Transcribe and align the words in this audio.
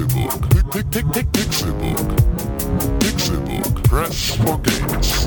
Pixelbook. 0.00 0.72
Pick, 0.72 0.90
pick, 0.90 1.12
pick, 1.12 1.26
Pixelbook. 1.32 2.08
Pixelbook. 3.00 3.84
Press 3.84 4.34
for 4.36 4.58
games. 4.60 5.26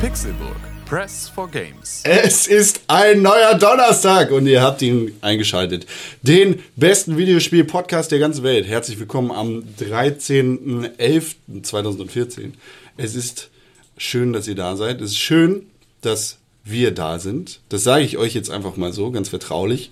Pixelburg. 0.00 0.67
Press 0.88 1.28
for 1.28 1.48
Games. 1.50 2.00
Es 2.04 2.46
ist 2.46 2.80
ein 2.88 3.20
neuer 3.20 3.58
Donnerstag 3.58 4.30
und 4.30 4.46
ihr 4.46 4.62
habt 4.62 4.80
ihn 4.80 5.12
eingeschaltet. 5.20 5.84
Den 6.22 6.62
besten 6.76 7.18
Videospiel-Podcast 7.18 8.10
der 8.10 8.20
ganzen 8.20 8.42
Welt. 8.42 8.66
Herzlich 8.66 8.98
willkommen 8.98 9.30
am 9.30 9.64
13.11.2014. 9.78 12.52
Es 12.96 13.14
ist 13.14 13.50
schön, 13.98 14.32
dass 14.32 14.48
ihr 14.48 14.54
da 14.54 14.76
seid. 14.76 15.02
Es 15.02 15.10
ist 15.10 15.18
schön, 15.18 15.66
dass 16.00 16.38
wir 16.64 16.92
da 16.92 17.18
sind. 17.18 17.60
Das 17.68 17.84
sage 17.84 18.04
ich 18.04 18.16
euch 18.16 18.32
jetzt 18.32 18.50
einfach 18.50 18.78
mal 18.78 18.94
so, 18.94 19.10
ganz 19.10 19.28
vertraulich. 19.28 19.90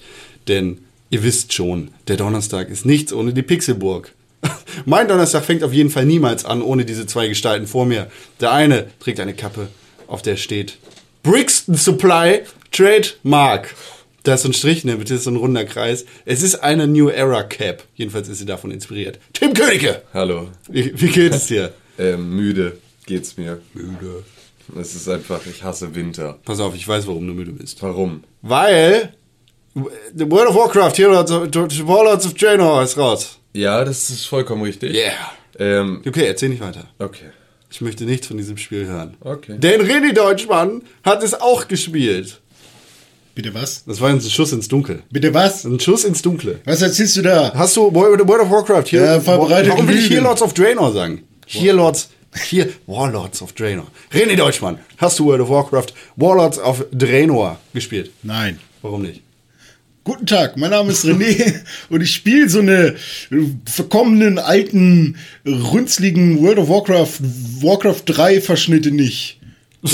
Denn 0.48 0.78
ihr 1.10 1.22
wisst 1.22 1.52
schon, 1.52 1.90
der 2.08 2.16
Donnerstag 2.16 2.70
ist 2.70 2.86
nichts 2.86 3.12
ohne 3.12 3.34
die 3.34 3.42
Pixelburg. 3.42 4.14
Mein 4.86 5.08
Donnerstag 5.08 5.44
fängt 5.44 5.62
auf 5.62 5.74
jeden 5.74 5.90
Fall 5.90 6.06
niemals 6.06 6.46
an 6.46 6.62
ohne 6.62 6.86
diese 6.86 7.04
zwei 7.04 7.28
Gestalten 7.28 7.66
vor 7.66 7.84
mir. 7.84 8.10
Der 8.40 8.52
eine 8.52 8.86
trägt 8.98 9.20
eine 9.20 9.34
Kappe, 9.34 9.68
auf 10.08 10.22
der 10.22 10.36
steht 10.36 10.78
Brixton 11.22 11.74
Supply 11.74 12.42
Trademark. 12.72 13.74
Da 14.22 14.34
ist 14.34 14.42
so 14.42 14.48
ein 14.48 14.52
Strich, 14.54 14.84
ne? 14.84 14.96
Das 14.98 15.10
ist 15.10 15.24
so 15.24 15.30
ein 15.30 15.36
runder 15.36 15.64
Kreis. 15.64 16.04
Es 16.24 16.42
ist 16.42 16.56
eine 16.56 16.86
New 16.86 17.08
Era 17.08 17.42
Cap. 17.44 17.84
Jedenfalls 17.94 18.28
ist 18.28 18.38
sie 18.38 18.44
davon 18.46 18.70
inspiriert. 18.72 19.18
Tim 19.32 19.52
Königke! 19.54 20.02
Hallo. 20.12 20.48
Wie, 20.68 20.92
wie 21.00 21.08
geht 21.08 21.32
es 21.34 21.46
dir? 21.46 21.72
Ähm, 21.98 22.36
müde 22.36 22.76
geht's 23.06 23.38
mir. 23.38 23.62
Müde. 23.72 24.22
Es 24.78 24.94
ist 24.94 25.08
einfach, 25.08 25.40
ich 25.46 25.62
hasse 25.62 25.94
Winter. 25.94 26.38
Pass 26.44 26.60
auf, 26.60 26.74
ich 26.74 26.86
weiß, 26.86 27.06
warum 27.06 27.26
du 27.26 27.32
müde 27.32 27.52
bist. 27.52 27.80
Warum? 27.82 28.22
Weil 28.42 29.14
The 29.74 30.30
World 30.30 30.50
of 30.50 30.56
Warcraft, 30.56 30.92
Heroes 30.98 31.30
of, 31.30 31.88
Warlords 31.88 32.26
of 32.26 32.34
Draenor 32.34 32.82
ist 32.82 32.98
raus. 32.98 33.38
Ja, 33.54 33.82
das 33.82 34.10
ist 34.10 34.26
vollkommen 34.26 34.60
richtig. 34.64 34.92
Yeah. 34.94 35.12
Ähm, 35.58 36.02
Okay, 36.06 36.26
erzähl 36.26 36.50
nicht 36.50 36.60
weiter. 36.60 36.86
okay. 36.98 37.30
Ich 37.76 37.82
möchte 37.82 38.04
nichts 38.04 38.26
von 38.26 38.38
diesem 38.38 38.56
Spiel 38.56 38.86
hören. 38.86 39.18
Okay. 39.20 39.58
Denn 39.58 39.82
René 39.82 40.14
Deutschmann 40.14 40.80
hat 41.04 41.22
es 41.22 41.34
auch 41.34 41.68
gespielt. 41.68 42.40
Bitte 43.34 43.52
was? 43.52 43.84
Das 43.84 44.00
war 44.00 44.08
ein 44.08 44.18
Schuss 44.22 44.54
ins 44.54 44.66
Dunkel. 44.66 45.02
Bitte 45.10 45.34
was? 45.34 45.66
Ein 45.66 45.78
Schuss 45.78 46.04
ins 46.04 46.22
Dunkle. 46.22 46.60
Was 46.64 46.80
erzählst 46.80 47.18
du 47.18 47.20
da? 47.20 47.52
Hast 47.54 47.76
du 47.76 47.92
World 47.92 48.22
of 48.22 48.50
Warcraft 48.50 48.84
hier? 48.86 49.02
Ja, 49.02 49.20
verbreitete 49.20 49.74
Warum 49.74 49.86
will 49.88 49.98
ich 49.98 50.06
hier 50.06 50.22
Lords 50.22 50.40
of 50.40 50.54
Draenor 50.54 50.90
sagen? 50.92 51.24
Hier 51.44 51.74
Lords, 51.74 52.08
hier 52.48 52.70
Warlords 52.86 53.42
of 53.42 53.52
Draenor. 53.52 53.88
René 54.10 54.36
Deutschmann, 54.36 54.78
hast 54.96 55.18
du 55.18 55.26
World 55.26 55.42
of 55.42 55.50
Warcraft 55.50 55.92
Warlords 56.16 56.58
of 56.58 56.86
Draenor 56.92 57.58
gespielt? 57.74 58.10
Nein. 58.22 58.58
Warum 58.80 59.02
nicht? 59.02 59.20
Guten 60.06 60.24
Tag, 60.24 60.56
mein 60.56 60.70
Name 60.70 60.92
ist 60.92 61.04
René 61.04 61.62
und 61.90 62.00
ich 62.00 62.14
spiele 62.14 62.48
so 62.48 62.60
eine 62.60 62.94
verkommenen, 63.64 64.38
alten, 64.38 65.16
runzligen 65.44 66.40
World 66.40 66.58
of 66.58 66.68
Warcraft, 66.68 67.18
Warcraft 67.60 68.02
3 68.06 68.40
Verschnitte 68.40 68.92
nicht. 68.92 69.40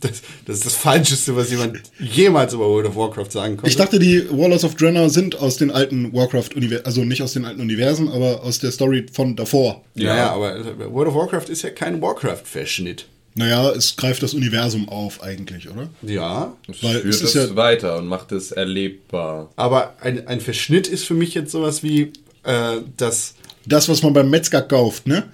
Das, 0.00 0.22
das 0.44 0.56
ist 0.58 0.66
das 0.66 0.74
Falscheste, 0.76 1.34
was 1.34 1.50
jemand 1.50 1.80
jemals 1.98 2.52
über 2.52 2.68
World 2.68 2.86
of 2.86 2.94
Warcraft 2.94 3.30
sagen 3.30 3.56
konnte. 3.56 3.68
Ich 3.68 3.76
dachte, 3.76 3.98
die 3.98 4.28
Warlords 4.30 4.62
of 4.62 4.76
Draenor 4.76 5.10
sind 5.10 5.36
aus 5.36 5.56
den 5.56 5.72
alten 5.72 6.12
Warcraft-Universen, 6.12 6.86
also 6.86 7.04
nicht 7.04 7.20
aus 7.20 7.32
den 7.32 7.44
alten 7.44 7.60
Universen, 7.60 8.08
aber 8.08 8.44
aus 8.44 8.60
der 8.60 8.70
Story 8.70 9.06
von 9.12 9.34
davor. 9.34 9.82
ja, 9.94 10.16
ja, 10.16 10.30
aber 10.30 10.64
World 10.92 11.08
of 11.08 11.14
Warcraft 11.16 11.48
ist 11.48 11.62
ja 11.62 11.70
kein 11.70 12.00
Warcraft-Verschnitt. 12.00 13.06
Naja, 13.34 13.70
es 13.70 13.94
greift 13.96 14.22
das 14.22 14.34
Universum 14.34 14.88
auf 14.88 15.22
eigentlich, 15.22 15.68
oder? 15.70 15.88
Ja, 16.02 16.56
Es 16.68 16.82
Weil 16.82 17.00
führt 17.00 17.14
es 17.14 17.22
ist 17.22 17.34
es 17.36 17.50
ja- 17.50 17.56
weiter 17.56 17.98
und 17.98 18.06
macht 18.06 18.32
es 18.32 18.50
erlebbar. 18.52 19.50
aber 19.56 19.94
ein, 20.00 20.26
ein 20.26 20.40
Verschnitt 20.40 20.88
ist 20.88 21.04
für 21.04 21.14
mich 21.14 21.34
jetzt 21.34 21.52
sowas 21.52 21.82
wie 21.82 22.12
äh, 22.42 22.78
das. 22.96 23.34
Das, 23.66 23.88
was 23.88 24.02
man 24.02 24.12
beim 24.12 24.30
Metzger 24.30 24.62
kauft, 24.62 25.06
ne? 25.06 25.24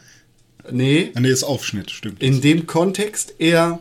Nee, 0.71 1.12
Ah, 1.15 1.21
Nee, 1.21 1.28
ist 1.31 1.44
Aufschnitt, 1.44 1.91
stimmt. 1.91 2.22
in 2.22 2.41
dem 2.41 2.66
Kontext 2.66 3.34
eher 3.38 3.78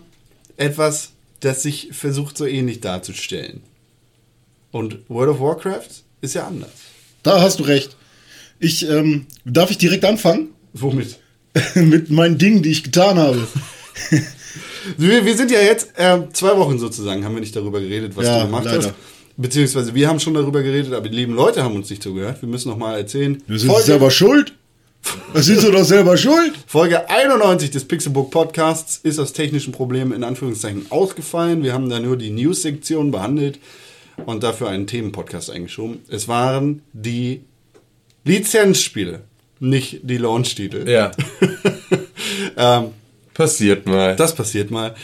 etwas, 0.58 1.12
das 1.40 1.64
sich 1.64 1.90
versucht 1.92 2.38
so 2.38 2.46
ähnlich 2.46 2.80
darzustellen. 2.82 3.62
Und 4.72 4.98
World 5.10 5.32
of 5.32 5.40
Warcraft 5.40 5.88
ist 6.22 6.36
ja 6.36 6.48
anders. 6.48 6.70
Da 7.24 7.42
hast 7.42 7.60
du 7.60 7.64
recht. 7.64 7.96
Ich, 8.60 8.88
ähm, 8.88 9.28
darf 9.46 9.72
ich 9.72 9.78
direkt 9.78 10.06
anfangen? 10.06 10.50
Womit? 10.74 11.20
Mit 11.76 12.10
meinen 12.10 12.38
Dingen, 12.38 12.64
die 12.64 12.72
ich 12.72 12.84
getan 12.84 13.18
habe. 13.18 13.48
Wir, 14.98 15.24
wir 15.26 15.36
sind 15.38 15.50
ja 15.50 15.62
jetzt 15.62 15.98
äh, 15.98 16.20
zwei 16.34 16.58
Wochen 16.58 16.78
sozusagen, 16.78 17.24
haben 17.24 17.34
wir 17.36 17.40
nicht 17.40 17.56
darüber 17.56 17.80
geredet, 17.80 18.16
was 18.16 18.26
Ja, 18.26 18.40
du 18.40 18.46
gemacht 18.48 18.66
leider. 18.66 18.80
hast. 18.90 18.94
Beziehungsweise 19.38 19.96
wir 19.96 20.10
haben 20.10 20.20
schon 20.20 20.34
darüber 20.34 20.62
geredet, 20.62 20.94
aber 20.94 21.08
die 21.08 21.16
lieben 21.16 21.34
Leute 21.36 21.64
haben 21.64 21.76
uns 21.76 21.90
nicht 21.90 22.04
zugehört. 22.04 22.42
Wir 22.42 22.50
müssen 22.50 22.70
noch 22.70 22.78
mal 22.78 22.98
erzählen. 22.98 23.42
Wir 23.48 23.58
sind 23.60 23.76
selber 23.80 24.12
schuld. 24.12 24.54
Da 25.34 25.42
sind 25.42 25.60
sie 25.62 25.72
doch 25.72 25.84
selber 25.86 26.18
schuld. 26.18 26.54
Folge 26.68 27.10
91 27.10 27.72
des 27.72 27.86
Pixelbook 27.86 28.30
Podcasts 28.30 29.00
ist 29.04 29.20
aus 29.20 29.32
technischen 29.34 29.72
Problemen 29.72 30.12
in 30.12 30.24
Anführungszeichen 30.24 30.86
ausgefallen. 30.92 31.64
Wir 31.64 31.74
haben 31.74 31.90
da 31.90 32.00
nur 32.00 32.18
die 32.18 32.30
News-Sektion 32.30 33.10
behandelt 33.12 33.60
und 34.26 34.44
dafür 34.44 34.68
einen 34.70 34.86
Themenpodcast 34.86 35.50
eingeschoben. 35.50 36.00
Es 36.10 36.28
waren 36.28 36.82
die 36.94 37.42
Lizenzspiele, 38.26 39.22
nicht 39.60 40.02
die 40.04 40.18
Launch-Titel. 40.18 40.88
Ja. 40.90 41.12
Ähm, 42.56 42.90
Passiert 43.34 43.86
mal. 43.86 44.16
das 44.16 44.36
passiert 44.36 44.72
mal. 44.72 44.96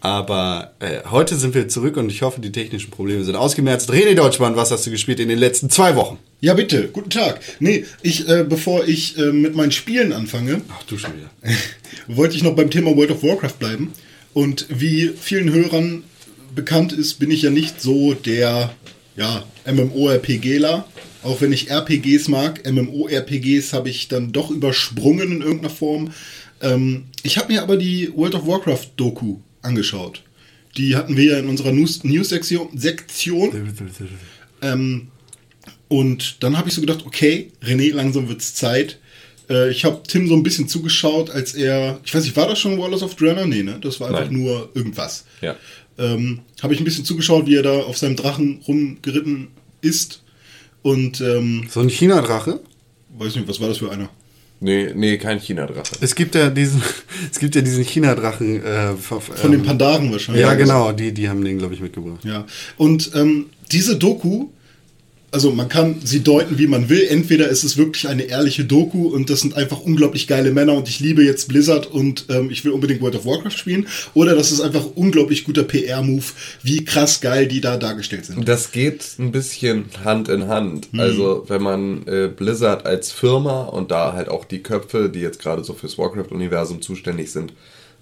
Aber 0.00 0.72
äh, 0.78 1.00
heute 1.10 1.36
sind 1.36 1.54
wir 1.54 1.68
zurück 1.68 1.96
und 1.96 2.12
ich 2.12 2.22
hoffe, 2.22 2.40
die 2.40 2.52
technischen 2.52 2.90
Probleme 2.90 3.24
sind 3.24 3.34
ausgemerzt. 3.34 3.90
René 3.90 4.14
Deutschmann, 4.14 4.54
was 4.54 4.70
hast 4.70 4.86
du 4.86 4.90
gespielt 4.90 5.18
in 5.20 5.28
den 5.28 5.38
letzten 5.38 5.68
zwei 5.68 5.96
Wochen? 5.96 6.18
Ja, 6.40 6.54
bitte. 6.54 6.88
Guten 6.92 7.10
Tag. 7.10 7.40
Nee, 7.58 7.84
ich, 8.02 8.28
äh, 8.28 8.44
bevor 8.48 8.86
ich 8.86 9.18
äh, 9.18 9.32
mit 9.32 9.56
meinen 9.56 9.72
Spielen 9.72 10.12
anfange, 10.12 10.60
Ach, 10.68 10.82
du 10.84 10.98
schon 10.98 11.12
wieder. 11.16 11.30
wollte 12.06 12.36
ich 12.36 12.42
noch 12.42 12.54
beim 12.54 12.70
Thema 12.70 12.94
World 12.96 13.10
of 13.10 13.22
Warcraft 13.22 13.58
bleiben. 13.58 13.92
Und 14.32 14.66
wie 14.68 15.12
vielen 15.18 15.52
Hörern 15.52 16.04
bekannt 16.54 16.92
ist, 16.92 17.14
bin 17.14 17.30
ich 17.30 17.42
ja 17.42 17.50
nicht 17.50 17.80
so 17.80 18.14
der 18.14 18.74
ja, 19.16 19.44
MMORPGler. 19.66 20.86
Auch 21.22 21.40
wenn 21.40 21.52
ich 21.52 21.70
RPGs 21.70 22.28
mag, 22.28 22.70
MMORPGs 22.70 23.72
habe 23.72 23.88
ich 23.88 24.08
dann 24.08 24.30
doch 24.30 24.50
übersprungen 24.50 25.32
in 25.32 25.40
irgendeiner 25.40 25.70
Form. 25.70 26.12
Ähm, 26.74 27.04
ich 27.22 27.38
habe 27.38 27.52
mir 27.52 27.62
aber 27.62 27.76
die 27.76 28.10
World 28.14 28.34
of 28.34 28.46
Warcraft 28.46 28.88
Doku 28.96 29.36
angeschaut. 29.62 30.22
Die 30.76 30.94
hatten 30.96 31.16
wir 31.16 31.24
ja 31.32 31.38
in 31.38 31.48
unserer 31.48 31.72
News- 31.72 32.04
News-Sektion. 32.04 32.76
Sektion. 32.76 33.72
Ähm, 34.62 35.08
und 35.88 36.42
dann 36.42 36.58
habe 36.58 36.68
ich 36.68 36.74
so 36.74 36.80
gedacht, 36.80 37.04
okay, 37.06 37.50
René, 37.62 37.92
langsam 37.94 38.28
wird's 38.28 38.54
Zeit. 38.54 38.98
Äh, 39.48 39.70
ich 39.70 39.84
habe 39.84 40.02
Tim 40.06 40.26
so 40.28 40.34
ein 40.34 40.42
bisschen 40.42 40.68
zugeschaut, 40.68 41.30
als 41.30 41.54
er, 41.54 42.00
ich 42.04 42.14
weiß 42.14 42.24
nicht, 42.24 42.36
war 42.36 42.48
das 42.48 42.58
schon 42.58 42.78
Wallace 42.78 43.02
of 43.02 43.14
Draenor? 43.14 43.46
Nee, 43.46 43.62
ne? 43.62 43.78
Das 43.80 44.00
war 44.00 44.08
einfach 44.08 44.24
Nein. 44.24 44.34
nur 44.42 44.70
irgendwas. 44.74 45.24
Ja. 45.40 45.56
Ähm, 45.98 46.40
habe 46.62 46.74
ich 46.74 46.80
ein 46.80 46.84
bisschen 46.84 47.04
zugeschaut, 47.04 47.46
wie 47.46 47.54
er 47.56 47.62
da 47.62 47.78
auf 47.82 47.96
seinem 47.96 48.16
Drachen 48.16 48.60
rumgeritten 48.66 49.48
ist. 49.80 50.22
Und, 50.82 51.20
ähm, 51.20 51.66
So 51.70 51.80
ein 51.80 51.88
China-Drache? 51.88 52.60
weiß 53.18 53.34
nicht, 53.36 53.48
was 53.48 53.60
war 53.60 53.68
das 53.68 53.78
für 53.78 53.90
einer? 53.90 54.10
Nee, 54.66 54.90
nee, 54.96 55.16
kein 55.16 55.38
China-Drache. 55.38 55.96
Es 56.00 56.16
gibt 56.16 56.34
ja 56.34 56.50
diesen, 56.50 56.82
es 57.30 57.38
gibt 57.38 57.54
ja 57.54 57.60
diesen 57.60 57.84
China-Drachen. 57.84 58.64
Äh, 58.64 58.94
Von 58.96 59.52
den 59.52 59.62
Pandaren 59.62 60.10
wahrscheinlich. 60.10 60.42
Ja, 60.42 60.54
genau, 60.54 60.90
die, 60.90 61.12
die 61.12 61.28
haben 61.28 61.44
den, 61.44 61.58
glaube 61.58 61.74
ich, 61.74 61.80
mitgebracht. 61.80 62.24
Ja, 62.24 62.44
und 62.76 63.12
ähm, 63.14 63.46
diese 63.70 63.96
Doku, 63.96 64.48
also 65.32 65.50
man 65.50 65.68
kann 65.68 66.00
sie 66.02 66.22
deuten, 66.22 66.58
wie 66.58 66.66
man 66.66 66.88
will. 66.88 67.06
Entweder 67.08 67.48
ist 67.48 67.64
es 67.64 67.76
wirklich 67.76 68.08
eine 68.08 68.22
ehrliche 68.22 68.64
Doku 68.64 69.08
und 69.08 69.28
das 69.28 69.40
sind 69.40 69.56
einfach 69.56 69.80
unglaublich 69.80 70.26
geile 70.26 70.50
Männer 70.50 70.74
und 70.74 70.88
ich 70.88 71.00
liebe 71.00 71.24
jetzt 71.24 71.48
Blizzard 71.48 71.86
und 71.86 72.26
ähm, 72.28 72.50
ich 72.50 72.64
will 72.64 72.72
unbedingt 72.72 73.00
World 73.02 73.16
of 73.16 73.26
Warcraft 73.26 73.58
spielen. 73.58 73.88
Oder 74.14 74.34
das 74.34 74.52
ist 74.52 74.60
einfach 74.60 74.86
unglaublich 74.94 75.44
guter 75.44 75.64
PR-Move, 75.64 76.24
wie 76.62 76.84
krass 76.84 77.20
geil 77.20 77.48
die 77.48 77.60
da 77.60 77.76
dargestellt 77.76 78.26
sind. 78.26 78.48
Das 78.48 78.72
geht 78.72 79.04
ein 79.18 79.32
bisschen 79.32 79.86
Hand 80.04 80.28
in 80.28 80.48
Hand. 80.48 80.88
Also, 80.96 81.44
wenn 81.48 81.62
man 81.62 82.06
äh, 82.06 82.28
Blizzard 82.28 82.86
als 82.86 83.12
Firma 83.12 83.64
und 83.64 83.90
da 83.90 84.12
halt 84.12 84.28
auch 84.28 84.44
die 84.44 84.62
Köpfe, 84.62 85.08
die 85.08 85.20
jetzt 85.20 85.40
gerade 85.40 85.64
so 85.64 85.74
fürs 85.74 85.98
Warcraft-Universum 85.98 86.80
zuständig 86.82 87.32
sind, 87.32 87.52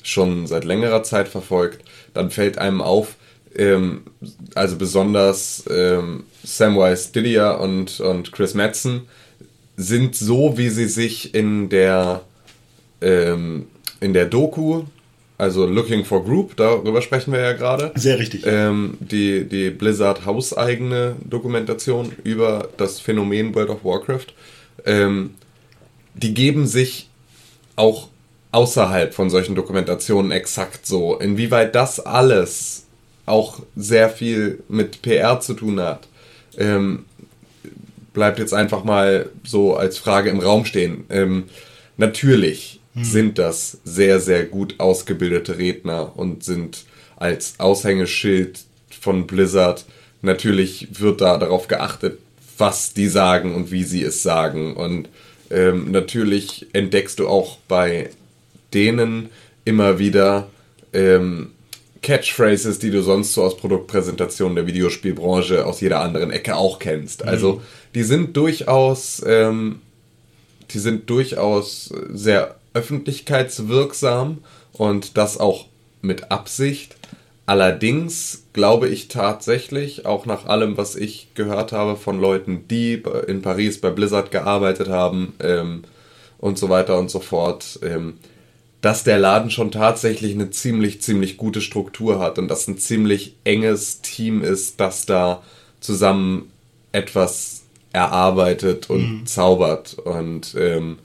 schon 0.03 0.47
seit 0.47 0.65
längerer 0.65 1.03
Zeit 1.03 1.29
verfolgt, 1.29 1.85
dann 2.13 2.31
fällt 2.31 2.59
einem 2.59 2.81
auf, 2.81 3.17
ähm, 3.57 4.03
also 4.55 4.77
besonders 4.77 5.65
ähm, 5.71 6.25
Samwise 6.43 7.13
Didier 7.13 7.59
und, 7.61 8.01
und 8.01 8.33
Chris 8.33 8.55
Madsen 8.55 9.03
sind 9.77 10.15
so, 10.15 10.57
wie 10.57 10.69
sie 10.69 10.87
sich 10.87 11.35
in 11.35 11.69
der 11.69 12.23
ähm, 13.01 13.67
in 14.01 14.13
der 14.13 14.27
Doku, 14.27 14.85
also 15.39 15.67
Looking 15.67 16.05
for 16.05 16.25
Group, 16.25 16.57
darüber 16.57 17.03
sprechen 17.03 17.33
wir 17.33 17.41
ja 17.41 17.53
gerade. 17.55 17.93
Sehr 17.97 18.19
richtig. 18.19 18.45
Ähm, 18.47 18.97
die, 19.01 19.45
die 19.45 19.71
Blizzard 19.71 20.27
hauseigene 20.27 21.17
Dokumentation 21.25 22.13
über 22.23 22.69
das 22.77 23.01
Phänomen 23.01 23.55
World 23.55 23.71
of 23.71 23.85
Warcraft. 23.85 24.27
Ähm, 24.85 25.35
die 26.15 26.35
geben 26.35 26.67
sich 26.67 27.09
auch 27.77 28.09
außerhalb 28.53 29.13
von 29.13 29.31
solchen 29.31 29.55
Dokumentationen 29.57 30.31
exakt 30.31 30.87
so. 30.87 31.19
Inwieweit 31.19 31.75
das 31.75 31.99
alles 31.99 32.84
auch 33.27 33.63
sehr 33.77 34.11
viel 34.11 34.63
mit 34.69 35.03
PR 35.03 35.41
zu 35.41 35.55
tun 35.55 35.81
hat, 35.81 36.09
ähm, 36.59 37.05
bleibt 38.13 38.39
jetzt 38.39 38.55
einfach 38.55 38.85
mal 38.85 39.31
so 39.45 39.77
als 39.77 39.99
Frage 39.99 40.31
im 40.31 40.41
Raum 40.41 40.65
stehen. 40.65 41.05
Ähm, 41.11 41.45
natürlich 41.97 42.81
hm. 42.95 43.05
sind 43.05 43.39
das 43.39 43.79
sehr, 43.85 44.21
sehr 44.21 44.45
gut 44.45 44.77
ausgebildete 44.79 45.59
Redner 45.59 46.17
und 46.17 46.45
sind 46.45 46.85
als 47.17 47.55
Aushängeschild 47.59 48.61
von 49.01 49.27
Blizzard. 49.27 49.85
Natürlich 50.23 51.01
wird 51.01 51.21
da 51.21 51.37
darauf 51.39 51.69
geachtet, 51.69 52.19
was 52.57 52.95
die 52.95 53.09
sagen 53.09 53.55
und 53.55 53.71
wie 53.71 53.85
sie 53.85 54.03
es 54.03 54.23
sagen. 54.23 54.77
Und 54.77 55.09
ähm, 55.51 55.91
natürlich 55.91 56.67
entdeckst 56.73 57.19
du 57.19 57.29
auch 57.29 57.59
bei 57.69 58.11
denen 58.73 59.31
immer 59.65 59.99
wieder 59.99 60.49
ähm, 60.93 61.51
Catchphrases, 62.05 62.79
die 62.79 62.91
du 62.91 63.03
sonst 63.03 63.33
so 63.33 63.43
aus 63.43 63.57
Produktpräsentationen 63.57 64.55
der 64.55 64.67
Videospielbranche 64.67 65.65
aus 65.65 65.81
jeder 65.81 66.01
anderen 66.01 66.31
Ecke 66.31 66.55
auch 66.55 66.79
kennst. 66.79 67.25
Also 67.25 67.63
die 67.95 68.03
sind 68.03 68.37
durchaus, 68.37 69.23
ähm, 69.27 69.81
die 70.71 70.79
sind 70.79 71.09
durchaus 71.09 71.93
sehr 72.11 72.57
öffentlichkeitswirksam 72.75 74.39
und 74.75 75.17
das 75.17 75.41
auch 75.41 75.65
mit 76.03 76.31
Absicht. 76.31 76.97
Allerdings 77.47 78.45
glaube 78.53 78.89
ich 78.89 79.09
tatsächlich, 79.09 80.05
auch 80.05 80.27
nach 80.27 80.45
allem, 80.45 80.77
was 80.77 80.97
ich 80.97 81.29
gehört 81.35 81.73
habe 81.73 81.97
von 81.97 82.21
Leuten, 82.21 82.69
die 82.69 83.03
in 83.27 83.41
Paris 83.41 83.81
bei 83.81 83.89
Blizzard 83.89 84.31
gearbeitet 84.31 84.89
haben 84.89 85.33
ähm, 85.41 85.85
und 86.37 86.59
so 86.59 86.69
weiter 86.69 86.99
und 86.99 87.11
so 87.11 87.21
fort, 87.21 87.79
ähm, 87.83 88.19
dass 88.85 89.03
der 89.03 89.19
Laden 89.19 89.51
schon 89.51 89.71
tatsächlich 89.71 90.35
eine 90.35 90.51
ziemlich, 90.51 91.01
ziemlich 91.01 91.39
gute 91.39 91.63
Struktur 91.63 92.19
hat 92.19 92.39
und 92.39 92.49
dass 92.49 92.69
ein 92.69 92.77
ziemlich 92.77 93.35
enges 93.43 94.03
Team 94.03 94.43
ist, 94.43 94.79
das 94.79 95.07
da 95.07 95.43
zusammen 95.81 96.53
etwas 96.93 97.63
erarbeitet 97.95 98.91
und 98.91 99.21
mhm. 99.21 99.27
zaubert. 99.27 99.95
Und 99.95 100.55
ähm, 100.59 100.99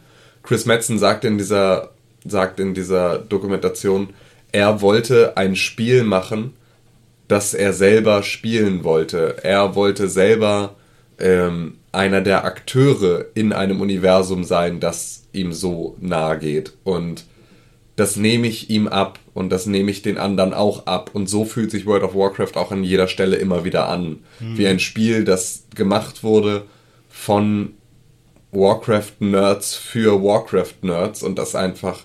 Chris 0.44 0.66
Metzen 0.66 1.00
sagt 1.00 1.24
in 1.24 1.38
dieser, 1.38 1.92
sagt 2.26 2.60
in 2.60 2.74
dieser 2.74 3.18
Dokumentation, 3.18 4.10
er 4.52 4.82
wollte 4.82 5.38
ein 5.38 5.56
Spiel 5.56 6.04
machen, 6.04 6.54
das 7.30 7.54
er 7.54 7.72
selber 7.72 8.24
spielen 8.24 8.84
wollte. 8.84 9.38
Er 9.42 9.76
wollte 9.76 10.10
selber 10.10 10.76
ähm, 11.18 11.78
einer 11.94 12.20
der 12.20 12.44
Akteure 12.44 13.28
in 13.36 13.54
einem 13.54 13.80
Universum 13.80 14.44
sein, 14.44 14.82
das 14.82 15.24
ihm 15.32 15.54
so 15.54 15.96
nahe 16.02 16.40
geht. 16.40 16.74
Und 16.84 17.24
das 18.00 18.16
nehme 18.16 18.48
ich 18.48 18.70
ihm 18.70 18.88
ab 18.88 19.20
und 19.34 19.50
das 19.50 19.66
nehme 19.66 19.92
ich 19.92 20.02
den 20.02 20.18
anderen 20.18 20.54
auch 20.54 20.86
ab. 20.86 21.12
Und 21.14 21.28
so 21.28 21.44
fühlt 21.44 21.70
sich 21.70 21.86
World 21.86 22.04
of 22.04 22.16
Warcraft 22.16 22.56
auch 22.56 22.72
an 22.72 22.84
jeder 22.84 23.10
Stelle 23.10 23.36
immer 23.36 23.66
wieder 23.66 23.90
an. 23.90 24.20
Mhm. 24.40 24.58
Wie 24.58 24.68
ein 24.68 24.80
Spiel, 24.80 25.26
das 25.26 25.64
gemacht 25.76 26.24
wurde 26.24 26.64
von 27.10 27.74
Warcraft-Nerds 28.54 29.76
für 29.76 30.24
Warcraft-Nerds 30.24 31.24
und 31.24 31.38
das 31.38 31.56
einfach 31.56 32.00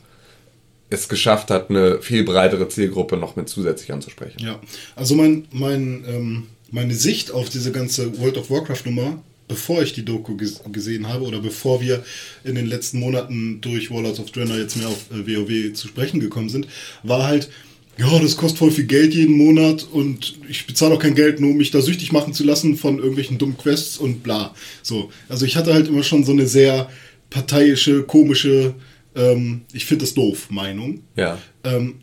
es 0.91 1.09
geschafft 1.09 1.51
hat, 1.51 1.71
eine 1.71 2.03
viel 2.03 2.25
breitere 2.25 2.69
Zielgruppe 2.69 3.17
noch 3.17 3.37
mit 3.37 3.49
zusätzlich 3.49 3.93
anzusprechen. 3.93 4.39
Ja, 4.41 4.59
also 4.97 5.15
mein, 5.15 5.47
mein, 5.53 6.05
ähm, 6.09 6.47
meine 6.73 6.95
Sicht 6.95 7.31
auf 7.31 7.49
diese 7.51 7.71
ganze 7.71 8.19
World 8.19 8.37
of 8.37 8.51
Warcraft-Nummer, 8.51 9.23
bevor 9.55 9.83
ich 9.83 9.93
die 9.93 10.05
Doku 10.05 10.37
ges 10.37 10.61
gesehen 10.73 11.09
habe 11.09 11.25
oder 11.25 11.41
bevor 11.41 11.81
wir 11.81 12.05
in 12.43 12.57
den 12.57 12.67
letzten 12.67 12.99
Monaten 12.99 13.61
durch 13.61 13.89
Warlords 13.89 14.19
of 14.19 14.33
Draenor 14.33 14.59
jetzt 14.59 14.77
mehr 14.77 14.89
auf 14.89 15.07
äh, 15.13 15.25
WoW 15.25 15.73
zu 15.75 15.87
sprechen 15.87 16.19
gekommen 16.19 16.49
sind, 16.49 16.67
war 17.05 17.25
halt, 17.25 17.49
ja, 17.97 18.19
das 18.19 18.37
kostet 18.37 18.59
voll 18.59 18.73
viel 18.73 18.87
Geld 18.87 19.15
jeden 19.15 19.37
Monat 19.37 19.87
und 19.93 20.35
ich 20.49 20.67
bezahle 20.67 20.95
auch 20.95 20.99
kein 20.99 21.15
Geld, 21.15 21.39
nur 21.39 21.53
um 21.53 21.57
mich 21.57 21.71
da 21.71 21.81
süchtig 21.81 22.11
machen 22.11 22.35
zu 22.35 22.43
lassen 22.43 22.77
von 22.77 22.99
irgendwelchen 22.99 23.39
dummen 23.39 23.57
Quests 23.57 23.97
und 23.97 24.25
bla. 24.25 24.57
So, 24.83 25.13
also 25.29 25.47
ich 25.47 25.55
hatte 25.55 25.73
halt 25.73 25.87
immer 25.87 26.03
schon 26.03 26.25
so 26.25 26.33
eine 26.33 26.49
sehr 26.49 26.91
parteiische, 27.31 28.03
komische 28.03 28.75
ähm, 29.15 29.63
ich 29.73 29.85
finde 29.85 30.05
das 30.05 30.15
doof, 30.15 30.51
Meinung. 30.51 31.05
Ja. 31.15 31.39
Ähm, 31.63 32.01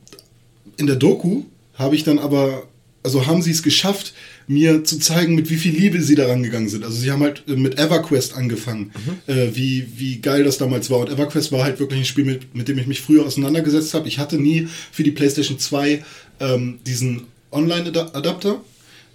in 0.78 0.88
der 0.88 0.96
Doku 0.96 1.44
habe 1.74 1.96
ich 1.96 2.06
dann 2.06 2.18
aber, 2.18 2.70
also 3.04 3.28
haben 3.28 3.42
sie 3.42 3.52
es 3.52 3.62
geschafft, 3.62 4.14
mir 4.52 4.84
zu 4.84 5.00
zeigen, 5.00 5.36
mit 5.36 5.50
wie 5.50 5.56
viel 5.56 5.74
Liebe 5.74 6.02
sie 6.02 6.16
daran 6.16 6.44
gegangen 6.44 6.68
sind. 6.68 6.84
Also 6.84 6.98
sie 6.98 7.10
haben 7.10 7.24
halt 7.24 7.44
äh, 7.48 7.56
mit 7.56 7.80
EverQuest 7.80 8.36
angefangen, 8.36 8.92
mhm. 9.28 9.34
äh, 9.34 9.56
wie, 9.56 9.88
wie 9.96 10.20
geil 10.20 10.44
das 10.44 10.58
damals 10.58 10.90
war. 10.90 11.00
Und 11.00 11.10
EverQuest 11.10 11.52
war 11.54 11.64
halt 11.64 11.80
wirklich 11.80 12.02
ein 12.02 12.06
Spiel, 12.06 12.26
mit, 12.26 12.54
mit 12.54 12.68
dem 12.68 12.78
ich 12.78 12.86
mich 12.86 13.02
früher 13.02 13.26
auseinandergesetzt 13.26 13.94
habe. 13.94 14.10
Ich 14.10 14.20
hatte 14.20 14.38
nie 14.38 14.68
für 14.92 15.04
die 15.04 15.12
PlayStation 15.12 15.58
2 15.58 16.04
ähm, 16.42 16.80
diesen 16.86 17.24
Online-Adapter. 17.52 18.62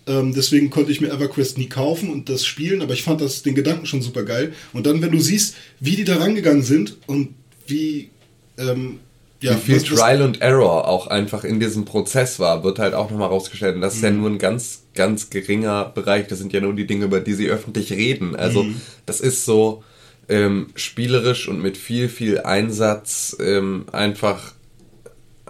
Ähm, 0.07 0.33
deswegen 0.35 0.71
konnte 0.71 0.91
ich 0.91 1.01
mir 1.01 1.09
EverQuest 1.09 1.59
nie 1.59 1.69
kaufen 1.69 2.11
und 2.11 2.29
das 2.29 2.47
spielen, 2.47 2.81
aber 2.81 2.95
ich 2.95 3.03
fand 3.03 3.21
das 3.21 3.43
den 3.43 3.55
Gedanken 3.55 3.87
schon 3.87 4.01
super 4.03 4.23
geil. 4.23 4.55
Und 4.73 4.87
dann, 4.87 5.03
wenn 5.03 5.11
du 5.11 5.21
siehst, 5.21 5.55
wie 5.81 5.97
die 5.97 6.05
da 6.05 6.17
rangegangen 6.17 6.63
sind 6.63 6.97
und 7.07 7.35
wie, 7.67 8.09
ähm, 8.57 9.01
ja, 9.43 9.55
wie 9.67 9.79
viel 9.79 9.83
Trial 9.83 10.23
and 10.23 10.41
Error 10.41 10.89
auch 10.89 11.09
einfach 11.09 11.45
in 11.45 11.61
diesem 11.61 11.85
Prozess 11.85 12.39
war, 12.39 12.65
wird 12.65 12.79
halt 12.79 12.95
auch 12.95 13.11
nochmal 13.11 13.29
rausgestellt. 13.29 13.75
Und 13.75 13.83
das 13.83 13.97
ist 13.97 14.03
ja 14.03 14.11
mhm. 14.11 14.21
nur 14.21 14.31
ein 14.31 14.39
ganz, 14.39 14.85
ganz 14.97 15.31
geringer 15.31 15.85
Bereich. 15.85 16.27
Das 16.27 16.39
sind 16.39 16.53
ja 16.53 16.61
nur 16.61 16.75
die 16.75 16.87
Dinge, 16.87 17.05
über 17.05 17.21
die 17.21 17.35
sie 17.35 17.49
öffentlich 17.49 17.93
reden. 17.93 18.35
Also, 18.35 18.65
mhm. 18.65 18.81
das 19.07 19.21
ist 19.21 19.45
so 19.45 19.85
ähm, 20.29 20.69
spielerisch 20.75 21.49
und 21.49 21.63
mit 21.63 21.77
viel, 21.77 22.09
viel 22.09 22.41
Einsatz 22.41 23.37
ähm, 23.41 23.85
einfach 23.93 24.55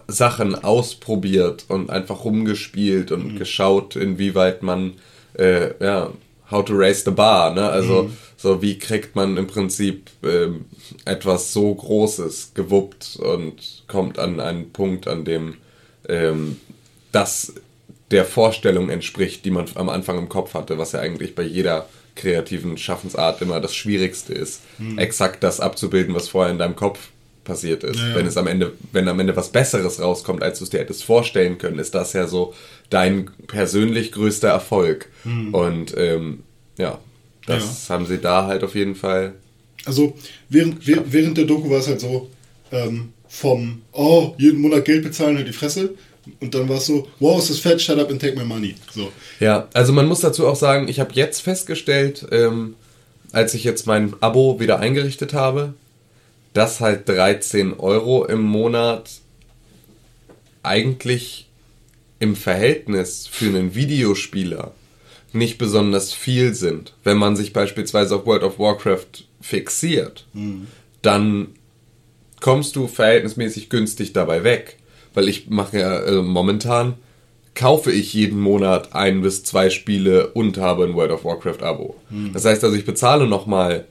Sachen 0.08 0.54
ausprobiert 0.54 1.64
und 1.68 1.90
einfach 1.90 2.24
rumgespielt 2.24 3.10
und 3.10 3.32
mhm. 3.32 3.38
geschaut, 3.38 3.96
inwieweit 3.96 4.62
man 4.62 4.94
äh, 5.38 5.72
ja, 5.82 6.12
how 6.50 6.64
to 6.64 6.74
raise 6.74 7.02
the 7.04 7.10
bar, 7.10 7.54
ne? 7.54 7.68
Also 7.68 8.04
mhm. 8.04 8.16
so 8.36 8.62
wie 8.62 8.78
kriegt 8.78 9.16
man 9.16 9.36
im 9.36 9.46
Prinzip 9.46 10.10
ähm, 10.22 10.66
etwas 11.04 11.52
so 11.52 11.74
Großes 11.74 12.52
gewuppt 12.54 13.16
und 13.16 13.84
kommt 13.88 14.18
an 14.18 14.40
einen 14.40 14.72
Punkt, 14.72 15.08
an 15.08 15.24
dem 15.24 15.54
ähm, 16.08 16.60
das 17.12 17.54
der 18.10 18.24
Vorstellung 18.24 18.88
entspricht, 18.88 19.44
die 19.44 19.50
man 19.50 19.66
am 19.74 19.88
Anfang 19.88 20.18
im 20.18 20.28
Kopf 20.28 20.54
hatte, 20.54 20.78
was 20.78 20.92
ja 20.92 21.00
eigentlich 21.00 21.34
bei 21.34 21.42
jeder 21.42 21.88
kreativen 22.14 22.78
Schaffensart 22.78 23.42
immer 23.42 23.60
das 23.60 23.74
Schwierigste 23.74 24.32
ist, 24.32 24.62
mhm. 24.78 24.98
exakt 24.98 25.42
das 25.42 25.60
abzubilden, 25.60 26.14
was 26.14 26.28
vorher 26.28 26.52
in 26.52 26.58
deinem 26.58 26.76
Kopf 26.76 27.10
passiert 27.44 27.84
ist. 27.84 27.98
Ja, 27.98 28.08
ja. 28.08 28.14
Wenn 28.16 28.26
es 28.26 28.36
am 28.36 28.46
Ende, 28.46 28.72
wenn 28.92 29.08
am 29.08 29.20
Ende 29.20 29.36
was 29.36 29.50
Besseres 29.50 30.00
rauskommt, 30.00 30.42
als 30.42 30.58
du 30.58 30.64
es 30.64 30.70
dir 30.70 30.80
hättest 30.80 31.04
vorstellen 31.04 31.58
können, 31.58 31.78
ist 31.78 31.94
das 31.94 32.12
ja 32.12 32.26
so 32.26 32.54
dein 32.90 33.30
persönlich 33.46 34.12
größter 34.12 34.48
Erfolg. 34.48 35.08
Mhm. 35.24 35.54
Und 35.54 35.94
ähm, 35.96 36.42
ja, 36.78 36.98
das 37.46 37.88
ja. 37.88 37.94
haben 37.94 38.06
sie 38.06 38.18
da 38.18 38.46
halt 38.46 38.64
auf 38.64 38.74
jeden 38.74 38.94
Fall. 38.94 39.34
Also 39.84 40.16
während, 40.48 40.86
während 40.86 41.38
der 41.38 41.44
Doku 41.44 41.70
war 41.70 41.78
es 41.78 41.86
halt 41.86 42.00
so, 42.00 42.28
ähm, 42.72 43.12
vom, 43.28 43.82
oh, 43.92 44.34
jeden 44.38 44.60
Monat 44.60 44.84
Geld 44.84 45.04
bezahlen, 45.04 45.36
halt 45.36 45.48
die 45.48 45.52
Fresse. 45.52 45.94
Und 46.40 46.54
dann 46.54 46.68
war 46.68 46.78
es 46.78 46.86
so, 46.86 47.08
wow, 47.20 47.38
ist 47.38 47.50
das 47.50 47.58
fett, 47.58 47.80
shut 47.80 47.98
up 47.98 48.10
and 48.10 48.20
take 48.20 48.36
my 48.36 48.44
money. 48.44 48.74
So. 48.92 49.12
Ja, 49.40 49.68
also 49.74 49.92
man 49.92 50.06
muss 50.06 50.20
dazu 50.20 50.46
auch 50.46 50.56
sagen, 50.56 50.88
ich 50.88 51.00
habe 51.00 51.12
jetzt 51.14 51.40
festgestellt, 51.40 52.26
ähm, 52.32 52.74
als 53.32 53.54
ich 53.54 53.64
jetzt 53.64 53.86
mein 53.86 54.14
Abo 54.20 54.60
wieder 54.60 54.80
eingerichtet 54.80 55.34
habe, 55.34 55.74
dass 56.52 56.80
halt 56.80 57.08
13 57.08 57.74
Euro 57.74 58.24
im 58.24 58.42
Monat 58.42 59.10
eigentlich 60.62 61.48
im 62.18 62.34
Verhältnis 62.34 63.26
für 63.26 63.46
einen 63.46 63.74
Videospieler 63.74 64.72
nicht 65.32 65.58
besonders 65.58 66.12
viel 66.12 66.54
sind. 66.54 66.94
Wenn 67.04 67.18
man 67.18 67.36
sich 67.36 67.52
beispielsweise 67.52 68.16
auf 68.16 68.26
World 68.26 68.42
of 68.42 68.58
Warcraft 68.58 69.24
fixiert, 69.40 70.26
mhm. 70.32 70.66
dann 71.02 71.48
kommst 72.40 72.76
du 72.76 72.86
verhältnismäßig 72.88 73.68
günstig 73.68 74.12
dabei 74.12 74.44
weg. 74.44 74.78
Weil 75.16 75.30
ich 75.30 75.48
mache 75.48 75.78
ja 75.78 75.98
äh, 76.00 76.22
momentan, 76.22 76.94
kaufe 77.54 77.90
ich 77.90 78.12
jeden 78.12 78.38
Monat 78.38 78.94
ein 78.94 79.22
bis 79.22 79.44
zwei 79.44 79.70
Spiele 79.70 80.28
und 80.28 80.58
habe 80.58 80.84
ein 80.84 80.94
World 80.94 81.10
of 81.10 81.24
Warcraft 81.24 81.62
Abo. 81.62 81.96
Mhm. 82.10 82.34
Das 82.34 82.44
heißt 82.44 82.62
also, 82.62 82.76
ich 82.76 82.84
bezahle 82.84 83.26
nochmal 83.26 83.86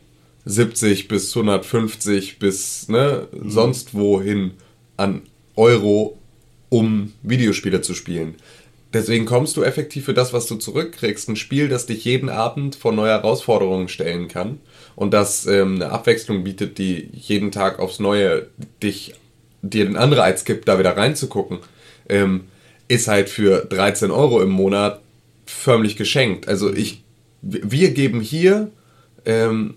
70 0.46 1.08
bis 1.08 1.36
150 1.36 2.38
bis 2.38 2.88
ne, 2.90 3.28
mhm. 3.32 3.50
sonst 3.50 3.96
wohin 3.96 4.52
an 4.98 5.24
Euro, 5.56 6.16
um 6.70 7.14
Videospiele 7.24 7.82
zu 7.82 7.96
spielen. 7.96 8.36
Deswegen 8.94 9.26
kommst 9.26 9.58
du 9.58 9.64
effektiv 9.64 10.06
für 10.06 10.14
das, 10.14 10.32
was 10.32 10.46
du 10.46 10.58
zurückkriegst, 10.58 11.28
ein 11.28 11.36
Spiel, 11.36 11.68
das 11.68 11.88
dich 11.88 12.06
jeden 12.06 12.30
Abend 12.30 12.76
vor 12.76 12.92
neue 12.92 13.10
Herausforderungen 13.10 13.88
stellen 13.88 14.28
kann 14.28 14.60
und 14.96 15.12
das 15.12 15.48
ähm, 15.48 15.76
eine 15.76 15.90
Abwechslung 15.90 16.44
bietet, 16.44 16.78
die 16.78 17.10
jeden 17.12 17.52
Tag 17.52 17.80
aufs 17.80 18.00
Neue 18.00 18.48
dich 18.84 19.16
dir 19.70 19.86
den 19.86 19.98
Anreiz 19.98 20.46
gibt, 20.46 20.68
da 20.68 20.80
wieder 20.80 20.96
reinzugucken, 20.96 21.60
ähm, 22.10 22.46
ist 22.88 23.08
halt 23.08 23.30
für 23.30 23.66
13 23.66 24.12
Euro 24.12 24.42
im 24.42 24.50
Monat 24.50 25.02
förmlich 25.46 25.96
geschenkt. 25.96 26.48
Also 26.48 26.74
ich, 26.74 27.04
wir 27.42 27.92
geben 27.92 28.22
hier 28.22 28.70
ähm, 29.26 29.76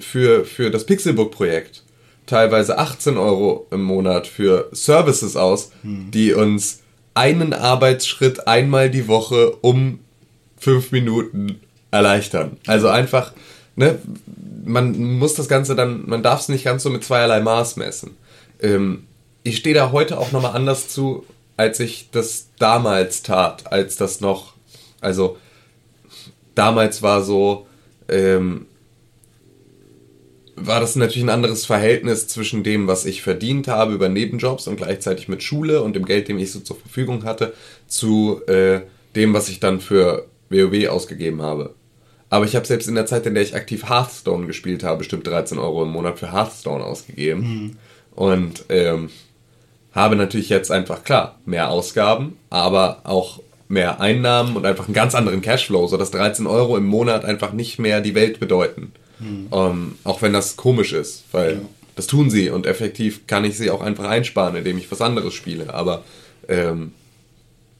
für, 0.00 0.44
für 0.44 0.70
das 0.70 0.84
Pixelbook-Projekt 0.86 1.82
teilweise 2.26 2.78
18 2.78 3.16
Euro 3.16 3.66
im 3.70 3.82
Monat 3.82 4.26
für 4.26 4.68
Services 4.72 5.36
aus, 5.36 5.72
die 5.82 6.34
uns 6.34 6.80
einen 7.14 7.52
Arbeitsschritt 7.52 8.46
einmal 8.46 8.90
die 8.90 9.08
Woche 9.08 9.50
um 9.62 10.00
fünf 10.58 10.92
Minuten 10.92 11.60
erleichtern. 11.90 12.58
Also 12.66 12.88
einfach, 12.88 13.32
ne, 13.76 13.98
man 14.64 15.18
muss 15.18 15.34
das 15.34 15.48
Ganze 15.48 15.74
dann, 15.74 16.04
man 16.06 16.22
darf 16.22 16.40
es 16.40 16.48
nicht 16.48 16.64
ganz 16.64 16.82
so 16.82 16.90
mit 16.90 17.02
zweierlei 17.02 17.40
Maß 17.40 17.76
messen. 17.76 18.16
Ähm, 18.60 19.06
ich 19.42 19.58
stehe 19.58 19.74
da 19.74 19.92
heute 19.92 20.18
auch 20.18 20.32
nochmal 20.32 20.54
anders 20.54 20.88
zu, 20.88 21.24
als 21.56 21.80
ich 21.80 22.10
das 22.12 22.48
damals 22.58 23.22
tat, 23.22 23.72
als 23.72 23.96
das 23.96 24.20
noch, 24.20 24.54
also 25.00 25.36
damals 26.54 27.02
war 27.02 27.22
so, 27.22 27.66
ähm, 28.08 28.66
war 30.54 30.80
das 30.80 30.96
natürlich 30.96 31.22
ein 31.22 31.30
anderes 31.30 31.66
Verhältnis 31.66 32.26
zwischen 32.26 32.62
dem, 32.64 32.88
was 32.88 33.04
ich 33.04 33.22
verdient 33.22 33.68
habe 33.68 33.94
über 33.94 34.08
Nebenjobs 34.08 34.66
und 34.66 34.76
gleichzeitig 34.76 35.28
mit 35.28 35.42
Schule 35.42 35.82
und 35.82 35.94
dem 35.94 36.04
Geld, 36.04 36.28
dem 36.28 36.38
ich 36.38 36.50
so 36.52 36.60
zur 36.60 36.76
Verfügung 36.76 37.24
hatte, 37.24 37.54
zu 37.86 38.40
äh, 38.46 38.80
dem, 39.14 39.34
was 39.34 39.48
ich 39.48 39.60
dann 39.60 39.80
für 39.80 40.26
WoW 40.50 40.88
ausgegeben 40.88 41.42
habe. 41.42 41.74
Aber 42.30 42.44
ich 42.44 42.56
habe 42.56 42.66
selbst 42.66 42.88
in 42.88 42.94
der 42.94 43.06
Zeit, 43.06 43.24
in 43.26 43.34
der 43.34 43.42
ich 43.42 43.54
aktiv 43.54 43.88
Hearthstone 43.88 44.46
gespielt 44.46 44.82
habe, 44.82 44.98
bestimmt 44.98 45.26
13 45.26 45.58
Euro 45.58 45.84
im 45.84 45.90
Monat 45.90 46.18
für 46.18 46.32
Hearthstone 46.32 46.84
ausgegeben. 46.84 47.78
Und 48.18 48.64
ähm, 48.68 49.10
habe 49.92 50.16
natürlich 50.16 50.48
jetzt 50.48 50.72
einfach, 50.72 51.04
klar, 51.04 51.38
mehr 51.46 51.70
Ausgaben, 51.70 52.36
aber 52.50 53.02
auch 53.04 53.38
mehr 53.68 54.00
Einnahmen 54.00 54.56
und 54.56 54.66
einfach 54.66 54.86
einen 54.86 54.94
ganz 54.94 55.14
anderen 55.14 55.40
Cashflow, 55.40 55.86
sodass 55.86 56.10
13 56.10 56.48
Euro 56.48 56.76
im 56.76 56.86
Monat 56.86 57.24
einfach 57.24 57.52
nicht 57.52 57.78
mehr 57.78 58.00
die 58.00 58.16
Welt 58.16 58.40
bedeuten. 58.40 58.90
Ähm, 59.52 59.98
auch 60.02 60.20
wenn 60.20 60.32
das 60.32 60.56
komisch 60.56 60.92
ist, 60.92 61.26
weil 61.30 61.62
das 61.94 62.08
tun 62.08 62.28
sie 62.28 62.50
und 62.50 62.66
effektiv 62.66 63.28
kann 63.28 63.44
ich 63.44 63.56
sie 63.56 63.70
auch 63.70 63.82
einfach 63.82 64.06
einsparen, 64.06 64.56
indem 64.56 64.78
ich 64.78 64.90
was 64.90 65.00
anderes 65.00 65.34
spiele. 65.34 65.72
Aber 65.72 66.02
ähm, 66.48 66.90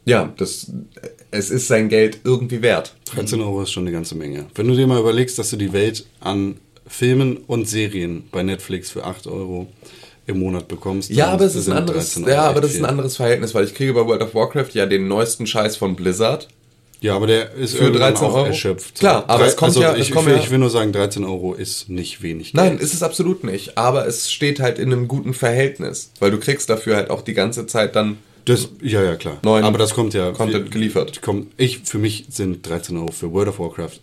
ja, 0.05 0.33
das, 0.37 0.71
es 1.33 1.51
ist 1.51 1.67
sein 1.67 1.89
Geld 1.89 2.21
irgendwie 2.23 2.63
wert. 2.63 2.95
13 3.07 3.41
Euro 3.41 3.63
ist 3.63 3.73
schon 3.73 3.83
eine 3.83 3.93
ganze 3.93 4.15
Menge. 4.15 4.47
Wenn 4.55 4.69
du 4.69 4.77
dir 4.77 4.87
mal 4.87 5.01
überlegst, 5.01 5.37
dass 5.37 5.51
du 5.51 5.57
die 5.57 5.73
Welt 5.73 6.07
an 6.21 6.59
Filmen 6.87 7.39
und 7.39 7.69
Serien 7.69 8.29
bei 8.31 8.45
Netflix 8.45 8.91
für 8.91 9.05
8 9.05 9.27
Euro 9.27 9.67
im 10.29 10.39
Monat 10.39 10.69
bekommst. 10.69 11.11
Ja, 11.11 11.29
aber 11.33 11.45
es 11.47 11.55
ist 11.57 11.69
ein 11.69 11.77
anderes, 11.77 12.15
13 12.15 12.25
Euro 12.25 12.33
ja, 12.35 12.43
aber 12.49 12.61
das 12.61 12.73
ist 12.73 12.79
ein 12.79 12.85
anderes 12.85 13.17
Verhältnis, 13.17 13.55
weil 13.55 13.65
ich 13.65 13.75
kriege 13.75 13.93
bei 13.95 14.07
World 14.07 14.23
of 14.23 14.35
Warcraft 14.35 14.69
ja 14.75 14.87
den 14.87 15.09
neuesten 15.09 15.47
Scheiß 15.47 15.77
von 15.77 15.97
Blizzard. 15.97 16.49
Ja, 17.01 17.15
aber 17.15 17.27
der 17.29 17.53
ist 17.55 17.77
Für 17.77 17.85
irgendwann 17.85 18.13
13 18.15 18.27
auch 18.27 18.35
Euro? 18.35 18.47
erschöpft. 18.47 18.99
Klar, 18.99 19.25
aber 19.29 19.47
es 19.47 19.57
kommt 19.57 19.69
also 19.71 19.83
ja- 19.83 19.95
ich, 19.95 20.11
ich, 20.11 20.15
will, 20.17 20.33
ja- 20.35 20.39
ich 20.39 20.51
will 20.51 20.59
nur 20.59 20.69
sagen, 20.71 20.93
13 20.93 21.25
Euro 21.25 21.55
ist 21.55 21.89
nicht 21.89 22.23
wenig 22.23 22.53
Geld. 22.53 22.65
Nein, 22.65 22.79
ist 22.79 22.93
es 22.93 23.03
absolut 23.05 23.45
nicht. 23.45 23.79
Aber 23.79 24.07
es 24.07 24.31
steht 24.33 24.59
halt 24.61 24.79
in 24.81 24.93
einem 24.93 25.07
guten 25.09 25.33
Verhältnis, 25.33 26.11
weil 26.19 26.31
du 26.33 26.39
kriegst 26.39 26.69
dafür 26.69 26.97
halt 26.97 27.11
auch 27.11 27.23
die 27.23 27.35
ganze 27.35 27.67
Zeit 27.69 27.95
dann 27.97 28.19
Das, 28.47 28.69
ja, 28.83 29.03
ja, 29.03 29.15
klar. 29.15 29.39
Neuen 29.45 29.65
aber 29.65 29.79
das 29.79 29.95
kommt 29.95 30.13
ja. 30.13 30.33
Content 30.33 30.71
geliefert. 30.73 31.23
Kommt, 31.23 31.53
ich, 31.57 31.79
für 31.85 31.99
mich 31.99 32.27
sind 32.31 32.69
13 32.69 32.97
Euro 32.97 33.13
für 33.13 33.33
World 33.33 33.49
of 33.51 33.59
Warcraft 33.61 34.01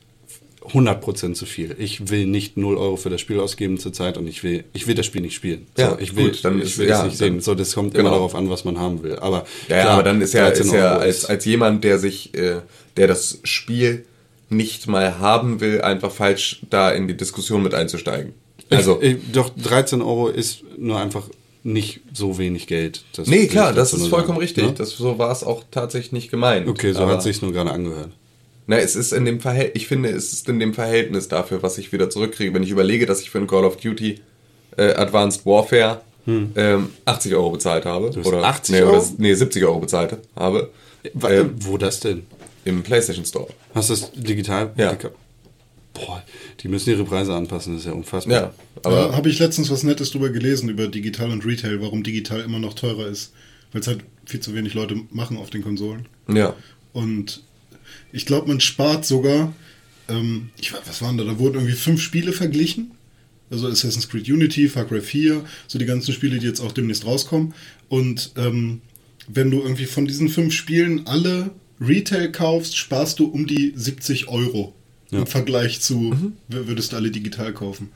100% 0.74 1.34
zu 1.34 1.46
viel. 1.46 1.76
Ich 1.80 2.10
will 2.10 2.26
nicht 2.26 2.58
0 2.58 2.78
Euro 2.78 2.96
für 2.98 3.10
das 3.10 3.22
Spiel 3.22 3.40
ausgeben 3.40 3.78
zurzeit 3.78 4.18
und 4.18 4.28
ich 4.28 4.44
will, 4.44 4.64
ich 4.74 4.88
will 4.88 4.96
das 4.96 5.06
Spiel 5.06 5.22
nicht 5.22 5.36
spielen. 5.36 5.68
Ja, 5.78 5.92
so, 5.92 5.98
ich 6.00 6.16
will, 6.16 6.32
gut, 6.32 6.44
dann 6.44 6.60
ich 6.60 6.66
ist- 6.66 6.78
will 6.78 6.88
ja, 6.88 6.98
das 6.98 7.06
nicht 7.06 7.18
sehen. 7.18 7.42
So, 7.42 7.56
das 7.56 7.74
kommt 7.74 7.94
genau. 7.94 8.08
immer 8.08 8.16
darauf 8.18 8.36
an, 8.36 8.50
was 8.50 8.66
man 8.66 8.80
haben 8.80 9.04
will. 9.04 9.18
Aber, 9.18 9.46
Ja, 9.68 9.78
ja, 9.78 9.82
klar, 9.84 9.94
aber 9.94 10.04
dann 10.04 10.22
ist 10.22 10.34
ja, 10.34 10.48
13 10.48 10.66
ist 10.68 10.74
ja 10.74 10.98
als, 10.98 11.26
als 11.26 11.46
jemand, 11.46 11.84
der 11.84 12.00
sich, 12.00 12.34
äh, 12.36 12.62
der 12.98 13.08
das 13.08 13.40
Spiel 13.44 14.06
nicht 14.50 14.88
mal 14.88 15.20
haben 15.20 15.60
will, 15.62 15.82
einfach 15.82 16.12
falsch 16.12 16.62
da 16.70 16.92
in 16.92 17.08
die 17.08 17.18
Diskussion 17.18 17.64
mit 17.64 17.74
einzusteigen. 17.74 18.34
Also, 18.70 19.00
ich, 19.02 19.14
ich, 19.14 19.32
doch 19.32 19.50
13 19.50 20.02
Euro 20.02 20.28
ist 20.28 20.64
nur 20.78 21.00
einfach 21.00 21.24
nicht 21.64 22.02
so 22.14 22.38
wenig 22.38 22.68
Geld. 22.68 23.04
Das 23.16 23.28
nee, 23.28 23.48
klar, 23.48 23.74
das 23.74 23.92
ist 23.94 24.08
vollkommen 24.08 24.38
sagen, 24.38 24.40
richtig. 24.40 24.64
ne? 24.66 24.74
Das, 24.78 24.92
so 24.92 25.18
war 25.18 25.32
es 25.32 25.44
auch 25.44 25.64
tatsächlich 25.72 26.12
nicht 26.12 26.30
gemeint. 26.32 26.68
Okay, 26.68 26.94
so 26.94 27.08
hat 27.08 27.24
sich's 27.24 27.42
nur 27.42 27.52
gerade 27.54 27.72
angehört. 27.72 28.12
Na, 28.68 28.78
es 28.78 28.96
ist 28.96 29.14
in 29.14 29.26
dem 29.26 29.40
Verhältnis, 29.40 29.82
ich 29.82 29.88
finde, 29.88 30.10
es 30.10 30.34
ist 30.34 30.50
in 30.50 30.60
dem 30.60 30.74
Verhältnis 30.74 31.28
dafür, 31.28 31.62
was 31.62 31.78
ich 31.78 31.92
wieder 31.92 32.10
zurückkriege. 32.10 32.54
Wenn 32.54 32.64
ich 32.64 32.72
überlege, 32.72 33.06
dass 33.06 33.22
ich 33.22 33.30
für 33.30 33.38
ein 33.38 33.48
Call 33.48 33.64
of 33.64 33.78
Duty 33.78 34.22
äh, 34.78 34.94
Advanced 34.94 35.46
Warfare 35.46 36.02
ähm, 36.28 36.90
80 37.06 37.36
Euro 37.36 37.52
bezahlt 37.52 37.86
habe. 37.86 38.12
hast 38.16 38.26
oder, 38.26 38.44
80 38.44 38.76
nee, 38.76 38.82
Euro? 38.82 38.98
Oder, 38.98 39.08
nee, 39.18 39.34
70 39.34 39.64
Euro 39.64 39.80
bezahlt 39.80 40.18
habe. 40.36 40.72
Ähm, 41.04 41.54
Wo 41.60 41.78
das 41.78 42.00
denn? 42.00 42.24
Im 42.64 42.82
PlayStation 42.82 43.26
Store. 43.26 43.48
Hast 43.76 43.90
du 43.90 43.94
das 43.94 44.12
digital? 44.14 44.74
Ja. 44.76 44.98
Boah, 45.94 46.24
die 46.62 46.68
müssen 46.68 46.90
ihre 46.90 47.06
Preise 47.06 47.34
anpassen, 47.34 47.74
das 47.74 47.84
ist 47.84 47.88
ja 47.88 47.94
unfassbar. 47.94 48.34
Ja, 48.34 48.54
aber 48.84 49.06
Aber 49.06 49.16
habe 49.16 49.30
ich 49.30 49.40
letztens 49.40 49.70
was 49.70 49.84
Nettes 49.84 50.12
drüber 50.12 50.30
gelesen, 50.30 50.68
über 50.68 50.88
Digital 50.88 51.30
und 51.30 51.46
Retail, 51.46 51.80
warum 51.82 52.04
digital 52.04 52.42
immer 52.42 52.60
noch 52.60 52.74
teurer 52.74 53.08
ist. 53.08 53.32
Weil 53.72 53.82
es 53.82 53.88
halt 53.88 54.00
viel 54.26 54.40
zu 54.40 54.54
wenig 54.56 54.74
Leute 54.74 55.00
machen 55.12 55.38
auf 55.38 55.52
den 55.52 55.62
Konsolen. 55.62 56.08
ja. 56.28 56.54
Und 56.92 57.44
ich 58.16 58.26
glaube, 58.26 58.48
man 58.48 58.60
spart 58.60 59.06
sogar, 59.06 59.54
ähm, 60.10 60.50
ich 60.60 60.74
weiß, 60.74 60.82
was 60.86 61.02
waren 61.02 61.18
da? 61.18 61.24
Da 61.24 61.38
wurden 61.40 61.56
irgendwie 61.56 61.74
fünf 61.74 62.02
Spiele 62.02 62.32
verglichen. 62.34 62.92
Also 63.52 63.68
Assassin's 63.68 64.10
Creed 64.10 64.28
Unity, 64.28 64.68
Far 64.68 64.86
Cry 64.86 65.02
4, 65.02 65.44
so 65.68 65.78
die 65.78 65.86
ganzen 65.86 66.14
Spiele, 66.14 66.40
die 66.40 66.48
jetzt 66.48 66.62
auch 66.62 66.72
demnächst 66.72 67.06
rauskommen. 67.06 67.54
Und 67.90 68.32
ähm, 68.38 68.82
wenn 69.28 69.52
du 69.52 69.62
irgendwie 69.62 69.86
von 69.86 70.06
diesen 70.08 70.30
fünf 70.30 70.54
Spielen 70.54 71.06
alle 71.08 71.52
Retail 71.80 72.32
kaufst, 72.32 72.76
sparst 72.78 73.20
du 73.20 73.26
um 73.26 73.46
die 73.48 73.74
70 73.76 74.28
Euro. 74.30 74.74
Im 75.12 75.28
Vergleich 75.28 75.82
zu, 75.82 76.12
w- 76.48 76.68
würdest 76.68 76.92
du 76.92 76.96
alle 76.96 77.12
digital 77.12 77.54
kaufen. 77.54 77.90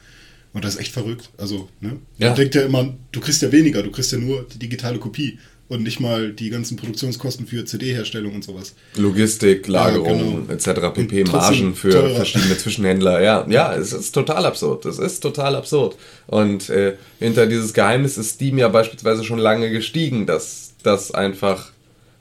Und 0.53 0.63
das 0.65 0.75
ist 0.75 0.81
echt 0.81 0.91
verrückt. 0.91 1.29
Also, 1.37 1.69
ne? 1.81 1.97
Ja. 2.17 2.27
Man 2.27 2.35
denkt 2.35 2.55
ja 2.55 2.61
immer, 2.61 2.95
du 3.11 3.19
kriegst 3.19 3.41
ja 3.41 3.51
weniger, 3.51 3.81
du 3.83 3.91
kriegst 3.91 4.11
ja 4.11 4.17
nur 4.19 4.45
die 4.53 4.59
digitale 4.59 4.99
Kopie 4.99 5.39
und 5.69 5.83
nicht 5.83 5.99
mal 5.99 6.33
die 6.33 6.49
ganzen 6.49 6.75
Produktionskosten 6.75 7.47
für 7.47 7.63
CD-Herstellung 7.63 8.35
und 8.35 8.43
sowas. 8.43 8.75
Logistik, 8.97 9.67
Lagerung 9.67 10.47
genau. 10.47 10.53
etc. 10.53 10.93
pp. 10.93 11.23
Margen 11.25 11.75
für 11.75 11.91
teurer. 11.91 12.15
verschiedene 12.15 12.57
Zwischenhändler. 12.57 13.21
Ja, 13.21 13.45
ja, 13.47 13.73
es 13.73 13.93
ist 13.93 14.11
total 14.11 14.45
absurd. 14.45 14.85
Es 14.85 14.99
ist 14.99 15.21
total 15.21 15.55
absurd. 15.55 15.95
Und 16.27 16.69
äh, 16.69 16.95
hinter 17.19 17.45
dieses 17.45 17.73
Geheimnis 17.73 18.17
ist 18.17 18.35
Steam 18.35 18.57
ja 18.57 18.67
beispielsweise 18.67 19.23
schon 19.23 19.39
lange 19.39 19.69
gestiegen, 19.69 20.25
dass 20.25 20.73
das 20.83 21.11
einfach 21.11 21.71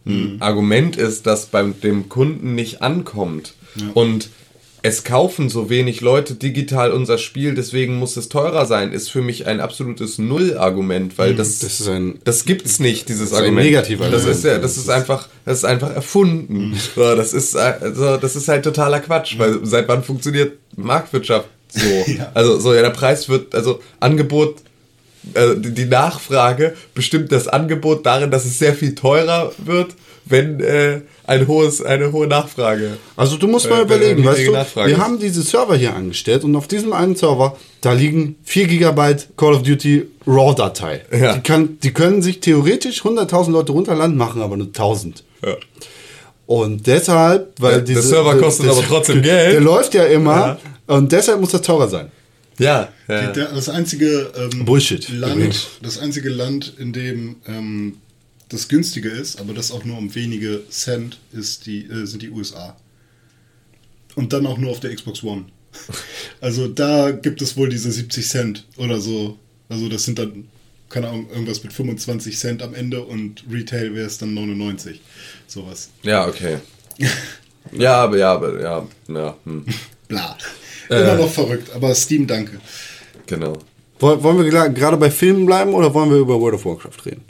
ein 0.06 0.32
Mhm. 0.32 0.36
Argument 0.40 0.96
ist, 0.96 1.26
das 1.26 1.46
beim 1.46 1.80
dem 1.80 2.08
Kunden 2.08 2.54
nicht 2.54 2.82
ankommt. 2.82 3.54
Und 3.94 4.30
es 4.82 5.02
kaufen 5.04 5.48
so 5.48 5.68
wenig 5.70 6.00
Leute 6.00 6.34
digital 6.34 6.92
unser 6.92 7.18
Spiel, 7.18 7.54
deswegen 7.54 7.96
muss 7.96 8.16
es 8.16 8.28
teurer 8.28 8.64
sein, 8.66 8.92
ist 8.92 9.10
für 9.10 9.22
mich 9.22 9.46
ein 9.46 9.60
absolutes 9.60 10.18
Null-Argument, 10.18 11.18
weil 11.18 11.34
das, 11.34 11.48
Mhm. 11.62 11.66
Das 11.66 11.80
ist 11.80 11.88
ein- 11.88 12.18
das 12.24 12.44
gibt's 12.44 12.78
nicht, 12.78 13.08
dieses 13.08 13.30
ist 13.30 13.32
ein 13.34 13.44
Argument. 13.44 13.66
Negativargument. 13.66 14.14
Das 14.14 14.36
ist 14.36 14.44
ja, 14.44 14.58
das 14.58 14.76
ist 14.76 14.88
einfach, 14.88 15.28
das 15.44 15.58
ist 15.58 15.64
einfach 15.64 15.94
erfunden. 15.94 16.74
So, 16.94 17.16
das 17.16 17.32
ist, 17.34 17.54
äh, 17.54 17.74
so, 17.94 18.16
das 18.16 18.36
ist 18.36 18.48
halt 18.48 18.64
totaler 18.64 19.00
Quatsch, 19.00 19.38
weil 19.38 19.60
seit 19.66 19.88
wann 19.88 20.02
funktioniert 20.04 20.52
Marktwirtschaft 20.76 21.48
so? 21.70 21.80
Also, 22.34 22.58
so, 22.60 22.72
ja, 22.74 22.82
der 22.82 22.90
Preis 22.90 23.28
wird, 23.28 23.54
also 23.54 23.80
Angebot, 24.00 24.56
die 25.56 25.72
die 25.74 25.84
Nachfrage 25.84 26.74
bestimmt 26.94 27.32
das 27.32 27.48
Angebot 27.48 28.06
darin, 28.06 28.30
dass 28.30 28.44
es 28.44 28.58
sehr 28.58 28.72
viel 28.74 28.94
teurer 28.94 29.52
wird, 29.58 29.94
wenn 30.24 30.60
äh, 30.60 31.00
ein 31.28 31.46
hohes, 31.46 31.82
eine 31.82 32.10
hohe 32.10 32.26
Nachfrage. 32.26 32.96
Also 33.16 33.36
du 33.36 33.46
musst 33.46 33.68
mal 33.70 33.80
Äh, 33.80 33.82
überlegen, 33.82 34.18
wenn 34.18 34.24
weißt 34.32 34.46
du, 34.48 34.52
Nachfrage 34.52 34.88
wir 34.90 34.96
ist. 34.96 35.02
haben 35.02 35.18
diese 35.18 35.42
Server 35.42 35.76
hier 35.76 35.94
angestellt 35.94 36.42
und 36.44 36.56
auf 36.56 36.66
diesem 36.66 36.92
einen 36.92 37.14
Server, 37.16 37.56
da 37.82 37.92
liegen 37.92 38.36
4 38.44 38.66
GB 38.66 39.16
Call 39.36 39.54
of 39.54 39.62
Duty 39.62 40.06
RAW-Datei. 40.26 41.02
Ja. 41.12 41.34
Die, 41.34 41.40
kann, 41.40 41.78
die 41.82 41.92
können 41.92 42.22
sich 42.22 42.40
theoretisch 42.40 43.02
100.000 43.02 43.50
Leute 43.52 43.72
runterladen, 43.72 44.16
machen 44.16 44.42
aber 44.42 44.56
nur 44.56 44.68
1000. 44.68 45.22
Ja. 45.44 45.54
Und 46.46 46.86
deshalb, 46.86 47.52
weil 47.60 47.82
Der- 47.82 47.94
der 47.94 48.02
Server 48.02 48.36
kostet 48.38 48.68
aber 48.70 48.82
trotzdem 48.82 49.20
Geld. 49.22 49.52
Der 49.52 49.60
läuft 49.60 49.92
ja 49.94 50.04
immer 50.04 50.58
und 50.86 51.12
deshalb 51.12 51.40
muss 51.40 51.50
das 51.50 51.60
teurer 51.62 51.88
sein. 51.88 52.10
Ja, 52.58 52.88
ja. 53.06 53.30
Der, 53.32 53.52
das 53.52 53.68
einzige 53.68 54.32
ähm, 54.36 54.64
Bullshit, 54.64 55.08
Land, 55.10 55.34
übrigens. 55.36 55.66
das 55.82 55.98
einzige 55.98 56.28
Land, 56.30 56.72
in 56.78 56.92
dem 56.92 57.36
ähm, 57.46 57.98
das 58.48 58.68
günstiger 58.68 59.12
ist, 59.12 59.38
aber 59.40 59.52
das 59.54 59.70
auch 59.70 59.84
nur 59.84 59.98
um 59.98 60.14
wenige 60.14 60.62
Cent 60.70 61.18
ist 61.32 61.66
die, 61.66 61.84
äh, 61.84 62.06
sind 62.06 62.22
die 62.22 62.30
USA. 62.30 62.76
Und 64.14 64.32
dann 64.32 64.46
auch 64.46 64.58
nur 64.58 64.70
auf 64.70 64.80
der 64.80 64.94
Xbox 64.94 65.22
One. 65.22 65.44
Also 66.40 66.68
da 66.68 67.10
gibt 67.10 67.42
es 67.42 67.56
wohl 67.56 67.68
diese 67.68 67.90
70 67.90 68.26
Cent 68.28 68.64
oder 68.76 69.00
so. 69.00 69.38
Also 69.68 69.88
das 69.88 70.04
sind 70.04 70.18
dann, 70.20 70.44
keine 70.88 71.08
Ahnung, 71.08 71.28
irgendwas 71.30 71.62
mit 71.64 71.72
25 71.72 72.38
Cent 72.38 72.62
am 72.62 72.74
Ende 72.74 73.02
und 73.02 73.44
Retail 73.50 73.92
wäre 73.94 74.06
es 74.06 74.18
dann 74.18 74.34
99. 74.34 75.00
Sowas. 75.46 75.90
ja, 76.02 76.26
okay. 76.26 76.58
Ja, 77.72 77.96
aber 78.04 78.16
ja, 78.16 78.32
aber 78.32 78.60
ja, 78.62 78.88
ja, 79.08 79.36
hm, 79.44 79.64
Bla. 80.08 80.38
Äh. 80.88 81.02
Immer 81.02 81.16
noch 81.16 81.30
verrückt, 81.30 81.70
aber 81.74 81.94
Steam 81.94 82.26
danke. 82.26 82.60
genau. 83.26 83.58
Woll- 83.98 84.22
Wollen 84.22 84.38
wir 84.42 84.68
gerade 84.70 84.96
bei 84.96 85.10
Filmen 85.10 85.44
bleiben 85.44 85.74
oder 85.74 85.92
wollen 85.92 86.08
wir 86.08 86.16
über 86.16 86.40
World 86.40 86.54
of 86.54 86.64
Warcraft 86.64 87.04
reden? 87.04 87.24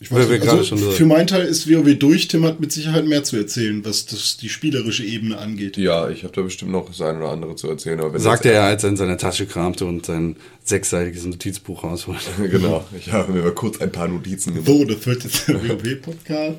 Ich 0.00 0.12
weiß 0.12 0.28
wir 0.28 0.36
nicht, 0.38 0.44
gerade 0.46 0.58
also 0.58 0.76
für 0.76 1.06
meinen 1.06 1.26
Teil 1.26 1.44
ist 1.46 1.68
WoW 1.68 1.92
durch. 1.98 2.28
Tim 2.28 2.44
hat 2.44 2.60
mit 2.60 2.70
Sicherheit 2.70 3.04
mehr 3.06 3.24
zu 3.24 3.36
erzählen, 3.36 3.84
was 3.84 4.06
das, 4.06 4.36
die 4.36 4.48
spielerische 4.48 5.02
Ebene 5.04 5.38
angeht. 5.38 5.76
Ja, 5.76 6.08
ich 6.08 6.22
habe 6.22 6.32
da 6.32 6.42
bestimmt 6.42 6.70
noch 6.70 6.86
das 6.86 7.00
eine 7.00 7.18
oder 7.18 7.30
andere 7.30 7.56
zu 7.56 7.68
erzählen. 7.68 7.98
Aber 7.98 8.12
wenn 8.12 8.20
Sagt 8.20 8.46
er, 8.46 8.62
als 8.62 8.84
er 8.84 8.90
in 8.90 8.96
seiner 8.96 9.18
Tasche 9.18 9.46
kramte 9.46 9.86
und 9.86 10.06
sein 10.06 10.36
sechsseitiges 10.62 11.24
Notizbuch 11.26 11.82
rausholte. 11.82 12.20
Genau, 12.48 12.84
ich 12.96 13.10
habe 13.12 13.32
mir 13.32 13.42
mal 13.42 13.50
kurz 13.52 13.80
ein 13.80 13.90
paar 13.90 14.06
Notizen 14.06 14.54
gemacht. 14.54 14.68
So, 14.68 14.84
das 14.84 15.04
wird 15.04 15.24
jetzt 15.24 15.48
der 15.48 15.56
WoW-Podcast. 15.68 16.58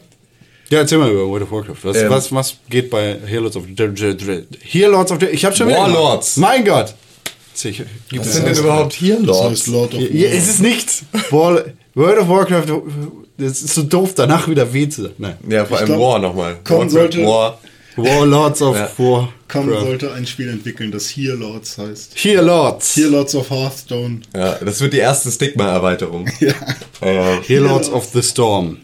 Ja, 0.70 0.80
erzähl 0.80 0.98
mal 0.98 1.10
über 1.10 1.26
World 1.28 1.44
of 1.44 1.52
Warcraft. 1.52 1.78
Was, 1.84 1.98
Ähm. 1.98 2.10
was, 2.10 2.32
was 2.34 2.58
geht 2.70 2.90
bei 2.90 3.18
Hearlords 3.26 3.56
of 3.56 3.64
Hearlords 3.68 5.12
of 5.12 5.22
Ich 5.32 5.46
hab 5.46 5.56
schon 5.56 5.68
wieder. 5.70 5.78
Warlords. 5.80 6.36
Mein 6.38 6.66
Gott! 6.66 6.94
Sicher. 7.54 7.86
Gibt 8.10 8.22
Was 8.26 8.36
es 8.36 8.44
denn 8.44 8.54
heißt- 8.54 8.60
überhaupt 8.60 8.94
hier, 8.94 9.16
Das 9.16 9.26
Lords? 9.26 9.50
heißt 9.50 9.68
Lord 9.68 9.94
of 9.96 10.02
Ja, 10.02 10.30
es 10.30 10.48
ist 10.50 10.60
nichts. 10.62 11.04
World 11.32 11.74
of 11.96 12.28
Warcraft, 12.30 12.82
das 13.40 13.62
ist 13.62 13.74
so 13.74 13.84
doof, 13.84 14.14
danach 14.16 14.48
wieder 14.48 14.72
weh 14.74 14.88
zu 14.90 15.04
sagen. 15.04 15.34
Ja, 15.48 15.66
vor 15.66 15.78
Ich 15.78 15.82
allem 15.82 15.86
glaub, 15.98 16.00
War 16.14 16.20
nochmal. 16.20 16.58
kommen 16.64 16.82
Warcraft 16.92 16.92
sollte- 17.14 17.26
War. 17.26 17.60
Warlords 17.96 18.62
of 18.62 18.76
Ja. 18.78 18.90
War. 18.98 19.34
Kam 19.50 19.68
sollte 19.70 20.14
ein 20.14 20.26
Spiel 20.26 20.48
entwickeln, 20.50 20.92
das 20.92 21.10
Here 21.10 21.36
Lords 21.36 21.78
heißt. 21.78 22.14
Hearlords. 22.16 22.96
Here 22.96 23.10
Lords 23.10 23.36
of 23.36 23.50
Hearthstone. 23.50 24.22
Ja, 24.34 24.54
das 24.64 24.80
wird 24.80 24.94
die 24.94 25.00
erste 25.00 25.32
Stigma-Erweiterung. 25.32 26.30
Ja. 26.40 26.54
Ja. 27.04 27.40
Hearlords 27.46 27.90
of 27.90 28.06
the 28.14 28.22
Storm. 28.22 28.78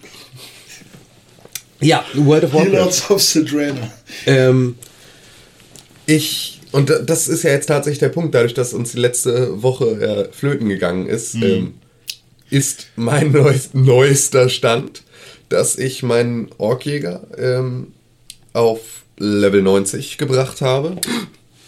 ja, 1.81 2.03
World 2.15 2.45
of 2.45 2.53
Here 2.53 2.69
Lords 2.69 3.09
of 3.09 3.21
Sidrana. 3.21 3.91
Ähm, 4.25 4.75
ich, 6.07 6.59
und 6.71 6.89
da- 6.89 6.99
das 6.99 7.27
ist 7.27 7.43
ja 7.43 7.51
jetzt 7.51 7.67
tatsächlich 7.67 7.99
der 7.99 8.09
Punkt, 8.09 8.33
dadurch, 8.35 8.53
dass 8.53 8.73
uns 8.73 8.91
die 8.91 8.99
letzte 8.99 9.61
Woche 9.61 9.85
äh, 10.29 10.33
flöten 10.33 10.67
gegangen 10.67 11.07
ist, 11.07 11.35
ähm, 11.35 11.75
ist 12.55 12.87
mein 12.95 13.31
neues, 13.31 13.73
neuester 13.73 14.47
Stand, 14.49 15.03
dass 15.49 15.77
ich 15.77 16.03
meinen 16.03 16.49
Orkjäger 16.57 17.27
ähm, 17.37 17.87
auf 18.53 18.79
Level 19.17 19.61
90 19.61 20.17
gebracht 20.17 20.61
habe. 20.61 20.95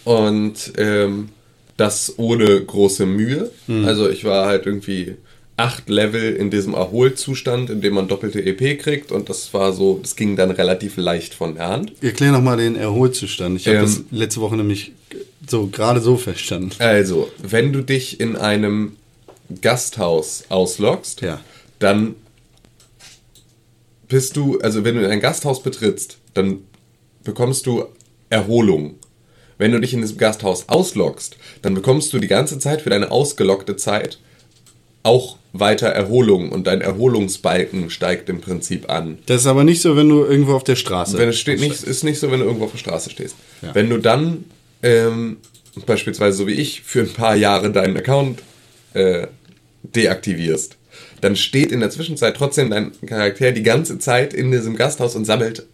Und 0.06 0.74
ähm, 0.77 1.29
das 1.75 2.13
ohne 2.17 2.62
große 2.63 3.06
Mühe. 3.06 3.51
Also 3.86 4.10
ich 4.10 4.24
war 4.24 4.48
halt 4.48 4.65
irgendwie 4.65 5.15
acht 5.58 5.89
Level 5.89 6.34
in 6.36 6.50
diesem 6.50 6.74
Erholzustand, 6.74 7.70
in 7.70 7.82
dem 7.82 7.94
man 7.96 8.08
doppelte 8.08 8.44
EP 8.44 8.79
kriegt. 8.79 9.12
Und 9.12 9.29
das 9.29 9.53
war 9.53 9.74
so, 9.74 10.00
das 10.01 10.15
ging 10.15 10.36
dann 10.36 10.51
relativ 10.51 10.98
leicht 10.98 11.34
von 11.34 11.56
der 11.56 11.67
Hand. 11.67 11.91
Erklär 12.01 12.32
nochmal 12.32 12.58
den 12.58 12.75
Erholzustand. 12.75 13.60
Ich 13.60 13.67
habe 13.67 13.77
Ähm. 13.79 13.84
das 13.84 14.01
letzte 14.12 14.41
Woche 14.41 14.56
nämlich 14.56 14.94
so 15.48 15.67
gerade 15.67 16.00
so 16.01 16.15
verstanden. 16.17 16.72
Also, 16.79 17.29
wenn 17.44 17.74
du 17.74 17.82
dich 17.82 18.20
in 18.20 18.36
einem 18.38 18.94
Gasthaus 19.62 20.44
ausloggst, 20.50 21.22
Ja. 21.22 21.39
dann 21.80 22.16
bist 24.08 24.36
du, 24.38 24.60
also 24.60 24.84
wenn 24.84 24.96
du 24.96 25.08
ein 25.10 25.20
Gasthaus 25.20 25.62
betrittst, 25.62 26.18
dann 26.34 26.60
bekommst 27.24 27.66
du 27.66 27.86
Erholung. 28.30 28.96
Wenn 29.58 29.72
du 29.72 29.80
dich 29.82 29.94
in 29.94 30.01
diesem 30.01 30.18
Gasthaus 30.18 30.70
ausloggst, 30.70 31.38
dann 31.62 31.74
bekommst 31.74 32.13
du 32.13 32.20
die 32.20 32.27
ganze 32.27 32.60
Zeit 32.60 32.82
für 32.82 32.89
deine 32.89 33.12
ausgeloggte 33.12 33.75
Zeit 33.75 34.20
auch 35.04 35.38
weiter 35.54 35.88
Erholung 35.88 36.51
und 36.51 36.68
dein 36.68 36.82
Erholungsbalken 36.82 37.89
steigt 37.89 38.30
im 38.30 38.42
Prinzip 38.42 38.89
an. 38.89 39.18
Das 39.25 39.42
ist 39.42 39.48
aber 39.48 39.63
nicht 39.63 39.82
so, 39.82 39.96
wenn 39.96 40.10
du 40.10 40.24
irgendwo 40.25 40.54
auf 40.54 40.63
der 40.63 40.75
Straße. 40.75 41.18
Wenn 41.18 41.30
es 41.30 41.39
steht 41.39 41.60
nicht, 41.60 41.82
ist 41.84 42.04
nicht 42.04 42.20
so, 42.20 42.30
wenn 42.30 42.39
du 42.39 42.46
irgendwo 42.46 42.66
auf 42.66 42.72
der 42.72 42.77
Straße 42.77 43.10
stehst. 43.10 43.36
Ja. 43.62 43.74
Wenn 43.74 43.89
du 43.89 43.98
dann 43.98 44.44
ähm, 44.84 45.38
beispielsweise 45.86 46.38
so 46.38 46.48
wie 46.48 46.51
ich 46.54 46.82
für 46.82 47.01
ein 47.01 47.13
paar 47.13 47.36
Jahre 47.36 47.72
deinen 47.72 47.98
Account 47.98 48.44
äh, 48.94 49.27
deaktivierst, 49.96 50.77
dann 51.22 51.36
steht 51.36 51.72
in 51.72 51.79
der 51.79 51.89
Zwischenzeit 51.89 52.36
trotzdem 52.36 52.70
dein 52.70 52.91
Charakter 53.06 53.51
die 53.51 53.63
ganze 53.63 54.00
Zeit 54.00 54.34
in 54.34 54.51
diesem 54.51 54.75
Gasthaus 54.75 55.15
und 55.15 55.25
sammelt 55.25 55.65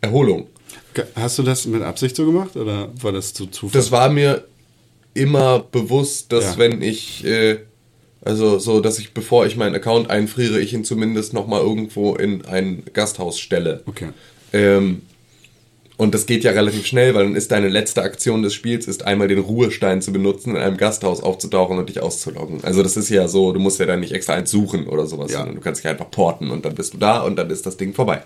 Erholung. 0.00 0.46
Hast 1.14 1.38
du 1.38 1.42
das 1.42 1.66
mit 1.66 1.82
Absicht 1.82 2.16
so 2.16 2.26
gemacht 2.26 2.56
oder 2.56 2.90
war 3.00 3.12
das 3.12 3.32
zu 3.32 3.46
Zufall? 3.46 3.80
Das 3.80 3.90
war 3.92 4.08
mir 4.08 4.44
immer 5.14 5.60
bewusst, 5.60 6.32
dass 6.32 6.44
Ja. 6.44 6.58
wenn 6.58 6.82
ich 6.82 7.24
äh, 7.24 7.58
also 8.24 8.58
so, 8.58 8.80
dass 8.80 8.98
ich 8.98 9.14
bevor 9.14 9.46
ich 9.46 9.56
meinen 9.56 9.74
Account 9.74 10.10
einfriere, 10.10 10.60
ich 10.60 10.74
ihn 10.74 10.84
zumindest 10.84 11.32
noch 11.32 11.46
mal 11.46 11.60
irgendwo 11.60 12.14
in 12.14 12.44
ein 12.46 12.82
Gasthaus 12.92 13.38
stelle. 13.38 13.82
Okay. 13.86 14.08
Ähm, 14.52 15.02
und 15.98 16.14
das 16.14 16.24
geht 16.24 16.44
ja 16.44 16.52
relativ 16.52 16.86
schnell, 16.86 17.14
weil 17.14 17.24
dann 17.24 17.36
ist 17.36 17.50
deine 17.52 17.68
letzte 17.68 18.02
Aktion 18.02 18.42
des 18.42 18.54
Spiels, 18.54 18.86
ist 18.86 19.04
einmal 19.04 19.28
den 19.28 19.40
Ruhestein 19.40 20.00
zu 20.00 20.12
benutzen, 20.12 20.52
in 20.56 20.62
einem 20.62 20.76
Gasthaus 20.78 21.22
aufzutauchen 21.22 21.76
und 21.76 21.88
dich 21.90 22.00
auszuloggen. 22.00 22.60
Also 22.62 22.82
das 22.82 22.96
ist 22.96 23.10
ja 23.10 23.28
so, 23.28 23.52
du 23.52 23.58
musst 23.60 23.78
ja 23.80 23.84
dann 23.86 24.00
nicht 24.00 24.12
extra 24.12 24.32
eins 24.34 24.50
suchen 24.50 24.86
oder 24.86 25.06
sowas, 25.06 25.30
Ja. 25.32 25.38
sondern 25.38 25.56
du 25.56 25.60
kannst 25.60 25.82
dich 25.82 25.90
einfach 25.90 26.10
porten 26.10 26.50
und 26.50 26.64
dann 26.64 26.74
bist 26.74 26.94
du 26.94 26.98
da 26.98 27.20
und 27.20 27.36
dann 27.36 27.50
ist 27.50 27.66
das 27.66 27.76
Ding 27.76 27.92
vorbei. 27.92 28.22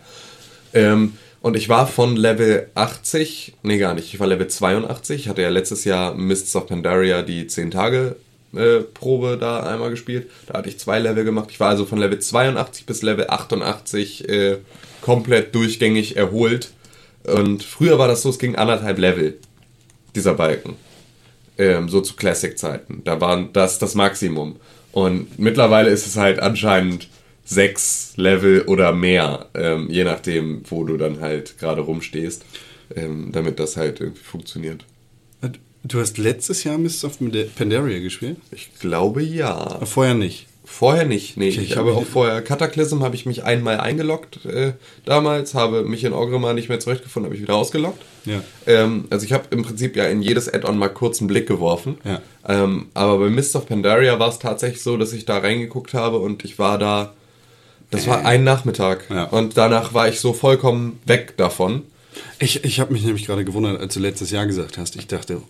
Ähm, 0.74 1.14
und 1.40 1.56
ich 1.56 1.68
war 1.68 1.86
von 1.88 2.14
Level 2.14 2.68
80, 2.74 3.54
nee 3.64 3.78
gar 3.78 3.94
nicht, 3.94 4.14
ich 4.14 4.20
war 4.20 4.28
Level 4.28 4.46
82, 4.46 5.22
ich 5.22 5.28
hatte 5.28 5.42
ja 5.42 5.48
letztes 5.48 5.84
Jahr 5.84 6.14
Mists 6.14 6.54
of 6.54 6.66
Pandaria 6.68 7.22
die 7.22 7.46
10 7.48 7.70
Tage 7.72 8.16
äh, 8.54 8.80
Probe 8.80 9.38
da 9.40 9.60
einmal 9.60 9.90
gespielt. 9.90 10.30
Da 10.46 10.58
hatte 10.58 10.68
ich 10.68 10.78
zwei 10.78 10.98
Level 10.98 11.24
gemacht. 11.24 11.48
Ich 11.50 11.58
war 11.58 11.70
also 11.70 11.86
von 11.86 11.98
Level 11.98 12.18
82 12.18 12.84
bis 12.86 13.00
Level 13.02 13.26
88 13.28 14.28
äh, 14.28 14.58
komplett 15.00 15.54
durchgängig 15.54 16.16
erholt. 16.16 16.70
Und 17.24 17.62
früher 17.62 17.98
war 17.98 18.08
das 18.08 18.22
so, 18.22 18.30
es 18.30 18.38
ging 18.38 18.56
anderthalb 18.56 18.98
Level, 18.98 19.38
dieser 20.14 20.34
Balken. 20.34 20.76
Ähm, 21.58 21.88
so 21.88 22.00
zu 22.00 22.14
Classic-Zeiten. 22.14 23.02
Da 23.04 23.20
war 23.20 23.48
das 23.52 23.78
das 23.78 23.94
Maximum. 23.94 24.56
Und 24.92 25.38
mittlerweile 25.38 25.90
ist 25.90 26.06
es 26.06 26.16
halt 26.16 26.40
anscheinend 26.40 27.08
sechs 27.44 28.14
Level 28.16 28.62
oder 28.62 28.92
mehr, 28.92 29.46
ähm, 29.54 29.88
je 29.90 30.04
nachdem, 30.04 30.62
wo 30.68 30.84
du 30.84 30.96
dann 30.96 31.20
halt 31.20 31.58
gerade 31.58 31.82
rumstehst, 31.82 32.44
ähm, 32.94 33.30
damit 33.32 33.58
das 33.58 33.76
halt 33.76 34.00
irgendwie 34.00 34.22
funktioniert. 34.22 34.84
Du 35.84 35.98
hast 35.98 36.16
letztes 36.16 36.62
Jahr 36.62 36.78
Mists 36.78 37.04
of 37.04 37.18
Pandaria 37.56 37.98
gespielt? 37.98 38.36
Ich 38.52 38.70
glaube 38.78 39.20
ja. 39.22 39.84
Vorher 39.84 40.14
nicht. 40.14 40.46
Vorher 40.72 41.04
nicht, 41.04 41.36
nee. 41.36 41.48
Ich 41.48 41.58
Ich, 41.58 41.70
hab 41.72 41.80
habe 41.86 41.92
auch 41.92 42.04
vorher 42.06 42.40
Cataclysm 42.40 43.02
habe 43.02 43.14
ich 43.14 43.26
mich 43.26 43.44
einmal 43.44 43.78
eingeloggt 43.78 44.44
äh, 44.46 44.72
damals, 45.04 45.54
habe 45.54 45.82
mich 45.82 46.02
in 46.02 46.14
Orgrimmar 46.14 46.54
nicht 46.54 46.70
mehr 46.70 46.80
zurechtgefunden, 46.80 47.26
habe 47.28 47.36
ich 47.36 47.42
wieder 47.42 47.54
ausgeloggt. 47.56 48.02
Ja. 48.24 48.42
Ähm, 48.66 49.04
also 49.10 49.26
ich 49.26 49.32
habe 49.34 49.44
im 49.50 49.62
Prinzip 49.62 49.96
ja 49.96 50.06
in 50.06 50.22
jedes 50.22 50.52
Add-on 50.52 50.78
mal 50.78 50.88
kurz 50.88 51.20
einen 51.20 51.28
Blick 51.28 51.46
geworfen. 51.46 51.98
Ja. 52.04 52.22
Ähm, 52.48 52.86
aber 52.94 53.18
bei 53.18 53.28
Mist 53.28 53.54
of 53.54 53.66
Pandaria 53.66 54.18
war 54.18 54.30
es 54.30 54.38
tatsächlich 54.38 54.82
so, 54.82 54.96
dass 54.96 55.12
ich 55.12 55.26
da 55.26 55.38
reingeguckt 55.38 55.92
habe 55.92 56.18
und 56.18 56.42
ich 56.44 56.58
war 56.58 56.78
da. 56.78 57.12
Das 57.90 58.06
war 58.06 58.24
ein 58.24 58.42
Nachmittag. 58.42 59.04
Ja. 59.10 59.24
Und 59.24 59.58
danach 59.58 59.92
war 59.92 60.08
ich 60.08 60.18
so 60.20 60.32
vollkommen 60.32 60.98
weg 61.04 61.36
davon. 61.36 61.82
Ich, 62.38 62.64
ich 62.64 62.80
habe 62.80 62.94
mich 62.94 63.04
nämlich 63.04 63.26
gerade 63.26 63.44
gewundert, 63.44 63.78
als 63.78 63.92
du 63.92 64.00
letztes 64.00 64.30
Jahr 64.30 64.46
gesagt 64.46 64.78
hast. 64.78 64.96
Ich 64.96 65.06
dachte, 65.06 65.42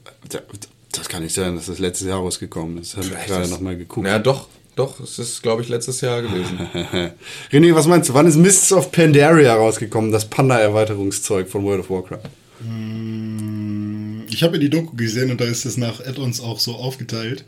das 0.92 1.08
kann 1.08 1.22
nicht 1.22 1.34
sein, 1.34 1.54
dass 1.56 1.66
das 1.66 1.78
letztes 1.78 2.08
Jahr 2.08 2.18
rausgekommen 2.18 2.78
ist. 2.78 2.96
Habe 2.96 3.06
ich 3.06 3.12
gerade 3.26 3.42
das- 3.42 3.50
nochmal 3.50 3.76
geguckt. 3.76 4.06
Ja, 4.08 4.18
doch, 4.18 4.48
doch. 4.76 5.00
Es 5.00 5.18
ist, 5.18 5.42
glaube 5.42 5.62
ich, 5.62 5.68
letztes 5.68 6.00
Jahr 6.00 6.22
gewesen. 6.22 6.58
René, 7.52 7.74
was 7.74 7.86
meinst 7.86 8.08
du? 8.08 8.14
Wann 8.14 8.26
ist 8.26 8.36
Mists 8.36 8.72
of 8.72 8.92
Pandaria 8.92 9.54
rausgekommen? 9.54 10.12
Das 10.12 10.28
Panda-Erweiterungszeug 10.28 11.48
von 11.48 11.64
World 11.64 11.80
of 11.80 11.90
Warcraft. 11.90 12.30
Ich 14.28 14.42
habe 14.42 14.54
ja 14.54 14.60
die 14.60 14.70
Doku 14.70 14.96
gesehen 14.96 15.30
und 15.30 15.40
da 15.40 15.44
ist 15.44 15.64
es 15.64 15.76
nach 15.76 16.00
Add-ons 16.00 16.40
auch 16.40 16.60
so 16.60 16.74
aufgeteilt. 16.74 17.44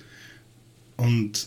Und 0.96 1.46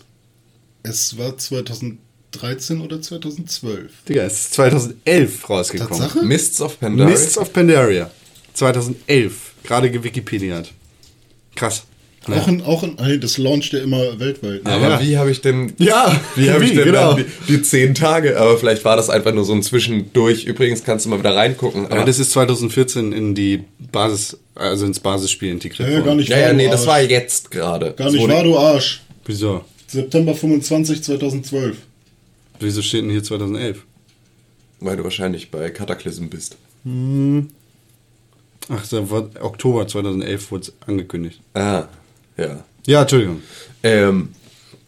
es 0.84 1.18
war 1.18 1.38
2013 1.38 2.82
oder 2.82 3.02
2012. 3.02 3.92
Digga, 4.08 4.24
es 4.24 4.34
ist 4.34 4.54
2011 4.54 5.50
rausgekommen. 5.50 6.00
Tatsache? 6.00 6.26
Mists 6.26 6.62
of 6.62 6.80
Pandaria. 6.80 7.12
Mists 7.12 7.38
of 7.38 7.54
Pandaria. 7.54 8.12
2011. 8.54 9.54
Gerade 9.64 9.92
gewikipediat. 9.92 10.72
Krass. 11.56 11.84
Auch 12.36 12.48
in, 12.48 12.62
auch 12.62 12.84
in, 12.84 12.98
hey, 13.00 13.20
das 13.20 13.38
launcht 13.38 13.72
ja 13.74 13.80
immer 13.80 14.20
weltweit. 14.20 14.64
ne? 14.64 14.70
Aber 14.72 14.90
Ja. 14.90 15.02
wie 15.02 15.18
habe 15.18 15.32
ich 15.32 15.42
denn. 15.42 15.74
Ja, 15.78 16.20
wie 16.36 16.52
habe 16.52 16.66
ich 16.66 16.74
denn 16.74 16.86
genau. 16.86 17.14
die, 17.14 17.26
die 17.48 17.62
zehn 17.62 17.96
Tage? 17.96 18.40
Aber 18.40 18.58
vielleicht 18.58 18.84
war 18.86 18.98
das 18.98 19.10
einfach 19.10 19.34
nur 19.34 19.46
so 19.46 19.54
ein 19.54 19.64
Zwischendurch. 19.64 20.44
Übrigens 20.46 20.84
kannst 20.84 21.06
du 21.06 21.10
mal 21.10 21.20
wieder 21.20 21.36
reingucken. 21.36 21.86
Aber 21.88 22.04
das 22.04 22.20
ist 22.20 22.32
2014 22.32 23.14
in 23.14 23.34
die 23.36 23.64
Basis, 23.92 24.38
also 24.56 24.86
ins 24.86 25.00
Basisspiel 25.00 25.52
integriert 25.52 25.88
Ja, 25.88 25.94
ja, 25.96 26.00
worden. 26.00 26.06
gar 26.08 26.16
nicht 26.16 26.30
ja, 26.30 26.36
wahr, 26.38 26.44
ja, 26.48 26.54
nee, 26.54 26.68
das 26.70 26.86
war 26.86 27.02
jetzt 27.02 27.50
gerade. 27.52 27.94
Gar 27.94 28.12
nicht 28.12 28.28
wahr, 28.28 28.44
du 28.44 28.58
Arsch. 28.58 29.02
Wieso? 29.26 29.64
September 29.88 30.36
25, 30.36 31.04
2012. 31.04 31.78
Wieso 32.60 32.82
steht 32.82 33.04
denn 33.04 33.12
hier 33.12 33.24
2011? 33.24 33.84
Weil 34.80 34.98
du 34.98 35.04
wahrscheinlich 35.04 35.50
bei 35.50 35.70
Cataclysm 35.70 36.28
bist. 36.28 36.58
Ach, 38.70 38.88
da 38.90 39.10
war 39.10 39.30
Oktober 39.42 39.88
2011 39.88 40.52
wurde 40.52 40.64
es 40.64 40.74
angekündigt. 40.88 41.40
Ah, 41.54 41.86
ja. 42.38 42.64
Ja, 42.86 43.02
Entschuldigung. 43.02 43.42
Ähm, 43.84 44.30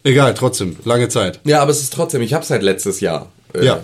Egal, 0.02 0.32
trotzdem. 0.34 0.76
Lange 0.84 1.08
Zeit. 1.10 1.40
ja, 1.44 1.60
aber 1.60 1.70
es 1.72 1.80
ist 1.82 1.92
trotzdem, 1.92 2.22
ich 2.22 2.32
habe 2.32 2.44
seit 2.44 2.62
letztes 2.62 3.00
Jahr. 3.00 3.30
Äh, 3.54 3.66
Ja. 3.66 3.82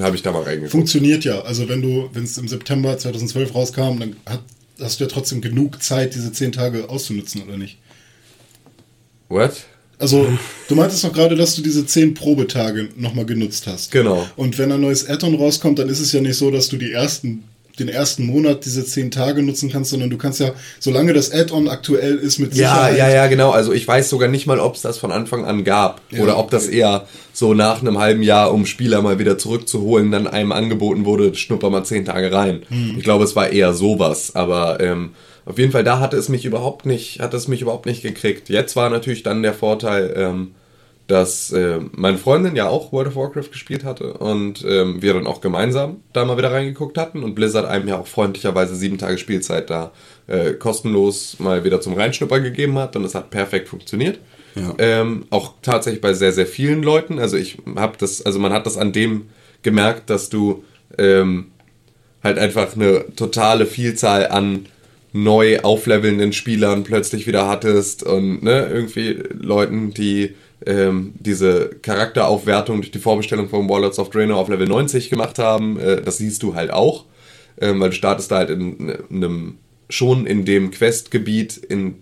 Habe 0.00 0.16
ich 0.16 0.22
da 0.22 0.32
mal 0.32 0.42
reingeguckt. 0.42 0.70
Funktioniert 0.72 1.24
ja. 1.24 1.40
Also 1.42 1.68
wenn 1.68 1.80
du, 1.82 2.10
wenn 2.12 2.24
es 2.24 2.36
im 2.38 2.46
September 2.48 2.96
2012 2.98 3.54
rauskam, 3.54 3.98
dann 3.98 4.16
hat, 4.26 4.40
hast 4.80 5.00
du 5.00 5.04
ja 5.04 5.10
trotzdem 5.10 5.40
genug 5.40 5.82
Zeit, 5.82 6.14
diese 6.14 6.30
10 6.32 6.52
Tage 6.52 6.88
auszunutzen, 6.88 7.42
oder 7.42 7.56
nicht? 7.56 7.78
What? 9.28 9.52
Also, 9.98 10.28
du 10.68 10.74
meintest 10.74 11.04
noch 11.04 11.12
gerade, 11.12 11.34
dass 11.36 11.56
du 11.56 11.62
diese 11.62 11.84
zehn 11.84 12.14
Probetage 12.14 12.88
nochmal 12.96 13.26
genutzt 13.26 13.66
hast. 13.66 13.90
Genau. 13.90 14.26
Und 14.36 14.56
wenn 14.56 14.70
ein 14.70 14.80
neues 14.80 15.08
Add-on 15.08 15.34
rauskommt, 15.34 15.78
dann 15.80 15.88
ist 15.88 15.98
es 16.00 16.12
ja 16.12 16.20
nicht 16.20 16.36
so, 16.36 16.50
dass 16.52 16.68
du 16.68 16.76
die 16.76 16.92
ersten, 16.92 17.42
den 17.78 17.88
ersten 17.88 18.26
Monat 18.26 18.64
diese 18.64 18.84
zehn 18.84 19.10
Tage 19.10 19.42
nutzen 19.42 19.70
kannst, 19.70 19.90
sondern 19.90 20.10
du 20.10 20.18
kannst 20.18 20.40
ja, 20.40 20.52
solange 20.80 21.12
das 21.12 21.32
Add-on 21.32 21.68
aktuell 21.68 22.16
ist, 22.16 22.38
mit 22.38 22.54
Ja, 22.54 22.70
Sicherheit. 22.70 22.98
ja, 22.98 23.08
ja, 23.10 23.26
genau. 23.26 23.50
Also 23.50 23.72
ich 23.72 23.86
weiß 23.86 24.08
sogar 24.10 24.28
nicht 24.28 24.46
mal, 24.46 24.60
ob 24.60 24.74
es 24.74 24.82
das 24.82 24.98
von 24.98 25.12
Anfang 25.12 25.44
an 25.44 25.64
gab. 25.64 26.00
Ja, 26.10 26.22
oder 26.22 26.38
ob 26.38 26.50
das 26.50 26.66
okay. 26.68 26.78
eher 26.78 27.06
so 27.32 27.54
nach 27.54 27.80
einem 27.80 27.98
halben 27.98 28.22
Jahr, 28.22 28.52
um 28.52 28.66
Spieler 28.66 29.00
mal 29.02 29.18
wieder 29.18 29.38
zurückzuholen, 29.38 30.10
dann 30.10 30.26
einem 30.26 30.52
angeboten 30.52 31.04
wurde, 31.04 31.34
schnupper 31.34 31.70
mal 31.70 31.84
zehn 31.84 32.04
Tage 32.04 32.32
rein. 32.32 32.62
Ich 32.96 33.04
glaube, 33.04 33.24
es 33.24 33.36
war 33.36 33.50
eher 33.50 33.72
sowas. 33.74 34.34
Aber 34.34 34.80
ähm, 34.80 35.10
auf 35.44 35.58
jeden 35.58 35.72
Fall, 35.72 35.84
da 35.84 36.00
hatte 36.00 36.16
es 36.16 36.28
mich 36.28 36.44
überhaupt 36.44 36.84
nicht, 36.84 37.20
hat 37.20 37.32
es 37.34 37.48
mich 37.48 37.62
überhaupt 37.62 37.86
nicht 37.86 38.02
gekriegt. 38.02 38.48
Jetzt 38.48 38.76
war 38.76 38.90
natürlich 38.90 39.22
dann 39.22 39.42
der 39.42 39.54
Vorteil, 39.54 40.12
ähm, 40.16 40.54
dass 41.08 41.50
äh, 41.52 41.80
meine 41.92 42.18
Freundin 42.18 42.54
ja 42.54 42.68
auch 42.68 42.92
World 42.92 43.08
of 43.08 43.16
Warcraft 43.16 43.50
gespielt 43.50 43.82
hatte 43.82 44.12
und 44.12 44.62
ähm, 44.68 45.00
wir 45.00 45.14
dann 45.14 45.26
auch 45.26 45.40
gemeinsam 45.40 46.02
da 46.12 46.26
mal 46.26 46.36
wieder 46.36 46.52
reingeguckt 46.52 46.98
hatten 46.98 47.24
und 47.24 47.34
Blizzard 47.34 47.64
einem 47.64 47.88
ja 47.88 47.98
auch 47.98 48.06
freundlicherweise 48.06 48.76
sieben 48.76 48.98
Tage 48.98 49.16
Spielzeit 49.16 49.70
da 49.70 49.92
äh, 50.26 50.52
kostenlos 50.52 51.36
mal 51.38 51.64
wieder 51.64 51.80
zum 51.80 51.94
Reinschnuppern 51.94 52.42
gegeben 52.42 52.78
hat 52.78 52.94
und 52.94 53.04
es 53.04 53.14
hat 53.14 53.30
perfekt 53.30 53.68
funktioniert. 53.68 54.20
Ja. 54.54 54.74
Ähm, 54.76 55.24
auch 55.30 55.54
tatsächlich 55.62 56.02
bei 56.02 56.12
sehr, 56.12 56.32
sehr 56.32 56.46
vielen 56.46 56.82
Leuten. 56.82 57.18
Also 57.18 57.38
ich 57.38 57.56
habe 57.74 57.96
das, 57.98 58.24
also 58.24 58.38
man 58.38 58.52
hat 58.52 58.66
das 58.66 58.76
an 58.76 58.92
dem 58.92 59.28
gemerkt, 59.62 60.10
dass 60.10 60.28
du 60.28 60.62
ähm, 60.98 61.52
halt 62.22 62.38
einfach 62.38 62.74
eine 62.74 63.06
totale 63.16 63.64
Vielzahl 63.64 64.28
an 64.28 64.66
neu 65.14 65.60
auflevelnden 65.60 66.34
Spielern 66.34 66.84
plötzlich 66.84 67.26
wieder 67.26 67.48
hattest 67.48 68.02
und 68.02 68.42
ne, 68.42 68.68
irgendwie 68.70 69.22
Leuten, 69.32 69.94
die 69.94 70.34
ähm, 70.68 71.14
diese 71.18 71.70
Charakteraufwertung 71.80 72.76
durch 72.76 72.90
die 72.90 72.98
Vorbestellung 72.98 73.48
von 73.48 73.68
Warlords 73.68 73.98
of 73.98 74.10
Draenor 74.10 74.36
auf 74.36 74.50
Level 74.50 74.68
90 74.68 75.08
gemacht 75.08 75.38
haben. 75.38 75.80
Äh, 75.80 76.02
das 76.02 76.18
siehst 76.18 76.42
du 76.42 76.54
halt 76.54 76.70
auch, 76.70 77.06
ähm, 77.58 77.80
weil 77.80 77.88
du 77.88 77.96
startest 77.96 78.30
da 78.30 78.36
halt 78.36 78.50
in, 78.50 78.90
in 78.90 78.98
einem 79.10 79.58
schon 79.88 80.26
in 80.26 80.44
dem 80.44 80.70
Questgebiet, 80.70 81.56
in 81.56 81.96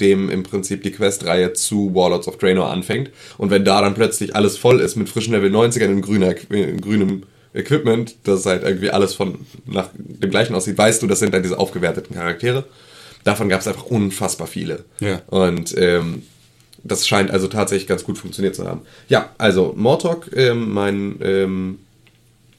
dem 0.00 0.28
im 0.28 0.42
Prinzip 0.42 0.82
die 0.82 0.92
Questreihe 0.92 1.54
zu 1.54 1.94
Warlords 1.94 2.28
of 2.28 2.36
Draenor 2.36 2.70
anfängt. 2.70 3.10
Und 3.38 3.50
wenn 3.50 3.64
da 3.64 3.80
dann 3.80 3.94
plötzlich 3.94 4.36
alles 4.36 4.58
voll 4.58 4.80
ist 4.80 4.96
mit 4.96 5.08
frischen 5.08 5.32
Level 5.32 5.50
90ern 5.50 5.86
in, 5.86 6.02
grüner, 6.02 6.34
in 6.50 6.80
grünem 6.80 7.22
Equipment, 7.54 8.16
das 8.24 8.44
halt 8.44 8.64
irgendwie 8.64 8.90
alles 8.90 9.14
von 9.14 9.46
nach 9.64 9.88
dem 9.94 10.30
gleichen 10.30 10.54
aussieht, 10.54 10.76
weißt 10.76 11.02
du, 11.02 11.06
das 11.06 11.20
sind 11.20 11.32
dann 11.32 11.42
diese 11.42 11.58
aufgewerteten 11.58 12.14
Charaktere. 12.14 12.66
Davon 13.24 13.48
gab 13.48 13.60
es 13.60 13.66
einfach 13.66 13.86
unfassbar 13.86 14.46
viele. 14.46 14.84
Ja. 15.00 15.22
Und 15.28 15.74
ähm, 15.78 16.22
das 16.84 17.06
scheint 17.06 17.30
also 17.30 17.46
tatsächlich 17.48 17.88
ganz 17.88 18.04
gut 18.04 18.18
funktioniert 18.18 18.54
zu 18.54 18.66
haben. 18.66 18.82
Ja, 19.08 19.30
also 19.38 19.74
Mortok, 19.76 20.30
ähm, 20.34 20.72
mein, 20.72 21.18
ähm, 21.22 21.78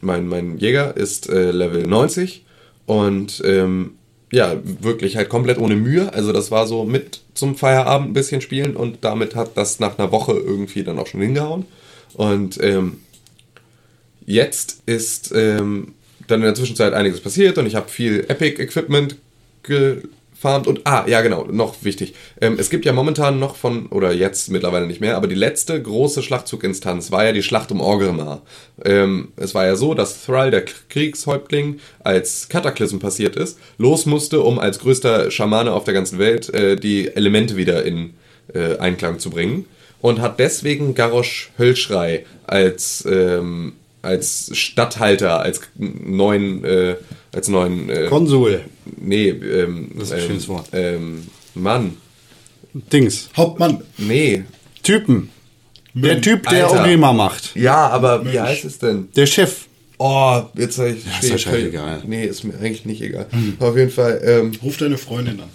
mein, 0.01 0.27
mein 0.27 0.57
Jäger 0.57 0.95
ist 0.95 1.29
äh, 1.29 1.51
Level 1.51 1.88
90 1.88 2.45
und 2.86 3.41
ähm, 3.45 3.91
ja, 4.31 4.55
wirklich 4.63 5.17
halt 5.17 5.29
komplett 5.29 5.57
ohne 5.57 5.75
Mühe. 5.75 6.13
Also 6.13 6.31
das 6.31 6.51
war 6.51 6.65
so 6.65 6.86
mit 6.86 7.21
zum 7.34 7.55
Feierabend 7.55 8.10
ein 8.10 8.13
bisschen 8.13 8.41
spielen 8.41 8.75
und 8.75 8.99
damit 9.01 9.36
hat 9.36 9.57
das 9.57 9.79
nach 9.79 9.99
einer 9.99 10.12
Woche 10.12 10.34
irgendwie 10.34 10.84
dann 10.84 10.99
auch 10.99 11.07
schon 11.07 11.21
hingehauen. 11.21 11.65
Und 12.13 12.62
ähm, 12.63 12.99
jetzt 14.25 14.84
ist 14.86 15.34
ähm, 15.36 15.93
dann 16.27 16.39
in 16.39 16.45
der 16.45 16.55
Zwischenzeit 16.55 16.93
einiges 16.93 17.19
passiert 17.19 17.57
und 17.57 17.65
ich 17.65 17.75
habe 17.75 17.89
viel 17.89 18.25
Epic-Equipment 18.27 19.17
gefarmt 20.41 20.65
und, 20.65 20.82
ah, 20.86 21.06
ja 21.08 21.21
genau, 21.21 21.45
noch 21.51 21.75
wichtig. 21.84 22.15
Ähm, 22.41 22.56
es 22.58 22.71
gibt 22.71 22.86
ja 22.86 22.93
momentan 22.93 23.38
noch 23.38 23.56
von, 23.56 23.86
oder 23.88 24.12
jetzt 24.12 24.49
mittlerweile 24.49 24.88
nicht 24.88 24.99
mehr, 24.99 25.15
aber 25.15 25.27
die 25.27 25.36
letzte 25.36 25.80
große 25.80 26.23
Schlachtzuginstanz 26.23 27.12
war 27.12 27.23
ja 27.25 27.32
die 27.32 27.43
Schlacht 27.43 27.71
um 27.71 27.80
Orgrimmar. 27.80 28.41
Ähm, 28.84 29.34
es 29.36 29.54
war 29.54 29.67
ja 29.67 29.75
so, 29.75 29.93
dass 29.93 30.25
Thrall, 30.25 30.49
der 30.49 30.65
Kriegshäuptling, 30.89 31.80
als 32.04 32.49
Kataklysm 32.49 32.97
passiert 32.97 33.36
ist, 33.36 33.60
los 33.77 34.08
musste, 34.08 34.41
um 34.41 34.58
als 34.58 34.80
größter 34.80 35.30
Schamane 35.30 35.71
auf 35.73 35.84
der 35.84 35.93
ganzen 35.93 36.17
Welt 36.17 36.51
äh, 36.56 36.75
die 36.75 37.15
Elemente 37.15 37.56
wieder 37.56 37.86
in 37.86 38.15
äh, 38.56 38.77
Einklang 38.77 39.19
zu 39.19 39.30
bringen 39.30 39.65
und 40.01 40.21
hat 40.21 40.39
deswegen 40.39 40.95
Garrosh 40.95 41.51
Höllschrei 41.60 42.25
als 42.47 43.06
ähm, 43.08 43.73
als 44.01 44.49
Statthalter, 44.58 45.41
als 45.41 45.62
neuen, 45.77 46.63
äh, 46.63 46.95
als 47.33 47.47
neuen, 47.47 47.89
äh, 47.89 48.07
Konsul. 48.09 48.61
nee, 48.97 49.29
ähm, 49.29 49.89
Das 49.95 50.05
ist 50.09 50.13
ein 50.13 50.19
ähm, 50.19 50.27
schönes 50.27 50.47
Wort. 50.47 50.67
Ähm, 50.73 51.27
Mann, 51.55 51.97
Dings. 52.73 53.29
Hauptmann. 53.35 53.81
nee. 53.97 54.43
Typen. 54.83 55.29
Der 55.93 56.13
Mensch. 56.13 56.25
Typ, 56.25 56.47
der 56.49 56.67
Alter. 56.67 56.81
Orima 56.81 57.11
macht. 57.13 57.55
Ja, 57.55 57.89
aber 57.89 58.21
wie 58.21 58.29
Mensch. 58.29 58.39
heißt 58.39 58.65
es 58.65 58.79
denn? 58.79 59.09
Der 59.15 59.25
Chef. 59.25 59.65
Oh, 59.97 60.41
jetzt 60.55 60.77
sag 60.77 60.87
ich, 60.87 60.97
ist 60.97 61.05
ja 61.29 61.35
ich 61.35 61.43
völlig- 61.45 61.73
scheißegal. 61.73 62.03
Nee, 62.07 62.25
ist 62.25 62.43
mir 62.43 62.53
eigentlich 62.55 62.85
nicht 62.85 63.01
egal. 63.01 63.27
Auf 63.59 63.77
jeden 63.77 63.91
Fall, 63.91 64.19
ähm, 64.25 64.51
Ruf 64.63 64.77
deine 64.77 64.97
Freundin 64.97 65.39
an. 65.41 65.49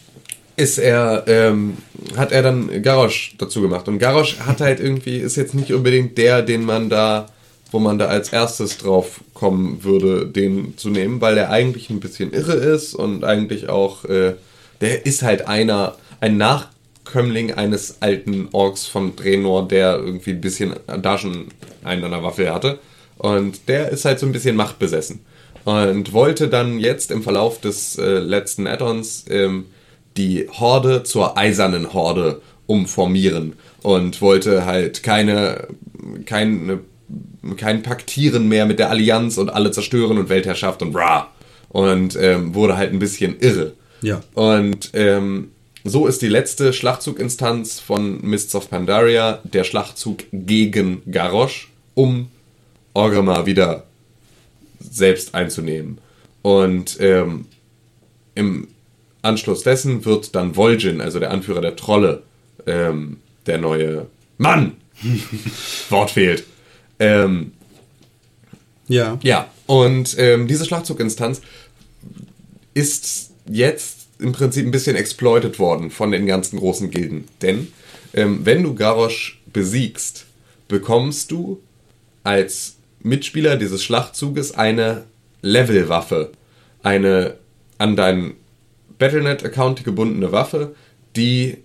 ist 0.57 0.79
er, 0.79 1.25
ähm, 1.27 1.79
hat 2.17 2.31
er 2.33 2.43
dann 2.43 2.83
Garrosh 2.83 3.35
dazu 3.39 3.61
gemacht. 3.61 3.89
Und 3.89 3.99
Garrosh 3.99 4.37
hat 4.47 4.61
halt 4.61 4.79
irgendwie, 4.79 5.19
ist 5.19 5.37
jetzt 5.37 5.55
nicht 5.55 5.73
unbedingt 5.73 6.17
der, 6.17 6.43
den 6.43 6.65
man 6.65 6.89
da, 6.91 7.27
wo 7.71 7.79
man 7.79 7.99
da 7.99 8.07
als 8.07 8.33
erstes 8.33 8.79
drauf 8.79 9.21
kommen 9.35 9.83
würde, 9.83 10.27
den 10.27 10.77
zu 10.77 10.91
nehmen, 10.91 11.21
weil 11.21 11.35
der 11.35 11.51
eigentlich 11.51 11.91
ein 11.91 12.01
bisschen 12.01 12.33
irre 12.33 12.55
ist 12.55 12.95
und 12.95 13.25
eigentlich 13.25 13.69
auch, 13.69 14.05
äh, 14.05 14.35
der 14.81 15.07
ist 15.07 15.23
halt 15.23 15.49
einer, 15.49 15.97
ein 16.21 16.37
Nachkömmling 16.37 17.55
eines 17.55 18.01
alten 18.01 18.49
Orks 18.53 18.87
von 18.87 19.17
Draenor, 19.17 19.69
der 19.69 19.97
irgendwie 19.97 20.31
ein 20.31 20.41
bisschen 20.41 20.75
da 20.87 21.19
schon 21.19 21.49
einen 21.83 22.05
an 22.05 22.11
der 22.11 22.23
Waffe 22.23 22.53
hatte. 22.53 22.79
Und 23.19 23.69
der 23.69 23.91
ist 23.91 24.05
halt 24.05 24.19
so 24.19 24.27
ein 24.27 24.33
bisschen 24.33 24.57
machtbesessen. 24.57 25.21
Und 25.65 26.13
wollte 26.13 26.49
dann 26.49 26.79
jetzt 26.79 27.11
im 27.11 27.23
Verlauf 27.23 27.61
des 27.61 27.99
äh, 27.99 28.19
letzten 28.19 28.67
Add-ons 28.67 29.25
ähm, 29.29 29.67
die 30.17 30.49
Horde 30.49 31.03
zur 31.03 31.37
eisernen 31.37 31.93
Horde 31.93 32.41
umformieren 32.67 33.55
und 33.83 34.21
wollte 34.21 34.65
halt 34.65 35.03
keine, 35.03 35.69
keine, 36.25 36.81
kein 37.57 37.83
Paktieren 37.83 38.49
mehr 38.49 38.67
mit 38.67 38.79
der 38.79 38.91
Allianz 38.91 39.39
und 39.39 39.51
alle 39.51 39.71
zerstören 39.71 40.19
und 40.19 40.29
Weltherrschaft 40.29 40.83
und 40.83 40.93
bra. 40.93 41.31
Und 41.69 42.17
ähm, 42.17 42.55
wurde 42.55 42.77
halt 42.77 42.93
ein 42.93 42.99
bisschen 42.99 43.39
irre. 43.41 43.73
Ja. 44.03 44.21
Und 44.35 44.91
ähm, 44.95 45.51
so 45.85 46.07
ist 46.07 46.23
die 46.23 46.29
letzte 46.29 46.73
Schlachtzuginstanz 46.73 47.81
von 47.81 48.21
Mists 48.23 48.55
of 48.55 48.71
Pandaria 48.71 49.41
der 49.45 49.65
Schlachtzug 49.65 50.25
gegen 50.33 51.03
Garrosh, 51.11 51.71
um 51.95 52.29
Orgrimmar 52.95 53.47
wieder 53.47 53.85
selbst 54.81 55.35
einzunehmen. 55.35 55.99
Und 56.43 56.97
ähm, 57.01 57.47
im 58.35 58.69
Anschluss 59.23 59.63
dessen 59.63 60.05
wird 60.05 60.35
dann 60.35 60.55
Vol'jin, 60.55 61.01
also 61.01 61.19
der 61.19 61.31
Anführer 61.31 61.61
der 61.61 61.77
Trolle, 61.77 62.23
ähm, 62.67 63.19
der 63.47 63.59
neue 63.59 64.07
Mann. 64.39 64.73
Wort 65.91 66.11
fehlt. 66.13 66.45
Ähm, 66.99 67.53
Ja. 68.89 69.19
ja, 69.23 69.51
und 69.67 70.17
ähm, 70.19 70.47
diese 70.47 70.65
Schlachtzuginstanz 70.65 71.41
ist 72.75 73.31
jetzt 73.49 74.07
im 74.19 74.33
Prinzip 74.33 74.65
ein 74.65 74.71
bisschen 74.71 74.97
exploited 74.97 75.59
worden 75.59 75.91
von 75.91 76.11
den 76.11 76.27
ganzen 76.27 76.59
großen 76.59 76.91
Gilden. 76.91 77.25
Denn 77.43 77.69
ähm, 78.15 78.41
wenn 78.45 78.63
du 78.63 78.75
Garrosh 78.75 79.41
besiegst, 79.53 80.27
bekommst 80.69 81.31
du 81.31 81.61
als 82.23 82.77
Mitspieler 83.01 83.57
dieses 83.57 83.85
Schlachtzuges 83.85 84.53
eine 84.53 85.05
Levelwaffe. 85.43 86.33
Eine 86.83 87.35
an 87.79 87.97
deinen 87.97 88.35
Battlenet-Account 88.99 89.85
gebundene 89.85 90.33
Waffe, 90.33 90.75
die 91.15 91.59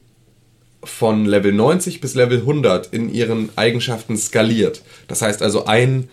von 0.83 1.25
Level 1.25 1.51
90 1.51 2.01
bis 2.01 2.15
Level 2.15 2.39
100 2.39 2.87
in 2.87 3.13
ihren 3.13 3.49
Eigenschaften 3.55 4.17
skaliert. 4.17 4.81
Das 5.07 5.21
heißt 5.21 5.41
also 5.41 5.65
ein 5.65 6.09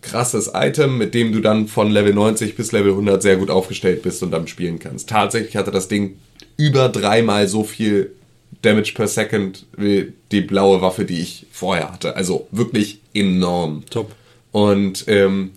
krasses 0.00 0.50
Item, 0.54 0.98
mit 0.98 1.14
dem 1.14 1.32
du 1.32 1.40
dann 1.40 1.68
von 1.68 1.90
Level 1.90 2.14
90 2.14 2.56
bis 2.56 2.72
Level 2.72 2.90
100 2.90 3.22
sehr 3.22 3.36
gut 3.36 3.50
aufgestellt 3.50 4.02
bist 4.02 4.22
und 4.22 4.30
dann 4.30 4.48
spielen 4.48 4.78
kannst. 4.78 5.08
Tatsächlich 5.08 5.56
hatte 5.56 5.70
das 5.70 5.88
Ding 5.88 6.16
über 6.56 6.88
dreimal 6.88 7.48
so 7.48 7.64
viel 7.64 8.12
Damage 8.62 8.92
per 8.94 9.08
Second 9.08 9.66
wie 9.76 10.12
die 10.30 10.42
blaue 10.42 10.82
Waffe, 10.82 11.04
die 11.04 11.20
ich 11.20 11.46
vorher 11.50 11.92
hatte. 11.92 12.16
Also 12.16 12.46
wirklich 12.50 13.00
enorm. 13.14 13.84
Top. 13.90 14.12
Und 14.50 15.04
ähm, 15.08 15.52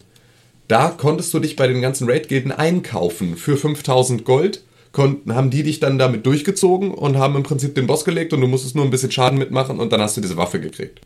da 0.68 0.90
konntest 0.90 1.34
du 1.34 1.40
dich 1.40 1.56
bei 1.56 1.68
den 1.68 1.82
ganzen 1.82 2.10
Raid-Gilden 2.10 2.52
einkaufen 2.52 3.36
für 3.36 3.58
5000 3.58 4.26
Gold. 4.26 4.64
Konnten, 4.96 5.36
haben 5.36 5.50
die 5.50 5.64
dich 5.64 5.82
dann 5.82 6.00
damit 6.00 6.26
durchgezogen 6.26 6.92
und 6.92 7.18
haben 7.18 7.36
im 7.36 7.44
Prinzip 7.44 7.76
den 7.76 7.86
Boss 7.86 8.06
gelegt 8.06 8.32
und 8.32 8.40
du 8.40 8.48
musstest 8.48 8.76
nur 8.76 8.86
ein 8.86 8.92
bisschen 8.92 9.12
Schaden 9.12 9.38
mitmachen 9.38 9.78
und 9.78 9.92
dann 9.92 10.00
hast 10.00 10.16
du 10.16 10.22
diese 10.22 10.38
Waffe 10.38 10.62
gekriegt. 10.62 11.02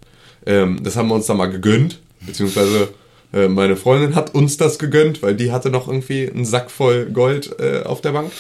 Ähm, 0.46 0.80
das 0.84 0.96
haben 0.96 1.08
wir 1.08 1.16
uns 1.16 1.26
dann 1.26 1.38
mal 1.38 1.48
gegönnt, 1.48 2.00
beziehungsweise 2.22 2.90
äh, 3.34 3.48
meine 3.48 3.76
Freundin 3.76 4.14
hat 4.14 4.36
uns 4.36 4.58
das 4.58 4.78
gegönnt, 4.78 5.24
weil 5.24 5.36
die 5.36 5.52
hatte 5.52 5.72
noch 5.72 5.88
irgendwie 5.88 6.30
einen 6.30 6.46
Sack 6.46 6.70
voll 6.70 7.08
Gold 7.08 7.60
äh, 7.60 7.82
auf 7.82 8.02
der 8.02 8.12
Bank. 8.12 8.32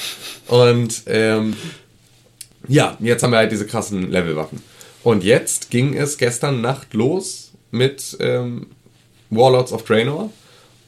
Und 0.47 1.01
ähm, 1.07 1.55
ja, 2.67 2.95
jetzt 2.99 3.23
haben 3.23 3.31
wir 3.31 3.37
halt 3.37 3.51
diese 3.51 3.65
krassen 3.65 4.11
Levelwaffen. 4.11 4.61
Und 5.03 5.23
jetzt 5.23 5.71
ging 5.71 5.95
es 5.95 6.19
gestern 6.19 6.61
Nacht 6.61 6.93
los 6.93 7.53
mit 7.71 8.17
ähm, 8.19 8.67
Warlords 9.31 9.73
of 9.73 9.83
Draenor. 9.83 10.31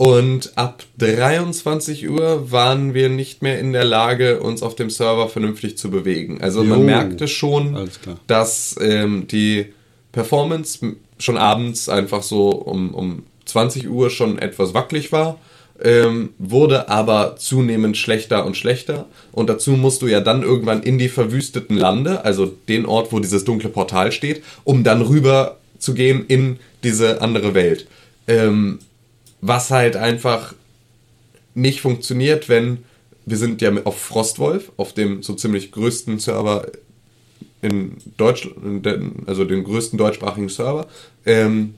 Und 0.02 0.54
ab 0.56 0.84
23 0.98 2.10
Uhr 2.10 2.52
waren 2.52 2.96
wir 2.96 3.08
nicht 3.08 3.44
mehr 3.44 3.60
in 3.60 3.72
der 3.72 3.84
Lage, 3.84 4.40
uns 4.40 4.64
auf 4.64 4.74
dem 4.74 4.90
Server 4.90 5.30
vernünftig 5.30 5.78
zu 5.78 5.92
bewegen. 5.92 6.42
Also 6.42 6.64
man 6.64 6.80
Jo. 6.80 6.86
merkte 6.86 7.28
schon, 7.28 7.88
dass 8.26 8.76
ähm, 8.82 9.28
die 9.28 9.68
Performance 10.12 10.96
schon 11.20 11.38
abends 11.38 11.88
einfach 11.88 12.24
so 12.24 12.50
um, 12.50 12.96
um 12.96 13.24
20 13.46 13.92
Uhr 13.92 14.10
schon 14.10 14.40
etwas 14.40 14.74
wackelig 14.74 15.12
war, 15.12 15.38
ähm, 15.80 16.30
wurde 16.40 16.90
aber 16.90 17.36
zunehmend 17.36 17.96
schlechter 17.96 18.44
und 18.48 18.58
schlechter. 18.58 19.06
Und 19.32 19.52
dazu 19.52 19.74
musst 19.74 20.02
du 20.02 20.08
ja 20.08 20.20
dann 20.20 20.42
irgendwann 20.42 20.82
in 20.82 20.98
die 20.98 21.10
verwüsteten 21.10 21.78
Lande, 21.78 22.26
also 22.26 22.52
den 22.68 22.88
Ort, 22.88 23.12
wo 23.12 23.20
dieses 23.20 23.44
dunkle 23.44 23.70
Portal 23.70 24.12
steht, 24.12 24.42
um 24.64 24.84
dann 24.84 25.04
rüber 25.04 25.58
zu 25.78 25.94
gehen 25.94 26.26
in 26.28 26.58
diese 26.82 27.22
andere 27.22 27.54
Welt. 27.54 27.86
Ähm, 28.28 28.80
was 29.42 29.72
halt 29.72 29.96
einfach 29.96 30.54
nicht 31.54 31.82
funktioniert, 31.82 32.48
wenn 32.48 32.84
wir 33.26 33.38
sind 33.38 33.62
ja 33.62 33.72
auf 33.84 34.00
Frostwolf, 34.00 34.72
auf 34.78 34.94
dem 34.94 35.22
so 35.22 35.34
ziemlich 35.34 35.72
größten 35.72 36.20
Server 36.20 36.68
in 37.62 37.98
Deutschland, 38.18 38.88
also 39.28 39.46
den 39.46 39.64
größten 39.64 39.98
deutschsprachigen 39.98 40.50
Server. 40.50 40.88
Ähm, 41.26 41.76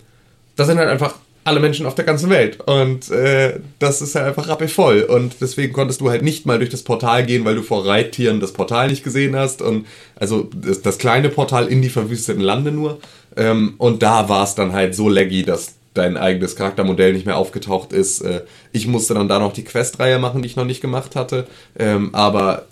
da 0.55 0.65
sind 0.65 0.77
halt 0.77 0.89
einfach 0.89 1.15
alle 1.43 1.59
Menschen 1.59 1.85
auf 1.85 1.95
der 1.95 2.05
ganzen 2.05 2.29
Welt 2.29 2.61
und 2.65 3.11
äh, 3.11 3.59
das 3.79 4.01
ist 4.01 4.15
halt 4.15 4.27
einfach 4.27 4.47
rappelvoll 4.47 5.01
und 5.01 5.35
deswegen 5.41 5.73
konntest 5.73 5.99
du 5.99 6.09
halt 6.09 6.21
nicht 6.21 6.45
mal 6.45 6.57
durch 6.57 6.69
das 6.69 6.83
Portal 6.83 7.25
gehen, 7.25 7.43
weil 7.43 7.55
du 7.55 7.63
vor 7.63 7.85
Reittieren 7.85 8.39
das 8.39 8.53
Portal 8.53 8.87
nicht 8.87 9.03
gesehen 9.03 9.35
hast 9.35 9.61
und 9.61 9.85
also 10.15 10.49
das, 10.55 10.81
das 10.81 10.97
kleine 10.97 11.27
Portal 11.27 11.67
in 11.67 11.81
die 11.81 11.89
verwüsteten 11.89 12.41
Lande 12.41 12.71
nur 12.71 12.99
ähm, 13.35 13.73
und 13.77 14.03
da 14.03 14.29
war 14.29 14.45
es 14.45 14.55
dann 14.55 14.71
halt 14.71 14.95
so 14.95 15.09
laggy, 15.09 15.43
dass 15.43 15.75
dein 15.93 16.17
eigenes 16.17 16.55
Charaktermodell 16.55 17.13
nicht 17.13 17.25
mehr 17.25 17.37
aufgetaucht 17.37 17.93
ist. 17.93 18.21
Äh, 18.21 18.41
ich 18.71 18.87
musste 18.87 19.13
dann 19.13 19.27
da 19.27 19.39
noch 19.39 19.53
die 19.53 19.63
Questreihe 19.63 20.19
machen, 20.19 20.41
die 20.41 20.47
ich 20.47 20.55
noch 20.55 20.65
nicht 20.65 20.81
gemacht 20.81 21.15
hatte, 21.15 21.47
ähm, 21.77 22.09
aber 22.13 22.65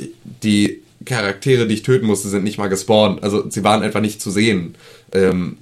die 0.44 0.82
Charaktere, 1.06 1.68
die 1.68 1.76
ich 1.76 1.84
töten 1.84 2.06
musste, 2.06 2.30
sind 2.30 2.44
nicht 2.44 2.58
mal 2.58 2.68
gespawnt. 2.68 3.24
Also 3.24 3.50
sie 3.50 3.64
waren 3.64 3.82
einfach 3.82 4.02
nicht 4.02 4.22
zu 4.22 4.30
sehen. 4.30 4.76
Ähm, 5.14 5.58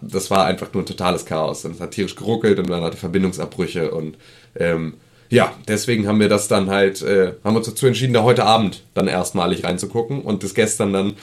das 0.00 0.30
war 0.30 0.46
einfach 0.46 0.72
nur 0.72 0.82
ein 0.82 0.86
totales 0.86 1.26
Chaos. 1.26 1.64
Und 1.64 1.72
es 1.72 1.80
hat 1.80 1.90
tierisch 1.90 2.16
geruckelt 2.16 2.58
und 2.58 2.70
dann 2.70 2.82
hatte 2.82 2.96
Verbindungsabbrüche 2.96 3.90
und 3.90 4.16
ähm, 4.56 4.94
ja, 5.30 5.52
deswegen 5.66 6.06
haben 6.06 6.20
wir 6.20 6.28
das 6.28 6.48
dann 6.48 6.70
halt, 6.70 7.02
äh, 7.02 7.34
haben 7.44 7.56
uns 7.56 7.66
dazu 7.66 7.86
entschieden, 7.86 8.14
da 8.14 8.22
heute 8.22 8.44
Abend 8.44 8.82
dann 8.94 9.08
erstmalig 9.08 9.64
reinzugucken 9.64 10.22
und 10.22 10.42
das 10.42 10.54
gestern 10.54 10.92
dann. 10.92 11.14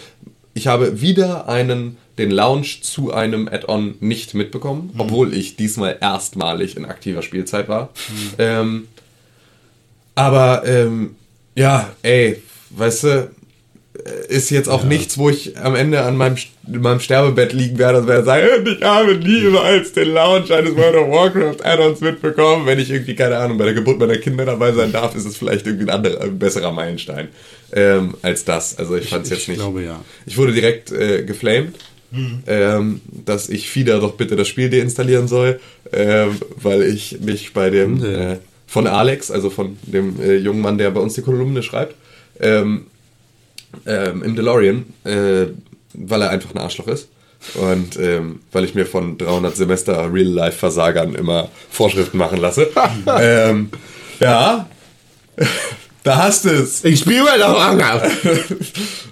Ich 0.54 0.68
habe 0.68 1.02
wieder 1.02 1.50
einen, 1.50 1.98
den 2.18 2.32
Launch 2.32 2.82
zu 2.84 3.14
einem 3.14 3.48
Add-on 3.48 3.96
nicht 4.00 4.34
mitbekommen, 4.34 4.92
obwohl 4.98 5.34
ich 5.34 5.56
diesmal 5.58 5.98
erstmalig 6.00 6.78
in 6.78 6.86
aktiver 6.86 7.22
Spielzeit 7.22 7.68
war. 7.68 7.90
Ähm, 8.38 8.88
aber 10.16 10.64
ähm, 10.66 11.16
ja, 11.56 11.92
ey, 12.04 12.42
weißt 12.70 13.04
du, 13.04 13.32
ist 14.28 14.50
jetzt 14.50 14.68
auch 14.70 14.84
nichts, 14.84 15.18
wo 15.18 15.30
ich 15.30 15.58
am 15.58 15.74
Ende 15.74 16.04
an 16.04 16.18
meinem, 16.18 16.36
in 16.68 16.82
meinem 16.82 17.00
Sterbebett 17.00 17.54
liegen 17.54 17.78
werde 17.80 18.00
und 18.00 18.08
werde 18.08 18.24
sagen, 18.26 18.46
"Und 18.60 18.68
ich 18.68 18.84
habe 18.84 19.16
niemals 19.16 19.94
den 19.94 20.10
Launch 20.10 20.52
eines 20.52 20.76
World 20.76 20.96
of 20.96 21.10
Warcraft 21.10 21.66
Add-ons 21.66 22.02
mitbekommen. 22.02 22.66
Wenn 22.66 22.78
ich 22.80 22.92
irgendwie, 22.92 23.16
keine 23.16 23.38
Ahnung, 23.38 23.58
bei 23.58 23.64
der 23.66 23.74
Geburt 23.74 23.98
meiner 24.00 24.18
Kinder 24.18 24.46
dabei 24.46 24.74
sein 24.74 24.92
darf, 24.92 25.16
ist 25.16 25.26
es 25.26 25.38
vielleicht 25.38 25.66
irgendwie 25.66 25.86
ein 25.86 25.96
anderer, 25.96 26.22
ein 26.22 26.38
besserer 26.38 26.72
Meilenstein 26.74 27.30
ähm, 27.72 28.16
als 28.22 28.44
das. 28.44 28.78
Also 28.78 28.96
ich 28.98 29.10
fand 29.10 29.24
es 29.24 29.30
jetzt 29.32 29.42
ich 29.44 29.48
nicht. 29.50 29.58
glaube, 29.60 29.82
ja. 29.84 30.00
Ich 30.26 30.38
wurde 30.38 30.52
direkt 30.54 30.92
äh, 30.92 31.24
geflamed. 31.24 31.76
Ähm, 32.48 33.02
dass 33.26 33.50
ich 33.50 33.70
Fieder 33.70 34.00
doch 34.00 34.14
bitte 34.14 34.36
das 34.36 34.48
Spiel 34.48 34.70
deinstallieren 34.70 35.28
soll, 35.28 35.60
ähm, 35.92 36.38
weil 36.62 36.84
ich 36.84 37.20
mich 37.22 37.54
bei 37.54 37.70
dem 37.70 38.04
äh, 38.04 38.38
von 38.68 38.88
Alex, 38.88 39.32
also 39.32 39.50
von 39.50 39.78
dem 39.84 40.22
äh, 40.22 40.36
jungen 40.36 40.62
Mann, 40.62 40.78
der 40.78 40.92
bei 40.92 41.00
uns 41.00 41.14
die 41.14 41.22
Kolumne 41.22 41.64
schreibt, 41.64 41.96
ähm, 42.40 42.88
ähm, 43.86 44.24
im 44.24 44.36
DeLorean, 44.36 44.86
äh, 45.04 45.48
weil 45.94 46.22
er 46.22 46.30
einfach 46.30 46.54
ein 46.54 46.58
Arschloch 46.58 46.88
ist. 46.88 47.10
Und 47.56 47.98
ähm, 48.00 48.40
weil 48.52 48.64
ich 48.64 48.74
mir 48.74 48.86
von 48.86 49.18
300 49.18 49.56
Semester 49.56 50.12
Real-Life-Versagern 50.12 51.16
immer 51.16 51.50
Vorschriften 51.70 52.18
machen 52.18 52.40
lasse. 52.40 52.70
ähm, 53.20 53.70
ja, 54.20 54.68
da 56.06 56.18
hast 56.18 56.46
du 56.46 56.50
es. 56.50 56.86
Ich 56.86 57.00
spiele 57.00 57.24
mal 57.24 57.40
noch 57.40 57.60
Anger. 57.60 58.02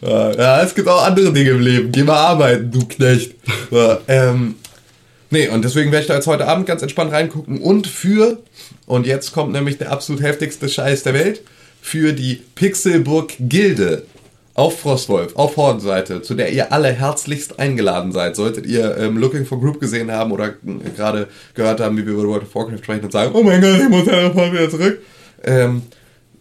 Ja, 0.03 0.61
es 0.61 0.75
gibt 0.75 0.87
auch 0.89 1.01
andere 1.01 1.31
Dinge 1.31 1.51
im 1.51 1.61
Leben. 1.61 1.91
Geh 1.91 2.03
mal 2.03 2.17
arbeiten, 2.17 2.69
du 2.69 2.85
Knecht. 2.85 3.35
Ja, 3.71 3.99
ähm, 4.09 4.55
nee, 5.29 5.47
und 5.47 5.63
deswegen 5.63 5.91
werde 5.91 6.01
ich 6.01 6.07
da 6.07 6.15
jetzt 6.15 6.27
heute 6.27 6.45
Abend 6.45 6.67
ganz 6.67 6.81
entspannt 6.81 7.13
reingucken. 7.13 7.61
Und 7.61 7.87
für, 7.87 8.39
und 8.85 9.07
jetzt 9.07 9.31
kommt 9.31 9.53
nämlich 9.53 9.77
der 9.77 9.91
absolut 9.91 10.21
heftigste 10.21 10.67
Scheiß 10.67 11.03
der 11.03 11.13
Welt, 11.13 11.41
für 11.81 12.11
die 12.11 12.41
Pixelburg 12.53 13.33
Gilde 13.39 14.03
auf 14.53 14.81
Frostwolf, 14.81 15.35
auf 15.35 15.57
Hordenseite, 15.57 16.21
zu 16.21 16.35
der 16.35 16.51
ihr 16.51 16.71
alle 16.73 16.91
herzlichst 16.91 17.59
eingeladen 17.59 18.11
seid. 18.11 18.35
Solltet 18.35 18.67
ihr 18.67 18.97
ähm, 18.97 19.17
Looking 19.17 19.45
for 19.45 19.59
Group 19.59 19.79
gesehen 19.79 20.11
haben 20.11 20.31
oder 20.31 20.49
äh, 20.49 20.89
gerade 20.95 21.27
gehört 21.55 21.79
haben, 21.79 21.97
wie 21.97 22.05
wir 22.05 22.13
über 22.13 22.27
World 22.27 22.43
of 22.43 22.53
Warcraft 22.53 22.83
sprechen 22.83 23.05
und 23.05 23.11
sagen, 23.11 23.31
oh 23.33 23.41
mein 23.41 23.61
Gott, 23.61 23.79
ich 23.81 23.89
muss 23.89 24.05
ja 24.05 24.21
sofort 24.21 24.51
wieder 24.51 24.69
zurück. 24.69 25.01
Ähm, 25.43 25.81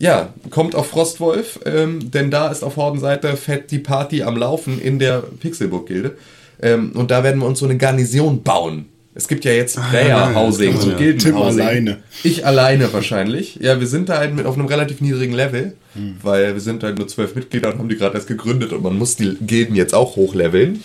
ja, 0.02 0.34
kommt 0.50 0.74
auf 0.74 0.88
Frostwolf, 0.88 1.60
ähm, 1.64 2.10
denn 2.10 2.32
da 2.32 2.48
ist 2.48 2.64
auf 2.64 2.74
Hordenseite 2.74 3.36
fett 3.36 3.70
die 3.70 3.78
Party 3.78 4.24
am 4.24 4.36
Laufen 4.36 4.80
in 4.80 4.98
der 4.98 5.22
Pixelburg-Gilde. 5.38 6.16
Ähm, 6.60 6.90
und 6.94 7.12
da 7.12 7.22
werden 7.22 7.40
wir 7.40 7.46
uns 7.46 7.60
so 7.60 7.66
eine 7.66 7.76
Garnison 7.76 8.42
bauen. 8.42 8.86
Es 9.14 9.28
gibt 9.28 9.44
ja 9.44 9.52
jetzt 9.52 9.78
Player-Housing, 9.90 10.74
das 10.74 10.82
so. 10.82 10.96
Gilden-Housing. 10.96 11.18
Tim 11.18 11.36
alleine. 11.36 11.98
Ich 12.24 12.44
alleine 12.44 12.92
wahrscheinlich. 12.92 13.60
Ja, 13.60 13.78
wir 13.78 13.86
sind 13.86 14.08
da 14.08 14.18
halt 14.18 14.34
mit 14.34 14.44
auf 14.44 14.58
einem 14.58 14.66
relativ 14.66 15.00
niedrigen 15.02 15.34
Level, 15.34 15.74
weil 16.20 16.54
wir 16.54 16.60
sind 16.60 16.82
halt 16.82 16.98
nur 16.98 17.06
zwölf 17.06 17.36
Mitglieder 17.36 17.72
und 17.72 17.78
haben 17.78 17.88
die 17.88 17.96
gerade 17.96 18.16
erst 18.16 18.26
gegründet 18.26 18.72
und 18.72 18.82
man 18.82 18.98
muss 18.98 19.14
die 19.14 19.36
Gilden 19.40 19.76
jetzt 19.76 19.94
auch 19.94 20.16
hochleveln. 20.16 20.82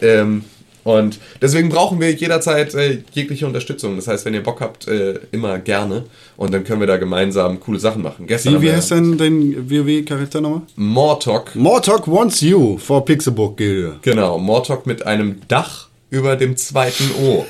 Ähm, 0.00 0.44
und 0.84 1.18
deswegen 1.42 1.68
brauchen 1.68 2.00
wir 2.00 2.12
jederzeit 2.12 2.74
äh, 2.74 2.98
jegliche 3.12 3.46
Unterstützung. 3.46 3.96
Das 3.96 4.08
heißt, 4.08 4.24
wenn 4.24 4.34
ihr 4.34 4.42
Bock 4.42 4.60
habt, 4.60 4.88
äh, 4.88 5.20
immer 5.32 5.58
gerne. 5.58 6.04
Und 6.36 6.54
dann 6.54 6.64
können 6.64 6.80
wir 6.80 6.86
da 6.86 6.96
gemeinsam 6.96 7.60
coole 7.60 7.78
Sachen 7.78 8.02
machen. 8.02 8.26
Gestern 8.26 8.62
Wie, 8.62 8.72
heißt 8.72 8.92
denn 8.92 9.18
dein 9.18 9.70
WoW-Charakter 9.70 10.40
nochmal? 10.40 10.62
Mortok. 10.76 11.54
Mortok 11.54 12.08
wants 12.08 12.40
you 12.40 12.78
for 12.78 13.04
Pixelbook 13.04 13.56
Gilde. 13.56 13.96
Genau, 14.02 14.38
Mortok 14.38 14.86
mit 14.86 15.06
einem 15.06 15.40
Dach 15.48 15.88
über 16.08 16.36
dem 16.36 16.56
zweiten 16.56 17.10
O. 17.22 17.46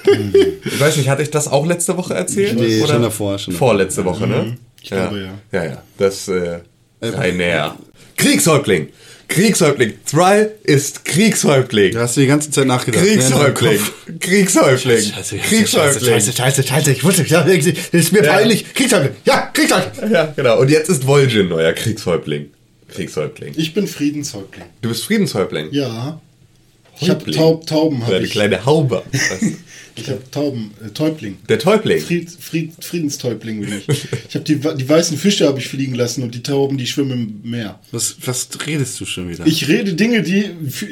ich 0.65 0.81
weiß 0.81 0.97
nicht, 0.97 1.09
hatte 1.09 1.23
ich 1.23 1.31
das 1.31 1.49
auch 1.49 1.67
letzte 1.67 1.97
Woche 1.97 2.15
erzählt? 2.15 2.59
Nee, 2.59 2.85
schon 2.87 3.03
davor, 3.03 3.39
schon 3.39 3.55
davor. 3.55 3.69
Vorletzte 3.69 4.05
Woche, 4.05 4.27
ne? 4.27 4.57
Ich 4.83 4.91
glaube, 4.91 5.29
Ja, 5.53 5.65
ja. 5.65 5.83
Das, 5.99 6.29
äh, 6.29 6.61
Rainer. 7.03 7.77
Kriegshäuptling. 8.17 8.89
Kriegshäuptling. 9.31 9.95
Thrall 10.05 10.53
ist 10.65 11.05
Kriegshäuptling. 11.05 11.95
Da 11.95 12.01
hast 12.01 12.17
du 12.17 12.21
die 12.21 12.27
ganze 12.27 12.51
Zeit 12.51 12.67
nachgedacht. 12.67 13.03
Kriegshäuptling. 13.05 13.79
Kopf. 13.79 13.93
Kriegshäuptling. 14.21 15.03
Scheiße, 15.03 15.39
Kriegshäuptling. 15.39 16.11
scheiße, 16.15 16.33
scheiße, 16.33 16.63
scheiße, 16.65 16.93
ich 16.93 17.05
wusste, 17.05 17.25
ja, 17.27 17.43
das 17.45 17.67
ist 17.67 18.13
mir 18.13 18.25
Ja. 18.25 18.33
peinlich. 18.35 18.75
Kriegshäuptling, 18.75 19.15
ja, 19.25 19.51
Kriegshäuptling. 19.55 20.11
Ja, 20.13 20.33
genau. 20.37 20.61
Und 20.61 20.69
jetzt 20.71 20.91
ist 20.91 21.05
Vol'jin 21.05 21.45
neuer 21.45 21.73
Kriegshäuptling. 21.73 22.51
Kriegshäuptling. 22.93 23.55
Ich 23.57 23.73
bin 23.73 23.87
Friedenshäuptling. 23.87 24.65
Du 24.83 24.89
bist 24.89 25.05
Friedenshäuptling. 25.05 25.69
Ja. 25.71 26.21
Ich 27.01 27.09
habe 27.09 27.21
Häuptling. 27.21 27.37
Taub, 27.39 27.67
Tauben. 27.67 28.05
Hab 28.07 28.13
Eine 28.13 28.25
ich 28.27 28.33
kleine 28.33 28.65
Haube. 28.67 29.03
Ich 30.01 30.11
habe 30.11 30.23
Tauben. 30.31 30.73
Äh, 30.85 30.91
Täubling. 30.91 31.39
Der 31.49 31.59
Täubling. 31.59 32.01
Fried, 32.01 32.31
Fried, 32.31 32.73
Friedenstäubling 32.81 33.61
bin 33.61 33.79
ich. 33.79 33.89
Ich 34.29 34.35
habe 34.35 34.45
die, 34.45 34.57
die 34.57 34.89
weißen 34.89 35.17
Fische 35.17 35.47
habe 35.47 35.59
ich 35.59 35.69
fliegen 35.69 35.95
lassen 35.95 36.23
und 36.23 36.35
die 36.35 36.43
Tauben, 36.43 36.79
die 36.79 36.87
schwimmen 36.87 37.43
im 37.43 37.51
Meer. 37.51 37.81
Was, 37.93 38.17
was 38.25 38.49
redest 38.67 39.01
du 39.01 39.05
schon 39.05 39.29
wieder? 39.29 39.47
Ich 39.47 39.69
rede 39.69 39.95
Dinge, 39.95 40.23
die 40.23 40.45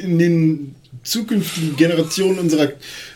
in 0.02 0.18
den 0.18 0.74
zukünftigen 1.02 1.76
Generationen 1.76 2.38
unserer 2.38 2.72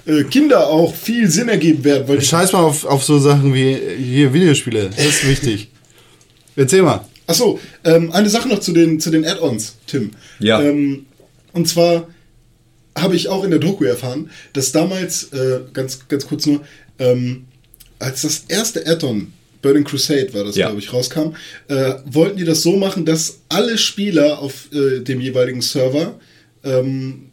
äh, 0.07 0.24
Kinder 0.24 0.68
auch 0.68 0.94
viel 0.94 1.31
Sinn 1.31 1.48
ergeben 1.48 1.85
werden. 1.85 2.09
Weil 2.09 2.22
Scheiß 2.22 2.52
mal 2.52 2.61
auf, 2.61 2.85
auf 2.85 3.05
so 3.05 3.18
Sachen 3.18 3.55
wie 3.55 3.76
hier 3.98 4.33
Videospiele. 4.33 4.90
Das 4.96 5.05
ist 5.05 5.28
wichtig. 5.28 5.68
Erzähl 6.57 6.83
mal. 6.83 7.05
Achso, 7.26 7.61
ähm, 7.85 8.12
eine 8.12 8.28
Sache 8.28 8.48
noch 8.48 8.61
zu 8.61 8.72
den, 8.72 9.00
zu 9.00 9.11
den 9.11 9.24
Add-ons, 9.24 9.76
Tim. 9.87 10.11
Ja. 10.38 10.61
Ähm, 10.61 11.07
und 11.52 11.68
zwar 11.68 12.09
habe 12.98 13.16
ich 13.16 13.28
auch 13.28 13.44
in 13.44 13.50
der 13.50 13.59
Doku 13.61 13.85
erfahren, 13.85 14.31
dass 14.52 14.72
damals, 14.72 15.33
äh, 15.33 15.61
ganz, 15.72 16.09
ganz 16.09 16.26
kurz 16.26 16.46
nur, 16.46 16.61
ähm, 16.98 17.44
als 17.98 18.22
das 18.22 18.44
erste 18.48 18.87
Add-on, 18.87 19.33
Burning 19.62 19.85
Crusade 19.85 20.35
war 20.35 20.44
das, 20.44 20.57
Ja. 20.57 20.66
glaube 20.66 20.81
ich, 20.81 20.92
rauskam, 20.92 21.35
äh, 21.68 21.94
wollten 22.05 22.37
die 22.37 22.44
das 22.44 22.62
so 22.62 22.76
machen, 22.76 23.05
dass 23.05 23.38
alle 23.48 23.78
Spieler 23.78 24.40
auf 24.40 24.68
äh, 24.72 25.00
dem 25.00 25.20
jeweiligen 25.20 25.62
Server 25.62 26.18
ähm, 26.64 27.26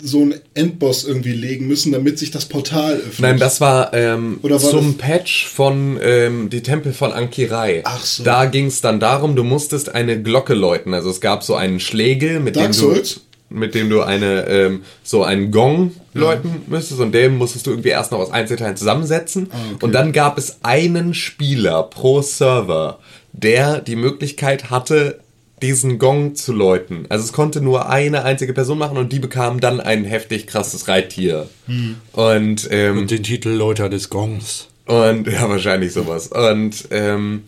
so 0.00 0.22
einen 0.22 0.34
Endboss 0.54 1.04
irgendwie 1.04 1.32
legen 1.32 1.66
müssen, 1.66 1.90
damit 1.92 2.18
sich 2.20 2.30
das 2.30 2.44
Portal 2.46 2.94
öffnet. 2.98 3.18
Nein, 3.20 3.38
das 3.38 3.60
war, 3.60 3.92
ähm, 3.94 4.38
Oder 4.42 4.62
war 4.62 4.70
zum 4.70 4.96
das- 4.96 5.06
Patch 5.06 5.46
von 5.48 5.98
ähm, 6.00 6.48
die 6.50 6.62
Tempel 6.62 6.92
von 6.92 7.12
Ankirai. 7.12 7.82
Ach 7.84 8.04
so. 8.04 8.22
Da 8.22 8.46
ging 8.46 8.66
es 8.66 8.80
dann 8.80 9.00
darum, 9.00 9.34
du 9.34 9.42
musstest 9.42 9.88
eine 9.94 10.22
Glocke 10.22 10.54
läuten. 10.54 10.94
Also 10.94 11.10
es 11.10 11.20
gab 11.20 11.42
so 11.42 11.54
einen 11.56 11.80
Schlägel, 11.80 12.38
mit 12.40 12.54
Dark 12.56 12.66
dem 12.70 12.72
du. 12.72 12.78
Souls? 12.78 13.20
Mit 13.50 13.74
dem 13.74 13.88
du 13.88 14.02
eine 14.02 14.46
ähm, 14.48 14.82
so 15.02 15.24
einen 15.24 15.50
Gong 15.50 15.92
läuten 16.14 16.62
müsstest 16.66 17.00
und 17.00 17.12
den 17.12 17.36
musstest 17.36 17.66
du 17.66 17.70
irgendwie 17.70 17.88
erst 17.90 18.12
noch 18.12 18.18
aus 18.18 18.30
Einzelteilen 18.30 18.76
zusammensetzen. 18.76 19.48
Ah, 19.50 19.56
okay. 19.74 19.84
Und 19.84 19.92
dann 19.92 20.12
gab 20.12 20.36
es 20.38 20.58
einen 20.62 21.14
Spieler 21.14 21.82
pro 21.84 22.20
Server, 22.22 22.98
der 23.32 23.80
die 23.80 23.96
Möglichkeit 23.96 24.70
hatte, 24.70 25.20
diesen 25.62 25.98
Gong 25.98 26.34
zu 26.34 26.52
läuten. 26.52 27.06
Also 27.08 27.24
es 27.24 27.32
konnte 27.32 27.60
nur 27.60 27.88
eine 27.88 28.24
einzige 28.24 28.52
Person 28.52 28.78
machen 28.78 28.96
und 28.96 29.12
die 29.12 29.18
bekam 29.18 29.60
dann 29.60 29.80
ein 29.80 30.04
heftig 30.04 30.46
krasses 30.46 30.86
Reittier. 30.86 31.48
Hm. 31.66 31.96
Und, 32.12 32.68
ähm, 32.70 32.98
Und 32.98 33.10
den 33.10 33.22
Titel 33.22 33.50
Läuter 33.50 33.88
des 33.88 34.08
Gongs. 34.10 34.68
und 34.86 35.26
ja, 35.26 35.48
wahrscheinlich 35.48 35.92
sowas. 35.92 36.28
Und 36.28 36.88
ähm, 36.90 37.44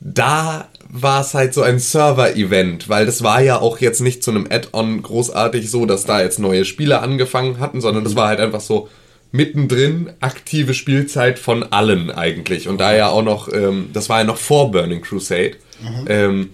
da 0.00 0.68
war 1.02 1.20
es 1.20 1.34
halt 1.34 1.52
so 1.54 1.62
ein 1.62 1.78
Server-Event, 1.78 2.88
weil 2.88 3.06
das 3.06 3.22
war 3.22 3.42
ja 3.42 3.60
auch 3.60 3.78
jetzt 3.80 4.00
nicht 4.00 4.22
zu 4.22 4.30
einem 4.30 4.46
Add-on 4.50 5.02
großartig 5.02 5.70
so, 5.70 5.86
dass 5.86 6.04
da 6.04 6.22
jetzt 6.22 6.38
neue 6.38 6.64
Spieler 6.64 7.02
angefangen 7.02 7.58
hatten, 7.60 7.80
sondern 7.80 8.04
das 8.04 8.16
war 8.16 8.28
halt 8.28 8.40
einfach 8.40 8.60
so 8.60 8.88
mittendrin 9.32 10.10
aktive 10.20 10.72
Spielzeit 10.74 11.38
von 11.38 11.62
allen 11.64 12.10
eigentlich. 12.10 12.68
Und 12.68 12.78
da 12.80 12.94
ja 12.96 13.08
auch 13.10 13.22
noch, 13.22 13.52
ähm, 13.52 13.90
das 13.92 14.08
war 14.08 14.18
ja 14.20 14.24
noch 14.24 14.38
vor 14.38 14.70
Burning 14.70 15.00
Crusade. 15.02 15.52
Ähm, 16.08 16.50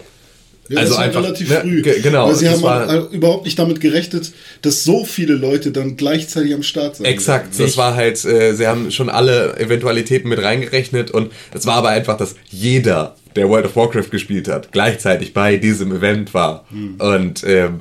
Ja, 0.68 0.80
also 0.80 0.94
einfach, 0.96 1.22
relativ 1.22 1.50
ne, 1.50 1.60
früh. 1.60 1.82
ge- 1.82 2.00
genau, 2.00 2.28
Weil 2.28 2.34
sie 2.36 2.44
das 2.46 2.54
haben 2.54 2.62
war- 2.62 2.86
halt 2.88 3.12
überhaupt 3.12 3.44
nicht 3.44 3.58
damit 3.58 3.80
gerechnet, 3.80 4.32
dass 4.62 4.84
so 4.84 5.04
viele 5.04 5.34
Leute 5.34 5.70
dann 5.70 5.96
gleichzeitig 5.96 6.54
am 6.54 6.62
Start 6.62 6.96
sind. 6.96 7.04
Exakt, 7.06 7.58
das 7.58 7.76
war 7.76 7.94
halt, 7.94 8.24
äh, 8.24 8.54
sie 8.54 8.66
haben 8.66 8.90
schon 8.90 9.10
alle 9.10 9.56
Eventualitäten 9.58 10.28
mit 10.30 10.42
reingerechnet 10.42 11.10
und 11.10 11.30
es 11.52 11.66
war 11.66 11.74
aber 11.74 11.90
einfach, 11.90 12.16
dass 12.16 12.36
jeder, 12.48 13.16
der 13.36 13.48
World 13.48 13.66
of 13.66 13.76
Warcraft 13.76 14.10
gespielt 14.10 14.48
hat, 14.48 14.72
gleichzeitig 14.72 15.34
bei 15.34 15.56
diesem 15.56 15.94
Event 15.94 16.34
war. 16.34 16.66
Und 16.98 17.44
ähm, 17.44 17.80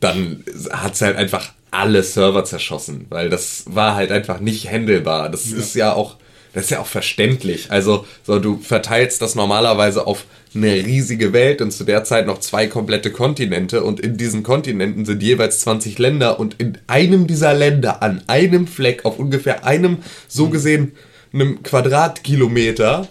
dann 0.00 0.44
hat 0.70 0.94
es 0.94 1.00
halt 1.02 1.16
einfach 1.16 1.52
alle 1.70 2.02
Server 2.02 2.44
zerschossen, 2.44 3.06
weil 3.08 3.28
das 3.28 3.64
war 3.66 3.96
halt 3.96 4.10
einfach 4.10 4.40
nicht 4.40 4.70
handelbar. 4.70 5.28
Das 5.28 5.46
ist 5.46 5.74
ja 5.74 5.92
auch, 5.92 6.16
das 6.52 6.64
ist 6.64 6.70
ja 6.70 6.80
auch 6.80 6.86
verständlich. 6.86 7.70
Also, 7.70 8.06
so 8.22 8.38
du 8.38 8.58
verteilst 8.58 9.20
das 9.20 9.34
normalerweise 9.34 10.06
auf 10.06 10.24
eine 10.54 10.72
riesige 10.72 11.32
Welt 11.34 11.60
und 11.60 11.70
zu 11.70 11.84
der 11.84 12.04
Zeit 12.04 12.26
noch 12.26 12.40
zwei 12.40 12.66
komplette 12.66 13.10
Kontinente 13.10 13.82
und 13.82 14.00
in 14.00 14.16
diesen 14.16 14.42
Kontinenten 14.42 15.04
sind 15.04 15.22
jeweils 15.22 15.60
20 15.60 15.98
Länder 15.98 16.40
und 16.40 16.54
in 16.58 16.78
einem 16.86 17.26
dieser 17.26 17.52
Länder 17.52 18.02
an 18.02 18.22
einem 18.26 18.66
Fleck 18.66 19.04
auf 19.04 19.18
ungefähr 19.18 19.66
einem 19.66 19.98
so 20.28 20.48
gesehen 20.48 20.92
einem 21.32 21.62
Quadratkilometer 21.62 23.06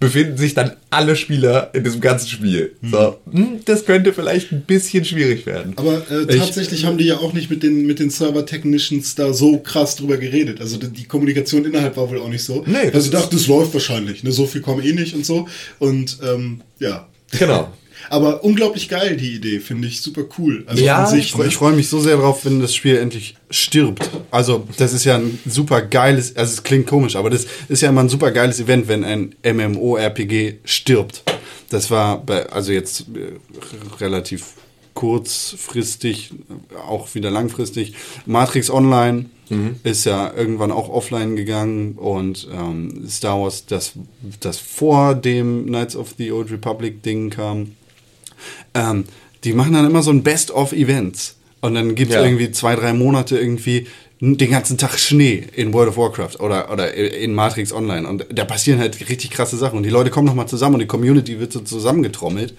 befinden 0.00 0.36
sich 0.36 0.54
dann 0.54 0.72
alle 0.90 1.16
Spieler 1.16 1.70
in 1.74 1.84
diesem 1.84 2.00
ganzen 2.00 2.28
Spiel. 2.28 2.72
So, 2.82 3.18
hm, 3.30 3.60
das 3.64 3.84
könnte 3.84 4.12
vielleicht 4.12 4.52
ein 4.52 4.62
bisschen 4.62 5.04
schwierig 5.04 5.44
werden. 5.46 5.72
Aber 5.76 6.02
äh, 6.10 6.26
tatsächlich 6.38 6.84
haben 6.84 6.98
die 6.98 7.04
ja 7.04 7.18
auch 7.18 7.32
nicht 7.32 7.50
mit 7.50 7.62
den, 7.62 7.86
mit 7.86 7.98
den 7.98 8.10
Server-Technicians 8.10 9.16
da 9.16 9.32
so 9.32 9.58
krass 9.58 9.96
drüber 9.96 10.16
geredet. 10.16 10.60
Also 10.60 10.76
die, 10.76 10.88
die 10.88 11.04
Kommunikation 11.04 11.64
innerhalb 11.64 11.96
war 11.96 12.08
wohl 12.10 12.20
auch 12.20 12.28
nicht 12.28 12.44
so. 12.44 12.62
Nee, 12.66 12.90
also 12.92 13.06
ich 13.06 13.10
dachte, 13.10 13.34
das 13.36 13.46
läuft 13.48 13.74
wahrscheinlich. 13.74 14.22
Ne? 14.22 14.30
So 14.30 14.46
viel 14.46 14.60
kommen 14.60 14.84
eh 14.84 14.92
nicht 14.92 15.14
und 15.14 15.26
so. 15.26 15.48
Und 15.78 16.18
ähm, 16.22 16.60
ja. 16.78 17.08
Genau. 17.38 17.72
Aber 18.10 18.42
unglaublich 18.44 18.88
geil, 18.88 19.16
die 19.16 19.34
Idee. 19.34 19.60
Finde 19.60 19.86
ich 19.88 20.00
super 20.00 20.22
cool. 20.38 20.64
Also 20.66 20.82
Ja, 20.84 21.04
an 21.04 21.06
sich, 21.06 21.26
Ich, 21.26 21.32
freu- 21.32 21.42
ne? 21.42 21.48
ich 21.48 21.56
freue 21.56 21.72
mich 21.74 21.88
so 21.88 22.00
sehr 22.00 22.16
drauf, 22.16 22.44
wenn 22.44 22.60
das 22.60 22.74
Spiel 22.74 22.96
endlich 22.96 23.36
stirbt. 23.50 24.08
Also, 24.30 24.66
das 24.76 24.92
ist 24.92 25.04
ja 25.04 25.16
ein 25.16 25.38
super 25.46 25.82
geiles, 25.82 26.36
also 26.36 26.52
es 26.54 26.62
klingt 26.62 26.86
komisch, 26.86 27.16
aber 27.16 27.30
das 27.30 27.46
ist 27.68 27.82
ja 27.82 27.88
immer 27.90 28.02
ein 28.02 28.08
super 28.08 28.30
geiles 28.30 28.60
Event, 28.60 28.88
wenn 28.88 29.04
ein 29.04 29.34
MMORPG 29.44 30.54
stirbt. 30.64 31.22
Das 31.70 31.90
war 31.90 32.22
bei, 32.24 32.46
also 32.48 32.72
jetzt 32.72 33.06
äh, 33.14 33.32
relativ 34.00 34.54
kurzfristig, 34.94 36.30
auch 36.88 37.14
wieder 37.14 37.30
langfristig. 37.30 37.94
Matrix 38.26 38.70
Online 38.70 39.26
ist 39.82 40.04
ja 40.04 40.30
irgendwann 40.36 40.70
auch 40.72 40.90
offline 40.90 41.34
gegangen 41.34 41.92
und 41.94 42.46
ähm, 42.52 43.06
Star 43.08 43.40
Wars, 43.40 43.64
das, 43.64 43.92
das 44.40 44.58
vor 44.58 45.14
dem 45.14 45.64
Knights 45.66 45.96
of 45.96 46.14
the 46.18 46.30
Old 46.32 46.50
Republic 46.50 47.02
Ding 47.02 47.30
kam, 47.30 47.72
ähm, 48.78 49.04
die 49.44 49.52
machen 49.52 49.72
dann 49.72 49.86
immer 49.86 50.02
so 50.02 50.10
ein 50.10 50.22
Best-of-Events. 50.22 51.34
Und 51.60 51.74
dann 51.74 51.94
gibt 51.96 52.10
es 52.10 52.16
Ja. 52.16 52.24
irgendwie 52.24 52.50
zwei, 52.52 52.76
drei 52.76 52.92
Monate 52.92 53.36
irgendwie 53.38 53.86
den 54.20 54.50
ganzen 54.50 54.78
Tag 54.78 54.98
Schnee 54.98 55.44
in 55.54 55.72
World 55.72 55.90
of 55.90 55.96
Warcraft 55.96 56.40
oder, 56.40 56.72
oder 56.72 56.92
in 56.92 57.34
Matrix 57.34 57.72
Online. 57.72 58.06
Und 58.08 58.26
da 58.32 58.44
passieren 58.44 58.80
halt 58.80 59.08
richtig 59.08 59.30
krasse 59.30 59.56
Sachen. 59.56 59.76
Und 59.76 59.84
die 59.84 59.90
Leute 59.90 60.10
kommen 60.10 60.26
nochmal 60.26 60.48
zusammen 60.48 60.74
und 60.74 60.80
die 60.80 60.86
Community 60.88 61.38
wird 61.38 61.52
so 61.52 61.60
zusammengetrommelt. 61.60 62.54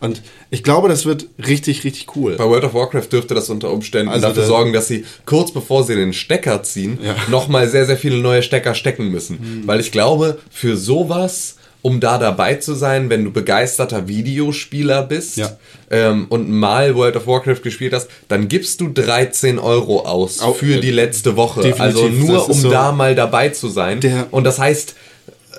Und 0.00 0.22
ich 0.50 0.64
glaube, 0.64 0.88
das 0.88 1.04
wird 1.06 1.26
richtig, 1.46 1.84
richtig 1.84 2.16
cool. 2.16 2.34
Bei 2.36 2.44
World 2.46 2.64
of 2.64 2.74
Warcraft 2.74 3.08
dürfte 3.12 3.34
das 3.34 3.48
unter 3.48 3.70
Umständen 3.70 4.08
Also 4.08 4.26
dafür 4.26 4.44
sorgen, 4.44 4.72
dass 4.72 4.88
sie 4.88 5.04
kurz 5.24 5.52
bevor 5.52 5.84
sie 5.84 5.94
den 5.94 6.12
Stecker 6.12 6.64
ziehen, 6.64 6.98
Ja. 7.00 7.14
nochmal 7.30 7.68
sehr, 7.68 7.86
sehr 7.86 7.96
viele 7.96 8.18
neue 8.18 8.42
Stecker 8.42 8.74
stecken 8.74 9.08
müssen. 9.10 9.62
Weil 9.66 9.78
ich 9.78 9.92
glaube, 9.92 10.38
für 10.50 10.76
sowas, 10.76 11.56
um 11.84 12.00
da 12.00 12.16
dabei 12.16 12.54
zu 12.54 12.72
sein, 12.74 13.10
wenn 13.10 13.24
du 13.24 13.30
begeisterter 13.30 14.08
Videospieler 14.08 15.02
bist 15.02 15.36
Ja. 15.36 15.50
ähm, 15.90 16.24
und 16.30 16.48
mal 16.50 16.94
World 16.94 17.14
of 17.16 17.26
Warcraft 17.26 17.60
gespielt 17.62 17.92
hast, 17.92 18.08
dann 18.28 18.48
gibst 18.48 18.80
du 18.80 18.88
13 18.88 19.58
Euro 19.58 20.00
aus 20.06 20.40
Au- 20.40 20.54
für 20.54 20.78
die 20.80 20.90
letzte 20.90 21.36
Woche. 21.36 21.60
definitiv, 21.60 22.02
Also 22.02 22.08
nur, 22.08 22.48
um 22.48 22.54
so- 22.58 22.70
da 22.70 22.90
mal 22.92 23.14
dabei 23.14 23.50
zu 23.50 23.68
sein. 23.68 24.00
Und 24.30 24.44
das 24.44 24.58
heißt, 24.58 24.94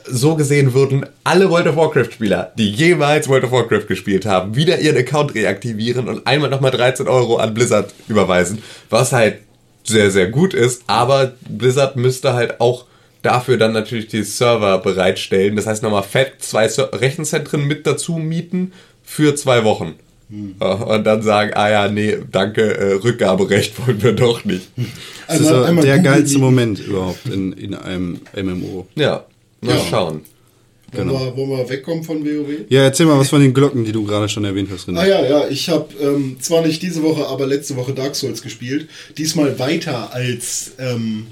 so 0.08 0.36
gesehen 0.36 0.74
würden 0.74 1.06
alle 1.24 1.50
World 1.52 1.68
of 1.68 1.76
Warcraft-Spieler, 1.76 2.54
die 2.58 2.72
jemals 2.72 3.28
World 3.30 3.44
of 3.44 3.52
Warcraft 3.52 3.86
gespielt 3.88 4.26
haben, 4.26 4.56
wieder 4.56 4.80
ihren 4.80 4.98
Account 4.98 5.36
reaktivieren 5.36 6.08
und 6.10 6.26
einmal 6.26 6.50
nochmal 6.50 6.72
13 6.72 7.08
Euro 7.08 7.38
an 7.38 7.54
Blizzard 7.54 7.94
überweisen, 8.08 8.64
was 8.90 9.12
halt 9.12 9.36
sehr, 9.84 10.10
sehr 10.10 10.28
gut 10.30 10.56
ist, 10.56 10.82
aber 10.88 11.34
Blizzard 11.48 11.96
müsste 11.98 12.34
halt 12.34 12.60
auch 12.62 12.86
dafür 13.26 13.58
dann 13.58 13.74
natürlich 13.74 14.08
die 14.08 14.24
Server 14.24 14.78
bereitstellen. 14.80 15.56
Das 15.56 15.66
heißt 15.68 15.84
nochmal 15.84 16.04
fett 16.04 16.34
zwei 16.40 16.68
Rechenzentren 16.68 17.66
mit 17.68 17.86
dazu 17.88 18.14
mieten 18.18 18.72
für 19.04 19.36
zwei 19.36 19.64
Wochen. 19.64 19.96
Ja, 20.60 20.72
Und 20.74 21.04
dann 21.04 21.22
sagen, 21.22 21.52
ah 21.54 21.70
ja, 21.70 21.88
nee, 21.88 22.18
danke, 22.32 22.62
äh, 22.78 22.94
Rückgaberecht 22.94 23.74
wollen 23.88 24.02
wir 24.02 24.14
doch 24.14 24.44
nicht. 24.44 24.68
Das 25.28 25.40
ist 25.40 25.52
Einmal- 25.52 25.86
der 25.86 25.98
Google 25.98 26.12
geilste 26.14 26.40
Moment 26.40 26.80
überhaupt 26.80 27.28
in, 27.28 27.54
in 27.54 27.76
einem 27.76 28.22
MMO. 28.36 28.88
Ja, 28.96 29.26
mal 29.62 29.76
Ja. 29.76 29.82
schauen. 29.90 30.22
Wollen, 30.94 31.10
wir, 31.10 31.36
wollen 31.36 31.50
wir 31.50 31.70
wegkommen 31.70 32.04
von 32.04 32.24
WoW? 32.26 32.48
Ja, 32.70 32.84
erzähl 32.84 33.06
mal 33.06 33.20
was 33.20 33.30
von 33.30 33.42
den 33.42 33.54
Glocken, 33.54 33.84
die 33.84 33.92
du 33.92 34.06
gerade 34.06 34.30
schon 34.30 34.46
erwähnt 34.46 34.70
hast, 34.72 34.88
René. 34.88 35.00
Ah 35.00 35.06
ja, 35.06 35.26
ja, 35.26 35.48
ich 35.50 35.68
habe 35.70 35.88
ähm, 36.02 36.38
zwar 36.40 36.66
nicht 36.66 36.82
diese 36.82 37.04
Woche, 37.04 37.28
aber 37.28 37.46
letzte 37.46 37.76
Woche 37.76 37.94
Dark 37.94 38.16
Souls 38.16 38.42
gespielt. 38.42 38.88
Diesmal 39.18 39.60
weiter 39.60 40.14
als 40.14 40.72
ähm, 40.80 41.28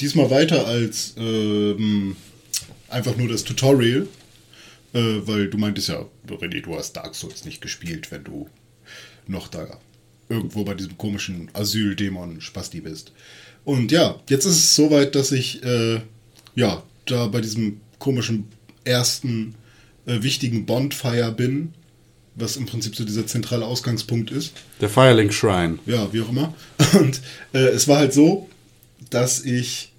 diesmal 0.00 0.30
weiter 0.30 0.66
als 0.66 1.14
ähm, 1.16 2.16
einfach 2.88 3.16
nur 3.16 3.28
das 3.28 3.44
Tutorial, 3.44 4.06
äh, 4.92 4.98
weil 5.24 5.48
du 5.48 5.58
meintest 5.58 5.88
ja, 5.88 6.06
René, 6.28 6.62
du 6.62 6.76
hast 6.76 6.94
Dark 6.94 7.14
Souls 7.14 7.44
nicht 7.44 7.60
gespielt, 7.60 8.10
wenn 8.10 8.24
du 8.24 8.48
noch 9.26 9.48
da 9.48 9.78
irgendwo 10.28 10.64
bei 10.64 10.74
diesem 10.74 10.96
komischen 10.96 11.50
Asyldämon 11.52 12.40
Spasti 12.40 12.80
bist. 12.80 13.12
Und 13.64 13.92
ja, 13.92 14.18
jetzt 14.28 14.46
ist 14.46 14.56
es 14.56 14.76
soweit, 14.76 15.14
dass 15.14 15.32
ich 15.32 15.62
äh, 15.62 16.00
ja 16.54 16.82
da 17.06 17.26
bei 17.26 17.40
diesem 17.40 17.80
komischen 17.98 18.46
ersten 18.84 19.54
äh, 20.06 20.22
wichtigen 20.22 20.66
Bonfire 20.66 21.32
bin, 21.32 21.74
was 22.34 22.56
im 22.56 22.66
Prinzip 22.66 22.96
so 22.96 23.04
dieser 23.04 23.26
zentrale 23.26 23.66
Ausgangspunkt 23.66 24.30
ist. 24.30 24.54
Der 24.80 24.88
Firelink 24.88 25.32
Shrine. 25.32 25.78
Ja, 25.86 26.12
wie 26.12 26.22
auch 26.22 26.30
immer. 26.30 26.54
Und 26.98 27.20
äh, 27.52 27.68
es 27.68 27.86
war 27.86 27.98
halt 27.98 28.12
so, 28.12 28.48
dass 29.10 29.44
ich 29.44 29.92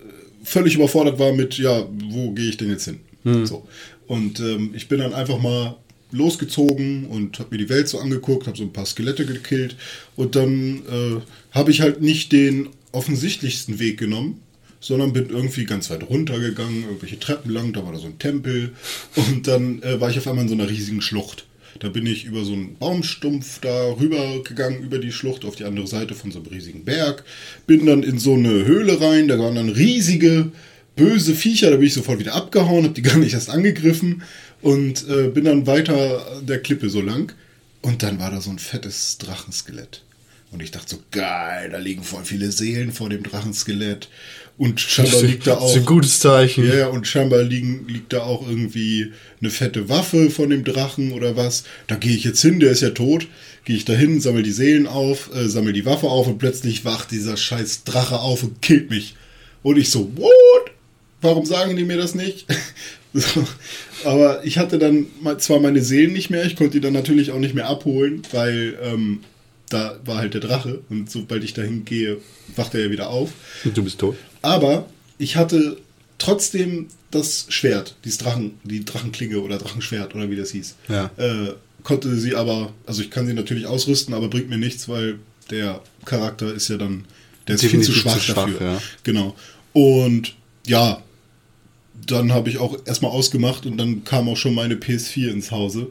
äh, 0.00 0.44
völlig 0.44 0.74
überfordert 0.74 1.18
war 1.18 1.32
mit, 1.32 1.58
ja, 1.58 1.86
wo 2.10 2.32
gehe 2.32 2.48
ich 2.48 2.56
denn 2.56 2.70
jetzt 2.70 2.84
hin? 2.84 3.00
So. 3.46 3.66
Und 4.06 4.40
ähm, 4.40 4.72
ich 4.74 4.88
bin 4.88 4.98
dann 4.98 5.14
einfach 5.14 5.40
mal 5.40 5.76
losgezogen 6.12 7.06
und 7.06 7.38
habe 7.38 7.50
mir 7.52 7.58
die 7.58 7.68
Welt 7.68 7.88
so 7.88 7.98
angeguckt, 7.98 8.46
habe 8.46 8.58
so 8.58 8.64
ein 8.64 8.72
paar 8.72 8.86
Skelette 8.86 9.26
gekillt 9.26 9.76
und 10.16 10.34
dann 10.36 10.82
äh, 10.90 11.20
habe 11.52 11.70
ich 11.70 11.80
halt 11.80 12.00
nicht 12.00 12.32
den 12.32 12.68
offensichtlichsten 12.92 13.78
Weg 13.78 13.98
genommen, 13.98 14.40
sondern 14.80 15.12
bin 15.12 15.28
irgendwie 15.28 15.64
ganz 15.64 15.90
weit 15.90 16.08
runtergegangen, 16.08 16.84
irgendwelche 16.84 17.20
Treppen 17.20 17.52
lang, 17.52 17.72
da 17.72 17.84
war 17.84 17.92
da 17.92 17.98
so 17.98 18.06
ein 18.06 18.18
Tempel 18.18 18.72
und 19.14 19.46
dann 19.46 19.82
äh, 19.82 20.00
war 20.00 20.10
ich 20.10 20.18
auf 20.18 20.26
einmal 20.26 20.44
in 20.44 20.48
so 20.48 20.54
einer 20.54 20.68
riesigen 20.68 21.02
Schlucht. 21.02 21.46
Da 21.78 21.88
bin 21.88 22.06
ich 22.06 22.24
über 22.24 22.44
so 22.44 22.52
einen 22.52 22.76
Baumstumpf 22.76 23.60
da 23.60 23.92
rüber 23.92 24.42
gegangen, 24.42 24.82
über 24.82 24.98
die 24.98 25.12
Schlucht 25.12 25.44
auf 25.44 25.56
die 25.56 25.64
andere 25.64 25.86
Seite 25.86 26.14
von 26.14 26.30
so 26.30 26.40
einem 26.40 26.48
riesigen 26.48 26.84
Berg. 26.84 27.24
Bin 27.66 27.86
dann 27.86 28.02
in 28.02 28.18
so 28.18 28.34
eine 28.34 28.64
Höhle 28.64 29.00
rein, 29.00 29.28
da 29.28 29.38
waren 29.38 29.54
dann 29.54 29.68
riesige, 29.68 30.52
böse 30.96 31.34
Viecher, 31.34 31.70
da 31.70 31.76
bin 31.76 31.86
ich 31.86 31.94
sofort 31.94 32.18
wieder 32.18 32.34
abgehauen, 32.34 32.84
habe 32.84 32.94
die 32.94 33.02
gar 33.02 33.16
nicht 33.16 33.34
erst 33.34 33.50
angegriffen 33.50 34.22
und 34.60 35.08
äh, 35.08 35.28
bin 35.28 35.44
dann 35.44 35.66
weiter 35.66 36.42
der 36.42 36.60
Klippe 36.60 36.90
so 36.90 37.00
lang. 37.00 37.32
Und 37.82 38.02
dann 38.02 38.18
war 38.18 38.30
da 38.30 38.40
so 38.40 38.50
ein 38.50 38.58
fettes 38.58 39.16
Drachenskelett. 39.18 40.02
Und 40.52 40.62
ich 40.62 40.72
dachte 40.72 40.96
so, 40.96 41.02
geil, 41.12 41.70
da 41.70 41.78
liegen 41.78 42.02
voll 42.02 42.24
viele 42.24 42.50
Seelen 42.50 42.92
vor 42.92 43.08
dem 43.08 43.22
Drachenskelett. 43.22 44.08
Und 44.60 44.78
scheinbar 44.78 45.22
liegt 45.22 45.46
da 45.46 45.54
Das 45.54 45.60
auch. 45.62 45.70
ist 45.70 45.76
ein 45.78 45.86
gutes 45.86 46.20
Zeichen. 46.20 46.66
Ja, 46.70 46.88
und 46.88 47.06
scheinbar 47.06 47.42
liegen, 47.42 47.86
liegt 47.88 48.12
da 48.12 48.24
auch 48.24 48.46
irgendwie 48.46 49.10
eine 49.40 49.48
fette 49.48 49.88
Waffe 49.88 50.28
von 50.28 50.50
dem 50.50 50.64
Drachen 50.64 51.12
oder 51.12 51.34
was. 51.34 51.64
Da 51.86 51.94
gehe 51.96 52.14
ich 52.14 52.24
jetzt 52.24 52.42
hin, 52.42 52.60
der 52.60 52.70
ist 52.70 52.82
ja 52.82 52.90
tot. 52.90 53.26
Gehe 53.64 53.76
ich 53.76 53.86
da 53.86 53.94
hin, 53.94 54.20
sammel 54.20 54.42
die 54.42 54.50
Seelen 54.52 54.86
auf, 54.86 55.30
äh, 55.34 55.48
sammel 55.48 55.72
die 55.72 55.86
Waffe 55.86 56.08
auf 56.08 56.26
und 56.26 56.36
plötzlich 56.36 56.84
wacht 56.84 57.10
dieser 57.10 57.38
scheiß 57.38 57.84
Drache 57.84 58.18
auf 58.20 58.42
und 58.42 58.60
killt 58.60 58.90
mich. 58.90 59.14
Und 59.62 59.78
ich 59.78 59.88
so, 59.88 60.12
what? 60.16 60.70
Warum 61.22 61.46
sagen 61.46 61.74
die 61.76 61.84
mir 61.84 61.96
das 61.96 62.14
nicht? 62.14 62.44
so. 63.14 63.42
Aber 64.04 64.44
ich 64.44 64.58
hatte 64.58 64.78
dann 64.78 65.06
mal- 65.22 65.38
zwar 65.38 65.58
meine 65.60 65.80
Seelen 65.82 66.12
nicht 66.12 66.28
mehr, 66.28 66.44
ich 66.44 66.54
konnte 66.56 66.72
die 66.72 66.80
dann 66.80 66.92
natürlich 66.92 67.30
auch 67.30 67.38
nicht 67.38 67.54
mehr 67.54 67.66
abholen, 67.68 68.20
weil 68.32 68.78
ähm, 68.82 69.20
da 69.70 69.98
war 70.04 70.18
halt 70.18 70.34
der 70.34 70.42
Drache 70.42 70.80
und 70.90 71.10
sobald 71.10 71.44
ich 71.44 71.54
dahin 71.54 71.86
gehe, 71.86 72.18
wacht 72.56 72.74
er 72.74 72.80
ja 72.84 72.90
wieder 72.90 73.08
auf. 73.08 73.30
Und 73.64 73.74
du 73.74 73.82
bist 73.84 73.98
tot. 73.98 74.16
Aber 74.42 74.86
ich 75.18 75.36
hatte 75.36 75.76
trotzdem 76.18 76.86
das 77.10 77.46
Schwert, 77.48 77.96
dieses 78.04 78.18
Drachen, 78.18 78.52
die 78.62 78.84
Drachenklinge 78.84 79.40
oder 79.40 79.58
Drachenschwert 79.58 80.14
oder 80.14 80.30
wie 80.30 80.36
das 80.36 80.50
hieß. 80.52 80.76
Ja. 80.88 81.10
Äh, 81.16 81.54
konnte 81.82 82.14
sie 82.16 82.34
aber, 82.34 82.72
also 82.86 83.02
ich 83.02 83.10
kann 83.10 83.26
sie 83.26 83.34
natürlich 83.34 83.66
ausrüsten, 83.66 84.14
aber 84.14 84.28
bringt 84.28 84.48
mir 84.48 84.58
nichts, 84.58 84.88
weil 84.88 85.18
der 85.50 85.82
Charakter 86.04 86.52
ist 86.54 86.68
ja 86.68 86.76
dann, 86.76 87.04
der 87.48 87.56
ist 87.56 87.62
viel 87.62 87.70
zu 87.70 87.92
Definitiv 87.92 88.02
schwach, 88.02 88.14
zu 88.14 88.20
schwach, 88.20 88.46
dafür. 88.46 88.66
ja. 88.66 88.82
Genau. 89.02 89.34
Und 89.72 90.34
ja, 90.66 91.02
dann 92.06 92.32
habe 92.32 92.48
ich 92.50 92.58
auch 92.58 92.78
erstmal 92.86 93.10
ausgemacht 93.10 93.66
und 93.66 93.76
dann 93.76 94.04
kam 94.04 94.28
auch 94.28 94.36
schon 94.36 94.54
meine 94.54 94.74
PS4 94.74 95.30
ins 95.30 95.50
Hause. 95.50 95.88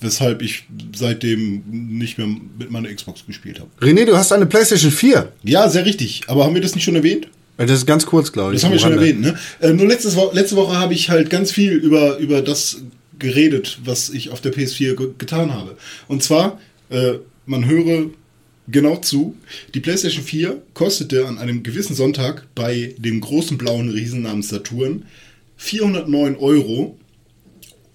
Weshalb 0.00 0.42
ich 0.42 0.64
seitdem 0.96 1.62
nicht 1.70 2.18
mehr 2.18 2.26
mit 2.26 2.72
meiner 2.72 2.92
Xbox 2.92 3.24
gespielt 3.24 3.60
habe. 3.60 3.70
René, 3.80 4.04
du 4.04 4.16
hast 4.16 4.32
eine 4.32 4.46
PlayStation 4.46 4.90
4. 4.90 5.32
Ja, 5.44 5.68
sehr 5.68 5.86
richtig. 5.86 6.22
Aber 6.26 6.44
haben 6.44 6.54
wir 6.54 6.60
das 6.60 6.74
nicht 6.74 6.82
schon 6.82 6.96
erwähnt? 6.96 7.28
Das 7.56 7.70
ist 7.70 7.86
ganz 7.86 8.06
kurz, 8.06 8.32
glaube 8.32 8.54
ich. 8.54 8.60
Das 8.60 8.64
haben 8.64 8.72
wir 8.72 8.78
schon 8.80 8.92
erwähnt, 8.92 9.20
ne? 9.20 9.38
Äh, 9.60 9.72
nur 9.72 9.86
letztes 9.86 10.16
Wo 10.16 10.30
letzte 10.32 10.56
Woche 10.56 10.78
habe 10.78 10.94
ich 10.94 11.10
halt 11.10 11.30
ganz 11.30 11.52
viel 11.52 11.72
über, 11.72 12.16
über 12.18 12.42
das 12.42 12.82
geredet, 13.18 13.78
was 13.84 14.10
ich 14.10 14.30
auf 14.30 14.40
der 14.40 14.52
PS4 14.52 14.96
ge 14.96 15.08
getan 15.18 15.52
habe. 15.52 15.76
Und 16.08 16.22
zwar, 16.22 16.58
äh, 16.90 17.14
man 17.46 17.66
höre 17.66 18.06
genau 18.68 18.96
zu, 18.96 19.36
die 19.74 19.80
PlayStation 19.80 20.24
4 20.24 20.62
kostete 20.74 21.26
an 21.26 21.38
einem 21.38 21.62
gewissen 21.62 21.94
Sonntag 21.94 22.46
bei 22.54 22.94
dem 22.98 23.20
großen 23.20 23.58
blauen 23.58 23.90
Riesen 23.90 24.22
namens 24.22 24.48
Saturn 24.48 25.04
409 25.56 26.36
Euro 26.36 26.98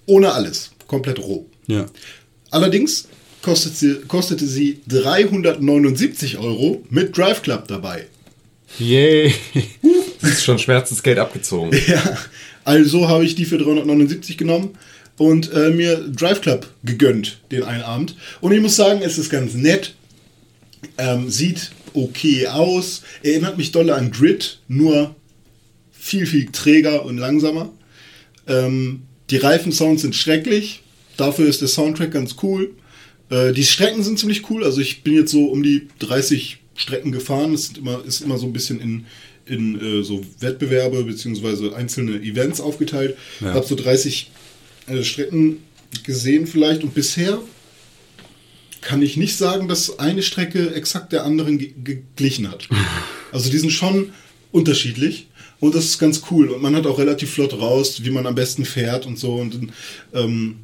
ohne 0.06 0.32
alles, 0.32 0.72
komplett 0.88 1.20
roh. 1.20 1.46
Ja. 1.68 1.86
Allerdings 2.50 3.10
kostet 3.42 3.76
sie, 3.76 3.96
kostete 4.08 4.46
sie 4.46 4.80
379 4.88 6.38
Euro 6.38 6.84
mit 6.90 7.18
Drive 7.18 7.42
Club 7.42 7.68
dabei. 7.68 8.08
Yay. 8.80 9.34
Das 10.22 10.32
ist 10.32 10.44
schon 10.44 10.60
Schmerzensgeld 10.60 11.20
abgezogen. 11.20 11.78
Ja, 11.88 12.18
also 12.64 13.08
habe 13.08 13.26
ich 13.26 13.36
die 13.36 13.46
für 13.46 13.58
379 13.58 14.38
genommen 14.38 14.78
und 15.18 15.52
äh, 15.54 15.70
mir 15.70 15.98
Drive 15.98 16.42
Club 16.42 16.68
gegönnt, 16.84 17.40
den 17.52 17.64
einen 17.64 17.84
Abend. 17.84 18.16
Und 18.42 18.52
ich 18.52 18.62
muss 18.62 18.76
sagen, 18.76 19.02
es 19.04 19.18
ist 19.18 19.30
ganz 19.30 19.54
nett. 19.54 19.96
Ähm, 20.98 21.30
sieht 21.30 21.72
okay 21.94 22.48
aus. 22.48 23.02
Erinnert 23.24 23.58
mich 23.58 23.72
doll 23.72 23.90
an 23.90 24.12
Grid, 24.12 24.60
nur 24.68 25.16
viel, 25.92 26.26
viel 26.26 26.52
träger 26.52 27.06
und 27.06 27.18
langsamer. 27.18 27.72
Ähm, 28.48 29.04
die 29.30 29.38
Reifensounds 29.38 30.04
sind 30.04 30.16
schrecklich. 30.16 30.82
Dafür 31.18 31.48
ist 31.48 31.62
der 31.62 31.68
Soundtrack 31.68 32.12
ganz 32.12 32.36
cool. 32.44 32.76
Äh, 33.30 33.52
die 33.54 33.64
Strecken 33.64 34.04
sind 34.04 34.20
ziemlich 34.20 34.50
cool. 34.50 34.64
Also 34.64 34.82
ich 34.82 35.04
bin 35.04 35.16
jetzt 35.16 35.32
so 35.32 35.46
um 35.46 35.64
die 35.64 35.88
30 36.00 36.60
Strecken 36.78 37.12
gefahren. 37.12 37.52
Das 37.52 37.66
sind 37.66 37.78
immer, 37.80 38.04
ist 38.06 38.22
immer 38.22 38.38
so 38.38 38.46
ein 38.46 38.54
bisschen 38.54 38.80
in, 38.80 39.06
in 39.46 40.00
äh, 40.00 40.04
so 40.04 40.24
Wettbewerbe 40.40 41.04
beziehungsweise 41.04 41.76
einzelne 41.76 42.14
Events 42.22 42.62
aufgeteilt. 42.62 43.18
Ja. 43.42 43.54
Hab 43.56 43.66
so 43.66 43.76
30 43.76 44.32
äh, 44.88 45.04
Strecken 45.04 45.58
gesehen 46.04 46.48
vielleicht 46.48 46.84
und 46.84 46.94
bisher 46.94 47.40
kann 48.82 49.02
ich 49.02 49.18
nicht 49.18 49.36
sagen, 49.36 49.68
dass 49.68 50.00
eine 50.00 50.22
Strecke 50.22 50.74
exakt 50.76 51.12
der 51.12 51.26
anderen 51.26 51.58
ge- 51.58 51.74
geglichen 51.84 52.50
hat. 52.50 52.70
Also 53.34 53.50
die 53.50 53.58
sind 53.58 53.72
schon 53.72 54.14
unterschiedlich 54.54 55.28
und 55.60 55.76
das 55.76 55.84
ist 55.84 56.00
ganz 56.00 56.22
cool 56.32 56.48
und 56.50 56.62
man 56.62 56.74
hat 56.78 56.88
auch 56.88 56.98
relativ 56.98 57.32
flott 57.32 57.54
raus, 57.60 58.02
wie 58.06 58.10
man 58.10 58.26
am 58.26 58.36
besten 58.36 58.64
fährt 58.64 59.06
und 59.06 59.20
so 59.20 59.34
und 59.36 59.70
ähm, 60.14 60.56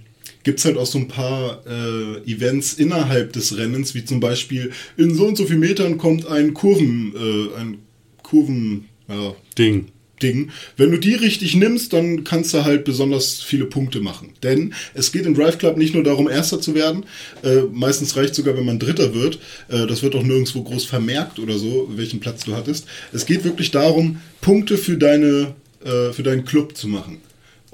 gibt 0.43 0.59
es 0.59 0.65
halt 0.65 0.77
auch 0.77 0.85
so 0.85 0.97
ein 0.97 1.07
paar 1.07 1.63
äh, 1.65 2.31
Events 2.31 2.73
innerhalb 2.73 3.33
des 3.33 3.57
Rennens, 3.57 3.95
wie 3.95 4.05
zum 4.05 4.19
Beispiel 4.19 4.71
in 4.97 5.15
so 5.15 5.25
und 5.25 5.37
so 5.37 5.45
viel 5.45 5.57
Metern 5.57 5.97
kommt 5.97 6.27
ein 6.27 6.53
Kurven, 6.53 7.13
äh, 7.15 7.59
ein 7.59 7.77
Kurven, 8.21 8.85
ja, 9.07 9.35
Ding. 9.57 9.87
Ding. 10.21 10.51
Wenn 10.77 10.91
du 10.91 10.97
die 10.97 11.15
richtig 11.15 11.55
nimmst, 11.55 11.91
dann 11.91 12.23
kannst 12.23 12.53
du 12.53 12.63
halt 12.63 12.85
besonders 12.85 13.41
viele 13.41 13.65
Punkte 13.65 13.99
machen. 13.99 14.29
Denn 14.41 14.73
es 14.93 15.11
geht 15.11 15.25
im 15.25 15.35
Drive 15.35 15.57
Club 15.57 15.75
nicht 15.77 15.93
nur 15.93 16.03
darum, 16.03 16.29
Erster 16.29 16.61
zu 16.61 16.73
werden. 16.73 17.05
Äh, 17.43 17.63
meistens 17.71 18.15
reicht 18.15 18.33
sogar, 18.33 18.55
wenn 18.55 18.65
man 18.65 18.79
Dritter 18.79 19.13
wird. 19.13 19.39
Äh, 19.67 19.85
das 19.85 20.01
wird 20.01 20.15
auch 20.15 20.23
nirgendwo 20.23 20.63
groß 20.63 20.85
vermerkt 20.85 21.39
oder 21.39 21.57
so, 21.57 21.89
welchen 21.95 22.19
Platz 22.19 22.45
du 22.45 22.55
hattest. 22.55 22.85
Es 23.11 23.25
geht 23.25 23.43
wirklich 23.43 23.71
darum, 23.71 24.21
Punkte 24.39 24.77
für, 24.77 24.97
deine, 24.97 25.55
äh, 25.83 26.13
für 26.13 26.23
deinen 26.23 26.45
Club 26.45 26.77
zu 26.77 26.87
machen. 26.87 27.17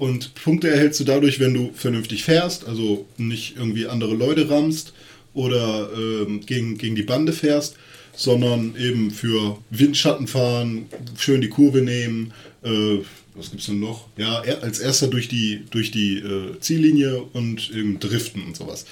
Und 0.00 0.34
Punkte 0.34 0.70
erhältst 0.70 0.98
du 1.00 1.04
dadurch, 1.04 1.40
wenn 1.40 1.52
du 1.52 1.72
vernünftig 1.74 2.24
fährst, 2.24 2.66
also 2.66 3.04
nicht 3.18 3.58
irgendwie 3.58 3.86
andere 3.86 4.14
Leute 4.14 4.48
rammst 4.48 4.94
oder 5.34 5.90
ähm, 5.94 6.40
gegen, 6.46 6.78
gegen 6.78 6.94
die 6.94 7.02
Bande 7.02 7.34
fährst, 7.34 7.76
sondern 8.16 8.76
eben 8.78 9.10
für 9.10 9.58
Windschatten 9.68 10.26
fahren, 10.26 10.86
schön 11.18 11.42
die 11.42 11.50
Kurve 11.50 11.82
nehmen. 11.82 12.32
Äh, 12.62 13.00
was 13.34 13.50
gibt's 13.50 13.66
denn 13.66 13.78
noch? 13.78 14.06
Ja, 14.16 14.40
als 14.62 14.78
erster 14.78 15.08
durch 15.08 15.28
die, 15.28 15.66
durch 15.70 15.90
die 15.90 16.16
äh, 16.16 16.58
Ziellinie 16.60 17.22
und 17.34 17.70
eben 17.70 18.00
driften 18.00 18.42
und 18.42 18.56
sowas. 18.56 18.86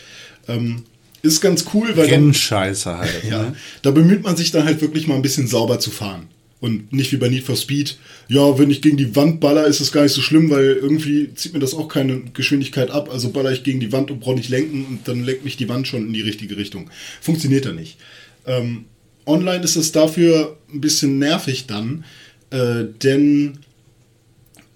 Ähm, 0.46 0.82
ist 1.22 1.40
ganz 1.40 1.64
cool, 1.72 1.88
weil 1.96 2.09
dann, 2.09 2.24
Rennscheiße 2.24 2.98
halt. 2.98 3.24
ja, 3.30 3.44
Ne? 3.44 3.56
da 3.80 3.92
bemüht 3.92 4.24
man 4.24 4.36
sich 4.36 4.50
dann 4.50 4.66
halt 4.66 4.82
wirklich 4.82 5.06
mal 5.06 5.14
ein 5.14 5.22
bisschen 5.22 5.46
sauber 5.46 5.80
zu 5.80 5.90
fahren. 5.90 6.28
Und 6.61 6.92
nicht 6.92 7.12
wie 7.12 7.18
bei 7.18 7.28
Need 7.28 7.44
for 7.44 7.56
Speed. 7.56 7.98
Ja, 8.26 8.59
wenn 8.59 8.70
ich 8.70 8.82
gegen 8.82 8.96
die 8.96 9.14
Wand 9.14 9.38
baller, 9.38 9.66
ist 9.66 9.80
das 9.80 9.92
gar 9.92 10.02
nicht 10.02 10.12
so 10.12 10.22
schlimm, 10.22 10.50
weil 10.50 10.72
irgendwie 10.80 11.32
zieht 11.34 11.52
mir 11.52 11.61
das 11.61 11.74
auch 11.74 11.86
keine 11.86 12.22
Geschwindigkeit 12.34 12.90
ab. 12.90 13.11
Also 13.12 13.30
baller 13.30 13.52
ich 13.52 13.62
gegen 13.62 13.78
die 13.78 13.92
Wand 13.92 14.11
und 14.11 14.18
brauche 14.18 14.34
nicht 14.34 14.48
lenken 14.48 14.84
und 14.84 15.06
dann 15.06 15.24
lenkt 15.24 15.44
mich 15.44 15.56
die 15.56 15.68
Wand 15.68 15.86
schon 15.86 16.06
in 16.06 16.12
die 16.12 16.20
richtige 16.20 16.56
Richtung. 16.56 16.90
Funktioniert 17.20 17.64
da 17.64 17.72
nicht. 17.72 17.96
Ähm, 18.44 18.86
online 19.24 19.62
ist 19.62 19.76
es 19.76 19.92
dafür 19.92 20.59
ein 20.72 20.80
bisschen 20.80 21.18
nervig 21.18 21.66
dann, 21.66 22.04
äh, 22.50 22.84
denn 23.02 23.59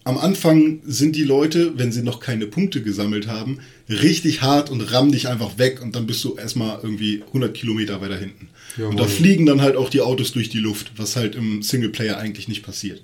am 0.04 0.18
Anfang 0.18 0.80
sind 0.84 1.16
die 1.16 1.24
Leute, 1.24 1.78
wenn 1.78 1.92
sie 1.92 2.02
noch 2.02 2.20
keine 2.20 2.46
Punkte 2.46 2.82
gesammelt 2.82 3.28
haben, 3.28 3.58
richtig 3.88 4.42
hart 4.42 4.68
und 4.70 4.80
rammen 4.80 5.12
dich 5.12 5.28
einfach 5.28 5.58
weg 5.58 5.80
und 5.80 5.94
dann 5.94 6.06
bist 6.06 6.24
du 6.24 6.34
erstmal 6.34 6.80
irgendwie 6.82 7.22
100 7.28 7.54
Kilometer 7.54 8.00
weiter 8.00 8.16
hinten. 8.16 8.48
Und 8.78 8.96
da 8.98 9.04
Jawohl. 9.04 9.08
fliegen 9.08 9.46
dann 9.46 9.60
halt 9.60 9.76
auch 9.76 9.90
die 9.90 10.00
Autos 10.00 10.32
durch 10.32 10.48
die 10.48 10.58
Luft, 10.58 10.92
was 10.96 11.16
halt 11.16 11.34
im 11.34 11.62
Singleplayer 11.62 12.18
eigentlich 12.18 12.48
nicht 12.48 12.62
passiert. 12.62 13.02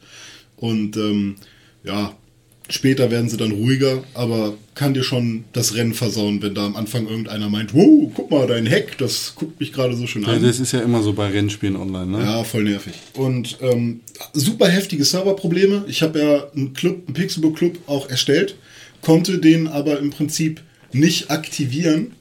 Und 0.56 0.96
ähm, 0.96 1.36
ja, 1.84 2.16
später 2.70 3.10
werden 3.10 3.28
sie 3.30 3.36
dann 3.36 3.52
ruhiger, 3.52 4.02
aber 4.14 4.54
kann 4.74 4.94
dir 4.94 5.02
schon 5.02 5.44
das 5.52 5.74
Rennen 5.74 5.94
versauen, 5.94 6.42
wenn 6.42 6.54
da 6.54 6.66
am 6.66 6.76
Anfang 6.76 7.06
irgendeiner 7.08 7.48
meint, 7.48 7.72
wow, 7.74 8.10
guck 8.14 8.30
mal, 8.30 8.46
dein 8.46 8.66
Heck, 8.66 8.98
das 8.98 9.34
guckt 9.36 9.58
mich 9.58 9.72
gerade 9.72 9.96
so 9.96 10.06
schön 10.06 10.22
Ja, 10.22 10.28
an. 10.28 10.42
das 10.42 10.60
ist 10.60 10.72
ja 10.72 10.80
immer 10.80 11.02
so 11.02 11.12
bei 11.12 11.28
Rennspielen 11.28 11.76
online, 11.76 12.06
ne? 12.06 12.20
Ja, 12.22 12.44
voll 12.44 12.64
nervig. 12.64 12.92
Und 13.14 13.58
ähm, 13.60 14.00
super 14.34 14.68
heftige 14.68 15.04
Serverprobleme. 15.04 15.84
Ich 15.88 16.02
habe 16.02 16.18
ja 16.18 16.46
einen 16.54 16.74
Club, 16.74 17.02
einen 17.06 17.14
Pixelbook 17.14 17.56
Club 17.56 17.78
auch 17.86 18.08
erstellt, 18.10 18.56
konnte 19.02 19.38
den 19.38 19.66
aber 19.68 19.98
im 19.98 20.10
Prinzip 20.10 20.60
nicht 20.92 21.30
aktivieren. 21.30 22.12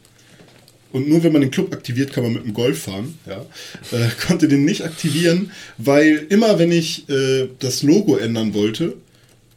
Und 0.98 1.08
nur 1.08 1.24
wenn 1.24 1.32
man 1.32 1.42
den 1.42 1.52
Club 1.52 1.72
aktiviert, 1.74 2.12
kann 2.12 2.24
man 2.24 2.34
mit 2.34 2.44
dem 2.44 2.56
Golf 2.56 2.80
fahren. 2.84 3.20
Ja. 3.28 3.46
Äh, 3.92 4.10
konnte 4.28 4.48
den 4.48 4.66
nicht 4.66 4.84
aktivieren, 4.84 5.52
weil 5.78 6.26
immer 6.30 6.58
wenn 6.58 6.72
ich 6.72 7.08
äh, 7.08 7.48
das 7.60 7.84
Logo 7.84 8.18
ändern 8.18 8.56
wollte 8.56 8.96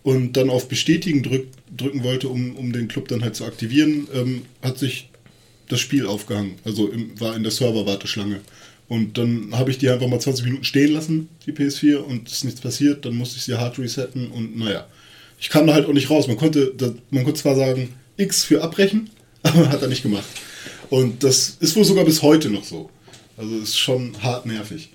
und 0.03 0.37
dann 0.37 0.51
auf 0.51 0.69
Bestätigen 0.69 1.23
drück, 1.23 1.47
drücken 1.75 2.05
wollte, 2.05 2.29
um, 2.29 2.57
um 2.57 2.73
den 2.73 2.89
Club 2.89 3.09
dann 3.09 3.23
halt 3.23 3.37
zu 3.37 3.47
aktivieren, 3.47 4.07
ähm, 4.15 4.43
hat 4.61 4.79
sich 4.79 5.09
das 5.69 5.81
Spiel 5.81 6.07
aufgehangen. 6.07 6.57
Also 6.65 6.89
im, 6.89 7.19
war 7.19 7.35
in 7.35 7.43
der 7.43 7.53
Server-Warteschlange. 7.53 8.41
Und 8.87 9.17
dann 9.17 9.49
habe 9.53 9.71
ich 9.71 9.79
die 9.79 9.89
einfach 9.89 10.09
mal 10.09 10.21
20 10.21 10.45
Minuten 10.45 10.65
stehen 10.65 10.93
lassen, 10.93 11.29
die 11.47 11.53
PS4, 11.53 11.97
und 11.97 12.29
es 12.29 12.35
ist 12.35 12.45
nichts 12.45 12.61
passiert. 12.61 13.07
Dann 13.07 13.15
musste 13.15 13.39
ich 13.39 13.45
sie 13.45 13.55
hart 13.55 13.79
resetten 13.79 14.31
und 14.31 14.59
naja. 14.59 14.87
Ich 15.39 15.49
kam 15.49 15.67
da 15.67 15.73
halt 15.73 15.87
auch 15.87 15.95
nicht 15.95 16.11
raus. 16.11 16.27
Man 16.27 16.37
konnte, 16.37 16.75
man 17.09 17.25
konnte 17.25 17.41
zwar 17.41 17.57
sagen, 17.57 17.95
X 18.19 18.45
für 18.45 18.63
abbrechen, 18.63 19.09
aber 19.43 19.71
hat 19.71 19.81
er 19.81 19.89
nicht 19.89 20.03
gemacht. 20.03 20.27
Und 20.91 21.23
das 21.25 21.57
ist 21.61 21.77
wohl 21.77 21.85
sogar 21.85 22.05
bis 22.05 22.21
heute 22.21 22.51
noch 22.51 22.65
so. 22.65 22.91
Also 23.37 23.57
ist 23.59 23.79
schon 23.79 24.13
hart 24.23 24.45
nervig. 24.45 24.91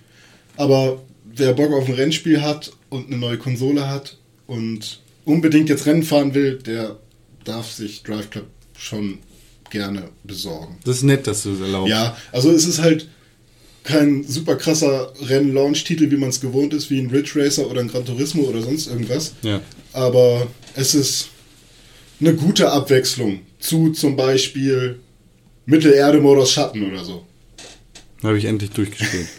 Aber 0.58 1.02
wer 1.24 1.54
Bock 1.54 1.72
auf 1.74 1.88
ein 1.88 1.96
Rennspiel 1.96 2.42
hat 2.42 2.72
und 2.90 3.08
eine 3.08 3.18
neue 3.18 3.38
Konsole 3.38 3.88
hat 3.88 4.18
und 4.46 5.00
unbedingt 5.24 5.70
jetzt 5.70 5.86
Rennen 5.86 6.04
fahren 6.04 6.34
will, 6.34 6.60
der 6.60 6.98
darf 7.44 7.72
sich 7.72 8.04
Drive 8.04 8.30
Club 8.30 8.46
schon 8.78 9.20
gerne 9.70 10.10
besorgen. 10.24 10.78
Das 10.84 10.98
ist 10.98 11.04
nett, 11.04 11.28
dass 11.28 11.44
du 11.44 11.54
es 11.54 11.62
erlaubst. 11.62 11.90
Ja, 11.90 12.16
also 12.32 12.52
es 12.52 12.66
ist 12.66 12.82
halt 12.82 13.10
kein 13.84 14.24
super 14.24 14.56
krasser 14.56 15.14
Rennen-Launch-Titel, 15.22 16.10
wie 16.12 16.18
man 16.18 16.30
es 16.30 16.42
gewohnt 16.42 16.74
ist, 16.74 16.90
wie 16.90 17.00
ein 17.00 17.10
Ridge 17.10 17.32
Racer 17.36 17.70
oder 17.70 17.82
ein 17.82 17.88
Gran 17.88 18.06
Turismo 18.06 18.44
oder 18.44 18.62
sonst 18.62 18.88
irgendwas. 18.88 19.34
Ja. 19.44 19.62
Aber 19.94 20.48
es 20.76 20.96
ist 20.96 21.30
eine 22.20 22.34
gute 22.34 22.72
Abwechslung 22.72 23.42
zu 23.60 23.92
zum 23.92 24.16
Beispiel 24.16 25.00
Mittelerde-Modus 25.66 26.52
Schatten 26.52 26.84
oder 26.92 27.04
so. 27.04 27.26
Habe 28.24 28.38
ich 28.38 28.46
endlich 28.46 28.72
durchgespielt. 28.72 29.28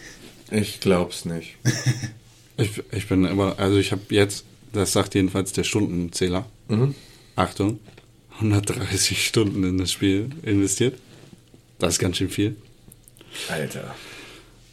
Ich 0.48 0.78
glaub's 0.78 1.24
nicht. 1.24 1.56
ich, 2.56 2.70
ich 2.92 3.08
bin 3.08 3.24
immer, 3.24 3.58
also 3.58 3.78
ich 3.78 3.90
habe 3.90 4.02
jetzt, 4.10 4.44
das 4.72 4.92
sagt 4.92 5.16
jedenfalls 5.16 5.52
der 5.52 5.64
Stundenzähler. 5.64 6.46
Achtung, 7.34 7.80
130 8.36 9.26
Stunden 9.26 9.64
in 9.64 9.76
das 9.78 9.90
Spiel 9.90 10.30
investiert. 10.44 11.00
Das 11.80 11.94
ist 11.94 11.98
ganz 11.98 12.18
schön 12.18 12.30
viel. 12.30 12.54
Alter. 13.48 13.94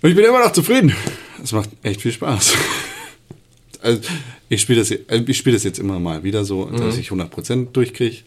Und 0.03 0.09
ich 0.11 0.15
bin 0.15 0.25
immer 0.25 0.43
noch 0.43 0.53
zufrieden. 0.53 0.93
Es 1.41 1.51
macht 1.51 1.69
echt 1.81 2.01
viel 2.01 2.11
Spaß. 2.11 2.53
Also, 3.81 4.01
ich 4.47 4.61
spiele 4.61 4.79
das, 4.79 4.91
äh, 4.91 5.23
ich 5.25 5.37
spiel 5.37 5.53
das 5.53 5.63
jetzt 5.63 5.79
immer 5.79 5.99
mal 5.99 6.23
wieder 6.23 6.45
so, 6.45 6.65
dass 6.65 6.97
ich 6.97 7.09
100% 7.09 7.71
durchkriege. 7.71 8.17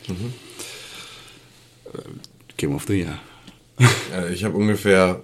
Äh, 1.95 1.99
Game 2.57 2.75
of 2.75 2.85
the 2.87 2.95
Year. 2.95 3.19
Ich 4.33 4.45
habe 4.45 4.57
ungefähr 4.57 5.23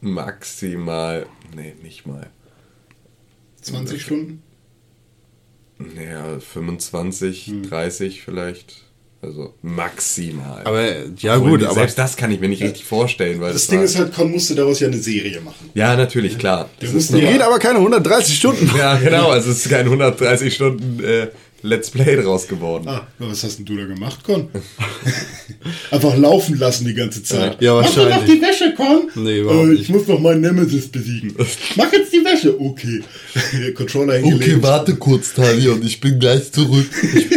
maximal, 0.00 1.26
nee, 1.54 1.74
nicht 1.82 2.06
mal, 2.06 2.30
20 3.62 4.00
Stunden? 4.00 4.42
naja, 5.78 6.38
25, 6.38 7.52
30 7.68 8.22
vielleicht. 8.22 8.82
Also 9.22 9.52
maximal. 9.60 10.62
Aber 10.64 10.82
ja 11.18 11.36
Obwohl, 11.36 11.50
gut, 11.50 11.64
aber 11.64 11.74
selbst 11.74 11.98
das 11.98 12.16
kann 12.16 12.30
ich 12.30 12.40
mir 12.40 12.48
nicht 12.48 12.62
richtig 12.62 12.86
vorstellen, 12.86 13.38
weil 13.38 13.52
Das 13.52 13.62
das, 13.62 13.68
Ding 13.68 13.80
war, 13.80 13.84
ist 13.84 13.98
halt, 13.98 14.14
Con 14.14 14.30
musste 14.30 14.54
daraus 14.54 14.80
ja 14.80 14.88
eine 14.88 14.96
Serie 14.96 15.42
machen. 15.42 15.68
Ja, 15.74 15.94
natürlich, 15.94 16.38
klar. 16.38 16.70
Das 16.80 16.90
mussten 16.94 17.16
die 17.16 17.26
geht 17.26 17.42
aber 17.42 17.58
keine 17.58 17.80
130 17.80 18.34
Stunden. 18.34 18.70
Ja, 18.78 18.96
genau, 18.96 19.28
also 19.28 19.50
es 19.50 19.58
ist 19.66 19.68
kein 19.70 19.84
130 19.84 20.54
Stunden 20.54 21.04
äh, 21.04 21.28
Let's 21.62 21.90
Play 21.90 22.16
draus 22.16 22.48
geworden. 22.48 22.88
Ah, 22.88 23.06
was 23.18 23.44
hast 23.44 23.58
denn 23.58 23.66
du 23.66 23.76
da 23.76 23.84
gemacht, 23.84 24.24
Con? 24.24 24.48
Einfach 25.90 26.16
laufen 26.16 26.58
lassen 26.58 26.86
die 26.86 26.94
ganze 26.94 27.22
Zeit. 27.22 27.60
Ja, 27.60 27.74
Mach 27.74 27.86
doch 27.86 27.96
noch 27.96 28.04
wahrscheinlich. 28.10 28.34
die 28.40 28.42
Wäsche, 28.42 28.74
Con. 28.74 29.10
Nee, 29.22 29.40
überhaupt 29.40 29.64
äh, 29.66 29.70
nicht. 29.72 29.82
ich 29.82 29.88
muss 29.90 30.06
noch 30.06 30.18
meinen 30.20 30.40
Nemesis 30.40 30.88
besiegen. 30.88 31.34
Mach 31.76 31.92
jetzt 31.92 32.12
die 32.12 32.24
Wäsche. 32.24 32.58
Okay. 32.60 33.02
Controller 33.74 34.14
hingelegt. 34.18 34.62
warte 34.62 34.96
kurz, 34.96 35.34
Talion, 35.34 35.82
ich 35.82 36.00
bin 36.00 36.18
gleich 36.18 36.50
zurück. 36.52 36.86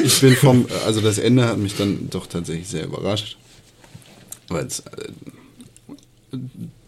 Ich 0.05 0.21
bin 0.21 0.35
vom, 0.35 0.65
also 0.85 1.01
das 1.01 1.17
Ende 1.17 1.45
hat 1.45 1.57
mich 1.57 1.75
dann 1.75 2.07
doch 2.09 2.27
tatsächlich 2.27 2.67
sehr 2.67 2.85
überrascht. 2.85 3.37
Weil 4.47 4.65
es 4.67 4.79
äh, 4.79 4.83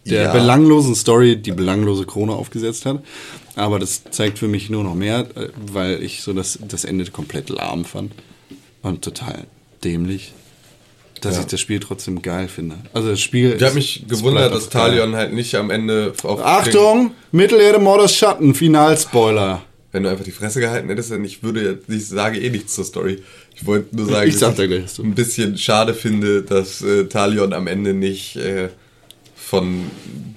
der 0.06 0.24
Ja. 0.24 0.32
belanglosen 0.34 0.96
Story 0.96 1.36
die 1.36 1.52
belanglose 1.52 2.06
Krone 2.06 2.34
aufgesetzt 2.34 2.86
hat. 2.86 3.04
Aber 3.56 3.80
das 3.80 4.04
zeigt 4.12 4.40
für 4.40 4.48
mich 4.48 4.70
nur 4.70 4.84
noch 4.84 4.96
mehr, 4.96 5.26
äh, 5.36 5.48
weil 5.72 6.04
ich 6.04 6.22
so 6.22 6.34
das, 6.34 6.60
das 6.68 6.84
Ende 6.86 7.06
komplett 7.12 7.50
lahm 7.50 7.86
fand. 7.86 8.12
Und 8.82 9.02
total 9.04 9.46
dämlich. 9.84 10.34
Dass 11.22 11.36
Ja. 11.36 11.42
ich 11.42 11.48
das 11.48 11.60
Spiel 11.62 11.80
trotzdem 11.80 12.22
geil 12.22 12.48
finde. 12.48 12.76
Also 12.94 13.10
das 13.10 13.22
Spiel. 13.22 13.56
Ich 13.58 13.64
habe 13.64 13.76
mich 13.76 14.06
gewundert, 14.08 14.54
dass 14.54 14.70
geil. 14.70 14.90
Talion 14.90 15.16
halt 15.16 15.34
nicht 15.34 15.56
am 15.56 15.72
Ende 15.72 16.14
auf. 16.24 16.40
Achtung! 16.44 17.12
Mittelerde 17.32 17.80
Mordors 17.80 18.16
Schatten, 18.16 18.54
Finalspoiler. 18.54 19.64
Wenn 19.92 20.04
du 20.04 20.10
einfach 20.10 20.26
die 20.26 20.32
Fresse 20.32 20.60
gehalten 20.60 20.90
hättest, 20.90 21.12
dann 21.12 21.24
ich 21.24 21.42
würde 21.42 21.80
ich 21.88 22.08
sage 22.08 22.38
eh 22.40 22.50
nichts 22.50 22.76
zur 22.76 22.84
Story. 22.84 23.24
Ich 23.56 23.66
wollte 23.66 23.96
nur 23.96 24.08
sagen, 24.08 24.30
Ich 24.30 24.38
dass 24.38 24.56
da 24.56 24.68
gleich 24.68 25.00
ein 25.00 25.16
bisschen 25.16 25.58
schade 25.58 25.94
finde, 25.94 26.44
dass 26.44 26.82
äh, 26.82 27.06
Talion 27.06 27.54
am 27.54 27.68
Ende 27.68 27.94
nicht 27.94 28.36
äh, 28.36 28.68
von 29.56 29.90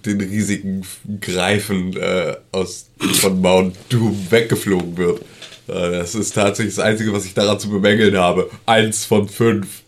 den 0.07 0.21
riesigen 0.21 0.85
Greifen 1.21 1.97
äh, 1.97 2.37
aus 2.53 2.87
von 3.15 3.41
Mount 3.41 3.75
Doom 3.89 4.17
weggeflogen 4.31 4.97
wird. 4.97 5.21
Äh, 5.67 5.91
das 5.91 6.15
ist 6.15 6.35
tatsächlich 6.35 6.77
das 6.77 6.85
Einzige, 6.85 7.13
was 7.13 7.25
ich 7.25 7.35
daran 7.35 7.59
zu 7.59 7.69
bemängeln 7.69 8.17
habe. 8.17 8.49
Eins 8.67 9.05
von 9.05 9.29
fünf. 9.29 9.83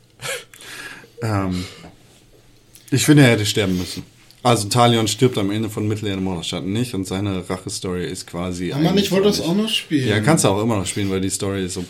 Ähm, 1.23 1.65
ich 2.91 3.05
finde, 3.05 3.23
er 3.23 3.31
hätte 3.31 3.47
sterben 3.47 3.79
müssen. 3.79 4.03
Also 4.43 4.69
Talion 4.69 5.07
stirbt 5.07 5.39
am 5.39 5.51
Ende 5.51 5.69
von 5.71 5.87
Mittelerde 5.87 6.21
Morderschatten 6.21 6.73
nicht 6.73 6.95
und 6.95 7.07
seine 7.07 7.49
Rache-Story 7.49 8.07
ist 8.07 8.27
quasi. 8.27 8.73
Aber 8.73 8.83
Mann, 8.83 8.99
ich 8.99 9.11
wollte 9.13 9.29
das 9.29 9.41
auch 9.41 9.55
noch 9.55 9.69
spielen. 9.69 10.09
Ja, 10.09 10.19
kannst 10.21 10.45
du 10.45 10.49
auch 10.49 10.63
immer 10.63 10.77
noch 10.77 10.87
spielen, 10.87 11.11
weil 11.11 11.21
die 11.21 11.31
Story 11.31 11.67
ist 11.67 11.75
so 11.75 11.85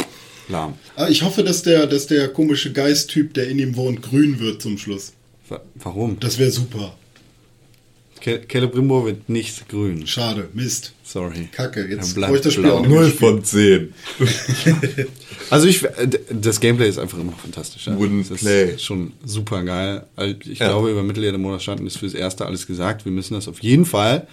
lahm. 0.48 0.74
Ah, 0.96 1.08
Ich 1.08 1.22
hoffe, 1.22 1.42
dass 1.44 1.62
der, 1.62 1.86
dass 1.86 2.06
der 2.08 2.28
komische 2.28 2.72
Geisttyp, 2.72 3.32
der 3.34 3.48
in 3.48 3.58
ihm 3.60 3.76
wohnt, 3.76 4.02
grün 4.02 4.40
wird 4.40 4.60
zum 4.60 4.76
Schluss. 4.78 5.12
Wa- 5.48 5.60
Warum? 5.76 6.18
Das 6.20 6.38
wäre 6.38 6.50
super. 6.50 6.92
Ke 8.20 8.40
Celebrimbor 8.50 9.06
wird 9.06 9.28
nicht 9.28 9.68
grün. 9.68 10.06
Schade, 10.06 10.48
Mist. 10.52 10.92
Sorry. 11.04 11.48
Kacke, 11.52 11.86
jetzt 11.88 12.14
bleibt 12.14 12.28
brauche 12.30 12.36
ich 12.38 12.42
das 12.44 12.52
Spiel 12.52 12.64
blau. 12.64 12.76
auch 12.76 12.80
nicht 12.80 12.90
mehr 12.90 13.00
Null 13.00 13.10
spielen. 13.10 13.34
von 13.34 13.44
zehn. 13.44 13.94
Also 15.50 15.66
ich, 15.66 15.82
äh, 15.84 16.08
das 16.30 16.60
Gameplay 16.60 16.88
ist 16.88 16.98
einfach 16.98 17.18
immer 17.18 17.32
noch 17.32 17.40
fantastisch. 17.40 17.86
Ja. 17.86 17.98
Wooden 17.98 18.20
Das 18.22 18.30
ist 18.30 18.40
Play. 18.40 18.78
schon 18.78 19.12
super 19.24 19.64
geil. 19.64 20.04
Also 20.14 20.36
Ich 20.44 20.58
Ja. 20.60 20.68
glaube, 20.68 20.90
über 20.92 21.02
Mittelerde 21.02 21.38
Morderschatten 21.38 21.86
ist 21.86 21.98
fürs 21.98 22.14
Erste 22.14 22.46
alles 22.46 22.66
gesagt. 22.68 23.04
Wir 23.04 23.10
müssen 23.12 23.34
das 23.34 23.48
auf 23.48 23.60
jeden 23.60 23.84
Fall. 23.84 24.28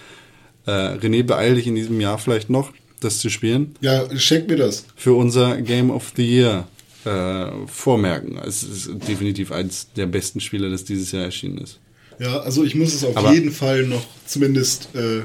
Äh, 0.68 0.72
René, 0.72 1.24
beeil 1.24 1.56
dich 1.56 1.66
in 1.66 1.74
diesem 1.76 2.00
Jahr 2.00 2.20
vielleicht 2.20 2.50
noch, 2.52 2.72
das 3.00 3.18
zu 3.20 3.30
spielen. 3.30 3.76
Ja, 3.82 4.06
schenk 4.20 4.48
mir 4.48 4.58
das. 4.58 4.86
für 4.96 5.14
unser 5.14 5.60
Game 5.62 5.90
of 5.90 6.12
the 6.16 6.24
Year 6.24 6.68
äh, 7.06 7.48
vormerken. 7.68 8.38
Es 8.46 8.62
ist 8.64 8.90
definitiv 9.08 9.52
eines 9.52 9.88
der 9.96 10.06
besten 10.08 10.40
Spiele, 10.40 10.70
das 10.70 10.84
dieses 10.84 11.12
Jahr 11.14 11.24
erschienen 11.24 11.58
ist. 11.60 11.80
Ja, 12.20 12.40
also 12.40 12.64
ich 12.64 12.76
muss 12.76 12.94
es 12.94 13.04
auf 13.04 13.16
Aber- 13.18 13.34
jeden 13.34 13.52
Fall 13.52 13.84
noch 13.84 14.06
zumindest 14.26 14.90
äh, 14.96 15.24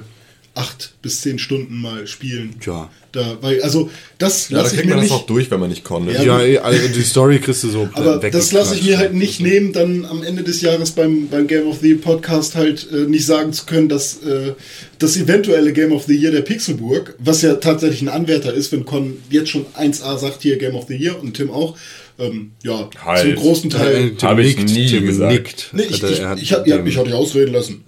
acht 0.55 0.93
bis 1.01 1.22
zehn 1.22 1.38
Stunden 1.38 1.80
mal 1.80 2.07
spielen. 2.07 2.57
Tja. 2.61 2.90
Da, 3.12 3.38
weil, 3.40 3.62
also 3.62 3.90
das 4.18 4.49
Ja, 4.51 4.57
da 4.59 4.62
lasse 4.62 4.74
ich 4.74 4.80
kriegt 4.80 4.88
mir 4.90 4.97
man 4.97 5.05
das 5.05 5.11
nicht. 5.12 5.22
auch 5.22 5.26
durch, 5.26 5.51
wenn 5.51 5.61
man 5.61 5.70
nicht 5.70 5.82
konnte. 5.84 6.12
Ja, 6.12 6.22
Ja, 6.22 6.43
eh, 6.43 6.59
also 6.59 6.88
die 6.88 7.03
Story 7.03 7.38
kriegst 7.38 7.62
du 7.64 7.70
so 7.70 7.88
Aber 7.95 8.18
das 8.18 8.53
lasse 8.53 8.74
ich 8.74 8.82
mir 8.82 8.99
halt 8.99 9.14
nicht 9.14 9.40
nehmen, 9.40 9.72
dann 9.72 10.05
am 10.05 10.22
Ende 10.22 10.43
des 10.43 10.61
Jahres 10.61 10.90
beim, 10.90 11.28
beim 11.28 11.47
Game 11.47 11.66
of 11.66 11.78
the 11.80 11.88
Year 11.88 11.99
Podcast 11.99 12.55
halt 12.55 12.86
äh, 12.93 13.07
nicht 13.07 13.24
sagen 13.24 13.53
zu 13.55 13.64
können, 13.64 13.88
dass 13.88 14.22
äh, 14.22 14.53
das 14.99 15.16
eventuelle 15.16 15.72
Game 15.72 15.93
of 15.93 16.05
the 16.05 16.14
Year 16.14 16.32
der 16.32 16.43
Pixelburg, 16.43 17.14
was 17.18 17.40
ja 17.43 17.55
tatsächlich 17.55 18.03
ein 18.03 18.09
Anwärter 18.11 18.53
ist, 18.53 18.72
wenn 18.72 18.84
Con 18.84 19.16
jetzt 19.30 19.49
schon 19.51 19.64
1A 19.74 20.18
sagt, 20.18 20.43
hier 20.43 20.59
Game 20.59 20.74
of 20.74 20.84
the 20.88 20.95
Year 20.97 21.18
und 21.20 21.34
Tim 21.34 21.51
auch, 21.51 21.76
ähm, 22.19 22.53
ja, 22.63 22.89
Halt. 23.05 23.23
zum 23.23 23.35
großen 23.45 23.71
Teil. 23.71 23.95
Äh, 23.95 24.11
Tim 24.11 24.29
Hab 24.29 24.39
ich 24.39 24.57
nickt, 24.57 24.71
nie 24.71 24.87
Tim 24.87 25.07
gesagt. 25.07 25.33
nickt. 25.33 25.69
Nee, 25.73 25.83
ich, 25.85 26.03
er- 26.03 26.11
ich, 26.11 26.21
er 26.21 26.35
ich, 26.37 26.43
ich 26.43 26.53
hatte 26.97 27.05
dich 27.09 27.15
ausreden 27.15 27.53
lassen. 27.53 27.85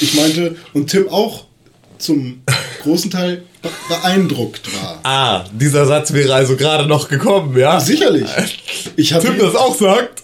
Ich 0.00 0.14
meinte, 0.14 0.56
und 0.72 0.88
Tim 0.90 1.08
auch 1.08 1.44
zum 1.98 2.42
großen 2.82 3.10
Teil 3.10 3.42
be- 3.62 3.68
beeindruckt 3.88 4.68
war. 4.82 5.00
Ah, 5.02 5.44
dieser 5.52 5.86
Satz 5.86 6.12
wäre 6.12 6.34
also 6.34 6.56
gerade 6.56 6.86
noch 6.88 7.08
gekommen, 7.08 7.56
ja? 7.58 7.78
Sicherlich. 7.80 8.28
Ich 8.96 9.12
habe 9.12 9.24
Tim 9.26 9.38
das 9.38 9.54
auch 9.54 9.74
sagt, 9.76 10.21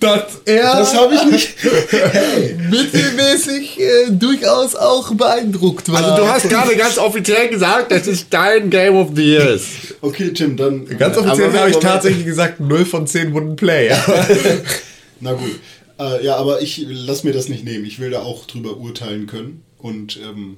dass 0.00 0.40
er 0.44 0.76
das 0.78 0.94
habe 0.94 1.14
ich 1.14 1.24
nicht. 1.24 1.54
Hey. 1.90 2.54
mittelmäßig 2.70 3.80
äh, 3.80 4.10
durchaus 4.10 4.74
auch 4.74 5.14
beeindruckt 5.14 5.90
war. 5.90 6.02
Also 6.02 6.22
du 6.22 6.28
hast 6.28 6.48
gerade 6.48 6.76
ganz 6.76 6.98
offiziell 6.98 7.48
gesagt, 7.48 7.92
dass 7.92 8.06
es 8.06 8.28
dein 8.28 8.70
Game 8.70 8.96
of 8.96 9.10
the 9.14 9.22
Year 9.22 9.50
ist. 9.50 9.66
Okay, 10.00 10.32
Tim, 10.32 10.56
dann. 10.56 10.86
Ganz 10.98 11.16
offiziell 11.16 11.48
Aber 11.48 11.60
habe 11.60 11.70
ich 11.70 11.78
tatsächlich 11.78 12.24
gesagt 12.24 12.60
0 12.60 12.84
von 12.84 13.06
10 13.06 13.32
Wunden 13.34 13.56
Play. 13.56 13.90
Na 15.20 15.32
gut. 15.32 15.60
Äh, 15.98 16.24
ja, 16.24 16.36
aber 16.36 16.62
ich 16.62 16.84
lass 16.88 17.24
mir 17.24 17.32
das 17.32 17.48
nicht 17.48 17.64
nehmen. 17.64 17.84
Ich 17.84 17.98
will 17.98 18.10
da 18.10 18.22
auch 18.22 18.46
drüber 18.46 18.76
urteilen 18.76 19.26
können. 19.26 19.62
Und 19.78 20.18
ähm, 20.18 20.56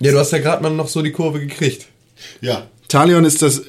ja, 0.00 0.12
du 0.12 0.18
hast 0.18 0.32
ja 0.32 0.38
gerade 0.38 0.62
mal 0.62 0.70
noch 0.70 0.88
so 0.88 1.02
die 1.02 1.12
Kurve 1.12 1.40
gekriegt. 1.40 1.86
ja, 2.40 2.66
Talion 2.88 3.24
ist 3.24 3.42
das 3.42 3.62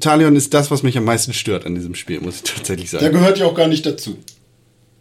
Talion 0.00 0.36
ist 0.36 0.54
das, 0.54 0.70
was 0.70 0.82
mich 0.82 0.96
am 0.98 1.04
meisten 1.04 1.32
stört 1.32 1.66
an 1.66 1.74
diesem 1.74 1.94
Spiel, 1.94 2.20
muss 2.20 2.36
ich 2.36 2.42
tatsächlich 2.42 2.90
der 2.90 3.00
sagen. 3.00 3.12
gehört 3.14 3.38
ja 3.38 3.46
auch 3.46 3.54
gar 3.54 3.68
nicht 3.68 3.84
dazu. 3.86 4.18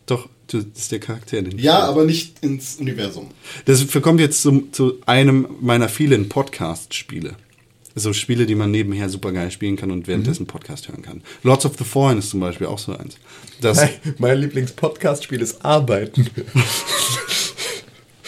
Doch, 0.05 0.27
das 0.47 0.65
ist 0.75 0.91
der 0.91 0.99
Charakter, 0.99 1.41
den 1.41 1.57
Ja, 1.59 1.73
mag. 1.79 1.83
aber 1.89 2.05
nicht 2.05 2.43
ins 2.43 2.75
Universum. 2.75 3.31
Das 3.65 3.85
kommt 4.01 4.19
jetzt 4.19 4.41
zum, 4.41 4.73
zu 4.73 4.95
einem 5.05 5.47
meiner 5.61 5.87
vielen 5.89 6.29
Podcast-Spiele. 6.29 7.35
So 7.95 8.11
Spiele, 8.11 8.47
die 8.47 8.55
man 8.55 8.71
nebenher 8.71 9.07
super 9.07 9.31
geil 9.31 9.51
spielen 9.51 9.75
kann 9.75 9.91
und 9.91 10.07
währenddessen 10.07 10.47
Podcast 10.47 10.87
hören 10.89 11.03
kann. 11.03 11.21
Lords 11.43 11.63
of 11.65 11.73
the 11.77 11.83
Fallen 11.83 12.17
ist 12.17 12.31
zum 12.31 12.39
Beispiel 12.39 12.65
auch 12.65 12.79
so 12.79 12.97
eins. 12.97 13.17
Das, 13.61 13.79
Mein 14.17 14.39
Lieblings-Podcast-Spiel 14.39 15.41
ist 15.41 15.63
Arbeiten. 15.63 16.27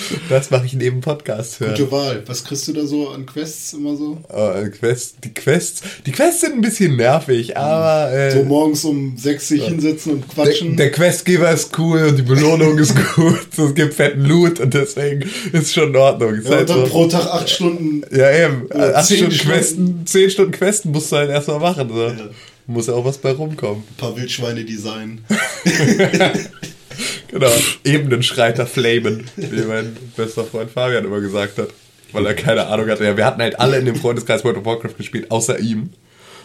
Das 0.30 0.50
mache 0.52 0.66
ich 0.66 0.74
neben 0.74 1.02
Podcast 1.02 1.60
hören. 1.60 1.72
Gute 1.76 1.92
Wahl. 1.92 2.24
Was 2.26 2.44
kriegst 2.44 2.68
du 2.68 2.74
da 2.74 2.86
so 2.86 3.10
an 3.10 3.26
Quests 3.26 3.74
immer 3.74 3.96
so? 3.96 4.18
Äh, 4.30 4.70
Quest, 4.70 5.18
die 5.24 5.34
Quests, 5.34 5.82
die 6.06 6.12
Quests 6.12 6.42
sind 6.42 6.54
ein 6.54 6.62
bisschen 6.62 6.96
nervig, 6.96 7.56
aber 7.58 8.12
äh, 8.12 8.32
So 8.32 8.44
morgens 8.44 8.84
um 8.86 9.18
sechs 9.18 9.48
sich 9.48 9.64
hinsetzen 9.66 10.14
und 10.14 10.26
der, 10.38 10.46
quatschen. 10.46 10.78
der 10.78 10.92
Questgeber 10.92 11.52
ist 11.52 11.78
cool 11.78 12.04
und 12.08 12.18
die 12.18 12.24
Belohnung 12.24 12.78
ist 12.78 12.96
gut. 13.16 13.48
Es 13.58 13.76
gibt 13.76 13.94
fetten 13.94 14.26
Loot 14.26 14.60
und 14.60 14.74
deswegen 14.74 15.30
ist 15.52 15.74
schon 15.74 15.90
in 15.90 15.96
Ordnung. 15.96 16.36
Ja, 16.44 16.50
halt 16.52 16.62
und 16.62 16.70
dann 16.70 16.86
so- 16.86 16.92
pro 16.92 17.08
Tag 17.08 17.26
acht 17.28 17.50
Stunden. 17.50 18.02
Ja, 18.16 18.32
eben. 18.32 18.68
Acht 18.72 19.06
zehn 19.06 19.18
Stunden 19.18 19.36
Stunden. 19.36 19.52
Questen, 19.54 20.02
zehn 20.08 20.30
Stunden 20.30 20.52
Questen 20.52 20.92
musst 20.92 21.12
du 21.12 21.18
halt 21.18 21.30
erstmal 21.30 21.60
machen. 21.60 21.90
So. 21.94 22.12
Muss 22.68 22.88
ja 22.88 22.94
auch 22.96 23.06
was 23.06 23.20
bei 23.20 23.32
rumkommen. 23.32 23.84
Ein 23.88 23.96
paar 23.98 24.16
Wildschweine 24.18 24.66
design. 24.66 25.24
Genau, 27.36 27.52
Ebenenschreiter 27.84 28.66
Flamen, 28.66 29.30
wie 29.36 29.64
mein 29.64 29.98
bester 30.16 30.46
Freund 30.46 30.72
Fabian 30.72 31.04
immer 31.04 31.20
gesagt 31.20 31.58
hat. 31.58 31.68
Weil 32.14 32.28
er 32.28 32.34
keine 32.34 32.68
Ahnung 32.68 32.90
hatte. 32.90 33.04
Ja, 33.04 33.18
wir 33.18 33.26
hatten 33.26 33.42
halt 33.42 33.60
alle 33.60 33.78
in 33.78 33.84
dem 33.84 33.98
Freundeskreis 33.98 34.46
World 34.46 34.56
of 34.56 34.64
Warcraft 34.64 34.96
gespielt, 34.98 35.30
außer 35.30 35.60
ihm. 35.60 35.90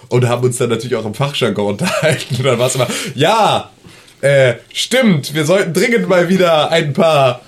Und 0.08 0.26
haben 0.26 0.42
uns 0.42 0.58
dann 0.58 0.68
natürlich 0.68 0.96
auch 0.96 1.06
im 1.06 1.14
Fachjargon 1.14 1.74
unterhalten. 1.74 2.34
Und 2.34 2.44
dann 2.44 2.58
war 2.58 2.66
es 2.66 2.74
immer, 2.74 2.88
ja, 3.14 3.70
äh, 4.20 4.54
stimmt, 4.74 5.32
wir 5.32 5.44
sollten 5.44 5.72
dringend 5.72 6.08
mal 6.08 6.28
wieder 6.28 6.72
ein 6.72 6.92
paar 6.92 7.42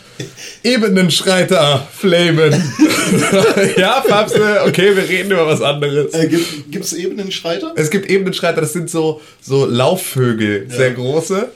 Ebenenschreiter 0.64 1.87
flamen. 1.93 2.53
ja, 3.77 4.03
Fabse, 4.07 4.61
okay, 4.66 4.95
wir 4.97 5.09
reden 5.09 5.31
über 5.33 5.47
was 5.47 5.61
anderes. 5.62 6.12
Äh, 6.14 6.29
gibt 6.70 6.85
es 6.85 6.93
Ebenenschreiter? 6.93 7.73
Es 7.77 7.91
gibt 7.91 8.09
Ebenenschreiter, 8.11 8.61
das 8.61 8.73
sind 8.73 8.91
so, 8.91 9.20
so 9.41 9.66
Laufvögel, 9.66 10.66
sehr 10.68 10.93
große. 10.93 11.49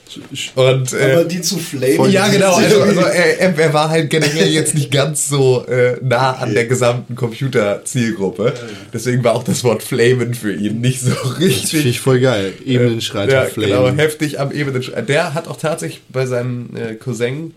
Und, 0.55 0.93
äh, 0.93 1.11
Aber 1.13 1.23
die 1.25 1.41
zu 1.41 1.57
flamen. 1.57 2.11
ja, 2.11 2.27
genau. 2.27 2.55
Also, 2.55 2.81
also 2.81 3.01
er, 3.01 3.39
er- 3.39 3.57
er 3.57 3.73
war 3.73 3.89
halt 3.89 4.09
generell 4.09 4.47
jetzt 4.49 4.75
nicht 4.75 4.91
ganz 4.91 5.27
so 5.27 5.65
äh, 5.67 5.97
nah 6.01 6.33
an 6.37 6.53
der 6.53 6.65
gesamten 6.65 7.15
Computer-Zielgruppe. 7.15 8.53
Deswegen 8.93 9.23
war 9.23 9.33
auch 9.35 9.43
das 9.43 9.63
Wort 9.63 9.83
Flamen 9.83 10.33
für 10.33 10.53
ihn 10.53 10.81
nicht 10.81 11.01
so 11.01 11.09
Das 11.11 11.19
finde 11.21 11.39
richtig. 11.45 11.85
ich 11.85 11.99
voll 11.99 12.19
geil. 12.19 12.53
Ebenenschreiter 12.65 13.33
ja, 13.33 13.45
Flame. 13.45 13.67
genau, 13.67 13.89
heftig 13.97 14.39
am 14.39 14.51
Ebenenschreiter. 14.51 15.01
Der 15.03 15.33
hat 15.33 15.47
auch 15.47 15.57
tatsächlich 15.57 16.01
bei 16.09 16.25
seinem 16.25 16.69
äh, 16.75 16.95
Cousin 16.95 17.53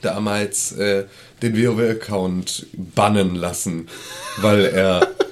damals 0.00 0.72
äh, 0.72 1.04
den 1.42 1.56
WoW-Account 1.56 2.66
bannen 2.94 3.34
lassen, 3.34 3.88
weil 4.38 4.66
er 4.66 5.08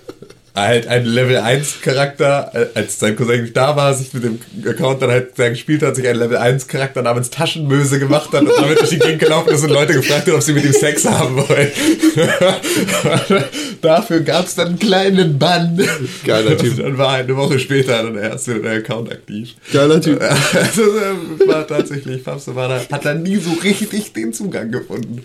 halt 0.67 0.87
einen 0.87 1.07
Level 1.07 1.37
1 1.37 1.81
Charakter, 1.83 2.51
äh, 2.55 2.67
als 2.75 2.99
sein 2.99 3.17
Cousin 3.17 3.43
nicht 3.43 3.57
da 3.57 3.77
war, 3.77 3.95
sich 3.95 4.13
mit 4.15 4.25
dem 4.25 4.39
Account 4.67 5.03
dann 5.03 5.11
halt 5.11 5.37
sehr 5.37 5.51
gespielt 5.51 5.83
hat, 5.83 5.97
sich 5.97 6.07
einen 6.09 6.19
Level 6.19 6.37
1 6.37 6.69
Charakter 6.69 7.03
namens 7.03 7.31
Taschenmöse 7.31 7.99
gemacht 7.99 8.33
hat 8.33 8.43
und 8.43 8.53
damit 8.57 8.81
durch 8.81 8.91
die 8.91 8.99
Gegend 8.99 9.21
gelaufen 9.21 9.51
ist 9.51 9.63
und 9.63 9.71
Leute 9.71 9.95
gefragt 9.95 10.27
hat, 10.27 10.35
ob 10.35 10.43
sie 10.43 10.53
mit 10.53 10.65
ihm 10.65 10.73
Sex 10.73 11.05
haben 11.07 11.37
wollen. 11.37 11.69
Dafür 13.81 14.21
gab 14.21 14.47
es 14.47 14.55
dann 14.55 14.69
einen 14.69 14.79
kleinen 14.79 15.39
Bann. 15.39 15.81
Geiler 16.25 16.57
Typ. 16.57 16.79
Und 16.79 16.79
dann 16.79 16.99
war 16.99 17.15
eine 17.15 17.37
Woche 17.37 17.59
später 17.59 18.03
dann 18.03 18.17
erst 18.17 18.49
wieder 18.49 18.61
der 18.61 18.73
Account 18.79 19.13
aktiv. 19.13 19.55
Geiler 19.73 20.01
Typ. 20.01 20.23
Also 20.59 20.83
äh, 20.83 21.49
war 21.49 21.67
tatsächlich, 21.67 22.23
Fabse 22.23 22.55
war 22.55 22.69
da, 22.69 22.81
hat 22.91 23.05
da 23.05 23.15
nie 23.15 23.37
so 23.37 23.53
richtig 23.63 24.13
den 24.13 24.33
Zugang 24.33 24.71
gefunden, 24.71 25.25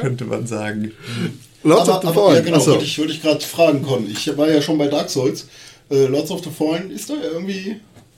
könnte 0.00 0.24
man 0.24 0.46
sagen. 0.46 0.92
Lords 1.62 1.88
aber, 1.88 1.98
of 1.98 2.08
the 2.08 2.14
Fallen. 2.14 2.34
ja, 2.36 2.40
genau, 2.40 2.56
Achso. 2.58 2.70
wollte 2.72 2.84
ich, 2.84 2.98
wollte 2.98 3.12
ich 3.12 3.22
gerade 3.22 3.40
fragen, 3.40 3.82
Con. 3.82 4.10
Ich 4.10 4.36
war 4.36 4.50
ja 4.50 4.62
schon 4.62 4.78
bei 4.78 4.88
Dark 4.88 5.10
Souls. 5.10 5.46
Äh, 5.90 6.06
Lords 6.06 6.30
of 6.30 6.42
the 6.44 6.50
Fallen 6.50 6.90
ist 6.90 7.10
da 7.10 7.14
irgendwie 7.22 7.76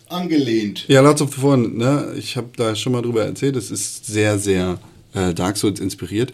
angelehnt. 0.09 0.85
Ja, 0.89 1.01
Lords 1.01 1.23
of 1.23 1.35
the 1.35 1.41
Fallen, 1.41 1.77
ne? 1.77 2.15
ich 2.19 2.37
habe 2.37 2.49
da 2.57 2.75
schon 2.77 2.93
mal 2.93 3.03
drüber 3.03 3.25
erzählt, 3.25 3.57
es 3.57 3.71
ist 3.71 4.07
sehr, 4.07 4.39
sehr 4.39 4.79
äh, 5.15 5.33
Dark 5.35 5.57
Souls 5.57 5.81
inspiriert. 5.81 6.33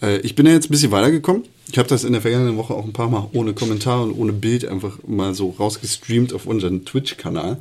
Äh, 0.00 0.18
ich 0.18 0.34
bin 0.34 0.46
ja 0.46 0.52
jetzt 0.52 0.66
ein 0.68 0.70
bisschen 0.72 0.92
weitergekommen. 0.92 1.44
Ich 1.70 1.78
habe 1.78 1.88
das 1.88 2.04
in 2.04 2.12
der 2.12 2.22
vergangenen 2.22 2.56
Woche 2.56 2.74
auch 2.74 2.84
ein 2.84 2.92
paar 2.92 3.10
Mal 3.10 3.28
ohne 3.32 3.52
Kommentar 3.52 4.02
und 4.02 4.12
ohne 4.12 4.32
Bild 4.32 4.64
einfach 4.66 4.98
mal 5.06 5.34
so 5.34 5.50
rausgestreamt 5.58 6.32
auf 6.32 6.46
unseren 6.46 6.84
Twitch-Kanal. 6.84 7.60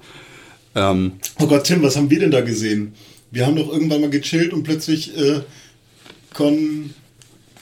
Ähm, 0.75 1.13
Oh 1.39 1.47
Gott, 1.47 1.63
Tim, 1.63 1.81
was 1.81 1.95
haben 1.95 2.09
wir 2.11 2.19
denn 2.19 2.31
da 2.31 2.41
gesehen? 2.41 2.93
Wir 3.31 3.47
haben 3.47 3.55
doch 3.55 3.71
irgendwann 3.71 4.01
mal 4.01 4.09
gechillt 4.11 4.53
und 4.53 4.63
plötzlich 4.63 5.17
äh, 5.17 5.41
Con. 6.33 6.93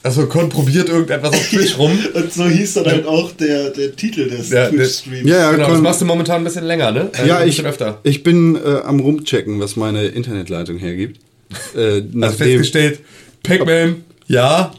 Also 0.04 0.26
Con 0.26 0.48
probiert 0.50 0.88
irgendetwas 0.88 1.30
auf 1.32 1.48
Twitch 1.48 1.76
rum. 1.78 1.98
Und 2.14 2.32
so 2.32 2.44
hieß 2.44 2.74
dann 2.74 2.84
halt 2.86 3.06
auch 3.06 3.32
der, 3.32 3.70
der 3.70 3.96
Titel 3.96 4.28
des 4.28 4.50
Ja, 4.50 4.68
Twitch-Streams. 4.68 5.28
ja, 5.28 5.36
ja, 5.38 5.50
Genau, 5.52 5.64
das 5.64 5.72
Con- 5.74 5.82
machst 5.82 6.00
du 6.02 6.04
momentan 6.04 6.42
ein 6.42 6.44
bisschen 6.44 6.64
länger, 6.64 6.92
ne? 6.92 7.10
Äh, 7.20 7.26
ja, 7.26 7.38
ein 7.38 7.48
ich, 7.48 7.56
bisschen 7.56 7.66
öfter. 7.70 8.00
ich 8.04 8.22
bin 8.22 8.54
äh, 8.56 8.82
am 8.84 9.00
rumchecken, 9.00 9.58
was 9.60 9.76
meine 9.76 10.04
Internetleitung 10.06 10.78
hergibt. 10.78 11.18
Äh, 11.76 12.02
nachdem, 12.12 12.46
festgestellt, 12.58 13.00
Pac-Man, 13.44 14.02
ja. 14.26 14.72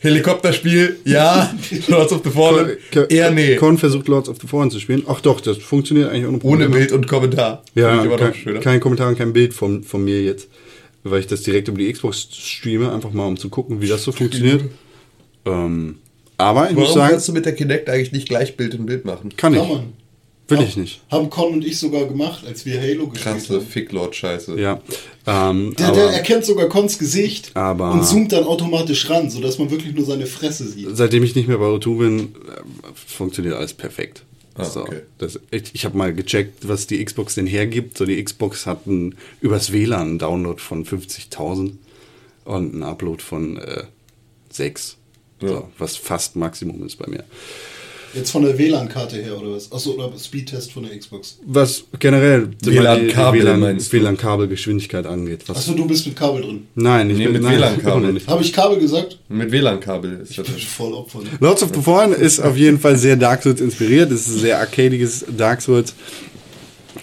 Helikopterspiel, 0.00 0.96
ja. 1.04 1.54
Lords 1.88 2.12
of 2.12 2.22
the 2.24 2.30
Fallen, 2.30 2.76
Con- 2.92 3.06
eher 3.08 3.30
nee. 3.30 3.56
Con 3.56 3.78
versucht 3.78 4.08
Lords 4.08 4.28
of 4.28 4.36
the 4.40 4.46
Fallen 4.48 4.70
zu 4.70 4.80
spielen. 4.80 5.04
Ach 5.06 5.20
doch, 5.20 5.40
das 5.40 5.58
funktioniert 5.58 6.10
eigentlich 6.10 6.24
ohne 6.26 6.32
Ohne 6.32 6.38
Probleme. 6.40 6.70
Bild 6.76 6.92
und 6.92 7.06
Kommentar. 7.08 7.62
Ja, 7.74 8.04
kein, 8.16 8.34
schöner. 8.34 8.60
kein 8.60 8.80
Kommentar 8.80 9.08
und 9.08 9.16
kein 9.18 9.32
Bild 9.32 9.54
von, 9.54 9.84
von 9.84 10.04
mir 10.04 10.20
jetzt, 10.22 10.48
weil 11.04 11.20
ich 11.20 11.26
das 11.26 11.42
direkt 11.42 11.68
über 11.68 11.78
die 11.78 11.92
Xbox 11.92 12.28
streame, 12.32 12.92
einfach 12.92 13.12
mal 13.12 13.26
um 13.26 13.36
zu 13.36 13.48
gucken, 13.48 13.80
wie 13.80 13.88
das 13.88 14.02
so 14.04 14.12
funktioniert. 14.12 14.64
Ähm, 15.44 15.96
aber 16.38 16.70
ich 16.70 16.74
muss 16.76 16.84
Warum 16.88 16.94
sagen, 16.98 17.10
kannst 17.12 17.28
du 17.28 17.32
mit 17.32 17.44
der 17.46 17.54
Kinect 17.54 17.88
eigentlich 17.88 18.12
nicht 18.12 18.28
gleich 18.28 18.56
Bild 18.56 18.74
in 18.74 18.86
Bild 18.86 19.04
machen? 19.04 19.34
kann 19.36 19.52
ich. 19.54 19.60
Kann 19.60 19.68
man. 19.68 19.92
Will 20.48 20.58
Hab- 20.58 20.66
ich 20.68 20.76
nicht. 20.76 21.00
Haben 21.10 21.30
Con 21.30 21.52
und 21.54 21.64
ich 21.64 21.78
sogar 21.78 22.04
gemacht, 22.06 22.44
als 22.46 22.66
wir 22.66 22.80
Halo 22.80 23.06
gespielt 23.08 23.34
Krasse 23.36 23.54
haben. 23.54 23.66
Ficklord-Scheiße. 23.66 24.58
Ja. 24.60 24.80
Ähm, 25.26 25.74
Der, 25.78 25.86
aber 25.88 25.96
der 25.96 26.06
erkennt 26.10 26.44
sogar 26.44 26.68
Cons 26.68 26.98
Gesicht 26.98 27.52
Aber- 27.54 27.92
und 27.92 28.04
zoomt 28.04 28.32
dann 28.32 28.44
automatisch 28.44 29.08
ran, 29.08 29.30
sodass 29.30 29.58
man 29.58 29.70
wirklich 29.70 29.94
nur 29.94 30.04
seine 30.04 30.26
Fresse 30.26 30.66
sieht. 30.68 30.88
seitdem 30.94 31.22
ich 31.22 31.36
nicht 31.36 31.46
mehr 31.48 31.58
bei 31.58 31.66
O2 31.66 31.98
bin, 31.98 32.20
äh, 32.20 32.26
funktioniert 32.94 33.54
alles 33.54 33.72
perfekt. 33.72 34.24
Ah, 34.54 34.64
so, 34.64 34.82
okay. 34.82 35.02
das, 35.18 35.40
ich 35.50 35.74
ich 35.74 35.84
habe 35.84 35.96
mal 35.96 36.12
gecheckt, 36.12 36.68
was 36.68 36.86
die 36.86 37.02
Xbox 37.02 37.34
denn 37.36 37.46
hergibt. 37.46 37.96
So, 37.96 38.04
die 38.04 38.22
Xbox 38.22 38.66
hat 38.66 38.86
einen, 38.86 39.14
übers 39.40 39.72
WLAN 39.72 40.00
einen 40.00 40.18
Download 40.18 40.60
von 40.60 40.84
50.000 40.84 41.72
und 42.44 42.74
einen 42.74 42.82
Upload 42.82 43.22
von 43.22 43.56
äh, 43.58 43.84
6. 44.50 44.96
Ja. 45.40 45.48
So, 45.48 45.68
was 45.78 45.96
fast 45.96 46.36
Maximum 46.36 46.84
ist 46.84 46.96
bei 46.96 47.08
mir. 47.08 47.24
Jetzt 48.14 48.30
von 48.30 48.42
der 48.42 48.58
WLAN-Karte 48.58 49.16
her 49.16 49.38
oder 49.38 49.52
was? 49.52 49.70
Achso, 49.72 49.92
oder 49.92 50.12
Speedtest 50.18 50.72
von 50.72 50.82
der 50.84 50.96
Xbox. 50.98 51.38
Was 51.46 51.84
generell 51.98 52.48
WLAN-Kabel 52.62 53.42
WLAN? 53.42 53.78
WLAN-Kabelgeschwindigkeit 53.80 55.06
angeht. 55.06 55.44
Achso, 55.48 55.72
du 55.74 55.86
bist 55.86 56.06
mit 56.06 56.16
Kabel 56.16 56.42
drin. 56.42 56.66
nein, 56.74 57.10
ich 57.10 57.18
Nee, 57.18 57.24
bin 57.28 57.42
mit 57.42 57.50
WLAN-Kabel. 57.52 58.20
Habe 58.26 58.42
ich 58.42 58.52
Kabel 58.52 58.78
gesagt? 58.78 59.18
Mit 59.28 59.50
WLAN-Kabel. 59.50 60.26
Ich 60.28 60.36
bin 60.36 60.44
voll 60.44 60.92
Opfer. 60.92 61.20
Lords 61.40 61.62
of 61.62 61.70
the 61.74 61.80
Fallen 61.80 62.12
ist 62.12 62.40
auf 62.40 62.56
jeden 62.56 62.78
Fall 62.78 62.96
sehr 62.96 63.16
Dark 63.16 63.42
Souls 63.42 63.60
inspiriert. 63.60 64.10
Es 64.12 64.26
ist 64.28 64.36
ein 64.36 64.40
sehr 64.40 64.58
arcadiges 64.58 65.24
Dark 65.36 65.62
Souls. 65.62 65.94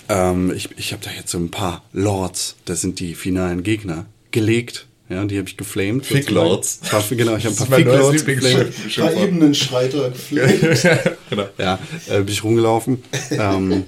Ähm, 0.07 0.51
ich 0.55 0.70
ich 0.78 0.91
habe 0.91 1.03
da 1.03 1.12
jetzt 1.12 1.32
so 1.32 1.38
ein 1.38 1.49
paar 1.51 1.84
Lords, 1.93 2.55
das 2.66 2.82
sind 2.82 2.99
die 2.99 3.16
finalen 3.16 3.64
Gegner, 3.64 4.05
gelegt. 4.32 4.88
Ja, 5.10 5.26
die 5.26 5.38
habe 5.38 5.47
ich 5.47 5.57
geflamed. 5.57 6.05
Fick-Lords. 6.05 6.82
Genau, 7.10 7.36
ich 7.36 7.45
habe 7.45 7.55
ein 7.55 7.68
paar 7.68 7.78
Fick-Lords 7.78 8.26
geflamed. 8.26 8.74
Ein 8.86 8.93
paar 8.93 9.24
Ebenenschreiter 9.24 10.10
geflamed. 10.12 11.18
genau. 11.30 11.47
Ja, 11.57 11.80
äh, 12.07 12.20
bin 12.20 12.28
ich 12.28 12.43
rumgelaufen. 12.43 13.03
ähm, 13.32 13.86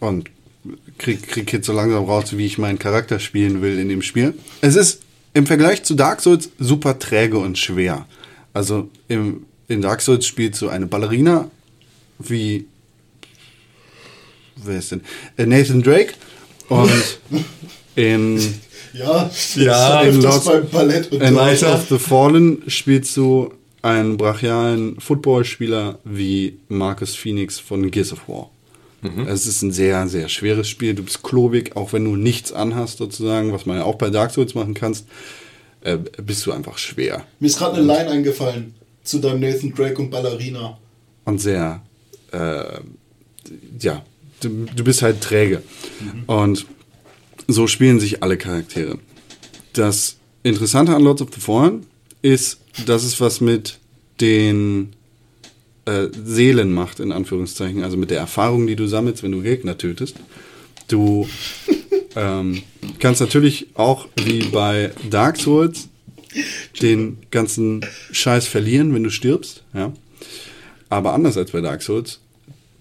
und 0.00 0.28
krieg, 0.98 1.26
krieg 1.28 1.52
jetzt 1.52 1.66
so 1.66 1.72
langsam 1.72 2.04
raus, 2.04 2.36
wie 2.36 2.46
ich 2.46 2.58
meinen 2.58 2.78
Charakter 2.78 3.20
spielen 3.20 3.62
will 3.62 3.78
in 3.78 3.88
dem 3.88 4.02
Spiel. 4.02 4.34
Es 4.60 4.74
ist 4.74 5.02
im 5.34 5.46
Vergleich 5.46 5.84
zu 5.84 5.94
Dark 5.94 6.20
Souls 6.20 6.50
super 6.58 6.98
träge 6.98 7.38
und 7.38 7.56
schwer. 7.56 8.06
Also 8.52 8.90
im, 9.06 9.44
in 9.68 9.80
Dark 9.80 10.02
Souls 10.02 10.26
spielst 10.26 10.60
du 10.62 10.68
eine 10.68 10.86
Ballerina 10.86 11.48
wie 12.20 12.66
wer 14.56 14.78
ist 14.78 14.92
denn? 14.92 15.02
Äh, 15.36 15.46
Nathan 15.46 15.82
Drake 15.82 16.14
und 16.68 17.18
in 17.96 18.38
Ja, 18.92 19.30
Ja, 19.56 20.02
in 20.02 20.20
Lords- 20.20 20.44
beim 20.46 20.68
Ballett 20.68 21.10
und 21.12 21.22
in. 21.22 21.34
Lords 21.34 21.62
of 21.62 21.86
the 21.88 21.98
Fallen 21.98 22.62
spielst 22.66 23.16
du 23.16 23.52
einen 23.82 24.16
brachialen 24.16 25.00
Footballspieler 25.00 25.98
wie 26.04 26.58
Marcus 26.68 27.14
Phoenix 27.14 27.58
von 27.58 27.90
Gears 27.90 28.12
of 28.12 28.28
War. 28.28 28.50
Es 29.26 29.46
ist 29.46 29.62
ein 29.62 29.72
sehr, 29.72 30.06
sehr 30.08 30.28
schweres 30.28 30.68
Spiel. 30.68 30.92
Du 30.94 31.02
bist 31.02 31.22
klobig, 31.22 31.74
auch 31.74 31.94
wenn 31.94 32.04
du 32.04 32.16
nichts 32.16 32.52
anhast, 32.52 32.98
sozusagen, 32.98 33.50
was 33.50 33.64
man 33.64 33.78
ja 33.78 33.84
auch 33.84 33.94
bei 33.94 34.10
Dark 34.10 34.30
Souls 34.30 34.54
machen 34.54 34.74
kannst, 34.74 35.06
äh, 35.82 35.96
bist 36.22 36.44
du 36.44 36.52
einfach 36.52 36.76
schwer 36.76 37.24
Mir 37.38 37.46
ist 37.46 37.56
gerade 37.58 37.76
eine 37.78 37.86
Line 37.86 38.10
eingefallen 38.10 38.74
zu 39.02 39.18
deinem 39.18 39.40
Nathan 39.40 39.72
Drake 39.72 39.96
und 40.02 40.10
Ballerina. 40.10 40.76
und 41.24 41.40
sehr, 41.40 41.80
äh, 42.32 42.80
ja, 43.80 44.04
du, 44.40 44.66
du 44.76 44.84
bist 44.84 45.00
halt 45.00 45.22
träge. 45.22 45.62
Und 46.26 46.66
so 47.52 47.66
spielen 47.66 48.00
sich 48.00 48.22
alle 48.22 48.36
Charaktere. 48.36 48.98
Das 49.72 50.16
Interessante 50.42 50.94
an 50.94 51.02
Lords 51.02 51.22
of 51.22 51.28
the 51.34 51.40
Fallen 51.40 51.86
ist, 52.22 52.60
dass 52.86 53.04
es 53.04 53.20
was 53.20 53.40
mit 53.40 53.78
den 54.20 54.90
äh, 55.84 56.08
Seelen 56.24 56.72
macht, 56.72 57.00
in 57.00 57.12
Anführungszeichen, 57.12 57.82
also 57.82 57.96
mit 57.96 58.10
der 58.10 58.18
Erfahrung, 58.18 58.66
die 58.66 58.76
du 58.76 58.86
sammelst, 58.86 59.22
wenn 59.22 59.32
du 59.32 59.42
Gegner 59.42 59.78
tötest. 59.78 60.16
Du 60.88 61.28
ähm, 62.16 62.62
kannst 62.98 63.20
natürlich 63.20 63.68
auch 63.74 64.08
wie 64.16 64.44
bei 64.44 64.92
Dark 65.08 65.36
Souls 65.36 65.88
den 66.80 67.18
ganzen 67.30 67.84
Scheiß 68.12 68.46
verlieren, 68.46 68.94
wenn 68.94 69.02
du 69.02 69.10
stirbst, 69.10 69.64
ja. 69.74 69.92
Aber 70.88 71.12
anders 71.12 71.36
als 71.36 71.52
bei 71.52 71.60
Dark 71.60 71.82
Souls 71.82 72.20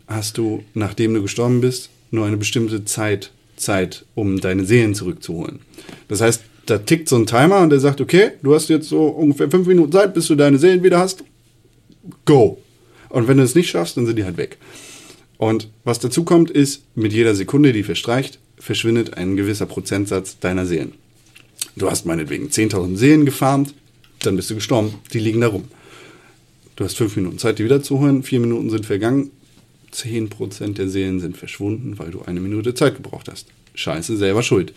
hast 0.07 0.37
du, 0.37 0.63
nachdem 0.73 1.13
du 1.13 1.21
gestorben 1.21 1.61
bist, 1.61 1.89
nur 2.11 2.25
eine 2.25 2.37
bestimmte 2.37 2.85
Zeit, 2.85 3.31
Zeit, 3.59 4.05
um 4.15 4.39
deine 4.39 4.65
Seelen 4.65 4.95
zurückzuholen. 4.95 5.59
Das 6.07 6.21
heißt, 6.21 6.41
da 6.65 6.77
tickt 6.77 7.09
so 7.09 7.15
ein 7.15 7.25
Timer 7.25 7.59
und 7.59 7.71
der 7.71 7.79
sagt, 7.79 8.01
okay, 8.01 8.31
du 8.43 8.53
hast 8.53 8.69
jetzt 8.69 8.89
so 8.89 9.07
ungefähr 9.07 9.49
fünf 9.49 9.67
Minuten 9.67 9.91
Zeit, 9.91 10.13
bis 10.13 10.27
du 10.27 10.35
deine 10.35 10.57
Seelen 10.57 10.83
wieder 10.83 10.99
hast. 10.99 11.23
Go. 12.25 12.59
Und 13.09 13.27
wenn 13.27 13.37
du 13.37 13.43
es 13.43 13.55
nicht 13.55 13.69
schaffst, 13.69 13.97
dann 13.97 14.05
sind 14.05 14.17
die 14.17 14.23
halt 14.23 14.37
weg. 14.37 14.57
Und 15.37 15.69
was 15.83 15.99
dazu 15.99 16.23
kommt, 16.23 16.51
ist, 16.51 16.83
mit 16.95 17.13
jeder 17.13 17.33
Sekunde, 17.33 17.73
die 17.73 17.83
verstreicht, 17.83 18.39
verschwindet 18.57 19.15
ein 19.15 19.35
gewisser 19.35 19.65
Prozentsatz 19.65 20.37
deiner 20.39 20.65
Seelen. 20.65 20.93
Du 21.75 21.89
hast 21.89 22.05
meinetwegen 22.05 22.49
10.000 22.49 22.97
Seelen 22.97 23.25
gefarmt, 23.25 23.73
dann 24.21 24.35
bist 24.35 24.49
du 24.49 24.55
gestorben. 24.55 24.95
Die 25.13 25.19
liegen 25.19 25.41
da 25.41 25.47
rum. 25.47 25.63
Du 26.75 26.83
hast 26.83 26.97
fünf 26.97 27.15
Minuten 27.15 27.39
Zeit, 27.39 27.59
die 27.59 27.63
wiederzuholen. 27.63 28.23
Vier 28.23 28.39
Minuten 28.39 28.69
sind 28.69 28.85
vergangen. 28.85 29.31
10% 29.93 30.73
der 30.73 30.89
Seelen 30.89 31.19
sind 31.19 31.37
verschwunden, 31.37 31.99
weil 31.99 32.09
du 32.11 32.23
eine 32.23 32.39
Minute 32.39 32.73
Zeit 32.73 32.95
gebraucht 32.95 33.27
hast. 33.29 33.47
Scheiße, 33.73 34.17
selber 34.17 34.43
schuld. 34.43 34.73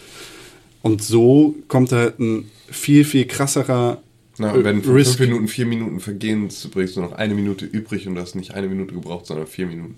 Und 0.82 1.02
so 1.02 1.54
kommt 1.68 1.92
halt 1.92 2.18
ein 2.18 2.50
viel, 2.68 3.04
viel 3.04 3.26
krasserer 3.26 4.02
Na, 4.38 4.52
und 4.52 4.64
wenn 4.64 4.82
von 4.82 4.94
Risk. 4.94 5.18
fünf 5.18 5.30
Minuten 5.30 5.48
vier 5.48 5.66
Minuten 5.66 6.00
vergehen, 6.00 6.48
bringst 6.72 6.96
du 6.96 7.00
noch 7.00 7.12
eine 7.12 7.34
Minute 7.34 7.64
übrig 7.64 8.06
und 8.08 8.16
du 8.16 8.20
hast 8.20 8.34
nicht 8.34 8.54
eine 8.54 8.68
Minute 8.68 8.94
gebraucht, 8.94 9.26
sondern 9.26 9.46
vier 9.46 9.66
Minuten. 9.66 9.96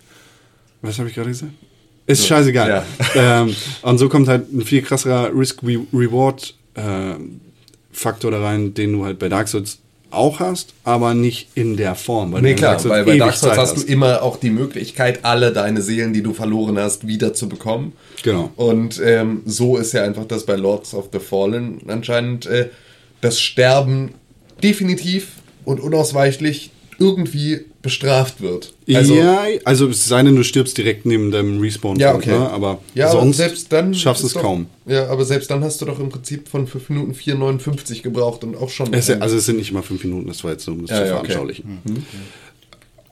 Was 0.83 0.99
habe 0.99 1.09
ich 1.09 1.15
gerade 1.15 1.31
gesagt? 1.31 1.53
Ist 2.07 2.27
scheißegal. 2.27 2.69
Ja. 2.69 2.85
Ähm, 3.17 3.55
und 3.83 3.99
so 3.99 4.09
kommt 4.09 4.27
halt 4.29 4.53
ein 4.53 4.63
viel 4.63 4.83
krasserer 4.83 5.31
Risk-Reward-Faktor 5.35 8.31
da 8.31 8.43
rein, 8.43 8.75
den 8.75 8.93
du 8.93 9.05
halt 9.05 9.19
bei 9.21 9.29
Dark 9.29 9.47
Souls 9.49 9.79
auch 10.17 10.41
hast, 10.41 10.75
aber 10.85 11.15
nicht 11.15 11.49
in 11.55 11.77
der 11.77 11.95
Form. 11.95 12.33
Weil 12.33 12.43
Nee, 12.43 12.55
klar, 12.55 12.83
weil 12.85 13.05
bei 13.05 13.17
Dark 13.17 13.35
Souls 13.35 13.57
hast 13.57 13.77
du 13.77 13.83
immer 13.83 14.23
auch 14.23 14.37
die 14.37 14.51
Möglichkeit, 14.51 15.25
alle 15.25 15.53
deine 15.53 15.83
Seelen, 15.83 16.13
die 16.13 16.23
du 16.23 16.33
verloren 16.33 16.79
hast, 16.79 17.07
wieder 17.07 17.35
zu 17.35 17.49
bekommen. 17.49 17.93
Genau. 18.23 18.51
Und 18.57 19.01
ähm, 19.05 19.43
so 19.45 19.77
ist 19.77 19.93
ja 19.93 20.05
einfach 20.05 20.25
das 20.25 20.47
bei 20.47 20.57
Lords 20.57 20.95
of 20.95 21.11
the 21.13 21.19
Fallen 21.19 21.81
anscheinend 21.89 22.47
äh, 22.47 22.69
das 23.21 23.41
Sterben 23.41 24.15
definitiv 24.63 25.33
und 25.65 25.81
unausweichlich 25.81 26.71
irgendwie 26.99 27.65
bestraft 27.85 28.41
wird. 28.41 28.73
Also, 28.95 29.15
ja, 29.15 29.45
also 29.65 29.89
es 29.89 30.07
sei 30.07 30.23
denn, 30.23 30.35
du 30.35 30.43
stirbst 30.43 30.77
direkt 30.79 31.05
neben 31.05 31.31
deinem 31.31 31.61
Respawn. 31.61 31.99
Ja, 32.01 32.15
okay. 32.15 32.31
Ne? 32.31 32.51
Aber 32.51 32.81
ja, 32.95 33.11
aber 33.11 33.21
sonst 33.21 33.37
selbst 33.37 33.71
dann 33.71 33.95
schaffst 33.95 34.25
es 34.25 34.33
doch, 34.33 34.41
kaum. 34.41 34.67
Ja, 34.87 35.09
aber 35.09 35.27
selbst 35.27 35.51
dann 35.51 35.63
hast 35.63 35.83
du 35.83 35.85
doch 35.85 36.01
im 36.01 36.09
Prinzip 36.09 36.49
von 36.49 36.67
5 36.67 36.89
Minuten 36.89 37.13
4,59 37.13 38.01
gebraucht 38.01 38.43
und 38.43 38.57
auch 38.57 38.71
schon. 38.71 38.91
Es, 38.95 39.11
also 39.11 39.37
es 39.37 39.45
sind 39.45 39.59
nicht 39.59 39.71
mal 39.71 39.83
fünf 39.83 40.03
Minuten, 40.03 40.27
das 40.27 40.43
war 40.43 40.53
jetzt 40.53 40.65
so, 40.65 40.73
um 40.73 40.87
das 40.87 40.91
Ja, 40.91 40.97
zu 40.97 41.03
ja, 41.03 41.19
okay. 41.19 41.27
veranschaulichen. 41.27 41.83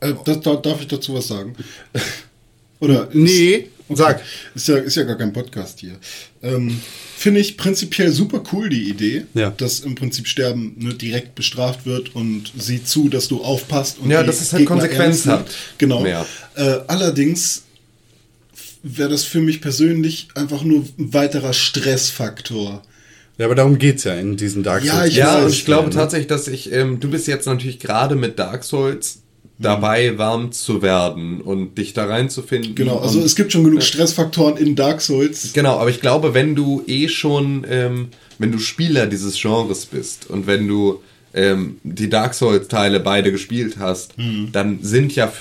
Äh, 0.01 0.15
das, 0.25 0.41
da, 0.41 0.57
darf 0.57 0.81
ich 0.81 0.89
dazu 0.89 1.13
was 1.15 1.29
sagen? 1.29 1.55
Oder? 2.81 3.11
Nee, 3.13 3.69
sag. 3.97 4.21
Ist 4.55 4.69
ja, 4.69 4.77
ist 4.77 4.95
ja 4.97 5.03
gar 5.05 5.17
kein 5.17 5.33
Podcast 5.33 5.81
hier. 5.81 5.93
Ähm, 6.43 6.81
Finde 7.17 7.41
ich 7.41 7.57
prinzipiell 7.57 8.11
super 8.13 8.43
cool, 8.53 8.69
die 8.69 8.89
Idee, 8.89 9.25
Ja. 9.35 9.51
dass 9.51 9.81
im 9.81 9.95
Prinzip 9.95 10.27
Sterben 10.27 10.75
ne, 10.79 10.95
direkt 10.95 11.35
bestraft 11.35 11.87
wird 11.87 12.15
und 12.15 12.51
sieh 12.59 12.83
zu, 12.83 13.09
dass 13.09 13.29
du 13.29 13.43
aufpasst. 13.45 13.99
Und 13.99 14.11
Ja, 14.11 14.21
die 14.23 14.27
dass 14.27 14.41
es 14.41 14.53
halt 14.53 14.61
Gegner 14.63 14.77
Konsequenz 14.77 15.25
ernst 15.25 15.27
nimmt. 15.27 15.39
hat. 15.41 15.55
Genau. 15.79 16.07
Ja. 16.07 16.27
Äh, 16.57 16.81
allerdings 16.89 17.63
wäre 18.83 19.09
das 19.11 19.23
für 19.25 19.41
mich 19.41 19.61
persönlich 19.61 20.29
einfach 20.35 20.65
nur 20.65 20.81
ein 20.99 21.13
weiterer 21.15 21.53
Stressfaktor. 21.53 22.83
Ja, 23.39 23.47
aber 23.47 23.55
darum 23.55 23.79
geht's 23.79 24.05
ja 24.05 24.15
in 24.15 24.37
diesen 24.37 24.63
Dark 24.63 24.85
Ja, 24.85 24.97
Souls. 24.97 25.09
ich 25.11 25.17
Ja, 25.17 25.37
weiß, 25.37 25.45
und 25.45 25.51
ich 25.53 25.65
glaube 25.65 25.89
ne? 25.89 25.95
tatsächlich, 25.95 26.27
dass 26.29 26.49
ich, 26.49 26.71
ähm, 26.73 27.01
du 27.01 27.09
bist 27.11 27.27
jetzt 27.29 27.47
natürlich 27.47 27.79
gerade 27.79 28.15
mit 28.17 28.39
Dark 28.39 28.65
Souls 28.65 29.22
dabei, 29.63 30.19
warm 30.19 30.53
zu 30.53 30.83
werden 30.83 31.41
und 31.41 31.79
dich 31.79 31.93
da 31.95 32.07
reinzufinden. 32.07 32.75
Genau, 32.75 32.99
also 32.99 33.21
es 33.21 33.37
gibt 33.37 33.53
schon 33.53 33.65
genug 33.65 33.83
Stressfaktoren 33.83 34.57
in 34.57 34.75
Dark 34.75 35.01
Souls. 35.01 35.53
Genau, 35.53 35.79
aber 35.79 35.91
ich 35.91 36.01
glaube, 36.01 36.35
wenn 36.35 36.55
du 36.55 36.83
eh 36.87 37.09
schon, 37.09 37.67
ähm, 37.69 38.09
wenn 38.39 38.53
du 38.53 38.59
Spieler 38.59 39.07
dieses 39.07 39.41
Genres 39.41 39.87
bist 39.87 40.29
und 40.29 40.47
wenn 40.47 40.69
du 40.69 41.01
ähm, 41.35 41.79
die 41.83 42.11
Dark 42.11 42.35
Souls-Teile 42.35 43.01
beide 43.01 43.33
gespielt 43.33 43.77
hast, 43.79 44.15
dann 44.53 44.81
sind 44.83 45.15
ja 45.15 45.33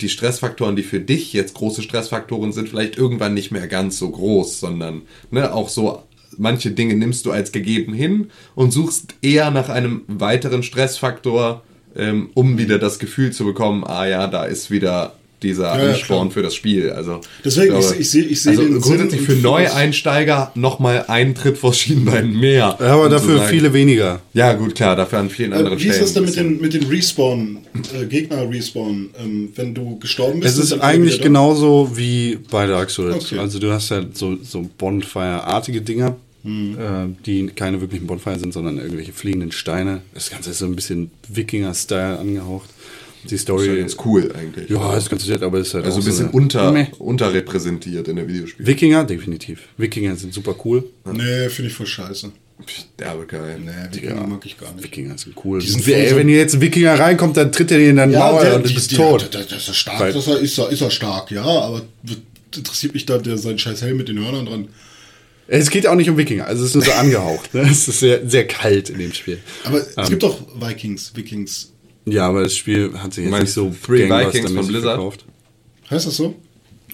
die 0.00 0.08
Stressfaktoren, 0.08 0.74
die 0.74 0.82
für 0.82 1.00
dich 1.00 1.32
jetzt 1.32 1.54
große 1.54 1.82
Stressfaktoren 1.82 2.52
sind, 2.52 2.68
vielleicht 2.68 2.98
irgendwann 2.98 3.34
nicht 3.34 3.52
mehr 3.52 3.68
ganz 3.68 3.98
so 3.98 4.10
groß, 4.10 4.58
sondern 4.58 5.02
ne, 5.30 5.52
auch 5.54 5.68
so 5.68 6.02
manche 6.36 6.70
Dinge 6.70 6.94
nimmst 6.94 7.26
du 7.26 7.30
als 7.30 7.52
gegeben 7.52 7.94
hin 7.94 8.30
und 8.54 8.72
suchst 8.72 9.14
eher 9.22 9.50
nach 9.50 9.68
einem 9.68 10.02
weiteren 10.08 10.62
Stressfaktor, 10.62 11.62
ähm, 11.98 12.30
um 12.34 12.58
wieder 12.58 12.78
das 12.78 12.98
Gefühl 12.98 13.32
zu 13.32 13.44
bekommen, 13.44 13.84
ah 13.84 14.06
ja, 14.06 14.26
da 14.26 14.44
ist 14.44 14.70
wieder 14.70 15.14
dieser 15.42 15.64
ja, 15.78 15.90
Ansporn 15.90 16.28
klar. 16.28 16.30
für 16.30 16.42
das 16.42 16.54
Spiel. 16.54 16.90
Also 16.92 17.20
Deswegen, 17.44 17.68
glaube, 17.78 17.84
ich- 17.94 18.00
ich 18.00 18.10
seh- 18.10 18.20
ich 18.22 18.40
seh 18.42 18.50
also 18.50 18.62
den 18.62 18.80
grundsätzlich 18.80 19.20
Sinn 19.20 19.36
für 19.36 19.42
Neueinsteiger 19.42 20.50
nochmal 20.54 21.04
einen 21.08 21.34
Tritt 21.34 21.58
vor 21.58 21.74
Schienbein 21.74 22.32
mehr. 22.32 22.74
Ja, 22.80 22.86
aber 22.86 23.04
um 23.04 23.10
dafür 23.10 23.36
sagen- 23.38 23.50
viele 23.50 23.72
weniger. 23.74 24.20
Ja, 24.32 24.54
gut, 24.54 24.74
klar, 24.74 24.96
dafür 24.96 25.18
an 25.18 25.28
vielen 25.28 25.52
anderen 25.52 25.78
Äh, 25.78 25.82
wie 25.82 25.88
ist 25.88 26.00
das 26.00 26.14
denn 26.14 26.22
mit 26.24 26.32
Stellen 26.32 26.54
den, 26.54 26.60
mit 26.62 26.72
den 26.72 26.84
Respawn, 26.84 27.58
äh, 28.00 28.06
Gegner-Respawn? 28.06 29.10
Ähm, 29.22 29.48
wenn 29.54 29.74
du 29.74 29.98
gestorben 29.98 30.40
bist, 30.40 30.56
Es 30.58 30.64
ist 30.72 30.80
eigentlich 30.80 31.20
genauso 31.20 31.90
wie 31.94 32.38
bei 32.50 32.66
Dark 32.66 32.88
Souls. 32.90 33.16
Okay. 33.26 33.38
Also 33.38 33.58
du 33.58 33.70
hast 33.70 33.90
ja 33.90 34.02
so, 34.14 34.36
so 34.42 34.66
Bonfire-artige 34.78 35.82
Dinger, 35.82 36.16
Hm. 36.46 36.78
äh, 36.78 37.24
die 37.26 37.46
keine 37.48 37.80
wirklichen 37.80 38.06
Bonfire 38.06 38.38
sind, 38.38 38.52
sondern 38.54 38.78
irgendwelche 38.78 39.12
fliegenden 39.12 39.50
Steine. 39.52 40.02
Das 40.14 40.30
Ganze 40.30 40.50
ist 40.50 40.58
so 40.58 40.66
ein 40.66 40.76
bisschen 40.76 41.10
Wikinger-Style 41.28 42.18
angehaucht. 42.18 42.70
Die 43.24 43.30
Das 43.30 43.32
ist 43.32 43.40
Story. 43.42 43.66
ja 43.66 43.74
ganz 43.74 43.96
cool 44.04 44.32
eigentlich. 44.38 44.70
Ja, 44.70 44.96
ist 44.96 45.10
ganz 45.10 45.26
nett, 45.26 45.42
aber 45.42 45.58
ist 45.58 45.74
halt 45.74 45.84
also 45.84 45.96
auch 45.98 46.02
ein 46.02 46.04
bisschen 46.04 46.30
so 46.30 46.38
eine- 46.38 46.42
unter, 46.70 47.00
unterrepräsentiert 47.00 48.06
in 48.08 48.16
der 48.16 48.28
Videospiele. 48.28 48.66
Wikinger, 48.68 49.04
definitiv. 49.04 49.60
Wikinger 49.76 50.14
sind 50.14 50.32
super 50.32 50.54
cool. 50.64 50.84
Nee, 51.12 51.48
finde 51.48 51.70
ich 51.70 51.74
voll 51.76 51.86
scheiße. 51.86 52.30
Ja, 53.00 53.12
aber 53.12 53.26
geil. 53.26 53.60
Nee, 53.64 53.96
Wikinger 53.96 54.26
mag 54.26 54.46
ich 54.46 54.56
gar 54.56 54.72
nicht. 54.72 54.84
Wikinger 54.84 55.18
sind 55.18 55.34
cool. 55.44 55.58
Die 55.60 55.66
sind 55.66 55.86
Ey, 55.88 56.08
so- 56.10 56.16
wenn 56.16 56.28
hier 56.28 56.38
jetzt 56.38 56.54
ein 56.54 56.60
Wikinger 56.60 56.98
reinkommt, 56.98 57.36
dann 57.36 57.50
tritt 57.52 57.70
er 57.72 57.78
dir 57.78 57.90
in 57.90 57.96
deinen 57.96 58.12
Mauer 58.12 58.40
der- 58.42 58.56
und 58.56 58.64
du 58.64 58.68
die- 58.68 58.74
bist 58.74 58.92
die- 58.92 58.96
tot. 58.96 59.28
Der, 59.34 59.42
der 59.42 59.56
ist 59.58 59.68
er 59.68 59.74
stark, 59.74 59.98
Weil- 60.00 60.12
das 60.12 60.26
er, 60.28 60.38
ist, 60.38 60.56
er, 60.58 60.68
ist 60.70 60.80
er 60.80 60.90
stark, 60.92 61.30
ja, 61.32 61.42
aber 61.44 61.82
interessiert 62.56 62.94
mich 62.94 63.04
da 63.06 63.18
der, 63.18 63.36
sein 63.36 63.58
scheiß 63.58 63.82
Helm 63.82 63.96
mit 63.98 64.08
den 64.08 64.18
Hörnern 64.20 64.46
dran. 64.46 64.68
Es 65.48 65.70
geht 65.70 65.86
auch 65.86 65.94
nicht 65.94 66.10
um 66.10 66.16
Wikinger, 66.16 66.46
also 66.46 66.62
es 66.64 66.70
ist 66.70 66.74
nur 66.74 66.84
so 66.84 66.92
angehaucht. 66.98 67.54
Ne? 67.54 67.62
Es 67.70 67.86
ist 67.88 68.00
sehr, 68.00 68.28
sehr 68.28 68.46
kalt 68.46 68.90
in 68.90 68.98
dem 68.98 69.12
Spiel. 69.12 69.38
Aber 69.64 69.78
Ähm. 69.80 69.86
es 69.96 70.08
gibt 70.10 70.22
doch 70.22 70.40
Vikings, 70.60 71.12
Vikings. 71.14 71.72
Ja, 72.04 72.28
aber 72.28 72.42
das 72.42 72.56
Spiel 72.56 72.92
hat 72.98 73.14
sich 73.14 73.24
jetzt 73.26 73.40
nicht 73.40 73.52
so 73.52 73.74
Three 73.84 74.08
Vikings 74.08 74.52
von 74.52 74.66
Blizzard? 74.66 74.94
verkauft. 74.94 75.24
Heißt 75.90 76.06
das 76.06 76.16
so? 76.16 76.34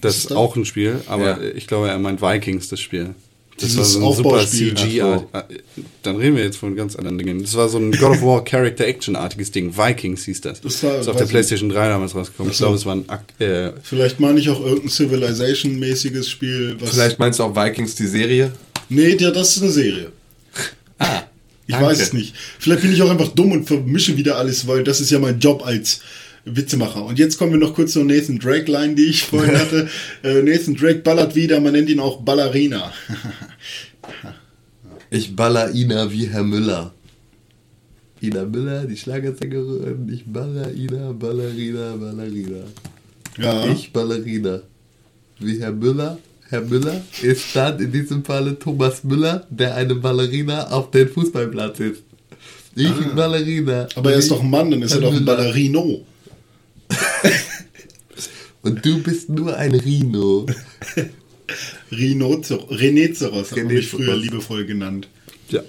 Das 0.01 0.15
ist 0.17 0.23
ist 0.25 0.31
das? 0.31 0.37
auch 0.37 0.57
ein 0.57 0.65
Spiel, 0.65 1.01
aber 1.07 1.43
Ja. 1.43 1.51
ich 1.55 1.67
glaube, 1.67 1.89
er 1.89 1.99
meint 1.99 2.21
Vikings, 2.21 2.69
das 2.69 2.81
Spiel. 2.81 3.15
Das 3.61 3.77
war 3.77 3.85
so 3.85 4.09
ein 4.11 4.17
super. 4.17 4.47
CG. 4.47 5.03
-Art. 5.03 5.25
Dann 6.03 6.17
reden 6.17 6.37
wir 6.37 6.43
jetzt 6.45 6.57
von 6.57 6.75
ganz 6.75 6.97
anderen 6.97 7.19
Dingen. 7.19 7.43
Das 7.43 7.55
war 7.55 7.69
so 7.69 7.79
ein 7.79 7.93
God 7.93 8.11
of 8.11 8.23
War 8.23 8.45
Character 8.45 8.87
Action-artiges 8.87 9.51
Ding. 9.53 9.77
Vikings 9.77 10.25
hieß 10.25 10.41
das. 10.41 10.61
Das 10.61 10.83
war- 10.83 10.99
ist 10.99 11.09
auf 11.09 11.17
der 11.17 11.27
PlayStation 11.27 11.69
3 11.69 11.89
damals 11.89 12.15
rausgekommen. 12.15 12.51
Ich 12.53 12.59
glaube, 12.59 12.77
es 12.77 12.87
war 12.87 12.97
ein 12.97 13.05
äh, 13.39 13.73
Vielleicht 13.83 14.19
meine 14.21 14.41
ich 14.41 14.49
auch 14.51 14.61
irgendein 14.65 14.89
Civilization-mäßiges 14.91 16.29
Spiel. 16.29 16.77
Was 16.81 16.91
Vielleicht 16.91 17.19
meinst 17.19 17.39
du 17.39 17.45
auch 17.45 17.55
Vikings 17.55 17.95
die 17.95 18.07
Serie? 18.07 18.53
Nee, 18.89 19.15
das 19.17 19.57
ist 19.57 19.63
eine 19.63 19.71
Serie. 19.71 20.13
Ah, 20.99 21.23
Ich 21.67 21.73
danke. 21.75 21.87
weiß 21.89 22.01
es 22.01 22.13
nicht. 22.13 22.35
Vielleicht 22.59 22.83
bin 22.83 22.93
ich 22.93 23.01
auch 23.03 23.11
einfach 23.11 23.29
dumm 23.29 23.53
und 23.53 23.67
vermische 23.67 24.17
wieder 24.17 24.37
alles, 24.37 24.67
weil 24.67 24.83
das 24.85 25.01
ist 25.01 25.11
ja 25.11 25.19
mein 25.19 25.39
Job 25.39 25.65
als 25.65 26.01
Witzemacher. 26.45 27.05
Und 27.05 27.19
jetzt 27.19 27.39
kommen 27.39 27.53
wir 27.53 27.59
noch 27.59 27.75
kurz 27.75 27.93
zur 27.93 28.05
Nathan 28.05 28.39
Drake-Line, 28.39 28.95
die 28.95 29.07
ich 29.07 29.23
vorhin 29.31 29.57
hatte. 29.59 29.89
Äh, 30.23 30.43
Nathan 30.43 30.75
Drake 30.75 31.01
ballert 31.01 31.35
wieder, 31.35 31.61
man 31.61 31.73
nennt 31.73 31.89
ihn 31.91 32.01
auch 32.01 32.21
Ballerina. 32.23 32.93
Ich 35.11 35.37
baller 35.37 35.71
Ina 35.75 36.11
wie 36.11 36.27
Herr 36.27 36.43
Müller. 36.43 36.95
Ina 38.23 38.45
Müller, 38.47 38.87
die 38.87 38.97
Schlagersängerin. 38.97 40.09
Ich 40.11 40.25
baller 40.25 40.73
Ina, 40.73 41.13
Ballerina, 41.13 41.95
Ballerina. 41.97 42.65
ja. 43.39 43.67
Ich 43.71 43.93
Ballerina. 43.93 44.63
Wie 45.39 45.61
Herr 45.61 45.73
Müller. 45.73 46.19
Herr 46.49 46.63
Müller 46.63 47.03
ist 47.23 47.55
dann 47.55 47.79
in 47.79 47.93
diesem 47.93 48.25
Falle 48.25 48.59
Thomas 48.59 49.05
Müller, 49.05 49.47
der 49.51 49.75
eine 49.75 49.95
Ballerina 49.97 50.69
auf 50.71 50.91
den 50.91 51.09
Fußballplatz 51.09 51.81
ist. 51.81 52.03
Ich 52.75 52.91
Ballerina. 53.15 53.89
Aber 53.97 54.13
er 54.13 54.19
ist 54.19 54.31
doch 54.31 54.41
ein 54.41 54.49
Mann, 54.49 54.71
dann 54.71 54.81
ist 54.81 54.93
er 54.93 55.03
Herr 55.03 55.11
doch 55.11 55.17
ein. 55.17 55.25
Ballerino. 55.27 56.07
Und 58.63 58.85
du 58.87 59.03
bist 59.03 59.29
nur 59.29 59.57
ein 59.57 59.75
Rhino. 59.75 60.47
Rhinocer 61.91 62.59
Rhinoceros 62.71 63.51
mich 63.51 63.59
Rhinoceros. 63.61 63.87
früher 63.91 64.17
liebevoll 64.17 64.65
genannt. 64.65 65.09
ja. 65.51 65.63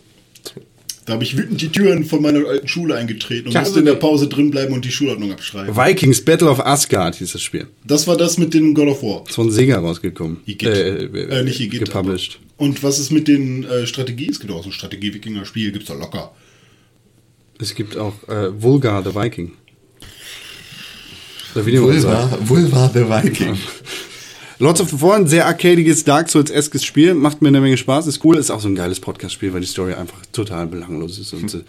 Da 1.05 1.13
habe 1.13 1.24
ich 1.26 1.36
wütend 1.38 1.59
die 1.59 1.67
Türen 1.67 2.05
von 2.05 2.21
meiner 2.21 2.47
alten 2.47 2.65
Schule 2.69 2.95
eingetreten 2.95 3.47
und 3.49 3.53
musste 3.55 3.59
also 3.59 3.80
in 3.80 3.86
der 3.86 3.95
die- 3.95 3.99
Pause 3.99 4.30
drin 4.30 4.51
bleiben 4.51 4.74
und 4.74 4.86
die 4.86 4.91
Schulordnung 4.91 5.34
abschreiben. 5.34 5.76
Vikings 5.76 6.24
Battle 6.24 6.49
of 6.49 6.61
Asgard 6.65 7.15
hieß 7.15 7.34
das 7.34 7.41
Spiel. 7.41 7.67
Das 7.86 8.07
war 8.07 8.15
das 8.15 8.38
mit 8.38 8.53
den 8.53 8.74
God 8.74 8.88
of 8.88 9.03
War. 9.03 9.26
Ist 9.28 9.36
von 9.36 9.51
Sega 9.51 9.80
rausgekommen. 9.80 10.38
Igitt. 10.45 10.69
Äh, 10.69 11.03
Äh, 11.07 11.43
nicht 11.43 11.59
Igitt, 11.59 11.86
Gepublished. 11.89 12.39
aber- 12.57 12.67
Und 12.67 12.84
was 12.84 12.99
ist 12.99 13.11
mit 13.11 13.28
den 13.28 13.65
äh, 13.65 13.86
Strategie? 13.86 14.30
Es 14.30 14.39
gibt 14.39 14.53
auch 14.53 14.63
so 14.63 14.69
ein 14.69 14.71
Strategie-Wikinger-Spiel, 14.71 15.74
gibt's 15.74 15.89
da 15.89 15.93
locker. 15.95 16.34
Es 17.59 17.76
gibt 17.76 17.97
auch 17.97 18.13
äh, 18.30 18.61
Vulgar 18.61 19.03
the 19.03 19.13
Viking. 19.13 19.51
Vulva, 21.55 22.37
Vulva 22.41 22.89
the 22.93 23.01
Viking. 23.09 23.57
Lords 24.59 24.79
of 24.81 24.89
the 24.91 24.97
Fallen, 24.97 25.27
sehr 25.27 25.45
arcadiges, 25.45 26.03
Dark 26.03 26.29
Souls-eskes 26.29 26.83
Spiel, 26.85 27.13
macht 27.15 27.41
mir 27.41 27.49
eine 27.49 27.59
Menge 27.59 27.75
Spaß, 27.77 28.07
ist 28.07 28.23
cool, 28.23 28.37
ist 28.37 28.49
auch 28.51 28.61
so 28.61 28.67
ein 28.69 28.75
geiles 28.75 28.99
Podcast-Spiel, 28.99 29.51
weil 29.53 29.61
die 29.61 29.67
Story 29.67 29.93
einfach 29.93 30.19
total 30.31 30.67
belanglos 30.67 31.17
ist. 31.19 31.33
Und 31.33 31.49
so, 31.49 31.61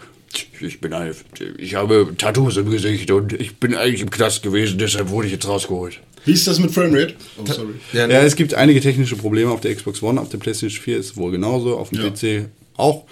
ich 0.61 0.79
bin 0.79 0.93
ein, 0.93 1.13
ich 1.57 1.75
habe 1.75 2.13
Tattoos 2.17 2.57
im 2.57 2.69
Gesicht 2.69 3.11
und 3.11 3.33
ich 3.33 3.57
bin 3.57 3.75
eigentlich 3.75 4.01
im 4.01 4.09
Knast 4.11 4.43
gewesen, 4.43 4.77
deshalb 4.77 5.09
wurde 5.09 5.27
ich 5.27 5.33
jetzt 5.33 5.47
rausgeholt. 5.47 5.99
Wie 6.25 6.31
ist 6.31 6.47
das 6.47 6.59
mit 6.59 6.71
Framerate? 6.71 7.15
Oh, 7.37 7.45
sorry. 7.51 7.73
Ja, 7.93 8.07
Ja, 8.07 8.21
es 8.21 8.35
gibt 8.35 8.53
einige 8.53 8.79
technische 8.81 9.15
Probleme 9.15 9.51
auf 9.51 9.61
der 9.61 9.75
Xbox 9.75 10.01
One, 10.01 10.19
auf 10.21 10.29
der 10.29 10.37
PlayStation 10.37 10.81
4 10.81 10.97
ist 10.97 11.05
es 11.11 11.17
wohl 11.17 11.31
genauso, 11.31 11.77
auf 11.77 11.89
dem 11.89 12.01
Ja. 12.01 12.09
PC 12.09 12.47
auch. 12.77 13.03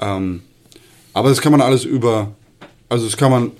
Ja. 0.00 0.16
Ähm, 0.16 0.42
aber 1.12 1.30
das 1.30 1.40
kann 1.40 1.52
man 1.52 1.60
alles 1.60 1.84
über, 1.84 2.34
also 2.88 3.06
das 3.06 3.16
kann 3.16 3.30
man, 3.30 3.50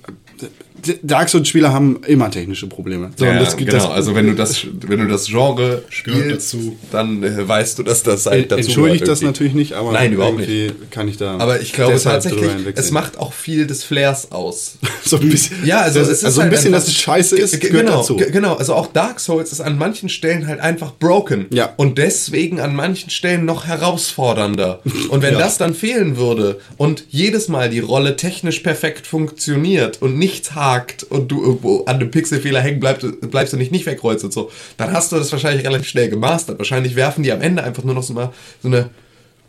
Dark 1.03 1.29
Souls-Spieler 1.29 1.71
haben 1.73 2.01
immer 2.05 2.29
technische 2.31 2.67
Probleme. 2.67 3.11
So, 3.15 3.25
Ja, 3.25 3.39
das, 3.39 3.55
genau. 3.57 3.71
das, 3.71 3.85
also 3.89 4.15
wenn 4.15 4.27
du 4.27 4.33
das, 4.35 4.65
wenn 4.87 4.99
du 4.99 5.07
das 5.07 5.27
Genre 5.27 5.83
spielst, 5.89 6.53
dazu. 6.53 6.75
dann 6.91 7.23
äh, 7.23 7.47
weißt 7.47 7.79
du, 7.79 7.83
dass 7.83 8.03
das 8.03 8.25
halt 8.25 8.51
dazu 8.51 8.61
entschuldigt 8.61 9.07
das 9.07 9.21
natürlich 9.21 9.53
nicht, 9.53 9.73
aber 9.73 9.91
Nein, 9.91 10.13
überhaupt 10.13 10.39
irgendwie 10.39 10.71
kann 10.91 11.07
ich 11.07 11.17
da. 11.17 11.37
Aber 11.37 11.61
ich 11.61 11.73
glaube 11.73 11.99
tatsächlich, 12.01 12.49
es 12.75 12.91
macht 12.91 13.17
auch 13.17 13.33
viel 13.33 13.67
des 13.67 13.83
Flairs 13.83 14.31
aus. 14.31 14.77
so 15.05 15.17
ein 15.17 15.29
bisschen. 15.29 15.65
Ja, 15.65 15.81
also 15.81 15.99
das, 15.99 16.09
es 16.09 16.17
ist 16.19 16.25
also 16.25 16.41
ein 16.41 16.43
halt 16.45 16.51
bisschen, 16.53 16.73
einfach- 16.73 16.85
dass 16.85 16.93
es 16.93 16.99
scheiße 17.01 17.37
ist, 17.37 17.59
genau, 17.61 17.97
dazu. 17.97 18.15
ge- 18.17 18.31
Genau, 18.31 18.55
also 18.55 18.73
auch 18.73 18.87
Dark 18.87 19.19
Souls 19.19 19.51
ist 19.51 19.61
an 19.61 19.77
manchen 19.77 20.09
Stellen 20.09 20.47
halt 20.47 20.59
einfach 20.59 20.91
broken. 20.93 21.45
Ja. 21.51 21.73
Und 21.77 21.97
deswegen 21.97 22.59
an 22.59 22.75
manchen 22.75 23.09
Stellen 23.09 23.45
noch 23.45 23.65
herausfordernder. 23.65 24.81
Und 25.09 25.21
wenn 25.21 25.35
das 25.35 25.57
dann 25.57 25.73
fehlen 25.73 26.17
würde 26.17 26.59
und 26.77 27.05
jedes 27.09 27.47
Mal 27.47 27.69
die 27.69 27.79
Rolle 27.79 28.15
technisch 28.15 28.59
perfekt 28.59 29.07
funktioniert 29.07 30.01
und 30.01 30.17
nichts 30.17 30.53
hakt 30.55 30.74
und 31.09 31.31
du 31.31 31.41
irgendwo 31.41 31.83
an 31.85 31.95
einem 31.95 32.11
Pixelfehler 32.11 32.61
hängen 32.61 32.79
bleibst, 32.79 33.05
bleibst 33.29 33.53
und 33.53 33.59
dich 33.59 33.71
nicht 33.71 33.85
wegkreuzt 33.85 34.23
und 34.23 34.33
so, 34.33 34.51
dann 34.77 34.91
hast 34.91 35.11
du 35.11 35.15
das 35.17 35.31
wahrscheinlich 35.31 35.65
relativ 35.65 35.87
schnell 35.87 36.09
gemastert. 36.09 36.57
Wahrscheinlich 36.57 36.95
werfen 36.95 37.23
die 37.23 37.31
am 37.31 37.41
Ende 37.41 37.63
einfach 37.63 37.83
nur 37.83 37.95
noch 37.95 38.03
so 38.03 38.13
mal 38.13 38.31
so 38.61 38.67
eine 38.67 38.89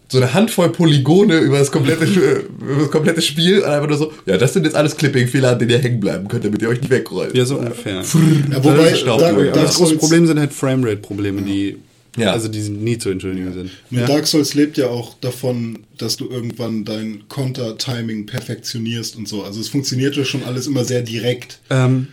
so 0.09 0.19
eine 0.19 0.35
Handvoll 0.35 0.71
Polygone 0.71 1.39
über 1.39 1.59
das 1.59 1.73
komplette, 1.73 2.05
über 2.61 2.83
das 2.83 2.91
komplette 2.91 3.23
Spiel 3.23 3.61
und 3.61 3.69
einfach 3.69 3.89
nur 3.89 3.99
so, 3.99 4.13
ja, 4.25 4.37
das 4.37 4.53
sind 4.53 4.65
jetzt 4.65 4.77
alles 4.77 4.97
Clipping-Fehler, 4.97 5.51
an 5.51 5.59
denen 5.59 5.73
ihr 5.73 5.79
hängen 5.79 6.01
bleiben 6.01 6.29
könnt, 6.29 6.45
damit 6.45 6.63
ihr 6.63 6.69
euch 6.69 6.81
nicht 6.81 6.91
wegkreuzt. 6.91 7.35
Ja, 7.35 7.45
so 7.45 7.57
ungefähr. 7.57 8.03
Ja, 8.03 8.65
wobei. 8.65 8.95
Aber 9.05 9.45
Dark 9.45 9.55
das 9.55 9.75
große 9.77 9.97
Problem 9.97 10.27
sind 10.27 10.39
halt 10.39 10.53
Framerate-Probleme, 10.53 11.43
die, 11.43 11.79
Ja. 12.17 12.33
also 12.33 12.49
die 12.49 12.61
nie 12.61 12.99
zu 12.99 13.11
entschuldigen 13.11 13.53
sind. 13.53 13.71
Ja. 13.91 14.07
Dark 14.07 14.27
Souls 14.27 14.55
lebt 14.55 14.77
ja 14.79 14.89
auch 14.89 15.15
davon, 15.21 15.81
dass 15.99 16.17
du 16.17 16.29
irgendwann 16.31 16.85
dein 16.85 17.29
Konter-Timing 17.29 18.27
perfektionierst 18.27 19.17
und 19.17 19.29
so. 19.29 19.43
Also 19.45 19.61
es 19.61 19.69
funktioniert 19.69 20.17
ja 20.17 20.25
schon 20.25 20.43
alles 20.45 20.67
immer 20.67 20.85
sehr 20.85 21.03
direkt. 21.03 21.61
Ähm, 21.71 22.09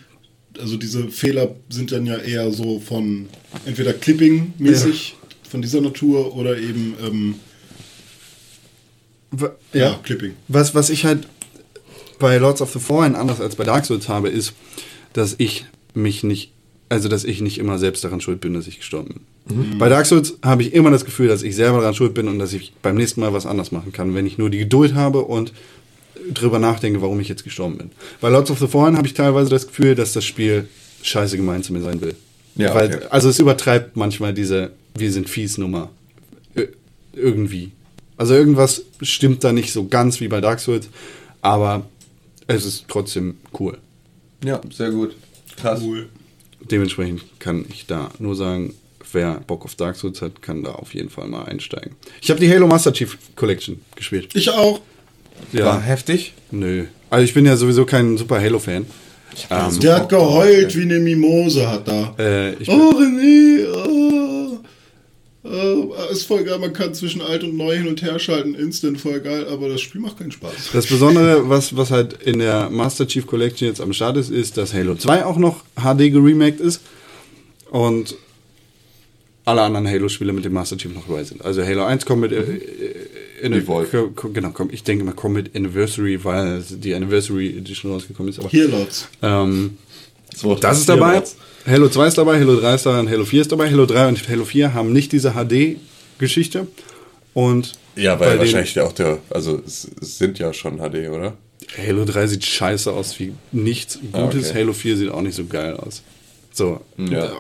Also 0.59 0.77
diese 0.77 1.09
Fehler 1.09 1.55
sind 1.69 1.91
dann 1.91 2.05
ja 2.05 2.17
eher 2.17 2.51
so 2.51 2.79
von 2.79 3.27
entweder 3.65 3.91
Clipping-mäßig 3.93 5.15
von 5.49 5.61
dieser 5.61 5.81
Natur 5.81 6.35
oder 6.35 6.57
eben 6.57 6.93
ähm, 7.03 7.35
wa- 9.31 9.55
ja. 9.73 9.99
Clipping. 10.03 10.33
Was, 10.47 10.75
was 10.75 10.89
ich 10.89 11.05
halt 11.05 11.27
bei 12.19 12.37
Lords 12.37 12.61
of 12.61 12.71
the 12.71 12.79
Fallen 12.79 13.15
anders 13.15 13.41
als 13.41 13.55
bei 13.55 13.63
Dark 13.63 13.85
Souls 13.85 14.07
habe, 14.07 14.29
ist, 14.29 14.53
dass 15.13 15.35
ich 15.37 15.65
mich 15.93 16.23
nicht, 16.23 16.51
also 16.93 17.09
dass 17.09 17.23
ich 17.23 17.41
nicht 17.41 17.57
immer 17.57 17.77
selbst 17.79 18.03
daran 18.03 18.21
schuld 18.21 18.39
bin, 18.41 18.53
dass 18.53 18.67
ich 18.67 18.77
gestorben 18.77 19.15
bin. 19.47 19.77
Bei 19.79 19.89
Dark 19.89 20.05
Souls 20.05 20.35
habe 20.43 20.61
ich 20.63 20.73
immer 20.73 20.91
das 20.91 21.03
Gefühl, 21.05 21.27
dass 21.27 21.43
ich 21.43 21.55
selber 21.55 21.79
daran 21.79 21.93
schuld 21.95 22.13
bin 22.13 22.27
und 22.27 22.39
dass 22.39 22.53
ich 22.53 22.71
beim 22.81 22.95
nächsten 22.95 23.19
Mal 23.21 23.33
was 23.33 23.45
anders 23.45 23.71
machen 23.71 23.91
kann, 23.91 24.13
wenn 24.15 24.25
ich 24.25 24.37
nur 24.37 24.49
die 24.49 24.59
Geduld 24.59 24.93
habe 24.93 25.19
und 25.25 25.51
drüber 26.33 26.59
nachdenke, 26.59 27.01
warum 27.01 27.19
ich 27.19 27.27
jetzt 27.27 27.43
gestorben 27.43 27.77
bin. 27.77 27.91
Bei 28.21 28.29
Lords 28.29 28.49
of 28.51 28.59
the 28.59 28.67
Fallen 28.67 28.95
habe 28.95 29.07
ich 29.07 29.13
teilweise 29.13 29.49
das 29.49 29.67
Gefühl, 29.67 29.95
dass 29.95 30.13
das 30.13 30.23
Spiel 30.23 30.67
scheiße 31.01 31.35
gemein 31.35 31.63
zu 31.63 31.73
mir 31.73 31.81
sein 31.81 31.99
will. 31.99 32.15
Ja, 32.55 32.73
Weil, 32.73 32.95
okay. 32.95 33.05
Also 33.09 33.27
es 33.29 33.39
übertreibt 33.39 33.97
manchmal 33.97 34.33
diese 34.33 34.71
Wir 34.97 35.11
sind 35.11 35.27
fies 35.29 35.57
Nummer. 35.57 35.89
Ir- 36.55 36.69
Irgendwie. 37.13 37.71
Also 38.15 38.35
irgendwas 38.35 38.83
stimmt 39.01 39.43
da 39.43 39.51
nicht 39.51 39.73
so 39.73 39.87
ganz 39.87 40.21
wie 40.21 40.27
bei 40.27 40.39
Dark 40.39 40.59
Souls, 40.59 40.87
aber 41.41 41.85
es 42.47 42.63
ist 42.65 42.85
trotzdem 42.87 43.35
cool. 43.59 43.77
Ja, 44.45 44.61
sehr 44.71 44.91
gut. 44.91 45.15
Krass. 45.57 45.81
Dementsprechend 46.71 47.23
kann 47.39 47.65
ich 47.69 47.85
da 47.85 48.09
nur 48.19 48.35
sagen, 48.35 48.73
wer 49.11 49.35
Bock 49.45 49.65
auf 49.65 49.75
Dark 49.75 49.95
Souls 49.95 50.21
hat, 50.21 50.41
kann 50.41 50.63
da 50.63 50.71
auf 50.71 50.93
jeden 50.93 51.09
Fall 51.09 51.27
mal 51.27 51.43
einsteigen. 51.45 51.95
Ich 52.21 52.29
habe 52.29 52.39
die 52.39 52.49
Halo 52.51 52.67
Master 52.67 52.91
Chief 52.93 53.17
Collection 53.35 53.79
gespielt. 53.95 54.29
Ich 54.33 54.49
auch. 54.49 54.79
War 55.51 55.81
heftig. 55.81 56.33
Nö. 56.51 56.85
Also 57.09 57.23
ich 57.25 57.33
bin 57.33 57.45
ja 57.45 57.55
sowieso 57.57 57.85
kein 57.85 58.17
super 58.17 58.39
Halo-Fan. 58.41 58.85
Ähm, 59.49 59.79
Der 59.79 59.95
hat 59.95 60.09
geheult 60.09 60.75
wie 60.75 60.83
eine 60.83 60.99
Mimose, 60.99 61.67
hat 61.69 61.87
da. 61.87 62.15
äh, 62.19 62.53
ich 62.53 62.69
Oh, 62.69 62.91
René, 62.91 63.65
oh, 63.71 64.42
oh, 65.43 65.93
ist 66.11 66.25
voll 66.25 66.43
geil, 66.43 66.57
man 66.59 66.73
kann 66.73 66.93
zwischen 66.93 67.21
alt 67.21 67.43
und 67.43 67.55
neu 67.57 67.75
hin 67.75 67.87
und 67.87 68.01
her 68.01 68.17
schalten, 68.19 68.55
instant 68.55 68.99
voll 68.99 69.19
geil, 69.19 69.47
aber 69.47 69.69
das 69.69 69.81
Spiel 69.81 70.01
macht 70.01 70.17
keinen 70.19 70.31
Spaß. 70.31 70.71
Das 70.71 70.87
Besondere, 70.87 71.49
was, 71.49 71.75
was 71.75 71.91
halt 71.91 72.13
in 72.23 72.39
der 72.39 72.69
Master 72.69 73.07
Chief 73.07 73.25
Collection 73.27 73.67
jetzt 73.67 73.81
am 73.81 73.93
Start 73.93 74.17
ist, 74.17 74.29
ist, 74.29 74.57
dass 74.57 74.73
Halo 74.73 74.95
2 74.95 75.25
auch 75.25 75.37
noch 75.37 75.63
HD 75.75 76.11
geremaked 76.11 76.59
ist 76.59 76.81
und 77.71 78.15
alle 79.45 79.61
anderen 79.61 79.87
Halo-Spiele 79.87 80.31
mit 80.31 80.45
dem 80.45 80.53
Master 80.53 80.77
Chief 80.77 80.93
noch 80.93 81.05
dabei 81.07 81.23
sind. 81.25 81.43
Also 81.43 81.63
Halo 81.63 81.83
1 81.83 82.05
kommt 82.05 82.21
mit 82.21 82.31
äh, 82.31 82.37
äh, 83.41 83.45
Evolve. 83.45 84.11
genau, 84.33 84.51
kommt, 84.51 84.73
ich 84.73 84.83
denke 84.83 85.03
mal 85.03 85.13
kommt 85.13 85.35
mit 85.35 85.53
Anniversary, 85.55 86.23
weil 86.23 86.63
die 86.69 86.93
Anniversary 86.93 87.57
Edition 87.57 87.91
rausgekommen 87.91 88.31
ist. 88.31 88.39
Aber, 88.39 88.47
Hier 88.49 88.69
laut's. 88.69 89.09
ähm, 89.21 89.77
So, 90.33 90.55
das 90.55 90.79
ist 90.79 90.87
dabei. 90.89 91.15
war's. 91.15 91.35
Halo 91.65 91.87
2 91.87 92.07
ist 92.07 92.17
dabei, 92.17 92.39
Halo 92.39 92.59
3 92.59 92.75
ist 92.75 92.85
dabei 92.85 92.99
und 92.99 93.09
Halo 93.09 93.23
4 93.23 93.41
ist 93.41 93.51
dabei. 93.51 93.69
Halo 93.69 93.85
3 93.85 94.07
und 94.09 94.29
Halo 94.29 94.43
4 94.43 94.73
haben 94.73 94.91
nicht 94.91 95.11
diese 95.13 95.31
HD-Geschichte. 95.31 96.67
Und 97.33 97.73
Ja, 97.95 98.19
weil 98.19 98.37
wahrscheinlich 98.37 98.77
auch 98.81 98.91
der, 98.91 99.19
also 99.29 99.61
es, 99.65 99.87
sind 100.01 100.39
ja 100.39 100.51
schon 100.53 100.77
HD, 100.77 101.09
oder? 101.09 101.33
Halo 101.77 102.03
3 102.03 102.27
sieht 102.27 102.45
scheiße 102.45 102.91
aus 102.91 103.17
wie 103.19 103.33
nichts 103.53 103.97
Gutes. 104.11 104.47
Ah, 104.47 104.49
okay. 104.49 104.59
Halo 104.59 104.73
4 104.73 104.97
sieht 104.97 105.09
auch 105.09 105.21
nicht 105.21 105.35
so 105.35 105.45
geil 105.45 105.75
aus. 105.77 106.03
So. 106.51 106.81
Ja. 106.97 107.31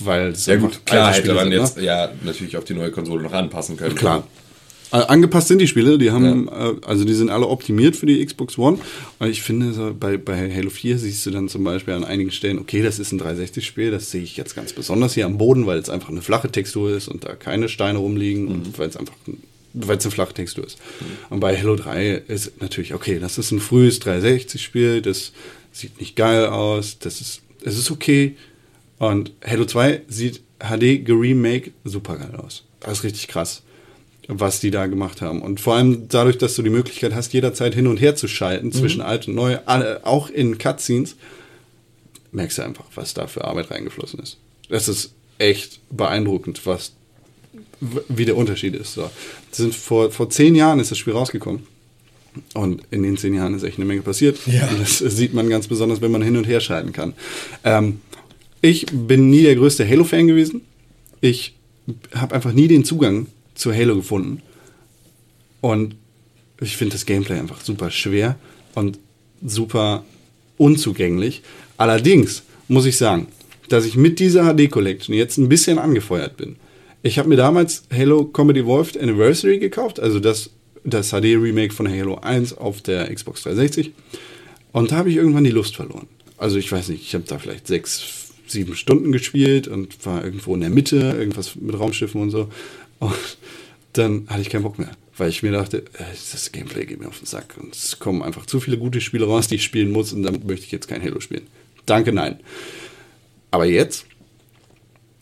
Weil 0.00 0.28
es 0.30 0.46
Ja 0.46 0.56
gut, 0.56 0.84
klar 0.84 1.14
hätte 1.14 1.32
man 1.32 1.52
jetzt 1.52 1.76
ne? 1.76 1.84
ja 1.84 2.10
natürlich 2.22 2.56
auf 2.56 2.64
die 2.64 2.74
neue 2.74 2.90
Konsole 2.90 3.22
noch 3.22 3.32
anpassen 3.32 3.76
können. 3.76 3.94
Klar. 3.94 4.26
Äh, 4.92 4.96
angepasst 4.96 5.48
sind 5.48 5.58
die 5.58 5.66
Spiele, 5.66 5.96
die 5.96 6.10
haben, 6.10 6.48
äh, 6.48 6.74
also 6.86 7.04
die 7.04 7.14
sind 7.14 7.30
alle 7.30 7.48
optimiert 7.48 7.96
für 7.96 8.04
die 8.04 8.24
Xbox 8.24 8.58
One. 8.58 8.78
Und 9.18 9.28
ich 9.28 9.42
finde, 9.42 9.72
so 9.72 9.94
bei, 9.98 10.18
bei 10.18 10.54
Halo 10.54 10.68
4 10.68 10.98
siehst 10.98 11.24
du 11.24 11.30
dann 11.30 11.48
zum 11.48 11.64
Beispiel 11.64 11.94
an 11.94 12.04
einigen 12.04 12.30
Stellen, 12.30 12.58
okay, 12.58 12.82
das 12.82 12.98
ist 12.98 13.10
ein 13.10 13.20
360-Spiel, 13.20 13.90
das 13.90 14.10
sehe 14.10 14.22
ich 14.22 14.36
jetzt 14.36 14.54
ganz 14.54 14.74
besonders 14.74 15.14
hier 15.14 15.24
am 15.24 15.38
Boden, 15.38 15.66
weil 15.66 15.78
es 15.78 15.88
einfach 15.88 16.10
eine 16.10 16.20
flache 16.20 16.50
Textur 16.50 16.94
ist 16.94 17.08
und 17.08 17.24
da 17.24 17.34
keine 17.34 17.70
Steine 17.70 17.98
rumliegen 17.98 18.48
und 18.48 18.78
weil 18.78 18.88
es 18.88 18.98
einfach 18.98 19.14
ein, 19.26 19.42
weil 19.72 19.96
es 19.96 20.04
eine 20.04 20.12
flache 20.12 20.34
Textur 20.34 20.66
ist. 20.66 20.76
Und 21.30 21.40
bei 21.40 21.56
Halo 21.56 21.74
3 21.76 22.24
ist 22.28 22.60
natürlich, 22.60 22.92
okay, 22.92 23.18
das 23.18 23.38
ist 23.38 23.50
ein 23.50 23.60
frühes 23.60 24.00
360-Spiel, 24.02 25.00
das 25.00 25.32
sieht 25.72 25.98
nicht 26.00 26.16
geil 26.16 26.46
aus, 26.46 26.98
das 26.98 27.22
ist, 27.22 27.40
es 27.64 27.78
ist 27.78 27.90
okay. 27.90 28.36
Und 28.98 29.32
Halo 29.42 29.64
2 29.64 30.02
sieht 30.08 30.42
HD 30.58 31.04
geremake 31.04 31.72
super 31.84 32.18
geil 32.18 32.34
aus. 32.36 32.64
Das 32.80 32.98
ist 32.98 33.04
richtig 33.04 33.28
krass, 33.28 33.62
was 34.28 34.60
die 34.60 34.70
da 34.70 34.86
gemacht 34.86 35.20
haben. 35.20 35.42
Und 35.42 35.60
vor 35.60 35.74
allem 35.74 36.08
dadurch, 36.08 36.38
dass 36.38 36.54
du 36.54 36.62
die 36.62 36.70
Möglichkeit 36.70 37.14
hast, 37.14 37.32
jederzeit 37.32 37.74
hin 37.74 37.86
und 37.86 38.00
her 38.00 38.14
zu 38.14 38.28
schalten 38.28 38.72
zwischen 38.72 39.00
alt 39.00 39.28
und 39.28 39.34
neu, 39.34 39.58
auch 40.02 40.30
in 40.30 40.58
Cutscenes, 40.58 41.16
merkst 42.30 42.58
du 42.58 42.62
einfach, 42.62 42.84
was 42.94 43.14
da 43.14 43.26
für 43.26 43.44
Arbeit 43.44 43.70
reingeflossen 43.70 44.20
ist. 44.20 44.38
Das 44.68 44.88
ist 44.88 45.12
echt 45.38 45.80
beeindruckend, 45.90 46.64
was 46.66 46.92
wie 48.08 48.24
der 48.24 48.36
Unterschied 48.36 48.74
ist. 48.74 48.94
So. 48.94 49.10
Sind 49.50 49.74
vor, 49.74 50.10
vor 50.10 50.30
zehn 50.30 50.54
Jahren 50.54 50.78
ist 50.78 50.90
das 50.90 50.98
Spiel 50.98 51.12
rausgekommen. 51.12 51.66
Und 52.54 52.82
in 52.90 53.02
den 53.02 53.18
zehn 53.18 53.34
Jahren 53.34 53.54
ist 53.54 53.62
echt 53.62 53.76
eine 53.76 53.84
Menge 53.84 54.02
passiert. 54.02 54.38
Ja. 54.46 54.68
Das 54.78 54.98
sieht 54.98 55.34
man 55.34 55.50
ganz 55.50 55.66
besonders, 55.66 56.00
wenn 56.00 56.10
man 56.10 56.22
hin 56.22 56.36
und 56.36 56.46
her 56.46 56.60
schalten 56.60 56.92
kann. 56.92 57.12
Ähm, 57.64 58.00
ich 58.62 58.86
bin 58.86 59.28
nie 59.28 59.42
der 59.42 59.56
größte 59.56 59.86
Halo-Fan 59.86 60.28
gewesen. 60.28 60.62
Ich 61.20 61.54
habe 62.14 62.34
einfach 62.34 62.52
nie 62.52 62.68
den 62.68 62.84
Zugang 62.84 63.26
zu 63.54 63.72
Halo 63.74 63.96
gefunden. 63.96 64.42
Und 65.60 65.96
ich 66.60 66.76
finde 66.76 66.92
das 66.92 67.06
Gameplay 67.06 67.38
einfach 67.38 67.60
super 67.60 67.90
schwer 67.90 68.36
und 68.74 68.98
super 69.44 70.04
unzugänglich. 70.58 71.42
Allerdings 71.76 72.42
muss 72.68 72.86
ich 72.86 72.96
sagen, 72.96 73.26
dass 73.68 73.84
ich 73.84 73.96
mit 73.96 74.18
dieser 74.18 74.54
HD 74.54 74.70
Collection 74.70 75.14
jetzt 75.14 75.38
ein 75.38 75.48
bisschen 75.48 75.78
angefeuert 75.78 76.36
bin. 76.36 76.56
Ich 77.02 77.18
habe 77.18 77.28
mir 77.28 77.36
damals 77.36 77.84
Halo 77.92 78.24
Combat 78.24 78.56
Evolved 78.56 79.00
Anniversary 79.00 79.58
gekauft, 79.58 79.98
also 79.98 80.20
das, 80.20 80.50
das 80.84 81.10
HD 81.10 81.34
Remake 81.36 81.74
von 81.74 81.88
Halo 81.88 82.16
1 82.16 82.56
auf 82.58 82.80
der 82.80 83.12
Xbox 83.12 83.42
360. 83.42 83.92
Und 84.72 84.92
da 84.92 84.96
habe 84.96 85.10
ich 85.10 85.16
irgendwann 85.16 85.44
die 85.44 85.50
Lust 85.50 85.74
verloren. 85.74 86.06
Also 86.38 86.58
ich 86.58 86.70
weiß 86.70 86.88
nicht, 86.88 87.02
ich 87.02 87.14
habe 87.14 87.24
da 87.26 87.38
vielleicht 87.38 87.66
sechs, 87.66 88.30
sieben 88.46 88.76
Stunden 88.76 89.10
gespielt 89.10 89.68
und 89.68 90.04
war 90.06 90.24
irgendwo 90.24 90.54
in 90.54 90.60
der 90.60 90.70
Mitte, 90.70 90.96
irgendwas 91.18 91.56
mit 91.56 91.78
Raumschiffen 91.78 92.20
und 92.20 92.30
so. 92.30 92.48
Und 93.02 93.36
dann 93.94 94.26
hatte 94.28 94.42
ich 94.42 94.48
keinen 94.48 94.62
Bock 94.62 94.78
mehr, 94.78 94.92
weil 95.16 95.28
ich 95.28 95.42
mir 95.42 95.50
dachte, 95.50 95.78
äh, 95.78 96.04
das 96.30 96.52
Gameplay 96.52 96.86
geht 96.86 97.00
mir 97.00 97.08
auf 97.08 97.18
den 97.18 97.26
Sack 97.26 97.56
und 97.60 97.74
es 97.74 97.98
kommen 97.98 98.22
einfach 98.22 98.46
zu 98.46 98.60
viele 98.60 98.78
gute 98.78 99.00
Spiele 99.00 99.26
raus, 99.26 99.48
die 99.48 99.56
ich 99.56 99.64
spielen 99.64 99.90
muss 99.90 100.12
und 100.12 100.22
damit 100.22 100.46
möchte 100.46 100.66
ich 100.66 100.72
jetzt 100.72 100.86
kein 100.86 101.02
Halo 101.02 101.18
spielen. 101.18 101.48
Danke, 101.84 102.12
nein. 102.12 102.38
Aber 103.50 103.64
jetzt 103.64 104.06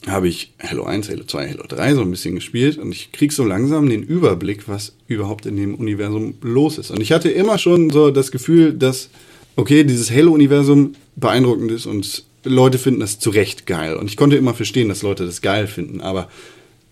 habe 0.07 0.29
ich 0.29 0.53
Halo 0.63 0.85
1, 0.85 1.09
Halo 1.09 1.25
2, 1.25 1.49
Halo 1.49 1.65
3 1.67 1.95
so 1.95 2.03
ein 2.03 2.11
bisschen 2.11 2.35
gespielt 2.35 2.77
und 2.77 2.93
ich 2.93 3.13
kriege 3.13 3.33
so 3.33 3.45
langsam 3.45 3.89
den 3.89 4.03
Überblick, 4.03 4.69
was 4.69 4.95
überhaupt 5.07 5.47
in 5.47 5.57
dem 5.57 5.75
Universum 5.75 6.35
los 6.43 6.77
ist. 6.77 6.91
Und 6.91 7.01
ich 7.01 7.13
hatte 7.13 7.31
immer 7.31 7.57
schon 7.57 7.89
so 7.89 8.11
das 8.11 8.31
Gefühl, 8.31 8.75
dass, 8.75 9.09
okay, 9.57 9.85
dieses 9.85 10.11
Halo-Universum 10.11 10.97
beeindruckend 11.17 11.73
ist 11.73 11.87
und 11.87 12.25
Leute 12.45 12.79
finden 12.79 13.01
das 13.01 13.19
zu 13.19 13.31
Recht 13.31 13.65
geil. 13.67 13.97
Und 13.97 14.11
ich 14.11 14.19
konnte 14.19 14.37
immer 14.37 14.53
verstehen, 14.53 14.91
dass 14.91 15.01
Leute 15.01 15.25
das 15.25 15.41
geil 15.41 15.67
finden, 15.67 16.03
aber 16.03 16.29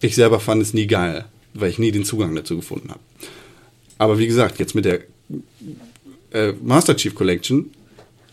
ich 0.01 0.15
selber 0.15 0.41
fand 0.41 0.63
es 0.63 0.75
nie 0.75 0.87
geil, 0.87 1.27
weil 1.55 1.71
ich 1.71 1.79
nie 1.79 1.91
den 1.91 2.05
Zugang 2.05 2.35
dazu 2.35 2.57
gefunden 2.57 2.91
habe. 2.91 3.01
aber 3.99 4.19
wie 4.19 4.27
gesagt, 4.27 4.59
jetzt 4.59 4.75
mit 4.75 4.85
der 4.85 5.01
äh, 6.33 6.53
Master 6.63 6.97
Chief 6.97 7.15
Collection 7.15 7.71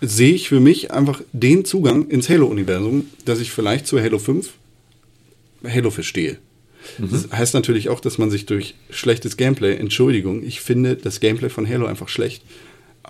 sehe 0.01 0.33
ich 0.33 0.49
für 0.49 0.59
mich 0.59 0.91
einfach 0.91 1.21
den 1.31 1.65
Zugang 1.65 2.07
ins 2.09 2.29
Halo-Universum, 2.29 3.09
dass 3.25 3.39
ich 3.39 3.51
vielleicht 3.51 3.87
zu 3.87 3.99
Halo 3.99 4.19
5 4.19 4.53
Halo 5.67 5.89
verstehe. 5.89 6.37
Das 6.99 7.31
heißt 7.31 7.53
natürlich 7.53 7.89
auch, 7.89 7.99
dass 7.99 8.17
man 8.17 8.29
sich 8.29 8.45
durch 8.45 8.75
schlechtes 8.89 9.37
Gameplay, 9.37 9.75
Entschuldigung, 9.75 10.43
ich 10.43 10.61
finde 10.61 10.95
das 10.95 11.19
Gameplay 11.19 11.49
von 11.49 11.67
Halo 11.67 11.87
einfach 11.87 12.09
schlecht, 12.09 12.43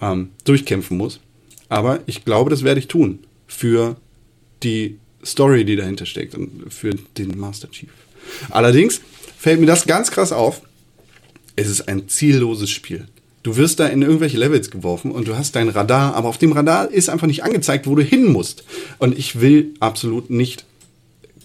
ähm, 0.01 0.29
durchkämpfen 0.45 0.97
muss. 0.97 1.19
Aber 1.67 1.99
ich 2.05 2.23
glaube, 2.23 2.49
das 2.49 2.63
werde 2.63 2.79
ich 2.79 2.87
tun 2.87 3.19
für 3.47 3.97
die 4.63 4.97
Story, 5.25 5.65
die 5.65 5.75
dahinter 5.75 6.05
steckt 6.05 6.35
und 6.35 6.71
für 6.73 6.91
den 7.17 7.37
Master 7.37 7.69
Chief. 7.69 7.89
Allerdings 8.49 9.01
fällt 9.37 9.59
mir 9.59 9.65
das 9.65 9.85
ganz 9.85 10.11
krass 10.11 10.31
auf. 10.31 10.61
Es 11.55 11.69
ist 11.69 11.87
ein 11.87 12.07
zielloses 12.09 12.69
Spiel. 12.69 13.07
Du 13.43 13.57
wirst 13.57 13.79
da 13.79 13.85
in 13.85 14.01
irgendwelche 14.01 14.37
Levels 14.37 14.71
geworfen 14.71 15.11
und 15.11 15.27
du 15.27 15.37
hast 15.37 15.55
dein 15.55 15.69
Radar, 15.69 16.15
aber 16.15 16.29
auf 16.29 16.39
dem 16.39 16.51
Radar 16.51 16.89
ist 16.89 17.09
einfach 17.09 17.27
nicht 17.27 17.43
angezeigt, 17.43 17.85
wo 17.85 17.93
du 17.93 18.01
hin 18.01 18.31
musst. 18.31 18.63
Und 18.97 19.17
ich 19.17 19.39
will 19.39 19.73
absolut 19.79 20.31
nicht 20.31 20.65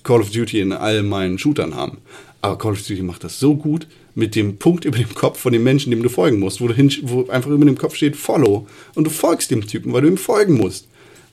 Call 0.02 0.20
of 0.20 0.30
Duty 0.30 0.60
in 0.60 0.72
all 0.72 1.02
meinen 1.02 1.38
Shootern 1.38 1.74
haben. 1.74 1.98
Aber 2.40 2.56
Call 2.56 2.72
of 2.72 2.82
Duty 2.86 3.02
macht 3.02 3.22
das 3.22 3.38
so 3.38 3.54
gut 3.54 3.86
mit 4.14 4.34
dem 4.34 4.56
Punkt 4.56 4.86
über 4.86 4.96
dem 4.96 5.14
Kopf 5.14 5.38
von 5.40 5.52
dem 5.52 5.62
Menschen, 5.62 5.90
dem 5.90 6.02
du 6.02 6.08
folgen 6.08 6.38
musst, 6.38 6.60
wo, 6.60 6.68
du 6.68 6.74
hin, 6.74 6.90
wo 7.02 7.28
einfach 7.28 7.50
über 7.50 7.64
dem 7.64 7.76
Kopf 7.76 7.94
steht 7.94 8.16
Follow 8.16 8.66
und 8.94 9.04
du 9.04 9.10
folgst 9.10 9.50
dem 9.50 9.66
Typen, 9.66 9.92
weil 9.92 10.02
du 10.02 10.08
ihm 10.08 10.16
folgen 10.16 10.54
musst. 10.54 10.88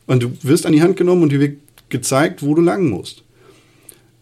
Und 0.06 0.24
du 0.24 0.32
wirst 0.42 0.66
an 0.66 0.74
die 0.74 0.82
Hand 0.82 0.98
genommen 0.98 1.24
und 1.24 1.32
dir 1.32 1.40
wird 1.40 1.60
gezeigt, 1.90 2.44
wo 2.44 2.54
du 2.56 2.62
lang 2.62 2.90
musst. 2.90 3.24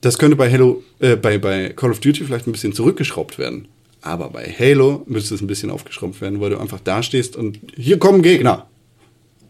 Das 0.06 0.20
könnte 0.20 0.36
bei 0.36 0.51
Halo, 0.51 0.84
äh, 0.99 1.16
bei, 1.16 1.39
bei 1.39 1.70
Call 1.70 1.89
of 1.89 1.99
Duty 1.99 2.26
vielleicht 2.26 2.45
ein 2.45 2.51
bisschen 2.51 2.74
zurückgeschraubt 2.74 3.39
werden. 3.39 3.68
Aber 4.03 4.30
bei 4.30 4.43
Halo 4.45 5.01
müsste 5.08 5.34
es 5.34 5.41
ein 5.41 5.47
bisschen 5.47 5.72
aufgeschraubt 5.72 6.22
werden, 6.22 6.39
weil 6.39 6.51
du 6.51 6.60
einfach 6.60 6.80
da 6.80 7.01
stehst 7.01 7.36
und 7.36 7.58
hier 7.76 7.97
kommen 7.97 8.22
Gegner. 8.22 8.68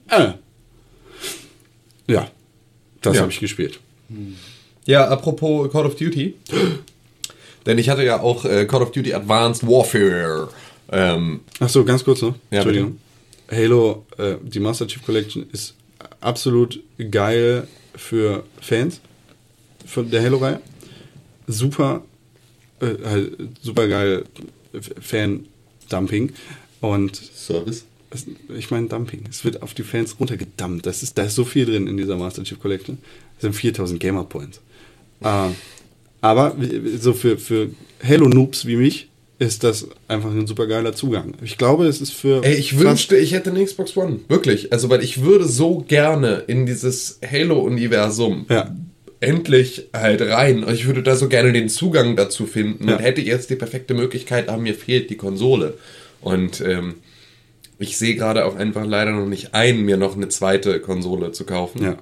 Äh. 0.07 0.29
Ja, 2.07 2.31
das 3.01 3.15
Ja. 3.17 3.23
habe 3.23 3.33
ich 3.33 3.41
gespielt. 3.41 3.81
Ja, 4.85 5.09
apropos 5.09 5.69
Call 5.73 5.87
of 5.87 5.97
Duty. 5.97 6.35
Denn 7.65 7.77
ich 7.77 7.89
hatte 7.89 8.05
ja 8.05 8.21
auch 8.21 8.45
äh, 8.45 8.65
Call 8.65 8.81
of 8.81 8.91
Duty 8.93 9.13
Advanced 9.13 9.67
Warfare. 9.67 10.47
Ähm, 10.89 11.41
Ach 11.59 11.67
so, 11.67 11.83
ganz 11.83 12.05
kurz 12.05 12.21
noch. 12.21 12.35
Ja, 12.49 12.59
Entschuldigung. 12.59 12.97
Halo, 13.51 14.05
äh, 14.17 14.35
die 14.41 14.61
Master 14.61 14.87
Chief 14.87 15.03
Collection 15.05 15.47
ist 15.51 15.75
absolut 16.21 16.81
geil 17.11 17.67
für 17.97 18.45
Fans 18.61 19.01
von 19.85 20.09
der 20.09 20.23
Halo-Reihe. 20.23 20.61
Super, 21.47 22.03
äh, 22.79 22.95
halt 23.03 23.37
super 23.61 23.87
geil 23.87 24.25
Fan-Dumping. 25.01 26.33
Und 26.81 27.15
Service. 27.15 27.85
es, 28.11 28.25
ich 28.55 28.71
meine 28.71 28.87
Dumping. 28.87 29.23
Es 29.29 29.43
wird 29.43 29.61
auf 29.63 29.73
die 29.73 29.83
Fans 29.83 30.19
runtergedammt. 30.19 30.85
Das 30.85 31.03
ist, 31.03 31.17
da 31.17 31.23
ist 31.23 31.35
so 31.35 31.45
viel 31.45 31.65
drin 31.65 31.87
in 31.87 31.97
dieser 31.97 32.17
Master 32.17 32.43
Chief 32.43 32.59
Collection. 32.59 32.97
Das 33.35 33.43
sind 33.43 33.53
4000 33.53 33.99
Gamer 33.99 34.23
Points. 34.23 34.61
Äh, 35.21 35.49
aber 36.21 36.55
so 36.97 37.13
für, 37.13 37.37
für 37.37 37.69
Halo-Noobs 38.03 38.65
wie 38.65 38.75
mich 38.75 39.09
ist 39.37 39.63
das 39.63 39.87
einfach 40.07 40.31
ein 40.31 40.47
super 40.47 40.65
geiler 40.67 40.93
Zugang. 40.93 41.33
Ich 41.43 41.57
glaube, 41.57 41.87
es 41.87 41.99
ist 41.99 42.11
für. 42.13 42.43
ey, 42.43 42.55
ich 42.55 42.79
wünschte, 42.79 43.17
ich 43.17 43.33
hätte 43.33 43.49
eine 43.49 43.63
Xbox 43.63 43.95
One. 43.97 44.21
Wirklich. 44.27 44.71
Also, 44.71 44.89
weil 44.89 45.03
ich 45.03 45.23
würde 45.23 45.45
so 45.45 45.83
gerne 45.87 46.43
in 46.47 46.65
dieses 46.65 47.19
Halo-Universum 47.29 48.45
Ja. 48.49 48.73
Endlich 49.25 49.87
halt 49.93 50.21
rein. 50.21 50.65
Ich 50.71 50.85
würde 50.87 51.03
da 51.03 51.15
so 51.15 51.27
gerne 51.27 51.51
den 51.51 51.69
Zugang 51.69 52.15
dazu 52.15 52.45
finden 52.45 52.87
Ja. 52.87 52.95
und 52.95 53.01
hätte 53.01 53.21
jetzt 53.21 53.49
die 53.49 53.55
perfekte 53.55 53.93
Möglichkeit, 53.93 54.47
aber 54.49 54.61
mir 54.61 54.75
fehlt 54.75 55.09
die 55.09 55.17
Konsole. 55.17 55.73
Und 56.21 56.61
ähm, 56.61 56.95
ich 57.79 57.97
sehe 57.97 58.15
gerade 58.15 58.45
auch 58.45 58.55
einfach 58.55 58.85
leider 58.85 59.11
noch 59.11 59.25
nicht 59.27 59.53
ein, 59.53 59.81
mir 59.81 59.97
noch 59.97 60.15
eine 60.15 60.29
zweite 60.29 60.79
Konsole 60.79 61.31
zu 61.31 61.45
kaufen. 61.45 61.83
Ja. 61.83 61.97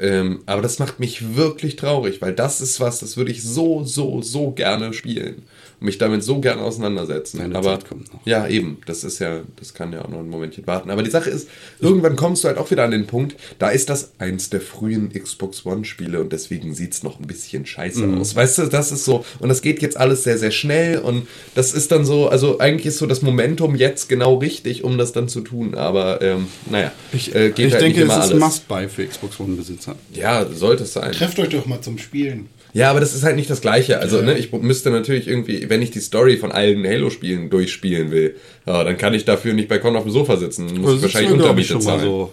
Ähm, 0.00 0.40
aber 0.46 0.62
das 0.62 0.78
macht 0.78 1.00
mich 1.00 1.34
wirklich 1.34 1.74
traurig, 1.74 2.22
weil 2.22 2.32
das 2.32 2.60
ist 2.60 2.78
was, 2.80 3.00
das 3.00 3.16
würde 3.16 3.32
ich 3.32 3.42
so, 3.42 3.82
so, 3.82 4.22
so 4.22 4.52
gerne 4.52 4.92
spielen. 4.92 5.42
Und 5.80 5.84
mich 5.86 5.98
damit 5.98 6.24
so 6.24 6.40
gerne 6.40 6.62
auseinandersetzen. 6.62 7.38
Deine 7.38 7.54
aber 7.56 7.78
Zeit 7.78 7.88
kommt 7.88 8.12
noch. 8.12 8.20
ja, 8.26 8.48
eben, 8.48 8.78
das 8.86 9.04
ist 9.04 9.18
ja, 9.20 9.42
das 9.56 9.74
kann 9.74 9.92
ja 9.92 10.04
auch 10.04 10.08
noch 10.08 10.18
ein 10.18 10.28
Momentchen 10.28 10.66
warten. 10.66 10.90
Aber 10.90 11.02
die 11.04 11.10
Sache 11.10 11.30
ist, 11.30 11.48
irgendwann 11.78 12.16
kommst 12.16 12.42
du 12.42 12.48
halt 12.48 12.58
auch 12.58 12.70
wieder 12.70 12.82
an 12.84 12.90
den 12.90 13.06
Punkt, 13.06 13.36
da 13.60 13.68
ist 13.70 13.88
das 13.88 14.10
eins 14.18 14.50
der 14.50 14.60
frühen 14.60 15.12
Xbox 15.12 15.64
One-Spiele 15.64 16.20
und 16.20 16.32
deswegen 16.32 16.74
sieht 16.74 16.94
es 16.94 17.02
noch 17.04 17.20
ein 17.20 17.26
bisschen 17.26 17.64
scheiße 17.64 18.00
Mhm. 18.06 18.20
aus. 18.20 18.34
Weißt 18.34 18.58
du, 18.58 18.66
das 18.66 18.90
ist 18.90 19.04
so, 19.04 19.24
und 19.38 19.48
das 19.48 19.62
geht 19.62 19.80
jetzt 19.82 19.96
alles 19.96 20.24
sehr, 20.24 20.36
sehr 20.38 20.50
schnell 20.50 20.98
und 20.98 21.28
das 21.54 21.72
ist 21.72 21.92
dann 21.92 22.04
so, 22.04 22.28
also 22.28 22.58
eigentlich 22.58 22.86
ist 22.86 22.98
so 22.98 23.06
das 23.06 23.22
Momentum 23.22 23.76
jetzt 23.76 24.08
genau 24.08 24.34
richtig, 24.36 24.82
um 24.82 24.98
das 24.98 25.12
dann 25.12 25.28
zu 25.28 25.42
tun. 25.42 25.74
Aber 25.76 26.20
ähm, 26.22 26.48
naja, 26.70 26.90
Ich, 27.12 27.34
äh, 27.34 27.50
geht 27.50 27.66
ich 27.68 27.72
halt 27.74 27.82
denke, 27.84 28.00
nicht 28.00 28.04
immer 28.10 28.18
es 28.18 28.26
ist 28.26 28.30
ein 28.32 28.42
alles. 28.42 28.54
Must-Buy 28.68 28.88
für 28.88 29.06
Xbox 29.06 29.38
One-Besitzer. 29.38 29.94
Ja, 30.12 30.44
sollte 30.52 30.82
es 30.82 30.92
sein. 30.92 31.12
Trefft 31.12 31.38
euch 31.38 31.50
doch 31.50 31.66
mal 31.66 31.80
zum 31.80 31.98
Spielen. 31.98 32.48
Ja, 32.74 32.90
aber 32.90 33.00
das 33.00 33.14
ist 33.14 33.22
halt 33.24 33.36
nicht 33.36 33.48
das 33.50 33.60
Gleiche. 33.60 33.98
Also, 33.98 34.20
ne, 34.20 34.36
ich 34.38 34.52
müsste 34.52 34.90
natürlich 34.90 35.26
irgendwie, 35.26 35.68
wenn 35.70 35.80
ich 35.82 35.90
die 35.90 36.00
Story 36.00 36.36
von 36.36 36.52
allen 36.52 36.86
Halo-Spielen 36.86 37.48
durchspielen 37.50 38.10
will, 38.10 38.36
ja, 38.66 38.84
dann 38.84 38.96
kann 38.98 39.14
ich 39.14 39.24
dafür 39.24 39.54
nicht 39.54 39.68
bei 39.68 39.78
Con 39.78 39.96
auf 39.96 40.02
dem 40.04 40.12
Sofa 40.12 40.36
sitzen. 40.36 40.66
Muss 40.66 40.94
ich 40.96 41.00
Das 41.00 41.02
wahrscheinlich 41.02 41.30
ich, 41.32 41.36
Untermiete 41.38 41.68
schon 41.68 41.84
mal 41.84 41.98
zahlen. 41.98 42.02
so. 42.02 42.32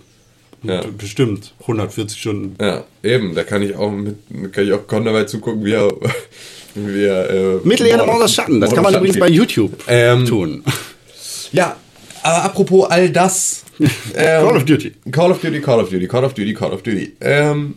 Ja. 0.64 0.82
Bestimmt 0.98 1.54
140 1.62 2.20
Stunden. 2.20 2.56
Ja, 2.60 2.84
eben. 3.04 3.36
Da 3.36 3.44
kann 3.44 3.62
ich 3.62 3.76
auch 3.76 3.92
mit, 3.92 4.18
kann 4.52 4.66
ich 4.66 4.74
auch 4.74 4.88
Con 4.88 5.06
dabei 5.06 5.24
zugucken, 5.26 5.64
wie 5.64 5.74
er, 5.74 5.90
wie 6.76 7.04
er 7.06 7.30
äh, 7.30 7.60
Mittelerde 7.64 8.06
Mauser 8.06 8.28
Schatten, 8.28 8.60
das 8.60 8.74
kann 8.74 8.84
man 8.84 8.94
übrigens 8.96 9.20
bei 9.20 9.30
YouTube 9.30 9.72
Ähm, 9.88 10.26
tun. 10.26 10.64
Ja, 11.52 11.76
aber 12.24 12.44
apropos 12.44 12.90
all 12.90 13.10
das. 13.10 13.64
ähm, 13.80 13.88
Call 14.16 14.58
of 14.58 14.66
Duty. 14.66 14.94
Call 15.12 15.32
of 15.32 15.40
Duty, 15.40 15.62
Call 15.62 15.80
of 15.82 15.90
Duty, 15.90 16.08
Call 16.08 16.24
of 16.26 16.34
Duty, 16.34 16.54
Call 16.54 16.74
of 16.74 16.82
Duty. 16.82 17.14
Ähm, 17.22 17.76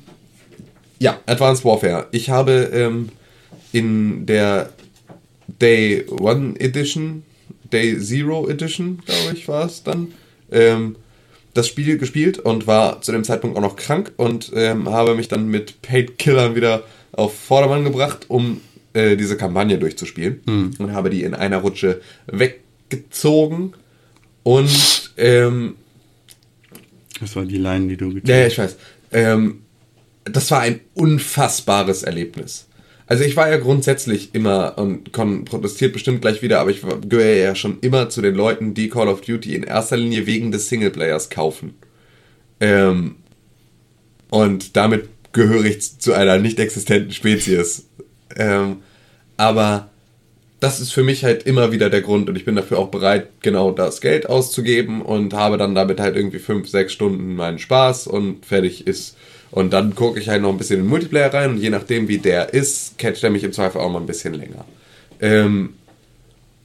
ja, 0.99 1.21
Advanced 1.27 1.65
Warfare. 1.65 2.07
Ich 2.13 2.31
habe 2.31 2.71
ähm, 2.73 3.11
in 3.73 4.27
der 4.27 4.71
Day 5.61 6.05
One 6.09 6.55
Edition, 6.59 7.23
Day 7.73 7.99
Zero 7.99 8.49
Edition, 8.49 9.01
glaube 9.05 9.37
ich, 9.37 9.49
war 9.49 9.67
es 9.67 9.83
dann, 9.83 10.13
ähm, 10.51 10.97
das 11.55 11.67
Spiel 11.67 11.99
gespielt 11.99 12.39
und 12.39 12.67
war 12.67 13.01
zu 13.03 13.13
dem 13.13 13.25
Zeitpunkt 13.25 13.57
auch 13.57 13.63
noch 13.63 13.77
krank 13.77 14.13
und 14.17 14.53
ähm, 14.55 14.89
habe 14.89 15.15
mich 15.15 15.29
dann 15.29 15.49
mit 15.49 15.83
Paid 15.83 16.19
Killern 16.19 16.55
wieder 16.55 16.85
auf 17.13 17.37
Vordermann 17.37 17.85
gebracht, 17.85 18.27
um 18.29 18.61
äh, 18.93 19.17
diese 19.17 19.37
Kampagne 19.37 19.79
durchzuspielen 19.79 20.75
und 20.79 20.93
habe 20.93 21.11
die 21.11 21.25
in 21.25 21.35
einer 21.35 21.59
Rutsche 21.59 22.01
weggezogen 22.27 23.73
und 24.45 25.13
ähm, 25.17 25.75
Das 27.21 27.35
war 27.35 27.45
die 27.45 27.59
Line, 27.59 27.89
die 27.89 27.97
du 27.97 28.09
gezogen 28.15 28.29
ja, 28.29 28.37
ja, 28.39 28.47
ich 28.47 28.59
weiß. 28.59 28.77
Ähm, 29.13 29.63
das 30.31 30.51
war 30.51 30.61
ein 30.61 30.81
unfassbares 30.95 32.03
Erlebnis. 32.03 32.67
Also 33.07 33.25
ich 33.25 33.37
war 33.37 33.49
ja 33.49 33.57
grundsätzlich 33.57 34.35
immer 34.35 34.77
und 34.77 35.13
Con 35.13 35.47
protestiert 35.47 35.95
bestimmt 35.95 36.21
gleich 36.21 36.43
wieder, 36.43 36.61
aber 36.61 36.71
ich 36.71 36.83
gehöre 37.09 37.37
ja 37.37 37.55
schon 37.55 37.79
immer 37.81 38.11
zu 38.11 38.21
den 38.21 38.35
Leuten, 38.35 38.75
die 38.75 38.91
Call 38.91 39.09
of 39.09 39.23
Duty 39.23 39.55
in 39.55 39.63
erster 39.63 39.97
Linie 39.97 40.27
wegen 40.27 40.53
des 40.53 40.69
Singleplayers 40.69 41.31
kaufen. 41.31 41.75
Ähm, 42.61 43.17
und 44.29 44.77
damit 44.77 45.09
gehöre 45.33 45.65
ich 45.65 45.99
zu 45.99 46.13
einer 46.13 46.39
nicht 46.39 46.59
existenten 46.61 47.13
Spezies. 47.13 47.87
Ähm, 48.37 48.79
aber 49.39 49.89
das 50.61 50.81
ist 50.81 50.93
für 50.93 51.05
mich 51.05 51.25
halt 51.25 51.45
immer 51.45 51.73
wieder 51.73 51.89
der 51.89 52.03
Grund 52.03 52.29
und 52.29 52.37
ich 52.37 52.45
bin 52.45 52.57
dafür 52.57 52.79
auch 52.79 52.89
bereit, 52.89 53.29
genau 53.41 53.71
das 53.71 54.01
Geld 54.01 54.29
auszugeben 54.29 55.03
und 55.03 55.33
habe 55.33 55.57
dann 55.57 55.75
damit 55.75 56.01
halt 56.01 56.17
irgendwie 56.17 56.41
fünf, 56.41 56.69
sechs 56.69 56.93
Stunden 56.93 57.37
meinen 57.37 57.59
Spaß 57.59 58.07
und 58.07 58.45
fertig 58.45 58.87
ist. 58.87 59.17
Und 59.51 59.73
dann 59.73 59.95
gucke 59.95 60.21
ich 60.21 60.29
halt 60.29 60.43
noch 60.43 60.51
ein 60.51 60.59
bisschen 60.59 60.81
in 60.81 60.85
den 60.85 60.91
Multiplayer 60.91 61.33
rein 61.33 61.51
und 61.51 61.59
je 61.59 61.71
nachdem, 61.71 62.09
wie 62.09 62.19
der 62.19 62.53
ist, 62.53 62.99
catcht 62.99 63.25
er 63.25 63.31
mich 63.31 63.45
im 63.45 63.53
Zweifel 63.53 63.81
auch 63.81 63.91
mal 63.91 64.01
ein 64.01 64.07
bisschen 64.07 64.35
länger. 64.35 64.65
Ähm, 65.21 65.75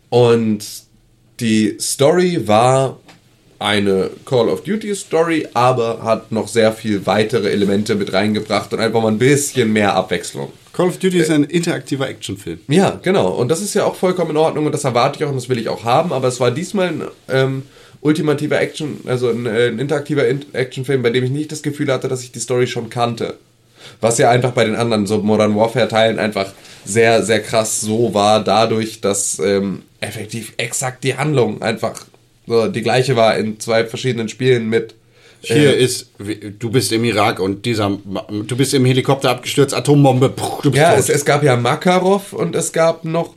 und 0.10 0.66
die 1.40 1.78
Story 1.80 2.48
war 2.48 3.00
eine 3.60 4.10
Call 4.26 4.50
of 4.50 4.64
Duty 4.64 4.94
Story, 4.94 5.48
aber 5.54 6.04
hat 6.04 6.32
noch 6.32 6.48
sehr 6.48 6.74
viel 6.74 7.06
weitere 7.06 7.50
Elemente 7.50 7.96
mit 7.96 8.12
reingebracht 8.12 8.74
und 8.74 8.80
einfach 8.80 9.02
mal 9.02 9.08
ein 9.08 9.18
bisschen 9.18 9.72
mehr 9.72 9.96
Abwechslung. 9.96 10.52
Call 10.74 10.88
of 10.88 10.98
Duty 10.98 11.20
ist 11.20 11.30
ein 11.30 11.44
interaktiver 11.44 12.10
Actionfilm. 12.10 12.60
Ja, 12.68 13.00
genau. 13.02 13.30
Und 13.30 13.50
das 13.50 13.62
ist 13.62 13.74
ja 13.76 13.86
auch 13.86 13.96
vollkommen 13.96 14.32
in 14.32 14.38
Ordnung 14.38 14.66
und 14.66 14.72
das 14.74 14.84
erwarte 14.84 15.20
ich 15.20 15.26
auch 15.26 15.30
und 15.30 15.36
das 15.36 15.48
will 15.48 15.60
ich 15.60 15.70
auch 15.70 15.84
haben. 15.84 16.12
Aber 16.12 16.28
es 16.28 16.40
war 16.40 16.52
diesmal 16.52 16.88
ein 16.88 17.04
ähm, 17.30 17.64
ultimativer 18.04 18.60
Action, 18.60 19.00
also 19.06 19.30
ein, 19.30 19.46
äh, 19.46 19.68
ein 19.68 19.80
interaktiver 19.80 20.28
In 20.28 20.46
Actionfilm, 20.54 21.02
bei 21.02 21.10
dem 21.10 21.24
ich 21.24 21.32
nicht 21.32 21.52
das 21.52 21.64
Gefühl 21.64 21.92
hatte, 21.92 22.08
dass 22.08 22.22
ich 22.22 22.32
die 22.32 22.40
Story 22.40 22.68
schon 22.68 22.90
kannte. 22.90 23.36
Was 24.00 24.18
ja 24.18 24.30
einfach 24.30 24.52
bei 24.52 24.66
den 24.66 24.76
anderen 24.76 25.08
so 25.08 25.20
Modern 25.20 25.56
Warfare 25.56 25.88
Teilen 25.88 26.20
einfach 26.20 26.54
sehr, 26.86 27.24
sehr 27.24 27.42
krass 27.42 27.82
so 27.82 28.14
war, 28.14 28.44
dadurch, 28.44 29.02
dass 29.02 29.40
ähm, 29.40 29.84
effektiv 30.00 30.54
exakt 30.58 31.04
die 31.04 31.18
Handlung 31.18 31.62
einfach 31.62 32.06
so 32.46 32.68
die 32.68 32.82
gleiche 32.82 33.16
war 33.16 33.38
in 33.38 33.60
zwei 33.60 33.86
verschiedenen 33.86 34.30
Spielen 34.30 34.70
mit. 34.70 34.96
Hier 35.42 35.76
äh, 35.76 35.84
ist, 35.84 36.12
du 36.60 36.70
bist 36.70 36.92
im 36.92 37.04
Irak 37.04 37.40
und 37.40 37.66
dieser, 37.66 37.98
du 38.30 38.58
bist 38.58 38.74
im 38.74 38.86
Helikopter 38.86 39.30
abgestürzt, 39.30 39.74
Atombombe, 39.74 40.30
puh, 40.30 40.62
du 40.62 40.72
bist 40.72 40.82
Ja, 40.82 40.96
es, 40.96 41.10
es 41.10 41.26
gab 41.26 41.44
ja 41.44 41.56
Makarov 41.58 42.34
und 42.34 42.56
es 42.56 42.72
gab 42.72 43.04
noch 43.04 43.34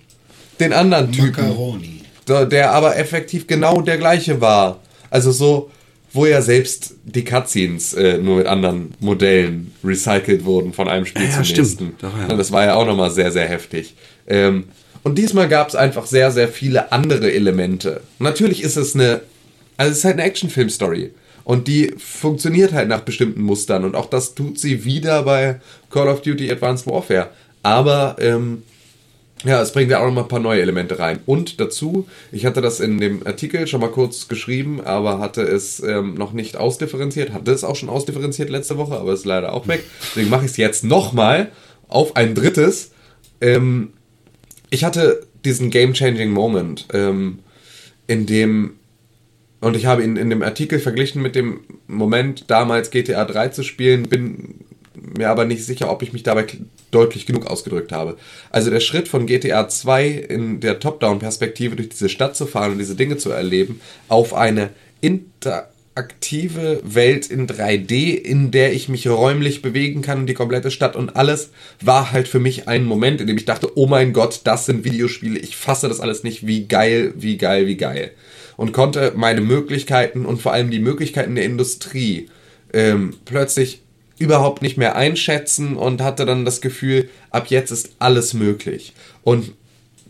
den 0.61 0.73
anderen 0.73 1.11
Typen. 1.11 1.43
Macaroni. 1.43 2.03
Der, 2.29 2.73
aber 2.73 2.97
effektiv 2.97 3.47
genau 3.47 3.81
der 3.81 3.99
gleiche 3.99 4.41
war. 4.41 4.81
Also 5.11 5.31
so, 5.33 5.71
wo 6.13 6.27
ja 6.27 6.41
selbst 6.43 6.95
die 7.05 7.25
Cutscenes 7.25 7.95
äh, 7.95 8.19
nur 8.19 8.37
mit 8.37 8.47
anderen 8.47 8.95
Modellen 9.01 9.73
recycelt 9.85 10.45
wurden 10.45 10.73
von 10.73 10.89
einem 10.89 11.07
Spiel 11.07 11.25
Ja, 11.25 11.31
zum 11.31 11.45
stimmt. 11.45 11.59
nächsten. 11.69 11.95
Doch, 12.01 12.19
ja. 12.19 12.35
Das 12.37 12.53
war 12.53 12.65
ja 12.65 12.75
auch 12.75 12.87
nochmal 12.87 13.11
sehr, 13.11 13.31
sehr 13.33 13.47
heftig. 13.47 13.95
Ähm, 14.27 14.65
und 15.03 15.19
diesmal 15.19 15.49
gab 15.49 15.69
es 15.69 15.75
einfach 15.77 16.07
sehr, 16.07 16.31
sehr 16.33 16.49
viele 16.49 16.91
andere 16.91 17.33
Elemente. 17.33 18.01
Natürlich 18.19 18.63
ist 18.63 18.77
es 18.77 18.95
eine, 18.95 19.21
also 19.77 19.93
es 19.93 19.99
ist 19.99 20.05
halt 20.05 20.15
eine 20.15 20.25
Actionfilm-Story. 20.25 21.13
Und 21.45 21.69
die 21.69 21.95
funktioniert 21.97 22.73
halt 22.73 22.89
nach 22.89 23.03
bestimmten 23.03 23.43
Mustern. 23.43 23.85
Und 23.85 23.95
auch 23.95 24.07
das 24.07 24.35
tut 24.35 24.59
sie 24.59 24.85
wieder 24.85 25.23
bei 25.23 25.61
Call 25.91 26.09
of 26.09 26.23
Duty 26.23 26.51
Advanced 26.51 26.89
Warfare. 26.89 27.29
Aber 27.63 28.17
ähm, 28.19 28.65
ja, 29.47 29.63
es 29.63 29.73
bringt 29.73 29.91
ja 29.91 30.01
auch 30.01 30.07
noch 30.07 30.13
mal 30.13 30.23
ein 30.23 30.29
paar 30.29 30.41
neue 30.41 30.61
Elemente 30.61 30.99
rein. 30.99 31.21
Und 31.25 31.61
dazu, 31.61 32.09
ich 32.33 32.45
hatte 32.45 32.61
das 32.61 32.81
in 32.81 32.99
dem 32.99 33.25
Artikel 33.27 33.67
schon 33.67 33.81
mal 33.81 33.91
kurz 33.91 34.27
geschrieben, 34.27 34.81
aber 34.81 35.21
hatte 35.21 35.43
es 35.43 35.81
ähm, 35.81 36.15
noch 36.15 36.33
nicht 36.33 36.57
ausdifferenziert. 36.57 37.33
Hatte 37.33 37.53
es 37.53 37.63
auch 37.63 37.77
schon 37.77 37.89
ausdifferenziert 37.89 38.51
letzte 38.51 38.77
Woche, 38.77 38.97
aber 38.97 39.13
ist 39.13 39.25
leider 39.25 39.53
auch 39.53 39.69
weg. 39.69 39.85
Deswegen 40.11 40.31
mache 40.31 40.45
ich 40.45 40.51
es 40.51 40.57
jetzt 40.57 40.83
nochmal 40.83 41.53
auf 41.87 42.17
ein 42.17 42.35
drittes. 42.35 42.91
Ähm, 43.41 43.93
ich 44.71 44.83
hatte 44.83 45.27
diesen 45.45 45.71
game-changing 45.71 46.31
Moment, 46.31 46.87
ähm, 46.93 47.39
in 48.09 48.27
dem, 48.27 48.75
und 49.61 49.77
ich 49.77 49.87
habe 49.87 50.03
ihn 50.03 50.17
in 50.17 50.29
dem 50.29 50.43
Artikel 50.43 50.81
verglichen 50.81 51.23
mit 51.23 51.37
dem 51.37 51.61
Moment, 51.87 52.45
damals 52.49 52.91
GTA 52.91 53.25
3 53.25 53.51
zu 53.51 53.63
spielen, 53.63 54.05
bin 54.05 54.66
mir 55.17 55.31
aber 55.31 55.45
nicht 55.45 55.65
sicher, 55.65 55.91
ob 55.91 56.03
ich 56.03 56.13
mich 56.13 56.23
dabei 56.23 56.47
deutlich 56.91 57.27
genug 57.27 57.47
ausgedrückt 57.47 57.93
habe. 57.93 58.17
Also 58.51 58.71
der 58.71 58.81
Schritt 58.81 59.09
von 59.09 59.27
GTA 59.27 59.69
2 59.69 60.09
in 60.09 60.61
der 60.61 60.81
Top-Down-Perspektive 60.81 61.77
durch 61.77 61.91
diese 61.91 62.09
Stadt 62.09 62.37
zu 62.37 62.47
fahren 62.47 62.73
und 62.73 62.79
diese 62.79 62.95
Dinge 62.95 63.17
zu 63.17 63.31
erleben, 63.31 63.81
auf 64.09 64.35
eine 64.35 64.71
interaktive 65.01 66.81
Welt 66.85 67.27
in 67.27 67.47
3D, 67.47 68.15
in 68.15 68.51
der 68.51 68.73
ich 68.73 68.89
mich 68.89 69.09
räumlich 69.09 69.63
bewegen 69.63 70.03
kann, 70.03 70.27
die 70.27 70.35
komplette 70.35 70.71
Stadt 70.71 70.97
und 70.97 71.17
alles, 71.17 71.51
war 71.81 72.13
halt 72.13 72.29
für 72.29 72.41
mich 72.41 72.69
ein 72.69 72.85
Moment, 72.85 73.21
in 73.21 73.27
dem 73.27 73.37
ich 73.37 73.45
dachte, 73.45 73.77
oh 73.77 73.87
mein 73.87 74.13
Gott, 74.13 74.41
das 74.45 74.67
sind 74.67 74.85
Videospiele, 74.85 75.39
ich 75.39 75.57
fasse 75.57 75.89
das 75.89 76.01
alles 76.01 76.23
nicht, 76.23 76.47
wie 76.47 76.67
geil, 76.67 77.13
wie 77.17 77.37
geil, 77.37 77.67
wie 77.67 77.77
geil. 77.77 78.13
Und 78.57 78.73
konnte 78.73 79.13
meine 79.15 79.43
Möglichkeiten 79.43 80.25
und 80.25 80.41
vor 80.41 80.53
allem 80.53 80.71
die 80.71 80.79
Möglichkeiten 80.79 81.35
der 81.35 81.45
Industrie 81.45 82.31
ähm, 82.73 83.15
plötzlich 83.25 83.83
überhaupt 84.19 84.63
nicht 84.63 84.77
mehr 84.77 84.97
einschätzen 84.97 85.77
und 85.77 86.01
hatte 86.01 86.25
dann 86.25 86.45
das 86.45 86.61
Gefühl, 86.61 87.09
ab 87.31 87.49
jetzt 87.49 87.71
ist 87.71 87.91
alles 87.99 88.35
möglich. 88.35 88.93
Und 89.23 89.53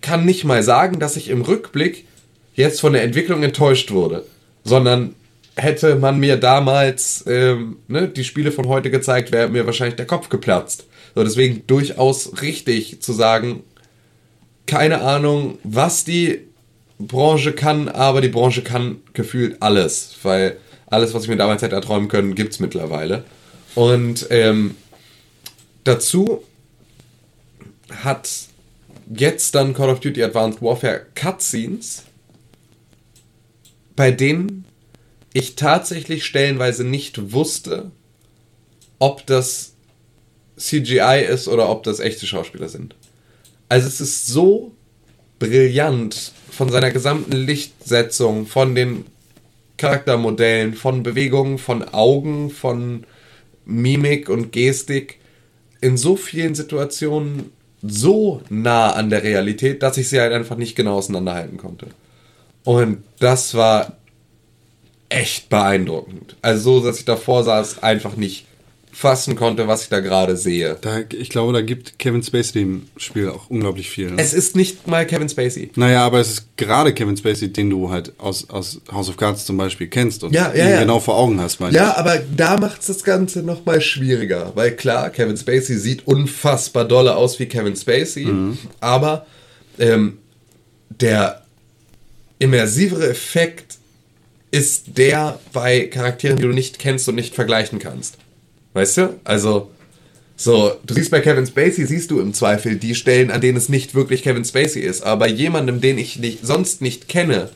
kann 0.01 0.25
nicht 0.25 0.45
mal 0.45 0.63
sagen, 0.63 1.01
dass 1.01 1.17
ich 1.17 1.29
im 1.29 1.43
Rückblick 1.43 2.07
jetzt 2.55 2.81
von 2.81 2.93
der 2.93 3.03
Entwicklung 3.03 3.43
enttäuscht 3.43 3.91
wurde, 3.91 4.25
sondern 4.65 5.15
hätte 5.57 5.97
man 5.97 6.19
mir 6.19 6.37
damals 6.37 7.25
ähm, 7.27 7.79
ne, 7.89 8.09
die 8.09 8.25
Spiele 8.25 8.53
von 8.53 8.69
heute 8.69 8.91
gezeigt, 8.91 9.33
wäre 9.33 9.49
mir 9.49 9.67
wahrscheinlich 9.67 9.97
der 9.97 10.07
Kopf 10.07 10.29
geplatzt. 10.29 10.87
So, 11.15 11.25
deswegen 11.25 11.67
durchaus 11.67 12.43
richtig 12.43 13.01
zu 13.01 13.13
sagen, 13.13 13.63
keine 14.67 15.01
Ahnung, 15.01 15.59
was 15.65 16.05
die 16.05 16.41
Branche 16.99 17.53
kann, 17.53 17.89
aber 17.89 18.21
die 18.21 18.29
Branche 18.29 18.63
kann 18.63 18.99
gefühlt 19.13 19.63
alles, 19.63 20.17
weil 20.23 20.57
alles, 20.87 21.15
was 21.15 21.25
ich 21.25 21.29
mir 21.29 21.37
damals 21.37 21.63
hätte 21.63 21.75
erträumen 21.75 22.09
können, 22.09 22.35
gibt 22.35 22.53
es 22.53 22.61
mittlerweile. 22.61 23.25
Und 23.77 24.27
ähm, 24.31 24.75
dazu 25.85 26.43
hat 27.91 28.29
jetzt 29.15 29.55
dann 29.55 29.75
Call 29.75 29.91
of 29.91 30.01
Duty 30.01 30.25
Advanced 30.25 30.63
Warfare 30.63 31.05
Cutscenes, 31.15 32.03
bei 33.95 34.11
denen 34.11 34.65
ich 35.35 35.57
tatsächlich 35.57 36.25
stellenweise 36.25 36.85
nicht 36.85 37.33
wusste, 37.33 37.91
ob 38.99 39.27
das 39.27 39.75
CGI 40.57 41.27
ist 41.29 41.47
oder 41.47 41.69
ob 41.69 41.83
das 41.83 42.01
echte 42.01 42.27
Schauspieler 42.27 42.71
sind. 42.71 42.95
Also 43.69 43.89
es 43.89 44.01
ist 44.01 44.27
so 44.27 44.73
brillant 45.39 46.33
von 46.51 46.71
seiner 46.71 46.91
gesamten 46.91 47.37
Lichtsetzung, 47.37 48.47
von 48.47 48.75
den 48.75 49.05
Charaktermodellen, 49.77 50.73
von 50.73 51.03
Bewegungen, 51.03 51.59
von 51.59 51.87
Augen, 51.87 52.49
von 52.49 53.05
Mimik 53.67 54.29
und 54.29 54.53
Gestik 54.53 55.19
in 55.81 55.97
so 55.97 56.17
vielen 56.17 56.55
Situationen 56.55 57.53
so 57.83 58.41
nah 58.49 58.93
an 58.93 59.11
der 59.11 59.23
Realität, 59.23 59.83
dass 59.83 59.99
ich 59.99 60.09
sie 60.09 60.21
halt 60.21 60.33
einfach 60.33 60.57
nicht 60.57 60.77
genau 60.77 60.97
auseinanderhalten 60.97 61.59
konnte. 61.59 61.89
Und 62.65 63.05
das 63.19 63.55
war 63.55 63.97
echt 65.09 65.49
beeindruckend. 65.49 66.37
Also 66.43 66.81
so, 66.81 66.87
dass 66.87 66.99
ich 66.99 67.05
davor 67.05 67.45
saß, 67.45 67.83
einfach 67.83 68.17
nicht 68.17 68.47
fassen 68.97 69.37
konnte, 69.37 69.69
was 69.69 69.83
ich 69.83 69.89
da 69.91 70.01
gerade 70.01 70.39
sehe. 70.39 70.79
Da, 70.81 71.01
ich 71.13 71.29
glaube, 71.29 71.53
da 71.53 71.61
gibt 71.61 71.99
Kevin 71.99 72.23
Spacey 72.23 72.53
dem 72.53 72.89
Spiel 72.97 73.29
auch 73.29 73.51
unglaublich 73.51 73.91
viel. 73.91 74.11
Ne? 74.11 74.17
Es 74.17 74.33
ist 74.33 74.57
nicht 74.57 74.87
mal 74.87 75.07
Kevin 75.07 75.29
Spacey. 75.29 75.71
naja, 75.77 76.03
aber 76.03 76.19
es 76.19 76.31
ist 76.31 76.57
gerade 76.57 76.95
Kevin 76.95 77.15
Spacey, 77.15 77.53
den 77.53 77.69
du 77.69 77.91
halt 77.91 78.15
aus, 78.17 78.49
aus 78.49 78.81
House 78.91 79.11
of 79.11 79.19
Cards 79.19 79.45
zum 79.45 79.59
Beispiel 79.59 79.89
kennst 79.89 80.25
und 80.25 80.33
Ja, 80.33 80.51
ja, 80.55 80.71
ja. 80.71 80.81
genau 80.81 80.99
vor 80.99 81.19
Augen 81.19 81.39
hast, 81.43 81.61
meine 81.61 81.77
Ja, 81.77 81.95
aber 81.99 82.19
da 82.35 82.57
macht 82.59 82.81
es 82.81 82.87
das 82.87 83.05
Ganze 83.05 83.43
nochmal 83.43 83.83
schwieriger. 83.83 84.53
Weil 84.55 84.73
klar, 84.75 85.11
Kevin 85.11 85.37
Spacey 85.37 85.77
sieht 85.77 86.07
unfassbar 86.07 86.87
dolle 86.87 87.17
aus 87.17 87.39
wie 87.39 87.45
Kevin 87.47 87.77
Spacey, 87.77 88.27
aber 88.81 89.27
ähm, 89.79 90.17
der 90.89 91.43
immersivere 92.39 93.11
Effekt 93.11 93.77
ist 94.51 94.97
der 94.97 95.39
bei 95.53 95.81
Charakteren, 95.89 96.39
die 96.39 96.45
du 96.45 96.53
nicht 96.55 96.79
kennst 96.79 97.07
und 97.11 97.17
nicht 97.17 97.35
vergleichen 97.35 97.79
kannst. 97.79 98.17
Weißt 98.77 98.99
du? 98.99 99.19
Also, 99.25 99.71
so, 100.37 100.77
du 100.85 100.93
siehst 100.93 101.11
bei 101.11 101.21
Kevin 101.21 101.47
Spacey, 101.47 101.87
siehst 101.87 102.11
du 102.11 102.21
im 102.21 102.35
Zweifel 102.35 102.77
die 102.77 102.95
Stellen, 102.95 103.31
an 103.31 103.41
denen 103.41 103.57
es 103.57 103.71
nicht 103.71 103.95
wirklich 103.95 104.23
Kevin 104.23 104.45
Spacey 104.45 104.83
ist. 104.83 105.01
Aber 105.01 105.21
bei 105.21 105.29
jemandem, 105.29 105.81
den 105.81 105.97
ich 105.97 106.19
nicht, 106.19 106.47
sonst 106.47 106.83
nicht 106.83 107.09
kenne, 107.09 107.49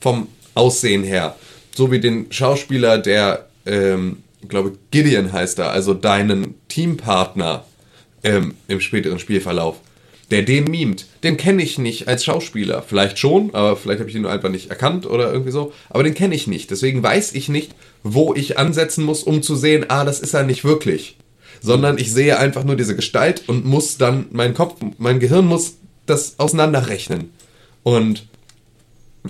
vom 0.00 0.28
Aussehen 0.54 1.04
her, 1.04 1.36
so 1.74 1.92
wie 1.92 2.00
den 2.00 2.32
Schauspieler, 2.32 2.96
der, 2.96 3.48
ähm, 3.66 4.22
ich 4.40 4.48
glaube, 4.48 4.72
Gideon 4.90 5.30
heißt 5.30 5.58
er, 5.58 5.72
also 5.72 5.92
deinen 5.92 6.54
Teampartner 6.68 7.66
ähm, 8.24 8.54
im 8.66 8.80
späteren 8.80 9.18
Spielverlauf, 9.18 9.76
der 10.32 10.42
den 10.42 10.64
mimt, 10.64 11.06
den 11.22 11.36
kenne 11.36 11.62
ich 11.62 11.78
nicht 11.78 12.08
als 12.08 12.24
Schauspieler. 12.24 12.82
Vielleicht 12.82 13.18
schon, 13.18 13.54
aber 13.54 13.76
vielleicht 13.76 14.00
habe 14.00 14.08
ich 14.08 14.16
ihn 14.16 14.24
einfach 14.24 14.48
nicht 14.48 14.70
erkannt 14.70 15.06
oder 15.06 15.30
irgendwie 15.30 15.52
so. 15.52 15.72
Aber 15.90 16.02
den 16.02 16.14
kenne 16.14 16.34
ich 16.34 16.46
nicht. 16.46 16.70
Deswegen 16.70 17.02
weiß 17.02 17.34
ich 17.34 17.50
nicht, 17.50 17.74
wo 18.02 18.34
ich 18.34 18.58
ansetzen 18.58 19.04
muss, 19.04 19.22
um 19.22 19.42
zu 19.42 19.54
sehen, 19.54 19.84
ah, 19.88 20.04
das 20.04 20.20
ist 20.20 20.32
er 20.32 20.42
nicht 20.42 20.64
wirklich. 20.64 21.18
Sondern 21.60 21.98
ich 21.98 22.10
sehe 22.10 22.38
einfach 22.38 22.64
nur 22.64 22.76
diese 22.76 22.96
Gestalt 22.96 23.46
und 23.46 23.66
muss 23.66 23.98
dann, 23.98 24.24
mein 24.30 24.54
Kopf, 24.54 24.80
mein 24.96 25.20
Gehirn 25.20 25.46
muss 25.46 25.74
das 26.06 26.38
auseinanderrechnen. 26.38 27.30
Und 27.82 28.26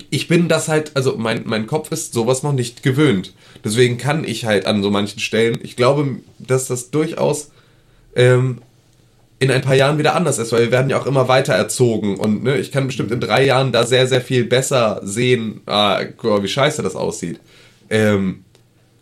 ich 0.09 0.29
bin 0.29 0.49
das 0.49 0.69
halt, 0.69 0.93
also 0.95 1.17
mein, 1.17 1.43
mein 1.47 1.67
Kopf 1.67 1.91
ist 1.91 2.15
sowas 2.15 2.45
noch 2.45 2.53
nicht 2.53 2.85
gewöhnt. 2.85 3.35
Deswegen 3.65 3.99
kann 3.99 4.25
ich 4.25 4.45
halt 4.45 4.67
an 4.67 4.83
so 4.83 4.91
manchen 4.91 5.19
Stellen, 5.19 5.59
ich 5.63 5.75
glaube, 5.75 6.21
dass 6.39 6.69
das 6.69 6.91
durchaus 6.91 7.51
ähm, 8.15 8.63
in 9.43 9.51
ein 9.51 9.61
paar 9.61 9.75
Jahren 9.75 9.99
wieder 9.99 10.15
anders 10.15 10.39
ist, 10.39 10.53
weil 10.53 10.63
wir 10.63 10.71
werden 10.71 10.89
ja 10.89 11.01
auch 11.01 11.07
immer 11.07 11.27
weiter 11.27 11.53
erzogen 11.53 12.17
und 12.17 12.45
ne, 12.45 12.59
ich 12.59 12.71
kann 12.71 12.87
bestimmt 12.87 13.11
in 13.11 13.19
drei 13.19 13.45
Jahren 13.45 13.73
da 13.73 13.85
sehr, 13.85 14.07
sehr 14.07 14.21
viel 14.21 14.45
besser 14.45 15.01
sehen, 15.03 15.63
mal, 15.67 16.15
wie 16.23 16.49
scheiße 16.49 16.81
das 16.81 16.95
aussieht. 16.95 17.41
Ähm, 17.91 18.45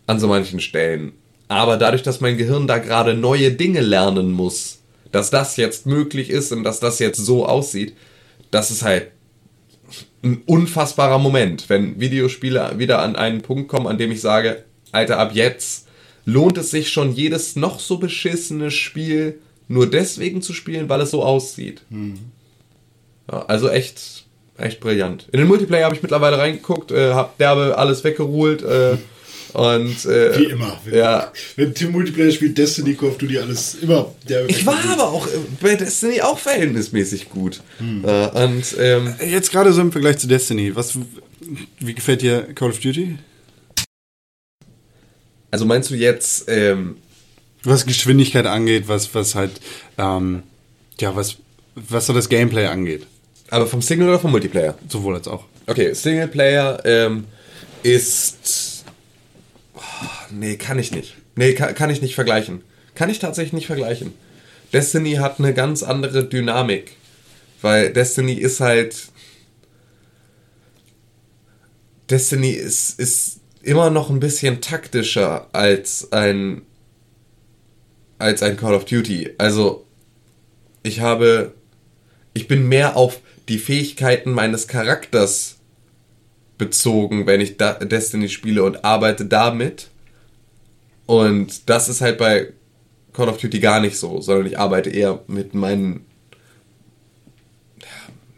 an 0.07 0.19
so 0.19 0.27
manchen 0.27 0.59
Stellen. 0.59 1.11
Aber 1.47 1.77
dadurch, 1.77 2.01
dass 2.01 2.21
mein 2.21 2.37
Gehirn 2.37 2.65
da 2.65 2.79
gerade 2.79 3.13
neue 3.13 3.51
Dinge 3.51 3.81
lernen 3.81 4.31
muss, 4.31 4.79
dass 5.11 5.29
das 5.29 5.57
jetzt 5.57 5.85
möglich 5.85 6.31
ist 6.31 6.51
und 6.51 6.63
dass 6.63 6.79
das 6.79 6.97
jetzt 6.97 7.23
so 7.23 7.45
aussieht, 7.45 7.95
das 8.49 8.71
ist 8.71 8.81
halt 8.81 9.11
ein 10.23 10.41
unfassbarer 10.47 11.19
Moment, 11.19 11.69
wenn 11.69 11.99
Videospiele 11.99 12.79
wieder 12.79 12.99
an 12.99 13.15
einen 13.15 13.41
Punkt 13.41 13.67
kommen, 13.67 13.85
an 13.85 13.99
dem 13.99 14.11
ich 14.11 14.21
sage, 14.21 14.63
Alter, 14.91 15.19
ab 15.19 15.35
jetzt 15.35 15.87
lohnt 16.25 16.57
es 16.57 16.71
sich 16.71 16.89
schon 16.89 17.13
jedes 17.13 17.55
noch 17.55 17.79
so 17.79 17.97
beschissene 17.97 18.71
Spiel 18.71 19.39
nur 19.71 19.89
deswegen 19.89 20.41
zu 20.41 20.53
spielen, 20.53 20.89
weil 20.89 21.01
es 21.01 21.11
so 21.11 21.23
aussieht. 21.23 21.81
Ja, 23.31 23.45
also 23.47 23.69
echt, 23.69 24.25
echt 24.57 24.79
brillant. 24.79 25.27
In 25.31 25.39
den 25.39 25.47
Multiplayer 25.47 25.85
habe 25.85 25.95
ich 25.95 26.01
mittlerweile 26.01 26.37
reingeguckt, 26.37 26.91
äh, 26.91 27.13
habe 27.13 27.31
derbe 27.39 27.77
alles 27.77 28.03
weggeruht 28.03 28.61
äh, 28.63 28.97
und 29.53 30.05
äh, 30.05 30.37
Wie 30.39 30.45
immer. 30.45 30.79
Wenn, 30.85 30.93
Ja. 30.97 31.31
wenn 31.55 31.73
Team 31.73 31.91
Multiplayer 31.91 32.31
spielt, 32.31 32.57
Destiny, 32.57 32.95
Call 32.95 33.09
of 33.09 33.17
Duty, 33.17 33.37
alles 33.39 33.75
immer. 33.75 34.13
Der 34.27 34.49
Ich 34.49 34.65
war 34.65 34.77
aber 34.91 35.09
auch 35.09 35.27
äh, 35.27 35.31
bei 35.61 35.75
Destiny 35.75 36.21
auch 36.21 36.37
verhältnismäßig 36.39 37.29
gut. 37.29 37.61
Äh, 37.79 37.83
und 38.45 38.63
ähm, 38.79 39.13
Jetzt 39.25 39.51
gerade 39.51 39.71
so 39.73 39.81
im 39.81 39.91
Vergleich 39.91 40.17
zu 40.17 40.27
Destiny, 40.27 40.75
was, 40.75 40.97
wie 41.79 41.93
gefällt 41.93 42.21
dir 42.21 42.43
Call 42.55 42.69
of 42.69 42.79
Duty? 42.79 43.17
also 45.53 45.65
meinst 45.65 45.89
du 45.91 45.95
jetzt, 45.95 46.45
ähm, 46.47 46.95
Was 47.63 47.85
Geschwindigkeit 47.85 48.47
angeht, 48.47 48.87
was, 48.87 49.13
was 49.13 49.35
halt, 49.35 49.61
ähm, 49.97 50.43
ja, 50.99 51.15
was, 51.15 51.37
was 51.75 52.07
so 52.07 52.13
das 52.13 52.29
Gameplay 52.29 52.65
angeht. 52.65 53.05
Aber 53.49 53.67
vom 53.67 53.81
Single 53.81 54.07
oder 54.07 54.19
vom 54.19 54.31
Multiplayer? 54.31 54.75
Sowohl 54.87 55.15
als 55.15 55.27
auch. 55.27 55.45
Okay, 55.67 55.93
Singleplayer 55.93 56.81
ähm, 56.85 57.25
ist. 57.83 58.83
Oh, 59.75 59.79
nee, 60.31 60.55
kann 60.55 60.79
ich 60.79 60.91
nicht. 60.91 61.15
Nee, 61.35 61.53
kann, 61.53 61.75
kann 61.75 61.89
ich 61.89 62.01
nicht 62.01 62.15
vergleichen. 62.15 62.63
Kann 62.95 63.09
ich 63.09 63.19
tatsächlich 63.19 63.53
nicht 63.53 63.67
vergleichen. 63.67 64.13
Destiny 64.73 65.13
hat 65.15 65.39
eine 65.39 65.53
ganz 65.53 65.83
andere 65.83 66.25
Dynamik. 66.25 66.97
Weil 67.61 67.93
Destiny 67.93 68.33
ist 68.33 68.59
halt. 68.59 68.95
Destiny 72.09 72.51
ist, 72.51 72.99
ist 72.99 73.39
immer 73.61 73.89
noch 73.89 74.09
ein 74.09 74.19
bisschen 74.19 74.61
taktischer 74.61 75.47
als 75.53 76.11
ein. 76.11 76.63
Als 78.21 78.43
ein 78.43 78.57
Call 78.57 78.73
of 78.73 78.85
Duty. 78.85 79.31
Also, 79.37 79.85
ich 80.83 80.99
habe. 80.99 81.53
Ich 82.33 82.47
bin 82.47 82.69
mehr 82.69 82.95
auf 82.95 83.19
die 83.49 83.57
Fähigkeiten 83.57 84.31
meines 84.31 84.69
Charakters 84.69 85.57
bezogen, 86.57 87.25
wenn 87.25 87.41
ich 87.41 87.57
Destiny 87.57 88.29
spiele 88.29 88.63
und 88.63 88.85
arbeite 88.85 89.25
damit. 89.25 89.89
Und 91.07 91.69
das 91.69 91.89
ist 91.89 91.99
halt 91.99 92.17
bei 92.17 92.53
Call 93.11 93.27
of 93.27 93.37
Duty 93.37 93.59
gar 93.59 93.81
nicht 93.81 93.97
so, 93.97 94.21
sondern 94.21 94.45
ich 94.45 94.57
arbeite 94.57 94.89
eher 94.89 95.21
mit 95.27 95.53
meinen. 95.53 96.05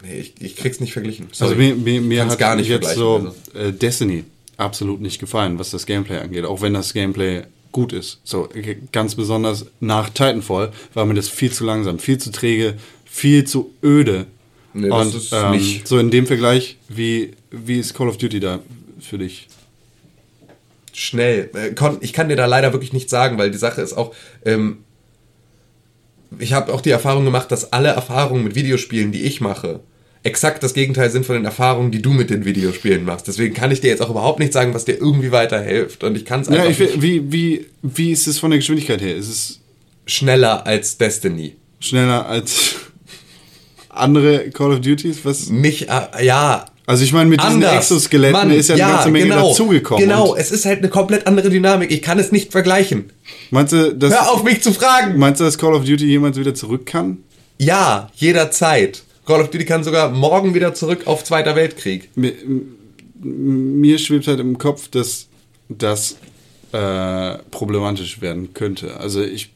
Nee, 0.01 0.15
ich, 0.15 0.33
ich 0.39 0.55
krieg's 0.55 0.79
nicht 0.79 0.93
verglichen. 0.93 1.27
Also 1.27 1.47
Sorry. 1.47 1.57
mir, 1.57 1.75
mir, 1.75 2.01
mir 2.01 2.19
Kann's 2.19 2.33
hat 2.33 2.39
gar 2.39 2.55
nicht 2.55 2.67
jetzt 2.67 2.95
so 2.95 3.33
also. 3.53 3.71
Destiny 3.71 4.23
absolut 4.57 5.01
nicht 5.01 5.19
gefallen, 5.19 5.59
was 5.59 5.71
das 5.71 5.85
Gameplay 5.85 6.17
angeht. 6.17 6.45
Auch 6.45 6.61
wenn 6.61 6.73
das 6.73 6.93
Gameplay 6.93 7.43
gut 7.73 7.91
ist. 7.91 8.21
So 8.23 8.47
ganz 8.93 9.15
besonders 9.15 9.65
nach 9.81 10.09
Titanfall 10.09 10.71
war 10.93 11.05
mir 11.05 11.15
das 11.15 11.27
viel 11.27 11.51
zu 11.51 11.65
langsam, 11.65 11.99
viel 11.99 12.17
zu 12.17 12.31
träge, 12.31 12.75
viel 13.03 13.43
zu 13.43 13.71
öde. 13.83 14.27
Nee, 14.73 14.89
Und 14.89 15.29
ähm, 15.33 15.81
so 15.83 15.99
in 15.99 16.09
dem 16.09 16.25
Vergleich, 16.25 16.77
wie, 16.87 17.33
wie 17.51 17.79
ist 17.79 17.93
Call 17.93 18.07
of 18.07 18.17
Duty 18.17 18.39
da 18.39 18.59
für 18.99 19.17
dich? 19.17 19.47
schnell. 20.93 21.49
Äh, 21.55 21.73
Ich 22.01 22.13
kann 22.13 22.29
dir 22.29 22.35
da 22.35 22.45
leider 22.45 22.71
wirklich 22.71 22.93
nichts 22.93 23.11
sagen, 23.11 23.37
weil 23.37 23.51
die 23.51 23.57
Sache 23.57 23.81
ist 23.81 23.93
auch, 23.93 24.13
ähm, 24.45 24.79
ich 26.39 26.53
habe 26.53 26.73
auch 26.73 26.81
die 26.81 26.89
Erfahrung 26.91 27.25
gemacht, 27.25 27.51
dass 27.51 27.73
alle 27.73 27.89
Erfahrungen 27.89 28.43
mit 28.43 28.55
Videospielen, 28.55 29.11
die 29.11 29.23
ich 29.23 29.41
mache, 29.41 29.81
exakt 30.23 30.63
das 30.63 30.73
Gegenteil 30.73 31.09
sind 31.11 31.25
von 31.25 31.35
den 31.35 31.45
Erfahrungen, 31.45 31.91
die 31.91 32.01
du 32.01 32.11
mit 32.11 32.29
den 32.29 32.45
Videospielen 32.45 33.03
machst. 33.03 33.27
Deswegen 33.27 33.53
kann 33.53 33.71
ich 33.71 33.81
dir 33.81 33.89
jetzt 33.89 34.01
auch 34.01 34.09
überhaupt 34.09 34.39
nicht 34.39 34.53
sagen, 34.53 34.73
was 34.73 34.85
dir 34.85 34.93
irgendwie 34.93 35.31
weiterhilft. 35.31 36.03
Und 36.03 36.15
ich 36.15 36.25
kann 36.25 36.41
es 36.41 36.47
Ja, 36.47 36.55
einfach 36.63 36.69
ich, 36.71 36.79
will- 36.79 36.87
nicht 36.87 37.01
wie, 37.01 37.31
wie, 37.31 37.65
wie 37.81 38.11
ist 38.11 38.27
es 38.27 38.39
von 38.39 38.49
der 38.51 38.59
Geschwindigkeit 38.59 39.01
her? 39.01 39.15
Ist 39.15 39.27
es 39.29 39.59
schneller 40.05 40.65
als 40.65 40.97
Destiny. 40.97 41.55
schneller 41.79 42.25
als 42.27 42.75
andere 43.89 44.49
Call 44.51 44.71
of 44.71 44.81
Duties? 44.81 45.19
Was? 45.23 45.49
Nicht, 45.49 45.89
äh, 45.89 46.25
ja, 46.25 46.65
Also 46.85 47.03
ich 47.03 47.13
meine, 47.13 47.29
mit 47.29 47.39
diesen 47.41 47.55
anders. 47.55 47.75
Exoskeletten 47.91 48.33
Mann, 48.33 48.51
ist 48.51 48.69
ja 48.69 48.75
eine 48.75 48.93
ganze 48.95 49.09
Menge 49.11 49.25
genau, 49.25 49.49
dazugekommen. 49.49 50.03
Genau, 50.03 50.35
es 50.35 50.51
ist 50.51 50.65
halt 50.65 50.79
eine 50.79 50.89
komplett 50.89 51.27
andere 51.27 51.49
Dynamik. 51.49 51.91
Ich 51.91 52.01
kann 52.01 52.19
es 52.19 52.31
nicht 52.31 52.51
vergleichen. 52.51 53.11
Meinst 53.51 53.73
du, 53.73 53.93
dass, 53.95 54.11
Hör 54.13 54.31
auf, 54.31 54.43
mich 54.43 54.61
zu 54.63 54.73
fragen! 54.73 55.17
meinst 55.17 55.39
du, 55.41 55.45
dass 55.45 55.57
Call 55.57 55.73
of 55.73 55.85
Duty 55.85 56.05
jemals 56.05 56.37
wieder 56.37 56.53
zurück 56.55 56.85
kann? 56.85 57.19
Ja, 57.59 58.09
jederzeit. 58.15 59.03
Call 59.25 59.41
of 59.41 59.49
Duty 59.49 59.65
kann 59.65 59.83
sogar 59.83 60.09
morgen 60.09 60.53
wieder 60.53 60.73
zurück 60.73 61.07
auf 61.07 61.23
Zweiter 61.23 61.55
Weltkrieg. 61.55 62.09
Mir, 62.15 62.33
mir 63.19 63.97
schwebt 63.97 64.27
halt 64.27 64.39
im 64.39 64.57
Kopf, 64.57 64.89
dass 64.89 65.27
das 65.69 66.17
äh, 66.71 67.37
problematisch 67.51 68.21
werden 68.21 68.53
könnte. 68.53 68.97
Also 68.97 69.21
ich 69.21 69.51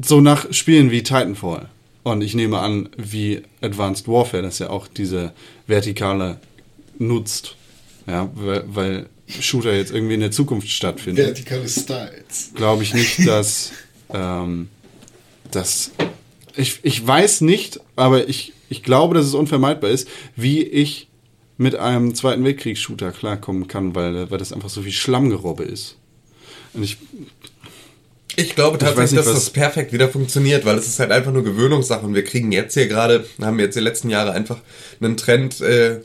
so 0.00 0.20
nach 0.20 0.52
Spielen 0.52 0.90
wie 0.90 1.02
Titanfall 1.02 1.68
und 2.04 2.22
ich 2.22 2.34
nehme 2.34 2.60
an, 2.60 2.88
wie 2.96 3.42
Advanced 3.60 4.06
Warfare, 4.06 4.42
das 4.42 4.60
ja 4.60 4.70
auch 4.70 4.86
diese 4.86 5.32
Vertikale 5.66 6.38
nutzt, 6.98 7.56
ja, 8.06 8.30
weil, 8.34 8.64
weil 8.66 9.06
Shooter 9.40 9.74
jetzt 9.74 9.90
irgendwie 9.92 10.14
in 10.14 10.20
der 10.20 10.30
Zukunft 10.30 10.68
stattfinden. 10.68 11.18
Vertikale 11.18 11.68
Styles. 11.68 12.52
glaube 12.54 12.84
ich 12.84 12.94
nicht, 12.94 13.26
dass 13.26 13.72
ähm, 14.14 14.68
dass 15.50 15.90
ich, 16.58 16.80
ich 16.82 17.06
weiß 17.06 17.42
nicht, 17.42 17.80
aber 17.96 18.28
ich, 18.28 18.52
ich 18.68 18.82
glaube, 18.82 19.14
dass 19.14 19.26
es 19.26 19.34
unvermeidbar 19.34 19.90
ist, 19.90 20.08
wie 20.36 20.62
ich 20.62 21.08
mit 21.56 21.76
einem 21.76 22.14
Zweiten 22.14 22.44
Weltkriegs-Shooter 22.44 23.12
klarkommen 23.12 23.68
kann, 23.68 23.94
weil, 23.94 24.30
weil 24.30 24.38
das 24.38 24.52
einfach 24.52 24.68
so 24.68 24.82
viel 24.82 24.92
Schlammgerobbe 24.92 25.64
ist. 25.64 25.96
Und 26.74 26.82
ich, 26.82 26.98
Ich 28.36 28.54
glaube 28.54 28.78
tatsächlich, 28.78 29.12
nicht, 29.12 29.26
dass 29.26 29.34
das 29.34 29.50
perfekt 29.50 29.92
wieder 29.92 30.08
funktioniert, 30.08 30.64
weil 30.64 30.76
es 30.76 30.86
ist 30.86 31.00
halt 31.00 31.10
einfach 31.10 31.32
nur 31.32 31.42
Gewöhnungssache 31.42 32.06
und 32.06 32.14
wir 32.14 32.24
kriegen 32.24 32.52
jetzt 32.52 32.74
hier 32.74 32.86
gerade, 32.86 33.24
haben 33.40 33.58
jetzt 33.58 33.76
die 33.76 33.80
letzten 33.80 34.10
Jahre 34.10 34.32
einfach 34.32 34.58
einen 35.00 35.16
Trend 35.16 35.60
äh, 35.60 36.00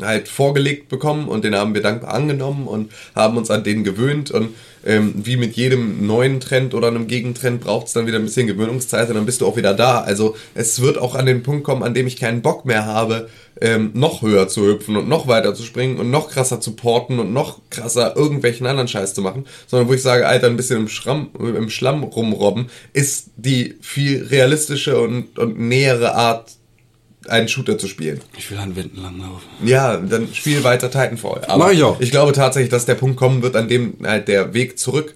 halt 0.00 0.28
vorgelegt 0.28 0.88
bekommen 0.88 1.28
und 1.28 1.44
den 1.44 1.54
haben 1.54 1.74
wir 1.74 1.82
dankbar 1.82 2.14
angenommen 2.14 2.66
und 2.66 2.90
haben 3.14 3.36
uns 3.36 3.50
an 3.50 3.64
den 3.64 3.84
gewöhnt 3.84 4.30
und 4.30 4.54
ähm, 4.86 5.14
wie 5.16 5.36
mit 5.36 5.56
jedem 5.56 6.06
neuen 6.06 6.40
Trend 6.40 6.74
oder 6.74 6.88
einem 6.88 7.08
Gegentrend 7.08 7.60
braucht 7.60 7.88
es 7.88 7.92
dann 7.92 8.06
wieder 8.06 8.18
ein 8.18 8.24
bisschen 8.24 8.46
Gewöhnungszeit 8.46 9.08
und 9.08 9.16
dann 9.16 9.26
bist 9.26 9.40
du 9.40 9.46
auch 9.46 9.56
wieder 9.56 9.74
da. 9.74 10.00
Also 10.00 10.36
es 10.54 10.80
wird 10.80 10.98
auch 10.98 11.14
an 11.14 11.26
den 11.26 11.42
Punkt 11.42 11.64
kommen, 11.64 11.82
an 11.82 11.94
dem 11.94 12.06
ich 12.06 12.16
keinen 12.16 12.42
Bock 12.42 12.64
mehr 12.64 12.86
habe, 12.86 13.28
ähm, 13.60 13.90
noch 13.94 14.22
höher 14.22 14.48
zu 14.48 14.66
hüpfen 14.66 14.96
und 14.96 15.08
noch 15.08 15.26
weiter 15.26 15.54
zu 15.54 15.62
springen 15.62 15.98
und 15.98 16.10
noch 16.10 16.30
krasser 16.30 16.60
zu 16.60 16.76
porten 16.76 17.18
und 17.18 17.32
noch 17.32 17.60
krasser 17.70 18.16
irgendwelchen 18.16 18.66
anderen 18.66 18.88
Scheiß 18.88 19.14
zu 19.14 19.22
machen, 19.22 19.46
sondern 19.66 19.88
wo 19.88 19.94
ich 19.94 20.02
sage, 20.02 20.26
Alter, 20.26 20.46
ein 20.46 20.56
bisschen 20.56 20.80
im, 20.80 20.88
Schramm, 20.88 21.30
im 21.38 21.70
Schlamm 21.70 22.02
rumrobben, 22.04 22.66
ist 22.92 23.30
die 23.36 23.76
viel 23.80 24.24
realistische 24.24 25.00
und, 25.00 25.38
und 25.38 25.58
nähere 25.58 26.14
Art, 26.14 26.52
einen 27.30 27.48
Shooter 27.48 27.78
zu 27.78 27.88
spielen. 27.88 28.20
ich 28.36 28.50
will 28.50 28.58
an 28.58 28.76
Wänden 28.76 29.02
langlaufen. 29.02 29.48
Ja, 29.64 29.96
dann 29.96 30.28
spiel 30.32 30.64
weiter 30.64 30.90
Titanfall. 30.90 31.42
Aber 31.48 31.64
Mach 31.64 31.72
ich 31.72 31.82
auch. 31.82 32.00
Ich 32.00 32.10
glaube 32.10 32.32
tatsächlich, 32.32 32.70
dass 32.70 32.86
der 32.86 32.94
Punkt 32.94 33.16
kommen 33.16 33.42
wird, 33.42 33.56
an 33.56 33.68
dem 33.68 33.94
halt 34.04 34.28
der 34.28 34.54
Weg 34.54 34.78
zurück 34.78 35.14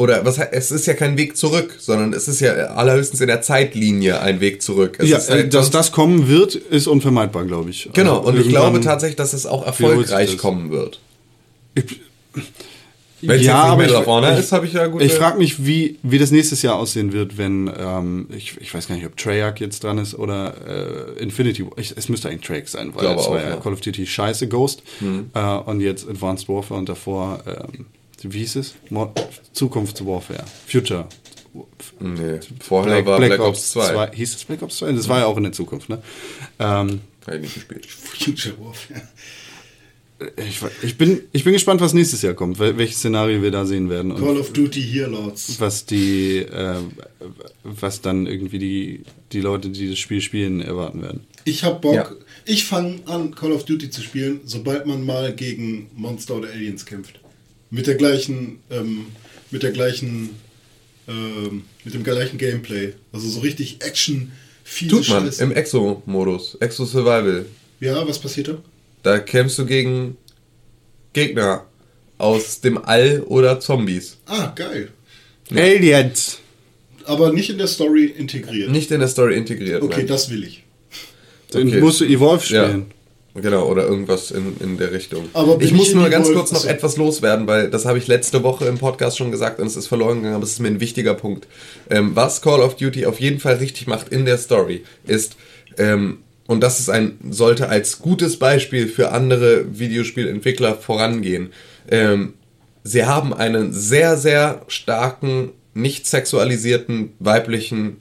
oder 0.00 0.24
was 0.24 0.38
es 0.38 0.70
ist 0.70 0.86
ja 0.86 0.94
kein 0.94 1.18
Weg 1.18 1.36
zurück, 1.36 1.76
sondern 1.78 2.14
es 2.14 2.26
ist 2.26 2.40
ja 2.40 2.52
allerhöchstens 2.52 3.20
in 3.20 3.26
der 3.26 3.42
Zeitlinie 3.42 4.20
ein 4.22 4.40
Weg 4.40 4.62
zurück. 4.62 4.96
Es 4.98 5.10
Ja, 5.10 5.18
halt 5.18 5.46
äh, 5.46 5.48
dass 5.50 5.70
das 5.70 5.92
kommen 5.92 6.26
wird, 6.26 6.54
ist 6.54 6.86
unvermeidbar, 6.86 7.44
glaube 7.44 7.68
ich. 7.68 7.90
genau. 7.92 8.20
Also 8.20 8.28
und 8.30 8.40
ich 8.40 8.48
glaube 8.48 8.80
tatsächlich, 8.80 9.16
dass 9.16 9.34
es 9.34 9.44
auch 9.44 9.66
erfolgreich 9.66 10.38
kommen 10.38 10.70
wird. 10.70 11.00
Ich, 11.74 12.00
Wenn 13.22 13.38
es 13.38 13.46
Ja, 13.46 13.52
jetzt 13.52 13.62
nicht 13.62 13.70
aber 13.72 13.76
mehr 13.76 13.86
ich- 13.86 13.92
da 13.92 14.02
vorne 14.02 14.32
ich- 14.32 14.38
ist, 14.38 14.52
habe 14.52 14.66
ich 14.66 14.72
ja 14.72 14.86
gut. 14.86 15.02
Ich 15.02 15.12
frage 15.12 15.38
mich, 15.38 15.66
wie, 15.66 15.98
wie 16.02 16.18
das 16.18 16.30
nächstes 16.30 16.62
Jahr 16.62 16.76
aussehen 16.76 17.12
wird, 17.12 17.36
wenn, 17.38 17.70
ähm, 17.78 18.26
ich, 18.34 18.56
ich 18.60 18.72
weiß 18.72 18.88
gar 18.88 18.94
nicht, 18.94 19.04
ob 19.06 19.16
Treyarch 19.16 19.60
jetzt 19.60 19.84
dran 19.84 19.98
ist 19.98 20.14
oder 20.14 21.16
äh, 21.18 21.22
Infinity 21.22 21.64
War. 21.66 21.76
Ich, 21.76 21.94
es 21.96 22.08
müsste 22.08 22.28
eigentlich 22.28 22.46
Treyarch 22.46 22.68
sein, 22.68 22.94
weil 22.94 23.04
es 23.16 23.28
war 23.28 23.40
ja 23.42 23.50
ja. 23.50 23.56
Mhm. 23.56 23.60
Call 23.62 23.72
of 23.74 23.80
Duty 23.82 24.06
scheiße 24.06 24.48
Ghost 24.48 24.82
äh, 25.34 25.40
und 25.40 25.80
jetzt 25.80 26.08
Advanced 26.08 26.48
Warfare 26.48 26.78
und 26.80 26.88
davor, 26.88 27.42
ähm, 27.46 27.86
wie 28.22 28.38
hieß 28.38 28.56
es? 28.56 28.74
Zukunftswarfare. 29.52 30.44
Future. 30.66 31.06
nee, 32.00 32.40
vorher 32.60 33.04
war 33.06 33.18
Black, 33.18 33.40
Ops 33.40 33.70
2. 33.72 34.10
Hieß 34.14 34.34
es 34.36 34.44
Black 34.44 34.62
Ops 34.62 34.76
2? 34.78 34.92
Das 34.92 35.08
war 35.08 35.18
ja 35.20 35.26
auch 35.26 35.36
in 35.36 35.42
der 35.44 35.52
Zukunft, 35.52 35.88
ne? 35.88 35.98
Ähm, 36.58 37.00
Habe 37.26 37.36
ich 37.36 37.42
nicht 37.42 37.54
gespielt. 37.54 37.86
Future 37.86 38.54
Warfare. 38.60 39.02
Ich, 40.36 40.60
ich, 40.82 40.98
bin, 40.98 41.20
ich 41.32 41.44
bin 41.44 41.52
gespannt, 41.52 41.80
was 41.80 41.94
nächstes 41.94 42.22
Jahr 42.22 42.34
kommt, 42.34 42.58
wel- 42.58 42.76
welches 42.76 42.98
Szenario 42.98 43.42
wir 43.42 43.50
da 43.50 43.64
sehen 43.64 43.88
werden. 43.88 44.12
Und 44.12 44.20
Call 44.20 44.36
of 44.38 44.52
Duty 44.52 44.82
Hearlords. 44.82 45.58
was 45.60 45.86
die, 45.86 46.38
äh, 46.38 46.76
was 47.64 48.00
dann 48.00 48.26
irgendwie 48.26 48.58
die, 48.58 49.00
die 49.32 49.40
Leute, 49.40 49.68
die 49.70 49.88
das 49.90 49.98
Spiel 49.98 50.20
spielen, 50.20 50.60
erwarten 50.60 51.02
werden. 51.02 51.20
Ich 51.44 51.64
hab 51.64 51.80
Bock. 51.82 51.94
Ja. 51.94 52.10
Ich 52.44 52.64
fange 52.64 53.00
an, 53.06 53.34
Call 53.34 53.52
of 53.52 53.64
Duty 53.64 53.90
zu 53.90 54.02
spielen, 54.02 54.40
sobald 54.44 54.86
man 54.86 55.04
mal 55.04 55.34
gegen 55.34 55.88
Monster 55.96 56.36
oder 56.36 56.48
Aliens 56.50 56.84
kämpft. 56.86 57.20
Mit 57.70 57.86
der 57.86 57.94
gleichen, 57.94 58.58
ähm, 58.70 59.06
mit 59.50 59.62
der 59.62 59.70
gleichen, 59.72 60.30
ähm, 61.08 61.62
mit 61.84 61.94
dem 61.94 62.02
gleichen 62.04 62.38
Gameplay. 62.38 62.94
Also 63.12 63.28
so 63.28 63.40
richtig 63.40 63.78
Action, 63.80 64.32
fiese 64.64 64.90
Tut 64.96 65.08
man 65.08 65.24
Scheiße. 65.24 65.42
im 65.44 65.52
Exo-Modus, 65.52 66.56
Exo-Survival. 66.60 67.46
Ja, 67.80 68.06
was 68.06 68.18
passiert 68.18 68.48
da? 68.48 68.58
Da 69.02 69.18
kämpfst 69.18 69.58
du 69.58 69.66
gegen 69.66 70.16
Gegner 71.12 71.66
aus 72.18 72.60
dem 72.60 72.78
All 72.84 73.22
oder 73.26 73.60
Zombies. 73.60 74.18
Ah, 74.26 74.52
geil. 74.54 74.88
Aliens! 75.54 76.38
Aber 77.06 77.32
nicht 77.32 77.50
in 77.50 77.58
der 77.58 77.66
Story 77.66 78.04
integriert. 78.04 78.70
Nicht 78.70 78.90
in 78.90 79.00
der 79.00 79.08
Story 79.08 79.36
integriert. 79.36 79.82
Okay, 79.82 79.98
nein. 79.98 80.06
das 80.06 80.30
will 80.30 80.44
ich. 80.44 80.62
Dann 81.50 81.66
Okay. 81.68 81.80
musst 81.80 82.00
du 82.00 82.04
Evolve 82.04 82.44
Ja. 82.52 82.64
spielen. 82.66 82.86
Genau, 83.34 83.68
oder 83.68 83.84
irgendwas 83.84 84.32
in, 84.32 84.56
in 84.60 84.76
der 84.76 84.92
Richtung. 84.92 85.28
Aber 85.34 85.56
ich 85.60 85.66
ich 85.66 85.72
muss 85.72 85.90
in 85.90 85.96
nur 85.98 86.06
die 86.06 86.10
ganz 86.10 86.30
kurz 86.32 86.50
noch 86.50 86.64
etwas 86.64 86.96
loswerden, 86.96 87.46
weil 87.46 87.70
das 87.70 87.84
habe 87.84 87.96
ich 87.96 88.08
letzte 88.08 88.42
Woche 88.42 88.66
im 88.66 88.76
Podcast 88.78 89.16
schon 89.16 89.30
gesagt 89.30 89.60
und 89.60 89.68
es 89.68 89.76
ist 89.76 89.86
verloren 89.86 90.16
gegangen, 90.18 90.34
aber 90.34 90.42
es 90.44 90.50
ist 90.52 90.58
mir 90.58 90.66
ein 90.68 90.80
wichtiger 90.80 91.14
Punkt. 91.14 91.46
Ähm, 91.88 92.10
was 92.16 92.42
Call 92.42 92.60
of 92.60 92.74
Duty 92.76 93.06
auf 93.06 93.20
jeden 93.20 93.38
Fall 93.38 93.54
richtig 93.56 93.86
macht 93.86 94.08
in 94.08 94.24
der 94.24 94.36
Story, 94.36 94.82
ist, 95.06 95.36
ähm, 95.78 96.18
und 96.50 96.62
das 96.62 96.80
ist 96.80 96.90
ein, 96.90 97.16
sollte 97.30 97.68
als 97.68 98.00
gutes 98.00 98.36
Beispiel 98.36 98.88
für 98.88 99.12
andere 99.12 99.78
Videospielentwickler 99.78 100.74
vorangehen, 100.74 101.52
ähm, 101.88 102.34
sie 102.82 103.04
haben 103.04 103.32
einen 103.32 103.72
sehr, 103.72 104.16
sehr 104.16 104.62
starken, 104.66 105.50
nicht 105.74 106.08
sexualisierten 106.08 107.12
weiblichen 107.20 107.98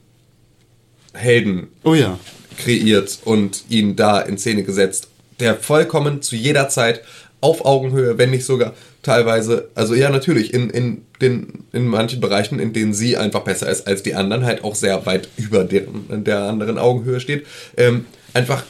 Helden 1.14 1.68
Oh 1.84 1.94
ja. 1.94 2.18
kreiert 2.58 3.20
und 3.24 3.66
ihn 3.70 3.96
da 3.96 4.20
in 4.20 4.40
Szene 4.40 4.64
gesetzt, 4.64 5.10
der 5.40 5.56
vollkommen 5.56 6.24
zu 6.24 6.36
jeder 6.36 6.70
Zeit 6.70 7.04
auf 7.42 7.64
Augenhöhe, 7.64 8.18
wenn 8.18 8.32
nicht 8.32 8.46
sogar 8.46 8.74
teilweise, 9.04 9.70
also 9.76 9.94
ja 9.94 10.10
natürlich, 10.10 10.56
in, 10.56 10.72
in, 10.72 11.04
den, 11.22 11.66
in 11.72 11.86
manchen 11.86 12.20
Bereichen, 12.20 12.58
in 12.58 12.74
denen 12.74 12.96
sie 12.96 13.16
einfach 13.16 13.42
besser 13.42 13.70
ist 13.70 13.86
als 13.86 14.02
die 14.02 14.16
anderen, 14.16 14.44
halt 14.44 14.64
auch 14.64 14.74
sehr 14.74 15.06
weit 15.06 15.30
über 15.38 15.64
deren, 15.64 16.24
der 16.24 16.42
anderen 16.46 16.80
Augenhöhe 16.80 17.20
steht, 17.20 17.46
ähm, 17.78 18.06
einfach 18.34 18.64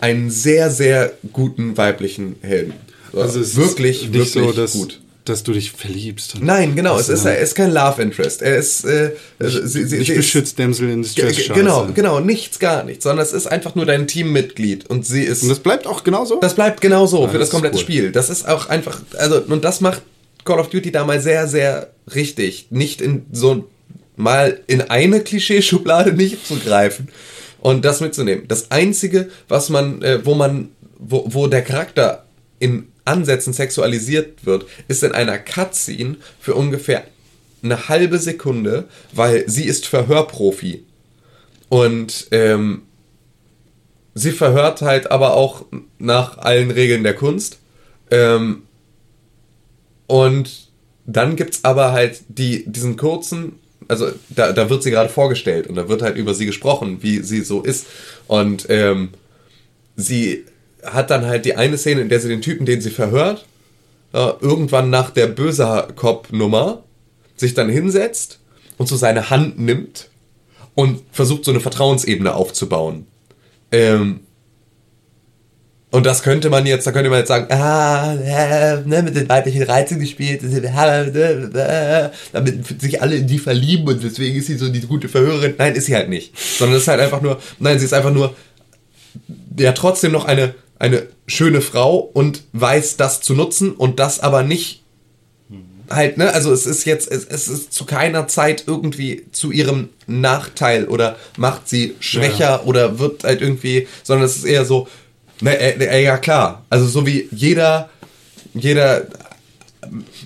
einen 0.00 0.30
sehr, 0.30 0.70
sehr 0.70 1.12
guten 1.32 1.76
weiblichen 1.76 2.36
Helden. 2.40 2.74
Also 3.14 3.40
es 3.40 3.56
wirklich, 3.56 4.04
ist 4.04 4.12
wirklich 4.12 4.22
nicht 4.22 4.32
so, 4.32 4.52
dass, 4.52 4.72
gut. 4.72 5.00
dass 5.24 5.42
du 5.42 5.52
dich 5.52 5.72
verliebst. 5.72 6.36
Nein, 6.40 6.76
genau, 6.76 6.98
es 6.98 7.08
ist, 7.08 7.24
er 7.24 7.38
ist 7.38 7.54
kein 7.54 7.72
Love 7.72 8.00
Interest. 8.00 8.40
Er 8.40 8.56
ist, 8.56 8.84
äh, 8.84 9.10
also 9.38 9.66
sie, 9.66 9.84
sie, 9.84 9.98
nicht 9.98 10.06
sie 10.06 10.12
ist, 10.12 10.18
beschützt 10.18 10.58
Damsel 10.58 10.90
in 10.90 11.02
Distress. 11.02 11.48
Genau, 11.52 11.88
genau, 11.92 12.20
nichts, 12.20 12.58
gar 12.58 12.84
nichts, 12.84 13.04
sondern 13.04 13.24
es 13.24 13.32
ist 13.32 13.46
einfach 13.46 13.74
nur 13.74 13.84
dein 13.84 14.06
Teammitglied 14.06 14.88
und 14.88 15.04
sie 15.04 15.22
ist. 15.22 15.42
Und 15.42 15.48
das 15.48 15.58
bleibt 15.58 15.86
auch 15.86 16.04
genauso? 16.04 16.38
Das 16.40 16.54
bleibt 16.54 16.80
genauso 16.80 17.26
für 17.26 17.38
das 17.38 17.48
das 17.48 17.50
komplette 17.50 17.76
cool. 17.76 17.82
Spiel. 17.82 18.12
Das 18.12 18.30
ist 18.30 18.48
auch 18.48 18.68
einfach, 18.68 19.00
also, 19.18 19.40
und 19.40 19.64
das 19.64 19.80
macht 19.80 20.02
Call 20.44 20.60
of 20.60 20.70
Duty 20.70 20.92
damals 20.92 21.24
sehr, 21.24 21.48
sehr 21.48 21.90
richtig. 22.14 22.68
Nicht 22.70 23.00
in 23.00 23.26
so 23.32 23.68
mal 24.16 24.60
in 24.66 24.82
eine 24.82 25.20
Klischeeschublade 25.20 26.12
nicht 26.16 26.46
zu 26.46 26.56
greifen 26.58 27.08
und 27.60 27.84
das 27.84 28.00
mitzunehmen. 28.00 28.48
Das 28.48 28.70
Einzige, 28.70 29.30
was 29.48 29.68
man, 29.68 30.02
äh, 30.02 30.24
wo 30.24 30.34
man, 30.34 30.70
wo, 30.98 31.24
wo 31.26 31.46
der 31.46 31.62
Charakter 31.62 32.26
in 32.58 32.88
Ansätzen 33.04 33.52
sexualisiert 33.52 34.44
wird, 34.44 34.66
ist 34.88 35.02
in 35.02 35.12
einer 35.12 35.38
Cutscene 35.38 36.16
für 36.40 36.54
ungefähr 36.54 37.04
eine 37.62 37.88
halbe 37.88 38.18
Sekunde, 38.18 38.88
weil 39.12 39.48
sie 39.48 39.64
ist 39.64 39.86
Verhörprofi. 39.86 40.84
Und 41.68 42.28
ähm, 42.30 42.82
sie 44.14 44.32
verhört 44.32 44.82
halt 44.82 45.10
aber 45.10 45.34
auch 45.34 45.66
nach 45.98 46.38
allen 46.38 46.70
Regeln 46.70 47.02
der 47.02 47.14
Kunst. 47.14 47.58
Ähm, 48.10 48.62
und 50.06 50.68
dann 51.06 51.36
gibt's 51.36 51.64
aber 51.64 51.92
halt 51.92 52.22
die, 52.28 52.64
diesen 52.70 52.96
kurzen, 52.96 53.59
also 53.90 54.10
da, 54.28 54.52
da 54.52 54.70
wird 54.70 54.82
sie 54.82 54.90
gerade 54.90 55.08
vorgestellt 55.08 55.66
und 55.66 55.74
da 55.74 55.88
wird 55.88 56.02
halt 56.02 56.16
über 56.16 56.32
sie 56.32 56.46
gesprochen, 56.46 57.02
wie 57.02 57.18
sie 57.18 57.42
so 57.42 57.60
ist. 57.62 57.86
Und 58.28 58.66
ähm, 58.68 59.10
sie 59.96 60.44
hat 60.84 61.10
dann 61.10 61.26
halt 61.26 61.44
die 61.44 61.56
eine 61.56 61.76
Szene, 61.76 62.00
in 62.00 62.08
der 62.08 62.20
sie 62.20 62.28
den 62.28 62.40
Typen, 62.40 62.66
den 62.66 62.80
sie 62.80 62.90
verhört, 62.90 63.46
äh, 64.12 64.30
irgendwann 64.40 64.90
nach 64.90 65.10
der 65.10 65.26
böser 65.26 65.88
Cop-Nummer 65.96 66.84
sich 67.36 67.54
dann 67.54 67.68
hinsetzt 67.68 68.38
und 68.78 68.88
so 68.88 68.96
seine 68.96 69.28
Hand 69.28 69.58
nimmt 69.58 70.08
und 70.74 71.02
versucht 71.10 71.44
so 71.44 71.50
eine 71.50 71.60
Vertrauensebene 71.60 72.34
aufzubauen. 72.34 73.06
Ähm, 73.72 74.20
und 75.92 76.06
das 76.06 76.22
könnte 76.22 76.50
man 76.50 76.66
jetzt, 76.66 76.86
da 76.86 76.92
könnte 76.92 77.10
man 77.10 77.18
jetzt 77.18 77.28
sagen, 77.28 77.52
ah, 77.52 78.14
äh, 78.14 78.80
ne, 78.86 79.02
mit 79.02 79.16
den 79.16 79.28
weiblichen 79.28 79.64
Reizen 79.64 79.98
gespielt, 79.98 80.42
damit 82.32 82.80
sich 82.80 83.02
alle 83.02 83.16
in 83.16 83.26
die 83.26 83.38
verlieben 83.38 83.88
und 83.88 84.02
deswegen 84.02 84.36
ist 84.36 84.46
sie 84.46 84.56
so 84.56 84.68
die 84.68 84.80
gute 84.82 85.08
Verhörerin. 85.08 85.54
Nein, 85.58 85.74
ist 85.74 85.86
sie 85.86 85.96
halt 85.96 86.08
nicht. 86.08 86.32
Sondern 86.38 86.76
es 86.76 86.82
ist 86.82 86.88
halt 86.88 87.00
einfach 87.00 87.22
nur, 87.22 87.40
nein, 87.58 87.78
sie 87.80 87.86
ist 87.86 87.94
einfach 87.94 88.12
nur, 88.12 88.36
ja, 89.58 89.72
trotzdem 89.72 90.12
noch 90.12 90.26
eine, 90.26 90.54
eine 90.78 91.08
schöne 91.26 91.60
Frau 91.60 91.96
und 91.96 92.44
weiß 92.52 92.96
das 92.96 93.20
zu 93.20 93.34
nutzen 93.34 93.72
und 93.72 93.98
das 93.98 94.20
aber 94.20 94.44
nicht 94.44 94.80
halt, 95.90 96.18
ne, 96.18 96.32
also 96.32 96.52
es 96.52 96.66
ist 96.66 96.84
jetzt, 96.84 97.10
es, 97.10 97.24
es 97.24 97.48
ist 97.48 97.72
zu 97.72 97.84
keiner 97.84 98.28
Zeit 98.28 98.64
irgendwie 98.66 99.24
zu 99.32 99.50
ihrem 99.50 99.88
Nachteil 100.06 100.86
oder 100.86 101.16
macht 101.36 101.68
sie 101.68 101.96
schwächer 101.98 102.64
oder 102.66 102.98
wird 103.00 103.24
halt 103.24 103.42
irgendwie, 103.42 103.88
sondern 104.04 104.26
es 104.26 104.36
ist 104.36 104.44
eher 104.44 104.64
so, 104.64 104.86
ne, 105.40 105.56
äh, 105.58 105.84
äh, 105.84 106.04
ja 106.04 106.16
klar, 106.18 106.64
also 106.70 106.86
so 106.86 107.06
wie 107.06 107.28
jeder, 107.32 107.88
jeder 108.54 109.06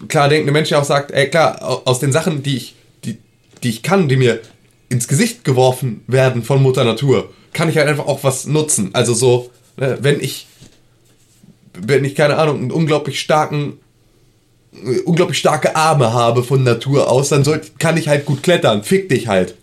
klar 0.08 0.28
denkende 0.28 0.52
Mensch 0.52 0.70
ja 0.70 0.80
auch 0.80 0.84
sagt, 0.84 1.10
ey 1.12 1.28
klar, 1.30 1.62
au- 1.62 1.82
aus 1.84 2.00
den 2.00 2.12
Sachen, 2.12 2.42
die 2.42 2.56
ich, 2.56 2.74
die, 3.04 3.18
die 3.62 3.70
ich 3.70 3.82
kann, 3.82 4.08
die 4.08 4.16
mir 4.16 4.40
ins 4.88 5.08
Gesicht 5.08 5.44
geworfen 5.44 6.02
werden 6.06 6.42
von 6.42 6.62
Mutter 6.62 6.84
Natur, 6.84 7.32
kann 7.52 7.68
ich 7.68 7.76
halt 7.76 7.88
einfach 7.88 8.06
auch 8.06 8.22
was 8.24 8.46
nutzen. 8.46 8.90
Also 8.92 9.14
so, 9.14 9.50
ne, 9.76 9.98
wenn 10.00 10.20
ich, 10.20 10.46
wenn 11.74 12.04
ich, 12.04 12.14
keine 12.14 12.36
Ahnung, 12.36 12.58
einen 12.58 12.70
unglaublich 12.70 13.20
starken 13.20 13.78
äh, 14.72 15.00
unglaublich 15.00 15.38
starke 15.38 15.76
Arme 15.76 16.12
habe 16.12 16.42
von 16.42 16.62
Natur 16.62 17.10
aus, 17.10 17.28
dann 17.28 17.44
soll, 17.44 17.60
kann 17.78 17.96
ich 17.96 18.08
halt 18.08 18.24
gut 18.26 18.42
klettern. 18.42 18.82
Fick 18.82 19.08
dich 19.08 19.28
halt. 19.28 19.54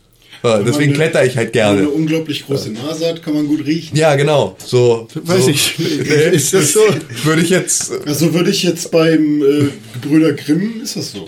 Ja, 0.43 0.57
Wenn 0.59 0.65
deswegen 0.65 0.93
kletter 0.93 1.23
ich 1.25 1.37
halt 1.37 1.53
Wenn 1.53 1.61
man 1.63 1.75
gerne. 1.75 1.87
eine 1.87 1.89
unglaublich 1.89 2.45
große 2.47 2.71
Nase 2.71 3.07
hat, 3.07 3.21
kann 3.23 3.33
man 3.35 3.47
gut 3.47 3.65
riechen. 3.65 3.95
Ja, 3.95 4.15
genau. 4.15 4.55
So. 4.65 5.07
Weiß 5.13 5.43
so. 5.45 5.49
ich. 5.51 5.79
Ist 6.09 6.53
das 6.53 6.73
so? 6.73 6.79
Würde 7.23 7.41
ich 7.43 7.49
jetzt. 7.49 7.91
Also 8.07 8.33
würde 8.33 8.49
ich 8.49 8.63
jetzt 8.63 8.89
beim 8.91 9.41
äh, 9.43 9.65
Gebrüder 10.01 10.33
Grimm, 10.33 10.81
ist 10.83 10.95
das 10.97 11.11
so. 11.11 11.27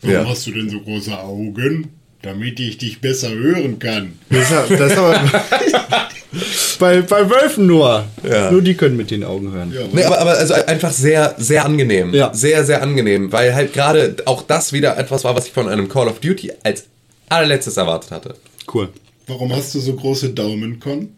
Warum 0.00 0.14
Ja. 0.14 0.28
hast 0.28 0.46
du 0.46 0.50
denn 0.52 0.68
so 0.68 0.80
große 0.80 1.16
Augen? 1.18 1.88
Damit 2.22 2.58
ich 2.58 2.78
dich 2.78 3.00
besser 3.00 3.30
hören 3.30 3.78
kann. 3.78 4.14
Das, 4.30 4.50
ist- 4.50 4.80
das 4.80 4.96
aber 4.98 5.20
bei, 6.80 7.02
bei 7.02 7.30
Wölfen 7.30 7.66
nur. 7.66 8.04
Ja. 8.28 8.50
Nur 8.50 8.62
die 8.62 8.74
können 8.74 8.96
mit 8.96 9.10
den 9.12 9.22
Augen 9.24 9.52
hören. 9.52 9.72
Ja, 9.72 9.82
Nee, 9.92 10.02
aber, 10.02 10.18
aber 10.18 10.30
also 10.32 10.54
einfach 10.54 10.90
sehr, 10.92 11.34
sehr 11.38 11.64
angenehm. 11.64 12.12
Ja. 12.14 12.32
Sehr, 12.34 12.64
sehr 12.64 12.82
angenehm, 12.82 13.30
weil 13.32 13.54
halt 13.54 13.72
gerade 13.72 14.16
auch 14.24 14.42
das 14.42 14.72
wieder 14.72 14.98
etwas 14.98 15.22
war, 15.24 15.36
was 15.36 15.46
ich 15.46 15.52
von 15.52 15.68
einem 15.68 15.88
Call 15.88 16.08
of 16.08 16.18
Duty 16.20 16.50
als 16.64 16.86
allerletztes 17.28 17.76
erwartet 17.76 18.10
hatte. 18.10 18.34
Cool. 18.72 18.88
Warum 19.26 19.52
hast 19.54 19.74
du 19.74 19.80
so 19.80 19.94
große 19.94 20.30
Daumen, 20.30 20.80
Con? 20.80 21.10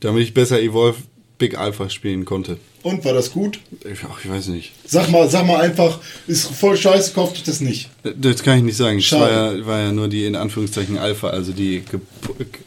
Damit 0.00 0.22
ich 0.24 0.34
besser 0.34 0.60
Evolve 0.60 0.98
Big 1.38 1.58
Alpha 1.58 1.88
spielen 1.88 2.24
konnte. 2.24 2.58
Und 2.82 3.04
war 3.04 3.14
das 3.14 3.32
gut? 3.32 3.60
Ich, 3.90 4.00
ach, 4.04 4.22
ich 4.22 4.30
weiß 4.30 4.48
nicht. 4.48 4.72
Sag 4.86 5.10
mal, 5.10 5.28
sag 5.28 5.46
mal 5.46 5.60
einfach, 5.60 5.98
ist 6.26 6.46
voll 6.54 6.76
scheiße, 6.76 7.12
kauft 7.14 7.36
dich 7.36 7.42
das 7.44 7.60
nicht. 7.60 7.90
Das 8.02 8.42
kann 8.42 8.58
ich 8.58 8.64
nicht 8.64 8.76
sagen. 8.76 8.98
Es 8.98 9.10
war 9.12 9.30
ja, 9.30 9.66
war 9.66 9.80
ja 9.80 9.92
nur 9.92 10.08
die 10.08 10.26
in 10.26 10.36
Anführungszeichen 10.36 10.98
Alpha, 10.98 11.28
also 11.28 11.52
die 11.52 11.80
gep 11.80 12.02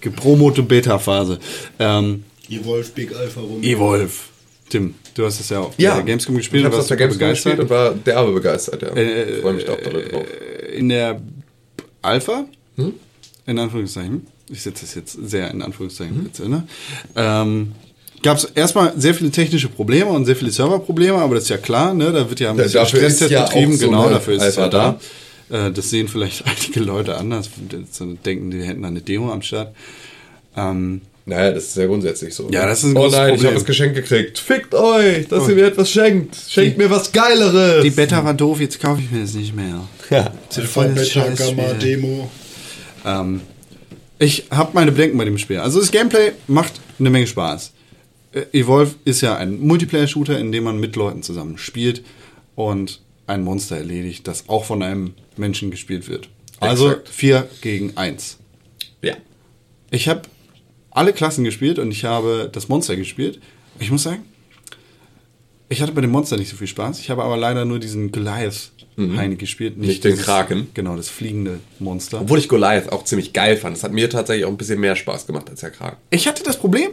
gepromote 0.02 0.64
Beta-Phase. 0.64 1.40
Ähm, 1.80 2.24
Evolve 2.50 2.90
Big 2.96 3.16
Alpha 3.16 3.42
rum. 3.42 3.62
Evolve. 3.62 4.12
Tim, 4.70 4.96
du 5.14 5.26
hast 5.26 5.40
das 5.40 5.50
ja 5.50 5.60
auf 5.60 5.74
Ja, 5.78 5.96
der 5.96 6.04
Gamescom 6.04 6.36
gespielt. 6.36 6.66
Ich 6.66 6.72
habe 6.72 6.82
super 6.82 6.96
Gamescom 6.96 7.30
gespielt 7.30 7.60
und 7.60 7.70
war 7.70 7.94
derbe 7.94 8.34
begeistert. 8.34 8.82
Ja. 8.82 8.90
Äh, 8.90 9.36
ich 9.36 9.42
freue 9.42 9.54
mich 9.54 9.70
auch 9.70 9.78
darüber 9.82 10.02
drauf. 10.02 10.26
in 10.76 10.90
der 10.90 11.22
Alpha, 12.02 12.46
Hm? 12.78 12.94
in 13.46 13.60
Anführungszeichen, 13.60 14.28
ich 14.50 14.62
setze 14.62 14.86
das 14.86 14.96
jetzt 14.96 15.18
sehr 15.30 15.48
in 15.50 15.58
Hm? 15.58 15.62
Anführungszeichen 15.64 16.24
bitte, 16.24 16.50
ne? 16.50 16.68
ähm, 17.16 17.72
gab 18.24 18.38
es 18.38 18.46
erstmal 18.46 18.94
sehr 19.00 19.14
viele 19.14 19.32
technische 19.32 19.70
Probleme 19.70 20.10
und 20.10 20.26
sehr 20.26 20.36
viele 20.36 20.52
Serverprobleme, 20.52 21.18
aber 21.18 21.36
das 21.36 21.44
ist 21.46 21.50
ja 21.50 21.58
klar, 21.58 21.94
ne? 21.94 22.12
da 22.12 22.30
wird 22.30 22.40
ja 22.40 22.50
ein 22.52 22.58
bisschen 22.58 22.86
Stresstest 22.86 23.32
ja 23.32 23.46
betrieben, 23.46 23.76
so 23.78 23.86
genau, 23.88 24.04
eine 24.04 24.16
dafür 24.16 24.34
ist 24.36 24.44
es 24.44 24.56
ja 24.58 24.64
Alpha 24.64 24.98
da. 25.50 25.68
Äh, 25.68 25.72
Das 25.72 25.90
sehen 25.90 26.08
vielleicht 26.08 26.44
einige 26.46 26.80
Leute 26.82 27.16
anders, 27.18 27.50
die 27.58 28.16
denken, 28.26 28.52
die 28.52 28.62
hätten 28.64 28.82
da 28.82 28.88
eine 28.90 29.02
Demo 29.02 29.32
am 29.32 29.42
Start. 29.42 29.74
Ähm, 30.58 31.02
Naja, 31.26 31.52
das 31.52 31.66
ist 31.66 31.78
ja 31.78 31.86
grundsätzlich 31.86 32.34
so. 32.34 32.50
Ja, 32.52 32.66
das 32.66 32.80
ist 32.84 32.90
ein 32.92 32.98
Oh 32.98 33.08
nein, 33.08 33.30
ich 33.30 33.34
Problem. 33.36 33.46
habe 33.48 33.56
das 33.56 33.66
Geschenk 33.66 33.96
gekriegt. 33.96 34.40
Fickt 34.40 34.74
euch, 34.74 35.28
dass 35.30 35.48
ihr 35.48 35.56
mir 35.56 35.68
etwas 35.68 35.90
schenkt. 35.92 36.36
Schenkt 36.50 36.78
mir 36.78 36.90
was 36.90 37.12
Geileres. 37.14 37.84
die 37.84 37.92
Beta 37.92 38.24
war 38.26 38.34
doof, 38.34 38.60
jetzt 38.60 38.80
kaufe 38.82 39.02
ich 39.02 39.12
mir 39.12 39.22
das 39.22 39.34
nicht 39.36 39.56
mehr. 39.56 39.88
Ja. 40.10 40.34
Das 40.50 40.58
ist 40.58 40.74
Ähm, 43.08 43.42
ich 44.20 44.48
habe 44.52 44.72
meine 44.74 44.92
Bedenken 44.92 45.18
bei 45.18 45.26
dem 45.26 45.38
Spiel. 45.38 45.60
Also 45.60 45.80
das 45.80 45.92
Gameplay 45.92 46.34
macht 46.48 46.74
eine 47.00 47.10
Menge 47.10 47.28
Spaß. 47.28 47.72
Äh, 48.34 48.42
Evolve 48.52 48.96
ist 49.06 49.22
ja 49.22 49.38
ein 49.38 49.60
Multiplayer-Shooter, 49.60 50.38
in 50.38 50.52
dem 50.52 50.66
man 50.66 50.80
mit 50.80 50.96
Leuten 50.96 51.24
zusammen 51.24 51.58
spielt 51.58 52.04
und 52.56 53.02
ein 53.26 53.44
Monster 53.44 53.78
erledigt, 53.78 54.28
das 54.28 54.50
auch 54.50 54.66
von 54.66 54.84
einem 54.84 55.14
Menschen 55.38 55.72
gespielt 55.72 56.08
wird. 56.08 56.30
Also 56.60 56.90
Exakt. 56.90 57.10
4 57.10 57.50
gegen 57.62 57.98
1. 57.98 58.38
Ja. 59.02 59.16
Ich 59.92 60.08
habe 60.10 60.24
alle 60.92 61.14
Klassen 61.14 61.44
gespielt 61.44 61.80
und 61.80 61.92
ich 61.92 62.06
habe 62.06 62.50
das 62.52 62.68
Monster 62.68 62.96
gespielt. 62.96 63.40
Ich 63.80 63.92
muss 63.92 64.04
sagen, 64.04 64.26
ich 65.70 65.82
hatte 65.82 65.92
bei 65.92 66.02
dem 66.02 66.12
Monster 66.12 66.38
nicht 66.38 66.50
so 66.50 66.56
viel 66.56 66.68
Spaß. 66.68 67.00
Ich 67.00 67.10
habe 67.10 67.24
aber 67.24 67.38
leider 67.38 67.66
nur 67.66 67.80
diesen 67.80 68.12
Goliath 68.12 68.72
Heine 68.98 69.36
gespielt. 69.36 69.78
Mhm. 69.78 69.86
Nicht 69.86 70.04
den 70.04 70.12
dieses- 70.14 70.26
Kraken. 70.26 70.70
Genau, 70.74 70.96
das 70.96 71.08
fliegende 71.10 71.60
Monster. 71.78 72.22
Obwohl 72.22 72.40
ich 72.40 72.50
Goliath 72.50 72.92
auch 72.92 73.04
ziemlich 73.04 73.32
geil 73.32 73.56
fand. 73.56 73.76
Das 73.78 73.84
hat 73.84 73.92
mir 73.92 74.10
tatsächlich 74.10 74.46
auch 74.46 74.50
ein 74.50 74.58
bisschen 74.58 74.80
mehr 74.80 74.96
Spaß 74.96 75.28
gemacht 75.28 75.50
als 75.52 75.60
der 75.60 75.70
Kraken. 75.70 75.98
Ich 76.10 76.28
hatte 76.28 76.42
das 76.44 76.58
Problem, 76.58 76.90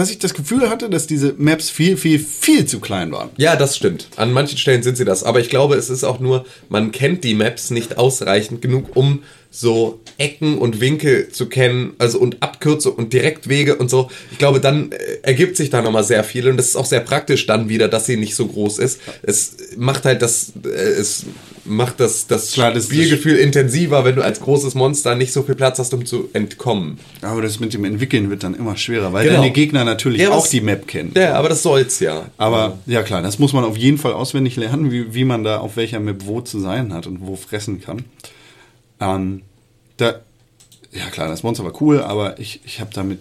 dass 0.00 0.10
ich 0.10 0.18
das 0.18 0.34
Gefühl 0.34 0.68
hatte, 0.68 0.90
dass 0.90 1.06
diese 1.06 1.34
Maps 1.38 1.70
viel, 1.70 1.96
viel, 1.96 2.18
viel 2.18 2.66
zu 2.66 2.80
klein 2.80 3.12
waren. 3.12 3.30
Ja, 3.36 3.56
das 3.56 3.76
stimmt. 3.76 4.08
An 4.16 4.32
manchen 4.32 4.58
Stellen 4.58 4.82
sind 4.82 4.96
sie 4.96 5.04
das. 5.04 5.22
Aber 5.22 5.40
ich 5.40 5.48
glaube, 5.48 5.76
es 5.76 5.88
ist 5.88 6.04
auch 6.04 6.20
nur, 6.20 6.44
man 6.68 6.90
kennt 6.90 7.22
die 7.24 7.34
Maps 7.34 7.70
nicht 7.70 7.96
ausreichend 7.96 8.60
genug, 8.60 8.96
um 8.96 9.22
so 9.50 10.00
Ecken 10.18 10.58
und 10.58 10.80
Winkel 10.80 11.28
zu 11.28 11.48
kennen, 11.48 11.92
also 11.98 12.18
und 12.18 12.42
Abkürzungen 12.42 12.98
und 12.98 13.12
Direktwege 13.12 13.76
und 13.76 13.88
so. 13.88 14.10
Ich 14.32 14.38
glaube, 14.38 14.58
dann 14.58 14.90
äh, 14.90 14.96
ergibt 15.22 15.56
sich 15.56 15.70
da 15.70 15.80
nochmal 15.80 16.02
sehr 16.02 16.24
viel 16.24 16.48
und 16.48 16.56
das 16.56 16.68
ist 16.68 16.76
auch 16.76 16.86
sehr 16.86 17.00
praktisch 17.00 17.46
dann 17.46 17.68
wieder, 17.68 17.86
dass 17.86 18.06
sie 18.06 18.16
nicht 18.16 18.34
so 18.34 18.48
groß 18.48 18.80
ist. 18.80 19.00
Es 19.22 19.56
macht 19.76 20.06
halt 20.06 20.22
das, 20.22 20.54
äh, 20.64 20.68
es 20.68 21.26
macht 21.66 21.98
das, 22.00 22.26
das 22.26 22.52
Klar, 22.52 22.72
das- 22.72 22.86
Spielgefühl 22.86 23.36
intensiver, 23.36 24.04
wenn 24.04 24.16
du 24.16 24.22
als 24.22 24.40
großes 24.40 24.74
Monster 24.74 25.14
nicht 25.14 25.32
so 25.32 25.42
viel 25.42 25.54
Platz 25.54 25.78
hast, 25.78 25.94
um 25.94 26.04
zu 26.04 26.28
entkommen. 26.32 26.98
Aber 27.22 27.40
das 27.42 27.60
mit 27.60 27.72
dem 27.74 27.84
Entwickeln 27.84 28.28
wird 28.30 28.42
dann 28.44 28.54
immer 28.54 28.76
schwerer, 28.76 29.12
weil 29.12 29.26
Genau. 29.26 29.40
deine 29.40 29.52
Gegner 29.52 29.84
natürlich 29.84 30.20
Ja, 30.22 30.30
auch 30.30 30.46
die 30.46 30.60
Map 30.60 30.86
kennen. 30.86 31.12
Ja, 31.16 31.34
aber 31.34 31.48
das 31.48 31.62
soll's 31.62 32.00
ja. 32.00 32.26
Aber 32.36 32.78
ja 32.86 33.02
klar, 33.02 33.22
das 33.22 33.38
muss 33.38 33.52
man 33.52 33.64
auf 33.64 33.76
jeden 33.76 33.98
Fall 33.98 34.12
auswendig 34.12 34.56
lernen, 34.56 34.90
wie, 34.92 35.14
wie 35.14 35.24
man 35.24 35.42
da 35.44 35.58
auf 35.58 35.76
welcher 35.76 36.00
Map 36.00 36.26
wo 36.26 36.40
zu 36.40 36.58
sein 36.60 36.92
hat 36.92 37.06
und 37.06 37.20
wo 37.26 37.36
fressen 37.36 37.80
kann. 37.80 38.04
Ähm, 39.00 39.42
da, 39.96 40.20
ja 40.92 41.06
klar, 41.10 41.28
das 41.28 41.42
Monster 41.42 41.64
war 41.64 41.80
cool, 41.80 42.00
aber 42.02 42.38
ich, 42.38 42.60
ich 42.64 42.80
habe 42.80 42.90
damit 42.94 43.18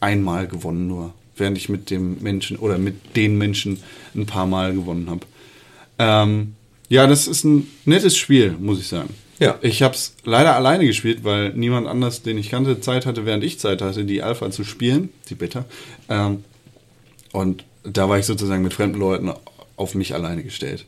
einmal 0.00 0.46
gewonnen 0.46 0.86
nur, 0.88 1.12
während 1.36 1.56
ich 1.58 1.68
mit 1.68 1.90
dem 1.90 2.18
Menschen 2.22 2.56
oder 2.56 2.78
mit 2.78 3.16
den 3.16 3.38
Menschen 3.38 3.78
ein 4.14 4.26
paar 4.26 4.46
Mal 4.46 4.72
gewonnen 4.74 5.08
habe. 5.10 5.20
Ähm, 5.98 6.54
ja, 6.88 7.06
das 7.06 7.26
ist 7.26 7.44
ein 7.44 7.66
nettes 7.84 8.16
Spiel, 8.16 8.56
muss 8.58 8.80
ich 8.80 8.88
sagen. 8.88 9.14
Ja. 9.38 9.58
Ich 9.62 9.82
habe 9.82 9.94
es 9.94 10.14
leider 10.24 10.56
alleine 10.56 10.86
gespielt, 10.86 11.22
weil 11.22 11.52
niemand 11.54 11.86
anders, 11.86 12.22
den 12.22 12.38
ich 12.38 12.50
kannte, 12.50 12.80
Zeit 12.80 13.06
hatte, 13.06 13.24
während 13.24 13.44
ich 13.44 13.58
Zeit 13.58 13.82
hatte, 13.82 14.04
die 14.04 14.22
Alpha 14.22 14.50
zu 14.50 14.64
spielen, 14.64 15.10
die 15.28 15.34
Beta. 15.34 15.64
Ähm, 16.08 16.42
und 17.32 17.64
da 17.84 18.08
war 18.08 18.18
ich 18.18 18.26
sozusagen 18.26 18.62
mit 18.62 18.72
fremden 18.72 18.98
Leuten 18.98 19.32
auf 19.76 19.94
mich 19.94 20.14
alleine 20.14 20.42
gestellt. 20.42 20.86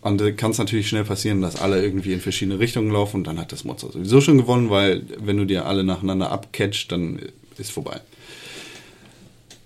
Und 0.00 0.20
da 0.20 0.30
kann 0.32 0.50
es 0.50 0.58
natürlich 0.58 0.88
schnell 0.88 1.04
passieren, 1.04 1.42
dass 1.42 1.60
alle 1.60 1.82
irgendwie 1.82 2.12
in 2.12 2.20
verschiedene 2.20 2.58
Richtungen 2.58 2.90
laufen 2.90 3.18
und 3.18 3.26
dann 3.26 3.38
hat 3.38 3.52
das 3.52 3.64
Monster 3.64 3.92
sowieso 3.92 4.20
schon 4.20 4.38
gewonnen, 4.38 4.68
weil 4.68 5.04
wenn 5.18 5.36
du 5.36 5.44
dir 5.44 5.66
alle 5.66 5.84
nacheinander 5.84 6.30
abcatcht, 6.32 6.90
dann 6.90 7.20
ist 7.56 7.70
vorbei. 7.70 8.00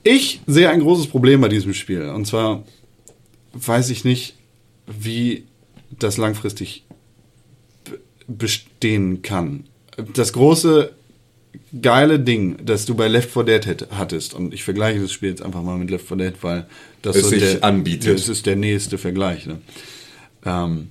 Ich 0.02 0.40
sehe 0.46 0.68
ein 0.68 0.80
großes 0.80 1.06
Problem 1.06 1.40
bei 1.40 1.48
diesem 1.48 1.74
Spiel. 1.74 2.02
Und 2.10 2.26
zwar 2.26 2.64
weiß 3.54 3.88
ich 3.90 4.04
nicht, 4.04 4.34
wie 4.86 5.44
das 5.98 6.16
langfristig 6.16 6.84
be- 7.84 8.00
bestehen 8.28 9.22
kann. 9.22 9.64
Das 10.14 10.32
große 10.32 10.92
geile 11.80 12.20
Ding, 12.20 12.56
das 12.64 12.84
du 12.84 12.94
bei 12.94 13.08
Left 13.08 13.30
4 13.30 13.44
Dead 13.44 13.86
hattest, 13.90 14.34
und 14.34 14.52
ich 14.52 14.62
vergleiche 14.62 15.00
das 15.00 15.12
Spiel 15.12 15.30
jetzt 15.30 15.42
einfach 15.42 15.62
mal 15.62 15.78
mit 15.78 15.90
Left 15.90 16.06
4 16.06 16.16
Dead, 16.16 16.34
weil 16.42 16.66
das 17.02 17.16
Es 17.16 17.28
sich 17.30 17.64
anbietet. 17.64 18.14
Das 18.18 18.28
ist 18.28 18.46
der 18.46 18.56
nächste 18.56 18.98
Vergleich. 18.98 19.46
Ne? 19.46 19.58
Ähm, 20.44 20.88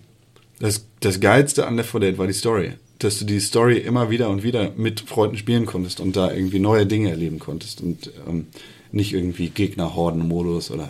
das, 0.59 0.85
das 1.01 1.19
Geilste 1.19 1.67
an 1.67 1.75
Left 1.75 1.91
4 1.91 1.99
Dead 1.99 2.17
war 2.17 2.27
die 2.27 2.33
Story. 2.33 2.71
Dass 2.99 3.19
du 3.19 3.25
die 3.25 3.41
Story 3.41 3.77
immer 3.77 4.09
wieder 4.09 4.29
und 4.29 4.41
wieder 4.41 4.71
mit 4.77 5.01
Freunden 5.01 5.37
spielen 5.37 5.65
konntest 5.65 5.99
und 5.99 6.15
da 6.15 6.31
irgendwie 6.31 6.59
neue 6.59 6.85
Dinge 6.85 7.09
erleben 7.09 7.39
konntest 7.39 7.81
und 7.81 8.09
ähm, 8.27 8.47
nicht 8.93 9.13
irgendwie 9.13 9.49
Gegner-Horden-Modus 9.49 10.71
oder, 10.71 10.89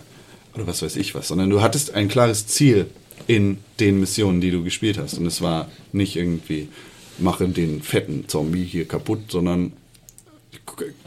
oder 0.54 0.68
was 0.68 0.84
weiß 0.84 0.96
ich 0.98 1.16
was, 1.16 1.30
sondern 1.30 1.50
du 1.50 1.62
hattest 1.62 1.96
ein 1.96 2.08
klares 2.08 2.46
Ziel 2.46 2.86
in 3.28 3.58
den 3.80 4.00
Missionen, 4.00 4.42
die 4.42 4.52
du 4.52 4.64
gespielt 4.64 4.98
hast. 4.98 5.18
Und 5.18 5.26
es 5.26 5.42
war 5.42 5.70
nicht 5.92 6.16
irgendwie, 6.16 6.70
mache 7.18 7.48
den 7.48 7.82
fetten 7.82 8.28
Zombie 8.28 8.64
hier 8.64 8.88
kaputt, 8.88 9.20
sondern 9.30 9.74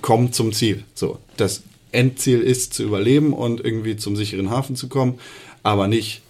komm 0.00 0.32
zum 0.32 0.52
Ziel. 0.52 0.84
So, 0.94 1.18
das 1.36 1.62
Endziel 1.92 2.40
ist 2.40 2.74
zu 2.74 2.84
überleben 2.84 3.32
und 3.32 3.64
irgendwie 3.64 3.96
zum 3.96 4.16
sicheren 4.16 4.50
Hafen 4.50 4.76
zu 4.76 4.88
kommen, 4.88 5.18
aber 5.62 5.88
nicht 5.88 6.22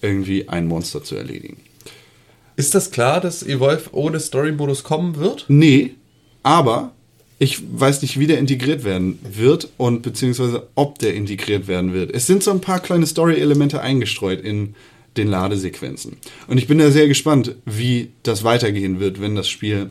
irgendwie 0.00 0.48
ein 0.48 0.66
Monster 0.66 1.04
zu 1.04 1.14
erledigen. 1.16 1.58
Ist 2.56 2.74
das 2.74 2.90
klar, 2.90 3.20
dass 3.20 3.42
Evolve 3.42 3.90
ohne 3.92 4.20
Story-Modus 4.20 4.82
kommen 4.82 5.16
wird? 5.16 5.46
Nee, 5.48 5.94
aber 6.42 6.92
ich 7.42 7.60
weiß 7.72 8.02
nicht, 8.02 8.20
wie 8.20 8.28
der 8.28 8.38
integriert 8.38 8.84
werden 8.84 9.18
wird 9.28 9.70
und 9.76 10.02
beziehungsweise 10.02 10.68
ob 10.76 11.00
der 11.00 11.14
integriert 11.14 11.66
werden 11.66 11.92
wird. 11.92 12.14
Es 12.14 12.28
sind 12.28 12.44
so 12.44 12.52
ein 12.52 12.60
paar 12.60 12.78
kleine 12.78 13.04
Story-Elemente 13.04 13.80
eingestreut 13.80 14.40
in 14.40 14.76
den 15.16 15.26
Ladesequenzen. 15.26 16.18
Und 16.46 16.58
ich 16.58 16.68
bin 16.68 16.78
da 16.78 16.92
sehr 16.92 17.08
gespannt, 17.08 17.56
wie 17.64 18.10
das 18.22 18.44
weitergehen 18.44 19.00
wird, 19.00 19.20
wenn 19.20 19.34
das 19.34 19.48
Spiel 19.48 19.90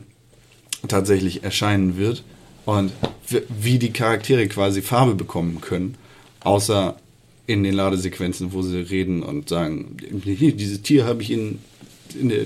tatsächlich 0.88 1.44
erscheinen 1.44 1.98
wird 1.98 2.24
und 2.64 2.90
wie 3.50 3.78
die 3.78 3.92
Charaktere 3.92 4.48
quasi 4.48 4.80
Farbe 4.80 5.14
bekommen 5.14 5.60
können, 5.60 5.96
außer 6.40 6.96
in 7.46 7.64
den 7.64 7.74
Ladesequenzen, 7.74 8.54
wo 8.54 8.62
sie 8.62 8.80
reden 8.80 9.22
und 9.22 9.50
sagen, 9.50 9.98
dieses 10.24 10.80
Tier 10.80 11.04
habe 11.04 11.20
ich 11.20 11.30
in, 11.30 11.58
in 12.14 12.28
der 12.28 12.44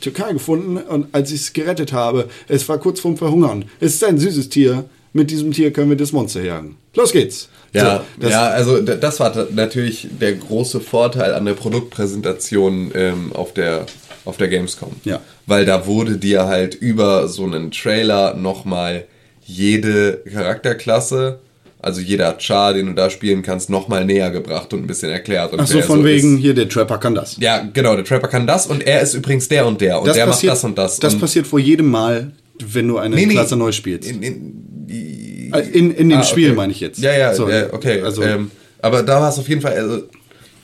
Türkei 0.00 0.32
gefunden 0.32 0.76
und 0.76 1.06
als 1.12 1.30
ich 1.30 1.40
es 1.40 1.52
gerettet 1.52 1.92
habe, 1.92 2.28
es 2.48 2.68
war 2.68 2.78
kurz 2.78 3.00
vorm 3.00 3.16
Verhungern. 3.16 3.64
Es 3.80 3.94
ist 3.94 4.04
ein 4.04 4.18
süßes 4.18 4.48
Tier. 4.48 4.84
Mit 5.14 5.30
diesem 5.30 5.52
Tier 5.52 5.72
können 5.72 5.88
wir 5.88 5.96
das 5.96 6.12
Monster 6.12 6.42
jagen. 6.42 6.76
Los 6.94 7.12
geht's. 7.12 7.48
Ja, 7.72 7.98
So, 7.98 8.22
das, 8.22 8.30
ja, 8.30 8.46
also 8.48 8.80
das 8.80 9.20
war 9.20 9.46
natürlich 9.52 10.08
der 10.20 10.34
große 10.34 10.80
Vorteil 10.80 11.34
an 11.34 11.44
der 11.44 11.54
Produktpräsentation 11.54 12.92
ähm, 12.94 13.32
auf 13.32 13.52
der 13.52 13.86
auf 14.24 14.36
der 14.36 14.48
Gamescom. 14.48 14.92
Ja. 15.04 15.20
Weil 15.46 15.64
da 15.64 15.86
wurde 15.86 16.18
dir 16.18 16.46
halt 16.46 16.74
über 16.74 17.28
so 17.28 17.44
einen 17.44 17.70
Trailer 17.70 18.34
nochmal 18.34 19.06
jede 19.46 20.22
Charakterklasse, 20.30 21.40
also 21.80 22.00
jeder 22.00 22.36
Char, 22.38 22.74
den 22.74 22.86
du 22.86 22.92
da 22.94 23.08
spielen 23.10 23.42
kannst, 23.42 23.70
nochmal 23.70 24.04
näher 24.04 24.30
gebracht 24.30 24.72
und 24.72 24.80
ein 24.80 24.86
bisschen 24.86 25.10
erklärt. 25.10 25.52
Und 25.52 25.60
Ach 25.60 25.66
so, 25.66 25.80
von 25.82 26.04
wegen 26.04 26.36
Ist. 26.36 26.42
hier, 26.42 26.54
der 26.54 26.68
Trapper 26.68 26.98
kann 26.98 27.14
das. 27.14 27.36
Ja, 27.38 27.68
genau, 27.72 27.94
der 27.94 28.04
Trapper 28.04 28.28
kann 28.28 28.46
das 28.46 28.66
und 28.66 28.86
er 28.86 29.00
ist 29.00 29.14
übrigens 29.14 29.48
der 29.48 29.66
und 29.66 29.80
der 29.80 30.00
und 30.00 30.14
der 30.14 30.26
macht 30.26 30.42
das 30.46 30.64
und 30.64 30.76
das. 30.76 30.98
Das 30.98 31.14
und 31.14 31.20
passiert 31.20 31.46
vor 31.46 31.58
jedem 31.60 31.88
Mal, 31.90 32.32
wenn 32.60 32.88
du 32.88 32.98
eine 32.98 33.14
Nee, 33.14 33.26
nee. 33.26 33.34
Klasse 33.34 33.56
neu 33.56 33.70
spielst. 33.72 34.08
in, 34.10 34.22
in, 34.22 35.50
Äh, 35.52 35.60
in, 35.72 35.90
in 35.92 36.08
dem 36.10 36.18
Ah, 36.18 36.24
Spiel 36.24 36.48
okay. 36.48 36.56
meine 36.56 36.72
ich 36.72 36.80
jetzt. 36.80 36.98
Ja, 37.00 37.16
ja, 37.16 37.32
So, 37.34 37.48
ja 37.48 37.72
okay. 37.72 38.02
Also, 38.02 38.22
ähm, 38.22 38.50
aber 38.82 39.02
da 39.02 39.20
war 39.20 39.28
es 39.30 39.38
auf 39.38 39.48
jeden 39.48 39.60
Fall, 39.60 39.74
also, 39.74 40.02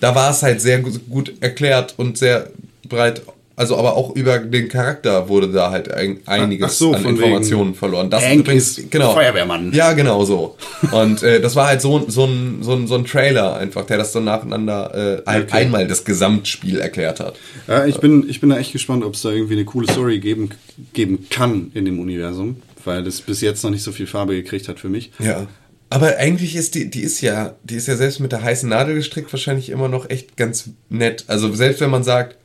da 0.01 0.15
war 0.15 0.31
es 0.31 0.43
halt 0.43 0.61
sehr 0.61 0.81
gu- 0.81 0.91
gut 1.09 1.33
erklärt 1.41 1.95
und 1.97 2.19
sehr 2.19 2.51
breit. 2.89 3.23
Also, 3.57 3.77
aber 3.77 3.97
auch 3.97 4.17
über 4.17 4.39
den 4.39 4.69
Charakter 4.69 5.29
wurde 5.29 5.53
da 5.53 5.71
halt 5.71 5.93
ein, 5.93 6.19
einiges 6.27 6.77
so, 6.77 6.93
an 6.93 7.05
Informationen 7.05 7.75
verloren. 7.75 8.11
Das 8.11 8.25
Hank 8.25 8.41
übrigens, 8.41 8.79
ist 8.79 8.91
genau. 8.91 9.13
Feuerwehrmann. 9.15 9.73
Ja, 9.73 9.93
genau 9.93 10.25
so. 10.25 10.57
Und 10.91 11.23
äh, 11.23 11.41
das 11.41 11.55
war 11.55 11.69
halt 11.69 11.81
so, 11.81 12.05
so, 12.09 12.25
ein, 12.25 12.63
so, 12.63 12.75
ein, 12.75 12.89
so 12.89 12.97
ein 12.97 13.05
Trailer 13.05 13.57
einfach, 13.57 13.87
der 13.87 13.99
das 13.99 14.13
so 14.13 14.19
nacheinander 14.21 15.23
äh, 15.25 15.29
ein, 15.29 15.45
Okay. 15.45 15.57
einmal 15.59 15.87
das 15.87 16.05
Gesamtspiel 16.05 16.79
erklärt 16.79 17.21
hat. 17.21 17.37
Ja, 17.69 17.85
ich 17.87 17.99
bin, 17.99 18.29
ich 18.29 18.41
bin 18.41 18.51
da 18.51 18.59
echt 18.59 18.73
gespannt, 18.73 19.05
ob 19.05 19.15
es 19.15 19.23
da 19.23 19.31
irgendwie 19.31 19.55
eine 19.55 19.65
coole 19.65 19.91
Story 19.91 20.19
geben, 20.19 20.51
geben 20.93 21.27
kann 21.29 21.71
in 21.75 21.85
dem 21.85 22.01
Universum, 22.01 22.63
weil 22.85 23.05
das 23.05 23.21
bis 23.21 23.41
jetzt 23.41 23.63
noch 23.63 23.71
nicht 23.71 23.83
so 23.83 23.93
viel 23.93 24.07
Farbe 24.07 24.35
gekriegt 24.35 24.69
hat 24.69 24.81
für 24.81 24.89
mich. 24.89 25.13
Ja. 25.19 25.47
Aber 25.91 26.17
eigentlich 26.17 26.57
ist 26.57 26.75
die, 26.75 26.91
die 26.91 27.03
ist 27.03 27.21
ja, 27.21 27.55
die 27.63 27.77
ist 27.77 27.87
ja 27.87 27.97
selbst 27.97 28.19
mit 28.21 28.33
der 28.33 28.43
heißen 28.43 28.69
Nadel 28.69 28.97
gestrickt 28.97 29.33
wahrscheinlich 29.33 29.69
immer 29.69 29.89
noch 29.89 30.09
echt 30.11 30.37
ganz 30.37 30.71
nett. 30.89 31.25
Also 31.29 31.55
selbst 31.55 31.81
wenn 31.81 31.91
man 31.91 32.03
sagt, 32.03 32.37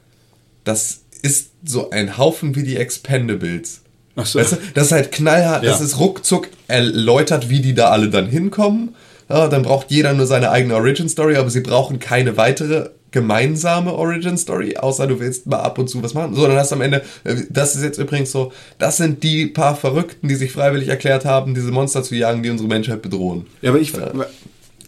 das 0.63 1.01
ist 1.21 1.51
so 1.65 1.89
ein 1.89 2.17
Haufen 2.17 2.55
wie 2.55 2.63
die 2.63 2.77
Expendables. 2.77 3.81
Ach 4.15 4.25
so. 4.25 4.39
Weißt 4.39 4.53
du, 4.53 4.57
das 4.73 4.85
ist 4.87 4.91
halt 4.91 5.11
knallhart, 5.11 5.63
Ja. 5.63 5.71
das 5.71 5.81
ist 5.81 5.99
ruckzuck 5.99 6.47
erläutert, 6.67 7.49
wie 7.49 7.59
die 7.61 7.73
da 7.73 7.89
alle 7.89 8.09
dann 8.09 8.27
hinkommen. 8.27 8.95
Ja, 9.29 9.47
dann 9.47 9.61
braucht 9.63 9.91
jeder 9.91 10.13
nur 10.13 10.25
seine 10.25 10.49
eigene 10.51 10.75
Origin 10.75 11.07
Story, 11.09 11.35
aber 11.35 11.49
sie 11.49 11.61
brauchen 11.61 11.99
keine 11.99 12.35
weitere 12.37 12.89
gemeinsame 13.11 13.93
Origin 13.93 14.37
Story, 14.37 14.77
außer 14.77 15.07
du 15.07 15.19
willst 15.19 15.47
mal 15.47 15.57
ab 15.59 15.77
und 15.79 15.87
zu 15.89 16.01
was 16.03 16.13
machen. 16.13 16.35
So, 16.35 16.45
dann 16.47 16.55
hast 16.57 16.71
du 16.71 16.75
am 16.75 16.81
Ende, 16.81 17.03
äh, 17.23 17.35
das 17.49 17.75
ist 17.75 17.83
jetzt 17.83 17.97
übrigens 17.97 18.31
so, 18.31 18.51
das 18.77 18.97
sind 18.97 19.23
die 19.23 19.47
paar 19.47 19.75
Verrückten, 19.75 20.27
die 20.27 20.35
sich 20.35 20.51
freiwillig 20.51 20.89
erklärt 20.89 21.25
haben, 21.25 21.53
diese 21.55 21.71
Monster 21.71 22.03
zu 22.03 22.15
jagen, 22.15 22.43
die 22.43 22.49
unsere 22.49 22.69
Menschheit 22.69 23.01
bedrohen. 23.01 23.45
Ja, 23.61 23.69
aber 23.71 23.79
ich, 23.79 23.93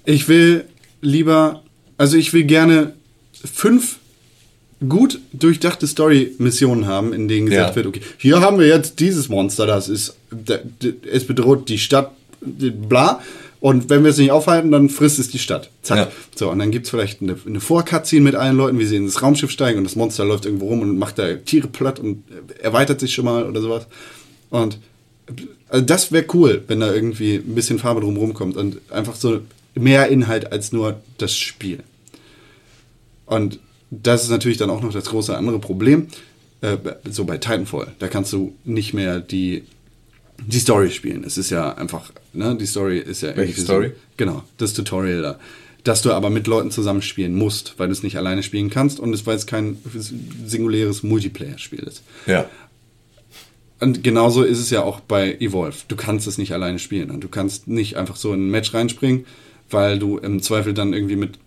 ich 0.06 0.28
will 0.28 0.66
lieber, 1.02 1.64
also 1.98 2.16
ich 2.18 2.32
will 2.34 2.44
gerne 2.44 2.94
fünf 3.34 3.98
gut 4.88 5.20
durchdachte 5.34 5.86
Story-Missionen 5.88 6.88
haben, 6.88 7.14
in 7.14 7.28
denen 7.28 7.48
gesagt 7.48 7.72
Ja. 7.72 7.76
wird, 7.76 7.88
okay, 7.88 8.02
hier 8.18 8.42
haben 8.42 8.60
wir 8.60 8.68
jetzt 8.68 9.00
dieses 9.00 9.30
Monster, 9.30 9.66
das 9.68 9.90
ist, 9.90 10.16
es 11.12 11.26
bedroht 11.26 11.70
die 11.70 11.78
Stadt, 11.78 12.12
bla. 12.42 13.22
Und 13.60 13.92
wenn 13.92 14.04
wir 14.04 14.10
es 14.10 14.18
nicht 14.18 14.32
aufhalten, 14.32 14.72
dann 14.72 14.90
frisst 14.90 15.20
es 15.20 15.30
die 15.30 15.38
Stadt. 15.38 15.70
Zack. 15.84 15.98
Ja. 15.98 16.12
So, 16.34 16.50
und 16.50 16.58
dann 16.58 16.72
gibt 16.72 16.86
es 16.86 16.90
vielleicht 16.90 17.22
eine, 17.22 17.36
eine 17.46 17.60
Vorcutscene 17.60 18.24
mit 18.24 18.34
allen 18.34 18.58
Leuten, 18.58 18.80
wie 18.80 18.86
sie 18.86 18.96
ins 18.96 19.22
Raumschiff 19.22 19.52
steigen 19.52 19.78
und 19.78 19.84
das 19.84 19.96
Monster 19.96 20.26
läuft 20.26 20.46
irgendwo 20.46 20.66
rum 20.70 20.82
und 20.82 20.98
macht 20.98 21.20
da 21.20 21.32
Tiere 21.36 21.68
platt 21.68 22.00
und 22.00 22.24
erweitert 22.60 23.00
sich 23.00 23.14
schon 23.14 23.26
mal 23.26 23.48
oder 23.48 23.62
sowas. 23.62 23.86
Und 24.50 24.80
also 25.70 25.86
das 25.86 26.12
wäre 26.12 26.26
cool, 26.34 26.64
wenn 26.68 26.80
da 26.80 26.92
irgendwie 26.92 27.36
ein 27.36 27.54
bisschen 27.54 27.78
Farbe 27.78 28.02
drumherum 28.02 28.34
kommt 28.34 28.58
und 28.58 28.78
einfach 28.90 29.16
so 29.16 29.42
mehr 29.76 30.08
Inhalt 30.08 30.52
als 30.52 30.72
nur 30.72 31.00
das 31.20 31.38
Spiel. 31.38 31.84
Und 33.28 33.60
das 33.92 34.24
ist 34.24 34.30
natürlich 34.30 34.58
dann 34.58 34.70
auch 34.70 34.82
noch 34.82 34.94
das 34.94 35.06
große 35.06 35.38
andere 35.38 35.60
Problem. 35.60 36.08
Äh, 36.62 36.78
so 37.10 37.26
bei 37.26 37.38
Titanfall, 37.38 37.94
da 38.00 38.08
kannst 38.08 38.32
du 38.34 38.56
nicht 38.64 38.94
mehr 38.94 39.20
die, 39.20 39.64
die 40.46 40.60
Story 40.60 40.90
spielen. 40.90 41.24
Es 41.24 41.38
ist 41.38 41.50
ja 41.50 41.74
einfach, 41.74 42.12
ne, 42.34 42.56
die 42.56 42.66
Story 42.66 43.00
ist 43.00 43.22
ja 43.22 43.36
Welche 43.36 43.62
Story? 43.62 43.90
So, 43.90 43.94
genau, 44.18 44.44
das 44.58 44.74
Tutorial 44.74 45.22
da. 45.22 45.40
Dass 45.84 46.04
du 46.04 46.12
aber 46.12 46.30
mit 46.30 46.48
Leuten 46.48 46.72
zusammenspielen 46.72 47.36
musst, 47.36 47.74
weil 47.78 47.88
du 47.88 47.94
es 47.94 48.04
nicht 48.04 48.16
alleine 48.16 48.44
spielen 48.44 48.70
kannst 48.70 49.00
und 49.00 49.14
es, 49.14 49.26
weil 49.26 49.36
es 49.36 49.48
kein 49.48 49.78
singuläres 50.46 51.02
Multiplayer-Spiel 51.02 51.80
ist. 51.80 52.04
Ja. 52.28 52.48
Und 53.80 54.04
genauso 54.04 54.44
ist 54.44 54.60
es 54.60 54.70
ja 54.70 54.84
auch 54.84 55.00
bei 55.00 55.34
Evolve. 55.40 55.78
Du 55.88 55.96
kannst 55.96 56.28
es 56.28 56.38
nicht 56.38 56.54
alleine 56.54 56.78
spielen. 56.78 57.10
Und 57.10 57.24
du 57.24 57.30
kannst 57.30 57.68
nicht 57.68 57.98
einfach 57.98 58.16
so 58.16 58.32
in 58.32 58.48
ein 58.48 58.52
Match 58.52 58.76
reinspringen, 58.76 59.26
weil 59.72 59.98
du 59.98 60.20
im 60.20 60.44
Zweifel 60.44 60.76
dann 60.76 60.94
irgendwie 60.94 61.16
mit 61.16 61.40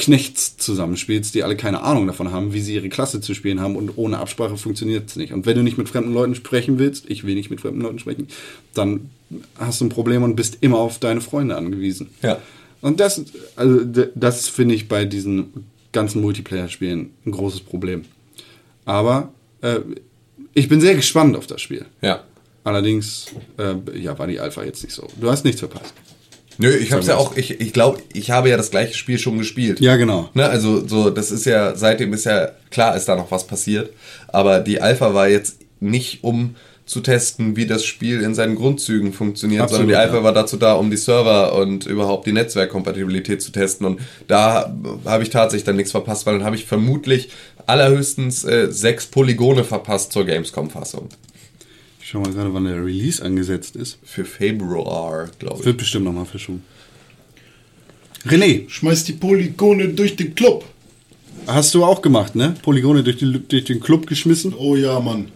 Knechts 0.00 0.56
zusammenspielst, 0.56 1.34
die 1.34 1.44
alle 1.44 1.56
keine 1.56 1.82
Ahnung 1.82 2.06
davon 2.06 2.32
haben, 2.32 2.54
wie 2.54 2.60
sie 2.60 2.74
ihre 2.74 2.88
Klasse 2.88 3.20
zu 3.20 3.34
spielen 3.34 3.60
haben 3.60 3.76
und 3.76 3.96
ohne 3.96 4.18
Absprache 4.18 4.56
funktioniert 4.56 5.10
es 5.10 5.16
nicht. 5.16 5.32
Und 5.32 5.44
wenn 5.44 5.56
du 5.56 5.62
nicht 5.62 5.76
mit 5.76 5.90
fremden 5.90 6.14
Leuten 6.14 6.34
sprechen 6.34 6.78
willst, 6.78 7.08
ich 7.10 7.24
will 7.24 7.34
nicht 7.34 7.50
mit 7.50 7.60
fremden 7.60 7.82
Leuten 7.82 7.98
sprechen, 7.98 8.28
dann 8.72 9.10
hast 9.58 9.80
du 9.80 9.84
ein 9.84 9.90
Problem 9.90 10.22
und 10.22 10.36
bist 10.36 10.58
immer 10.62 10.78
auf 10.78 10.98
deine 10.98 11.20
Freunde 11.20 11.54
angewiesen. 11.54 12.08
Ja. 12.22 12.38
Und 12.80 12.98
das, 12.98 13.22
also 13.56 13.80
das 14.14 14.48
finde 14.48 14.74
ich 14.74 14.88
bei 14.88 15.04
diesen 15.04 15.66
ganzen 15.92 16.22
Multiplayer-Spielen 16.22 17.10
ein 17.26 17.30
großes 17.30 17.60
Problem. 17.60 18.06
Aber 18.86 19.34
äh, 19.60 19.80
ich 20.54 20.68
bin 20.68 20.80
sehr 20.80 20.94
gespannt 20.94 21.36
auf 21.36 21.46
das 21.46 21.60
Spiel. 21.60 21.84
Ja. 22.00 22.24
Allerdings, 22.64 23.26
äh, 23.58 23.74
ja, 23.98 24.18
war 24.18 24.26
die 24.26 24.40
Alpha 24.40 24.64
jetzt 24.64 24.82
nicht 24.82 24.94
so. 24.94 25.06
Du 25.20 25.30
hast 25.30 25.44
nichts 25.44 25.60
verpasst. 25.60 25.92
Nö, 26.60 26.70
ich 26.70 26.92
hab's 26.92 27.06
ja 27.06 27.16
auch, 27.16 27.36
ich, 27.36 27.60
ich 27.60 27.72
glaube, 27.72 28.00
ich 28.12 28.30
habe 28.30 28.50
ja 28.50 28.56
das 28.56 28.70
gleiche 28.70 28.94
Spiel 28.94 29.18
schon 29.18 29.38
gespielt. 29.38 29.80
Ja, 29.80 29.96
genau. 29.96 30.28
Ne, 30.34 30.46
also 30.46 30.86
so, 30.86 31.08
das 31.08 31.30
ist 31.30 31.46
ja, 31.46 31.74
seitdem 31.74 32.12
ist 32.12 32.26
ja, 32.26 32.50
klar 32.70 32.96
ist 32.96 33.06
da 33.06 33.16
noch 33.16 33.30
was 33.30 33.46
passiert, 33.46 33.90
aber 34.28 34.60
die 34.60 34.80
Alpha 34.80 35.14
war 35.14 35.28
jetzt 35.28 35.56
nicht 35.80 36.22
um 36.22 36.56
zu 36.84 37.00
testen, 37.00 37.56
wie 37.56 37.66
das 37.66 37.84
Spiel 37.84 38.20
in 38.20 38.34
seinen 38.34 38.56
Grundzügen 38.56 39.12
funktioniert, 39.12 39.62
Absolut, 39.62 39.82
sondern 39.82 39.96
die 39.96 40.02
Alpha 40.02 40.16
ja. 40.16 40.24
war 40.24 40.32
dazu 40.32 40.56
da, 40.56 40.74
um 40.74 40.90
die 40.90 40.96
Server 40.96 41.54
und 41.54 41.86
überhaupt 41.86 42.26
die 42.26 42.32
Netzwerkkompatibilität 42.32 43.40
zu 43.40 43.52
testen 43.52 43.86
und 43.86 44.00
da 44.26 44.74
habe 45.06 45.22
ich 45.22 45.30
tatsächlich 45.30 45.64
dann 45.64 45.76
nichts 45.76 45.92
verpasst, 45.92 46.26
weil 46.26 46.36
dann 46.36 46.44
habe 46.44 46.56
ich 46.56 46.66
vermutlich 46.66 47.30
allerhöchstens 47.66 48.44
äh, 48.44 48.70
sechs 48.70 49.06
Polygone 49.06 49.64
verpasst 49.64 50.12
zur 50.12 50.26
Gamescom-Fassung. 50.26 51.08
Ich 52.10 52.12
schau 52.12 52.22
mal 52.22 52.32
gerade, 52.32 52.52
wann 52.52 52.64
der 52.64 52.84
Release 52.84 53.24
angesetzt 53.24 53.76
ist. 53.76 53.98
Für 54.02 54.24
Februar, 54.24 55.30
glaube 55.38 55.58
ich. 55.60 55.64
Wird 55.64 55.76
bestimmt 55.76 56.06
nochmal 56.06 56.26
verschoben. 56.26 56.64
René, 58.26 58.68
Schmeiß 58.68 59.04
die 59.04 59.12
Polygone 59.12 59.90
durch 59.90 60.16
den 60.16 60.34
Club. 60.34 60.64
hast 61.46 61.72
du 61.72 61.84
auch 61.84 62.02
gemacht, 62.02 62.34
ne? 62.34 62.56
Polygone 62.62 63.04
durch, 63.04 63.18
die, 63.18 63.38
durch 63.46 63.62
den 63.62 63.78
Club 63.78 64.08
geschmissen. 64.08 64.54
Oh 64.58 64.74
ja, 64.74 64.98
Mann. 64.98 65.30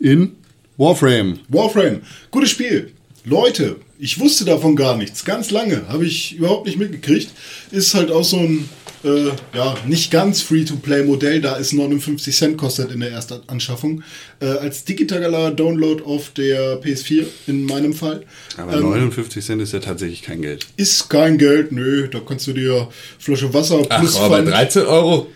In 0.00 0.32
Warframe. 0.78 1.38
Warframe, 1.46 2.00
gutes 2.32 2.50
Spiel. 2.50 2.90
Leute, 3.24 3.76
ich 4.00 4.18
wusste 4.18 4.44
davon 4.44 4.74
gar 4.74 4.96
nichts. 4.96 5.24
Ganz 5.24 5.52
lange 5.52 5.86
habe 5.86 6.06
ich 6.06 6.34
überhaupt 6.34 6.66
nicht 6.66 6.78
mitgekriegt. 6.78 7.30
Ist 7.70 7.94
halt 7.94 8.10
auch 8.10 8.24
so 8.24 8.38
ein, 8.38 8.68
äh, 9.04 9.28
ja, 9.54 9.76
nicht 9.86 10.10
ganz 10.10 10.42
Free-to-Play-Modell, 10.42 11.40
da 11.40 11.56
es 11.56 11.72
59 11.72 12.34
Cent 12.34 12.58
kostet 12.58 12.90
in 12.90 12.98
der 12.98 13.12
Erstanschaffung. 13.12 14.02
Äh, 14.42 14.46
als 14.46 14.84
digitaler 14.84 15.50
Download 15.50 16.02
auf 16.02 16.30
der 16.30 16.80
PS4 16.80 17.24
in 17.46 17.66
meinem 17.66 17.92
Fall. 17.92 18.22
Aber 18.56 18.72
Ähm, 18.72 18.88
59 18.88 19.44
Cent 19.44 19.60
ist 19.60 19.74
ja 19.74 19.80
tatsächlich 19.80 20.22
kein 20.22 20.40
Geld. 20.40 20.66
ist 20.78 21.10
kein 21.10 21.36
Geld, 21.36 21.72
nö, 21.72 22.08
da 22.08 22.20
kannst 22.26 22.46
du 22.46 22.54
dir 22.54 22.88
Flasche 23.18 23.52
Wasser 23.52 23.82
plus 23.82 24.16
Ach, 24.16 24.22
aber 24.22 24.36
bei 24.36 24.42
Pfand- 24.42 24.50
13 24.50 24.86
Euro 24.86 25.26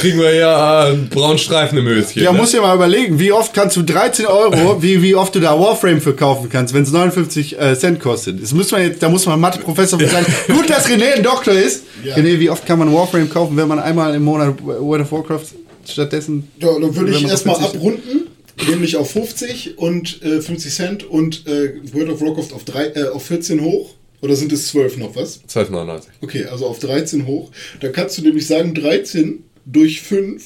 kriegen 0.00 0.18
wir 0.18 0.34
ja 0.34 0.84
einen 0.84 1.10
braunen 1.10 1.36
Streifen 1.36 1.76
im 1.76 1.84
Höschen. 1.86 2.22
Ja, 2.22 2.32
ne? 2.32 2.38
musst 2.38 2.54
dir 2.54 2.62
mal 2.62 2.74
überlegen, 2.74 3.18
wie 3.18 3.32
oft 3.32 3.52
kannst 3.52 3.76
du 3.76 3.82
13 3.82 4.24
Euro, 4.24 4.78
wie, 4.82 5.02
wie 5.02 5.14
oft 5.14 5.34
du 5.34 5.40
da 5.40 5.60
Warframe 5.60 6.00
verkaufen 6.00 6.48
kannst, 6.48 6.72
wenn 6.72 6.84
es 6.84 6.90
59 6.90 7.58
äh, 7.60 7.76
Cent 7.78 8.00
kostet. 8.00 8.42
Das 8.42 8.54
muss 8.54 8.70
man 8.72 8.80
jetzt, 8.80 9.02
da 9.02 9.10
muss 9.10 9.26
man 9.26 9.38
Mathe-Professor 9.40 9.98
für 10.00 10.08
sein. 10.08 10.24
Gut, 10.48 10.70
dass 10.70 10.88
René 10.88 11.16
ein 11.16 11.22
Doktor 11.22 11.52
ist. 11.52 11.84
Ja. 12.02 12.16
René, 12.16 12.38
wie 12.40 12.48
oft 12.48 12.64
kann 12.64 12.78
man 12.78 12.90
Warframe 12.92 13.28
kaufen, 13.28 13.58
wenn 13.58 13.68
man 13.68 13.78
einmal 13.78 14.14
im 14.14 14.22
Monat 14.24 14.54
World 14.64 15.02
of 15.02 15.12
Warcraft 15.12 15.48
stattdessen. 15.86 16.48
Ja, 16.60 16.68
dann 16.80 16.96
würde 16.96 17.12
ich 17.12 17.24
erstmal 17.26 17.56
abrunden, 17.56 18.23
nämlich 18.68 18.96
auf 18.96 19.10
50 19.10 19.78
und 19.78 20.22
äh, 20.22 20.40
50 20.40 20.72
Cent 20.72 21.04
und 21.04 21.46
äh, 21.46 21.74
World 21.92 22.10
of 22.10 22.20
Warcraft 22.20 22.54
auf, 22.54 22.64
drei, 22.64 22.88
äh, 22.88 23.08
auf 23.08 23.26
14 23.26 23.60
hoch. 23.60 23.94
Oder 24.20 24.36
sind 24.36 24.52
es 24.52 24.68
12 24.68 24.96
noch 24.96 25.16
was? 25.16 25.42
12,99. 25.48 26.02
Okay, 26.22 26.44
also 26.46 26.66
auf 26.66 26.78
13 26.78 27.26
hoch. 27.26 27.50
Da 27.80 27.88
kannst 27.88 28.16
du 28.16 28.22
nämlich 28.22 28.46
sagen, 28.46 28.74
13 28.74 29.44
durch 29.66 30.00
5 30.00 30.42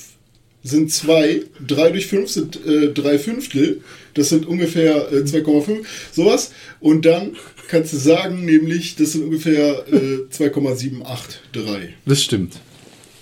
sind 0.65 0.93
2, 0.93 1.43
3 1.67 1.91
durch 1.91 2.07
5 2.09 2.29
sind 2.31 2.67
äh, 2.67 2.93
3 2.93 3.19
Fünftel. 3.19 3.81
Das 4.15 4.31
sind 4.31 4.47
ungefähr 4.47 5.13
äh, 5.13 5.19
2,5, 5.19 5.85
sowas. 6.13 6.51
Und 6.81 7.05
dann 7.07 7.37
kannst 7.69 7.93
du 7.93 7.99
sagen, 7.99 8.45
nämlich, 8.45 8.97
das 8.97 9.13
sind 9.13 9.25
ungefähr 9.25 9.85
äh, 9.93 10.29
2,783. 10.31 11.41
Das 12.05 12.23
stimmt. 12.23 12.55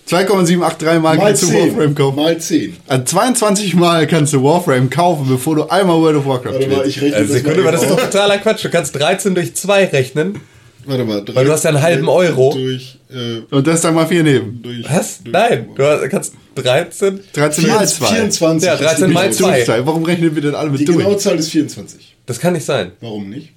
2,783 0.06 0.86
Mal 0.86 1.00
Mal 1.00 1.18
kannst 1.18 1.42
du 1.42 1.46
10. 1.48 1.70
Warframe 1.76 1.94
kaufen. 1.94 2.16
Mal 2.16 2.38
10. 2.38 2.76
Also 2.86 3.04
22 3.04 3.74
Mal 3.74 4.06
kannst 4.06 4.32
du 4.32 4.42
Warframe 4.42 4.88
kaufen, 4.88 5.26
bevor 5.28 5.56
du 5.56 5.64
einmal 5.68 5.96
World 6.00 6.16
of 6.18 6.26
Warcraft 6.26 6.52
Warte 6.54 6.68
mal, 6.68 6.86
ich 6.86 7.00
rechne 7.02 7.16
Also 7.16 7.32
das 7.34 7.42
Sekunde, 7.42 7.62
mal 7.62 7.68
aber 7.68 7.72
das 7.72 7.82
ist 7.82 7.90
doch 7.90 8.00
totaler 8.00 8.38
Quatsch. 8.38 8.64
Du 8.64 8.70
kannst 8.70 8.94
13 8.96 9.34
durch 9.34 9.54
2 9.54 9.84
rechnen. 9.86 10.40
Warte 10.84 11.04
mal. 11.04 11.24
Weil 11.34 11.44
du 11.44 11.50
hast 11.52 11.64
ja 11.64 11.70
einen 11.70 11.82
halben 11.82 12.08
Euro. 12.08 12.52
Durch, 12.54 12.98
äh, 13.10 13.40
Und 13.52 13.66
das 13.66 13.80
dann 13.80 13.94
mal 13.94 14.06
4 14.06 14.22
neben. 14.22 14.62
durch, 14.62 14.84
Was? 14.88 15.22
Durch, 15.24 15.32
Nein, 15.32 15.68
du 15.74 15.82
hast- 15.84 16.08
kannst 16.08 16.34
13. 16.54 17.20
13 17.32 17.66
mal 17.66 17.86
2. 17.88 18.06
24. 18.06 18.66
Ja, 18.68 18.74
ist 18.74 18.80
die 18.80 18.84
13 18.84 19.12
mal 19.12 19.24
genaue- 19.28 19.32
zwei. 19.32 19.62
Zahl. 19.64 19.84
Warum 19.86 20.04
rechnen 20.04 20.32
wir 20.36 20.42
denn 20.42 20.54
alle 20.54 20.70
mit 20.70 20.80
Die 20.80 20.84
durch? 20.84 20.98
genaue 20.98 21.16
Zahl 21.18 21.36
ist 21.36 21.50
24. 21.50 22.14
Das 22.26 22.38
kann 22.38 22.52
nicht 22.52 22.64
sein. 22.64 22.92
Warum 23.00 23.28
nicht? 23.28 23.52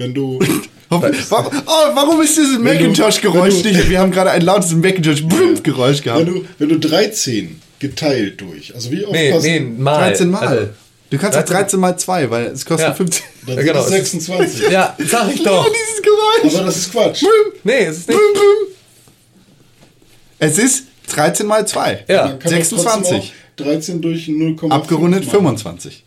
Wenn 0.00 0.14
du. 0.14 0.38
Warum, 0.88 1.52
oh, 1.66 1.94
warum 1.94 2.20
ist 2.22 2.36
dieses 2.36 2.58
Macintosh-Geräusch 2.58 3.62
nicht? 3.62 3.88
Wir 3.88 4.00
haben 4.00 4.10
gerade 4.10 4.32
ein 4.32 4.40
lautes 4.42 4.72
Macintosh-Geräusch 4.72 6.02
gehabt. 6.02 6.26
wenn, 6.26 6.34
du, 6.34 6.44
wenn 6.58 6.68
du 6.68 6.78
13 6.80 7.60
geteilt 7.78 8.40
durch. 8.40 8.74
Also 8.74 8.90
wie 8.90 9.04
oft 9.04 9.12
Nee, 9.12 9.38
nee, 9.40 9.60
mal. 9.60 9.98
13 10.10 10.30
Mal. 10.30 10.46
Also, 10.48 10.68
du 11.10 11.18
kannst 11.18 11.38
auch 11.38 11.44
13 11.44 11.78
mal 11.78 11.96
2, 11.96 12.28
weil 12.30 12.46
es 12.46 12.64
kostet 12.66 12.88
Ja. 12.88 12.94
15. 12.94 13.24
Dann 13.46 13.56
Ja, 13.58 13.62
sind 13.62 13.66
genau. 13.72 13.84
es 13.84 13.88
26. 13.90 14.68
ja, 14.70 14.96
sag 15.06 15.32
ich 15.32 15.42
doch. 15.44 15.64
Dieses 15.70 16.02
Geräusch. 16.02 16.54
Aber 16.56 16.64
das 16.66 16.76
ist 16.78 16.90
Quatsch. 16.92 17.22
Nee, 17.62 17.84
es 17.84 17.98
ist 17.98 18.08
nicht. 18.08 18.18
Bum, 18.18 18.32
bum. 18.34 18.74
Es 20.40 20.58
ist 20.58 20.86
13 21.08 21.46
mal 21.46 21.68
2. 21.68 22.04
Ja. 22.08 22.26
Man 22.26 22.38
kann 22.40 22.50
doch 22.50 22.58
trotzdem 22.58 22.78
26. 22.78 23.14
auch 23.60 23.64
13 23.64 24.00
durch 24.00 24.26
0,5 24.26 24.70
Abgerundet 24.72 25.20
machen. 25.26 25.30
25. 25.36 26.04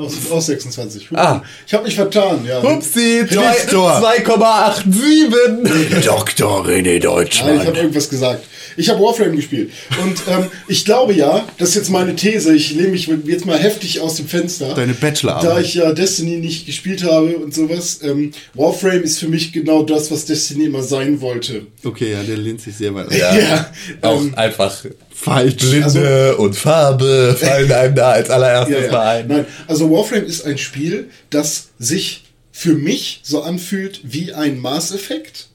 Aus, 0.00 0.14
aus 0.30 0.46
26. 0.46 1.08
Ah. 1.14 1.42
Ich 1.66 1.74
habe 1.74 1.84
mich 1.84 1.94
vertan, 1.94 2.44
ja. 2.46 2.60
Upsi, 2.62 3.24
zwei- 3.30 3.50
Rektor. 3.50 4.00
2,87. 4.00 6.04
Dr. 6.04 6.64
René 6.66 6.82
Nein, 6.82 6.96
ich 6.96 7.02
Deutschland. 7.02 7.66
habe 7.66 7.76
irgendwas 7.78 8.08
gesagt. 8.08 8.44
Ich 8.76 8.88
habe 8.88 9.00
Warframe 9.02 9.36
gespielt. 9.36 9.72
Und 10.02 10.16
ähm, 10.28 10.46
ich 10.68 10.84
glaube 10.84 11.12
ja, 11.12 11.44
das 11.58 11.70
ist 11.70 11.74
jetzt 11.74 11.90
meine 11.90 12.14
These, 12.16 12.54
ich 12.54 12.72
lehne 12.72 12.88
mich 12.88 13.10
jetzt 13.26 13.44
mal 13.44 13.58
heftig 13.58 14.00
aus 14.00 14.14
dem 14.14 14.28
Fenster. 14.28 14.74
Deine 14.74 14.94
Bachelorarbeit. 14.94 15.50
Da 15.50 15.60
ich 15.60 15.74
ja 15.74 15.92
Destiny 15.92 16.36
nicht 16.36 16.66
gespielt 16.66 17.02
habe 17.04 17.36
und 17.36 17.52
sowas. 17.54 18.00
Ähm, 18.02 18.32
Warframe 18.54 19.02
ist 19.02 19.18
für 19.18 19.28
mich 19.28 19.52
genau 19.52 19.82
das, 19.82 20.10
was 20.10 20.24
Destiny 20.24 20.66
immer 20.66 20.82
sein 20.82 21.20
wollte. 21.20 21.66
Okay, 21.84 22.12
ja, 22.12 22.22
der 22.22 22.36
lehnt 22.36 22.60
sich 22.60 22.76
sehr 22.76 22.94
weit. 22.94 23.10
Ja, 23.20 23.34
Ja, 23.36 23.70
auch 24.02 24.20
ähm, 24.20 24.34
einfach 24.36 24.84
Falsch. 25.22 25.56
Blinde 25.56 26.36
und 26.36 26.56
Farbe 26.56 27.36
fallen 27.38 27.70
einem 27.70 27.94
da 27.94 28.12
als 28.12 28.30
allererstes 28.30 28.76
Ja, 28.78 28.84
ja. 28.86 28.92
mal 28.92 29.06
ein. 29.16 29.28
Nein, 29.28 29.46
also 29.66 29.90
Warframe 29.90 30.24
ist 30.24 30.46
ein 30.46 30.56
Spiel, 30.58 31.10
das 31.28 31.68
sich 31.78 32.24
für 32.52 32.74
mich 32.74 33.20
so 33.22 33.42
anfühlt 33.42 34.00
wie 34.02 34.32
ein 34.32 34.58
Mass 34.58 34.92
Effect. 34.92 35.48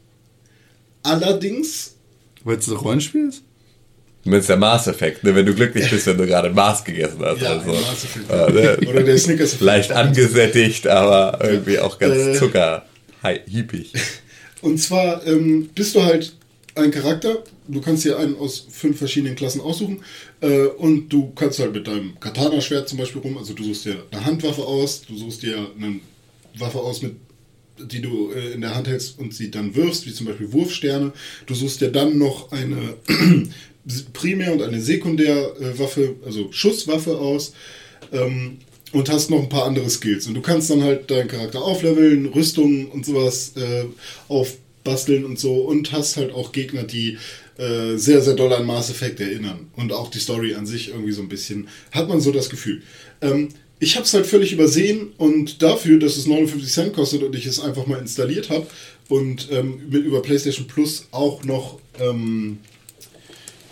Allerdings, 1.04 1.96
Weil 2.44 2.58
es 2.58 2.68
ein 2.68 2.76
Rollenspiel 2.76 3.30
ist? 3.30 3.42
Mit 4.28 4.50
der 4.50 4.58
Maß-Effekt, 4.58 5.24
ne? 5.24 5.36
wenn 5.36 5.46
du 5.46 5.54
glücklich 5.54 5.88
bist, 5.88 6.08
wenn 6.08 6.18
du 6.18 6.26
gerade 6.26 6.50
Maß 6.50 6.84
gegessen 6.84 7.20
hast. 7.24 7.42
Ja, 7.42 7.60
also, 7.60 7.72
ne? 8.52 8.78
oder 8.88 9.04
der 9.04 9.20
Snickers. 9.20 9.60
Leicht 9.60 9.92
angesättigt, 9.92 10.88
aber 10.88 11.38
irgendwie 11.44 11.78
auch 11.78 12.00
ganz 12.00 12.16
Äh. 12.16 12.34
Zucker. 12.34 12.86
Hi, 13.22 13.42
hiepig. 13.48 13.94
Und 14.62 14.80
zwar 14.80 15.26
ähm, 15.28 15.70
bist 15.76 15.94
du 15.94 16.02
halt 16.04 16.34
ein 16.74 16.90
Charakter, 16.90 17.44
du 17.68 17.82
kannst 17.82 18.06
dir 18.06 18.18
einen 18.18 18.36
aus 18.38 18.68
fünf 18.70 18.98
verschiedenen 18.98 19.36
Klassen 19.36 19.62
aussuchen 19.62 20.02
äh, 20.42 20.66
und 20.66 21.10
du 21.10 21.32
kannst 21.36 21.60
halt 21.60 21.74
mit 21.74 21.88
deinem 21.88 22.20
Katana-Schwert 22.20 22.90
zum 22.90 22.98
Beispiel 22.98 23.22
rum, 23.22 23.38
also 23.38 23.54
du 23.54 23.64
suchst 23.64 23.86
dir 23.86 24.04
eine 24.12 24.26
Handwaffe 24.26 24.64
aus, 24.64 25.02
du 25.02 25.18
suchst 25.18 25.44
dir 25.44 25.70
eine 25.78 26.00
Waffe 26.58 26.80
aus, 26.80 27.02
mit, 27.02 27.16
die 27.80 28.02
du 28.02 28.32
äh, 28.32 28.54
in 28.54 28.62
der 28.62 28.76
Hand 28.76 28.88
hältst 28.88 29.20
und 29.20 29.34
sie 29.34 29.52
dann 29.52 29.76
wirfst, 29.76 30.06
wie 30.06 30.14
zum 30.14 30.28
Beispiel 30.28 30.52
Wurfsterne. 30.54 31.12
Du 31.46 31.56
suchst 31.56 31.82
dir 31.82 31.92
dann 31.92 32.18
noch 32.18 32.52
eine 32.52 32.96
Primär- 34.14 34.54
und 34.54 34.62
eine 34.62 34.82
Sekundärwaffe, 34.82 36.16
also 36.26 36.52
Schusswaffe 36.52 37.18
aus. 37.18 37.54
Ähm, 38.12 38.60
und 38.92 39.10
hast 39.10 39.30
noch 39.30 39.40
ein 39.40 39.50
paar 39.50 39.66
andere 39.66 39.90
Skills. 39.90 40.26
Und 40.26 40.36
du 40.36 40.42
kannst 40.42 40.70
dann 40.70 40.82
halt 40.82 41.12
deinen 41.12 41.28
Charakter 41.28 41.62
aufleveln, 41.62 42.28
Rüstungen 42.28 42.86
und 42.86 43.06
sowas 43.06 43.52
äh, 43.58 43.84
aufbasteln 44.30 45.26
und 45.26 45.38
so. 45.38 45.56
Und 45.56 45.92
hast 45.92 46.16
halt 46.16 46.34
auch 46.34 46.54
Gegner, 46.54 46.84
die 46.84 47.18
äh, 47.58 47.98
sehr, 47.98 48.22
sehr 48.22 48.34
doll 48.34 48.54
an 48.54 48.66
Mass 48.66 48.90
Effect 48.90 49.20
erinnern. 49.20 49.68
Und 49.76 49.94
auch 49.94 50.10
die 50.10 50.20
Story 50.20 50.56
an 50.56 50.66
sich 50.66 50.90
irgendwie 50.90 51.12
so 51.12 51.22
ein 51.22 51.30
bisschen, 51.30 51.68
hat 51.92 52.10
man 52.10 52.22
so 52.22 52.32
das 52.32 52.50
Gefühl. 52.50 52.82
Ähm, 53.22 53.50
ich 53.80 53.96
habe 53.96 54.06
es 54.06 54.14
halt 54.14 54.26
völlig 54.26 54.54
übersehen 54.54 55.10
und 55.18 55.62
dafür, 55.62 56.00
dass 56.00 56.16
es 56.16 56.28
59 56.28 56.72
Cent 56.72 56.94
kostet 56.94 57.24
und 57.24 57.36
ich 57.36 57.46
es 57.46 57.60
einfach 57.60 57.88
mal 57.88 58.00
installiert 58.00 58.50
habe 58.50 58.68
und 59.10 59.50
ähm, 59.52 59.82
mit, 59.90 60.06
über 60.06 60.22
PlayStation 60.22 60.68
Plus 60.68 61.08
auch 61.12 61.44
noch 61.44 61.80
ähm, 62.00 62.60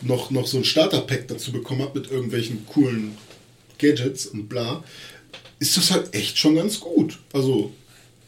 noch, 0.06 0.32
noch 0.32 0.48
so 0.48 0.58
ein 0.58 0.66
Starter-Pack 0.66 1.28
dazu 1.28 1.52
bekommen 1.52 1.82
habe 1.82 2.00
mit 2.00 2.12
irgendwelchen 2.12 2.66
coolen 2.66 3.18
Gadgets 3.78 4.28
und 4.28 4.50
bla, 4.50 4.84
ist 5.60 5.78
das 5.78 5.92
halt 5.92 6.14
echt 6.14 6.38
schon 6.38 6.56
ganz 6.56 6.80
gut. 6.80 7.20
Also, 7.32 7.72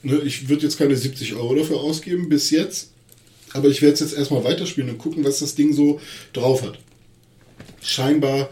ne, 0.04 0.22
ich 0.26 0.50
würde 0.50 0.64
jetzt 0.64 0.78
keine 0.78 0.96
70 0.96 1.36
Euro 1.36 1.56
dafür 1.56 1.80
ausgeben 1.80 2.30
bis 2.30 2.50
jetzt. 2.50 2.92
Aber 3.56 3.70
ich 3.70 3.82
werde 3.82 3.94
es 3.94 4.02
jetzt 4.02 4.18
erstmal 4.18 4.44
weiterspielen 4.44 4.90
und 4.90 4.98
gucken, 4.98 5.24
was 5.24 5.40
das 5.40 5.56
Ding 5.56 5.72
so 5.74 6.02
drauf 6.34 6.62
hat. 6.62 6.78
Scheinbar 7.82 8.50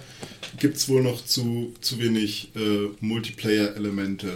gibt 0.60 0.78
es 0.78 0.88
wohl 0.88 1.02
noch 1.04 1.24
zu, 1.26 1.74
zu 1.82 2.00
wenig 2.00 2.52
äh, 2.56 2.88
Multiplayer-Elemente, 3.02 4.30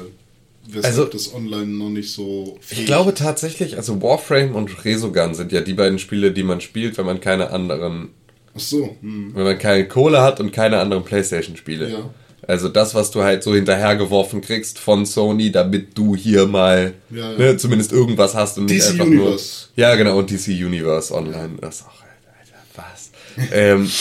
weshalb 0.68 0.85
Also- 0.85 1.06
das 1.06 1.34
online 1.34 1.68
noch 1.68 1.89
nicht 1.89 2.11
so 2.11 2.60
Ich 2.69 2.85
glaube 2.85 3.14
tatsächlich, 3.14 3.77
also 3.77 4.02
Warframe 4.02 4.56
und 4.56 4.84
Resogun 4.84 5.35
sind 5.35 5.52
ja 5.53 5.61
die 5.61 5.73
beiden 5.73 5.99
Spiele, 5.99 6.31
die 6.31 6.44
man 6.44 6.60
spielt, 6.60 6.98
wenn 6.98 7.06
man 7.06 7.22
keine 7.22 7.52
anderen, 7.52 8.10
Ach 8.53 8.60
so, 8.60 8.98
hm. 9.02 9.34
wenn 9.35 9.44
man 9.44 9.57
keine 9.57 9.88
Kohle 9.88 10.22
hat 10.22 10.41
und 10.41 10.52
keine 10.52 10.80
anderen 10.80 11.06
Playstation-Spiele. 11.06 11.89
Ja. 11.91 12.10
Also 12.47 12.69
das, 12.69 12.95
was 12.95 13.11
du 13.11 13.23
halt 13.23 13.43
so 13.43 13.53
hinterhergeworfen 13.53 14.39
kriegst 14.39 14.79
von 14.79 15.05
Sony, 15.05 15.51
damit 15.51 15.97
du 15.97 16.15
hier 16.15 16.47
mal 16.47 16.93
Ja, 17.09 17.33
ja. 17.33 17.37
Ne, 17.37 17.57
zumindest 17.57 17.91
irgendwas 17.91 18.35
hast 18.35 18.57
und 18.57 18.65
nicht 18.65 18.85
DC 18.85 18.91
einfach 18.91 19.05
Universe. 19.05 19.67
nur. 19.75 19.85
Ja, 19.85 19.95
genau, 19.95 20.17
und 20.17 20.31
DC 20.31 20.47
Universe 20.47 21.13
Online. 21.13 21.57
Das 21.59 21.81
ist 21.81 21.85
auch, 21.85 22.01
Alter, 22.01 22.87
was? 22.93 23.11
ähm, 23.51 23.91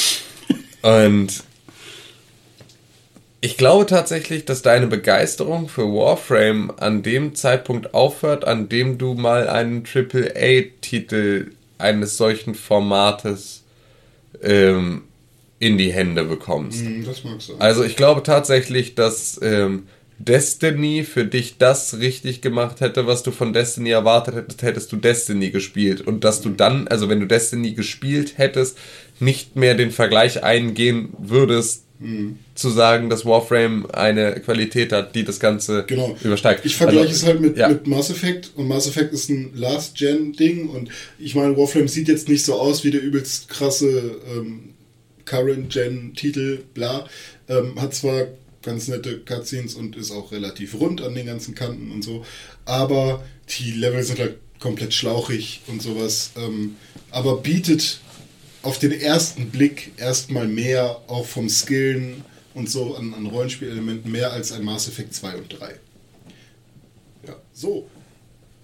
und 0.83 1.43
ich 3.41 3.57
glaube 3.57 3.87
tatsächlich, 3.87 4.45
dass 4.45 4.63
deine 4.63 4.87
Begeisterung 4.87 5.69
für 5.69 5.83
Warframe 5.83 6.73
an 6.79 7.03
dem 7.03 7.35
Zeitpunkt 7.35 7.95
aufhört, 7.95 8.45
an 8.45 8.69
dem 8.69 8.97
du 8.97 9.15
mal 9.15 9.49
einen 9.49 9.85
AAA-Titel 9.85 11.53
eines 11.79 12.17
solchen 12.17 12.55
Formates 12.55 13.65
ähm, 14.43 15.03
in 15.59 15.79
die 15.79 15.93
Hände 15.93 16.25
bekommst. 16.25 16.81
Hm, 16.85 17.05
das 17.05 17.25
mag 17.25 17.41
sein. 17.41 17.57
Also 17.59 17.83
ich 17.85 17.97
glaube 17.97 18.23
tatsächlich, 18.23 18.95
dass 18.95 19.41
ähm, 19.43 19.85
Destiny 20.19 21.05
für 21.05 21.25
dich 21.25 21.59
das 21.59 21.99
richtig 21.99 22.41
gemacht 22.41 22.81
hätte, 22.81 23.07
was 23.07 23.23
du 23.23 23.31
von 23.31 23.53
Destiny 23.53 23.91
erwartet 23.91 24.35
hättest, 24.35 24.63
hättest 24.63 24.93
du 24.93 24.97
Destiny 24.97 25.51
gespielt. 25.51 26.01
Und 26.01 26.25
dass 26.25 26.41
du 26.41 26.51
dann, 26.51 26.89
also 26.89 27.09
wenn 27.09 27.21
du 27.21 27.27
Destiny 27.27 27.73
gespielt 27.73 28.35
hättest, 28.39 28.79
nicht 29.21 29.57
mehr 29.57 29.75
den 29.75 29.91
Vergleich 29.91 30.43
eingehen 30.43 31.11
würdest, 31.19 31.83
Mhm. 31.99 32.39
zu 32.55 32.69
sagen, 32.69 33.09
dass 33.09 33.25
Warframe 33.25 33.87
eine 33.91 34.39
Qualität 34.41 34.93
hat, 34.93 35.15
die 35.15 35.25
das 35.25 35.41
Ganze 35.41 35.85
Genau. 35.87 36.15
übersteigt. 36.23 36.67
Ich 36.67 36.77
vergleiche 36.77 37.09
Also, 37.09 37.13
es 37.15 37.25
halt 37.25 37.41
mit, 37.41 37.57
ja. 37.57 37.71
mit 37.71 37.87
Mass 37.87 38.11
Effect 38.11 38.51
und 38.55 38.69
Mass 38.69 38.87
Effect 38.87 39.15
ist 39.15 39.31
ein 39.31 39.53
Last-Gen-Ding 39.55 40.69
und 40.69 40.91
ich 41.19 41.35
meine, 41.35 41.57
Warframe 41.57 41.89
sieht 41.89 42.09
jetzt 42.09 42.29
nicht 42.29 42.45
so 42.45 42.53
aus 42.57 42.85
wie 42.85 42.91
der 42.91 43.01
übelst 43.03 43.49
krasse 43.49 44.17
ähm, 44.31 44.75
Current-Gen-Titel, 45.27 46.65
bla. 46.73 47.07
Ähm, 47.49 47.81
hat 47.81 47.95
zwar 47.95 48.29
ganz 48.63 48.89
nette 48.89 49.21
Cutscenes 49.21 49.75
und 49.75 49.97
ist 49.97 50.11
auch 50.11 50.33
relativ 50.33 50.75
rund 50.81 51.01
an 51.01 51.15
den 51.15 51.27
ganzen 51.27 51.55
Kanten 51.55 51.93
und 51.93 52.03
so, 52.03 52.25
aber 52.65 53.25
die 53.49 53.71
Level 53.73 54.03
sind 54.03 54.19
halt 54.19 54.39
komplett 54.59 54.93
schlauchig 54.93 55.63
und 55.69 55.81
sowas, 55.81 56.33
ähm, 56.37 56.77
aber 57.11 57.37
bietet 57.37 58.01
auf 58.63 58.79
den 58.79 58.93
ersten 58.93 59.51
Blick 59.51 59.93
erstmal 59.97 60.49
mehr, 60.49 61.01
auch 61.07 61.25
vom 61.25 61.49
Skillen 61.49 62.25
und 62.55 62.69
so 62.69 62.97
an, 62.97 63.15
an 63.15 63.27
Rollenspielelementen, 63.27 64.11
mehr 64.11 64.33
als 64.33 64.51
ein 64.51 64.65
Mass 64.65 64.89
Effect 64.89 65.15
2 65.15 65.37
und 65.37 65.61
3. 65.61 65.75
Ja, 67.29 67.37
so. 67.53 67.89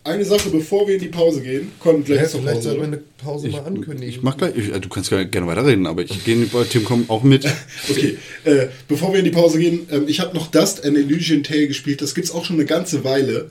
Eine 0.05 0.24
Sache, 0.24 0.51
bevor 0.51 0.89
wir 0.89 0.97
in 0.97 1.01
die 1.01 1.09
Pause 1.09 1.43
gehen, 1.43 1.70
kommt 1.79 2.07
gleich 2.07 2.23
Ja, 2.23 2.29
zur 2.29 2.41
vielleicht 2.41 2.57
Pause. 2.57 2.69
sollten 2.70 2.81
wir 2.81 2.87
eine 2.89 2.97
Pause 3.19 3.49
mal 3.51 3.61
ankündigen. 3.65 4.09
Ich 4.09 4.20
mach 4.23 4.37
gleich, 4.37 4.57
ich, 4.57 4.73
äh, 4.74 4.81
du 4.81 4.89
kannst 4.89 5.11
gerne 5.11 5.47
weiterreden, 5.47 5.87
aber 5.87 6.03
ich 6.03 6.24
gehe 6.24 6.37
bei 6.47 6.65
Tim 6.65 6.85
auch 7.09 7.23
mit. 7.23 7.45
Okay, 7.89 8.19
äh, 8.45 8.66
bevor 8.89 9.12
wir 9.12 9.20
in 9.20 9.24
die 9.24 9.31
Pause 9.31 9.61
gehen, 9.61 9.87
ähm, 9.93 10.05
ich 10.09 10.19
habe 10.19 10.35
noch 10.37 10.49
Dust 10.49 10.85
and 10.85 10.97
Illusion 10.99 11.45
Tale 11.45 11.69
gespielt. 11.69 12.03
Das 12.03 12.15
gibt's 12.16 12.33
auch 12.33 12.45
schon 12.45 12.57
eine 12.57 12.65
ganze 12.65 13.05
Weile. 13.05 13.51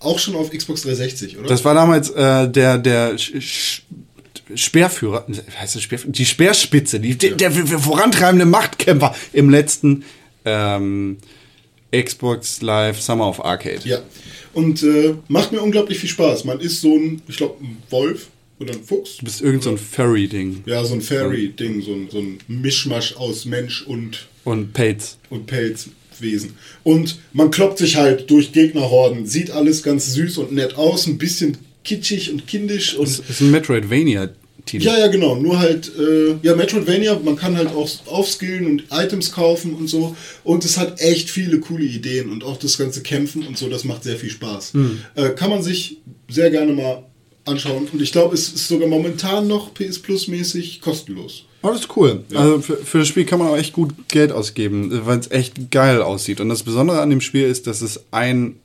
Auch 0.00 0.18
schon 0.18 0.34
auf 0.34 0.50
Xbox 0.50 0.82
360, 0.82 1.38
oder? 1.38 1.48
Das 1.48 1.64
war 1.64 1.74
damals 1.74 2.10
äh, 2.10 2.48
der, 2.48 2.78
der 2.78 3.12
Sch- 3.14 3.36
Sch- 3.36 3.82
Speerführer, 4.56 5.24
heißt 5.60 5.76
das 5.76 5.82
Speerführer? 5.82 6.12
Die 6.12 6.26
Speerspitze, 6.26 6.98
die, 6.98 7.16
der, 7.16 7.36
der 7.36 7.52
vorantreibende 7.52 8.44
Machtkämpfer 8.44 9.14
im 9.32 9.48
letzten 9.50 10.04
ähm, 10.44 11.18
Xbox 11.92 12.60
Live 12.62 13.00
Summer 13.00 13.28
of 13.28 13.44
Arcade. 13.44 13.80
ja. 13.84 13.98
Und 14.54 14.82
äh, 14.82 15.14
macht 15.28 15.52
mir 15.52 15.60
unglaublich 15.62 15.98
viel 15.98 16.08
Spaß. 16.10 16.44
Man 16.44 16.60
ist 16.60 16.80
so 16.80 16.94
ein, 16.96 17.22
ich 17.28 17.36
glaube, 17.36 17.62
ein 17.64 17.76
Wolf 17.90 18.28
oder 18.58 18.74
ein 18.74 18.82
Fuchs. 18.82 19.16
Du 19.18 19.24
bist 19.24 19.40
irgend 19.40 19.62
so 19.62 19.70
ein 19.70 19.78
Furry-Ding. 19.78 20.62
Ja, 20.66 20.84
so 20.84 20.94
ein 20.94 21.00
Fairy-Ding, 21.00 21.80
so 21.82 21.92
ein, 21.94 22.08
so 22.10 22.18
ein 22.18 22.38
Mischmasch 22.48 23.16
aus 23.16 23.44
Mensch 23.46 23.82
und 23.82 24.26
Und 24.44 24.72
Pates. 24.74 25.18
und 25.30 25.46
Pelzwesen. 25.46 26.54
Und 26.84 27.18
man 27.32 27.50
kloppt 27.50 27.78
sich 27.78 27.96
halt 27.96 28.30
durch 28.30 28.52
Gegnerhorden, 28.52 29.26
sieht 29.26 29.50
alles 29.50 29.82
ganz 29.82 30.12
süß 30.14 30.38
und 30.38 30.52
nett 30.52 30.74
aus, 30.76 31.06
ein 31.06 31.18
bisschen 31.18 31.56
kitschig 31.84 32.30
und 32.30 32.46
kindisch 32.46 32.94
und 32.94 33.08
Das 33.08 33.18
ist 33.28 33.40
ein 33.40 33.50
Metroidvania-Titel. 34.66 34.84
ja, 34.84 34.98
ja, 34.98 35.06
genau. 35.08 35.36
Nur 35.36 35.58
halt, 35.58 35.92
äh, 35.98 36.36
ja, 36.42 36.54
Metroidvania, 36.54 37.20
man 37.24 37.36
kann 37.36 37.56
halt 37.56 37.68
auch 37.68 37.88
aufskillen 38.06 38.66
und 38.66 38.84
Items 38.90 39.32
kaufen 39.32 39.74
und 39.74 39.88
so. 39.88 40.16
Und 40.44 40.64
es 40.64 40.78
hat 40.78 41.00
echt 41.00 41.30
viele 41.30 41.60
coole 41.60 41.84
Ideen 41.84 42.30
und 42.30 42.44
auch 42.44 42.56
das 42.56 42.78
ganze 42.78 43.02
Kämpfen 43.02 43.46
und 43.46 43.58
so, 43.58 43.68
das 43.68 43.84
macht 43.84 44.04
sehr 44.04 44.16
viel 44.16 44.30
Spaß. 44.30 44.72
Äh, 45.14 45.30
kann 45.30 45.50
man 45.50 45.62
sich 45.62 45.98
sehr 46.28 46.50
gerne 46.50 46.72
mal 46.72 47.04
anschauen. 47.44 47.88
Und 47.92 48.00
ich 48.00 48.12
glaube, 48.12 48.34
es 48.34 48.48
ist 48.48 48.68
sogar 48.68 48.88
momentan 48.88 49.48
noch 49.48 49.74
PS 49.74 49.98
Plus 49.98 50.28
mäßig 50.28 50.80
kostenlos. 50.80 51.44
Oh, 51.62 51.68
das 51.68 51.82
ist 51.82 51.96
cool. 51.96 52.24
Also 52.34 52.60
für, 52.60 52.76
für 52.76 52.98
das 52.98 53.08
Spiel 53.08 53.24
kann 53.24 53.38
man 53.38 53.48
auch 53.48 53.56
echt 53.56 53.72
gut 53.72 54.08
Geld 54.08 54.32
ausgeben, 54.32 55.06
weil 55.06 55.18
es 55.18 55.30
echt 55.30 55.70
geil 55.70 56.02
aussieht. 56.02 56.40
Und 56.40 56.48
das 56.48 56.64
Besondere 56.64 57.00
an 57.00 57.10
dem 57.10 57.20
Spiel 57.20 57.44
ist, 57.46 57.68
dass 57.68 57.82
es 57.82 58.04
ein, 58.10 58.56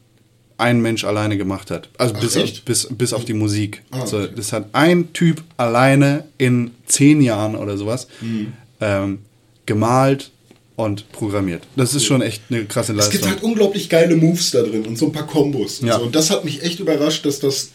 ein 0.57 0.81
Mensch 0.81 1.03
alleine 1.03 1.37
gemacht 1.37 1.69
hat. 1.71 1.89
Also 1.97 2.15
Ach, 2.17 2.21
bis, 2.21 2.35
auf, 2.37 2.61
bis, 2.61 2.87
bis 2.91 3.13
auf 3.13 3.25
die 3.25 3.33
Musik. 3.33 3.83
Ah, 3.91 4.01
also, 4.01 4.17
okay. 4.19 4.29
das 4.35 4.53
hat 4.53 4.69
ein 4.73 5.13
Typ 5.13 5.43
alleine 5.57 6.25
in 6.37 6.71
zehn 6.87 7.21
Jahren 7.21 7.55
oder 7.55 7.77
sowas 7.77 8.07
Mhm. 8.21 8.53
ähm, 8.81 9.19
gemalt 9.65 10.31
und 10.75 11.11
programmiert. 11.11 11.63
Das 11.75 11.93
ist 11.95 12.05
schon 12.05 12.21
echt 12.21 12.41
eine 12.49 12.65
krasse 12.65 12.91
Es 12.93 12.97
Leistung. 12.97 13.11
gibt 13.13 13.25
halt 13.27 13.43
unglaublich 13.43 13.89
geile 13.89 14.15
Moves 14.15 14.51
da 14.51 14.61
drin 14.61 14.85
und 14.85 14.97
so 14.97 15.07
ein 15.07 15.11
paar 15.11 15.27
Kombos. 15.27 15.79
Und, 15.79 15.87
Ja. 15.87 15.97
so. 15.99 16.05
und 16.05 16.15
das 16.15 16.29
hat 16.29 16.45
mich 16.45 16.61
echt 16.63 16.79
überrascht, 16.79 17.25
dass 17.25 17.39
das 17.39 17.69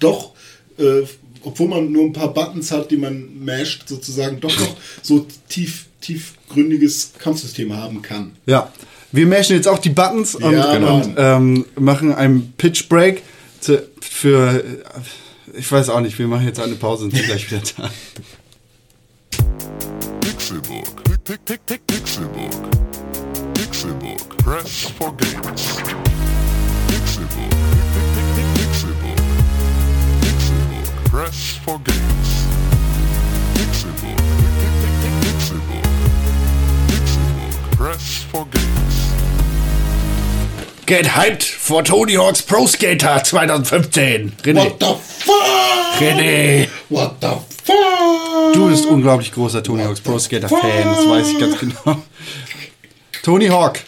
doch, 0.00 0.32
äh, 0.78 1.02
obwohl 1.42 1.68
man 1.68 1.90
nur 1.92 2.04
ein 2.04 2.12
paar 2.12 2.32
Buttons 2.34 2.70
hat, 2.72 2.90
die 2.90 2.96
man 2.96 3.44
masht, 3.44 3.88
sozusagen 3.88 4.40
doch 4.40 4.56
noch 4.58 4.76
so 5.02 5.26
tief, 5.48 5.86
tiefgründiges 6.00 7.12
Kampfsystem 7.18 7.74
haben 7.76 8.02
kann. 8.02 8.32
Ja, 8.46 8.72
wir 9.12 9.26
mashen 9.26 9.56
jetzt 9.56 9.68
auch 9.68 9.78
die 9.78 9.90
Buttons 9.90 10.34
und, 10.34 10.52
Ja, 10.52 10.72
und 10.72 11.14
ähm, 11.16 11.64
machen 11.76 12.14
einen 12.14 12.52
Pitch 12.56 12.88
Break 12.88 13.22
zu, 13.60 13.82
für. 14.00 14.62
Ich 15.54 15.70
weiß 15.72 15.88
auch 15.88 16.00
nicht, 16.00 16.18
wir 16.18 16.28
machen 16.28 16.46
jetzt 16.46 16.60
eine 16.60 16.74
Pause 16.74 17.04
und 17.04 17.14
sind 17.14 17.26
gleich 17.26 17.50
wieder 17.50 17.62
da. 17.76 17.90
Pixelbook. 20.20 21.04
Pick, 21.04 21.24
pick, 21.24 21.44
pick, 21.44 21.66
pick, 21.66 21.86
Pixelbook. 21.86 22.70
Pixelbook. 23.54 24.36
Press 24.38 24.92
for 24.98 25.14
games. 25.16 25.76
Pick, 25.76 25.98
Pixelbook. 26.88 27.54
Pixelbook. 30.20 31.10
Press 31.10 31.58
for 31.64 31.78
games. 31.80 32.30
Pixelbook. 33.54 34.20
Pixelbook. 35.22 35.86
Press 37.76 38.24
for 38.30 38.46
games. 38.46 38.87
Get 40.88 41.06
hyped 41.18 41.42
for 41.42 41.84
Tony 41.84 42.14
Hawk's 42.14 42.40
Pro 42.40 42.66
Skater 42.66 43.22
2015. 43.22 44.32
René. 44.42 44.56
What 44.56 44.80
the 44.80 44.94
fuck? 44.94 46.00
René. 46.00 46.66
What 46.88 47.20
the 47.20 47.36
fuck? 47.62 48.54
Du 48.54 48.70
bist 48.70 48.86
unglaublich 48.86 49.32
großer 49.32 49.62
Tony 49.62 49.82
Hawk's 49.82 50.00
Pro 50.00 50.18
Skater 50.18 50.48
Fan, 50.48 50.60
das 50.62 51.06
weiß 51.06 51.28
ich 51.28 51.38
ganz 51.38 51.58
genau. 51.58 52.02
Tony 53.22 53.48
Hawk 53.48 53.80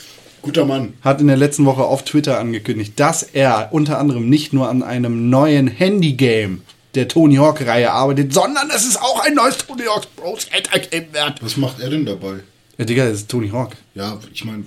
Guter 0.42 0.66
Mann. 0.66 0.92
hat 1.00 1.22
in 1.22 1.28
der 1.28 1.38
letzten 1.38 1.64
Woche 1.64 1.84
auf 1.84 2.04
Twitter 2.04 2.38
angekündigt, 2.38 2.92
dass 3.00 3.22
er 3.22 3.70
unter 3.72 3.98
anderem 3.98 4.28
nicht 4.28 4.52
nur 4.52 4.68
an 4.68 4.82
einem 4.82 5.30
neuen 5.30 5.68
Handy-Game 5.68 6.60
der 6.94 7.08
Tony 7.08 7.36
Hawk-Reihe 7.36 7.92
arbeitet, 7.92 8.34
sondern 8.34 8.68
es 8.76 8.84
ist 8.84 9.00
auch 9.00 9.24
ein 9.24 9.32
neues 9.32 9.56
Tony 9.56 9.84
Hawk's 9.84 10.04
Pro 10.04 10.36
Skater-Game 10.36 11.14
wird. 11.14 11.42
Was 11.42 11.56
macht 11.56 11.80
er 11.80 11.88
denn 11.88 12.04
dabei? 12.04 12.40
Ja, 12.76 12.84
Digga, 12.84 13.04
das 13.06 13.20
ist 13.20 13.30
Tony 13.30 13.48
Hawk. 13.48 13.76
Ja, 13.94 14.18
ich 14.32 14.44
meine, 14.44 14.64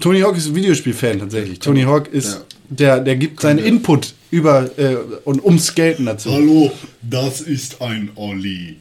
Tony 0.00 0.20
Hawk 0.20 0.36
ist 0.36 0.46
ein 0.46 0.54
Videospiel-Fan 0.54 1.18
tatsächlich. 1.20 1.58
Tony 1.58 1.82
Hawk 1.82 2.08
ist, 2.08 2.32
Ja. 2.34 2.40
der, 2.68 3.00
der 3.00 3.16
gibt 3.16 3.40
seinen 3.40 3.58
Input 3.58 4.14
über 4.30 4.70
äh, 4.78 4.96
und 5.24 5.44
ums 5.44 5.66
Skaten 5.66 6.06
dazu. 6.06 6.30
Hallo, 6.30 6.70
das 7.02 7.40
ist 7.40 7.80
ein 7.80 8.10
Olli. 8.16 8.76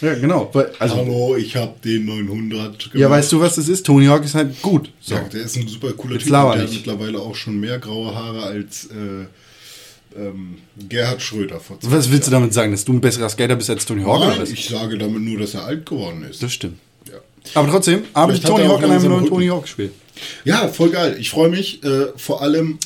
Ja, 0.00 0.14
genau. 0.14 0.50
Also, 0.78 0.96
Hallo, 0.96 1.36
ich 1.36 1.56
habe 1.56 1.74
den 1.84 2.06
900 2.06 2.78
gemacht. 2.78 2.90
ja, 2.94 3.10
weißt 3.10 3.32
du, 3.32 3.40
was 3.40 3.56
das 3.56 3.68
ist? 3.68 3.84
Tony 3.84 4.06
Hawk 4.06 4.24
ist 4.24 4.34
halt 4.34 4.60
gut. 4.62 4.90
So. 5.00 5.14
Ja, 5.14 5.20
der 5.24 5.42
ist 5.42 5.56
ein 5.56 5.68
super 5.68 5.92
cooler 5.92 6.14
Jetzt 6.14 6.22
Typ. 6.24 6.32
Der 6.32 6.40
hat 6.48 6.58
nicht. 6.62 6.72
mittlerweile 6.86 7.18
auch 7.18 7.34
schon 7.34 7.60
mehr 7.60 7.78
graue 7.78 8.14
Haare 8.14 8.44
als 8.44 8.86
äh, 8.86 10.18
ähm, 10.18 10.56
Gerhard 10.88 11.20
Schröder 11.20 11.60
vor 11.60 11.76
Was 11.82 12.10
willst 12.10 12.26
du 12.26 12.30
damit 12.30 12.54
sagen, 12.54 12.72
dass 12.72 12.84
du 12.84 12.92
ein 12.94 13.00
besserer 13.00 13.28
Skater 13.28 13.56
bist 13.56 13.68
als 13.70 13.84
Tony 13.84 14.02
Hawk? 14.02 14.20
Nein, 14.20 14.48
ich 14.50 14.68
sage 14.68 14.96
damit 14.96 15.20
nur, 15.22 15.38
dass 15.38 15.54
er 15.54 15.64
alt 15.64 15.84
geworden 15.86 16.24
ist. 16.28 16.42
Das 16.42 16.52
stimmt. 16.52 16.78
Aber 17.54 17.68
trotzdem 17.68 18.02
arbeitet 18.12 18.44
Tony 18.44 18.64
Hawk 18.66 18.82
an 18.82 18.90
einem 18.90 19.08
neuen. 19.08 19.26
Tony 19.26 19.46
Hawk-Spiel. 19.48 19.90
Ja, 20.44 20.68
voll 20.68 20.90
geil. 20.90 21.16
Ich 21.18 21.30
freue 21.30 21.48
mich 21.48 21.82
äh, 21.82 22.08
vor 22.16 22.42
allem, 22.42 22.78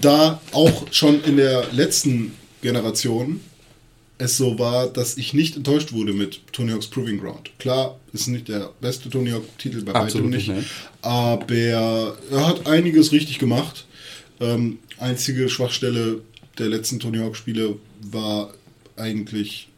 da 0.00 0.40
auch 0.52 0.86
schon 0.92 1.22
in 1.24 1.36
der 1.36 1.66
letzten 1.72 2.32
Generation 2.62 3.40
es 4.18 4.36
so 4.36 4.58
war, 4.58 4.86
dass 4.86 5.18
ich 5.18 5.34
nicht 5.34 5.56
enttäuscht 5.56 5.92
wurde 5.92 6.12
mit 6.12 6.40
Tony 6.52 6.72
Hawk's 6.72 6.86
Proving 6.86 7.20
Ground. 7.20 7.50
Klar, 7.58 8.00
ist 8.12 8.28
nicht 8.28 8.48
der 8.48 8.70
beste 8.80 9.10
Tony 9.10 9.30
Hawk-Titel 9.30 9.82
bei 9.84 9.92
weitem 9.92 10.30
nicht, 10.30 10.48
nicht, 10.48 10.56
ne? 10.56 10.64
aber 11.02 11.54
er 11.54 12.16
hat 12.46 12.66
einiges 12.66 13.12
richtig 13.12 13.38
gemacht. 13.38 13.86
Ähm, 14.40 14.78
einzige 14.98 15.48
Schwachstelle 15.48 16.22
der 16.58 16.68
letzten 16.68 16.98
Tony 16.98 17.18
Hawk-Spiele 17.18 17.76
war 18.10 18.54
eigentlich 18.96 19.68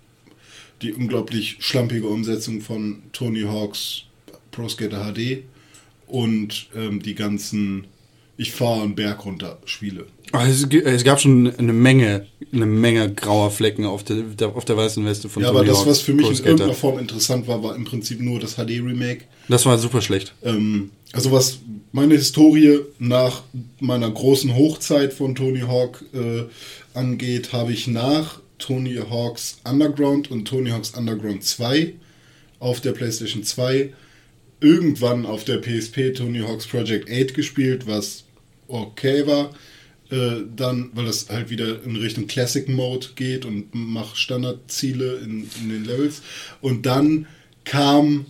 die 0.83 0.93
unglaublich 0.93 1.57
schlampige 1.59 2.07
Umsetzung 2.07 2.61
von 2.61 3.03
Tony 3.13 3.43
Hawks 3.43 4.03
Pro 4.59 4.69
Skater 4.69 5.13
HD 5.13 5.45
und 6.09 6.67
ähm, 6.75 7.01
die 7.03 7.15
ganzen 7.15 7.85
Ich 8.37 8.53
fahre 8.53 8.83
einen 8.83 8.95
Berg 8.95 9.25
runter 9.25 9.59
Spiele. 9.65 10.07
Aber 10.33 10.47
es, 10.47 10.63
es 10.63 11.05
gab 11.05 11.21
schon 11.21 11.55
eine 11.57 11.73
Menge, 11.73 12.27
eine 12.53 12.67
Menge 12.67 13.13
grauer 13.13 13.51
Flecken 13.51 13.85
auf 13.87 14.05
der, 14.05 14.25
auf 14.55 14.65
der 14.65 14.77
weißen 14.77 15.05
Weste 15.05 15.29
von 15.29 15.43
Ja, 15.43 15.49
aber 15.49 15.61
Tony 15.61 15.71
das, 15.71 15.79
Hawk's 15.79 15.91
was 15.91 16.01
für 16.01 16.13
mich 16.13 16.25
Pro 16.25 16.31
in 16.31 16.37
Skater. 16.37 16.51
irgendeiner 16.51 16.75
Form 16.75 16.99
interessant 16.99 17.47
war, 17.47 17.63
war 17.63 17.75
im 17.77 17.85
Prinzip 17.85 18.21
nur 18.21 18.39
das 18.41 18.57
HD-Remake. 18.57 19.25
Das 19.49 19.65
war 19.65 19.79
super 19.79 20.03
schlecht. 20.03 20.35
Ähm, 20.43 20.91
also 21.13 21.33
was 21.33 21.61
meine 21.93 22.15
Historie 22.15 22.81
nach 22.99 23.43
meiner 23.81 24.11
großen 24.11 24.55
Hochzeit 24.55 25.13
von 25.13 25.35
Tony 25.35 25.61
Hawk 25.61 26.05
äh, 26.13 26.45
angeht, 26.95 27.53
habe 27.53 27.73
ich 27.73 27.87
nach 27.87 28.41
Tony 28.59 28.97
Hawks 28.97 29.59
Underground 29.65 30.31
und 30.31 30.47
Tony 30.47 30.71
Hawks 30.71 30.91
Underground 30.91 31.45
2 31.45 31.95
auf 32.59 32.81
der 32.81 32.93
PlayStation 32.93 33.45
2 33.45 33.93
irgendwann 34.61 35.27
auf 35.27 35.45
der 35.45 35.59
PSP 35.59 36.15
Tony 36.15 36.41
Hawk's 36.41 36.67
Project 36.67 37.11
8 37.11 37.35
gespielt, 37.35 37.87
was 37.87 38.25
okay 38.67 39.27
war. 39.27 39.51
Äh, 40.11 40.45
dann, 40.57 40.91
weil 40.95 41.05
das 41.05 41.29
halt 41.29 41.51
wieder 41.51 41.83
in 41.85 41.97
Richtung 41.97 42.27
Classic 42.27 42.67
Mode 42.67 43.09
geht 43.15 43.45
und 43.45 43.69
mach 43.73 44.17
Standardziele 44.17 45.19
in, 45.19 45.51
in 45.61 45.69
den 45.69 45.85
Levels. 45.85 46.23
Und 46.63 46.87
dann 46.87 47.27
kam 47.65 48.25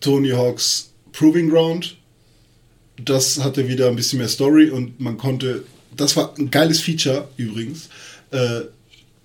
Tony 0.00 0.30
Hawk's 0.30 0.92
Proving 1.12 1.50
Ground. 1.50 1.96
Das 3.02 3.42
hatte 3.44 3.68
wieder 3.68 3.88
ein 3.88 3.96
bisschen 3.96 4.18
mehr 4.18 4.28
Story 4.28 4.70
und 4.70 4.98
man 4.98 5.18
konnte, 5.18 5.64
das 5.96 6.16
war 6.16 6.34
ein 6.36 6.50
geiles 6.50 6.80
Feature 6.80 7.28
übrigens, 7.36 7.88
äh, 8.32 8.62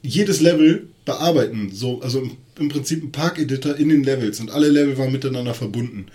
jedes 0.03 0.41
Level 0.41 0.87
bearbeiten. 1.05 1.71
So, 1.73 2.01
also 2.01 2.29
im 2.59 2.69
Prinzip 2.69 3.03
ein 3.03 3.11
Park-Editor 3.11 3.75
in 3.77 3.89
den 3.89 4.03
Levels 4.03 4.39
und 4.39 4.51
alle 4.51 4.69
Level 4.69 4.97
waren 4.97 5.11
miteinander 5.11 5.53
verbunden. 5.53 6.05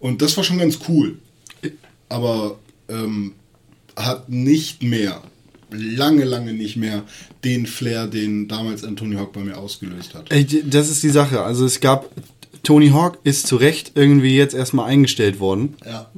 Und 0.00 0.22
das 0.22 0.36
war 0.36 0.44
schon 0.44 0.58
ganz 0.58 0.78
cool. 0.88 1.18
Aber 2.08 2.58
ähm, 2.88 3.32
hat 3.96 4.28
nicht 4.28 4.82
mehr, 4.82 5.22
lange, 5.70 6.24
lange 6.24 6.52
nicht 6.52 6.76
mehr 6.76 7.02
den 7.44 7.66
Flair, 7.66 8.06
den 8.06 8.48
damals 8.48 8.84
Anthony 8.84 9.16
Hawk 9.16 9.32
bei 9.32 9.40
mir 9.40 9.56
ausgelöst 9.58 10.14
hat. 10.14 10.30
Das 10.66 10.88
ist 10.88 11.02
die 11.02 11.10
Sache. 11.10 11.42
Also 11.42 11.64
es 11.66 11.80
gab, 11.80 12.08
Tony 12.62 12.90
Hawk 12.90 13.18
ist 13.24 13.46
zu 13.46 13.56
Recht 13.56 13.92
irgendwie 13.94 14.36
jetzt 14.36 14.54
erstmal 14.54 14.88
eingestellt 14.88 15.40
worden, 15.40 15.74
Ja. 15.84 16.10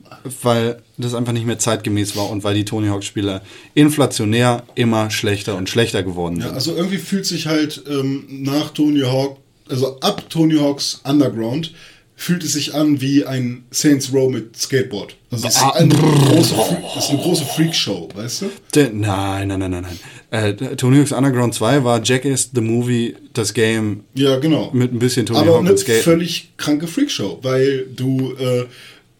weil 0.42 0.82
das 0.98 1.14
einfach 1.14 1.32
nicht 1.32 1.46
mehr 1.46 1.58
zeitgemäß 1.58 2.16
war 2.16 2.28
und 2.30 2.44
weil 2.44 2.54
die 2.54 2.64
Tony 2.64 2.88
Hawk 2.88 3.02
Spieler 3.04 3.42
inflationär 3.74 4.62
immer 4.74 5.10
schlechter 5.10 5.56
und 5.56 5.68
schlechter 5.68 6.02
geworden 6.02 6.36
Ja, 6.38 6.46
sind. 6.46 6.54
also 6.54 6.74
irgendwie 6.76 6.98
fühlt 6.98 7.26
sich 7.26 7.46
halt 7.46 7.82
ähm, 7.88 8.24
nach 8.28 8.70
Tony 8.70 9.00
Hawk, 9.00 9.38
also 9.70 9.98
ab 10.00 10.28
Tony 10.28 10.56
Hawks 10.56 11.00
Underground, 11.04 11.72
fühlt 12.16 12.44
es 12.44 12.52
sich 12.52 12.74
an 12.74 13.00
wie 13.00 13.24
ein 13.24 13.64
Saints 13.70 14.12
Row 14.12 14.30
mit 14.30 14.54
Skateboard. 14.56 15.16
Also 15.30 15.48
es 15.48 15.54
ist 15.54 15.62
Ah, 15.62 15.70
eine 15.70 15.94
große, 15.94 16.54
das 16.94 17.04
ist 17.04 17.10
eine 17.10 17.18
große 17.22 17.44
Freakshow, 17.46 18.08
weißt 18.14 18.42
du? 18.42 18.50
D- 18.74 18.90
Nein, 18.92 19.48
nein, 19.48 19.58
nein, 19.60 19.70
nein, 19.70 19.86
nein. 20.30 20.54
Äh, 20.58 20.76
Tony 20.76 20.98
Hawk's 20.98 21.12
Underground 21.12 21.54
2 21.54 21.82
war 21.82 22.02
Jackass 22.04 22.50
the 22.54 22.60
Movie, 22.60 23.16
das 23.32 23.54
Game 23.54 24.04
Ja, 24.14 24.38
genau. 24.38 24.70
mit 24.74 24.92
ein 24.92 24.98
bisschen 24.98 25.24
Tony 25.24 25.38
Aber 25.40 25.52
Hawk 25.52 25.60
eine 25.60 25.70
und 25.70 25.78
Skate. 25.78 26.02
völlig 26.02 26.50
kranke 26.58 26.86
Freakshow, 26.88 27.38
weil 27.42 27.86
du 27.96 28.34
äh, 28.34 28.66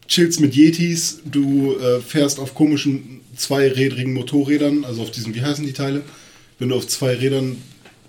chillst 0.06 0.40
mit 0.40 0.54
Yetis, 0.54 1.20
du 1.24 1.76
äh, 1.78 2.00
fährst 2.00 2.38
auf 2.38 2.54
komischen 2.54 3.22
zweirädrigen 3.34 4.12
Motorrädern, 4.12 4.84
also 4.84 5.00
auf 5.02 5.10
diesen, 5.10 5.34
wie 5.34 5.40
heißen 5.42 5.64
die 5.64 5.72
Teile? 5.72 6.02
Wenn 6.58 6.68
du 6.68 6.74
auf 6.76 6.86
zwei 6.86 7.14
Rädern 7.14 7.56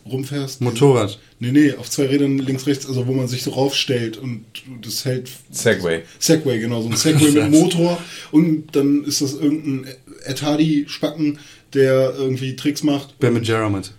rumfährst. 0.05 0.61
Motorrad. 0.61 1.19
Nee, 1.39 1.51
nee, 1.51 1.73
auf 1.73 1.89
zwei 1.89 2.05
Rädern 2.07 2.37
links, 2.37 2.67
rechts, 2.67 2.85
also 2.87 3.07
wo 3.07 3.13
man 3.13 3.27
sich 3.27 3.43
so 3.43 3.51
raufstellt 3.51 4.17
und 4.17 4.45
das 4.83 5.05
hält. 5.05 5.29
Segway. 5.51 6.03
Segway, 6.19 6.59
genau, 6.59 6.81
so 6.81 6.89
ein 6.89 6.95
Segway 6.97 7.31
mit 7.31 7.51
Motor 7.51 7.97
und 8.31 8.75
dann 8.75 9.03
ist 9.03 9.21
das 9.21 9.33
irgendein 9.33 9.93
Etadi-Spacken, 10.25 11.39
der 11.73 12.13
irgendwie 12.17 12.55
Tricks 12.55 12.83
macht. 12.83 13.15
Wer 13.19 13.31
mit 13.31 13.47
Jeromit. 13.47 13.91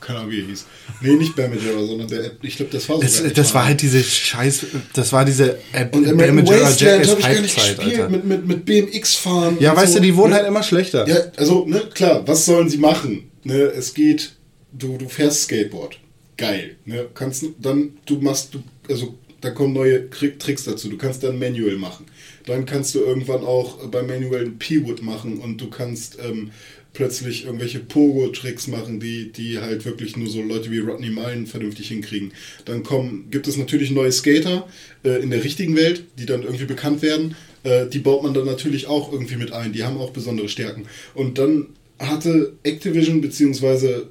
Keine 0.00 0.20
Ahnung, 0.20 0.30
wie 0.30 0.40
er 0.40 0.46
hieß. 0.46 0.66
Nee, 1.00 1.14
nicht 1.16 1.34
Bamager, 1.34 1.84
sondern 1.84 2.06
der, 2.06 2.30
ich 2.42 2.56
glaube, 2.56 2.70
das 2.70 2.88
war 2.88 3.02
Es, 3.02 3.16
sogar 3.16 3.32
das 3.32 3.54
war 3.54 3.64
halt 3.64 3.82
diese 3.82 4.04
Scheiß, 4.04 4.66
das 4.92 5.12
war 5.12 5.24
diese 5.24 5.58
äh, 5.72 5.82
Und 5.90 6.04
Bam 6.04 6.10
American 6.12 6.36
Majora 6.36 6.60
Wasteland 6.60 6.80
Jackass 7.06 7.10
habe 7.10 7.20
ich 7.20 7.26
gar 7.26 7.40
nicht 7.42 7.54
gespielt, 7.56 7.80
Alter. 7.80 8.08
mit, 8.10 8.24
mit, 8.24 8.46
mit 8.46 8.64
BMX 8.64 9.14
fahren. 9.16 9.56
Ja, 9.58 9.74
weißt 9.74 9.94
so. 9.94 9.98
du, 9.98 10.04
die 10.04 10.14
wurden 10.14 10.30
Ne? 10.30 10.36
halt 10.36 10.46
immer 10.46 10.62
schlechter. 10.62 11.08
Ja, 11.08 11.16
also, 11.36 11.64
ne, 11.66 11.80
klar, 11.92 12.22
was 12.28 12.44
sollen 12.46 12.68
sie 12.68 12.76
machen? 12.78 13.30
Ne, 13.42 13.54
es 13.54 13.94
geht, 13.94 14.35
du, 14.78 14.98
du 14.98 15.08
fährst 15.08 15.42
Skateboard. 15.42 15.98
Geil. 16.36 16.76
Ne, 16.84 17.06
kannst 17.14 17.44
dann, 17.60 17.92
du 18.04 18.18
machst, 18.18 18.54
du, 18.54 18.62
also, 18.88 19.14
da 19.40 19.50
kommen 19.50 19.74
neue 19.74 20.10
Tri- 20.10 20.38
Tricks 20.38 20.64
dazu. 20.64 20.88
Du 20.88 20.96
kannst 20.96 21.22
dann 21.22 21.38
Manual 21.38 21.76
machen. 21.76 22.06
Dann 22.46 22.64
kannst 22.66 22.94
du 22.94 23.00
irgendwann 23.00 23.44
auch 23.44 23.86
beim 23.88 24.06
Manual 24.06 24.44
ein 24.44 24.58
P-Wood 24.58 25.02
machen 25.02 25.38
und 25.38 25.60
du 25.60 25.68
kannst 25.68 26.18
ähm, 26.24 26.50
plötzlich 26.92 27.44
irgendwelche 27.44 27.80
Pogo-Tricks 27.80 28.68
machen, 28.68 29.00
die, 29.00 29.30
die 29.32 29.58
halt 29.58 29.84
wirklich 29.84 30.16
nur 30.16 30.28
so 30.28 30.40
Leute 30.42 30.70
wie 30.70 30.78
Rodney 30.78 31.10
Mullen 31.10 31.46
vernünftig 31.46 31.88
hinkriegen. 31.88 32.32
Dann 32.64 32.82
kommen, 32.82 33.26
gibt 33.30 33.46
es 33.46 33.56
natürlich 33.56 33.90
neue 33.90 34.12
Skater 34.12 34.66
äh, 35.04 35.22
in 35.22 35.30
der 35.30 35.44
richtigen 35.44 35.76
Welt, 35.76 36.04
die 36.18 36.26
dann 36.26 36.42
irgendwie 36.42 36.64
bekannt 36.64 37.02
werden. 37.02 37.36
Äh, 37.64 37.86
die 37.86 37.98
baut 37.98 38.22
man 38.22 38.32
dann 38.32 38.46
natürlich 38.46 38.86
auch 38.86 39.12
irgendwie 39.12 39.36
mit 39.36 39.52
ein. 39.52 39.72
Die 39.72 39.84
haben 39.84 39.98
auch 39.98 40.10
besondere 40.10 40.48
Stärken. 40.48 40.84
Und 41.14 41.38
dann 41.38 41.66
hatte 41.98 42.54
Activision 42.62 43.20
bzw. 43.20 44.06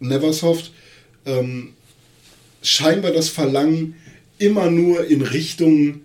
Neversoft 0.00 0.72
ähm, 1.26 1.74
scheinbar 2.62 3.12
das 3.12 3.28
Verlangen, 3.28 3.94
immer 4.38 4.70
nur 4.70 5.06
in 5.06 5.22
Richtung 5.22 6.02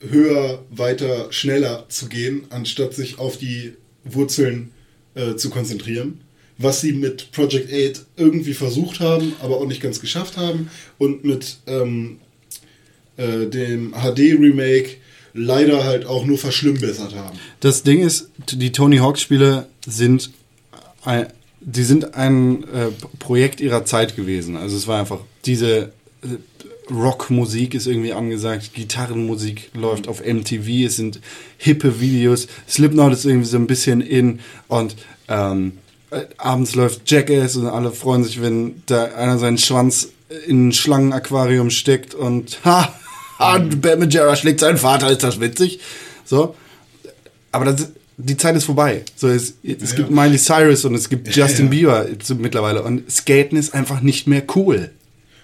höher, 0.00 0.64
weiter, 0.70 1.32
schneller 1.32 1.86
zu 1.88 2.08
gehen, 2.08 2.44
anstatt 2.50 2.94
sich 2.94 3.18
auf 3.18 3.36
die 3.36 3.74
Wurzeln 4.04 4.70
äh, 5.14 5.36
zu 5.36 5.50
konzentrieren. 5.50 6.20
Was 6.58 6.80
sie 6.80 6.92
mit 6.92 7.32
Project 7.32 7.72
8 7.72 8.06
irgendwie 8.16 8.54
versucht 8.54 9.00
haben, 9.00 9.34
aber 9.40 9.56
auch 9.56 9.66
nicht 9.66 9.80
ganz 9.80 10.00
geschafft 10.00 10.36
haben. 10.36 10.70
Und 10.98 11.24
mit 11.24 11.58
ähm, 11.66 12.18
äh, 13.16 13.46
dem 13.46 13.92
HD-Remake 13.92 14.96
leider 15.34 15.84
halt 15.84 16.06
auch 16.06 16.24
nur 16.24 16.38
verschlimmbessert 16.38 17.14
haben. 17.14 17.38
Das 17.60 17.82
Ding 17.82 18.00
ist, 18.00 18.30
die 18.50 18.70
Tony 18.70 18.98
Hawk 18.98 19.18
Spiele 19.18 19.66
sind 19.86 20.30
ein, 21.04 21.26
die 21.64 21.84
sind 21.84 22.14
ein 22.14 22.64
äh, 22.64 22.88
Projekt 23.18 23.60
ihrer 23.60 23.84
Zeit 23.84 24.16
gewesen. 24.16 24.56
Also 24.56 24.76
es 24.76 24.86
war 24.86 24.98
einfach 24.98 25.20
diese 25.44 25.92
äh, 26.22 26.28
Rockmusik 26.90 27.74
ist 27.74 27.86
irgendwie 27.86 28.12
angesagt, 28.12 28.74
Gitarrenmusik 28.74 29.70
läuft 29.74 30.08
auf 30.08 30.24
MTV, 30.24 30.86
es 30.86 30.96
sind 30.96 31.20
hippe 31.56 32.00
Videos, 32.00 32.48
Slipknot 32.68 33.12
ist 33.12 33.24
irgendwie 33.24 33.46
so 33.46 33.56
ein 33.56 33.66
bisschen 33.66 34.00
in 34.00 34.40
und 34.68 34.96
ähm, 35.28 35.78
äh, 36.10 36.22
abends 36.38 36.74
läuft 36.74 37.10
Jackass 37.10 37.56
und 37.56 37.66
alle 37.66 37.92
freuen 37.92 38.24
sich, 38.24 38.42
wenn 38.42 38.82
da 38.86 39.04
einer 39.04 39.38
seinen 39.38 39.58
Schwanz 39.58 40.08
in 40.46 40.68
ein 40.68 40.72
Schlangenaquarium 40.72 41.70
steckt 41.70 42.14
und 42.14 42.58
ha, 42.64 42.92
ha 43.38 43.58
Bam 43.58 44.00
Majera 44.00 44.34
schlägt 44.36 44.60
seinen 44.60 44.78
Vater, 44.78 45.10
ist 45.10 45.22
das 45.22 45.40
witzig? 45.40 45.80
So, 46.24 46.56
aber 47.52 47.66
das, 47.66 47.92
die 48.16 48.36
Zeit 48.36 48.56
ist 48.56 48.64
vorbei. 48.64 49.02
So, 49.16 49.28
es, 49.28 49.54
es 49.62 49.90
Ja. 49.90 49.96
gibt 49.96 50.10
Miley 50.10 50.38
Cyrus 50.38 50.84
und 50.84 50.94
es 50.94 51.08
gibt 51.08 51.34
Justin 51.34 51.66
Ja. 51.66 51.70
Bieber 51.70 52.06
mittlerweile. 52.38 52.82
Und 52.82 53.10
Skaten 53.10 53.56
ist 53.58 53.74
einfach 53.74 54.00
nicht 54.00 54.26
mehr 54.26 54.42
cool. 54.54 54.90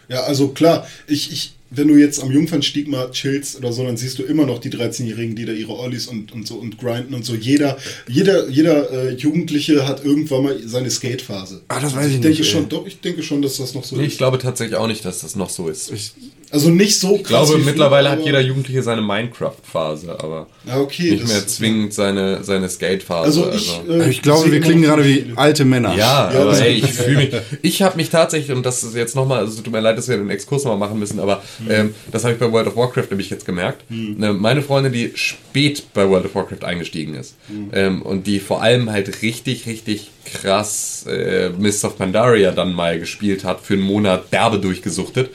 Ja, 0.08 0.20
also 0.22 0.48
klar, 0.48 0.86
ich, 1.06 1.32
ich, 1.32 1.54
wenn 1.70 1.88
du 1.88 1.96
jetzt 1.96 2.22
am 2.22 2.30
Jungfernstieg 2.32 2.88
mal 2.88 3.10
chillst 3.10 3.56
oder 3.58 3.72
so, 3.72 3.84
dann 3.84 3.96
siehst 3.96 4.18
du 4.18 4.22
immer 4.22 4.46
noch 4.46 4.58
die 4.58 4.70
13-Jährigen, 4.70 5.36
die 5.36 5.44
da 5.44 5.52
ihre 5.52 5.76
Ollies 5.78 6.06
und, 6.06 6.32
und 6.32 6.46
so 6.46 6.54
und 6.56 6.78
grinden 6.78 7.12
und 7.14 7.24
so. 7.24 7.34
Jeder, 7.34 7.76
jeder, 8.08 8.48
jeder 8.48 8.90
äh, 8.90 9.14
Jugendliche 9.14 9.86
hat 9.86 10.04
irgendwann 10.04 10.44
mal 10.44 10.56
seine 10.64 10.90
Skatephase. 10.90 11.60
Ah, 11.68 11.80
das 11.80 11.92
weiß 11.94 11.96
Also 12.04 12.08
ich 12.08 12.14
ich 12.16 12.20
denke 12.22 12.38
nicht, 12.38 12.50
schon, 12.50 12.62
ey. 12.62 12.68
doch, 12.70 12.86
ich 12.86 13.00
denke 13.00 13.22
schon, 13.22 13.42
dass 13.42 13.58
das 13.58 13.74
noch 13.74 13.84
so 13.84 13.98
Ich 14.00 14.06
ist. 14.12 14.18
glaube 14.18 14.38
tatsächlich 14.38 14.76
auch 14.78 14.86
nicht, 14.86 15.04
dass 15.04 15.20
das 15.20 15.36
noch 15.36 15.50
so 15.50 15.68
ist. 15.68 15.90
Ich, 15.92 16.12
Also 16.50 16.70
nicht 16.70 16.98
so 16.98 17.08
krass. 17.12 17.20
Ich 17.20 17.24
glaube, 17.28 17.48
wie 17.48 17.52
früher, 17.56 17.64
mittlerweile 17.66 18.10
hat 18.10 18.24
jeder 18.24 18.40
Jugendliche 18.40 18.82
seine 18.82 19.02
Minecraft-Phase, 19.02 20.18
aber 20.20 20.46
Ja, 20.66 20.80
okay. 20.80 21.10
nicht 21.10 21.22
das- 21.24 21.30
mehr 21.32 21.46
zwingend 21.46 21.92
seine, 21.94 22.42
seine 22.44 22.68
Skate-Phase. 22.68 23.24
Also 23.26 23.52
ich, 23.52 23.78
äh, 23.88 24.08
Ich 24.08 24.22
glaube, 24.22 24.50
wir 24.50 24.60
klingen 24.60 24.82
gerade 24.82 25.04
wie 25.04 25.26
alte 25.36 25.64
Männer. 25.64 25.90
Ja, 25.96 26.32
Ja, 26.32 26.40
aber 26.40 26.58
ey, 26.60 26.74
ich 26.76 26.86
fühle 26.92 27.16
mich. 27.18 27.30
Ich 27.62 27.82
habe 27.82 27.96
mich 27.96 28.08
tatsächlich, 28.10 28.56
und 28.56 28.64
das 28.64 28.82
ist 28.82 28.94
jetzt 28.94 29.14
nochmal, 29.14 29.40
also 29.40 29.52
es 29.58 29.62
tut 29.62 29.72
mir 29.72 29.80
leid, 29.80 29.98
dass 29.98 30.08
wir 30.08 30.16
den 30.16 30.30
Exkurs 30.30 30.64
nochmal 30.64 30.88
machen 30.88 30.98
müssen, 30.98 31.20
aber 31.20 31.42
ähm, 31.68 31.94
das 32.12 32.24
habe 32.24 32.34
ich 32.34 32.40
bei 32.40 32.50
World 32.50 32.68
of 32.68 32.76
Warcraft 32.76 33.06
nämlich 33.10 33.30
jetzt 33.30 33.46
gemerkt. 33.46 33.84
Ne, 34.18 34.32
meine 34.32 34.62
Freundin, 34.62 34.92
die 34.92 35.12
spät 35.14 35.92
bei 35.94 36.08
World 36.08 36.26
of 36.26 36.34
Warcraft 36.34 36.64
eingestiegen 36.64 37.14
ist 37.14 37.36
ähm, 37.72 38.02
und 38.02 38.26
die 38.26 38.38
vor 38.40 38.62
allem 38.62 38.90
halt 38.90 39.22
richtig, 39.22 39.66
richtig 39.66 40.10
krass 40.24 41.06
äh, 41.08 41.50
Mists 41.50 41.84
of 41.84 41.96
Pandaria 41.98 42.52
dann 42.52 42.72
mal 42.74 42.98
gespielt 42.98 43.44
hat, 43.44 43.60
für 43.60 43.74
einen 43.74 43.82
Monat 43.82 44.32
derbe 44.32 44.58
durchgesuchtet. 44.58 45.30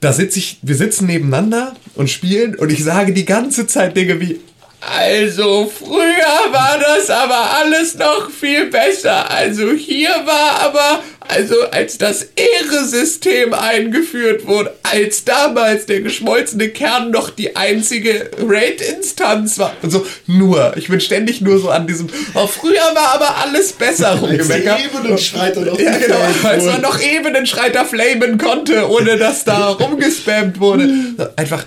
Da 0.00 0.12
sitze 0.14 0.38
ich, 0.38 0.58
wir 0.62 0.76
sitzen 0.76 1.06
nebeneinander 1.06 1.76
und 1.94 2.08
spielen 2.08 2.54
und 2.54 2.72
ich 2.72 2.82
sage 2.82 3.12
die 3.12 3.26
ganze 3.26 3.66
Zeit 3.66 3.96
Dinge 3.96 4.18
wie, 4.20 4.40
also 4.80 5.70
früher 5.78 6.52
war 6.52 6.78
das 6.78 7.10
aber 7.10 7.58
alles 7.58 7.96
noch 7.96 8.30
viel 8.30 8.66
besser. 8.66 9.30
Also 9.30 9.72
hier 9.72 10.08
war 10.24 10.60
aber, 10.60 11.02
also 11.28 11.54
als 11.70 11.98
das 11.98 12.28
Ehresystem 12.34 13.52
eingeführt 13.52 14.46
wurde, 14.46 14.72
als 14.82 15.24
damals 15.24 15.84
der 15.84 16.00
geschmolzene 16.00 16.70
Kern 16.70 17.10
noch 17.10 17.28
die 17.28 17.56
einzige 17.56 18.30
Raid-Instanz 18.38 19.58
war. 19.58 19.74
Und 19.82 19.90
so, 19.90 20.06
nur, 20.26 20.74
ich 20.76 20.88
bin 20.88 21.00
ständig 21.00 21.42
nur 21.42 21.58
so 21.58 21.68
an 21.68 21.86
diesem, 21.86 22.08
oh, 22.34 22.46
früher 22.46 22.94
war 22.94 23.14
aber 23.14 23.36
alles 23.36 23.72
besser 23.72 24.14
rumgemeckert. 24.14 24.80
Ebenenschreiter 24.82 25.60
noch 25.60 25.78
Ja, 25.78 25.98
genau, 25.98 26.20
als 26.42 26.64
man 26.64 26.80
noch 26.80 27.00
Ebenenschreiter 27.00 27.84
flamen 27.84 28.38
konnte, 28.38 28.88
ohne 28.88 29.18
dass 29.18 29.44
da 29.44 29.68
rumgespammt 29.68 30.58
wurde. 30.58 30.88
Einfach, 31.36 31.66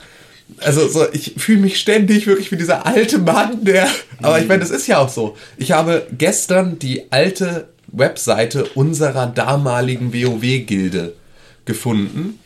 also 0.60 0.88
so, 0.88 1.06
ich 1.12 1.34
fühle 1.38 1.60
mich 1.60 1.80
ständig 1.80 2.28
wirklich 2.28 2.52
wie 2.52 2.58
dieser 2.58 2.86
alte 2.86 3.18
Mann, 3.18 3.64
der. 3.64 3.88
Aber 4.22 4.40
ich 4.40 4.48
meine, 4.48 4.60
das 4.60 4.72
ist 4.72 4.88
ja 4.88 5.00
auch 5.00 5.10
so. 5.10 5.36
Ich 5.58 5.72
habe 5.72 6.08
gestern 6.18 6.80
die 6.80 7.12
alte 7.12 7.68
Webseite 7.88 8.66
unserer 8.76 9.28
damaligen 9.28 10.14
WoW-Gilde 10.14 11.14
gefunden. 11.66 12.40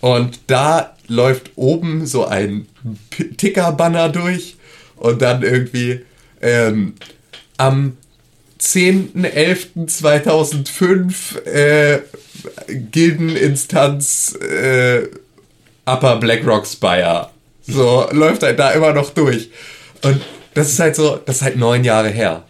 Und 0.00 0.40
da 0.46 0.96
läuft 1.06 1.52
oben 1.56 2.06
so 2.06 2.26
ein 2.26 2.66
Ticker-Banner 3.36 4.08
durch 4.10 4.56
und 4.96 5.20
dann 5.22 5.42
irgendwie 5.42 6.00
ähm, 6.40 6.94
am 7.56 7.96
10.11.2005 8.60 11.46
äh, 11.46 12.02
Gildeninstanz 12.68 14.36
äh, 14.36 15.08
Upper 15.86 16.16
Blackrock 16.16 16.66
Spire. 16.66 17.30
So 17.68 18.06
läuft 18.12 18.42
halt 18.42 18.58
da 18.58 18.70
immer 18.70 18.92
noch 18.92 19.10
durch. 19.10 19.50
Und 20.02 20.20
das 20.54 20.70
ist 20.70 20.80
halt 20.80 20.96
so, 20.96 21.18
das 21.24 21.36
ist 21.36 21.42
halt 21.42 21.56
neun 21.56 21.84
Jahre 21.84 22.08
her. 22.08 22.44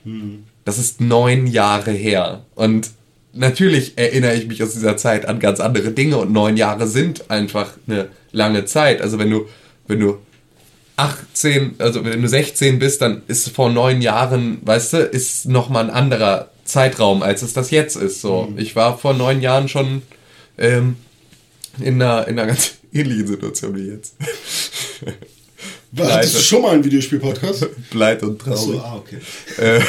Das 0.64 0.78
ist 0.78 1.00
neun 1.00 1.46
Jahre 1.46 1.90
her. 1.90 2.44
Und 2.54 2.90
natürlich 3.32 3.96
erinnere 3.96 4.34
ich 4.34 4.46
mich 4.46 4.62
aus 4.62 4.72
dieser 4.72 4.96
Zeit 4.96 5.26
an 5.26 5.40
ganz 5.40 5.60
andere 5.60 5.90
Dinge 5.90 6.18
und 6.18 6.32
neun 6.32 6.56
Jahre 6.56 6.86
sind 6.86 7.30
einfach 7.30 7.72
eine 7.86 8.08
lange 8.32 8.64
Zeit. 8.64 9.00
Also 9.00 9.18
wenn 9.18 9.30
du, 9.30 9.46
wenn 9.86 10.00
du 10.00 10.18
18, 10.96 11.76
also 11.78 12.04
wenn 12.04 12.22
du 12.22 12.28
16 12.28 12.78
bist, 12.78 13.02
dann 13.02 13.22
ist 13.28 13.50
vor 13.50 13.70
neun 13.70 14.02
Jahren, 14.02 14.58
weißt 14.62 14.92
du, 14.94 14.98
ist 14.98 15.46
nochmal 15.46 15.84
ein 15.84 15.90
anderer 15.90 16.50
Zeitraum, 16.64 17.22
als 17.22 17.42
es 17.42 17.52
das 17.52 17.70
jetzt 17.70 17.96
ist. 17.96 18.20
So, 18.20 18.52
ich 18.56 18.74
war 18.76 18.98
vor 18.98 19.14
neun 19.14 19.40
Jahren 19.40 19.68
schon 19.68 20.02
ähm, 20.58 20.96
in, 21.80 22.00
einer, 22.00 22.26
in 22.28 22.38
einer 22.38 22.48
ganz 22.48 22.72
ähnlichen 22.92 23.26
Situation 23.26 23.76
wie 23.76 23.88
jetzt. 23.88 24.14
Hattest 25.98 26.34
du 26.34 26.40
schon 26.40 26.62
mal 26.62 26.72
einen 26.74 26.84
Videospiel-Podcast? 26.84 27.66
Bleit 27.90 28.22
und 28.22 28.38
traurig. 28.40 28.78
Achso, 28.78 28.78
ah, 28.78 28.96
okay. 28.96 29.18
äh, 29.56 29.80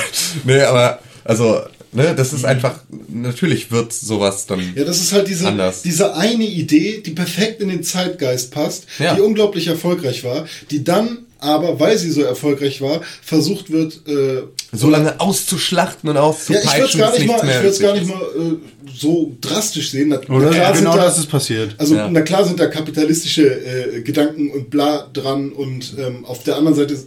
nee, 0.46 0.62
aber 0.62 1.00
also, 1.26 1.62
ne, 1.92 2.16
das 2.16 2.32
ist 2.34 2.46
einfach, 2.46 2.80
natürlich 3.10 3.70
wird 3.70 3.92
sowas 3.92 4.46
dann. 4.46 4.62
Ja, 4.76 4.86
das 4.86 5.02
ist 5.02 5.12
halt 5.12 5.28
diese, 5.28 5.48
Anders. 5.48 5.82
diese 5.82 6.16
eine 6.16 6.46
Idee, 6.46 7.02
die 7.06 7.12
perfekt 7.12 7.62
in 7.62 7.68
den 7.70 7.84
Zeitgeist 7.84 8.52
passt, 8.52 8.86
Ja. 8.98 9.16
die 9.16 9.22
unglaublich 9.22 9.68
erfolgreich 9.68 10.24
war, 10.24 10.48
die 10.72 10.84
dann 10.84 11.26
aber, 11.40 11.80
weil 11.80 11.98
sie 11.98 12.12
so 12.12 12.22
erfolgreich 12.22 12.82
war, 12.82 13.02
versucht 13.22 13.72
wird, 13.72 14.02
äh, 14.08 14.44
so 14.72 14.90
lange 14.90 15.20
auszuschlachten 15.20 16.10
und 16.10 16.16
ja, 16.16 16.22
ich 16.32 16.48
würde 16.48 16.60
es 16.60 16.68
auszupeitschen, 16.68 17.00
gar 17.00 17.12
nicht 17.14 17.28
mal, 17.28 17.50
ich 17.50 17.70
es 17.70 17.80
gar 17.80 17.94
nicht 17.94 18.08
mal 18.08 18.22
äh, 18.22 18.56
so 18.96 19.32
drastisch 19.42 19.92
sehen. 19.92 20.10
Na, 20.10 20.20
Oder? 20.36 20.48
na 20.48 20.52
klar 20.52 20.74
genau 20.74 20.96
da, 20.96 21.06
das 21.06 21.18
ist 21.18 21.28
passiert. 21.28 21.76
Also 21.78 21.96
Ja. 21.96 22.10
na 22.10 22.22
klar 22.22 22.46
sind 22.46 22.60
da 22.60 22.68
kapitalistische 22.68 23.46
äh, 23.48 24.02
Gedanken 24.02 24.52
und 24.52 24.70
bla 24.70 25.08
dran 25.14 25.52
und 25.52 25.96
ähm, 25.98 26.26
auf 26.26 26.44
der 26.44 26.56
anderen 26.58 26.76
Seite, 26.76 26.98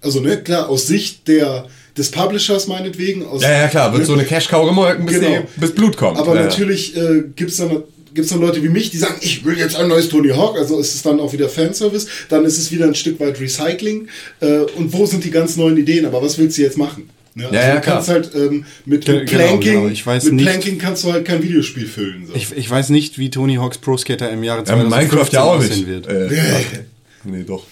also 0.00 0.20
ne, 0.20 0.42
klar, 0.42 0.68
aus 0.68 0.86
Sicht 0.86 1.28
der 1.28 1.66
des 1.96 2.10
Publishers 2.10 2.68
meinetwegen. 2.68 3.26
Aus, 3.26 3.42
Ja, 3.42 3.50
ja, 3.52 3.68
klar, 3.68 3.92
wird 3.92 4.00
ne, 4.00 4.06
so 4.06 4.14
eine 4.14 4.24
Cash-Cow 4.24 4.66
gemolken, 4.66 5.04
bis, 5.04 5.20
Genau. 5.20 5.28
die, 5.54 5.60
bis 5.60 5.74
Blut 5.74 5.96
kommt. 5.96 6.16
Aber 6.18 6.34
ja. 6.34 6.44
natürlich 6.44 6.96
äh, 6.96 7.24
gibt 7.36 7.50
es 7.50 7.58
dann, 7.58 7.82
gibt's 8.14 8.30
dann 8.30 8.40
Leute 8.40 8.62
wie 8.62 8.68
mich, 8.68 8.90
die 8.90 8.98
sagen, 8.98 9.16
ich 9.20 9.44
will 9.44 9.58
jetzt 9.58 9.76
ein 9.76 9.88
neues 9.88 10.08
Tony 10.08 10.30
Hawk. 10.30 10.56
Also 10.58 10.78
ist 10.78 10.94
es 10.94 11.02
dann 11.02 11.20
auch 11.20 11.32
wieder 11.32 11.48
Fanservice. 11.48 12.06
Dann 12.28 12.44
ist 12.44 12.58
es 12.58 12.70
wieder 12.70 12.86
ein 12.86 12.94
Stück 12.94 13.18
weit 13.20 13.40
Recycling. 13.40 14.08
Äh, 14.40 14.60
und 14.76 14.92
wo 14.92 15.06
sind 15.06 15.24
die 15.24 15.30
ganz 15.30 15.56
neuen 15.56 15.76
Ideen? 15.76 16.06
Aber 16.06 16.22
was 16.22 16.38
willst 16.38 16.58
du 16.58 16.62
jetzt 16.62 16.78
machen? 16.78 17.08
Ne? 17.34 17.44
Also 17.44 17.56
ja, 17.56 17.74
du 17.76 17.80
kannst 17.80 18.08
klar. 18.08 18.22
halt 18.22 18.34
ähm, 18.34 18.64
mit, 18.84 19.06
mit 19.06 19.06
genau, 19.06 19.24
Planking, 19.24 19.72
genau. 19.72 19.88
Ich 19.88 20.06
weiß 20.06 20.24
mit 20.24 20.34
nicht- 20.34 20.44
Planking 20.46 20.78
kannst 20.78 21.04
du 21.04 21.12
halt 21.12 21.24
kein 21.24 21.42
Videospiel 21.42 21.86
füllen. 21.86 22.26
So. 22.26 22.34
Ich, 22.34 22.52
ich 22.54 22.68
weiß 22.68 22.90
nicht, 22.90 23.18
wie 23.18 23.30
Tony 23.30 23.54
Hawk's 23.54 23.78
Pro 23.78 23.96
Skater 23.96 24.30
im 24.30 24.44
Jahre 24.44 24.64
ja, 24.66 24.76
mit 24.76 24.88
2015 24.88 24.98
Minecraft 25.08 25.32
ja 25.32 25.42
auch 25.42 25.56
aussehen 25.56 25.76
nicht. 25.76 25.88
wird. 25.88 26.06
Äh, 26.06 26.84
nee, 27.24 27.44
doch. 27.44 27.66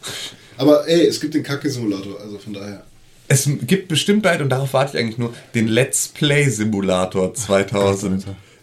Aber 0.56 0.88
ey, 0.88 1.06
es 1.06 1.20
gibt 1.20 1.34
den 1.34 1.42
Kacke-Simulator, 1.42 2.20
also 2.20 2.38
von 2.38 2.52
daher. 2.52 2.84
Es 3.28 3.48
gibt 3.66 3.88
bestimmt 3.88 4.22
bald, 4.22 4.40
und 4.40 4.48
darauf 4.48 4.72
warte 4.72 4.96
ich 4.96 5.02
eigentlich 5.02 5.18
nur, 5.18 5.34
den 5.54 5.68
Let's 5.68 6.08
Play 6.08 6.48
Simulator 6.48 7.34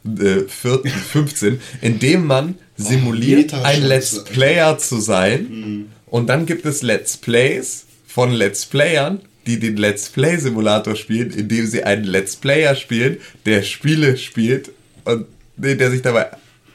2015, 0.03 1.59
in 1.81 1.99
dem 1.99 2.25
man 2.25 2.55
simuliert, 2.75 3.53
ein 3.53 3.83
Let's 3.83 4.23
Player 4.25 4.77
zu 4.77 4.99
sein. 4.99 5.89
Und 6.07 6.27
dann 6.27 6.45
gibt 6.45 6.65
es 6.65 6.81
Let's 6.81 7.17
Plays 7.17 7.85
von 8.05 8.31
Let's 8.31 8.65
Playern, 8.65 9.21
die 9.47 9.59
den 9.59 9.77
Let's 9.77 10.09
Play 10.09 10.37
Simulator 10.37 10.95
spielen, 10.95 11.31
indem 11.31 11.65
sie 11.65 11.83
einen 11.83 12.03
Let's 12.03 12.35
Player 12.35 12.75
spielen, 12.75 13.17
der 13.45 13.63
Spiele 13.63 14.17
spielt 14.17 14.71
und 15.05 15.25
der 15.57 15.91
sich 15.91 16.01
dabei 16.01 16.27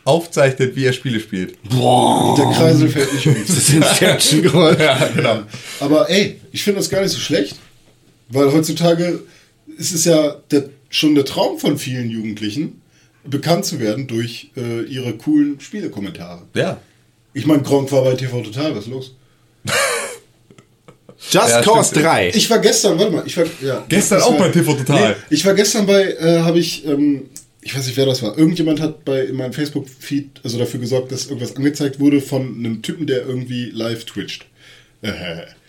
aufzeichnet, 0.04 0.74
wie 0.74 0.86
er 0.86 0.92
Spiele 0.92 1.20
spielt. 1.20 1.58
Und 1.70 2.38
der 2.38 2.46
Kreisel 2.46 2.88
fällt 2.88 3.12
nicht 3.12 3.26
um. 3.26 3.36
Das 3.46 3.56
ist 3.56 3.70
Inception 3.70 4.42
geworden. 4.42 4.76
Ja, 4.80 5.06
genau. 5.14 5.42
Aber 5.80 6.08
ey, 6.08 6.40
ich 6.50 6.62
finde 6.62 6.80
das 6.80 6.88
gar 6.88 7.02
nicht 7.02 7.12
so 7.12 7.18
schlecht, 7.18 7.56
weil 8.30 8.50
heutzutage 8.52 9.20
ist 9.76 9.92
es 9.92 10.04
ja 10.06 10.36
der, 10.50 10.70
schon 10.88 11.14
der 11.14 11.26
Traum 11.26 11.58
von 11.58 11.78
vielen 11.78 12.08
Jugendlichen, 12.08 12.80
bekannt 13.24 13.64
zu 13.64 13.80
werden 13.80 14.06
durch 14.06 14.50
äh, 14.56 14.82
ihre 14.82 15.14
coolen 15.14 15.60
Spielekommentare. 15.60 16.42
Ja. 16.54 16.80
Ich 17.34 17.46
meine, 17.46 17.62
Gronk 17.62 17.90
war 17.92 18.02
bei 18.04 18.14
TV 18.14 18.40
Total, 18.42 18.74
was 18.74 18.84
ist 18.84 18.90
los? 18.90 19.14
Just 21.30 21.34
Ja, 21.48 21.62
Cause 21.62 21.90
stimmt. 21.90 22.04
3. 22.06 22.28
Ich 22.30 22.48
war 22.48 22.58
gestern, 22.60 22.98
warte 22.98 23.12
mal, 23.12 23.24
ich 23.26 23.36
war 23.36 23.44
ja, 23.60 23.84
Gestern 23.88 24.22
auch 24.22 24.32
war- 24.32 24.46
bei 24.46 24.48
TV 24.50 24.72
Total. 24.74 25.10
Nee, 25.10 25.16
ich 25.30 25.44
war 25.44 25.54
gestern 25.54 25.86
bei, 25.86 26.12
äh, 26.12 26.40
habe 26.42 26.58
ich, 26.60 26.86
ähm, 26.86 27.28
ich 27.60 27.76
weiß 27.76 27.86
nicht, 27.86 27.96
wer 27.96 28.06
das 28.06 28.22
war. 28.22 28.38
Irgendjemand 28.38 28.80
hat 28.80 29.04
bei 29.04 29.22
in 29.24 29.34
meinem 29.36 29.52
Facebook-Feed 29.52 30.40
also 30.44 30.58
dafür 30.58 30.78
gesorgt, 30.80 31.10
dass 31.12 31.26
irgendwas 31.26 31.56
angezeigt 31.56 31.98
wurde 32.00 32.20
von 32.20 32.54
einem 32.58 32.82
Typen, 32.82 33.06
der 33.06 33.26
irgendwie 33.26 33.70
live 33.70 34.04
twitcht. 34.04 34.46
Äh, 35.02 35.10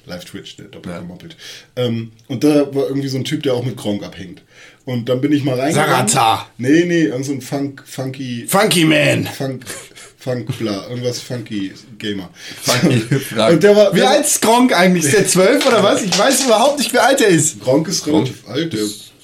live 0.10 0.26
twitcht, 0.26 0.60
der 0.60 0.66
doppelt 0.66 0.94
Ja. 0.96 1.02
gemoppelt. 1.02 1.36
Ähm, 1.76 2.12
und 2.28 2.44
da 2.44 2.74
war 2.76 2.88
irgendwie 2.88 3.08
so 3.08 3.18
ein 3.18 3.24
Typ, 3.24 3.44
der 3.44 3.54
auch 3.54 3.64
mit 3.64 3.78
Gronk 3.78 4.04
abhängt. 4.04 4.42
Und 4.86 5.08
dann 5.08 5.22
bin 5.22 5.32
ich 5.32 5.44
mal 5.44 5.60
reingegangen. 5.60 6.08
Sarata. 6.08 6.48
Nee, 6.58 6.86
nee, 6.86 7.04
irgend 7.04 7.26
so 7.26 7.32
ein 7.32 7.42
Funk, 7.42 7.84
funky, 7.86 8.46
Funky 8.48 8.86
Man. 8.86 9.26
Funk, 9.28 9.64
Funk, 10.18 10.58
bla, 10.58 10.88
irgendwas 10.90 11.22
funky 11.22 11.72
Gamer. 11.98 12.30
Funky. 12.62 13.04
Und 13.52 13.64
der 13.64 13.76
war, 13.76 13.96
Wie 13.96 14.02
alt 14.02 14.26
ist 14.26 14.42
Gronk 14.42 14.74
eigentlich? 14.78 15.06
Ist 15.06 15.14
der 15.14 15.28
12 15.28 15.66
oder 15.68 15.84
was? 15.84 16.04
Ich 16.04 16.18
weiß 16.18 16.46
überhaupt 16.46 16.80
nicht, 16.80 16.92
wie 16.92 16.98
alt 16.98 17.22
er 17.22 17.30
ist. 17.30 17.62
Gronk 17.62 17.88
ist 17.88 18.06
relativ 18.08 18.48
alt, 18.48 18.74
der 18.74 18.82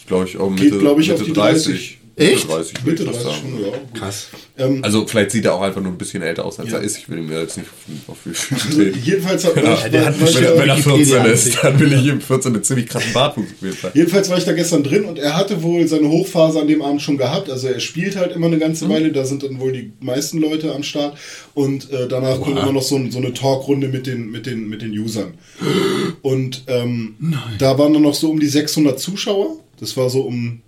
glaube 0.08 0.28
ich, 0.30 0.38
auch 0.38 0.50
Geht, 0.56 0.66
Mitte, 0.66 0.78
glaub 0.80 1.00
ich, 1.00 1.12
auf 1.12 1.20
Mitte 1.20 1.32
die 1.32 1.38
30. 1.38 1.98
Echt? 2.18 2.48
Mitte 2.48 2.48
30, 2.48 2.86
würde 2.86 2.90
Mitte 2.92 3.04
ich 3.04 3.10
30 3.10 3.24
fast 3.28 3.42
schon, 3.42 3.62
ja. 3.62 3.68
gut. 3.70 3.94
Krass. 3.94 4.28
Ähm, 4.58 4.80
Also 4.84 5.06
vielleicht 5.06 5.32
sieht 5.32 5.44
er 5.44 5.54
auch 5.54 5.62
einfach 5.62 5.82
nur 5.82 5.92
ein 5.92 5.98
bisschen 5.98 6.24
älter 6.24 6.46
aus, 6.46 6.60
als 6.60 6.72
Ja. 6.72 6.78
er 6.78 6.84
ist. 6.84 6.98
Ich 6.98 7.10
will 7.10 7.18
ihm 7.20 7.30
ja 7.30 7.42
jetzt 7.42 7.58
nicht 7.58 7.68
auf 8.08 8.18
viel 8.20 8.34
Also, 8.66 8.82
jedenfalls 8.82 9.44
hat 9.44 9.56
Genau. 9.56 9.76
der 9.76 10.06
hat 10.06 10.20
wenn, 10.20 10.44
er, 10.44 10.58
wenn 10.58 10.70
er 10.70 10.76
14 10.78 10.94
Wikipedia 10.94 11.24
ist, 11.26 11.58
dann 11.62 11.78
will 11.80 11.92
ich 11.92 12.06
ihm 12.06 12.22
14 12.22 12.54
einen 12.54 12.64
ziemlich 12.64 12.88
krassen 12.88 13.12
Bartwuchs 13.12 13.52
auf 13.52 13.62
jeden 13.62 13.76
Fall. 13.76 13.92
jedenfalls 13.94 14.30
war 14.30 14.38
ich 14.38 14.46
da 14.46 14.54
gestern 14.54 14.84
drin 14.84 15.04
und 15.04 15.20
er 15.20 15.36
hatte 15.36 15.62
wohl 15.62 15.86
seine 15.88 16.08
Hochphase 16.08 16.62
an 16.62 16.68
dem 16.70 16.82
Abend 16.82 17.02
schon 17.02 17.18
gehabt. 17.18 17.50
Also 17.50 17.68
er 17.68 17.82
spielt 17.82 18.16
halt 18.16 18.32
immer 18.34 18.48
eine 18.48 18.60
ganze 18.60 18.88
Weile, 18.88 19.12
da 19.12 19.26
sind 19.26 19.44
dann 19.44 19.60
wohl 19.60 19.74
die 19.74 19.92
meisten 20.00 20.40
Leute 20.40 20.74
am 20.74 20.84
Start 20.84 21.18
und 21.54 21.92
äh, 21.92 22.08
danach 22.08 22.40
kommt 22.40 22.58
immer 22.58 22.72
noch 22.72 22.82
so, 22.84 22.96
ein, 22.96 23.12
so 23.12 23.18
eine 23.18 23.34
Talkrunde 23.34 23.90
mit 23.90 24.08
den, 24.08 24.32
mit 24.32 24.46
den, 24.46 24.70
mit 24.70 24.82
den 24.82 24.92
Usern. 24.98 25.34
Und 26.22 26.64
ähm, 26.68 27.16
da 27.60 27.78
waren 27.78 27.94
dann 27.94 28.02
noch 28.02 28.14
so 28.16 28.30
um 28.32 28.40
die 28.40 28.48
600 28.48 29.00
Zuschauer. 29.00 29.58
Das 29.80 29.96
war 29.98 30.10
so 30.10 30.22
um 30.22 30.62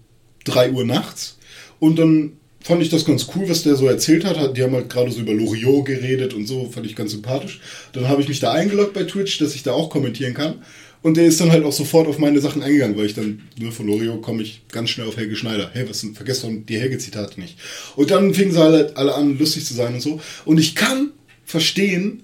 3 0.46 0.72
Uhr 0.72 0.86
nachts. 0.86 1.37
Und 1.80 2.00
dann 2.00 2.34
fand 2.62 2.82
ich 2.82 2.90
das 2.90 3.06
ganz 3.06 3.28
cool, 3.36 3.48
was 3.48 3.64
der 3.64 3.76
so 3.76 3.88
erzählt 3.88 4.26
hat. 4.26 4.58
Die 4.58 4.64
haben 4.64 4.74
halt 4.74 4.90
gerade 4.90 5.12
so 5.12 5.22
über 5.22 5.34
Loriot 5.34 5.86
geredet 5.86 6.34
und 6.34 6.48
so, 6.48 6.70
fand 6.70 6.86
ich 6.86 6.96
ganz 6.96 7.12
sympathisch. 7.12 7.62
Dann 7.94 8.08
habe 8.08 8.22
ich 8.22 8.28
mich 8.28 8.40
da 8.40 8.52
eingeloggt 8.52 8.94
bei 8.94 9.04
Twitch, 9.04 9.38
dass 9.38 9.56
ich 9.56 9.64
da 9.64 9.72
auch 9.72 9.90
kommentieren 9.90 10.34
kann. 10.34 10.56
Und 11.04 11.16
der 11.16 11.26
ist 11.26 11.40
dann 11.40 11.52
halt 11.52 11.64
auch 11.64 11.72
sofort 11.72 12.08
auf 12.08 12.18
meine 12.18 12.42
Sachen 12.42 12.64
eingegangen, 12.64 12.98
weil 12.98 13.06
ich 13.06 13.14
dann, 13.14 13.44
ne, 13.58 13.72
von 13.72 13.88
Loriot 13.88 14.22
komme 14.22 14.42
ich 14.42 14.64
ganz 14.70 14.90
schnell 14.90 15.08
auf 15.08 15.16
Helge 15.16 15.36
Schneider. 15.36 15.70
Hey, 15.72 15.88
was 15.88 16.00
sind, 16.00 16.16
vergesst 16.16 16.44
doch 16.44 16.50
die 16.52 16.80
Helge-Zitate 16.80 17.40
nicht. 17.40 17.58
Und 17.96 18.12
dann 18.12 18.34
fingen 18.34 18.52
sie 18.52 18.62
alle, 18.62 18.92
alle 18.98 19.14
an, 19.14 19.38
lustig 19.38 19.66
zu 19.66 19.74
sein 19.74 19.94
und 19.94 20.02
so. 20.02 20.20
Und 20.44 20.60
ich 20.60 20.76
kann 20.76 21.12
verstehen, 21.46 22.24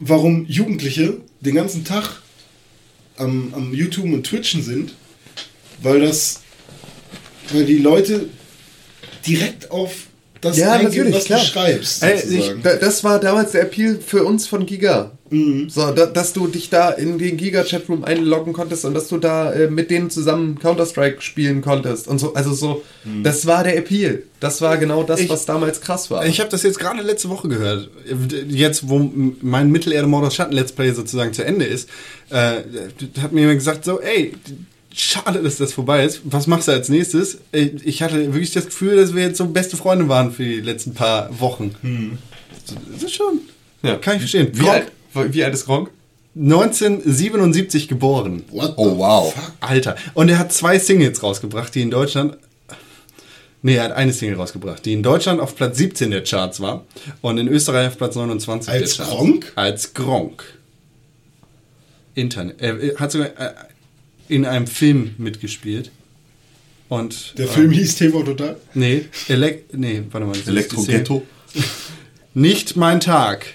warum 0.00 0.46
Jugendliche 0.46 1.18
den 1.40 1.54
ganzen 1.54 1.84
Tag 1.84 2.22
am, 3.16 3.52
am 3.54 3.74
YouTube 3.74 4.06
und 4.06 4.24
Twitchen 4.24 4.62
sind, 4.62 4.94
weil 5.82 6.00
das, 6.00 6.40
weil 7.52 7.64
die 7.66 7.78
Leute 7.78 8.28
direkt 9.26 9.70
auf 9.70 9.92
das 10.40 10.58
Ja, 10.58 10.72
eingehen, 10.72 10.88
natürlich, 10.90 11.14
was 11.16 11.24
klar. 11.24 11.40
du 11.40 11.46
schreibst. 11.46 12.02
Ey, 12.02 12.20
ich, 12.38 12.52
das 12.62 13.02
war 13.02 13.18
damals 13.18 13.52
der 13.52 13.62
Appeal 13.62 13.98
für 14.04 14.24
uns 14.24 14.46
von 14.46 14.66
Giga. 14.66 15.12
Mhm. 15.30 15.70
So, 15.70 15.90
da, 15.92 16.04
dass 16.04 16.34
du 16.34 16.46
dich 16.48 16.68
da 16.68 16.90
in 16.90 17.16
den 17.16 17.38
Giga-Chatroom 17.38 18.04
einloggen 18.04 18.52
konntest 18.52 18.84
und 18.84 18.92
dass 18.92 19.08
du 19.08 19.16
da 19.16 19.52
äh, 19.54 19.68
mit 19.70 19.90
denen 19.90 20.10
zusammen 20.10 20.58
Counter-Strike 20.58 21.22
spielen 21.22 21.62
konntest 21.62 22.08
und 22.08 22.18
so. 22.18 22.34
Also 22.34 22.52
so, 22.52 22.82
das 23.22 23.46
war 23.46 23.64
der 23.64 23.78
Appeal. 23.78 24.22
Das 24.38 24.60
war 24.60 24.76
genau 24.76 25.02
das, 25.02 25.20
Ich- 25.20 25.30
was 25.30 25.46
damals 25.46 25.80
krass 25.80 26.10
war. 26.10 26.26
Ich 26.26 26.40
habe 26.40 26.50
das 26.50 26.62
jetzt 26.62 26.78
gerade 26.78 27.00
letzte 27.00 27.30
Woche 27.30 27.48
gehört. 27.48 27.88
Jetzt, 28.48 28.86
wo 28.90 29.10
mein 29.40 29.70
Mittelerde 29.70 30.06
Mord 30.06 30.26
aus 30.26 30.34
Schatten 30.34 30.52
Let's 30.52 30.72
Play 30.72 30.92
sozusagen 30.92 31.32
zu 31.32 31.42
Ende 31.42 31.64
ist, 31.64 31.88
äh, 32.28 32.56
hat 33.22 33.32
mir 33.32 33.40
jemand 33.40 33.60
gesagt 33.60 33.86
so, 33.86 33.98
ey, 34.02 34.34
schade, 34.94 35.42
dass 35.42 35.56
das 35.56 35.72
vorbei 35.72 36.04
ist. 36.04 36.20
Was 36.24 36.46
machst 36.46 36.68
du 36.68 36.72
als 36.72 36.88
nächstes? 36.88 37.38
Ich 37.52 38.02
hatte 38.02 38.32
wirklich 38.32 38.52
das 38.52 38.66
Gefühl, 38.66 38.96
dass 38.96 39.14
wir 39.14 39.22
jetzt 39.22 39.38
so 39.38 39.46
beste 39.46 39.76
Freunde 39.76 40.08
waren 40.08 40.32
für 40.32 40.44
die 40.44 40.60
letzten 40.60 40.94
paar 40.94 41.28
Wochen. 41.40 42.18
Das 42.92 43.02
ist 43.02 43.14
schon. 43.14 43.40
Ja. 43.82 43.96
Kann 43.96 44.14
ich 44.14 44.20
verstehen. 44.20 44.48
wie, 44.52 44.68
alt, 44.68 44.90
wie 45.14 45.44
alt 45.44 45.54
ist 45.54 45.66
Gronk? 45.66 45.90
1977 46.36 47.86
geboren. 47.88 48.42
What 48.50 48.74
Oh, 48.76 48.90
the 48.90 48.96
wow. 48.98 49.34
fuck? 49.34 49.52
Alter. 49.60 49.96
Und 50.14 50.28
er 50.28 50.38
hat 50.38 50.52
zwei 50.52 50.78
Singles 50.78 51.22
rausgebracht, 51.22 51.74
die 51.74 51.82
in 51.82 51.90
Deutschland. 51.90 52.36
Nee, 53.62 53.76
er 53.76 53.84
hat 53.84 53.92
eine 53.92 54.12
Single 54.12 54.36
rausgebracht, 54.36 54.84
die 54.84 54.92
in 54.92 55.02
Deutschland 55.02 55.40
auf 55.40 55.56
Platz 55.56 55.78
17 55.78 56.10
der 56.10 56.22
Charts 56.24 56.60
war 56.60 56.84
und 57.22 57.38
in 57.38 57.48
Österreich 57.48 57.88
auf 57.88 57.96
Platz 57.96 58.14
29 58.14 58.70
Als 58.70 58.96
der 58.96 59.04
Charts. 59.06 59.16
Gronk? 59.16 59.52
Als 59.54 59.94
Gronk. 59.94 60.44
Internet. 62.14 62.60
Er 62.60 62.96
hat 62.98 63.10
sogar 63.12 63.28
äh, 63.38 63.52
in 64.28 64.44
einem 64.46 64.66
Film 64.66 65.14
mitgespielt. 65.18 65.90
Und. 66.88 67.34
Der 67.38 67.46
äh, 67.46 67.48
Film 67.48 67.70
hieß 67.70 67.96
TV 67.96 68.22
Total. 68.22 68.56
Nee, 68.74 69.06
Elek 69.28 69.64
nee, 69.74 70.02
warte 70.10 70.26
mal. 70.26 70.36
Elektro-Ghetto. 70.46 71.22
Nicht 72.34 72.76
mein 72.76 73.00
Tag. 73.00 73.46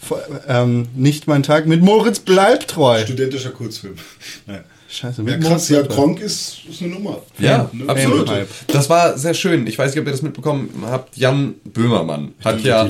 Vor- 0.00 0.22
Ähm, 0.48 0.88
nicht 0.94 1.26
mein 1.26 1.42
Tag 1.42 1.66
mit 1.66 1.80
Moritz 1.82 2.18
Bleibtreu. 2.20 3.02
Studentischer 3.04 3.50
Kurzfilm. 3.50 3.94
Naja. 4.46 4.64
Scheiße, 4.88 5.22
Ja, 5.22 5.24
mit 5.24 5.40
krass, 5.40 5.48
Moritz 5.50 5.68
ja, 5.70 5.76
Bleibtreu. 5.78 5.94
Gronk 5.96 6.20
ist, 6.20 6.58
ist 6.70 6.82
eine 6.82 6.90
Nummer. 6.92 7.22
Ja, 7.38 7.68
Ne? 7.72 7.88
absolut. 7.88 8.30
Das 8.68 8.88
war 8.90 9.18
sehr 9.18 9.34
schön. 9.34 9.66
Ich 9.66 9.76
weiß 9.78 9.90
nicht, 9.92 10.00
ob 10.00 10.06
ihr 10.06 10.12
das 10.12 10.22
mitbekommen 10.22 10.68
habt. 10.86 11.16
Jan 11.16 11.54
Böhmermann 11.64 12.32
hat 12.44 12.60
ja, 12.62 12.88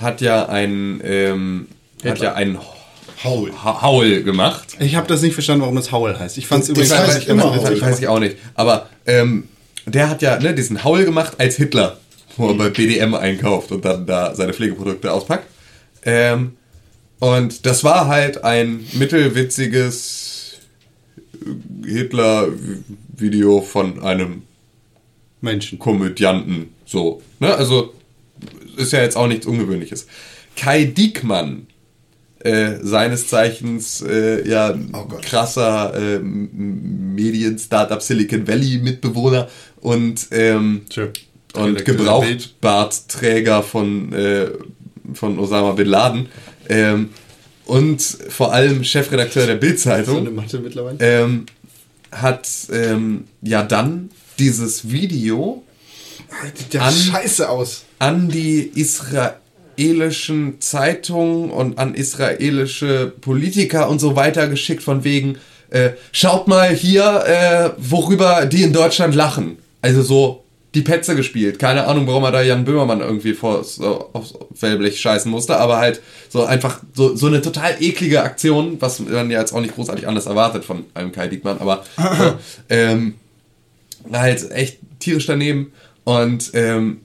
hat 0.00 0.20
ja 0.20 0.48
ein, 0.48 1.00
ähm, 1.04 1.68
hat 2.04 2.18
ja 2.18 2.34
ein 2.34 2.58
Haul. 3.24 3.52
Ha- 3.64 3.82
Haul 3.82 4.22
gemacht. 4.22 4.76
Ich 4.80 4.94
habe 4.94 5.06
das 5.08 5.22
nicht 5.22 5.34
verstanden, 5.34 5.62
warum 5.62 5.76
das 5.76 5.90
Howl 5.92 6.18
heißt. 6.18 6.36
Ich 6.38 6.46
fand 6.46 6.62
es 6.62 6.68
Das 6.68 6.76
übrigens 6.76 6.98
heißt 6.98 7.08
weiß 7.16 7.22
ich- 7.22 7.28
immer 7.28 7.44
Howl. 7.56 7.72
Ich 7.72 7.80
weiß 7.82 7.98
ich 8.00 8.08
auch 8.08 8.18
nicht. 8.20 8.36
Aber 8.54 8.88
ähm, 9.06 9.48
der 9.86 10.08
hat 10.10 10.22
ja 10.22 10.38
ne, 10.38 10.54
diesen 10.54 10.84
Haul 10.84 11.04
gemacht 11.04 11.34
als 11.38 11.56
Hitler, 11.56 11.98
wo 12.36 12.48
er 12.48 12.54
bei 12.54 12.68
BDM 12.70 13.14
einkauft 13.14 13.72
und 13.72 13.84
dann 13.84 14.04
da 14.06 14.34
seine 14.34 14.52
Pflegeprodukte 14.52 15.12
auspackt. 15.12 15.46
Ähm, 16.04 16.52
und 17.18 17.64
das 17.66 17.82
war 17.84 18.08
halt 18.08 18.44
ein 18.44 18.84
mittelwitziges 18.92 20.58
Hitler-Video 21.84 23.62
von 23.62 24.02
einem 24.02 24.42
Menschen. 25.40 25.78
Komödianten. 25.78 26.70
So. 26.84 27.22
Ne? 27.40 27.54
Also 27.54 27.94
ist 28.76 28.92
ja 28.92 29.00
jetzt 29.02 29.16
auch 29.16 29.26
nichts 29.28 29.46
Ungewöhnliches. 29.46 30.06
Kai 30.56 30.84
Diekmann, 30.84 31.66
äh, 32.46 32.78
seines 32.82 33.28
Zeichens 33.28 34.02
äh, 34.02 34.48
ja 34.48 34.74
Oh 34.92 35.06
krasser 35.22 35.92
äh, 35.94 36.18
Medien-Startup 36.20 38.00
Silicon 38.02 38.46
Valley 38.46 38.78
Mitbewohner 38.78 39.48
und 39.80 40.28
ähm, 40.30 40.82
Tschö. 40.88 41.08
und 41.54 41.84
Gebrauchtbartträger 41.84 43.62
von, 43.62 44.12
äh, 44.12 44.46
von 45.14 45.38
Osama 45.38 45.72
Bin 45.72 45.88
Laden 45.88 46.28
ähm, 46.68 47.10
und 47.66 48.00
vor 48.28 48.52
allem 48.52 48.84
Chefredakteur 48.84 49.46
der 49.46 49.56
Bild-Zeitung 49.56 50.24
ähm, 51.00 51.46
hat 52.12 52.48
ähm, 52.72 53.24
ja 53.42 53.62
dann 53.62 54.10
dieses 54.38 54.90
Video 54.90 55.64
Sieht 56.56 56.74
ja 56.74 56.82
an- 56.82 56.94
scheiße 56.94 57.48
aus. 57.48 57.84
an 57.98 58.28
die 58.28 58.70
israelischen 59.76 60.60
Zeitungen 60.60 61.50
und 61.50 61.78
an 61.78 61.94
israelische 61.94 63.12
Politiker 63.20 63.88
und 63.88 64.00
so 64.00 64.16
weiter 64.16 64.48
geschickt 64.48 64.82
von 64.82 65.04
wegen, 65.04 65.38
äh, 65.70 65.90
schaut 66.12 66.48
mal 66.48 66.70
hier, 66.70 67.24
äh, 67.26 67.70
worüber 67.78 68.46
die 68.46 68.62
in 68.62 68.72
Deutschland 68.72 69.14
lachen. 69.14 69.58
Also 69.82 70.02
so 70.02 70.44
die 70.74 70.82
Petze 70.82 71.16
gespielt. 71.16 71.58
Keine 71.58 71.86
Ahnung, 71.86 72.06
warum 72.06 72.24
er 72.24 72.32
da 72.32 72.42
Jan 72.42 72.64
Böhmermann 72.64 73.00
irgendwie 73.00 73.32
vor 73.32 73.64
so, 73.64 74.10
aufs 74.12 74.34
Wellblech 74.60 75.00
scheißen 75.00 75.30
musste, 75.30 75.56
aber 75.56 75.78
halt 75.78 76.02
so 76.28 76.44
einfach 76.44 76.80
so, 76.92 77.16
so 77.16 77.26
eine 77.26 77.40
total 77.40 77.76
eklige 77.80 78.22
Aktion, 78.22 78.76
was 78.80 79.00
man 79.00 79.30
ja 79.30 79.40
jetzt 79.40 79.52
auch 79.52 79.60
nicht 79.60 79.74
großartig 79.74 80.06
anders 80.06 80.26
erwartet 80.26 80.64
von 80.64 80.84
einem 80.94 81.12
Kai 81.12 81.28
Diekmann, 81.28 81.58
aber 81.60 81.84
so, 81.96 82.34
ähm, 82.68 83.14
halt 84.12 84.50
echt 84.50 84.78
tierisch 84.98 85.26
daneben. 85.26 85.72
Und 86.04 86.50
ähm, 86.54 87.00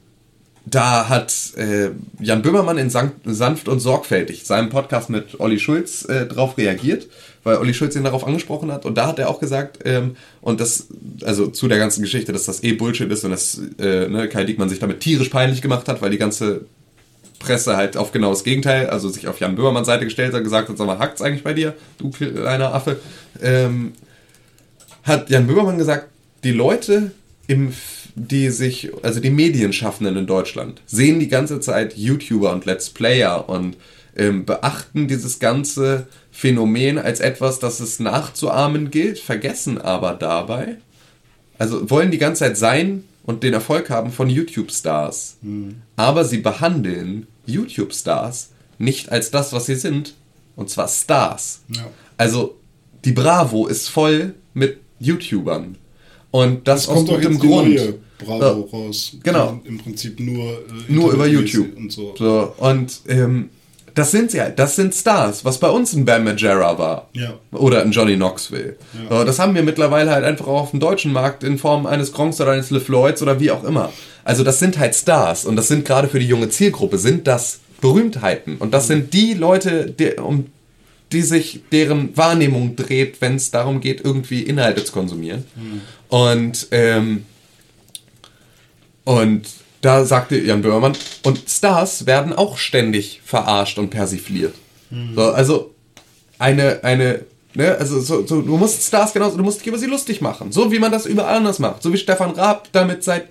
da 0.65 1.09
hat 1.09 1.33
äh, 1.57 1.89
Jan 2.19 2.41
Böhmermann 2.41 2.77
in 2.77 2.89
Sank 2.89 3.13
Sanft 3.25 3.67
und 3.67 3.79
Sorgfältig, 3.79 4.45
seinem 4.45 4.69
Podcast 4.69 5.09
mit 5.09 5.39
Olli 5.39 5.59
Schulz, 5.59 6.05
äh, 6.05 6.27
drauf 6.27 6.57
reagiert, 6.57 7.07
weil 7.43 7.57
Olli 7.57 7.73
Schulz 7.73 7.95
ihn 7.95 8.03
darauf 8.03 8.25
angesprochen 8.25 8.71
hat. 8.71 8.85
Und 8.85 8.95
da 8.95 9.07
hat 9.07 9.17
er 9.17 9.29
auch 9.29 9.39
gesagt, 9.39 9.79
ähm, 9.85 10.15
und 10.41 10.59
das, 10.61 10.87
also 11.23 11.47
zu 11.47 11.67
der 11.67 11.79
ganzen 11.79 12.01
Geschichte, 12.01 12.31
dass 12.31 12.45
das 12.45 12.63
eh 12.63 12.73
Bullshit 12.73 13.09
ist 13.11 13.23
und 13.23 13.31
dass 13.31 13.59
äh, 13.79 14.07
ne, 14.07 14.29
Kai 14.29 14.43
Diekmann 14.43 14.69
sich 14.69 14.79
damit 14.79 14.99
tierisch 14.99 15.29
peinlich 15.29 15.61
gemacht 15.61 15.87
hat, 15.87 16.01
weil 16.01 16.11
die 16.11 16.19
ganze 16.19 16.65
Presse 17.39 17.75
halt 17.75 17.97
auf 17.97 18.11
genau 18.11 18.29
das 18.29 18.43
Gegenteil, 18.43 18.87
also 18.89 19.09
sich 19.09 19.27
auf 19.27 19.39
Jan 19.39 19.55
Böhmermanns 19.55 19.87
Seite 19.87 20.05
gestellt 20.05 20.33
hat, 20.33 20.43
gesagt 20.43 20.69
hat, 20.69 20.77
sag 20.77 20.85
mal, 20.85 20.99
hackt's 20.99 21.23
eigentlich 21.23 21.43
bei 21.43 21.53
dir, 21.53 21.73
du 21.97 22.11
kleiner 22.11 22.73
Affe. 22.73 22.99
Ähm, 23.41 23.93
hat 25.03 25.31
Jan 25.31 25.47
Böhmermann 25.47 25.79
gesagt, 25.79 26.09
die 26.43 26.51
Leute, 26.51 27.11
im, 27.47 27.73
die 28.27 28.49
sich, 28.49 28.91
also 29.03 29.19
die 29.19 29.29
Medienschaffenden 29.29 30.17
in 30.17 30.27
Deutschland, 30.27 30.81
sehen 30.85 31.19
die 31.19 31.27
ganze 31.27 31.59
Zeit 31.59 31.97
YouTuber 31.97 32.51
und 32.51 32.65
Let's 32.65 32.89
Player 32.89 33.47
und 33.49 33.77
ähm, 34.15 34.45
beachten 34.45 35.07
dieses 35.07 35.39
ganze 35.39 36.07
Phänomen 36.31 36.97
als 36.97 37.19
etwas, 37.19 37.59
das 37.59 37.79
es 37.79 37.99
nachzuahmen 37.99 38.91
gilt, 38.91 39.19
vergessen 39.19 39.79
aber 39.79 40.13
dabei, 40.13 40.77
also 41.57 41.89
wollen 41.89 42.11
die 42.11 42.17
ganze 42.17 42.39
Zeit 42.43 42.57
sein 42.57 43.03
und 43.23 43.43
den 43.43 43.53
Erfolg 43.53 43.89
haben 43.89 44.11
von 44.11 44.29
YouTube-Stars. 44.29 45.37
Aber 45.95 46.25
sie 46.25 46.39
behandeln 46.39 47.27
YouTube-Stars 47.45 48.51
nicht 48.77 49.11
als 49.11 49.31
das, 49.31 49.53
was 49.53 49.67
sie 49.67 49.75
sind, 49.75 50.15
und 50.55 50.69
zwar 50.69 50.87
Stars. 50.87 51.61
Ja. 51.69 51.87
Also 52.17 52.57
die 53.05 53.13
Bravo 53.13 53.67
ist 53.67 53.89
voll 53.89 54.33
mit 54.53 54.79
YouTubern. 54.99 55.77
Und 56.31 56.67
das 56.67 56.87
aus 56.87 56.95
kommt 57.05 57.09
jetzt 57.23 57.29
die 57.43 57.47
Grund. 57.47 57.79
Bravo 58.25 58.67
Ja. 58.71 58.77
raus. 58.77 59.17
Genau. 59.23 59.59
Im 59.63 59.77
Prinzip 59.79 60.19
nur, 60.19 60.45
äh, 60.51 60.57
Nur 60.87 61.11
über 61.11 61.27
YouTube. 61.27 61.75
Und 61.75 61.91
so. 61.91 62.13
So, 62.17 62.53
und 62.57 63.01
ähm, 63.07 63.49
das 63.95 64.11
sind 64.11 64.31
sie 64.31 64.39
halt, 64.39 64.57
das 64.59 64.75
sind 64.75 64.93
Stars, 64.93 65.43
was 65.43 65.57
bei 65.57 65.69
uns 65.69 65.93
ein 65.93 66.05
Bam 66.05 66.23
Margera 66.23 66.77
war. 66.77 67.09
Ja. 67.13 67.33
Oder 67.51 67.81
ein 67.81 67.91
Johnny 67.91 68.15
Knoxville. 68.15 68.77
Ja. 69.09 69.17
So, 69.19 69.23
das 69.25 69.39
haben 69.39 69.55
wir 69.55 69.63
mittlerweile 69.63 70.11
halt 70.11 70.23
einfach 70.23 70.47
auch 70.47 70.61
auf 70.61 70.71
dem 70.71 70.79
deutschen 70.79 71.11
Markt 71.11 71.43
in 71.43 71.57
Form 71.57 71.85
eines 71.85 72.13
Gronks 72.13 72.39
oder 72.39 72.51
eines 72.51 72.69
LeFloids 72.69 73.21
oder 73.21 73.39
wie 73.39 73.51
auch 73.51 73.63
immer. 73.63 73.91
Also 74.23 74.43
das 74.43 74.59
sind 74.59 74.77
halt 74.77 74.95
Stars 74.95 75.45
und 75.45 75.55
das 75.55 75.67
sind 75.67 75.83
gerade 75.83 76.07
für 76.07 76.19
die 76.19 76.27
junge 76.27 76.47
Zielgruppe, 76.49 76.97
sind 76.99 77.27
das 77.27 77.59
Berühmtheiten. 77.81 78.57
Und 78.57 78.73
das 78.73 78.87
sind 78.87 79.13
die 79.13 79.33
Leute, 79.33 79.89
die, 79.91 80.11
um 80.21 80.45
die 81.11 81.21
sich 81.21 81.61
deren 81.71 82.15
Wahrnehmung 82.15 82.75
dreht, 82.75 83.21
wenn 83.21 83.35
es 83.35 83.51
darum 83.51 83.81
geht, 83.81 84.01
irgendwie 84.03 84.43
Inhalte 84.43 84.83
zu 84.83 84.91
konsumieren. 84.91 85.45
Und 86.09 86.67
ähm, 86.71 87.25
und 89.03 89.47
da 89.81 90.05
sagte 90.05 90.37
Jan 90.37 90.61
Böhmermann, 90.61 90.93
und 91.23 91.49
Stars 91.49 92.05
werden 92.05 92.33
auch 92.33 92.57
ständig 92.57 93.21
verarscht 93.25 93.79
und 93.79 93.89
persifliert. 93.89 94.53
So, 95.15 95.21
also 95.31 95.73
eine, 96.37 96.83
eine, 96.83 97.25
ne, 97.53 97.77
also 97.77 97.99
so, 97.99 98.25
so, 98.27 98.41
du 98.41 98.57
musst 98.57 98.83
Stars 98.83 99.13
genauso, 99.13 99.37
du 99.37 99.43
musst 99.43 99.61
dich 99.61 99.67
über 99.67 99.77
sie 99.77 99.87
lustig 99.87 100.21
machen. 100.21 100.51
So 100.51 100.71
wie 100.71 100.79
man 100.79 100.91
das 100.91 101.05
überall 101.05 101.37
anders 101.37 101.59
macht. 101.59 101.81
So 101.81 101.91
wie 101.93 101.97
Stefan 101.97 102.31
Raab 102.31 102.67
damit 102.71 103.03
seit 103.03 103.29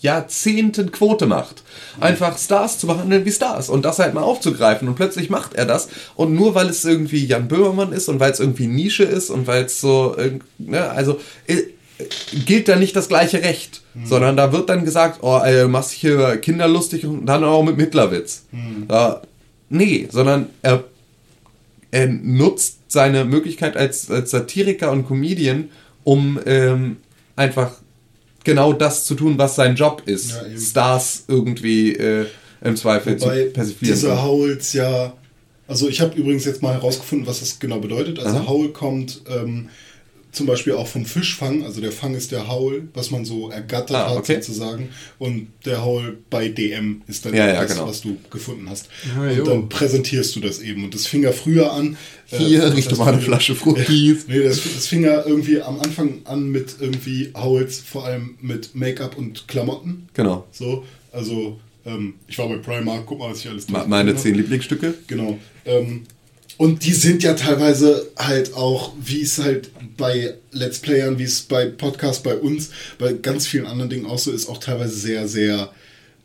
Jahrzehnten 0.00 0.90
Quote 0.92 1.26
macht. 1.26 1.62
Einfach 2.00 2.38
Stars 2.38 2.78
zu 2.78 2.86
behandeln 2.86 3.24
wie 3.24 3.32
Stars 3.32 3.68
und 3.68 3.84
das 3.84 3.98
halt 3.98 4.14
mal 4.14 4.22
aufzugreifen 4.22 4.88
und 4.88 4.94
plötzlich 4.94 5.30
macht 5.30 5.54
er 5.54 5.66
das 5.66 5.88
und 6.16 6.34
nur 6.34 6.54
weil 6.54 6.68
es 6.68 6.84
irgendwie 6.84 7.24
Jan 7.24 7.48
Böhmermann 7.48 7.92
ist 7.92 8.08
und 8.08 8.20
weil 8.20 8.32
es 8.32 8.40
irgendwie 8.40 8.66
Nische 8.66 9.04
ist 9.04 9.30
und 9.30 9.46
weil 9.46 9.64
es 9.64 9.80
so, 9.80 10.16
äh, 10.16 10.38
ne, 10.58 10.90
also 10.90 11.20
äh, 11.46 11.62
gilt 12.46 12.68
da 12.68 12.76
nicht 12.76 12.94
das 12.94 13.08
gleiche 13.08 13.42
Recht, 13.42 13.82
sondern 14.04 14.36
da 14.36 14.52
wird 14.52 14.68
dann 14.68 14.84
gesagt, 14.84 15.18
oh, 15.22 15.40
ey, 15.42 15.62
du 15.62 15.68
machst 15.68 15.92
dich 15.92 15.98
hier 15.98 16.14
über 16.14 16.36
Kinder 16.36 16.68
lustig 16.68 17.04
und 17.04 17.26
dann 17.26 17.42
auch 17.42 17.64
mit 17.64 17.76
Mittlerwitz. 17.76 18.44
Ja, 18.88 19.20
nee, 19.68 20.06
sondern 20.08 20.46
er, 20.62 20.84
er 21.90 22.06
nutzt 22.06 22.78
seine 22.86 23.24
Möglichkeit 23.24 23.76
als, 23.76 24.10
als 24.10 24.30
Satiriker 24.30 24.92
und 24.92 25.08
Comedian, 25.08 25.70
um 26.04 26.38
ähm, 26.46 26.98
einfach 27.34 27.72
genau 28.44 28.72
das 28.72 29.04
zu 29.04 29.14
tun, 29.14 29.38
was 29.38 29.56
sein 29.56 29.74
Job 29.74 30.02
ist. 30.06 30.30
Ja. 30.30 30.58
Stars 30.58 31.24
irgendwie 31.28 31.92
äh, 31.92 32.26
im 32.62 32.76
Zweifel 32.76 33.20
Wobei 33.20 33.44
zu 33.44 33.50
persiflieren. 33.50 33.94
dieser 33.94 34.22
Howls 34.22 34.72
ja, 34.72 35.12
also 35.66 35.88
ich 35.88 36.00
habe 36.00 36.16
übrigens 36.16 36.44
jetzt 36.44 36.62
mal 36.62 36.74
herausgefunden, 36.74 37.26
was 37.26 37.40
das 37.40 37.58
genau 37.58 37.78
bedeutet. 37.78 38.18
Also 38.18 38.38
Aha. 38.38 38.48
Howl 38.48 38.72
kommt 38.72 39.22
ähm, 39.28 39.68
zum 40.38 40.46
Beispiel 40.46 40.72
auch 40.72 40.86
vom 40.86 41.04
Fischfang, 41.04 41.64
also 41.64 41.82
der 41.82 41.92
Fang 41.92 42.14
ist 42.14 42.32
der 42.32 42.48
Howl, 42.48 42.88
was 42.94 43.10
man 43.10 43.26
so 43.26 43.50
ergattert 43.50 43.96
Ah, 43.96 44.08
hat 44.10 44.16
okay. 44.16 44.36
sozusagen. 44.36 44.88
Und 45.18 45.48
der 45.66 45.84
Howl 45.84 46.16
bei 46.30 46.48
DM 46.48 47.02
ist 47.06 47.26
dann 47.26 47.34
Ja, 47.34 47.46
ja, 47.46 47.60
das, 47.62 47.72
genau. 47.74 47.86
was 47.88 48.00
du 48.00 48.16
gefunden 48.30 48.70
hast. 48.70 48.88
Ja, 49.14 49.30
jo. 49.30 49.42
und 49.42 49.48
dann 49.50 49.68
präsentierst 49.68 50.34
du 50.36 50.40
das 50.40 50.60
eben. 50.60 50.84
Und 50.84 50.94
das 50.94 51.06
fing 51.06 51.22
ja 51.22 51.32
früher 51.32 51.70
an. 51.72 51.98
äh, 52.30 52.38
Hier, 52.38 52.62
das 52.62 52.74
richte 52.74 52.96
mal 52.96 53.12
eine 53.12 53.20
Flasche 53.20 53.54
Fruchtis. 53.54 54.24
Nee, 54.28 54.42
das, 54.42 54.62
das 54.62 54.86
fing 54.86 55.02
ja 55.04 55.22
irgendwie 55.26 55.60
am 55.60 55.78
Anfang 55.80 56.22
an 56.24 56.48
mit 56.50 56.76
irgendwie 56.80 57.30
Howls, 57.34 57.80
vor 57.80 58.06
allem 58.06 58.36
mit 58.40 58.74
Make-up 58.74 59.18
und 59.18 59.46
Klamotten. 59.48 60.08
Genau. 60.14 60.46
So, 60.52 60.84
also 61.12 61.60
ähm, 61.84 62.14
ich 62.26 62.38
war 62.38 62.48
bei 62.48 62.56
Primark, 62.56 63.04
guck 63.06 63.18
mal, 63.18 63.30
was 63.30 63.40
ich 63.40 63.48
alles 63.50 63.68
Ma- 63.68 63.86
Meine 63.86 64.16
zehn 64.16 64.34
Lieblingsstücke. 64.34 64.94
Genau. 65.06 65.38
Ähm, 65.66 66.02
und 66.58 66.84
die 66.84 66.92
sind 66.92 67.22
ja 67.22 67.34
teilweise 67.34 68.10
halt 68.18 68.54
auch, 68.54 68.92
wie 69.00 69.22
es 69.22 69.38
halt 69.38 69.70
bei 69.96 70.34
Let's 70.50 70.80
Playern, 70.80 71.18
wie 71.18 71.24
es 71.24 71.42
bei 71.42 71.66
Podcasts 71.66 72.22
bei 72.22 72.34
uns, 72.34 72.70
bei 72.98 73.12
ganz 73.12 73.46
vielen 73.46 73.66
anderen 73.66 73.88
Dingen 73.88 74.06
auch 74.06 74.18
so 74.18 74.32
ist, 74.32 74.48
auch 74.48 74.58
teilweise 74.58 74.94
sehr, 74.94 75.28
sehr 75.28 75.72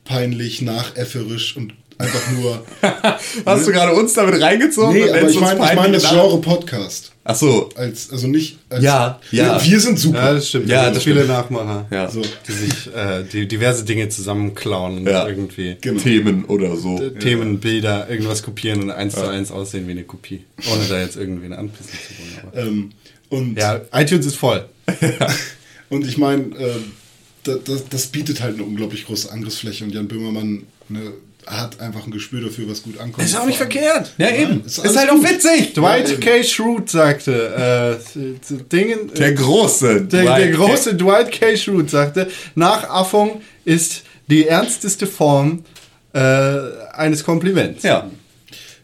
peinlich, 0.06 0.62
nachäfferisch 0.62 1.56
und 1.56 1.74
einfach 1.98 2.32
nur. 2.32 2.66
Hast 3.46 3.68
du 3.68 3.72
gerade 3.72 3.94
uns 3.94 4.14
damit 4.14 4.42
reingezogen? 4.42 4.94
nee, 4.94 5.10
aber 5.10 5.30
ich 5.30 5.40
meine 5.40 5.66
ich 5.66 5.76
mein 5.76 5.94
das? 5.94 6.10
Genre 6.10 6.40
Podcast. 6.42 7.12
Ach 7.26 7.36
so. 7.36 7.70
Als, 7.76 8.10
also 8.12 8.28
nicht. 8.28 8.58
Als, 8.70 8.84
Ja, 8.84 9.20
ja. 9.32 9.64
Wir 9.64 9.80
sind 9.80 9.98
super. 9.98 10.18
Ja, 10.20 10.34
das 10.34 10.50
stimmt. 10.50 10.68
Ja, 10.68 10.76
Ja, 10.76 10.84
das 10.88 10.96
das 10.96 11.04
viele 11.04 11.24
stimmt. 11.24 11.30
Nachmacher, 11.30 11.86
Ja. 11.90 12.10
So. 12.10 12.22
die 12.48 12.52
sich 12.52 12.94
äh, 12.94 13.24
die 13.32 13.48
diverse 13.48 13.86
Dinge 13.86 14.10
zusammenklauen 14.10 14.98
und 15.00 15.08
Ja. 15.08 15.28
irgendwie 15.28 15.78
Genau. 15.80 16.02
Themen 16.02 16.46
oder 16.46 16.76
so. 16.76 17.00
Themen, 17.20 17.60
Bilder, 17.60 18.10
irgendwas 18.10 18.44
kopieren 18.44 18.84
und 18.84 18.92
eins 18.92 19.14
zu 19.16 19.26
eins 19.28 19.52
aussehen 19.52 19.88
wie 19.88 19.92
eine 19.92 20.04
Kopie. 20.04 20.44
Ohne 20.72 20.86
da 20.90 21.00
jetzt 21.00 21.16
irgendwie 21.16 21.46
eine 21.46 21.58
anpissen 21.58 21.92
zu 21.94 22.54
wollen. 22.58 22.68
Ähm, 22.68 22.92
und 23.30 23.58
Ja, 23.58 23.80
iTunes 23.94 24.26
ist 24.26 24.36
voll. 24.36 24.66
Und 25.90 26.06
ich 26.08 26.18
meine, 26.18 26.44
äh, 26.58 26.74
da, 27.44 27.56
das, 27.64 27.88
das 27.88 28.08
bietet 28.08 28.42
halt 28.42 28.56
eine 28.56 28.64
unglaublich 28.64 29.06
große 29.06 29.32
Angriffsfläche 29.32 29.84
und 29.84 29.94
Jan 29.94 30.08
Böhmermann 30.08 30.64
ne, 30.90 31.00
hat 31.48 31.80
einfach 31.80 32.06
ein 32.06 32.12
Gespür 32.12 32.42
dafür, 32.42 32.70
was 32.70 32.84
gut 32.84 33.00
ankommt. 33.00 33.26
Ist 33.28 33.36
auch 33.36 33.46
nicht 33.46 33.58
verkehrt. 33.58 34.14
Ja, 34.18 34.30
eben. 34.32 34.64
ist 34.66 34.78
Ist, 34.80 34.96
halt 34.98 35.10
gut. 35.10 35.26
auch 35.26 35.30
witzig. 35.32 35.74
Dwight 35.74 36.10
Ja. 36.10 36.16
K. 36.18 36.44
Schrute 36.44 36.92
sagte, 36.92 38.00
äh, 38.16 38.54
Dingen, 38.72 39.10
äh, 39.12 39.18
Der 39.18 39.34
große. 39.34 40.02
der, 40.04 40.24
der 40.24 40.24
Dwight 40.24 40.54
große 40.56 40.96
Dwight 40.96 41.32
K. 41.32 41.56
Schrute 41.58 41.90
sagte, 41.90 42.30
Nachaffung 42.56 43.42
ist 43.66 44.04
die 44.28 44.48
ernsteste 44.48 45.06
Form 45.08 45.64
äh, 46.14 46.20
eines 46.94 47.24
Kompliments. 47.24 47.84
Ja, 47.84 48.10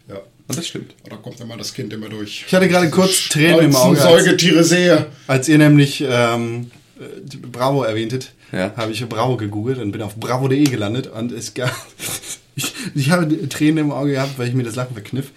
Ja. 0.09 0.15
und 0.47 0.57
das 0.57 0.67
stimmt. 0.67 0.95
Da 1.09 1.15
kommt 1.15 1.39
immer 1.39 1.55
das 1.57 1.73
Kind 1.73 1.93
immer 1.93 2.09
durch. 2.09 2.43
Ich 2.47 2.53
hatte 2.53 2.67
gerade 2.67 2.89
kurz 2.89 3.29
Tränen 3.29 3.59
im 3.65 3.75
Auge, 3.75 4.01
als, 4.01 4.25
Säugetiere 4.25 4.63
sehe. 4.63 5.05
als 5.27 5.47
ihr 5.47 5.57
nämlich 5.57 6.03
ähm, 6.07 6.71
äh, 6.99 7.37
Bravo 7.51 7.83
erwähntet. 7.83 8.31
Ja. 8.51 8.73
Habe 8.75 8.91
ich 8.91 9.07
Bravo 9.07 9.37
gegoogelt 9.37 9.77
und 9.77 9.91
bin 9.91 10.01
auf 10.01 10.15
bravo.de 10.15 10.63
gelandet 10.63 11.05
und 11.07 11.31
es 11.31 11.53
gab. 11.53 11.71
Ich, 12.59 12.73
ich 12.93 13.09
habe 13.09 13.47
Tränen 13.47 13.85
im 13.85 13.91
Auge 13.91 14.11
gehabt, 14.11 14.37
weil 14.37 14.49
ich 14.49 14.53
mir 14.53 14.63
das 14.63 14.75
Lachen 14.75 14.93
verkniff. 14.93 15.31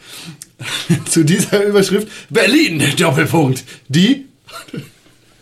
Zu 1.09 1.25
dieser 1.25 1.65
Überschrift 1.65 2.09
Berlin, 2.31 2.83
Doppelpunkt. 2.97 3.63
Die 3.89 4.27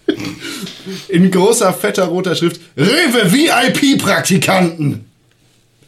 in 1.09 1.31
großer, 1.31 1.73
fetter, 1.73 2.05
roter 2.05 2.35
Schrift 2.35 2.61
Rewe 2.77 3.33
VIP-Praktikanten. 3.33 5.07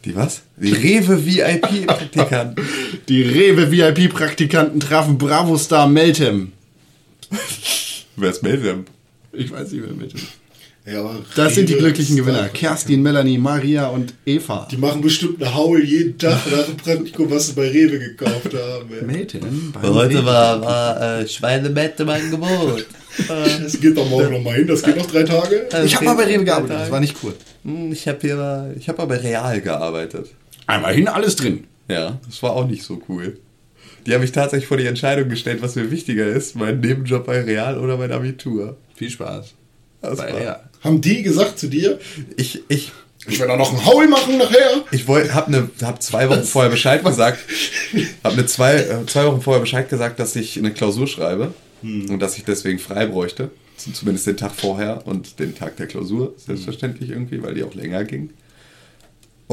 Die 0.03 0.15
was? 0.15 0.41
Die 0.57 0.73
Rewe 0.73 1.25
VIP-Praktikanten. 1.25 2.65
Die 3.07 3.21
Rewe 3.21 3.71
VIP-Praktikanten 3.71 4.79
trafen 4.79 5.17
Bravo-Star 5.17 5.87
Meltem. 5.87 6.53
Wer 8.15 8.31
ist 8.31 8.43
Melvin? 8.43 8.85
Ich 9.31 9.51
weiß 9.51 9.71
nicht, 9.71 9.83
wer 9.85 9.93
Meltem 9.93 10.19
ist. 10.19 10.42
Ja, 10.85 10.99
aber 10.99 11.19
Das 11.35 11.55
sind 11.55 11.69
die 11.69 11.75
glücklichen 11.75 12.17
Gewinner. 12.17 12.41
da- 12.43 12.47
Kerstin, 12.49 13.01
Melanie, 13.01 13.37
Maria 13.37 13.87
und 13.87 14.13
Eva. 14.25 14.67
Die 14.69 14.75
machen 14.75 14.99
bestimmt 15.01 15.41
eine 15.41 15.53
Haul 15.53 15.81
jeden 15.83 16.17
Tag 16.17 16.39
nach 16.51 16.65
dem 16.65 16.75
Praktikum, 16.75 17.31
was 17.31 17.47
sie 17.47 17.53
bei 17.53 17.69
Rewe 17.69 17.99
gekauft 17.99 18.49
haben. 18.53 18.89
bei 18.89 19.87
Heute 19.89 20.17
Rewe. 20.19 20.25
war, 20.25 20.61
war 20.61 21.19
äh, 21.21 21.27
Schweinemett 21.27 21.99
im 21.99 22.09
Angebot. 22.09 22.85
Das 23.29 23.79
geht 23.79 23.95
doch 23.95 24.09
morgen 24.09 24.31
noch 24.33 24.41
mal 24.41 24.55
hin, 24.55 24.65
das 24.65 24.81
geht 24.81 24.97
noch 24.97 25.05
drei 25.05 25.21
Tage. 25.21 25.67
Ich 25.85 25.95
habe 25.95 26.03
mal 26.05 26.15
bei 26.15 26.23
Rewe 26.23 26.43
gearbeitet, 26.43 26.77
das 26.79 26.89
war 26.91 26.99
nicht 26.99 27.15
cool. 27.21 27.33
Hm, 27.63 27.91
Ich 27.91 28.07
habe 28.07 28.17
hier, 28.21 28.73
ich 28.75 28.89
habe 28.89 29.03
aber 29.03 29.15
bei 29.15 29.21
Real 29.21 29.61
gearbeitet. 29.61 30.31
Einmal 30.65 30.95
hin, 30.95 31.07
alles 31.07 31.35
drin. 31.35 31.65
Ja, 31.87 32.19
das 32.25 32.41
war 32.41 32.53
auch 32.53 32.65
nicht 32.65 32.81
so 32.81 32.99
cool. 33.07 33.37
Die 34.07 34.13
haben 34.15 34.21
mich 34.21 34.31
tatsächlich 34.31 34.65
vor 34.67 34.77
die 34.77 34.87
Entscheidung 34.87 35.29
gestellt, 35.29 35.61
was 35.61 35.75
mir 35.75 35.91
wichtiger 35.91 36.25
ist, 36.25 36.55
mein 36.55 36.79
Nebenjob 36.79 37.23
bei 37.27 37.41
Real 37.41 37.77
oder 37.77 37.97
mein 37.97 38.11
Abitur. 38.11 38.77
Viel 38.95 39.11
Spaß. 39.11 39.53
War- 40.03 40.27
Real. 40.27 40.59
Haben 40.83 40.99
die 41.01 41.23
gesagt 41.23 41.57
zu 41.59 41.67
dir, 41.67 41.97
Ich, 42.35 42.61
ich, 42.67 42.91
ich 43.25 43.39
werde 43.39 43.53
auch 43.53 43.57
noch 43.57 43.71
einen 43.71 43.85
Haul 43.85 44.07
machen 44.09 44.37
nachher? 44.37 44.83
ich 44.91 45.07
wollte, 45.07 45.33
hab, 45.33 45.47
ne, 45.47 45.69
hab 45.81 46.03
zwei 46.03 46.29
Wochen 46.29 46.43
vorher 46.43 46.69
Bescheid 46.69 47.03
gesagt, 47.05 47.39
hab 48.23 48.35
ne 48.35 48.45
zwei, 48.45 48.75
äh, 48.75 49.05
zwei 49.07 49.25
Wochen 49.25 49.41
vorher 49.41 49.61
Bescheid 49.61 49.87
gesagt, 49.89 50.19
dass 50.19 50.35
ich 50.35 50.57
eine 50.57 50.71
Klausur 50.71 51.07
schreibe 51.07 51.53
und 51.81 52.19
dass 52.19 52.37
ich 52.37 52.43
deswegen 52.43 52.79
frei 52.79 53.05
bräuchte. 53.05 53.49
Zumindest 53.77 54.27
den 54.27 54.37
Tag 54.37 54.51
vorher 54.55 55.05
und 55.07 55.39
den 55.39 55.55
Tag 55.55 55.77
der 55.77 55.87
Klausur, 55.87 56.33
selbstverständlich 56.37 57.09
irgendwie, 57.09 57.41
weil 57.41 57.53
die 57.55 57.63
auch 57.63 57.73
länger 57.73 58.03
ging. 58.03 58.29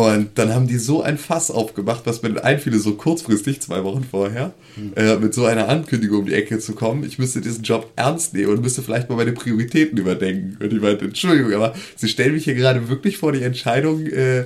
Und 0.00 0.38
dann 0.38 0.54
haben 0.54 0.66
die 0.66 0.78
so 0.78 1.02
ein 1.02 1.18
Fass 1.18 1.50
aufgemacht, 1.50 2.06
was 2.06 2.22
mir 2.22 2.30
dann 2.30 2.42
einfiel, 2.42 2.78
so 2.78 2.94
kurzfristig, 2.94 3.60
zwei 3.60 3.84
Wochen 3.84 4.02
vorher, 4.02 4.54
äh, 4.96 5.16
mit 5.16 5.34
so 5.34 5.44
einer 5.44 5.68
Ankündigung 5.68 6.20
um 6.20 6.26
die 6.26 6.32
Ecke 6.32 6.58
zu 6.58 6.72
kommen. 6.72 7.04
Ich 7.04 7.18
müsste 7.18 7.42
diesen 7.42 7.64
Job 7.64 7.92
ernst 7.96 8.32
nehmen 8.32 8.48
und 8.48 8.62
müsste 8.62 8.80
vielleicht 8.80 9.10
mal 9.10 9.16
meine 9.16 9.32
Prioritäten 9.32 9.98
überdenken. 9.98 10.56
Und 10.58 10.72
ich 10.72 10.80
meinte, 10.80 11.04
Entschuldigung, 11.04 11.52
aber 11.52 11.74
Sie 11.96 12.08
stellen 12.08 12.32
mich 12.32 12.44
hier 12.44 12.54
gerade 12.54 12.88
wirklich 12.88 13.18
vor 13.18 13.32
die 13.32 13.42
Entscheidung, 13.42 14.06
äh, 14.06 14.44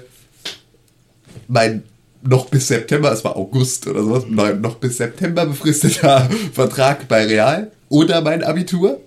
mein 1.47 1.85
noch 2.25 2.47
bis 2.47 2.67
September, 2.67 3.13
es 3.13 3.23
war 3.23 3.37
August 3.37 3.87
oder 3.87 4.03
sowas, 4.03 4.25
mein 4.29 4.61
noch 4.61 4.75
bis 4.79 4.97
September 4.97 5.47
befristeter 5.47 6.29
Vertrag 6.53 7.07
bei 7.07 7.27
Real 7.27 7.71
oder 7.91 8.23
mein 8.23 8.43
Abitur. 8.43 9.01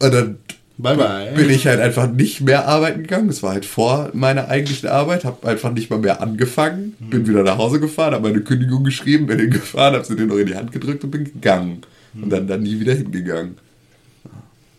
Und 0.00 0.14
dann 0.14 0.38
Bye 0.82 0.96
bye. 0.96 1.32
bin 1.36 1.48
ich 1.48 1.66
halt 1.66 1.80
einfach 1.80 2.10
nicht 2.10 2.40
mehr 2.40 2.66
arbeiten 2.66 3.02
gegangen. 3.02 3.28
Es 3.28 3.42
war 3.42 3.52
halt 3.52 3.64
vor 3.64 4.10
meiner 4.12 4.48
eigentlichen 4.48 4.88
Arbeit, 4.88 5.24
habe 5.24 5.46
einfach 5.48 5.72
nicht 5.72 5.90
mal 5.90 5.98
mehr 5.98 6.20
angefangen, 6.20 6.96
bin 6.98 7.26
wieder 7.28 7.42
nach 7.42 7.58
Hause 7.58 7.78
gefahren, 7.78 8.14
habe 8.14 8.28
meine 8.28 8.42
Kündigung 8.42 8.82
geschrieben, 8.82 9.26
bin 9.26 9.38
hingefahren, 9.38 9.94
habe 9.94 10.04
sie 10.04 10.16
denen 10.16 10.28
noch 10.28 10.36
in 10.36 10.46
die 10.46 10.56
Hand 10.56 10.72
gedrückt 10.72 11.04
und 11.04 11.10
bin 11.10 11.24
gegangen. 11.24 11.82
Und 12.14 12.30
dann, 12.30 12.46
dann 12.46 12.62
nie 12.62 12.78
wieder 12.78 12.94
hingegangen. 12.94 13.56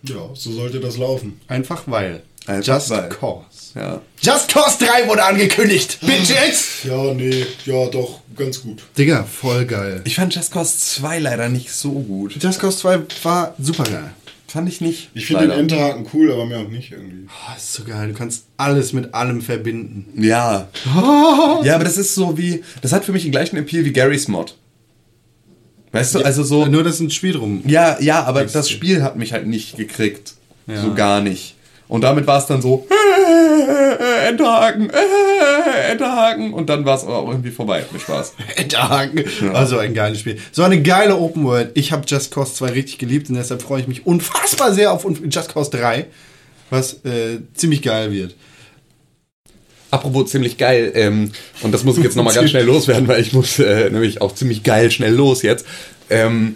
Ja, 0.03 0.29
so 0.33 0.51
sollte 0.51 0.79
das 0.79 0.97
laufen. 0.97 1.39
Einfach 1.47 1.83
weil. 1.87 2.21
Einfach 2.45 2.75
Just 2.75 2.89
weil. 2.89 3.09
cause. 3.09 3.45
Ja. 3.75 4.01
Just 4.21 4.53
Cause 4.53 4.77
3 4.85 5.07
wurde 5.07 5.23
angekündigt. 5.23 5.97
Bitches! 6.01 6.83
Ja, 6.83 7.13
nee, 7.13 7.45
ja, 7.65 7.87
doch, 7.87 8.19
ganz 8.35 8.61
gut. 8.61 8.83
Digga, 8.97 9.23
voll 9.23 9.65
geil. 9.65 10.01
Ich 10.03 10.15
fand 10.15 10.35
Just 10.35 10.51
Cause 10.51 10.77
2 10.77 11.19
leider 11.19 11.49
nicht 11.49 11.71
so 11.71 11.91
gut. 11.91 12.35
Just 12.41 12.59
Cause 12.59 12.77
2 12.77 12.99
war 13.23 13.55
super 13.57 13.85
geil. 13.85 14.11
Fand 14.53 14.69
ich 14.69 14.81
nicht. 14.81 15.09
Ich 15.15 15.25
finde 15.25 15.47
den. 15.47 15.61
Enterhaken 15.61 16.05
cool, 16.13 16.31
aber 16.31 16.45
mir 16.45 16.59
auch 16.59 16.69
nicht 16.69 16.91
irgendwie. 16.91 17.25
Oh, 17.27 17.57
ist 17.57 17.73
so 17.73 17.83
geil. 17.85 18.09
Du 18.09 18.13
kannst 18.13 18.45
alles 18.55 18.93
mit 18.93 19.11
allem 19.15 19.41
verbinden. 19.41 20.05
Ja. 20.21 20.67
Ja, 21.63 21.73
aber 21.75 21.85
das 21.85 21.97
ist 21.97 22.13
so 22.13 22.37
wie. 22.37 22.63
Das 22.83 22.93
hat 22.93 23.03
für 23.03 23.13
mich 23.13 23.23
den 23.23 23.31
gleichen 23.31 23.57
Appeal 23.57 23.83
wie 23.83 23.91
Garry's 23.91 24.27
Mod. 24.27 24.55
Weißt 25.91 26.13
du, 26.13 26.19
also 26.19 26.43
so. 26.43 26.67
Nur, 26.67 26.83
dass 26.83 26.99
ein 26.99 27.09
Spiel 27.09 27.33
drum. 27.33 27.63
Ja, 27.65 27.99
ja, 27.99 28.25
aber 28.25 28.45
das. 28.45 28.69
Spiel 28.69 29.01
hat 29.01 29.15
mich 29.15 29.33
halt 29.33 29.47
nicht 29.47 29.75
gekriegt. 29.75 30.33
Ja. 30.67 30.83
So 30.83 30.93
gar 30.93 31.19
nicht. 31.21 31.55
Und 31.87 32.01
damit 32.01 32.25
war 32.25 32.39
es 32.39 32.45
dann 32.45 32.61
so, 32.61 32.87
äh, 33.99 34.29
Enterhaken, 34.29 34.89
äh, 34.89 35.91
Enterhaken. 35.91 36.53
Und 36.53 36.69
dann 36.69 36.85
war 36.85 36.97
es 36.97 37.03
aber 37.03 37.17
auch 37.17 37.29
irgendwie 37.29 37.51
vorbei. 37.51 37.85
Mir 37.91 37.99
Spaß. 37.99 38.33
Enterhaken. 38.55 39.23
Also 39.53 39.77
ein 39.77 39.93
geiles 39.93 40.19
Spiel. 40.19 40.39
So 40.51 40.63
eine 40.63 40.81
geile 40.81 41.17
Open 41.17 41.43
World. 41.43 41.71
Ich 41.75 41.91
habe 41.91 42.03
Just 42.07 42.31
Cause 42.31 42.53
2 42.55 42.71
richtig 42.71 42.97
geliebt 42.97 43.29
und 43.29 43.35
deshalb 43.35 43.61
freue 43.61 43.81
ich 43.81 43.87
mich 43.87 44.05
unfassbar 44.05 44.73
sehr 44.73 44.91
auf 44.91 45.05
Just 45.05 45.53
Cause 45.53 45.71
3, 45.71 46.05
was 46.69 46.93
äh, 47.05 47.39
ziemlich 47.53 47.81
geil 47.81 48.11
wird. 48.11 48.35
Apropos 49.91 50.31
ziemlich 50.31 50.57
geil, 50.57 50.91
ähm, 50.95 51.31
und 51.61 51.71
das 51.71 51.83
muss 51.83 51.99
ich 51.99 52.03
jetzt 52.03 52.15
nochmal 52.15 52.33
ganz 52.33 52.49
schnell 52.49 52.65
loswerden, 52.65 53.07
weil 53.07 53.21
ich 53.21 53.31
muss 53.31 53.59
äh, 53.59 53.91
nämlich 53.91 54.21
auch 54.21 54.33
ziemlich 54.33 54.63
geil 54.63 54.89
schnell 54.89 55.13
los 55.13 55.43
jetzt. 55.43 55.67
Ähm, 56.09 56.55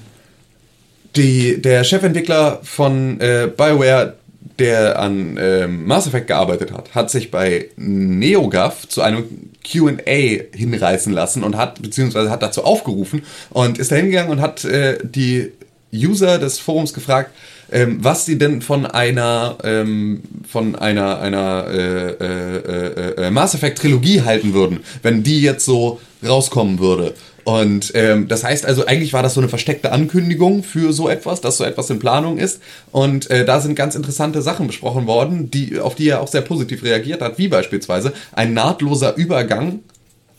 die, 1.16 1.62
der 1.62 1.84
Chefentwickler 1.84 2.60
von 2.64 3.22
äh, 3.22 3.48
BioWare, 3.56 4.17
der 4.60 5.00
an 5.00 5.38
ähm, 5.40 5.86
Mass 5.86 6.08
Effect 6.08 6.28
gearbeitet 6.28 6.72
hat, 6.72 6.96
hat 6.96 7.12
sich 7.12 7.32
bei 7.32 7.70
NeoGAF 7.76 8.88
zu 8.88 9.02
einem 9.02 9.26
Q&A 9.70 10.44
hinreißen 10.56 11.14
lassen 11.14 11.44
und 11.44 11.58
hat, 11.58 11.82
beziehungsweise 11.82 12.30
hat 12.30 12.42
dazu 12.42 12.64
aufgerufen 12.64 13.24
und 13.50 13.78
ist 13.78 13.92
da 13.92 13.96
hingegangen 13.96 14.32
und 14.32 14.42
hat 14.42 14.66
äh, 14.66 14.98
die 15.04 15.52
User 15.94 16.40
des 16.40 16.60
Forums 16.60 16.94
gefragt, 16.94 17.32
ähm, 17.72 17.98
was 18.02 18.26
sie 18.26 18.38
denn 18.38 18.62
von 18.62 18.86
einer 18.86 19.58
ähm, 19.64 20.24
von 20.48 20.76
einer 20.76 21.20
einer 21.20 21.68
äh, 21.70 22.12
äh, 22.12 22.58
äh, 22.58 23.26
äh, 23.26 23.32
Mass 23.32 23.56
Effect 23.56 23.80
Trilogie 23.80 24.22
halten 24.22 24.54
würden, 24.54 24.80
wenn 25.02 25.24
die 25.24 25.42
jetzt 25.42 25.66
so 25.66 26.00
rauskommen 26.26 26.80
würde. 26.80 27.14
Und 27.48 27.94
ähm, 27.96 28.28
das 28.28 28.44
heißt 28.44 28.66
also, 28.66 28.88
eigentlich 28.88 29.14
war 29.14 29.24
das 29.24 29.36
so 29.36 29.40
eine 29.40 29.48
versteckte 29.48 29.94
Ankündigung 29.94 30.64
für 30.64 30.92
so 30.92 31.08
etwas, 31.08 31.40
dass 31.40 31.56
so 31.56 31.64
etwas 31.64 31.90
in 31.90 31.98
Planung 31.98 32.40
ist. 32.40 32.62
Und 32.92 33.32
äh, 33.32 33.46
da 33.46 33.62
sind 33.62 33.76
ganz 33.76 33.96
interessante 33.96 34.42
Sachen 34.42 34.68
besprochen 34.68 35.08
worden, 35.08 35.50
die, 35.50 35.80
auf 35.80 35.96
die 35.96 36.10
er 36.10 36.20
auch 36.20 36.28
sehr 36.28 36.42
positiv 36.42 36.84
reagiert 36.84 37.22
hat, 37.22 37.38
wie 37.38 37.48
beispielsweise 37.48 38.12
ein 38.34 38.54
nahtloser 38.54 39.16
Übergang 39.16 39.80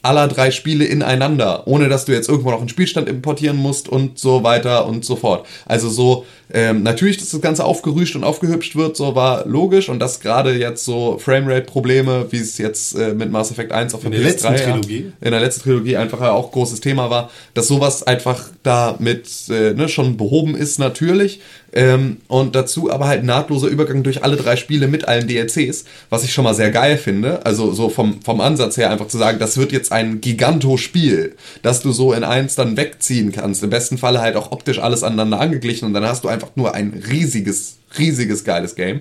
aller 0.03 0.29
drei 0.29 0.51
Spiele 0.51 0.85
ineinander, 0.85 1.67
ohne 1.67 1.89
dass 1.89 2.05
du 2.05 2.13
jetzt 2.13 2.29
irgendwo 2.29 2.51
noch 2.51 2.61
einen 2.61 2.69
Spielstand 2.69 3.09
importieren 3.09 3.57
musst 3.57 3.89
und 3.89 4.19
so 4.19 4.45
weiter 4.45 4.87
und 4.87 5.05
so 5.05 5.17
fort. 5.17 5.47
Also 5.67 5.89
so, 5.89 6.25
ähm, 6.53 6.83
natürlich, 6.83 7.19
dass 7.19 7.31
das 7.31 7.41
Ganze 7.41 7.65
aufgerüscht 7.65 8.17
und 8.17 8.25
aufgehübscht 8.25 8.77
wird, 8.77 8.97
so 8.97 9.15
war 9.15 9.47
logisch 9.47 9.89
und 9.89 9.99
dass 9.99 10.21
gerade 10.21 10.55
jetzt 10.57 10.85
so 10.85 11.19
Framerate-Probleme, 11.19 12.27
wie 12.31 12.39
es 12.39 12.57
jetzt 12.59 12.95
äh, 12.95 13.13
mit 13.13 13.31
Mass 13.31 13.51
Effect 13.51 13.73
1 13.73 13.95
auf 13.95 14.05
In 14.05 14.13
der 14.13 14.21
der 14.21 14.31
PS3 14.31 14.33
letzten 14.33 14.53
ja, 14.55 14.59
Trilogie? 14.61 15.13
in 15.21 15.31
der 15.31 15.41
letzten 15.41 15.63
Trilogie 15.63 15.97
einfach 15.97 16.21
auch 16.21 16.53
großes 16.53 16.81
Thema 16.81 17.11
war, 17.11 17.31
dass 17.55 17.67
sowas 17.67 18.03
einfach 18.05 18.49
da 18.63 18.97
mit 18.99 19.29
äh, 19.51 19.75
ne, 19.75 19.89
schon 19.89 20.17
behoben 20.17 20.57
ist 20.57 20.79
natürlich 20.79 21.41
ähm, 21.73 22.19
und 22.29 22.55
dazu 22.55 22.91
aber 22.91 23.07
halt 23.07 23.25
nahtloser 23.25 23.69
Übergang 23.69 24.03
durch 24.03 24.23
alle 24.25 24.37
drei 24.37 24.57
Spiele 24.57 24.89
mit 24.89 25.07
allen 25.07 25.29
DLCs, 25.29 25.85
was 26.09 26.25
ich 26.25 26.33
schon 26.33 26.45
mal 26.45 26.55
sehr 26.55 26.71
geil 26.71 26.97
finde. 26.97 27.45
Also 27.45 27.73
so 27.73 27.89
vom, 27.91 28.23
vom 28.23 28.41
Ansatz 28.41 28.77
her 28.79 28.91
einfach 28.91 29.09
zu 29.09 29.19
sagen, 29.19 29.39
das 29.39 29.57
wird 29.59 29.73
jetzt 29.73 29.93
ein 29.93 30.21
Giganto-Spiel, 30.21 31.37
dass 31.63 31.81
du 31.81 31.93
so 31.93 32.13
in 32.13 32.25
eins 32.25 32.55
dann 32.55 32.77
wegziehen 32.77 33.33
kannst. 33.33 33.63
Im 33.63 33.71
besten 33.71 33.99
Falle 33.99 34.21
halt 34.21 34.37
auch 34.37 34.51
optisch 34.53 34.79
alles 34.79 35.03
aneinander 35.03 35.41
angeglichen 35.41 35.87
und 35.87 35.95
dann 35.95 36.05
hast 36.05 36.25
du 36.25 36.29
einfach 36.29 36.51
nur 36.55 36.75
ein 36.75 37.03
riesiges, 37.11 37.77
riesiges 37.99 38.45
geiles 38.45 38.75
Game. 38.75 39.01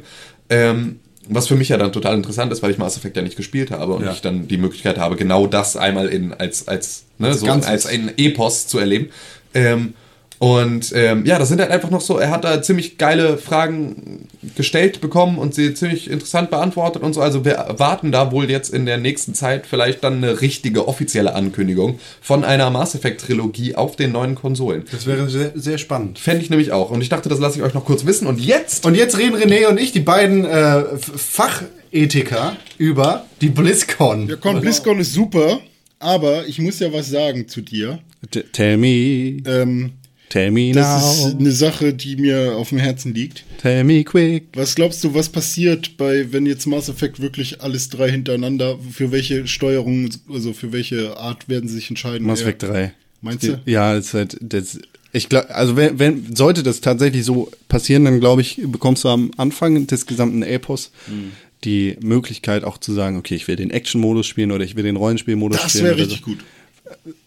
Ähm, 0.49 0.99
was 1.29 1.47
für 1.47 1.55
mich 1.55 1.69
ja 1.69 1.77
dann 1.77 1.91
total 1.91 2.15
interessant 2.15 2.51
ist, 2.51 2.61
weil 2.63 2.71
ich 2.71 2.77
Mass 2.77 2.95
Effect 2.97 3.15
ja 3.17 3.21
nicht 3.21 3.35
gespielt 3.35 3.71
habe 3.71 3.93
und 3.93 4.03
Ja. 4.05 4.11
ich 4.11 4.21
dann 4.21 4.47
die 4.47 4.57
Möglichkeit 4.57 4.97
habe, 4.97 5.15
genau 5.15 5.45
das 5.47 5.75
einmal 5.75 6.07
in 6.07 6.33
als 6.33 6.67
als 6.67 7.03
ne, 7.17 7.33
so 7.33 7.47
als 7.47 7.85
ein 7.85 8.11
Epos 8.17 8.67
zu 8.67 8.79
erleben. 8.79 9.09
Ähm, 9.53 9.93
und 10.39 10.91
ähm, 10.95 11.25
ja, 11.25 11.39
das 11.39 11.49
sind 11.49 11.59
halt 11.61 11.71
einfach 11.71 11.89
noch 11.89 12.01
so, 12.01 12.17
er 12.19 12.29
hat 12.29 12.43
da 12.43 12.61
ziemlich 12.61 12.97
geile 12.97 13.37
Fragen 13.37 14.27
gestellt 14.55 15.01
bekommen 15.01 15.37
und 15.39 15.55
sie 15.55 15.73
ziemlich 15.73 16.09
interessant 16.09 16.51
beantwortet 16.51 17.01
und 17.01 17.13
so. 17.13 17.21
Also 17.21 17.43
wir 17.43 17.53
erwarten 17.53 18.11
da 18.11 18.31
wohl 18.31 18.49
jetzt 18.49 18.73
in 18.73 18.85
der 18.85 18.97
nächsten 18.97 19.33
Zeit 19.33 19.65
vielleicht 19.65 20.03
dann 20.03 20.17
eine 20.23 20.39
richtige 20.41 20.87
offizielle 20.87 21.33
Ankündigung 21.33 21.99
von 22.21 22.43
einer 22.43 22.69
Mass 22.69 22.93
Effect 22.95 23.21
Trilogie 23.21 23.75
auf 23.75 23.95
den 23.95 24.11
neuen 24.11 24.35
Konsolen. 24.35 24.85
Das 24.91 25.05
wäre 25.07 25.27
sehr, 25.29 25.51
sehr 25.55 25.77
spannend. 25.79 26.19
Fände 26.19 26.43
ich 26.43 26.49
nämlich 26.49 26.71
auch. 26.71 26.91
Und 26.91 27.01
ich 27.01 27.09
dachte, 27.09 27.29
das 27.29 27.39
lasse 27.39 27.57
ich 27.57 27.63
euch 27.63 27.73
noch 27.73 27.85
kurz 27.85 28.05
wissen. 28.05 28.27
Und 28.27 28.39
jetzt 28.39 28.85
Und 28.85 28.95
jetzt 28.95 29.17
reden 29.17 29.35
René 29.35 29.67
und 29.67 29.79
ich, 29.79 29.91
die 29.91 29.99
beiden 30.01 30.45
äh, 30.45 30.83
Fachethiker, 30.97 32.55
über 32.77 33.25
die 33.41 33.49
BlizzCon. 33.49 34.27
Ja, 34.29 34.35
komm, 34.35 34.61
BlizzCon 34.61 34.99
ist 34.99 35.13
super, 35.13 35.59
aber 35.99 36.47
ich 36.47 36.59
muss 36.59 36.79
ja 36.79 36.91
was 36.93 37.09
sagen 37.09 37.47
zu 37.47 37.61
dir. 37.61 37.99
T- 38.31 38.43
Tell 38.53 38.77
me, 38.77 39.41
Ähm, 39.45 39.93
tell 40.29 40.51
me 40.51 40.71
das 40.73 41.17
ist 41.17 41.25
now, 41.33 41.39
eine 41.39 41.51
Sache, 41.51 41.93
die 41.93 42.15
mir 42.17 42.55
auf 42.55 42.69
dem 42.69 42.77
Herzen 42.79 43.13
liegt. 43.13 43.43
tell 43.61 43.83
me 43.83 44.03
quick. 44.03 44.45
Was 44.53 44.75
glaubst 44.75 45.03
du, 45.03 45.13
was 45.13 45.29
passiert 45.29 45.97
bei, 45.97 46.31
wenn 46.31 46.45
jetzt 46.45 46.65
Mass 46.65 46.89
Effect 46.89 47.21
wirklich 47.21 47.61
alles 47.61 47.89
drei 47.89 48.09
hintereinander, 48.11 48.77
für 48.91 49.11
welche 49.11 49.47
Steuerung, 49.47 50.09
also 50.31 50.53
für 50.53 50.71
welche 50.71 51.17
Art 51.17 51.47
werden 51.49 51.69
sie 51.69 51.75
sich 51.75 51.89
entscheiden? 51.89 52.25
Mass 52.27 52.41
Effect 52.41 52.63
3. 52.63 52.93
Meinst 53.21 53.43
du? 53.43 53.59
Ja, 53.65 53.95
das 53.95 54.07
ist 54.07 54.13
halt, 54.13 54.37
das, 54.41 54.79
ich 55.11 55.27
glaube, 55.29 55.53
also 55.55 55.75
wenn, 55.75 55.97
wenn, 55.97 56.35
sollte 56.35 56.61
das 56.61 56.81
tatsächlich 56.81 57.23
so 57.25 57.49
passieren, 57.67 58.05
dann 58.05 58.19
glaube 58.19 58.41
ich, 58.41 58.61
bekommst 58.65 59.03
du 59.05 59.09
am 59.09 59.31
Anfang 59.37 59.87
des 59.87 60.05
gesamten 60.05 60.43
Epos 60.43 60.91
Mhm. 61.07 61.31
die 61.63 61.97
Möglichkeit 62.01 62.63
auch 62.63 62.77
zu 62.77 62.93
sagen, 62.93 63.17
okay, 63.17 63.33
ich 63.33 63.47
will 63.47 63.55
den 63.55 63.71
Action-Modus 63.71 64.27
spielen 64.27 64.51
oder 64.51 64.63
ich 64.63 64.75
will 64.75 64.83
den 64.83 64.95
Rollenspielmodus 64.97 65.59
Das 65.61 65.69
spielen. 65.71 65.85
wäre 65.85 65.95
oder 65.95 66.03
richtig 66.03 66.19
so. 66.19 66.25
gut. 66.25 66.43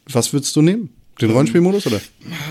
Was 0.06 0.32
würdest 0.32 0.54
du 0.54 0.62
nehmen? 0.62 0.90
Den 1.20 1.30
Rollenspielmodus 1.32 1.86
oder? 1.88 2.00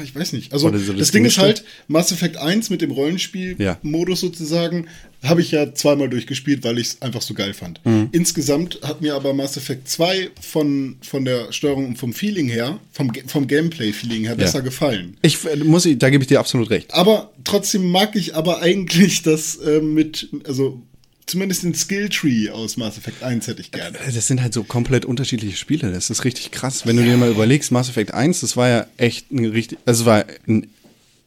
Ich 0.03 0.15
weiß 0.15 0.33
nicht. 0.33 0.53
Also 0.53 0.75
so 0.77 0.93
das, 0.93 1.11
Ding 1.11 1.25
ist 1.25 1.37
halt, 1.37 1.63
Mass 1.87 2.11
Effect 2.11 2.37
1 2.37 2.69
mit 2.69 2.81
dem 2.81 2.91
Rollenspiel-Modus 2.91 4.19
sozusagen, 4.19 4.87
habe 5.23 5.41
ich 5.41 5.51
ja 5.51 5.73
zweimal 5.73 6.09
durchgespielt, 6.09 6.63
weil 6.63 6.79
ich 6.79 6.87
es 6.87 7.01
einfach 7.01 7.21
so 7.21 7.33
geil 7.33 7.53
fand. 7.53 7.85
Mhm. 7.85 8.09
Insgesamt 8.11 8.79
hat 8.83 9.01
mir 9.01 9.15
aber 9.15 9.33
Mass 9.33 9.57
Effect 9.57 9.87
2 9.89 10.31
von, 10.41 10.97
von 11.01 11.25
der 11.25 11.51
Steuerung 11.51 11.87
und 11.87 11.97
vom 11.97 12.13
Feeling 12.13 12.47
her, 12.47 12.79
vom, 12.91 13.11
vom 13.27 13.47
Gameplay-Feeling 13.47 14.25
her, 14.25 14.35
besser 14.35 14.61
gefallen. 14.61 15.17
Ich 15.21 15.45
äh, 15.45 15.57
muss, 15.57 15.87
da 15.97 16.09
gebe 16.09 16.23
ich 16.23 16.27
dir 16.27 16.39
absolut 16.39 16.69
recht. 16.69 16.93
Aber 16.93 17.31
trotzdem 17.43 17.91
mag 17.91 18.15
ich 18.15 18.35
aber 18.35 18.61
eigentlich 18.61 19.21
das 19.23 19.55
äh, 19.57 19.81
mit, 19.81 20.29
also 20.47 20.81
zumindest 21.29 21.63
den 21.63 21.73
Skilltree 21.73 22.49
aus 22.49 22.75
Mass 22.77 22.97
Effect 22.97 23.23
1 23.23 23.47
hätte 23.47 23.61
ich 23.61 23.71
gerne. 23.71 23.97
Das 24.13 24.27
sind 24.27 24.41
halt 24.41 24.53
so 24.53 24.63
komplett 24.63 25.05
unterschiedliche 25.05 25.55
Spiele. 25.57 25.91
Das 25.91 26.09
ist 26.09 26.25
richtig 26.25 26.51
krass. 26.51 26.85
Wenn 26.85 26.97
du 26.97 27.03
dir 27.03 27.15
mal 27.17 27.29
überlegst, 27.31 27.71
Mass 27.71 27.89
Effect 27.89 28.13
1, 28.13 28.41
das 28.41 28.57
war 28.57 28.67
ja 28.69 28.85
echt 28.97 29.31
ein 29.31 29.45
richtig, 29.45 29.77
also 29.85 30.01
es 30.03 30.05
war 30.05 30.25
ein, 30.47 30.67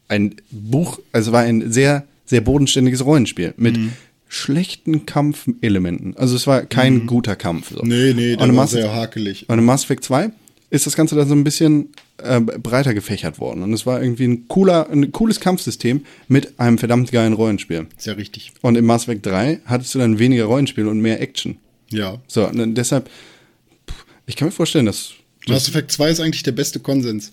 ein 0.09 0.35
Buch, 0.51 0.99
also 1.11 1.29
es 1.29 1.33
war 1.33 1.41
ein 1.41 1.71
sehr, 1.71 2.05
sehr 2.25 2.41
bodenständiges 2.41 3.03
Rollenspiel 3.05 3.53
mit 3.57 3.77
Mhm. 3.77 3.93
schlechten 4.27 5.05
Kampfelementen. 5.05 6.15
Also 6.17 6.35
es 6.35 6.47
war 6.47 6.61
kein 6.63 7.05
guter 7.07 7.35
Kampf. 7.35 7.71
So. 7.71 7.81
Mhm. 7.83 7.87
Nee, 7.89 8.13
nee, 8.13 8.35
der 8.35 8.45
in 8.45 8.55
war 8.55 8.63
Mass, 8.63 8.71
sehr 8.71 8.93
hakelig. 8.93 9.45
und 9.47 9.59
in 9.59 9.65
Mass 9.65 9.83
Effect 9.83 10.03
2 10.03 10.31
ist 10.73 10.87
das 10.87 10.95
Ganze 10.95 11.15
dann 11.15 11.27
so 11.27 11.35
ein 11.35 11.43
bisschen 11.43 11.89
äh, 12.17 12.39
breiter 12.41 12.93
gefächert 12.95 13.37
worden. 13.39 13.61
Und 13.61 13.73
es 13.73 13.85
war 13.85 14.01
irgendwie 14.01 14.25
ein 14.27 14.47
cooler, 14.47 14.89
ein 14.89 15.11
cooles 15.11 15.39
Kampfsystem 15.39 16.03
mit 16.27 16.59
einem 16.59 16.79
verdammt 16.79 17.11
geilen 17.11 17.33
Rollenspiel. 17.33 17.85
Ist 17.95 18.07
ja 18.07 18.13
richtig. 18.13 18.51
Und 18.61 18.75
im 18.75 18.85
Mass 18.85 19.03
Effect 19.03 19.23
3 19.25 19.59
hattest 19.65 19.93
du 19.93 19.99
dann 19.99 20.17
weniger 20.17 20.45
Rollenspiel 20.45 20.87
und 20.87 20.99
mehr 20.99 21.21
Action. 21.21 21.57
Ja. 21.91 22.17
So, 22.27 22.47
und 22.47 22.73
deshalb, 22.75 23.07
pff, 23.87 24.05
ich 24.25 24.35
kann 24.35 24.47
mir 24.47 24.51
vorstellen, 24.51 24.87
dass 24.87 25.11
Mass 25.47 25.67
Effect 25.67 25.91
2 25.91 26.09
ist 26.09 26.19
eigentlich 26.19 26.41
der 26.43 26.53
beste 26.53 26.79
Konsens. 26.79 27.29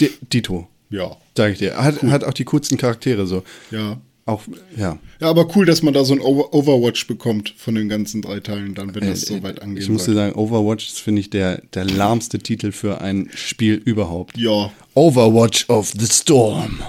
Di- 0.00 0.10
Dito, 0.32 0.66
Ja. 0.88 1.14
sag 1.36 1.52
ich 1.52 1.58
dir, 1.58 1.76
hat, 1.76 2.02
hat 2.04 2.24
auch 2.24 2.32
die 2.32 2.44
coolsten 2.44 2.78
Charaktere 2.78 3.26
so. 3.26 3.42
Ja. 3.70 4.00
Auch, 4.28 4.42
ja. 4.76 4.98
Ja, 5.22 5.30
aber 5.30 5.56
cool, 5.56 5.64
dass 5.64 5.80
man 5.80 5.94
da 5.94 6.04
so 6.04 6.12
ein 6.12 6.20
Over 6.20 6.52
Overwatch 6.52 7.06
bekommt 7.06 7.54
von 7.56 7.74
den 7.74 7.88
ganzen 7.88 8.20
drei 8.20 8.40
Teilen, 8.40 8.74
dann, 8.74 8.94
wenn 8.94 9.08
das 9.08 9.22
Äh, 9.22 9.26
so 9.36 9.42
weit 9.42 9.62
angehen 9.62 9.82
Ich 9.82 9.88
muss 9.88 10.04
dir 10.04 10.12
sagen, 10.12 10.34
Overwatch 10.34 10.86
ist, 10.86 11.00
finde 11.00 11.20
ich, 11.20 11.30
der, 11.30 11.62
der 11.72 11.86
lahmste 11.86 12.38
Titel 12.38 12.70
für 12.70 13.00
ein 13.00 13.30
Spiel 13.34 13.76
überhaupt. 13.76 14.36
Ja. 14.36 14.70
Overwatch 14.92 15.70
of 15.70 15.94
the 15.98 16.04
Storm. 16.06 16.82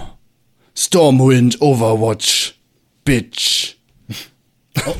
Stormwind 0.76 1.62
Overwatch. 1.62 2.56
Bitch. 3.06 3.76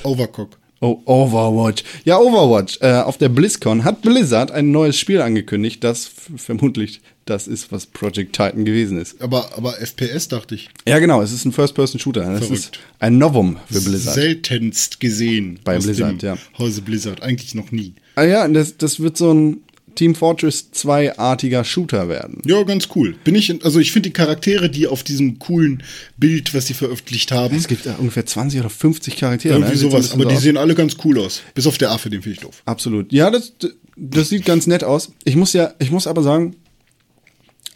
Overcock. 0.04 0.58
Oh, 0.80 1.02
Overwatch. 1.04 1.84
Ja, 2.06 2.20
Overwatch. 2.20 2.78
Äh, 2.80 3.02
auf 3.02 3.18
der 3.18 3.28
BlizzCon 3.28 3.84
hat 3.84 4.02
Blizzard 4.02 4.52
ein 4.52 4.72
neues 4.72 4.98
Spiel 4.98 5.20
angekündigt, 5.20 5.84
das 5.84 6.10
vermutlich 6.38 7.02
das 7.30 7.48
ist, 7.48 7.72
was 7.72 7.86
Project 7.86 8.34
Titan 8.36 8.66
gewesen 8.66 9.00
ist. 9.00 9.22
Aber, 9.22 9.56
aber 9.58 9.76
FPS 9.80 10.28
dachte 10.28 10.56
ich. 10.56 10.70
Ja, 10.88 11.00
genau, 11.00 11.22
es 11.22 11.32
ist 11.32 11.46
ein 11.46 11.52
First-Person-Shooter. 11.52 12.22
Das 12.22 12.40
Verrückt. 12.40 12.52
ist 12.60 12.80
ein 13.00 13.18
Novum 13.18 13.58
für 13.72 13.82
Blizzard. 13.82 14.16
Seltenst 14.16 15.00
gesehen. 15.00 15.60
Bei 15.64 15.78
aus 15.78 15.86
Blizzard, 15.86 16.22
dem 16.22 16.28
ja. 16.30 16.38
Hause 16.58 16.82
Blizzard. 16.82 17.22
Eigentlich 17.22 17.56
noch 17.56 17.72
nie. 17.72 17.94
Ah 18.16 18.24
ja, 18.24 18.48
das, 18.48 18.78
das 18.78 19.00
wird 19.00 19.18
so 19.18 19.34
ein 19.34 19.58
Team 19.96 20.16
Fortress 20.16 20.70
2-artiger 20.74 21.64
Shooter 21.66 22.08
werden. 22.08 22.42
Ja, 22.46 22.64
ganz 22.64 22.88
cool. 22.96 23.16
Bin 23.24 23.36
ich, 23.36 23.50
in- 23.50 23.62
also 23.64 23.80
ich 23.80 23.92
finde 23.92 24.10
die 24.10 24.14
Charaktere, 24.14 24.70
die 24.70 24.88
auf 24.88 25.04
diesem 25.04 25.40
coolen 25.40 25.84
Bild, 26.18 26.54
was 26.54 26.68
sie 26.68 26.74
veröffentlicht 26.74 27.32
haben, 27.32 27.58
Es 27.58 27.68
gibt 27.68 27.86
da 27.86 27.96
ungefähr 27.96 28.26
20 28.26 28.60
oder 28.62 28.70
50 28.70 29.18
Charaktere. 29.18 29.56
irgendwie 29.56 29.72
ne? 29.74 29.78
So 29.78 29.88
ein 29.88 29.92
sowas, 29.92 30.12
aber 30.14 30.24
so 30.24 30.30
die 30.30 30.36
aus. 30.36 30.42
sehen 30.44 30.58
alle 30.58 30.76
ganz 30.76 30.96
cool 31.04 31.20
aus. 31.20 31.42
Bis 31.54 31.68
auf 31.68 31.78
der 31.78 31.92
Affe, 31.92 32.10
den 32.10 32.22
finde 32.22 32.36
ich 32.36 32.42
doof. 32.42 32.62
Absolut. 32.66 33.12
Ja, 33.12 33.30
das, 33.32 33.54
das 33.98 34.30
sieht 34.30 34.46
ganz 34.46 34.68
nett 34.68 34.84
aus. 34.86 35.12
Ich 35.26 35.36
muss 35.36 35.52
ja, 35.54 35.74
ich 35.80 35.92
muss 35.92 36.08
aber 36.08 36.24
sagen, 36.24 36.56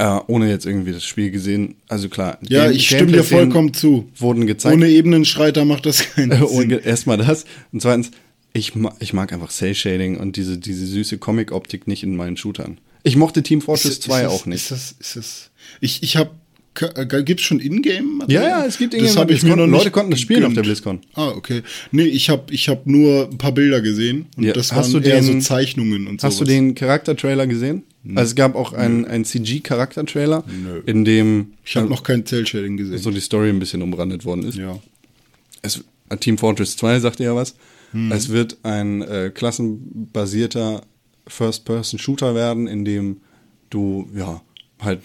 äh, 0.04 0.20
ohne 0.28 0.50
jetzt 0.50 0.66
irgendwie 0.66 0.92
das 0.92 1.04
Spiel 1.06 1.32
gesehen, 1.32 1.76
also 1.88 2.10
klar. 2.10 2.38
Ja, 2.48 2.66
Game- 2.66 2.76
ich 2.76 2.88
stimme 2.88 3.12
dir 3.14 3.24
vollkommen 3.24 3.74
zu. 3.74 4.10
Wurden 4.18 4.46
gezeigt. 4.48 4.76
Ohne 4.76 4.90
Ebenenschreiter 4.90 5.64
macht 5.66 5.86
das 5.86 6.02
keinen 6.14 6.32
Sinn. 6.48 6.72
Und 6.72 6.72
erstmal 6.86 7.18
das. 7.18 7.46
Und 7.72 7.82
zweitens, 7.82 8.12
ich, 8.54 8.76
ma 8.76 8.94
ich 9.00 9.14
mag 9.14 9.32
einfach 9.34 9.50
Cell-Shading 9.52 10.18
und 10.18 10.36
diese, 10.36 10.58
diese 10.58 10.86
süße 10.86 11.18
Comic-Optik 11.18 11.88
nicht 11.88 12.04
in 12.04 12.16
meinen 12.16 12.38
Shootern. 12.38 12.80
Ich 13.04 13.16
mochte 13.16 13.44
Team 13.44 13.62
Fortress 13.62 14.00
2 14.02 14.24
das- 14.24 14.32
auch 14.32 14.46
nicht. 14.46 14.64
Ist 14.64 14.72
das, 14.72 14.96
ist 15.00 15.16
das, 15.16 15.50
ich 15.82 16.04
ich 16.04 16.18
habe 16.18 16.32
Gibt 16.76 17.40
es 17.40 17.46
schon 17.46 17.60
Ingame? 17.60 18.26
Ja, 18.28 18.42
ja, 18.44 18.66
es 18.66 18.78
gibt 18.78 18.94
Das 18.94 19.02
Ingame- 19.02 19.16
habe 19.20 19.34
ich 19.34 19.44
mir 19.44 19.56
noch 19.56 19.68
Leute 19.68 19.92
konnten 19.92 20.12
das 20.12 20.20
spielen 20.22 20.44
auf 20.44 20.54
der 20.54 20.64
gegönnt. 20.64 20.82
BlizzCon. 20.84 21.00
Ah, 21.14 21.30
okay. 21.30 21.62
Nee, 21.92 22.04
ich 22.06 22.30
habe 22.30 22.52
ich 22.54 22.68
hab 22.70 22.88
nur 22.88 23.30
ein 23.30 23.38
paar 23.38 23.52
Bilder 23.52 23.82
gesehen 23.82 24.26
und 24.38 24.44
Ja, 24.44 24.54
das 24.54 24.72
hast 24.74 24.92
waren 24.94 25.04
du 25.04 25.10
eher 25.10 25.22
den- 25.22 25.42
so 25.42 25.48
Zeichnungen 25.48 26.08
und 26.08 26.22
so. 26.22 26.28
Hast 26.28 26.40
du 26.42 26.46
den 26.46 26.74
Charaktertrailer 26.76 27.46
gesehen? 27.48 27.84
Also 28.16 28.22
es 28.32 28.36
gab 28.36 28.56
auch 28.56 28.74
einen, 28.74 29.06
einen 29.06 29.24
CG-Charaktertrailer, 29.24 30.44
in 30.86 31.06
dem 31.06 31.54
Ich 31.64 31.76
habe 31.78 31.88
äh, 31.88 31.90
noch 31.90 32.04
kein 32.04 32.26
Cell-Shading 32.26 32.76
gesehen. 32.76 32.98
so 32.98 33.12
die 33.12 33.22
Story 33.22 33.50
ein 33.50 33.60
bisschen 33.60 33.82
umrandet 33.82 34.26
worden 34.26 34.44
ist. 34.44 34.58
ja. 34.58 34.78
Es, 35.62 35.84
äh, 36.10 36.18
Team 36.18 36.38
Fortress 36.38 36.76
2 36.76 37.00
sagte 37.00 37.24
ja 37.24 37.34
was. 37.36 37.56
Es 38.10 38.30
wird 38.30 38.58
ein 38.64 39.04
äh, 39.04 39.32
klassenbasierter 39.34 40.82
First-Person-Shooter 41.28 42.34
werden, 42.36 42.68
in 42.68 42.84
dem 42.86 43.18
du, 43.70 44.10
ja, 44.16 44.42
halt, 44.84 45.02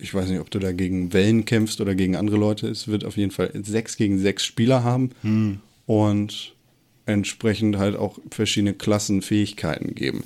ich 0.00 0.12
weiß 0.14 0.28
nicht, 0.28 0.40
ob 0.40 0.50
du 0.50 0.58
da 0.58 0.72
gegen 0.72 1.12
Wellen 1.12 1.44
kämpfst 1.44 1.80
oder 1.80 1.94
gegen 1.94 2.16
andere 2.16 2.36
Leute. 2.36 2.68
Es 2.68 2.88
wird 2.88 3.04
auf 3.04 3.16
jeden 3.16 3.30
Fall 3.30 3.50
sechs 3.62 3.96
gegen 3.96 4.18
sechs 4.18 4.44
Spieler 4.44 4.84
haben 4.84 5.10
und 5.86 6.54
entsprechend 7.06 7.78
halt 7.78 7.96
auch 7.96 8.18
verschiedene 8.30 8.74
Klassenfähigkeiten 8.74 9.94
geben. 9.94 10.24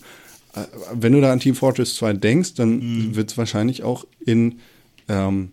Äh, 0.54 0.62
Wenn 0.94 1.12
du 1.12 1.20
da 1.20 1.32
an 1.32 1.40
Team 1.40 1.54
Fortress 1.54 1.94
2 1.96 2.14
denkst, 2.14 2.54
dann 2.54 3.14
wird 3.14 3.30
es 3.30 3.38
wahrscheinlich 3.38 3.82
auch 3.82 4.06
in 4.24 4.60
ähm, 5.08 5.52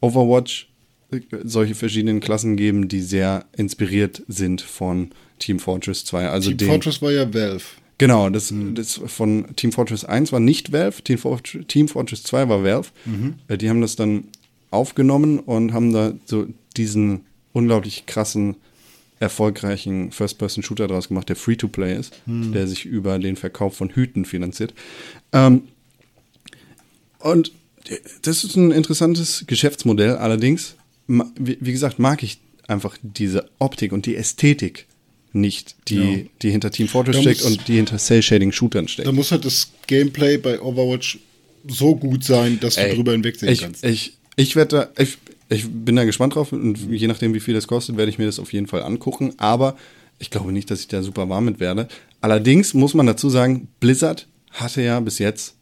Overwatch 0.00 0.68
äh, 1.10 1.20
solche 1.44 1.74
verschiedenen 1.74 2.20
Klassen 2.20 2.56
geben, 2.56 2.88
die 2.88 3.00
sehr 3.00 3.46
inspiriert 3.56 4.22
sind 4.28 4.60
von 4.60 5.10
Team 5.38 5.58
Fortress 5.60 6.04
2. 6.04 6.28
Also 6.28 6.50
Team 6.52 6.68
Fortress 6.68 7.00
war 7.00 7.12
ja 7.12 7.32
Valve. 7.32 7.64
Genau, 7.98 8.28
das, 8.28 8.52
das 8.74 9.00
von 9.06 9.46
Team 9.56 9.72
Fortress 9.72 10.04
1 10.04 10.30
war 10.32 10.40
nicht 10.40 10.72
Valve, 10.72 11.02
Team, 11.02 11.18
Fortress, 11.18 11.64
Team 11.66 11.88
Fortress 11.88 12.22
2 12.24 12.48
war 12.48 12.62
Valve. 12.62 12.88
Äh, 13.48 13.56
Die 13.56 13.70
haben 13.70 13.80
das 13.80 13.96
dann 13.96 14.24
aufgenommen 14.70 15.38
und 15.38 15.72
haben 15.72 15.92
da 15.92 16.12
so 16.26 16.46
diesen 16.76 17.20
unglaublich 17.52 18.04
krassen, 18.06 18.56
erfolgreichen 19.18 20.12
First-Person-Shooter 20.12 20.88
draus 20.88 21.08
gemacht, 21.08 21.30
der 21.30 21.36
Free-to-Play 21.36 21.96
ist, 21.96 22.12
der 22.26 22.66
sich 22.66 22.84
über 22.84 23.18
den 23.18 23.36
Verkauf 23.36 23.74
von 23.74 23.88
Hüten 23.88 24.26
finanziert. 24.26 24.74
Ähm, 25.32 25.62
und 27.20 27.50
das 28.22 28.44
ist 28.44 28.56
ein 28.56 28.72
interessantes 28.72 29.44
Geschäftsmodell. 29.46 30.16
Allerdings, 30.16 30.74
wie 31.06 31.72
gesagt, 31.72 31.98
mag 31.98 32.22
ich 32.22 32.40
einfach 32.68 32.98
diese 33.00 33.48
Optik 33.58 33.92
und 33.92 34.04
die 34.04 34.16
Ästhetik 34.16 34.86
nicht, 35.36 35.76
die, 35.88 35.94
Ja. 35.96 36.18
die 36.42 36.50
hinter 36.50 36.70
Team 36.70 36.88
Fortress 36.88 37.16
Da 37.16 37.22
steckt 37.22 37.42
muss- 37.42 37.50
und 37.52 37.68
die 37.68 37.76
hinter 37.76 37.98
Cell-Shading-Shootern 37.98 38.88
steckt. 38.88 39.06
Da 39.06 39.12
muss 39.12 39.30
halt 39.30 39.44
das 39.44 39.70
Gameplay 39.86 40.38
bei 40.38 40.60
Overwatch 40.60 41.18
so 41.68 41.94
gut 41.94 42.24
sein, 42.24 42.58
dass 42.60 42.74
du 42.74 42.80
Ey, 42.82 42.94
drüber 42.94 43.12
hinwegsehen 43.12 43.52
ich, 43.52 43.60
kannst. 43.60 43.84
Ich, 43.84 44.14
ich 44.36 44.56
werde 44.56 44.90
da, 44.96 45.02
ich, 45.02 45.18
ich 45.48 45.66
bin 45.68 45.96
da 45.96 46.04
gespannt 46.04 46.34
drauf 46.34 46.52
und 46.52 46.78
je 46.90 47.06
nachdem, 47.06 47.34
wie 47.34 47.40
viel 47.40 47.54
das 47.54 47.66
kostet, 47.66 47.96
werde 47.96 48.10
ich 48.10 48.18
mir 48.18 48.26
das 48.26 48.38
auf 48.38 48.52
jeden 48.52 48.66
Fall 48.66 48.82
angucken. 48.82 49.34
Aber 49.36 49.76
ich 50.18 50.30
glaube 50.30 50.52
nicht, 50.52 50.70
dass 50.70 50.80
ich 50.80 50.88
da 50.88 51.02
super 51.02 51.28
warm 51.28 51.44
mit 51.44 51.60
werde. 51.60 51.88
Allerdings 52.20 52.74
muss 52.74 52.94
man 52.94 53.06
dazu 53.06 53.28
sagen, 53.30 53.68
Blizzard 53.80 54.26
hatte 54.50 54.82
ja 54.82 54.98
bis 55.00 55.18
jetzt 55.18 55.54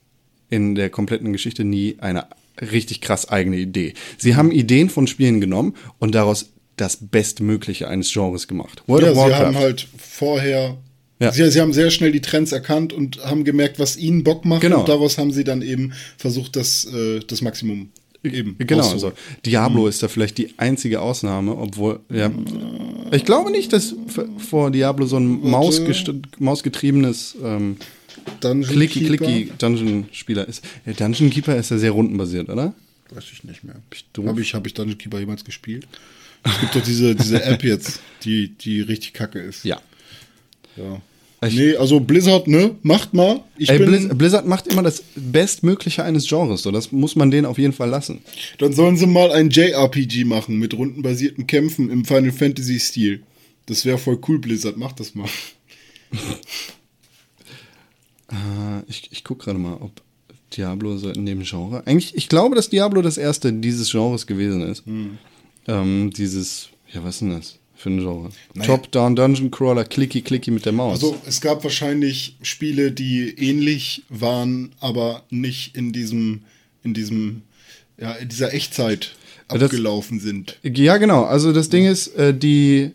in 0.51 0.75
der 0.75 0.91
kompletten 0.91 1.33
Geschichte 1.33 1.65
nie 1.65 1.97
eine 1.99 2.27
richtig 2.61 3.01
krass 3.01 3.29
eigene 3.29 3.57
Idee. 3.57 3.95
Sie 4.19 4.37
haben 4.37 4.53
Ideen 4.53 4.89
von 4.89 5.07
Spielen 5.07 5.41
genommen 5.41 5.75
und 5.99 6.15
daraus 6.15 6.51
das 6.77 6.99
Bestmögliche 7.01 7.89
eines 7.89 8.13
Genres 8.13 8.49
gemacht. 8.49 8.83
World 8.87 9.05
ja, 9.05 9.11
of 9.11 9.17
sie 9.17 9.23
Warcraft. 9.23 9.45
haben 9.45 9.57
halt 9.57 9.89
vorher. 9.99 10.77
Ja. 11.21 11.33
Sie, 11.33 11.49
sie 11.51 11.61
haben 11.61 11.73
sehr 11.73 11.91
schnell 11.91 12.13
die 12.13 12.21
Trends 12.21 12.53
erkannt 12.53 12.93
und 12.93 13.25
haben 13.25 13.45
gemerkt, 13.45 13.79
was 13.79 13.97
ihnen 13.97 14.25
Bock 14.25 14.45
macht. 14.45 14.63
Genau. 14.63 14.81
Und 14.81 14.89
daraus 14.89 15.17
haben 15.17 15.33
sie 15.33 15.45
dann 15.45 15.63
eben 15.63 15.93
versucht, 16.17 16.57
das, 16.57 16.87
äh, 16.87 17.21
das 17.21 17.41
Maximum 17.41 17.91
eben 18.25 18.57
Genau, 18.59 18.91
also 18.91 19.13
Diablo 19.45 19.87
ist 19.87 20.03
da 20.03 20.09
vielleicht 20.09 20.39
die 20.39 20.55
einzige 20.57 21.01
Ausnahme, 21.01 21.57
obwohl, 21.57 22.01
ja, 22.11 22.31
ich 23.13 23.25
glaube 23.25 23.51
nicht, 23.51 23.73
dass 23.73 23.95
vor 24.39 24.71
Diablo 24.71 25.07
so 25.07 25.19
ein 25.19 25.41
mausgetriebenes 26.39 27.37
ähm, 27.43 27.77
Dungeon 28.41 28.73
clicky 28.73 29.05
clicky 29.05 29.53
Dungeon 29.59 30.07
Spieler 30.13 30.49
ist. 30.49 30.65
Der 30.87 30.95
Dungeon 30.95 31.31
Keeper 31.31 31.57
ist 31.57 31.71
ja 31.71 31.79
sehr 31.79 31.91
rundenbasiert, 31.91 32.49
oder? 32.49 32.75
Weiß 33.11 33.25
ich 33.33 33.45
nicht 33.45 33.65
mehr. 33.65 33.75
Habe 34.27 34.41
ich, 34.41 34.55
hab 34.55 34.67
ich 34.67 34.75
Dungeon 34.75 34.97
Keeper 34.99 35.21
jemals 35.21 35.45
gespielt? 35.45 35.87
Es 36.45 36.61
gibt 36.61 36.75
doch 36.77 36.83
diese, 36.83 37.15
diese 37.15 37.43
App 37.43 37.65
jetzt, 37.65 38.01
die, 38.25 38.49
die 38.49 38.81
richtig 38.83 39.13
kacke 39.15 39.39
ist. 39.41 39.65
Ja. 39.65 39.81
ja. 40.77 41.01
Ich- 41.47 41.55
nee, 41.55 41.77
also 41.77 42.01
Blizzard, 42.01 42.49
ne? 42.49 42.75
Macht 42.83 43.13
mal. 43.13 43.41
Ich 43.59 43.69
Ey, 43.69 43.79
bin, 43.79 43.89
Blizz 43.89 44.09
Blizzard 44.17 44.47
macht 44.47 44.67
immer 44.67 44.83
das 44.83 45.03
Bestmögliche 45.15 46.03
eines 46.03 46.27
Genres, 46.27 46.63
so 46.63 46.71
das 46.71 46.91
muss 46.93 47.17
man 47.17 47.31
denen 47.31 47.45
auf 47.47 47.59
jeden 47.59 47.73
Fall 47.75 47.91
lassen. 47.91 48.21
Dann 48.59 48.73
sollen 48.73 48.97
sie 48.97 49.07
mal 49.07 49.31
ein 49.33 49.51
JRPG 49.51 50.25
machen 50.25 50.59
mit 50.59 50.73
rundenbasierten 50.75 51.47
Kämpfen 51.47 51.91
im 51.91 52.05
Final 52.07 52.33
Fantasy 52.33 52.79
Stil. 52.79 53.23
Das 53.67 53.85
wäre 53.85 53.99
voll 53.99 54.19
cool, 54.29 54.39
Blizzard. 54.39 54.77
Macht 54.79 55.01
das 55.01 55.15
mal. 55.15 55.29
Äh, 58.31 58.83
ich 58.89 59.09
ich 59.13 59.23
gucke 59.25 59.45
gerade 59.45 59.59
mal, 59.59 59.75
ob 59.81 60.01
Diablo 60.57 60.97
so 60.97 61.11
in 61.11 61.27
dem 61.27 61.43
Genre. 61.43 61.87
Eigentlich, 61.87 62.15
ich 62.17 62.29
glaube, 62.29 62.57
dass 62.57 62.71
Diablo 62.71 63.03
das 63.03 63.19
erste 63.19 63.53
dieses 63.53 63.91
Genres 63.91 64.27
gewesen 64.27 64.63
ist. 64.63 64.87
Hm. 64.87 65.19
Ähm, 65.67 66.11
dieses, 66.11 66.69
ja, 66.93 67.03
was 67.05 67.17
ist 67.17 67.21
denn 67.23 67.31
das 67.31 67.59
für 67.77 67.91
ein 67.91 67.99
Genre? 67.99 68.31
Naja. 68.55 68.67
Top-Down 68.67 69.17
Dungeon 69.17 69.51
Crawler, 69.51 69.85
clicky 69.85 70.23
clicky 70.23 70.51
mit 70.51 70.65
der 70.67 70.73
Maus. 70.73 70.95
Also 71.03 71.17
es 71.27 71.41
gab 71.41 71.65
wahrscheinlich 71.65 72.37
Spiele, 72.43 72.93
die 72.93 73.31
ähnlich 73.39 74.03
waren, 74.09 74.73
aber 74.81 75.25
nicht 75.31 75.77
in 75.77 75.93
diesem, 75.93 76.43
in 76.83 76.95
diesem, 76.95 77.43
ja, 77.99 78.13
in 78.13 78.29
dieser 78.29 78.53
Echtzeit 78.55 79.15
Das- 79.49 79.63
abgelaufen 79.63 80.21
sind. 80.21 80.59
ja, 80.63 80.97
genau. 80.99 81.25
Also 81.25 81.53
das 81.53 81.69
Ding 81.69 81.87
ist, 81.87 82.09
äh, 82.17 82.33
die. 82.37 82.91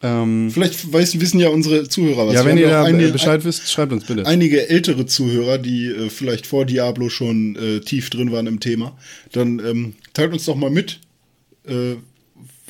Ähm, 0.00 0.48
Vielleicht 0.52 0.92
weiß, 0.92 1.18
wissen 1.18 1.40
ja 1.40 1.48
unsere 1.48 1.88
Zuhörer 1.88 2.28
was. 2.28 2.34
ja, 2.34 2.44
wenn 2.44 2.56
ihr 2.56 2.68
da 2.68 2.84
eine- 2.84 3.08
Bescheid 3.08 3.44
wisst, 3.44 3.68
schreibt 3.68 3.92
uns 3.92 4.04
bitte. 4.06 4.24
einige 4.28 4.68
ältere 4.70 5.06
Zuhörer, 5.06 5.58
die 5.58 5.86
äh, 5.86 6.08
vielleicht 6.08 6.46
vor 6.46 6.64
Diablo 6.66 7.08
schon 7.08 7.56
äh, 7.56 7.80
tief 7.80 8.08
drin 8.08 8.30
waren 8.30 8.46
im 8.46 8.60
Thema, 8.60 8.96
dann 9.32 9.58
ähm, 9.58 9.94
teilt 10.14 10.32
uns 10.32 10.44
doch 10.44 10.54
mal 10.54 10.70
mit, 10.70 11.00
äh, 11.68 11.96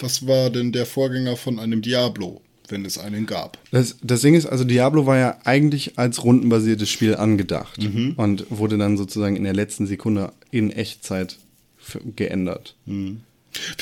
was 0.01 0.27
war 0.27 0.51
denn 0.51 0.73
der 0.73 0.87
Vorgänger 0.87 1.37
von 1.37 1.59
einem 1.59 1.83
Diablo, 1.83 2.41
wenn 2.69 2.85
es 2.85 2.99
einen 2.99 3.27
gab? 3.27 3.59
Das, 3.73 3.97
das 4.03 4.21
Ding 4.21 4.35
ist, 4.35 4.47
also 4.47 4.65
Diablo 4.65 5.07
war 5.07 5.17
ja 5.19 5.39
eigentlich 5.45 5.99
als 5.99 6.23
rundenbasiertes 6.25 6.89
Spiel 6.89 7.17
angedacht 7.17 7.83
Mhm. 7.83 8.13
und 8.17 8.47
wurde 8.51 8.79
dann 8.79 8.97
sozusagen 8.97 9.37
in 9.37 9.45
der 9.45 9.55
letzten 9.55 9.87
Sekunde 9.87 10.33
in 10.51 10.71
Echtzeit 10.71 11.37
geändert. 12.17 12.77
Wir 12.85 12.95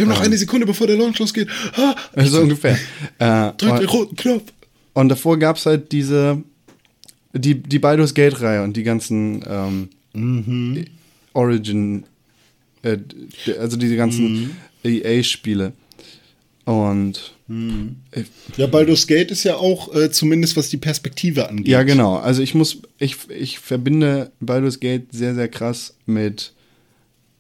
haben 0.01 0.09
noch 0.09 0.21
eine 0.21 0.39
Sekunde, 0.39 0.65
bevor 0.67 0.87
der 0.87 0.97
Launch 0.97 1.19
losgeht. 1.19 1.49
Ah, 1.77 1.95
Also 2.15 2.41
ungefähr. 2.41 2.79
äh, 3.19 3.53
drück 3.59 3.77
den 3.79 3.89
roten 3.89 4.17
Knopf. 4.17 4.53
und 4.95 5.09
davor 5.09 5.39
gab 5.39 5.57
es 5.57 5.67
halt 5.67 5.91
diese, 5.93 6.43
die, 7.35 7.57
die 7.63 7.79
Baldur's 7.81 8.15
Gate-Reihe 8.15 8.63
und 8.63 8.77
die 8.77 8.85
ganzen 8.85 9.45
ähm, 10.15 10.85
Origin, 11.33 12.05
äh, 12.83 12.97
also 13.59 13.77
diese 13.77 13.97
ganzen 13.97 14.57
EA-Spiele. 14.85 15.73
Und 16.65 17.33
äh, 17.49 18.25
Ja, 18.57 18.67
Baldur's 18.67 19.07
Gate 19.07 19.31
ist 19.31 19.45
ja 19.45 19.57
auch 19.57 19.95
äh, 19.95 20.11
zumindest, 20.11 20.57
was 20.57 20.69
die 20.69 20.79
Perspektive 20.79 21.49
angeht. 21.49 21.69
Ja, 21.69 21.85
genau. 21.85 22.17
Also 22.17 22.43
ich 22.43 22.55
muss, 22.55 22.79
ich, 22.99 23.17
ich 23.31 23.61
verbinde 23.61 24.33
Baldur's 24.41 24.81
Gate 24.81 25.13
sehr, 25.13 25.35
sehr 25.35 25.49
krass 25.49 25.95
mit 26.07 26.53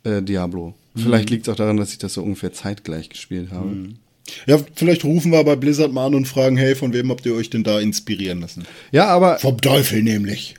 äh, 0.04 0.22
Diablo. 0.22 0.74
Vielleicht 0.94 1.28
liegt 1.28 1.46
es 1.46 1.52
auch 1.52 1.56
daran, 1.56 1.76
dass 1.76 1.92
ich 1.92 1.98
das 1.98 2.14
so 2.14 2.22
ungefähr 2.22 2.54
zeitgleich 2.54 3.10
gespielt 3.10 3.50
habe. 3.50 3.90
Ja, 4.46 4.58
vielleicht 4.74 5.04
rufen 5.04 5.30
wir 5.30 5.44
bei 5.44 5.54
Blizzard 5.54 5.92
mal 5.92 6.06
an 6.06 6.14
und 6.14 6.26
fragen, 6.26 6.56
hey, 6.56 6.74
von 6.74 6.92
wem 6.92 7.10
habt 7.10 7.26
ihr 7.26 7.34
euch 7.34 7.50
denn 7.50 7.64
da 7.64 7.80
inspirieren 7.80 8.40
lassen? 8.40 8.64
Ja, 8.92 9.06
aber 9.08 9.38
Vom 9.38 9.60
Teufel 9.60 10.02
nämlich. 10.02 10.54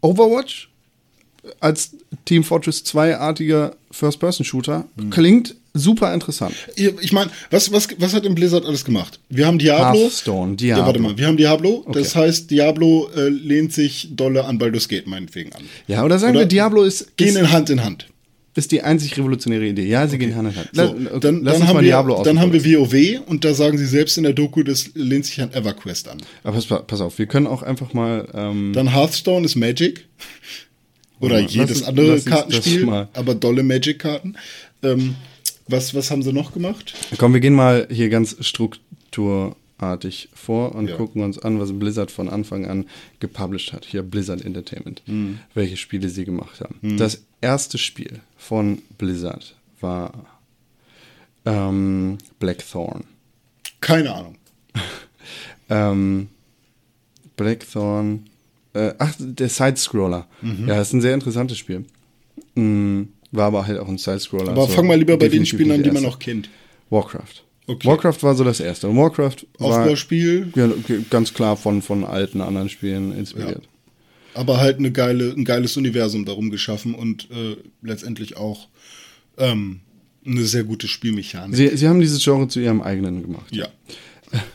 Overwatch 0.00 0.68
als 1.58 1.96
Team 2.24 2.44
Fortress 2.44 2.84
2-artiger 2.84 3.74
First-Person-Shooter 3.90 4.86
klingt 5.10 5.56
super 5.74 6.12
interessant. 6.12 6.54
Ich 6.76 7.12
meine, 7.12 7.30
was, 7.50 7.70
was, 7.72 7.88
was 7.98 8.12
hat 8.14 8.24
denn 8.24 8.34
Blizzard 8.34 8.64
alles 8.66 8.84
gemacht? 8.84 9.20
Wir 9.28 9.46
haben 9.46 9.58
Diablo. 9.58 10.00
Hearthstone, 10.02 10.56
Diablo. 10.56 10.80
Ja, 10.82 10.86
warte 10.86 10.98
mal, 11.00 11.16
wir 11.18 11.26
haben 11.26 11.36
Diablo. 11.36 11.84
Das 11.92 12.14
Okay. 12.16 12.26
heißt, 12.26 12.50
Diablo 12.50 13.08
äh, 13.16 13.28
lehnt 13.28 13.72
sich 13.72 14.08
dolle 14.12 14.44
an 14.44 14.58
Baldur's 14.58 14.88
Gate 14.88 15.06
meinetwegen 15.06 15.52
an. 15.52 15.62
Ja, 15.86 16.04
oder 16.04 16.18
sagen 16.18 16.32
Oder 16.32 16.40
wir, 16.40 16.46
Diablo 16.48 16.82
ist, 16.82 17.16
Gehen 17.16 17.28
ist, 17.28 17.36
in 17.36 17.52
Hand 17.52 17.70
in 17.70 17.84
Hand. 17.84 18.06
ist 18.56 18.72
die 18.72 18.82
einzig 18.82 19.16
revolutionäre 19.16 19.66
Idee. 19.66 19.86
Ja, 19.86 20.08
sie 20.08 20.18
gehen 20.18 20.34
Hand 20.34 20.48
in 20.48 20.56
Hand. 20.56 20.68
So, 20.72 20.82
Lass- 20.82 21.20
dann, 21.20 21.44
lass 21.44 21.58
dann, 21.58 21.68
haben 21.68 21.76
wir, 21.78 21.82
Diablo 21.82 22.22
dann 22.24 22.40
haben 22.40 22.52
wir 22.52 22.64
WoW 22.64 23.20
und 23.26 23.44
da 23.44 23.54
sagen 23.54 23.78
sie 23.78 23.86
selbst 23.86 24.16
in 24.18 24.24
der 24.24 24.32
Doku, 24.32 24.62
das 24.64 24.90
lehnt 24.94 25.24
sich 25.26 25.40
an 25.40 25.52
EverQuest 25.52 26.08
an. 26.08 26.18
Aber 26.42 26.54
pass, 26.60 26.66
pass 26.86 27.00
auf, 27.00 27.18
wir 27.18 27.26
können 27.26 27.46
auch 27.46 27.62
einfach 27.62 27.94
mal. 27.94 28.26
Ähm, 28.34 28.72
Dann 28.74 28.92
Hearthstone 28.92 29.44
ist 29.46 29.54
Magic. 29.56 30.06
Oder 31.20 31.42
mal, 31.42 31.50
jedes 31.50 31.78
uns- 31.80 31.88
andere 31.88 32.14
das 32.14 32.24
Kartenspiel, 32.24 33.06
aber 33.12 33.34
dolle 33.34 33.62
Magic-Karten. 33.62 34.36
Ähm, 34.82 35.14
was, 35.70 35.94
was 35.94 36.10
haben 36.10 36.22
sie 36.22 36.32
noch 36.32 36.52
gemacht? 36.52 36.94
Komm, 37.18 37.32
wir 37.34 37.40
gehen 37.40 37.54
mal 37.54 37.86
hier 37.90 38.08
ganz 38.08 38.36
strukturartig 38.44 40.28
vor 40.34 40.74
und 40.74 40.88
Ja. 40.88 40.96
gucken 40.96 41.22
uns 41.22 41.38
an, 41.38 41.58
was 41.60 41.72
Blizzard 41.78 42.10
von 42.10 42.28
Anfang 42.28 42.66
an 42.66 42.86
gepublished 43.20 43.72
hat. 43.72 43.84
Hier 43.84 44.02
Blizzard 44.02 44.44
Entertainment. 44.44 45.02
Welche 45.54 45.76
Spiele 45.76 46.08
sie 46.08 46.24
gemacht 46.24 46.60
haben. 46.60 46.96
Das 46.98 47.22
erste 47.40 47.78
Spiel 47.78 48.20
von 48.36 48.82
Blizzard 48.98 49.56
war 49.80 50.12
Ähm, 51.46 52.18
Blackthorn. 52.38 53.04
Keine 53.80 54.14
Ahnung. 54.14 54.36
Ähm, 55.70 56.28
Blackthorn. 57.36 58.26
Äh, 58.74 58.92
ach, 58.98 59.14
der 59.18 59.48
Sidescroller. 59.48 60.26
Mhm. 60.42 60.68
Ja, 60.68 60.80
ist 60.80 60.92
ein 60.92 61.00
sehr 61.00 61.14
interessantes 61.14 61.58
Spiel. 61.58 61.84
Mm, 62.56 63.02
war 63.32 63.46
aber 63.46 63.66
halt 63.66 63.78
auch 63.78 63.88
ein 63.88 63.98
Sidescroller. 63.98 64.52
Aber 64.52 64.66
so 64.66 64.68
fang 64.68 64.86
mal 64.86 64.98
lieber 64.98 65.16
bei 65.16 65.28
den 65.28 65.46
Spielen 65.46 65.72
an, 65.72 65.82
die 65.82 65.90
man 65.90 66.02
noch 66.02 66.18
kennt. 66.18 66.48
Warcraft. 66.90 67.44
Okay. 67.66 67.86
Warcraft 67.86 68.22
war 68.22 68.34
so 68.34 68.42
das 68.42 68.58
erste. 68.58 68.88
Und 68.88 68.96
Warcraft 68.96 69.46
war 69.58 69.80
Aufbauspiel, 69.82 70.52
ja, 70.56 70.66
okay, 70.66 71.04
ganz 71.08 71.32
klar 71.32 71.56
von, 71.56 71.82
von 71.82 72.04
alten 72.04 72.40
anderen 72.40 72.68
Spielen 72.68 73.16
inspiriert. 73.16 73.68
aber 74.34 74.58
halt 74.58 74.78
eine 74.78 74.90
geile, 74.90 75.30
ein 75.30 75.44
geiles 75.44 75.76
Universum 75.76 76.24
darum 76.24 76.50
geschaffen 76.50 76.94
und 76.94 77.28
äh, 77.30 77.56
letztendlich 77.82 78.36
auch 78.36 78.66
ähm, 79.38 79.80
eine 80.26 80.44
sehr 80.44 80.64
gute 80.64 80.88
Spielmechanik. 80.88 81.56
Sie, 81.56 81.76
sie 81.76 81.88
haben 81.88 82.00
dieses 82.00 82.22
Genre 82.24 82.48
zu 82.48 82.58
ihrem 82.60 82.82
eigenen 82.82 83.22
gemacht. 83.22 83.54
ja. 83.54 83.68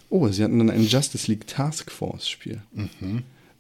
Oh, 0.10 0.30
sie 0.30 0.42
hatten 0.42 0.58
dann 0.58 0.70
ein 0.70 0.88
Justice 0.88 1.30
League 1.30 1.48
Task 1.48 1.92
Force 1.92 2.30
Spiel. 2.30 2.62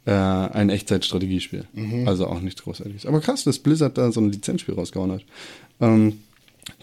Äh, 0.06 0.11
ein 0.11 0.69
Echtzeitstrategiespiel. 0.69 1.65
Also 2.07 2.27
auch 2.27 2.40
nichts 2.40 2.61
Großartiges. 2.64 3.06
Aber 3.06 3.22
krass, 3.22 3.44
dass 3.44 3.57
Blizzard 3.60 3.98
da 3.98 4.11
so 4.11 4.22
ein 4.22 4.32
Lizenzspiel 4.32 4.76
rausgehauen 4.76 5.11
hat. 5.11 5.23
Ähm, 5.82 6.19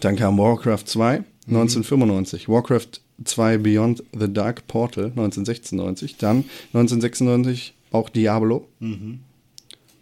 dann 0.01 0.15
kam 0.17 0.37
Warcraft 0.37 0.83
2, 0.85 1.23
1995. 1.47 2.49
Warcraft 2.49 3.01
2 3.23 3.57
Beyond 3.59 4.03
the 4.17 4.31
Dark 4.31 4.67
Portal, 4.67 5.05
1996. 5.05 6.17
Dann 6.17 6.43
1996 6.73 7.73
auch 7.91 8.09
Diablo. 8.09 8.67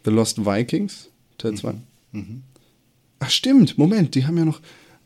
The 0.04 0.10
Lost 0.10 0.44
Vikings, 0.44 1.08
Teil 1.38 1.54
2. 1.54 1.74
Ach 3.20 3.30
stimmt, 3.30 3.78
Moment, 3.78 4.16
die 4.16 4.26
haben 4.26 4.36
ja 4.36 4.44
noch 4.44 4.60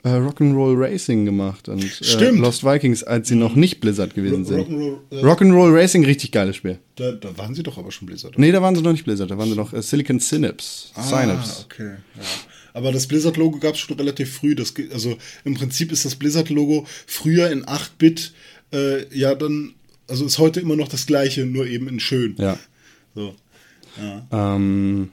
äh, 0.07 0.21
Rock'n'Roll 0.21 0.79
Racing 0.79 1.25
gemacht 1.25 1.69
und 1.69 1.83
äh. 1.83 2.31
Lost 2.31 2.65
Vikings, 2.65 3.03
als 3.03 3.27
sie 3.27 3.35
noch 3.35 3.57
nicht 3.57 3.81
Blizzard 3.81 4.15
gewesen 4.15 4.45
sind. 4.45 4.61
Rock'n'Roll, 4.61 4.99
äh, 5.11 5.21
Rock'n'Roll 5.21 5.75
Racing, 5.75 6.05
richtig 6.05 6.31
geiles 6.31 6.55
Spiel. 6.57 6.79
Da, 6.95 7.11
da 7.11 7.37
waren 7.37 7.57
sie 7.57 7.65
doch 7.65 7.77
aber 7.77 7.91
schon 7.91 8.07
Blizzard. 8.07 8.39
Nee, 8.39 8.53
da 8.53 8.63
waren 8.63 8.77
sie 8.77 8.83
noch 8.83 8.93
nicht 8.93 9.05
Blizzard, 9.05 9.31
da 9.31 9.37
waren 9.37 9.49
sie 9.49 9.57
noch 9.57 9.73
äh, 9.73 9.83
Silicon 9.83 10.21
Synapse. 10.21 10.91
Ah, 10.95 11.03
Synapse. 11.03 11.65
okay. 11.65 11.97
Ja. 12.15 12.23
Aber 12.73 12.93
das 12.93 13.07
Blizzard-Logo 13.09 13.59
gab 13.59 13.75
es 13.75 13.81
schon 13.81 13.97
relativ 13.97 14.33
früh. 14.33 14.55
Das, 14.55 14.75
also 14.93 15.17
im 15.45 15.55
Prinzip 15.55 15.91
ist 15.91 16.05
das 16.05 16.15
Blizzard-Logo 16.15 16.87
früher 17.07 17.51
in 17.51 17.65
8-Bit, 17.65 18.33
äh, 18.73 19.13
ja 19.17 19.35
dann, 19.35 19.75
also 20.07 20.25
ist 20.25 20.39
heute 20.39 20.61
immer 20.61 20.77
noch 20.77 20.89
das 20.89 21.07
gleiche, 21.07 21.47
nur 21.47 21.67
eben 21.67 21.89
in 21.89 21.99
schön. 21.99 22.37
Ja. 22.39 22.59
So. 23.15 23.35
Ähm, 24.31 25.09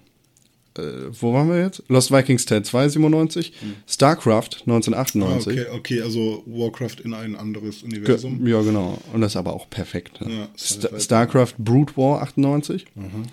äh, 0.77 0.81
wo 1.19 1.33
waren 1.33 1.49
wir 1.49 1.61
jetzt? 1.61 1.83
Lost 1.87 2.11
Vikings 2.11 2.45
Teil 2.45 2.63
2, 2.63 2.89
97. 2.89 3.53
StarCraft, 3.87 4.49
Ah, 4.65 4.71
1998. 4.71 5.53
okay, 5.61 5.65
okay, 5.75 6.01
also 6.01 6.43
Warcraft 6.45 6.97
in 7.03 7.13
ein 7.13 7.35
anderes 7.35 7.81
Ge 7.81 7.89
Universum. 7.89 8.45
ja, 8.47 8.61
genau. 8.61 8.97
Und 9.13 9.21
das 9.21 9.33
ist 9.33 9.35
aber 9.37 9.53
auch 9.53 9.69
perfekt. 9.69 10.21
Ne? 10.21 10.33
Ja, 10.33 10.47
Sta 10.55 10.87
Sci-Fi. 10.89 11.01
StarCraft 11.01 11.53
Brood 11.57 11.95
War 11.97 12.21
98. 12.21 12.85
Mhm. 12.95 13.23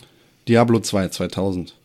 Diablo 0.49 0.81
2 0.81 1.09
2000. 1.09 1.77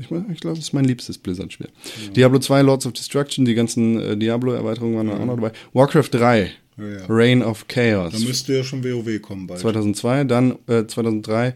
Ich, 0.00 0.10
mein- 0.10 0.24
ich 0.32 0.40
glaube, 0.40 0.56
das 0.56 0.64
ist 0.64 0.72
mein 0.72 0.86
liebstes 0.86 1.18
Blizzard-Spiel. 1.18 1.68
Diablo 2.16 2.38
2 2.38 2.62
Lords 2.62 2.86
of 2.86 2.94
Destruction, 2.94 3.44
die 3.44 3.54
ganzen 3.54 4.00
äh, 4.00 4.16
Diablo-Erweiterungen 4.16 4.96
waren 4.96 5.06
da 5.08 5.14
auch 5.18 5.24
noch 5.26 5.34
dabei. 5.36 5.52
Warcraft 5.74 6.08
3 6.12 6.50
Ja, 6.78 6.84
ja. 6.88 6.98
Reign 7.10 7.42
of 7.42 7.68
Chaos. 7.68 8.14
Da 8.14 8.18
müsste 8.20 8.54
ja 8.54 8.64
schon 8.64 8.82
WoW 8.82 9.20
kommen 9.20 9.46
bald. 9.46 9.60
2002, 9.60 10.24
dann 10.24 10.56
äh, 10.66 10.86
2003 10.86 11.54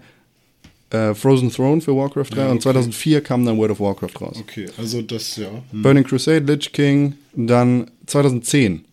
äh, 0.90 1.14
Frozen 1.14 1.50
Throne 1.50 1.80
für 1.80 1.94
Warcraft 1.94 2.30
3 2.30 2.36
Ja, 2.36 2.44
und 2.46 2.52
okay. 2.56 2.62
2004 2.62 3.20
kam 3.22 3.44
dann 3.44 3.58
World 3.58 3.72
of 3.72 3.80
Warcraft 3.80 4.20
raus. 4.20 4.36
Okay, 4.40 4.66
also 4.78 5.02
das, 5.02 5.36
ja. 5.36 5.50
Hm. 5.70 5.82
Burning 5.82 6.04
Crusade, 6.04 6.44
Lich 6.50 6.72
King, 6.72 7.14
dann 7.34 7.90
2010 8.06 8.84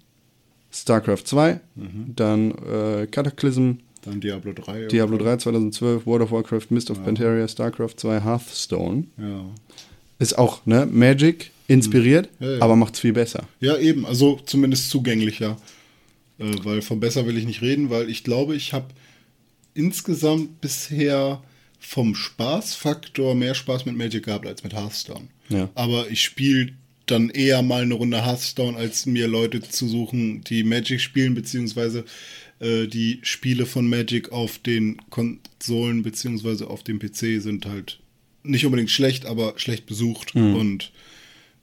StarCraft 0.72 1.24
2, 1.26 1.60
Mhm. 1.76 2.14
dann 2.16 2.52
äh, 2.52 3.08
Cataclysm, 3.10 3.72
Dann 4.04 4.20
Diablo 4.22 4.52
3. 4.54 4.86
Diablo 4.88 5.18
3 5.18 5.38
2012, 5.38 6.06
World 6.06 6.24
of 6.24 6.32
Warcraft, 6.32 6.68
Mist 6.70 6.92
of 6.92 7.04
Pandaria, 7.04 7.48
StarCraft 7.48 7.94
2, 7.98 8.20
Hearthstone. 8.22 9.06
Ja. 9.18 9.46
Ist 10.20 10.38
auch, 10.38 10.66
ne, 10.66 10.86
Magic 10.86 11.52
inspiriert, 11.68 12.30
Mhm. 12.40 12.46
Ja, 12.46 12.52
ja. 12.58 12.62
aber 12.62 12.76
macht's 12.76 13.00
viel 13.00 13.14
besser. 13.14 13.44
Ja, 13.62 13.78
eben, 13.78 14.06
also 14.06 14.40
zumindest 14.46 14.90
zugänglicher. 14.90 15.58
Äh, 16.38 16.54
weil 16.64 16.82
von 16.82 17.00
besser 17.00 17.26
will 17.26 17.38
ich 17.38 17.46
nicht 17.46 17.62
reden, 17.62 17.90
weil 17.90 18.10
ich 18.10 18.24
glaube, 18.26 18.56
ich 18.56 18.74
habe 18.74 18.88
insgesamt 19.74 20.62
bisher 20.62 21.42
vom 21.86 22.16
Spaßfaktor 22.16 23.36
mehr 23.36 23.56
Spaß 23.56 23.86
mit 23.86 23.96
Magic 23.98 24.26
gehabt 24.26 24.46
als 24.48 24.64
mit 24.64 24.74
Hearthstone. 24.74 25.28
Ja. 25.50 25.70
Aber 25.76 26.10
ich 26.10 26.22
spiele 26.24 26.74
dann 27.06 27.30
eher 27.30 27.62
mal 27.62 27.84
eine 27.84 27.94
Runde 27.94 28.26
Hearthstone, 28.26 28.78
als 28.78 29.06
mir 29.06 29.28
Leute 29.28 29.62
zu 29.62 29.88
suchen, 29.88 30.42
die 30.44 30.64
Magic 30.64 31.00
spielen, 31.02 31.36
beziehungsweise 31.36 32.04
äh, 32.60 32.88
die 32.88 33.20
Spiele 33.22 33.66
von 33.66 33.88
Magic 33.88 34.32
auf 34.32 34.58
den 34.58 34.98
Konsolen 35.10 36.02
beziehungsweise 36.02 36.68
auf 36.68 36.84
dem 36.84 37.00
PC 37.00 37.42
sind 37.42 37.66
halt 37.68 38.00
nicht 38.44 38.66
unbedingt 38.66 38.92
schlecht, 38.92 39.26
aber 39.26 39.54
schlecht 39.58 39.86
besucht 39.86 40.36
und 40.36 40.92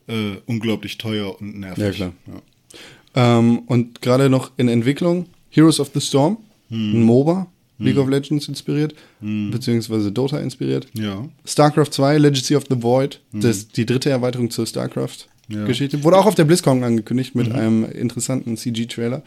äh, 0.07 0.35
unglaublich 0.45 0.97
teuer 0.97 1.39
und 1.39 1.59
nervig. 1.59 1.83
Ja, 1.83 1.91
klar. 1.91 2.13
Ja. 2.27 3.39
Ähm, 3.39 3.59
und 3.59 4.01
gerade 4.01 4.29
noch 4.29 4.51
in 4.57 4.67
Entwicklung 4.67 5.27
Heroes 5.49 5.79
of 5.79 5.91
the 5.93 6.01
Storm, 6.01 6.37
Hm. 6.69 6.93
ein 6.95 7.03
MOBA, 7.03 7.51
League 7.79 7.97
of 7.97 8.07
Legends 8.07 8.47
inspiriert, 8.47 8.93
beziehungsweise 9.19 10.11
Dota 10.11 10.39
inspiriert. 10.39 10.87
Ja. 10.93 11.27
StarCraft 11.45 11.91
2, 11.91 12.17
Legacy 12.17 12.55
of 12.55 12.63
the 12.69 12.81
Void, 12.81 13.19
das 13.31 13.57
ist 13.57 13.77
die 13.77 13.85
dritte 13.85 14.09
Erweiterung 14.09 14.49
zur 14.51 14.65
StarCraft-Geschichte. 14.65 15.97
Ja. 15.97 15.99
Mhm. 15.99 16.03
Wurde 16.03 16.17
auch 16.17 16.25
auf 16.25 16.35
der 16.35 16.45
BlizzCon 16.45 16.83
angekündigt 16.83 17.35
mit 17.35 17.51
einem 17.51 17.85
interessanten 17.85 18.57
CG-Trailer. 18.57 19.23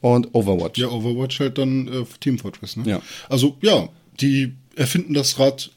Und 0.00 0.34
Overwatch. 0.34 0.80
Ja, 0.80 0.88
Overwatch 0.88 1.38
halt 1.38 1.58
dann 1.58 1.86
äh, 1.86 2.04
Team 2.18 2.36
Fortress, 2.38 2.76
ne? 2.76 2.82
Ja. 2.86 3.02
Also, 3.28 3.56
ja, 3.62 3.88
die 4.20 4.52
erfinden 4.74 5.14
das 5.14 5.38
Rad, 5.38 5.70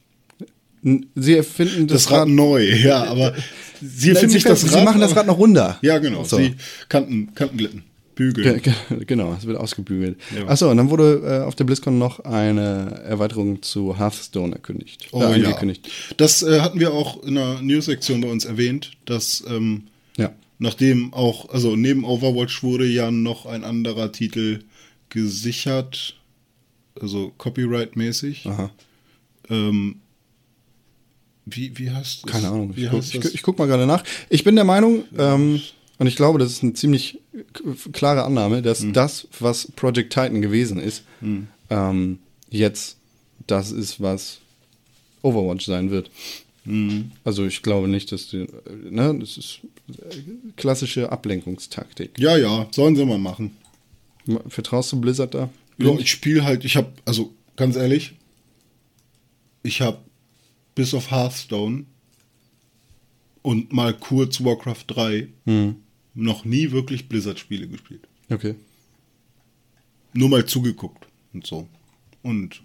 Sie 1.16 1.36
erfinden 1.36 1.88
das, 1.88 2.04
das 2.04 2.12
Rad 2.12 2.28
neu, 2.28 2.64
ja, 2.84 3.06
aber 3.06 3.34
sie 3.82 4.12
erfinden 4.12 4.38
Sie, 4.38 4.44
das 4.44 4.64
Rad. 4.64 4.72
sie 4.72 4.84
machen 4.84 5.02
das 5.02 5.16
Rad 5.16 5.26
noch 5.26 5.40
runder. 5.40 5.80
Ja, 5.82 5.98
genau. 5.98 6.24
So. 6.24 6.38
Sie 6.38 6.54
Kanten, 6.90 7.34
Kantenglitten, 7.34 7.80
Ge 7.80 7.86
bügeln. 8.16 8.62
ge 8.62 8.74
genau, 9.06 9.34
es 9.34 9.46
wird 9.46 9.58
ausgebügelt. 9.58 10.18
Ja. 10.36 10.48
Achso, 10.48 10.72
und 10.72 10.78
dann 10.78 10.90
wurde 10.90 11.22
äh, 11.24 11.46
auf 11.46 11.56
der 11.56 11.66
BlizzCon 11.66 11.98
noch 11.98 12.22
eine 12.22 13.02
Erweiterung 13.06 13.62
zu 13.62 13.98
Hearthstone 13.98 14.54
erkündigt. 14.54 15.08
Oh 15.12 15.22
äh, 15.22 15.40
ja. 15.40 15.56
Das 16.18 16.42
äh, 16.42 16.62
hatten 16.62 16.80
wir 16.80 16.94
auch 16.94 17.22
in 17.24 17.36
der 17.36 17.62
News-Sektion 17.62 18.22
bei 18.22 18.30
uns 18.30 18.46
erwähnt, 18.46 18.92
dass 19.06 19.44
ähm, 19.48 19.84
Ja. 20.18 20.32
nachdem 20.60 21.14
auch, 21.14 21.50
also 21.50 21.76
neben 21.76 22.04
Overwatch 22.06 22.64
wurde 22.64 22.86
ja 22.86 23.12
noch 23.12 23.46
ein 23.46 23.64
anderer 23.64 24.12
Titel 24.12 24.62
gesichert, 25.10 26.16
also 27.00 27.32
Copyright-mäßig. 27.38 28.46
Aha. 28.48 28.72
Ähm, 29.50 29.98
wie, 31.46 31.78
wie 31.78 31.92
heißt 31.92 32.24
das? 32.24 32.32
Keine 32.32 32.48
Ahnung. 32.48 32.76
Wie 32.76 32.86
Ich 32.86 32.90
guck, 32.90 33.00
heißt 33.00 33.16
ich, 33.16 33.36
ich 33.36 33.42
guck 33.44 33.60
mal 33.60 33.68
gerade 33.68 33.86
nach. 33.86 34.04
Ich 34.30 34.44
bin 34.44 34.56
der 34.56 34.64
Meinung, 34.66 35.04
ähm, 35.18 35.62
und 35.98 36.08
ich 36.08 36.16
glaube, 36.16 36.40
das 36.40 36.52
ist 36.52 36.64
eine 36.64 36.74
ziemlich 36.74 37.20
klare 37.94 38.24
Annahme, 38.24 38.62
dass 38.62 38.82
Hm. 38.82 38.94
das, 38.94 39.28
was 39.40 39.72
Project 39.76 40.14
Titan 40.14 40.42
gewesen 40.42 40.80
ist, 40.80 41.04
ähm, 41.70 42.20
jetzt 42.50 42.98
das 43.48 43.72
ist, 43.72 44.02
was 44.02 44.40
Overwatch 45.22 45.66
sein 45.66 45.92
wird. 45.92 46.10
Hm. 46.66 47.12
Also 47.24 47.46
ich 47.46 47.62
glaube 47.62 47.88
nicht, 47.88 48.12
dass 48.12 48.28
die, 48.30 48.48
ne, 48.90 49.16
das 49.20 49.38
ist 49.38 49.60
äh, 49.90 50.18
klassische 50.56 51.12
Ablenkungstaktik. 51.12 52.18
Ja, 52.18 52.38
ja, 52.38 52.68
sollen 52.72 52.96
sie 52.96 53.06
mal 53.06 53.18
machen. 53.20 53.56
Vertraust 54.48 54.92
du 54.92 55.00
Blizzard 55.00 55.34
da? 55.36 55.50
Ja, 55.78 55.92
ich 56.00 56.10
spiele 56.10 56.44
halt, 56.44 56.66
ich 56.66 56.76
habe, 56.76 56.92
also 57.06 57.34
ganz 57.56 57.76
ehrlich, 57.76 58.14
ich 59.62 59.82
habe 59.82 60.00
bis 60.74 60.94
auf 60.94 61.12
Hearthstone 61.12 61.86
und 63.44 63.72
mal 63.72 63.94
kurz 63.94 64.44
Warcraft 64.44 64.86
3 64.88 65.28
Hm. 65.46 65.76
Noch 66.16 66.46
nie 66.46 66.72
wirklich 66.72 67.08
Blizzard-Spiele 67.10 67.68
gespielt. 67.68 68.08
Okay. 68.32 68.56
Nur 70.14 70.30
mal 70.30 70.46
zugeguckt 70.46 71.06
und 71.34 71.46
so. 71.46 71.68
Und 72.24 72.62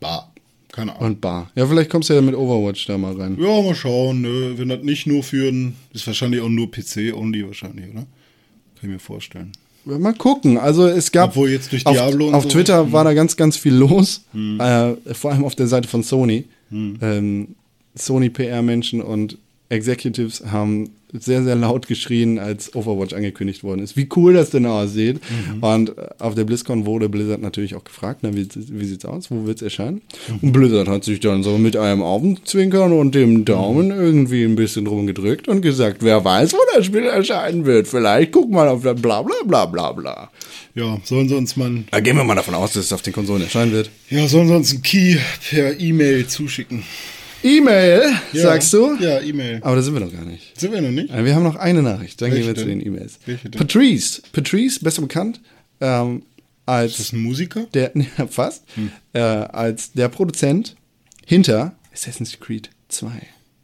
bah, 0.00 0.32
keine 0.72 0.92
Ahnung. 0.94 1.06
Und 1.06 1.20
Bar. 1.20 1.50
Ja, 1.54 1.66
vielleicht 1.66 1.90
kommst 1.90 2.08
du 2.08 2.14
ja 2.14 2.20
mit 2.20 2.34
Overwatch 2.34 2.86
da 2.86 2.96
mal 2.98 3.14
rein. 3.20 3.36
ja, 3.40 3.62
mal 3.62 3.74
schauen, 3.74 4.20
ne? 4.22 4.54
wenn 4.56 4.68
das 4.68 4.82
nicht 4.82 5.06
nur 5.06 5.22
für 5.22 5.48
ein, 5.50 5.74
ist 5.92 6.06
wahrscheinlich 6.06 6.40
auch 6.40 6.48
nur 6.48 6.70
PC-only 6.70 7.46
wahrscheinlich, 7.46 7.86
oder? 7.90 8.00
Kann 8.00 8.82
ich 8.82 8.88
mir 8.88 8.98
vorstellen. 9.00 9.52
Mal 9.84 10.12
gucken. 10.14 10.58
Also 10.58 10.86
es 10.86 11.10
gab 11.10 11.30
Obwohl 11.30 11.48
jetzt 11.50 11.72
durch 11.72 11.84
auf, 11.86 11.94
Diablo 11.94 12.28
und 12.28 12.34
auf 12.34 12.42
so- 12.44 12.50
Twitter 12.50 12.92
war 12.92 13.04
da 13.04 13.14
ganz, 13.14 13.36
ganz 13.36 13.56
viel 13.56 13.74
los. 13.74 14.22
Hm. 14.32 14.60
Äh, 14.60 15.14
vor 15.14 15.32
allem 15.32 15.44
auf 15.44 15.54
der 15.56 15.66
Seite 15.66 15.88
von 15.88 16.02
Sony. 16.02 16.44
Ähm, 16.70 17.54
Sony 17.94 18.28
PR-Menschen 18.28 19.00
und 19.00 19.38
Executives 19.70 20.44
haben 20.44 20.90
sehr, 21.12 21.42
sehr 21.42 21.56
laut 21.56 21.86
geschrien, 21.88 22.38
als 22.38 22.74
Overwatch 22.74 23.14
angekündigt 23.14 23.64
worden 23.64 23.82
ist, 23.82 23.96
wie 23.96 24.08
cool 24.16 24.34
das 24.34 24.50
denn 24.50 24.66
aussieht. 24.66 25.20
Und 25.60 25.96
äh, 25.96 26.08
auf 26.18 26.34
der 26.34 26.44
BlizzCon 26.44 26.84
wurde 26.86 27.08
Blizzard 27.08 27.40
natürlich 27.40 27.74
auch 27.74 27.84
gefragt, 27.84 28.20
na, 28.22 28.34
wie, 28.34 28.46
wie 28.54 28.84
sieht's 28.84 29.04
aus, 29.04 29.30
wo 29.30 29.46
wird's 29.46 29.62
erscheinen? 29.62 30.02
Und 30.42 30.52
Blizzard 30.52 30.88
hat 30.88 31.04
sich 31.04 31.20
dann 31.20 31.42
so 31.42 31.56
mit 31.56 31.76
einem 31.76 32.02
Augenzwinkern 32.02 32.92
und 32.92 33.14
dem 33.14 33.44
Daumen 33.44 33.90
irgendwie 33.90 34.44
ein 34.44 34.56
bisschen 34.56 34.86
rumgedrückt 34.86 35.48
und 35.48 35.62
gesagt, 35.62 36.02
wer 36.02 36.24
weiß, 36.24 36.52
wo 36.52 36.58
das 36.74 36.86
Spiel 36.86 37.04
erscheinen 37.04 37.64
wird. 37.64 37.88
Vielleicht 37.88 38.32
guck 38.32 38.50
mal 38.50 38.68
auf 38.68 38.82
das 38.82 39.00
bla 39.00 39.22
bla 39.22 39.36
bla 39.46 39.66
bla 39.66 39.92
bla. 39.92 40.30
Ja, 40.74 40.98
sollen 41.04 41.28
sie 41.28 41.34
uns 41.34 41.56
mal, 41.56 41.84
Da 41.90 42.00
gehen 42.00 42.16
wir 42.16 42.24
mal 42.24 42.34
davon 42.34 42.54
aus, 42.54 42.74
dass 42.74 42.84
es 42.84 42.92
auf 42.92 43.02
den 43.02 43.12
Konsolen 43.12 43.42
erscheinen 43.42 43.72
wird. 43.72 43.90
ja, 44.10 44.28
sollen 44.28 44.46
sie 44.48 44.54
uns 44.54 44.72
einen 44.72 44.82
Key 44.82 45.16
per 45.50 45.80
E-Mail 45.80 46.26
zuschicken? 46.26 46.82
E-Mail, 47.42 48.02
Ja. 48.32 48.42
sagst 48.42 48.72
du? 48.72 48.96
Ja, 49.00 49.20
E-Mail. 49.20 49.60
Aber 49.62 49.76
da 49.76 49.82
sind 49.82 49.94
wir 49.94 50.00
noch 50.00 50.12
gar 50.12 50.24
nicht. 50.24 50.58
Sind 50.58 50.72
wir 50.72 50.80
noch 50.80 50.90
nicht? 50.90 51.10
Äh, 51.12 51.24
Wir 51.24 51.34
haben 51.34 51.44
noch 51.44 51.56
eine 51.56 51.82
Nachricht, 51.82 52.20
dann 52.20 52.30
Welche 52.30 52.44
gehen 52.46 52.56
wir 52.56 52.60
zu 52.62 52.66
denn? 52.68 52.78
den 52.80 52.86
E-Mails. 52.86 53.18
Patrice, 53.56 54.22
Patrice, 54.32 54.80
besser 54.80 55.02
bekannt 55.02 55.40
ähm, 55.80 56.22
als 56.66 56.92
Ist 56.92 57.00
das 57.00 57.12
ein 57.12 57.20
Musiker? 57.22 57.66
der, 57.74 57.92
ja, 58.18 58.26
fast, 58.26 58.62
Hm. 58.74 58.90
äh, 59.12 59.20
als 59.20 59.92
der 59.92 60.08
Produzent 60.08 60.74
hinter 61.26 61.74
Assassin's 61.92 62.38
Creed 62.40 62.70
2. 62.88 63.08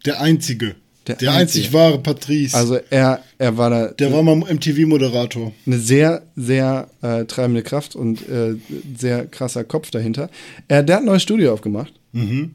Der 0.06 0.20
einzige. 0.20 0.76
Der 1.06 1.16
Der, 1.16 1.32
einzige. 1.32 1.64
einzig 1.66 1.72
wahre 1.74 1.98
Patrice. 1.98 2.56
Also 2.56 2.78
er, 2.90 3.22
er 3.38 3.56
war 3.59 3.68
da 3.70 3.88
der 3.88 4.10
war 4.12 4.22
mal 4.22 4.36
MTV-Moderator. 4.36 5.52
eine 5.66 5.78
sehr, 5.78 6.22
sehr 6.36 6.88
äh, 7.02 7.24
treibende 7.26 7.62
Kraft 7.62 7.94
und 7.94 8.26
äh, 8.28 8.55
sehr 8.96 9.26
krasser 9.26 9.64
Kopf 9.64 9.90
dahinter. 9.90 10.30
Er, 10.68 10.82
der 10.82 10.96
hat 10.96 11.02
ein 11.02 11.06
neues 11.06 11.22
Studio 11.22 11.52
aufgemacht. 11.52 11.92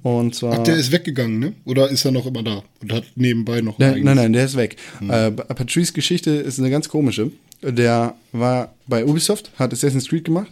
Und 0.04 0.36
zwar. 0.36 0.60
Ach, 0.60 0.64
der 0.64 0.78
ist 0.78 0.92
weggegangen, 0.92 1.40
ne? 1.40 1.54
Oder 1.66 1.90
ist 1.90 2.06
er 2.06 2.12
noch 2.12 2.26
immer 2.26 2.44
da 2.44 2.64
und 2.82 2.94
hat 2.94 3.04
nebenbei 3.16 3.62
noch 3.62 3.78
Der, 3.78 3.98
nein, 3.98 4.16
nein, 4.16 4.34
der 4.34 4.46
ist 4.46 4.56
weg. 4.56 4.78
Äh, 5.08 5.32
Patrice 5.32 5.94
Geschichte 5.94 6.32
ist 6.32 6.60
eine 6.60 6.70
ganz 6.70 6.88
komische. 6.88 7.32
Der 7.62 8.16
war 8.32 8.74
bei 8.88 9.06
Ubisoft, 9.06 9.52
hat 9.60 9.74
Assassin's 9.74 10.08
Creed 10.08 10.24
gemacht. 10.26 10.52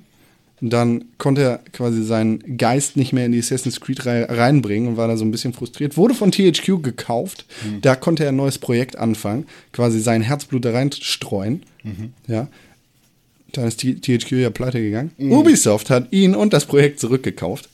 Dann 0.60 1.06
konnte 1.20 1.42
er 1.42 1.60
quasi 1.72 2.04
seinen 2.04 2.58
Geist 2.58 2.98
nicht 2.98 3.14
mehr 3.14 3.28
in 3.28 3.32
die 3.32 3.40
Assassin's 3.40 3.80
Creed-Reihe 3.80 4.28
reinbringen 4.30 4.90
und 4.90 4.98
war 4.98 5.08
da 5.08 5.16
so 5.16 5.24
ein 5.24 5.30
bisschen 5.32 5.54
frustriert. 5.54 5.96
Wurde 5.98 6.16
von 6.16 6.32
THQ 6.32 6.82
gekauft. 6.82 7.46
Da 7.82 7.96
konnte 7.96 8.24
er 8.24 8.30
ein 8.30 8.36
neues 8.36 8.58
Projekt 8.58 8.98
anfangen, 8.98 9.46
quasi 9.72 10.00
sein 10.00 10.22
Herzblut 10.24 10.66
da 10.66 10.72
reinstreuen. 10.72 11.62
Ja. 12.28 12.48
Dann 13.54 13.68
ist 13.68 13.80
THQ 13.80 14.32
ja 14.32 14.50
pleite 14.50 14.82
gegangen. 14.82 15.12
Ubisoft 15.20 15.90
hat 15.92 16.12
ihn 16.12 16.36
und 16.36 16.54
das 16.54 16.66
Projekt 16.66 17.00
zurückgekauft. 17.00 17.70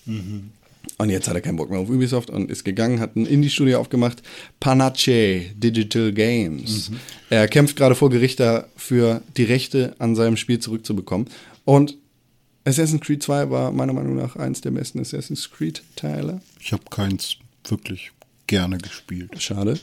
Und 1.04 1.10
jetzt 1.10 1.28
hat 1.28 1.36
er 1.36 1.42
keinen 1.42 1.58
Bock 1.58 1.70
mehr 1.70 1.80
auf 1.80 1.90
Ubisoft 1.90 2.30
und 2.30 2.50
ist 2.50 2.64
gegangen, 2.64 3.02
hat 3.02 3.18
ein 3.18 3.26
Indie-Studio 3.26 3.78
aufgemacht, 3.78 4.24
Panache 4.62 5.52
Digital 5.54 6.14
Games. 6.14 6.92
Er 7.30 7.50
kämpft 7.50 7.76
gerade 7.76 7.94
vor 7.94 8.10
Gericht 8.10 8.40
dafür, 8.40 9.22
die 9.36 9.44
Rechte 9.44 9.98
an 10.00 10.16
seinem 10.16 10.38
Spiel 10.38 10.60
zurückzubekommen. 10.60 11.28
Und 11.66 11.98
Assassin's 12.64 13.02
Creed 13.02 13.22
2 13.22 13.50
war 13.50 13.74
meiner 13.74 13.92
Meinung 13.92 14.16
nach 14.16 14.38
eins 14.38 14.62
der 14.62 14.72
besten 14.72 15.02
Assassin's 15.02 15.52
Creed-Teile. 15.52 16.40
Ich 16.62 16.72
habe 16.72 16.84
keins 16.90 17.36
wirklich 17.68 18.14
gerne 18.48 18.78
gespielt. 18.78 19.42
Schade. 19.42 19.78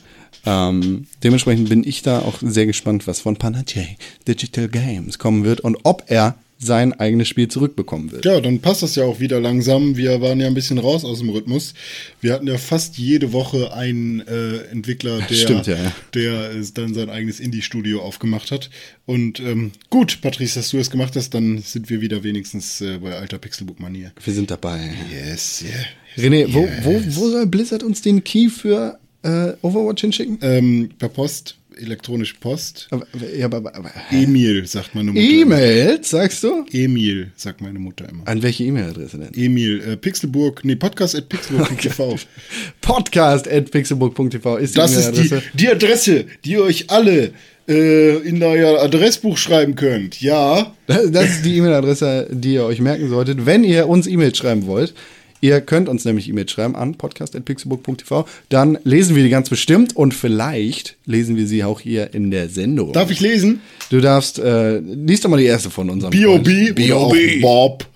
Ähm, 0.47 1.05
dementsprechend 1.23 1.69
bin 1.69 1.83
ich 1.83 2.01
da 2.01 2.21
auch 2.21 2.39
sehr 2.41 2.65
gespannt, 2.65 3.05
was 3.05 3.19
von 3.19 3.35
Panache 3.35 3.95
Digital 4.27 4.69
Games 4.69 5.19
kommen 5.19 5.43
wird 5.43 5.61
und 5.61 5.77
ob 5.83 6.03
er 6.07 6.35
sein 6.63 6.93
eigenes 6.93 7.27
Spiel 7.27 7.47
zurückbekommen 7.47 8.11
wird. 8.11 8.23
Ja, 8.23 8.39
dann 8.39 8.59
passt 8.59 8.83
das 8.83 8.95
ja 8.95 9.03
auch 9.03 9.19
wieder 9.19 9.41
langsam. 9.41 9.97
Wir 9.97 10.21
waren 10.21 10.39
ja 10.39 10.47
ein 10.47 10.53
bisschen 10.53 10.77
raus 10.77 11.03
aus 11.03 11.19
dem 11.19 11.29
Rhythmus. 11.29 11.73
Wir 12.21 12.33
hatten 12.33 12.47
ja 12.47 12.57
fast 12.57 12.97
jede 12.97 13.33
Woche 13.33 13.73
einen 13.73 14.21
äh, 14.21 14.57
Entwickler, 14.71 15.19
der, 15.21 15.35
Stimmt, 15.35 15.67
ja, 15.67 15.75
ja. 15.75 15.91
der 16.13 16.51
äh, 16.51 16.63
dann 16.73 16.93
sein 16.93 17.09
eigenes 17.09 17.39
Indie-Studio 17.39 18.01
aufgemacht 18.01 18.51
hat. 18.51 18.69
Und 19.07 19.39
ähm, 19.39 19.71
gut, 19.89 20.21
Patrice, 20.21 20.59
dass 20.59 20.69
du 20.69 20.77
das 20.77 20.91
gemacht 20.91 21.15
hast, 21.15 21.33
dann 21.33 21.57
sind 21.59 21.89
wir 21.89 21.99
wieder 21.99 22.23
wenigstens 22.23 22.79
äh, 22.81 22.99
bei 22.99 23.15
alter 23.15 23.39
Pixelbook-Manier. 23.39 24.11
Wir 24.23 24.33
sind 24.33 24.51
dabei. 24.51 24.93
Yes, 25.11 25.63
yeah. 25.63 25.85
René, 26.17 26.53
wo, 26.53 26.67
wo, 26.83 27.01
wo 27.07 27.29
soll 27.29 27.47
Blizzard 27.47 27.83
uns 27.83 28.01
den 28.01 28.23
Key 28.23 28.49
für 28.49 28.99
äh, 29.23 29.53
Overwatch 29.61 30.01
hinschicken? 30.01 30.37
Ähm, 30.41 30.89
per 30.99 31.09
Post, 31.09 31.55
elektronische 31.77 32.35
Post. 32.39 32.87
Aber, 32.91 33.05
ja, 33.35 33.45
aber, 33.45 33.75
aber, 33.75 33.91
Emil, 34.11 34.65
sagt 34.67 34.95
meine 34.95 35.11
Mutter. 35.11 35.25
E-Mails, 35.25 36.09
sagst 36.09 36.43
du? 36.43 36.65
Emil, 36.71 37.31
sagt 37.35 37.61
meine 37.61 37.79
Mutter 37.79 38.07
immer. 38.09 38.27
An 38.27 38.41
welche 38.41 38.63
E-Mail-Adresse 38.63 39.17
denn? 39.17 39.33
Emil, 39.33 39.81
äh, 39.81 39.97
Pixelburg, 39.97 40.63
nee, 40.63 40.75
podcast 40.75 41.15
at 41.15 41.29
pixelburg.tv. 41.29 42.19
Podcast 42.81 43.47
at 43.47 43.71
pixelbook.tv 43.71 44.57
ist 44.57 44.75
die 44.75 44.79
Das 44.79 44.95
ist 44.95 45.11
die, 45.15 45.39
die 45.53 45.67
Adresse, 45.69 46.25
die 46.43 46.51
ihr 46.51 46.63
euch 46.63 46.89
alle 46.89 47.31
äh, 47.67 48.17
in 48.17 48.41
euer 48.41 48.81
Adressbuch 48.81 49.37
schreiben 49.37 49.75
könnt. 49.75 50.21
Ja, 50.21 50.73
Das, 50.87 51.11
das 51.11 51.25
ist 51.25 51.45
die 51.45 51.57
E-Mail-Adresse, 51.57 52.27
die 52.31 52.53
ihr 52.55 52.65
euch 52.65 52.79
merken 52.79 53.09
solltet, 53.09 53.45
wenn 53.45 53.63
ihr 53.63 53.87
uns 53.87 54.07
E-Mails 54.07 54.37
schreiben 54.37 54.65
wollt. 54.67 54.93
Ihr 55.41 55.59
könnt 55.59 55.89
uns 55.89 56.05
nämlich 56.05 56.29
E-Mails 56.29 56.51
schreiben 56.51 56.75
an 56.75 56.95
podcast.pixelbook.tv. 56.95 58.27
Dann 58.49 58.77
lesen 58.83 59.15
wir 59.15 59.23
die 59.23 59.29
ganz 59.29 59.49
bestimmt 59.49 59.95
und 59.95 60.13
vielleicht 60.13 60.97
lesen 61.05 61.35
wir 61.35 61.47
sie 61.47 61.63
auch 61.63 61.79
hier 61.79 62.13
in 62.13 62.29
der 62.29 62.47
Sendung. 62.47 62.93
darf 62.93 63.09
ich 63.09 63.19
lesen? 63.19 63.61
Du 63.89 63.99
darfst, 64.01 64.37
äh, 64.37 64.77
liest 64.77 65.25
doch 65.25 65.29
mal 65.29 65.37
die 65.37 65.45
erste 65.45 65.71
von 65.71 65.89
unserem 65.89 66.11
B.O.B. 66.11 66.93
Auch 66.93 67.15
Bob. 67.41 67.87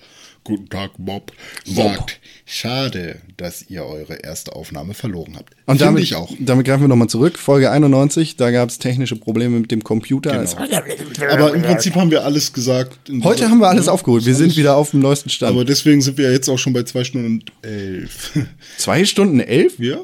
Guten 0.43 0.69
Tag, 0.69 0.91
Bob. 0.97 1.31
Sagt, 1.63 2.19
schade, 2.45 3.19
dass 3.37 3.69
ihr 3.69 3.83
eure 3.85 4.15
erste 4.23 4.55
Aufnahme 4.55 4.93
verloren 4.93 5.33
habt. 5.35 5.55
Und 5.65 5.81
damit, 5.81 6.03
ich 6.03 6.15
auch. 6.15 6.31
damit 6.39 6.65
greifen 6.65 6.81
wir 6.83 6.87
nochmal 6.87 7.09
zurück. 7.09 7.37
Folge 7.39 7.71
91, 7.71 8.37
da 8.37 8.51
gab 8.51 8.69
es 8.69 8.77
technische 8.79 9.15
Probleme 9.15 9.59
mit 9.59 9.71
dem 9.71 9.83
Computer. 9.83 10.41
Es- 10.41 10.55
Aber 10.55 11.53
im 11.55 11.61
Prinzip 11.63 11.95
haben 11.95 12.11
wir 12.11 12.23
alles 12.23 12.53
gesagt. 12.53 12.99
Heute 13.23 13.37
dieser- 13.37 13.49
haben 13.49 13.59
wir 13.59 13.67
alles 13.69 13.87
ja, 13.87 13.91
aufgeholt. 13.91 14.25
Wir 14.25 14.35
sind 14.35 14.55
wieder 14.57 14.75
auf 14.77 14.91
dem 14.91 14.99
neuesten 14.99 15.29
Stand. 15.29 15.53
Aber 15.53 15.65
deswegen 15.65 16.01
sind 16.01 16.17
wir 16.17 16.31
jetzt 16.31 16.47
auch 16.49 16.59
schon 16.59 16.73
bei 16.73 16.83
zwei 16.83 17.03
Stunden 17.03 17.27
und 17.27 17.51
elf. 17.63 18.37
Zwei 18.77 19.05
Stunden 19.05 19.39
elf? 19.39 19.79
ja. 19.79 19.97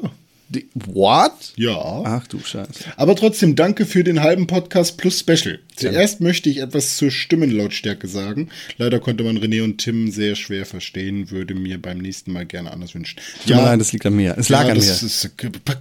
What? 0.74 1.52
Ja. 1.56 2.02
Ach 2.04 2.26
du 2.26 2.38
Scheiße. 2.38 2.84
Aber 2.96 3.16
trotzdem 3.16 3.56
danke 3.56 3.86
für 3.86 4.04
den 4.04 4.20
halben 4.20 4.46
Podcast 4.46 4.96
plus 4.98 5.20
Special. 5.20 5.58
Zuerst 5.74 6.20
möchte 6.20 6.50
ich 6.50 6.58
etwas 6.58 6.96
zur 6.96 7.10
Stimmenlautstärke 7.10 8.06
sagen. 8.06 8.50
Leider 8.76 9.00
konnte 9.00 9.24
man 9.24 9.38
René 9.38 9.62
und 9.62 9.78
Tim 9.78 10.10
sehr 10.10 10.36
schwer 10.36 10.66
verstehen, 10.66 11.30
würde 11.30 11.54
mir 11.54 11.80
beim 11.80 11.98
nächsten 11.98 12.32
Mal 12.32 12.44
gerne 12.46 12.72
anders 12.72 12.94
wünschen. 12.94 13.18
Mir 13.46 13.56
leid, 13.56 13.80
das 13.80 13.92
liegt 13.92 14.04
an 14.04 14.14
mir. 14.14 14.36
Es 14.38 14.48
lag 14.48 14.64
ja, 14.64 14.72
an 14.72 14.76
das 14.76 15.02
mir. 15.02 15.06
Ist, 15.06 15.30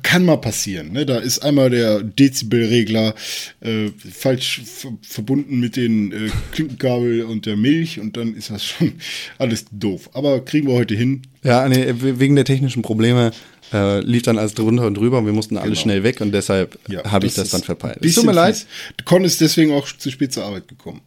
kann 0.03 0.25
mal 0.25 0.37
passieren. 0.37 0.93
Ne? 0.93 1.05
Da 1.05 1.17
ist 1.17 1.39
einmal 1.39 1.69
der 1.69 2.01
Dezibelregler 2.01 3.13
äh, 3.59 3.89
falsch 4.11 4.61
ver 4.65 4.91
verbunden 5.01 5.59
mit 5.59 5.75
den 5.75 6.11
äh, 6.11 6.29
Klinkenkabel 6.51 7.23
und 7.23 7.45
der 7.45 7.57
Milch 7.57 7.99
und 7.99 8.17
dann 8.17 8.35
ist 8.35 8.49
das 8.49 8.63
schon 8.63 8.93
alles 9.37 9.65
doof. 9.71 10.09
Aber 10.13 10.43
kriegen 10.43 10.67
wir 10.67 10.75
heute 10.75 10.95
hin. 10.95 11.23
Ja, 11.43 11.67
nee, 11.67 11.93
wegen 11.97 12.35
der 12.35 12.45
technischen 12.45 12.81
Probleme 12.81 13.31
äh, 13.73 13.99
lief 14.01 14.23
dann 14.23 14.37
alles 14.37 14.53
drunter 14.53 14.85
und 14.87 14.95
drüber 14.95 15.19
und 15.19 15.25
wir 15.25 15.33
mussten 15.33 15.57
alle 15.57 15.69
Genau. 15.71 15.79
schnell 15.81 16.03
weg 16.03 16.21
und 16.21 16.31
deshalb 16.31 16.77
Ja, 16.87 17.03
habe 17.09 17.25
ich 17.27 17.33
das 17.33 17.49
dann 17.51 17.63
verpeilt. 17.63 18.01
Bisschen 18.01 18.23
tut 18.23 18.25
mir 18.25 18.33
leid. 18.33 18.65
Con 19.05 19.23
ist 19.23 19.39
deswegen 19.41 19.71
auch 19.73 19.87
zu 19.87 20.11
spät 20.11 20.33
zur 20.33 20.43
Arbeit 20.45 20.67
gekommen. 20.67 21.01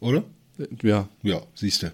Oder? 0.00 0.24
Ja. 0.82 1.08
Ja, 1.22 1.40
siehst 1.54 1.82
du. 1.84 1.92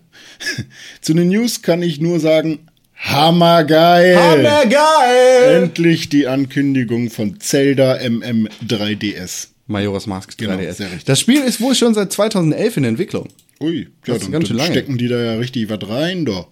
Zu 1.00 1.14
den 1.14 1.28
News 1.28 1.62
kann 1.62 1.82
ich 1.82 2.00
nur 2.00 2.18
sagen, 2.18 2.60
hammergeil. 2.96 4.42
geil! 4.68 5.62
Endlich 5.62 6.08
die 6.08 6.26
Ankündigung 6.26 7.10
von 7.10 7.38
Zelda 7.40 7.96
MM 8.08 8.48
3DS. 8.66 9.48
Majora's 9.68 10.06
Mask 10.06 10.36
Genau, 10.38 10.54
3DS. 10.54 10.72
sehr 10.74 10.86
richtig. 10.86 11.04
Das 11.04 11.20
Spiel 11.20 11.42
ist 11.42 11.60
wohl 11.60 11.74
schon 11.74 11.94
seit 11.94 12.12
2011 12.12 12.76
in 12.78 12.84
Entwicklung. 12.84 13.28
Ui, 13.60 13.88
Das 14.04 14.08
ja, 14.08 14.14
ist 14.16 14.24
dann, 14.24 14.32
ganz 14.32 14.48
schön 14.48 14.56
lange. 14.56 14.70
stecken 14.72 14.98
die 14.98 15.08
da 15.08 15.18
ja 15.22 15.34
richtig 15.34 15.68
was 15.68 15.88
rein, 15.88 16.24
doch. 16.24 16.48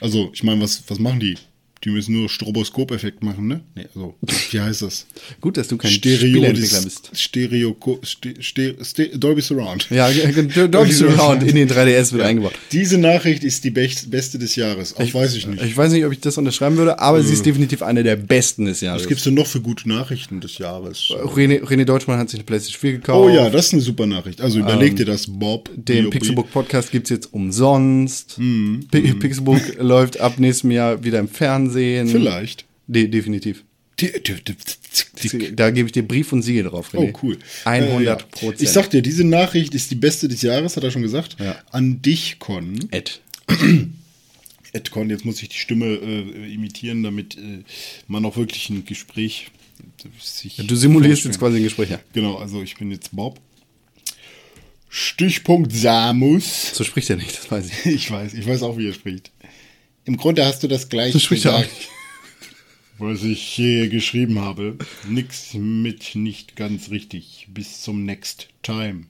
Also, 0.00 0.30
ich 0.34 0.42
meine, 0.42 0.60
was, 0.62 0.82
was 0.88 0.98
machen 0.98 1.20
die? 1.20 1.36
Die 1.86 1.90
müssen 1.92 2.14
nur 2.14 2.28
Stroboskop-Effekt 2.28 3.22
machen, 3.22 3.46
ne? 3.46 3.60
Nee, 3.76 3.84
also, 3.94 4.16
wie 4.50 4.60
heißt 4.60 4.82
das? 4.82 5.06
Gut, 5.40 5.56
dass 5.56 5.68
du 5.68 5.76
kein 5.76 5.92
Spieleentwickler 5.92 6.82
bist. 6.82 7.10
Stereo, 7.14 7.76
Ste, 8.02 8.34
Ste, 8.40 8.74
Ste, 8.84 9.16
Dolby 9.16 9.40
Surround. 9.40 9.88
Ja, 9.90 10.10
Dolby 10.68 10.92
Surround 10.92 11.44
in 11.44 11.54
den 11.54 11.70
3DS 11.70 12.10
wird 12.12 12.24
eingebaut. 12.24 12.54
Diese 12.72 12.98
Nachricht 12.98 13.44
ist 13.44 13.62
die 13.62 13.70
best, 13.70 14.10
beste 14.10 14.36
des 14.36 14.56
Jahres. 14.56 14.96
Auch 14.96 15.14
weiß 15.14 15.36
ich 15.36 15.46
nicht. 15.46 15.62
Ich 15.62 15.76
weiß 15.76 15.92
nicht, 15.92 16.04
ob 16.04 16.10
ich 16.12 16.18
das 16.18 16.36
unterschreiben 16.38 16.76
würde, 16.76 16.98
aber 16.98 17.22
sie 17.22 17.32
ist 17.34 17.46
definitiv 17.46 17.82
eine 17.82 18.02
der 18.02 18.16
besten 18.16 18.64
des 18.64 18.80
Jahres. 18.80 19.02
Was 19.02 19.08
gibt's 19.08 19.22
denn 19.22 19.34
noch 19.34 19.46
für 19.46 19.60
gute 19.60 19.88
Nachrichten 19.88 20.40
des 20.40 20.58
Jahres? 20.58 21.04
René, 21.10 21.62
René 21.62 21.84
Deutschmann 21.84 22.18
hat 22.18 22.30
sich 22.30 22.40
eine 22.40 22.44
PlayStation 22.46 22.80
4 22.80 22.92
gekauft. 22.94 23.30
Oh 23.30 23.32
ja, 23.32 23.48
das 23.48 23.66
ist 23.66 23.72
eine 23.74 23.82
super 23.82 24.06
Nachricht. 24.06 24.40
Also 24.40 24.58
überleg 24.58 24.96
dir 24.96 25.04
das, 25.06 25.26
Bob. 25.28 25.70
Den 25.76 26.02
B.O.B.. 26.04 26.18
Pixelbook 26.18 26.50
Podcast 26.50 26.90
gibt 26.90 27.06
es 27.06 27.10
jetzt 27.10 27.32
umsonst. 27.32 28.38
Pi- 28.38 29.12
Pixelbook 29.14 29.60
läuft 29.78 30.18
ab 30.18 30.40
nächstem 30.40 30.72
Jahr 30.72 31.04
wieder 31.04 31.20
im 31.20 31.28
Fernsehen. 31.28 31.75
Vielleicht. 31.76 32.64
De 32.86 33.08
definitiv. 33.08 33.64
Die- 34.00 34.12
die- 34.22 35.28
die- 35.38 35.56
Da 35.56 35.70
gebe 35.70 35.86
ich 35.88 35.92
dir 35.92 36.02
Brief 36.06 36.32
und 36.32 36.42
Siegel 36.42 36.64
drauf, 36.64 36.90
Oh, 36.94 36.98
René. 37.02 37.14
cool. 37.22 37.38
100 37.64 38.00
Äh, 38.00 38.04
ja. 38.04 38.14
Prozent. 38.16 38.60
Ich 38.62 38.68
sag 38.70 38.90
dir, 38.90 39.00
diese 39.02 39.24
Nachricht 39.24 39.74
ist 39.74 39.90
die 39.90 39.94
beste 39.94 40.28
des 40.28 40.42
Jahres, 40.42 40.76
hat 40.76 40.84
er 40.84 40.90
schon 40.90 41.02
gesagt. 41.02 41.36
Ja. 41.40 41.56
An 41.70 42.02
dich, 42.02 42.38
Con. 42.38 42.78
Ed. 42.90 43.20
Ed 44.72 44.90
Con, 44.90 45.08
jetzt 45.08 45.24
muss 45.24 45.42
ich 45.42 45.48
die 45.48 45.56
Stimme 45.58 45.86
äh, 45.86 46.52
imitieren, 46.52 47.02
damit 47.02 47.36
äh, 47.38 47.62
man 48.08 48.24
auch 48.26 48.36
wirklich 48.36 48.68
ein 48.68 48.84
Gespräch 48.84 49.46
sich 50.22 50.56
Du 50.56 50.76
simulierst 50.76 51.22
vorstellen. 51.22 51.32
jetzt 51.32 51.38
quasi 51.38 51.56
ein 51.58 51.62
Gespräch. 51.64 51.90
Ja. 51.90 52.00
Genau, 52.12 52.36
also 52.36 52.62
ich 52.62 52.76
bin 52.76 52.90
jetzt 52.90 53.10
Bob. 53.16 53.40
Stichpunkt 54.88 55.72
Samus. 55.72 56.72
So 56.74 56.84
spricht 56.84 57.10
er 57.10 57.16
nicht, 57.16 57.36
das 57.36 57.50
weiß 57.50 57.66
ich. 57.66 57.86
Ich 57.94 58.10
weiß, 58.10 58.34
ich 58.34 58.46
weiß 58.46 58.62
auch, 58.62 58.76
wie 58.78 58.88
er 58.88 58.94
spricht. 58.94 59.30
Im 60.06 60.16
Grunde 60.16 60.46
hast 60.46 60.62
du 60.62 60.68
das 60.68 60.88
gleiche 60.88 61.18
auch 61.18 61.28
gesagt, 61.28 61.68
was 62.98 63.24
ich 63.24 63.42
hier 63.42 63.88
geschrieben 63.88 64.40
habe. 64.40 64.78
Nix 65.08 65.52
mit 65.54 66.14
nicht 66.14 66.54
ganz 66.54 66.90
richtig. 66.90 67.48
Bis 67.50 67.82
zum 67.82 68.04
next 68.04 68.48
time. 68.62 69.06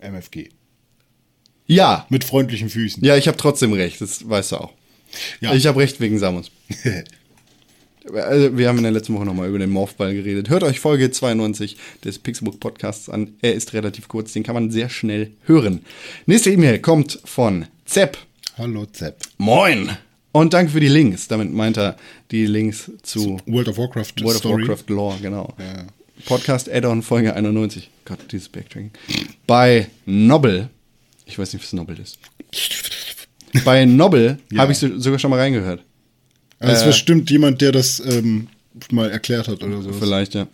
MFG. 0.00 0.48
Ja, 1.66 2.06
Mit 2.10 2.24
freundlichen 2.24 2.68
Füßen. 2.68 3.02
ja, 3.02 3.16
ich 3.16 3.26
habe 3.28 3.38
trotzdem 3.38 3.72
recht, 3.72 4.00
das 4.00 4.28
weißt 4.28 4.52
du 4.52 4.56
auch. 4.56 4.72
Ja. 5.40 5.54
Ich 5.54 5.66
habe 5.66 5.80
recht 5.80 6.00
wegen 6.00 6.18
Samus. 6.18 6.50
Also, 8.12 8.58
wir 8.58 8.68
haben 8.68 8.76
in 8.76 8.82
der 8.82 8.92
letzten 8.92 9.14
Woche 9.14 9.24
nochmal 9.24 9.48
über 9.48 9.58
den 9.58 9.70
Morphball 9.70 10.12
geredet. 10.12 10.50
Hört 10.50 10.62
euch 10.62 10.78
Folge 10.78 11.10
92 11.10 11.78
des 12.04 12.18
Pixelbook 12.18 12.60
Podcasts 12.60 13.08
an. 13.08 13.32
Er 13.40 13.54
ist 13.54 13.72
relativ 13.72 14.08
kurz, 14.08 14.34
den 14.34 14.42
kann 14.42 14.52
man 14.54 14.70
sehr 14.70 14.90
schnell 14.90 15.30
hören. 15.44 15.80
Nächste 16.26 16.50
E-Mail 16.50 16.80
kommt 16.80 17.18
von 17.24 17.64
Zepp. 17.86 18.18
Hallo 18.58 18.84
Zepp. 18.84 19.22
Moin! 19.38 19.96
Und 20.36 20.52
danke 20.52 20.72
für 20.72 20.80
die 20.80 20.88
Links. 20.88 21.28
Damit 21.28 21.52
meint 21.52 21.76
er 21.76 21.96
die 22.32 22.46
Links 22.46 22.90
zu 23.02 23.40
World 23.46 23.68
of 23.68 23.78
Warcraft 23.78 24.14
World 24.20 24.34
of 24.34 24.36
Story. 24.38 24.66
Warcraft 24.68 24.84
Lore, 24.88 25.16
genau. 25.22 25.54
Ja. 25.60 25.84
Podcast 26.26 26.68
Add-on 26.68 27.02
Folge 27.02 27.32
91. 27.34 27.88
Gott, 28.04 28.18
dieses 28.32 28.48
Backtracking. 28.48 28.90
Bei 29.46 29.86
Nobel. 30.06 30.70
Ich 31.24 31.38
weiß 31.38 31.52
nicht, 31.52 31.62
was 31.62 31.72
Nobel 31.72 31.98
ist. 32.00 32.18
Bei 33.64 33.84
Nobel 33.84 34.38
Ja. 34.50 34.62
habe 34.62 34.72
ich 34.72 34.78
so, 34.78 34.98
sogar 34.98 35.20
schon 35.20 35.30
mal 35.30 35.38
reingehört. 35.38 35.84
Also 36.58 36.72
es 36.72 36.78
Äh, 36.80 36.82
ist 36.82 36.86
bestimmt 36.88 37.30
jemand, 37.30 37.60
der 37.60 37.70
das 37.70 38.00
ähm, 38.04 38.48
mal 38.90 39.10
erklärt 39.10 39.46
hat 39.46 39.62
oder 39.62 39.82
so. 39.82 39.92
Vielleicht, 39.92 40.34
ja. 40.34 40.48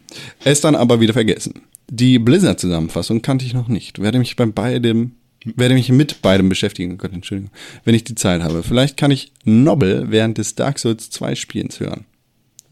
Es 0.45 0.61
dann 0.61 0.75
aber 0.75 1.01
wieder 1.01 1.15
vergessen. 1.15 1.63
Die 1.89 2.19
Blizzard-Zusammenfassung 2.19 3.23
kannte 3.23 3.47
ich 3.47 3.55
noch 3.55 3.69
nicht. 3.69 4.01
Werde 4.03 4.19
mich 4.19 4.37
bei 4.37 4.45
beidem, 4.45 5.13
werde 5.45 5.75
mich 5.75 5.89
mit 5.91 6.23
beidem 6.23 6.49
beschäftigen. 6.49 6.93
Oh 6.95 6.97
Gott, 6.97 7.13
Entschuldigung. 7.13 7.51
Wenn 7.85 7.95
ich 7.95 8.05
die 8.05 8.15
Zeit 8.15 8.43
habe. 8.43 8.63
Vielleicht 8.63 8.97
kann 8.97 9.11
ich 9.11 9.33
Nobel 9.45 10.07
während 10.11 10.39
des 10.39 10.55
Dark 10.55 10.79
Souls 10.79 11.11
2 11.11 11.35
Spielens 11.35 11.81
hören. 11.81 12.05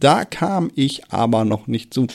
Da 0.00 0.24
kam 0.24 0.70
ich 0.74 1.10
aber 1.10 1.44
noch 1.44 1.66
nicht 1.66 1.92
zu. 1.92 2.06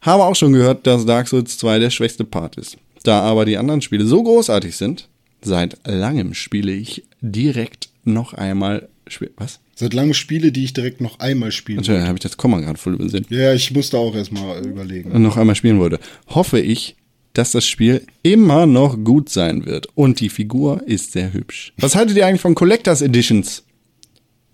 Habe 0.00 0.24
auch 0.24 0.34
schon 0.34 0.52
gehört, 0.52 0.86
dass 0.86 1.06
Dark 1.06 1.28
Souls 1.28 1.58
2 1.58 1.78
der 1.78 1.90
schwächste 1.90 2.24
Part 2.24 2.56
ist. 2.56 2.78
Da 3.02 3.20
aber 3.20 3.44
die 3.44 3.56
anderen 3.56 3.82
Spiele 3.82 4.04
so 4.06 4.22
großartig 4.22 4.76
sind, 4.76 5.08
seit 5.42 5.76
langem 5.86 6.34
spiele 6.34 6.72
ich 6.72 7.04
direkt 7.20 7.90
noch 8.04 8.34
einmal. 8.34 8.88
Spiel 9.08 9.30
Was? 9.36 9.60
Seit 9.76 9.94
langem 9.94 10.14
Spiele, 10.14 10.50
die 10.52 10.64
ich 10.64 10.72
direkt 10.72 11.00
noch 11.00 11.20
einmal 11.20 11.52
spielen 11.52 11.76
Natürlich 11.78 12.02
habe 12.02 12.16
ich 12.16 12.22
das 12.22 12.36
Komma 12.36 12.60
gerade 12.60 12.78
voll 12.78 12.94
übersehen. 12.94 13.26
Ja, 13.28 13.52
ich 13.52 13.70
musste 13.72 13.98
auch 13.98 14.14
erstmal 14.14 14.64
überlegen. 14.66 15.12
und 15.12 15.22
noch 15.22 15.36
einmal 15.36 15.54
spielen 15.54 15.78
wollte, 15.78 16.00
hoffe 16.28 16.58
ich, 16.58 16.96
dass 17.36 17.52
das 17.52 17.66
Spiel 17.66 18.06
immer 18.22 18.64
noch 18.66 18.96
gut 19.04 19.28
sein 19.28 19.66
wird. 19.66 19.88
Und 19.94 20.20
die 20.20 20.30
Figur 20.30 20.82
ist 20.86 21.12
sehr 21.12 21.32
hübsch. 21.32 21.72
Was 21.78 21.94
haltet 21.94 22.16
ihr 22.16 22.26
eigentlich 22.26 22.40
von 22.40 22.54
Collectors 22.54 23.02
Editions? 23.02 23.62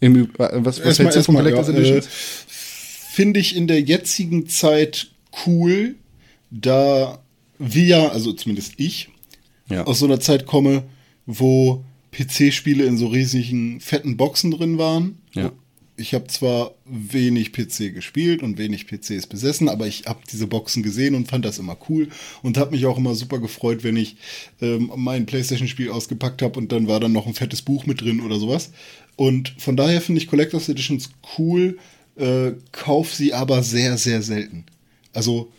Im, 0.01 0.17
äh, 0.17 0.27
was 0.39 0.85
was 0.85 0.99
hältst 0.99 1.17
du 1.17 1.23
von 1.23 1.37
Collectors 1.37 1.69
ja, 1.69 1.75
äh, 1.75 1.77
Editions? 1.79 2.09
Finde 3.13 3.39
ich 3.39 3.55
in 3.55 3.69
der 3.69 3.81
jetzigen 3.81 4.49
Zeit 4.49 5.13
cool, 5.47 5.95
da 6.51 7.23
wir, 7.59 8.13
also 8.13 8.33
zumindest 8.33 8.75
ich, 8.79 9.11
Ja. 9.69 9.85
aus 9.85 10.01
so 10.01 10.07
einer 10.07 10.19
Zeit 10.19 10.47
komme, 10.47 10.83
wo 11.25 11.85
PC-Spiele 12.11 12.85
in 12.85 12.99
so 12.99 13.07
riesigen, 13.07 13.81
fetten 13.81 14.17
Boxen 14.17 14.51
drin 14.51 14.77
waren. 14.79 15.19
Ja. 15.35 15.53
Ich 15.97 16.15
habe 16.15 16.27
zwar 16.27 16.75
wenig 16.87 17.53
PC 17.53 17.93
gespielt 17.93 18.43
und 18.43 18.57
wenig 18.57 18.87
PCs 18.87 19.27
besessen, 19.27 19.69
aber 19.69 19.87
ich 19.87 20.07
habe 20.07 20.21
diese 20.31 20.47
Boxen 20.47 20.83
gesehen 20.83 21.15
und 21.15 21.29
fand 21.29 21.45
das 21.45 21.59
immer 21.59 21.77
cool 21.89 22.09
und 22.43 22.57
habe 22.57 22.71
mich 22.71 22.87
auch 22.87 22.97
immer 22.97 23.15
super 23.15 23.39
gefreut, 23.39 23.85
wenn 23.85 23.97
ich 23.97 24.17
ähm, 24.63 24.91
mein 24.97 25.27
PlayStation-Spiel 25.27 25.91
ausgepackt 25.91 26.41
habe 26.41 26.59
und 26.59 26.73
dann 26.73 26.89
war 26.89 26.99
dann 26.99 27.13
noch 27.13 27.27
ein 27.27 27.35
fettes 27.35 27.61
Buch 27.61 27.85
mit 27.85 28.01
drin 28.01 28.23
oder 28.23 28.39
sowas. 28.39 28.71
Und 29.17 29.55
von 29.59 29.77
daher 29.77 30.01
finde 30.01 30.21
ich 30.21 30.29
Collectors 30.29 30.71
Editions 30.71 31.11
cool, 31.39 31.79
äh, 32.17 32.53
kauf 32.73 33.15
sie 33.15 33.35
aber 33.35 33.63
sehr, 33.63 33.99
sehr 33.99 34.23
selten. 34.23 34.65
Also 35.13 35.53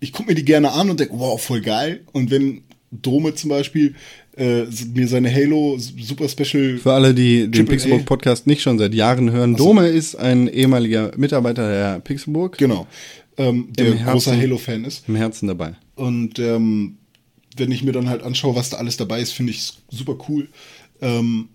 ich 0.00 0.12
gucke 0.12 0.28
mir 0.28 0.34
die 0.34 0.44
gerne 0.44 0.72
an 0.72 0.90
und 0.90 1.00
denke, 1.00 1.18
wow, 1.18 1.40
voll 1.40 1.60
geil. 1.60 2.04
Und 2.12 2.30
wenn 2.30 2.62
Dome 2.90 3.34
zum 3.34 3.50
Beispiel 3.50 3.94
äh, 4.36 4.64
mir 4.94 5.06
seine 5.08 5.32
Halo 5.32 5.76
Super 5.78 6.28
Special 6.28 6.78
Für 6.78 6.92
alle, 6.92 7.14
die 7.14 7.48
den. 7.50 7.66
Pixelburg 7.66 8.04
Podcast 8.04 8.46
nicht 8.46 8.62
schon 8.62 8.78
seit 8.78 8.94
Jahren 8.94 9.30
hören, 9.30 9.56
Dome 9.56 9.88
ist 9.88 10.16
ein 10.16 10.48
ehemaliger 10.48 11.12
Mitarbeiter 11.16 11.68
der 11.70 12.00
Pixelburg. 12.00 12.58
Genau. 12.58 12.86
Ähm, 13.36 13.68
der 13.70 13.94
Herzen- 13.94 14.12
großer 14.12 14.36
Halo-Fan 14.36 14.84
ist. 14.84 15.08
Im 15.08 15.16
Herzen 15.16 15.48
dabei. 15.48 15.74
Und 15.96 16.38
ähm, 16.38 16.98
wenn 17.56 17.70
ich 17.70 17.82
mir 17.82 17.92
dann 17.92 18.08
halt 18.08 18.22
anschaue, 18.22 18.56
was 18.56 18.70
da 18.70 18.78
alles 18.78 18.96
dabei 18.96 19.20
ist, 19.20 19.32
finde 19.32 19.52
ich 19.52 19.58
es 19.58 19.82
super 19.90 20.16
cool. 20.28 20.48
Ähm, 21.00 21.48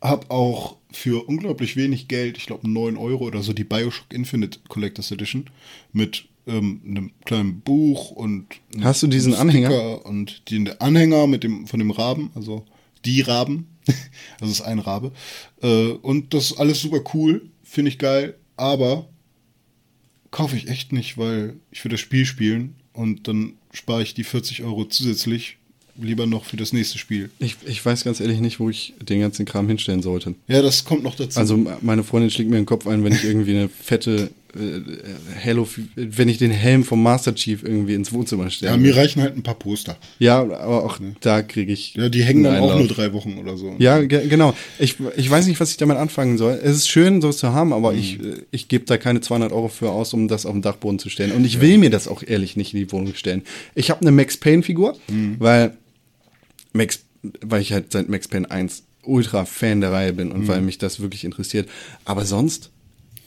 hab 0.00 0.30
auch 0.30 0.76
für 0.92 1.28
unglaublich 1.28 1.76
wenig 1.76 2.08
Geld, 2.08 2.36
ich 2.38 2.46
glaube 2.46 2.68
9 2.68 2.96
Euro 2.96 3.24
oder 3.26 3.42
so, 3.42 3.52
die 3.52 3.64
Bioshock 3.64 4.12
Infinite 4.12 4.58
Collectors 4.68 5.10
Edition 5.12 5.44
mit 5.92 6.24
ähm, 6.46 6.80
einem 6.86 7.10
kleinen 7.24 7.60
Buch 7.60 8.10
und 8.10 8.46
Hast 8.80 9.02
du 9.02 9.06
diesen 9.06 9.34
Anhänger? 9.34 10.04
Und 10.04 10.50
den 10.50 10.68
Anhänger 10.80 11.26
mit 11.26 11.44
dem, 11.44 11.66
von 11.66 11.78
dem 11.78 11.90
Raben, 11.90 12.30
also 12.34 12.64
die 13.04 13.20
Raben, 13.20 13.66
also 14.40 14.52
es 14.52 14.60
ist 14.60 14.62
ein 14.62 14.78
Rabe. 14.78 15.12
Äh, 15.62 15.90
und 15.90 16.34
das 16.34 16.52
ist 16.52 16.58
alles 16.58 16.80
super 16.80 17.02
cool, 17.14 17.48
finde 17.62 17.90
ich 17.90 17.98
geil, 17.98 18.36
aber 18.56 19.08
kaufe 20.30 20.56
ich 20.56 20.68
echt 20.68 20.92
nicht, 20.92 21.18
weil 21.18 21.56
ich 21.70 21.84
will 21.84 21.90
das 21.90 22.00
Spiel 22.00 22.24
spielen 22.24 22.74
und 22.92 23.26
dann 23.28 23.54
spare 23.72 24.02
ich 24.02 24.14
die 24.14 24.24
40 24.24 24.62
Euro 24.62 24.84
zusätzlich 24.84 25.56
lieber 25.96 26.26
noch 26.26 26.44
für 26.44 26.56
das 26.56 26.72
nächste 26.72 26.98
Spiel. 26.98 27.30
Ich, 27.38 27.56
ich 27.66 27.84
weiß 27.84 28.04
ganz 28.04 28.20
ehrlich 28.20 28.40
nicht, 28.40 28.60
wo 28.60 28.70
ich 28.70 28.94
den 29.00 29.20
ganzen 29.20 29.44
Kram 29.44 29.68
hinstellen 29.68 30.02
sollte. 30.02 30.34
Ja, 30.46 30.62
das 30.62 30.84
kommt 30.84 31.02
noch 31.02 31.14
dazu. 31.14 31.38
Also 31.38 31.56
meine 31.80 32.04
Freundin 32.04 32.30
schlägt 32.30 32.50
mir 32.50 32.56
den 32.56 32.66
Kopf 32.66 32.86
ein, 32.86 33.04
wenn 33.04 33.12
ich 33.12 33.24
irgendwie 33.24 33.52
eine 33.52 33.68
fette 33.68 34.30
Halo, 35.44 35.68
wenn 35.94 36.28
ich 36.28 36.38
den 36.38 36.50
Helm 36.50 36.82
vom 36.84 37.02
Master 37.02 37.34
Chief 37.34 37.62
irgendwie 37.62 37.94
ins 37.94 38.12
Wohnzimmer 38.12 38.50
stelle. 38.50 38.72
ja, 38.72 38.76
mir 38.78 38.96
reichen 38.96 39.22
halt 39.22 39.36
ein 39.36 39.42
paar 39.42 39.54
Poster. 39.54 39.96
Ja, 40.18 40.40
aber 40.40 40.84
auch 40.84 40.98
da 41.20 41.42
kriege 41.42 41.72
ich. 41.72 41.94
Ja, 41.94 42.08
die 42.08 42.22
hängen 42.24 42.42
dann 42.42 42.54
einen 42.54 42.62
auch 42.64 42.70
Einlauf. 42.72 42.86
nur 42.88 42.96
drei 42.96 43.12
Wochen 43.12 43.38
oder 43.38 43.56
so. 43.56 43.76
Ja, 43.78 44.00
ge 44.02 44.26
genau. 44.28 44.54
Ich, 44.78 44.96
ich 45.16 45.30
weiß 45.30 45.46
nicht, 45.46 45.60
was 45.60 45.70
ich 45.70 45.76
damit 45.76 45.96
anfangen 45.98 46.36
soll. 46.38 46.58
Es 46.62 46.76
ist 46.76 46.88
schön, 46.88 47.20
sowas 47.20 47.36
zu 47.38 47.52
haben, 47.52 47.68
Mhm. 47.68 47.74
aber 47.74 47.94
ich, 47.94 48.18
äh, 48.20 48.42
ich 48.50 48.68
gebe 48.68 48.84
da 48.86 48.96
keine 48.96 49.20
200 49.20 49.52
Euro 49.52 49.68
für 49.68 49.90
aus, 49.90 50.12
um 50.14 50.26
das 50.28 50.46
auf 50.46 50.52
den 50.52 50.62
Dachboden 50.62 50.98
zu 50.98 51.10
stellen. 51.10 51.32
Und 51.32 51.44
ich 51.44 51.60
will 51.60 51.78
mir 51.78 51.90
das 51.90 52.08
auch 52.08 52.22
ehrlich 52.26 52.56
nicht 52.56 52.74
in 52.74 52.80
die 52.80 52.90
Wohnung 52.92 53.14
stellen. 53.14 53.42
Ich 53.74 53.90
habe 53.90 54.00
eine 54.00 54.10
Max 54.10 54.36
Payne-Figur, 54.36 54.96
Mhm. 55.08 55.36
weil 55.38 55.76
Max, 56.72 57.00
weil 57.40 57.62
ich 57.62 57.72
halt 57.72 57.92
seit 57.92 58.08
Max 58.08 58.26
Payne 58.28 58.50
1 58.50 58.82
ultra 59.02 59.44
Fan 59.44 59.80
der 59.80 59.92
Reihe 59.92 60.12
bin 60.12 60.28
Mhm. 60.28 60.34
und 60.34 60.48
weil 60.48 60.60
mich 60.60 60.78
das 60.78 61.00
wirklich 61.00 61.24
interessiert. 61.24 61.68
Aber 62.04 62.24
sonst, 62.24 62.70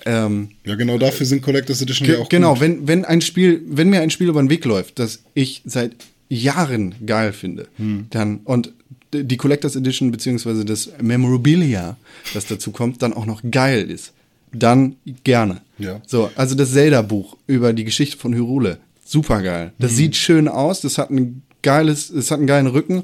ähm, 0.06 0.50
Ja, 0.66 0.76
genau 0.76 0.98
dafür 0.98 1.26
sind 1.26 1.42
Collectors 1.42 1.82
Edition 1.82 2.08
ja 2.08 2.20
auch 2.20 2.30
genau, 2.30 2.54
gut. 2.54 2.62
wenn, 2.62 2.88
wenn 2.88 3.06
ein 3.06 3.22
Spiel, 3.22 3.62
wenn 3.68 3.90
mir 3.90 4.02
ein 4.02 4.10
Spiel 4.10 4.28
über 4.30 4.42
den 4.42 4.50
Weg 4.50 4.66
läuft, 4.66 5.00
das 5.00 5.24
ich 5.34 5.62
seit 5.66 5.96
Jahren 6.30 6.96
geil 7.06 7.34
finde, 7.34 7.68
Hm. 7.78 8.08
dann 8.10 8.40
und 8.46 8.74
die 9.14 9.38
Collectors 9.38 9.76
Edition 9.76 10.10
beziehungsweise 10.12 10.66
das 10.66 10.90
Memorabilia, 11.00 11.98
das 12.34 12.48
dazu 12.48 12.72
kommt, 12.72 13.02
dann 13.04 13.14
auch 13.14 13.26
noch 13.28 13.42
geil 13.50 13.90
ist, 13.92 14.12
dann 14.52 14.96
gerne. 15.24 15.62
Ja. 15.78 16.02
So, 16.08 16.32
also 16.36 16.56
das 16.56 16.72
Zelda-Buch 16.74 17.38
über 17.48 17.74
die 17.74 17.84
Geschichte 17.84 18.18
von 18.18 18.34
Hyrule, 18.34 18.80
super 19.06 19.42
geil. 19.42 19.72
Das 19.80 19.92
Hm. 19.92 19.98
sieht 19.98 20.16
schön 20.16 20.48
aus, 20.48 20.82
das 20.82 20.98
hat 20.98 21.12
ein 21.12 21.44
geiles, 21.62 22.10
es 22.10 22.32
hat 22.32 22.40
einen 22.40 22.48
geilen 22.48 22.68
Rücken. 22.68 23.04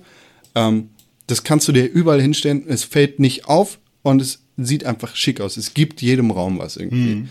Ähm, 0.55 0.89
das 1.27 1.43
kannst 1.43 1.67
du 1.67 1.71
dir 1.71 1.85
überall 1.85 2.21
hinstellen, 2.21 2.63
es 2.67 2.83
fällt 2.83 3.19
nicht 3.19 3.45
auf 3.45 3.77
und 4.01 4.19
es 4.21 4.39
sieht 4.65 4.83
einfach 4.85 5.15
schick 5.15 5.41
aus. 5.41 5.57
Es 5.57 5.73
gibt 5.73 6.01
jedem 6.01 6.31
Raum 6.31 6.59
was 6.59 6.77
irgendwie. 6.77 7.27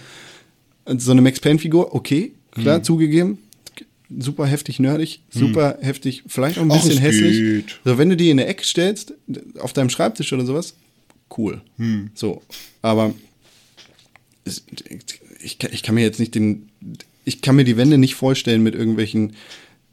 Hm. 0.86 0.98
So 0.98 1.10
eine 1.12 1.20
Max 1.20 1.40
Payne-Figur, 1.40 1.94
okay, 1.94 2.32
klar, 2.52 2.82
zugegeben. 2.82 3.39
Super 4.18 4.47
heftig 4.47 4.81
nerdig, 4.81 5.20
super 5.28 5.76
heftig, 5.82 6.23
vielleicht 6.26 6.57
auch 6.58 6.62
ein 6.62 6.70
Ach, 6.73 6.76
bisschen 6.76 6.92
es 6.97 7.00
hässlich. 7.02 7.36
geht. 7.66 7.81
So, 7.84 7.98
wenn 7.98 8.08
du 8.08 8.16
die 8.16 8.31
in 8.31 8.39
der 8.39 8.48
Ecke 8.48 8.65
stellst, 8.65 9.12
auf 9.58 9.74
deinem 9.74 9.90
Schreibtisch 9.90 10.32
oder 10.32 10.47
sowas, 10.47 10.74
cool. 11.36 11.60
Hm. 11.76 12.10
So, 12.15 12.40
aber 12.81 13.12
es, 14.44 14.65
ich, 15.42 15.58
kann- 15.58 15.73
ich 15.74 15.82
kann 15.82 15.94
mir 15.94 16.00
jetzt 16.05 16.18
nicht 16.20 16.34
den, 16.34 16.70
ich 17.26 17.42
kann 17.42 17.57
mir 17.57 17.65
die 17.65 17.76
Wände 17.76 17.98
nicht 17.98 18.15
vorstellen 18.15 18.62
mit 18.62 18.74
irgendwelchen, 18.74 19.34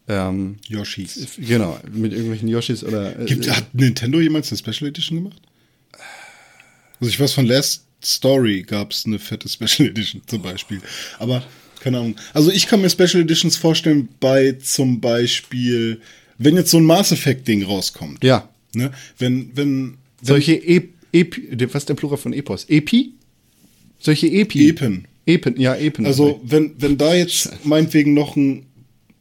ähm, 0.08 0.58
Yoshis. 0.70 1.28
genau, 1.38 1.78
mit 1.94 2.14
irgendwelchen 2.14 2.48
Yoshis 2.48 2.86
oder. 2.86 3.20
äh, 3.20 3.26
Gibt, 3.26 3.50
hat 3.54 3.74
Nintendo 3.76 4.22
jemals 4.22 4.50
eine 4.50 4.60
Special 4.60 4.88
Edition 4.90 5.18
gemacht? 5.18 5.42
Also 7.06 7.14
ich 7.14 7.20
weiß, 7.20 7.34
von 7.34 7.46
Last 7.46 7.84
Story 8.04 8.64
gab 8.64 8.92
es 8.92 9.06
eine 9.06 9.20
fette 9.20 9.48
Special 9.48 9.90
Edition 9.90 10.24
zum 10.26 10.42
Beispiel. 10.42 10.82
Aber 11.20 11.44
keine 11.82 12.00
Ahnung. 12.00 12.16
Also 12.34 12.50
ich 12.52 12.66
kann 12.66 12.82
mir 12.82 12.90
Special 12.90 13.22
Editions 13.22 13.58
vorstellen 13.58 14.10
bei 14.20 14.54
zum 14.54 15.00
Beispiel, 15.02 16.02
wenn 16.40 16.56
jetzt 16.56 16.72
so 16.72 16.78
ein 16.78 16.84
Mass 16.84 17.12
Effect 17.12 17.48
Ding 17.48 17.64
rauskommt. 17.64 18.24
ja, 18.24 18.50
Ne? 18.74 18.92
Wenn, 19.20 19.52
wenn, 19.56 19.58
wenn 19.58 19.98
solche 20.24 20.56
Ep, 20.68 20.90
Ep, 21.14 21.36
was 21.74 21.84
ist 21.84 21.90
der 21.90 21.94
Plural 21.94 22.18
von 22.18 22.34
Epos? 22.34 22.66
Epi? 22.70 23.14
Solche 24.00 24.26
Epi. 24.28 24.68
Epen. 24.70 25.08
Epen, 25.28 25.60
ja, 25.62 25.76
Epen. 25.76 26.06
Also, 26.08 26.42
wenn, 26.44 26.74
wenn 26.80 26.98
da 26.98 27.14
jetzt 27.14 27.64
meinetwegen 27.66 28.14
noch 28.16 28.36
ein, 28.36 28.66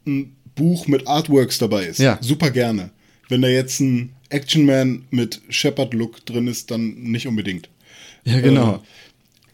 ein 0.07 0.35
Buch 0.55 0.87
mit 0.87 1.07
Artworks 1.07 1.59
dabei 1.59 1.85
ist, 1.85 1.99
Ja. 1.99 2.17
super 2.21 2.49
gerne. 2.49 2.89
Wenn 3.29 3.43
da 3.43 3.47
jetzt 3.47 3.79
ein 3.79 4.11
Action 4.29 4.65
Man 4.65 5.05
mit 5.11 5.39
Shepard-Look 5.49 6.25
drin 6.25 6.47
ist, 6.47 6.69
dann 6.71 6.95
nicht 6.95 7.27
unbedingt. 7.27 7.69
Ja, 8.25 8.39
genau. 8.41 8.75
Äh, 8.75 8.79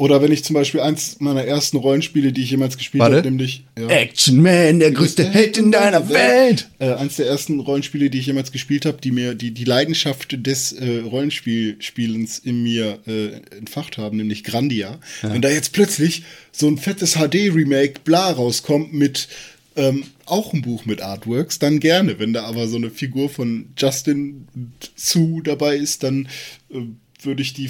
oder 0.02 0.20
wenn 0.24 0.32
ich 0.32 0.44
zum 0.44 0.56
Beispiel 0.56 0.80
eins 0.80 1.18
meiner 1.20 1.44
ersten 1.44 1.78
Rollenspiele, 1.78 2.34
die 2.34 2.42
ich 2.42 2.50
jemals 2.50 2.76
gespielt 2.76 3.04
habe, 3.04 3.22
nämlich 3.22 3.66
ja, 3.78 3.88
Action 3.88 4.42
Man, 4.42 4.80
der 4.80 4.90
größte 4.90 5.30
Held 5.30 5.60
in 5.60 5.72
deiner 5.72 6.10
Welt. 6.10 6.72
äh, 6.80 6.94
eins 6.94 7.18
der 7.18 7.28
ersten 7.28 7.60
Rollenspiele, 7.60 8.10
die 8.10 8.18
ich 8.18 8.26
jemals 8.26 8.52
gespielt 8.52 8.88
habe, 8.88 8.98
die 9.00 9.12
mir 9.12 9.36
die, 9.36 9.52
die 9.52 9.64
Leidenschaft 9.64 10.44
des 10.48 10.72
äh, 10.72 11.02
Rollenspielspielens 11.02 12.40
in 12.40 12.64
mir 12.64 12.98
äh, 13.06 13.56
entfacht 13.56 14.00
haben, 14.00 14.18
nämlich 14.18 14.44
Grandia. 14.44 15.00
Wenn 15.22 15.44
da 15.44 15.50
jetzt 15.50 15.72
plötzlich 15.72 16.24
so 16.52 16.68
ein 16.68 16.80
fettes 16.80 17.18
HD-Remake 17.18 18.02
bla 18.04 18.32
rauskommt 18.32 18.94
mit 18.94 19.28
ähm, 19.76 20.06
auch 20.26 20.52
ein 20.52 20.64
Buch 20.64 20.86
mit 20.86 21.04
Artworks, 21.04 21.60
dann 21.60 21.80
gerne. 21.80 22.18
Wenn 22.18 22.34
da 22.34 22.46
aber 22.46 22.68
so 22.68 22.78
eine 22.78 22.90
Figur 22.90 23.30
von 23.30 23.68
Justin 23.78 24.48
Sue 24.96 25.44
dabei 25.44 25.78
ist, 25.78 26.02
dann 26.02 26.28
äh, 26.72 26.80
würde 27.22 27.44
ich 27.44 27.54
die 27.54 27.70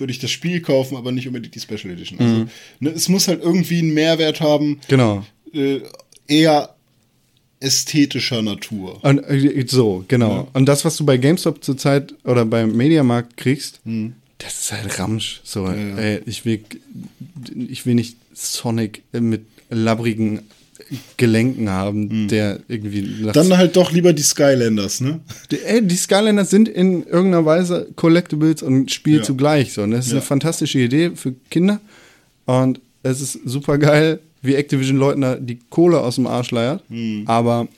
würde 0.00 0.12
ich 0.12 0.18
das 0.18 0.30
Spiel 0.30 0.60
kaufen, 0.60 0.96
aber 0.96 1.12
nicht 1.12 1.26
unbedingt 1.26 1.54
die 1.54 1.60
Special 1.60 1.92
Edition. 1.92 2.18
Also, 2.18 2.46
ne, 2.80 2.90
es 2.90 3.08
muss 3.08 3.28
halt 3.28 3.42
irgendwie 3.42 3.78
einen 3.78 3.94
Mehrwert 3.94 4.40
haben, 4.40 4.80
Genau. 4.88 5.24
äh, 5.52 5.80
eher 6.26 6.74
ästhetischer 7.60 8.42
Natur. 8.42 9.02
Und, 9.04 9.18
äh, 9.24 9.64
so, 9.68 10.04
genau. 10.08 10.48
Und 10.52 10.66
das, 10.66 10.84
was 10.84 10.96
du 10.96 11.04
bei 11.04 11.16
GameStop 11.16 11.64
zurzeit 11.64 12.14
oder 12.24 12.44
beim 12.44 12.76
Mediamarkt 12.76 13.36
kriegst, 13.36 13.80
das 14.38 14.60
ist 14.60 14.72
halt 14.72 14.98
Ramsch. 14.98 15.40
So, 15.42 15.66
ey, 15.66 16.20
ich 16.26 16.44
will, 16.44 16.60
ich 17.68 17.84
will 17.86 17.94
nicht 17.96 18.16
Sonic 18.32 19.02
mit 19.12 19.42
labbrigen 19.70 20.42
Gelenken 21.16 21.68
haben, 21.68 22.28
der 22.28 22.60
irgendwie 22.68 23.26
Dann 23.32 23.56
halt 23.56 23.76
doch 23.76 23.92
lieber 23.92 24.12
die 24.12 24.22
Skylanders, 24.22 25.00
ne? 25.00 25.20
Die, 25.50 25.60
ey, 25.62 25.86
die 25.86 25.96
Skylanders 25.96 26.50
sind 26.50 26.68
in 26.68 27.02
irgendeiner 27.04 27.44
Weise 27.44 27.88
Collectibles 27.96 28.62
und 28.62 28.90
Spiel 28.90 29.18
Ja. 29.18 29.22
zugleich. 29.22 29.72
So. 29.74 29.82
Und 29.82 29.90
das 29.90 30.06
ist 30.06 30.12
Ja. 30.12 30.18
eine 30.18 30.26
fantastische 30.26 30.78
Idee 30.78 31.10
für 31.14 31.34
Kinder. 31.50 31.80
Und 32.46 32.80
es 33.02 33.20
ist 33.20 33.38
super 33.44 33.76
geil, 33.78 34.20
wie 34.40 34.54
Activision 34.54 34.96
Leuten 34.96 35.20
da 35.20 35.34
die 35.36 35.58
Kohle 35.68 36.00
aus 36.00 36.14
dem 36.14 36.26
Arsch 36.26 36.50
leiert. 36.52 36.82
Hm. 36.88 37.24
Aber 37.26 37.68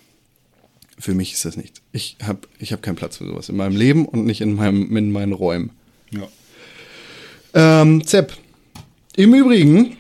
für 0.98 1.14
mich 1.14 1.32
ist 1.32 1.44
das 1.44 1.56
nichts. 1.56 1.80
Ich 1.92 2.16
habe 2.22 2.40
ich 2.58 2.72
hab 2.72 2.82
keinen 2.82 2.96
Platz 2.96 3.16
für 3.16 3.26
sowas 3.26 3.48
in 3.48 3.56
meinem 3.56 3.76
Leben 3.76 4.04
und 4.06 4.24
nicht 4.26 4.40
in, 4.40 4.54
meinem, 4.54 4.96
in 4.96 5.10
meinen 5.10 5.32
Räumen. 5.32 5.70
Ja. 6.12 6.28
Ähm, 7.54 8.04
Zepp. 8.06 8.32
Im 9.16 9.34
Übrigen, 9.34 9.96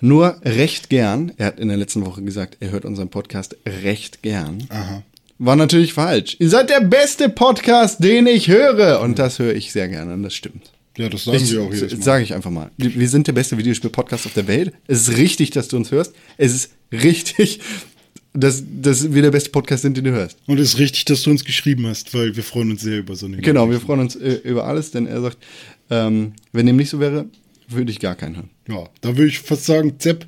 nur 0.00 0.40
recht 0.44 0.90
gern. 0.90 1.32
Er 1.36 1.46
hat 1.46 1.60
in 1.60 1.68
der 1.68 1.76
letzten 1.76 2.04
Woche 2.04 2.22
gesagt, 2.22 2.56
er 2.60 2.70
hört 2.70 2.84
unseren 2.84 3.08
Podcast 3.08 3.56
recht 3.82 4.22
gern. 4.22 4.64
Aha. 4.68 5.02
War 5.38 5.56
natürlich 5.56 5.92
falsch. 5.92 6.36
Ihr 6.38 6.48
seid 6.48 6.70
der 6.70 6.80
beste 6.80 7.28
Podcast, 7.28 8.02
den 8.02 8.26
ich 8.26 8.48
höre. 8.48 9.00
Und 9.00 9.18
das 9.18 9.38
höre 9.38 9.54
ich 9.54 9.72
sehr 9.72 9.88
gerne 9.88 10.14
und 10.14 10.22
das 10.22 10.34
stimmt. 10.34 10.72
Ja, 10.96 11.10
das 11.10 11.24
sagen 11.24 11.36
Ich, 11.36 11.52
wir 11.52 11.60
auch 11.62 11.72
jedes 11.74 11.92
Mal. 11.92 12.02
sage 12.02 12.24
ich 12.24 12.32
einfach 12.32 12.50
mal. 12.50 12.70
Wir 12.78 13.08
sind 13.08 13.26
der 13.26 13.34
beste 13.34 13.58
Videospiel-Podcast 13.58 14.24
auf 14.26 14.32
der 14.32 14.48
Welt. 14.48 14.72
Es 14.86 15.08
ist 15.08 15.18
richtig, 15.18 15.50
dass 15.50 15.68
du 15.68 15.76
uns 15.76 15.90
hörst. 15.90 16.14
Es 16.38 16.54
ist 16.54 16.70
richtig, 16.90 17.60
dass, 18.32 18.62
dass 18.80 19.12
wir 19.12 19.20
der 19.20 19.30
beste 19.30 19.50
Podcast 19.50 19.82
sind, 19.82 19.98
den 19.98 20.04
du 20.04 20.12
hörst. 20.12 20.38
Und 20.46 20.58
es 20.58 20.70
ist 20.74 20.78
richtig, 20.78 21.04
dass 21.04 21.22
du 21.22 21.30
uns 21.30 21.44
geschrieben 21.44 21.86
hast, 21.86 22.14
weil 22.14 22.34
wir 22.34 22.42
freuen 22.42 22.70
uns 22.70 22.80
sehr 22.80 22.98
über 22.98 23.14
so 23.14 23.26
eine 23.26 23.36
Genau, 23.38 23.70
wir 23.70 23.80
freuen 23.80 24.00
uns 24.00 24.16
äh, 24.16 24.40
über 24.44 24.64
alles, 24.64 24.90
denn 24.90 25.06
er 25.06 25.20
sagt, 25.20 25.36
ähm, 25.90 26.32
wenn 26.52 26.64
dem 26.64 26.76
nicht 26.76 26.88
so 26.88 26.98
wäre, 26.98 27.26
würde 27.68 27.90
ich 27.92 28.00
gar 28.00 28.14
keinen 28.14 28.36
hören. 28.36 28.50
Ja, 28.68 28.88
da 29.00 29.16
würde 29.16 29.28
ich 29.28 29.38
fast 29.38 29.64
sagen, 29.66 29.94
Zepp, 29.98 30.26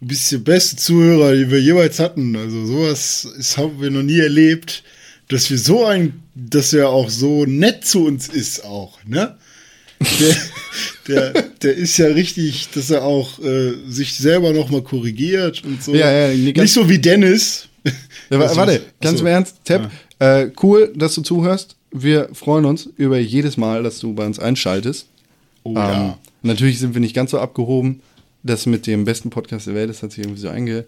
du 0.00 0.06
bist 0.06 0.30
der 0.30 0.38
beste 0.38 0.76
Zuhörer, 0.76 1.32
den 1.32 1.50
wir 1.50 1.60
jeweils 1.60 1.98
hatten. 1.98 2.36
Also 2.36 2.66
sowas 2.66 3.24
ist, 3.38 3.56
haben 3.56 3.80
wir 3.80 3.90
noch 3.90 4.02
nie 4.02 4.20
erlebt, 4.20 4.82
dass 5.28 5.50
wir 5.50 5.58
so 5.58 5.84
ein, 5.84 6.22
dass 6.34 6.72
er 6.72 6.88
auch 6.88 7.08
so 7.08 7.44
nett 7.46 7.84
zu 7.84 8.04
uns 8.06 8.28
ist 8.28 8.64
auch, 8.64 8.98
ne? 9.04 9.36
Der, 10.00 10.36
der, 11.32 11.42
der 11.62 11.74
ist 11.76 11.98
ja 11.98 12.06
richtig, 12.06 12.68
dass 12.74 12.90
er 12.90 13.02
auch 13.04 13.38
äh, 13.40 13.74
sich 13.88 14.14
selber 14.14 14.52
noch 14.52 14.70
mal 14.70 14.82
korrigiert 14.82 15.62
und 15.64 15.82
so. 15.82 15.94
Ja, 15.94 16.10
ja, 16.10 16.34
Nicht 16.34 16.72
so 16.72 16.88
wie 16.88 16.98
Dennis. 16.98 17.68
Ja, 18.30 18.38
Also, 18.40 18.56
warte, 18.56 18.82
ganz 19.00 19.14
achso. 19.14 19.20
im 19.20 19.26
Ernst, 19.26 19.56
Tepp, 19.64 19.90
äh, 20.18 20.48
cool, 20.62 20.92
dass 20.94 21.14
du 21.14 21.22
zuhörst. 21.22 21.76
Wir 21.92 22.28
freuen 22.32 22.64
uns 22.64 22.88
über 22.96 23.18
jedes 23.18 23.56
Mal, 23.56 23.82
dass 23.82 23.98
du 23.98 24.14
bei 24.14 24.24
uns 24.24 24.38
einschaltest. 24.38 25.06
Oh 25.64 25.70
Ähm, 25.70 25.76
ja. 25.76 26.18
Natürlich 26.42 26.78
sind 26.78 26.94
wir 26.94 27.00
nicht 27.00 27.14
ganz 27.14 27.30
so 27.30 27.38
abgehoben. 27.38 28.00
Das 28.42 28.64
mit 28.66 28.86
dem 28.86 29.04
besten 29.04 29.28
Podcast 29.30 29.66
der 29.66 29.74
Welt, 29.74 29.90
das 29.90 30.02
hat 30.02 30.12
sich 30.12 30.24
irgendwie 30.24 30.40
so 30.40 30.48
einge, 30.48 30.86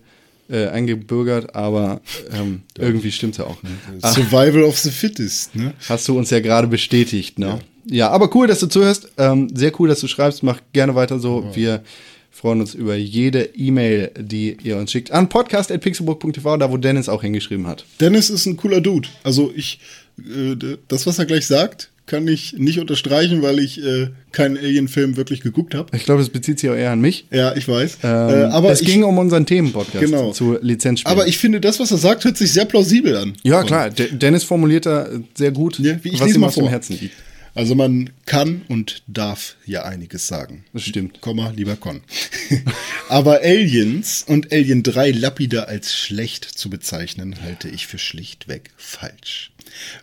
äh, 0.49 0.69
eingebürgert, 0.69 1.55
aber 1.55 2.01
ähm, 2.33 2.63
irgendwie 2.79 3.13
stimmt's 3.13 3.39
ja 3.39 3.45
auch. 3.45 3.59
Ah, 4.01 4.11
Survival 4.13 4.63
of 4.63 4.79
the 4.79 4.91
Fittest, 4.91 5.55
ne? 5.55 5.75
hast 5.89 6.09
du 6.09 6.17
uns 6.17 6.31
ja 6.31 6.41
gerade 6.41 6.67
bestätigt, 6.67 7.39
ne? 7.39 7.61
Ja. 7.85 8.11
aber 8.11 8.35
cool, 8.35 8.47
dass 8.47 8.61
du 8.61 8.69
zuhörst. 8.69 9.11
Ähm, 9.19 9.49
sehr 9.55 9.79
cool, 9.79 9.89
dass 9.89 10.01
du 10.01 10.09
schreibst. 10.09 10.43
Mach 10.43 10.61
gerne 10.73 10.95
weiter 10.95 11.19
so. 11.19 11.45
Wir 11.53 11.83
freuen 12.31 12.61
uns 12.61 12.75
über 12.75 12.97
jede 12.97 13.51
E-Mail, 13.55 14.11
die 14.19 14.57
ihr 14.63 14.79
uns 14.79 14.91
schickt. 14.91 15.11
An 15.11 15.29
podcast.pixelburg.tv, 15.29 16.57
da 16.57 16.71
wo 16.71 16.77
Dennis 16.79 17.09
auch 17.09 17.23
hingeschrieben 17.23 17.67
hat. 17.67 17.85
Dennis 18.01 18.31
ist 18.31 18.47
ein 18.47 18.57
cooler 18.57 18.81
Dude. 18.81 19.09
Also 19.23 19.53
ich, 19.55 19.79
äh, 20.19 20.57
das, 20.89 21.07
was 21.07 21.19
er 21.19 21.27
gleich 21.27 21.47
sagt, 21.47 21.92
kann 22.13 22.29
ich 22.29 22.53
nicht 22.59 22.79
unterstreichen, 22.79 23.41
weil 23.41 23.59
ich 23.59 23.83
äh, 23.83 24.09
keinen 24.33 24.59
Alien-Film 24.59 25.17
wirklich 25.17 25.41
geguckt 25.41 25.75
habe. 25.75 25.97
Ich 25.97 26.05
glaube, 26.05 26.21
das 26.21 26.29
bezieht 26.29 26.61
sich 26.61 26.69
auch 26.69 26.75
eher 26.75 26.91
an 26.93 27.01
mich. 27.01 27.25
Ja, 27.31 27.57
ich 27.57 27.67
weiß. 27.67 27.99
Ähm, 28.03 28.09
äh, 28.11 28.33
aber 28.45 28.71
es 28.71 28.83
ich, 28.83 28.87
ging 28.87 29.03
um 29.03 29.17
unseren 29.17 29.47
Themenpodcast 29.47 30.05
Genau. 30.05 30.31
zu 30.33 30.59
Lizenzspielen. 30.61 31.19
aber 31.19 31.27
ich 31.27 31.39
finde, 31.39 31.59
das, 31.61 31.81
was 31.81 31.91
er 31.91 31.97
sagt, 31.99 32.25
hört 32.25 32.37
sich 32.37 32.53
sehr 32.53 32.67
plausibel 32.67 33.17
an. 33.17 33.33
ja, 33.43 33.63
klar, 33.65 33.89
De 33.91 34.13
Dennis 34.15 34.45
formuliert 34.45 34.85
da 34.85 35.09
sehr 35.35 35.53
gut, 35.53 35.79
Ja, 35.79 35.97
wie- 36.05 36.11
ich 36.11 36.21
was 36.21 36.35
ihm 36.35 36.45
auf 36.45 36.55
dem. 36.55 36.69
Herzen 36.69 36.99
liegt. 37.01 37.15
Also 37.55 37.75
man 37.75 38.09
kann 38.25 38.63
und 38.69 39.03
darf 39.07 39.57
ja 39.67 39.85
einiges 39.85 40.27
sagen. 40.27 40.65
Das 40.73 40.85
stimmt. 40.85 41.21
Komma, 41.21 41.53
lieber 41.55 41.77
Con. 41.77 42.01
Aber 43.09 43.41
Aliens 43.43 44.25
und 44.27 44.53
Alien 44.53 44.83
3 44.83 45.11
lapidar 45.11 45.69
als 45.69 45.95
schlecht 45.95 46.45
zu 46.45 46.71
bezeichnen, 46.71 47.37
halte 47.43 47.69
ich 47.69 47.87
für 47.87 47.99
schlichtweg 47.99 48.71
falsch. 48.77 49.52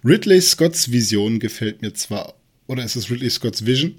Ridley 0.03 0.41
Scotts 0.41 0.91
Vision 0.91 1.39
gefällt 1.39 1.81
mir 1.81 1.93
zwar, 1.93 2.35
oder 2.67 2.83
ist 2.83 2.95
es 2.95 3.09
Ridley 3.09 3.30
Scotts 3.30 3.65
Vision? 3.65 3.95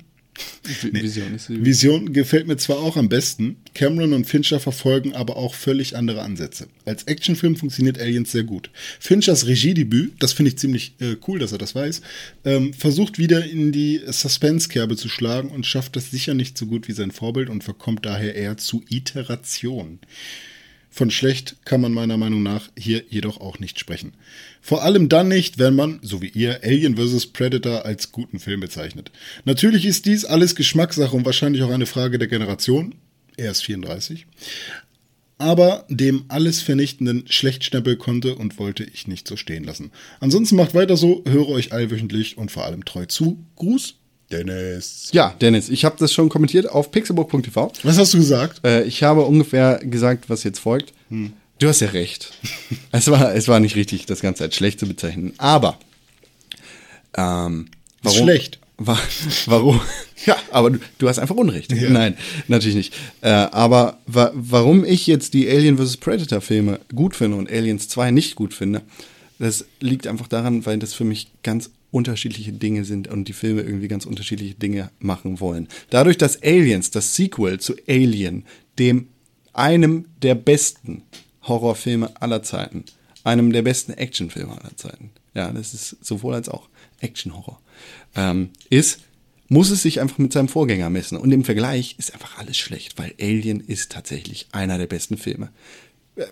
Vision 0.92 1.34
ist 1.34 1.48
sie- 1.48 1.64
Vision 1.64 2.12
gefällt 2.14 2.46
mir 2.46 2.56
zwar 2.56 2.78
auch 2.78 2.96
am 2.96 3.08
besten, 3.10 3.56
Cameron 3.74 4.12
und 4.14 4.24
Fincher 4.26 4.58
verfolgen 4.60 5.12
aber 5.14 5.36
auch 5.36 5.54
völlig 5.54 5.96
andere 5.96 6.22
Ansätze. 6.22 6.68
Als 6.86 7.02
Actionfilm 7.04 7.56
funktioniert 7.56 7.98
Aliens 7.98 8.32
sehr 8.32 8.44
gut. 8.44 8.70
Finchers 9.00 9.46
Regiedebüt, 9.46 10.14
das 10.20 10.32
finde 10.32 10.50
ich 10.50 10.56
ziemlich 10.58 10.94
äh, 11.00 11.16
cool, 11.28 11.40
dass 11.40 11.52
er 11.52 11.58
das 11.58 11.74
weiß, 11.74 12.00
ähm, 12.44 12.72
versucht 12.72 13.18
wieder 13.18 13.44
in 13.44 13.72
die 13.72 14.00
Suspense-Kerbe 14.06 14.96
zu 14.96 15.08
schlagen 15.08 15.50
und 15.50 15.66
schafft 15.66 15.96
das 15.96 16.10
sicher 16.10 16.32
nicht 16.32 16.56
so 16.56 16.66
gut 16.66 16.88
wie 16.88 16.92
sein 16.92 17.10
Vorbild 17.10 17.50
und 17.50 17.62
verkommt 17.64 18.06
daher 18.06 18.34
eher 18.34 18.56
zu 18.56 18.82
Iteration. 18.88 19.98
Von 20.92 21.10
schlecht 21.10 21.56
kann 21.64 21.80
man 21.80 21.92
meiner 21.92 22.16
Meinung 22.16 22.42
nach 22.42 22.70
hier 22.78 23.04
jedoch 23.10 23.40
auch 23.40 23.58
nicht 23.60 23.78
sprechen. 23.78 24.12
Vor 24.60 24.82
allem 24.82 25.08
dann 25.08 25.28
nicht, 25.28 25.58
wenn 25.58 25.74
man, 25.74 26.00
so 26.02 26.20
wie 26.20 26.28
ihr, 26.28 26.60
Alien 26.62 26.96
vs. 26.96 27.28
Predator 27.28 27.84
als 27.84 28.12
guten 28.12 28.38
Film 28.38 28.60
bezeichnet. 28.60 29.10
Natürlich 29.44 29.86
ist 29.86 30.06
dies 30.06 30.24
alles 30.24 30.54
Geschmackssache 30.54 31.16
und 31.16 31.24
wahrscheinlich 31.24 31.62
auch 31.62 31.70
eine 31.70 31.86
Frage 31.86 32.18
der 32.18 32.28
Generation. 32.28 32.94
Er 33.36 33.50
ist 33.52 33.62
34. 33.64 34.26
Aber 35.38 35.86
dem 35.88 36.24
alles 36.28 36.60
vernichtenden 36.60 37.24
Schlechtstempel 37.26 37.96
konnte 37.96 38.34
und 38.34 38.58
wollte 38.58 38.84
ich 38.84 39.08
nicht 39.08 39.26
so 39.26 39.36
stehen 39.36 39.64
lassen. 39.64 39.90
Ansonsten 40.20 40.56
macht 40.56 40.74
weiter 40.74 40.98
so, 40.98 41.24
höre 41.26 41.48
euch 41.48 41.72
allwöchentlich 41.72 42.36
und 42.36 42.50
vor 42.50 42.66
allem 42.66 42.84
treu 42.84 43.06
zu. 43.06 43.38
Gruß, 43.56 43.94
Dennis. 44.30 45.08
Ja, 45.12 45.34
Dennis, 45.40 45.70
ich 45.70 45.86
habe 45.86 45.96
das 45.98 46.12
schon 46.12 46.28
kommentiert 46.28 46.68
auf 46.68 46.90
pixelburg.tv. 46.90 47.72
Was 47.82 47.98
hast 47.98 48.12
du 48.12 48.18
gesagt? 48.18 48.60
Äh, 48.64 48.84
ich 48.84 49.02
habe 49.02 49.22
ungefähr 49.22 49.78
gesagt, 49.78 50.28
was 50.28 50.44
jetzt 50.44 50.58
folgt. 50.58 50.92
Hm. 51.08 51.32
Du 51.60 51.68
hast 51.68 51.80
ja 51.80 51.88
recht. 51.88 52.32
es, 52.90 53.08
war, 53.08 53.34
es 53.34 53.46
war 53.46 53.60
nicht 53.60 53.76
richtig, 53.76 54.06
das 54.06 54.20
Ganze 54.20 54.44
als 54.44 54.56
schlecht 54.56 54.80
zu 54.80 54.86
bezeichnen. 54.86 55.34
Aber 55.36 55.78
ähm, 57.16 57.68
Ist 58.02 58.16
schlecht. 58.16 58.58
Wa 58.78 58.98
warum? 59.46 59.80
Ja, 60.26 60.36
aber 60.50 60.68
du, 60.70 60.78
du 60.98 61.08
hast 61.08 61.18
einfach 61.18 61.34
Unrecht. 61.34 61.72
Nein, 61.88 62.14
natürlich 62.46 62.76
nicht. 62.76 62.94
Äh, 63.22 63.30
aber 63.30 64.00
wa 64.06 64.30
warum 64.34 64.84
ich 64.84 65.06
jetzt 65.06 65.32
die 65.32 65.48
Alien 65.48 65.78
vs. 65.78 65.96
Predator 65.96 66.42
Filme 66.42 66.78
gut 66.94 67.16
finde 67.16 67.38
und 67.38 67.50
Aliens 67.50 67.88
2 67.88 68.10
nicht 68.10 68.34
gut 68.34 68.52
finde, 68.52 68.82
das 69.38 69.64
liegt 69.80 70.06
einfach 70.06 70.28
daran, 70.28 70.66
weil 70.66 70.78
das 70.78 70.92
für 70.92 71.04
mich 71.04 71.28
ganz 71.42 71.70
unterschiedliche 71.90 72.52
Dinge 72.52 72.84
sind 72.84 73.08
und 73.08 73.28
die 73.28 73.32
Filme 73.32 73.62
irgendwie 73.62 73.88
ganz 73.88 74.04
unterschiedliche 74.04 74.56
Dinge 74.56 74.90
machen 74.98 75.40
wollen. 75.40 75.68
Dadurch, 75.88 76.18
dass 76.18 76.42
Aliens, 76.42 76.90
das 76.90 77.16
Sequel 77.16 77.58
zu 77.60 77.76
Alien, 77.88 78.44
dem 78.78 79.08
einem 79.54 80.04
der 80.20 80.34
besten 80.34 81.02
Horrorfilme 81.50 82.10
aller 82.22 82.42
Zeiten, 82.42 82.84
einem 83.24 83.52
der 83.52 83.60
besten 83.60 83.92
Actionfilme 83.92 84.52
aller 84.58 84.74
Zeiten, 84.76 85.10
ja, 85.34 85.52
das 85.52 85.74
ist 85.74 86.02
sowohl 86.02 86.34
als 86.34 86.48
auch 86.48 86.70
Action-Horror, 87.00 87.60
ähm, 88.16 88.48
ist, 88.70 89.00
muss 89.48 89.70
es 89.70 89.82
sich 89.82 90.00
einfach 90.00 90.16
mit 90.18 90.32
seinem 90.32 90.48
Vorgänger 90.48 90.88
messen. 90.88 91.18
Und 91.18 91.30
im 91.32 91.44
Vergleich 91.44 91.96
ist 91.98 92.14
einfach 92.14 92.38
alles 92.38 92.56
schlecht, 92.56 92.98
weil 92.98 93.14
Alien 93.20 93.60
ist 93.60 93.92
tatsächlich 93.92 94.46
einer 94.52 94.78
der 94.78 94.86
besten 94.86 95.18
Filme. 95.18 95.50
Äh, 96.16 96.26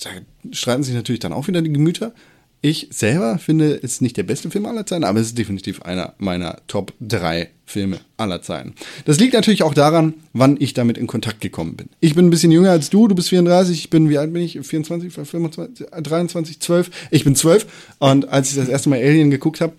Da 0.00 0.10
streiten 0.52 0.84
sich 0.84 0.94
natürlich 0.94 1.20
dann 1.20 1.32
auch 1.32 1.48
wieder 1.48 1.60
die 1.60 1.72
Gemüter. 1.72 2.12
Ich 2.60 2.88
selber 2.90 3.38
finde, 3.38 3.76
es 3.76 3.92
ist 3.92 4.02
nicht 4.02 4.16
der 4.16 4.24
beste 4.24 4.50
Film 4.50 4.66
aller 4.66 4.84
Zeiten, 4.84 5.04
aber 5.04 5.20
es 5.20 5.28
ist 5.28 5.38
definitiv 5.38 5.82
einer 5.82 6.14
meiner 6.18 6.58
Top 6.66 6.92
3 7.00 7.50
Filme 7.64 8.00
aller 8.16 8.42
Zeiten. 8.42 8.74
Das 9.04 9.20
liegt 9.20 9.34
natürlich 9.34 9.62
auch 9.62 9.74
daran, 9.74 10.14
wann 10.32 10.56
ich 10.58 10.74
damit 10.74 10.98
in 10.98 11.06
Kontakt 11.06 11.40
gekommen 11.40 11.76
bin. 11.76 11.88
Ich 12.00 12.16
bin 12.16 12.26
ein 12.26 12.30
bisschen 12.30 12.50
jünger 12.50 12.72
als 12.72 12.90
du, 12.90 13.06
du 13.06 13.14
bist 13.14 13.28
34, 13.28 13.78
ich 13.78 13.90
bin, 13.90 14.08
wie 14.08 14.18
alt 14.18 14.32
bin 14.32 14.42
ich? 14.42 14.58
24, 14.60 15.12
25, 15.12 15.86
23, 15.86 16.58
12? 16.58 16.90
Ich 17.12 17.22
bin 17.22 17.36
12 17.36 17.66
und 18.00 18.28
als 18.28 18.50
ich 18.50 18.56
das 18.56 18.68
erste 18.68 18.88
Mal 18.88 18.96
Alien 18.96 19.30
geguckt 19.30 19.60
habe, 19.60 19.74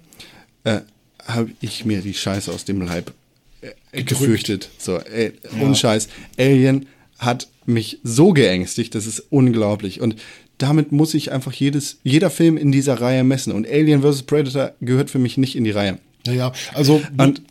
äh, 0.63 0.79
habe 1.27 1.51
ich 1.59 1.83
mir 1.83 2.01
die 2.01 2.13
Scheiße 2.13 2.49
aus 2.49 2.63
dem 2.63 2.81
Leib 2.81 3.11
äh, 3.91 4.03
gefürchtet. 4.03 4.69
So, 4.77 4.99
ey, 4.99 5.33
ohne 5.61 5.75
Scheiß. 5.75 6.07
Alien 6.37 6.85
hat 7.17 7.49
mich 7.65 7.99
so 8.03 8.31
geängstigt, 8.31 8.95
das 8.95 9.05
ist 9.05 9.25
unglaublich. 9.29 9.99
Und 9.99 10.15
damit 10.59 10.91
muss 10.91 11.13
ich 11.15 11.31
einfach 11.31 11.53
jedes, 11.53 11.97
jeder 12.03 12.29
Film 12.29 12.55
in 12.57 12.71
dieser 12.71 13.01
Reihe 13.01 13.23
messen. 13.23 13.51
Und 13.53 13.67
Alien 13.67 14.03
vs. 14.03 14.23
Predator 14.23 14.73
gehört 14.81 15.09
für 15.09 15.19
mich 15.19 15.37
nicht 15.37 15.55
in 15.55 15.63
die 15.63 15.71
Reihe. 15.71 15.97
Ja, 16.27 16.33
ja, 16.33 16.51
also, 16.73 17.01
Und- 17.17 17.41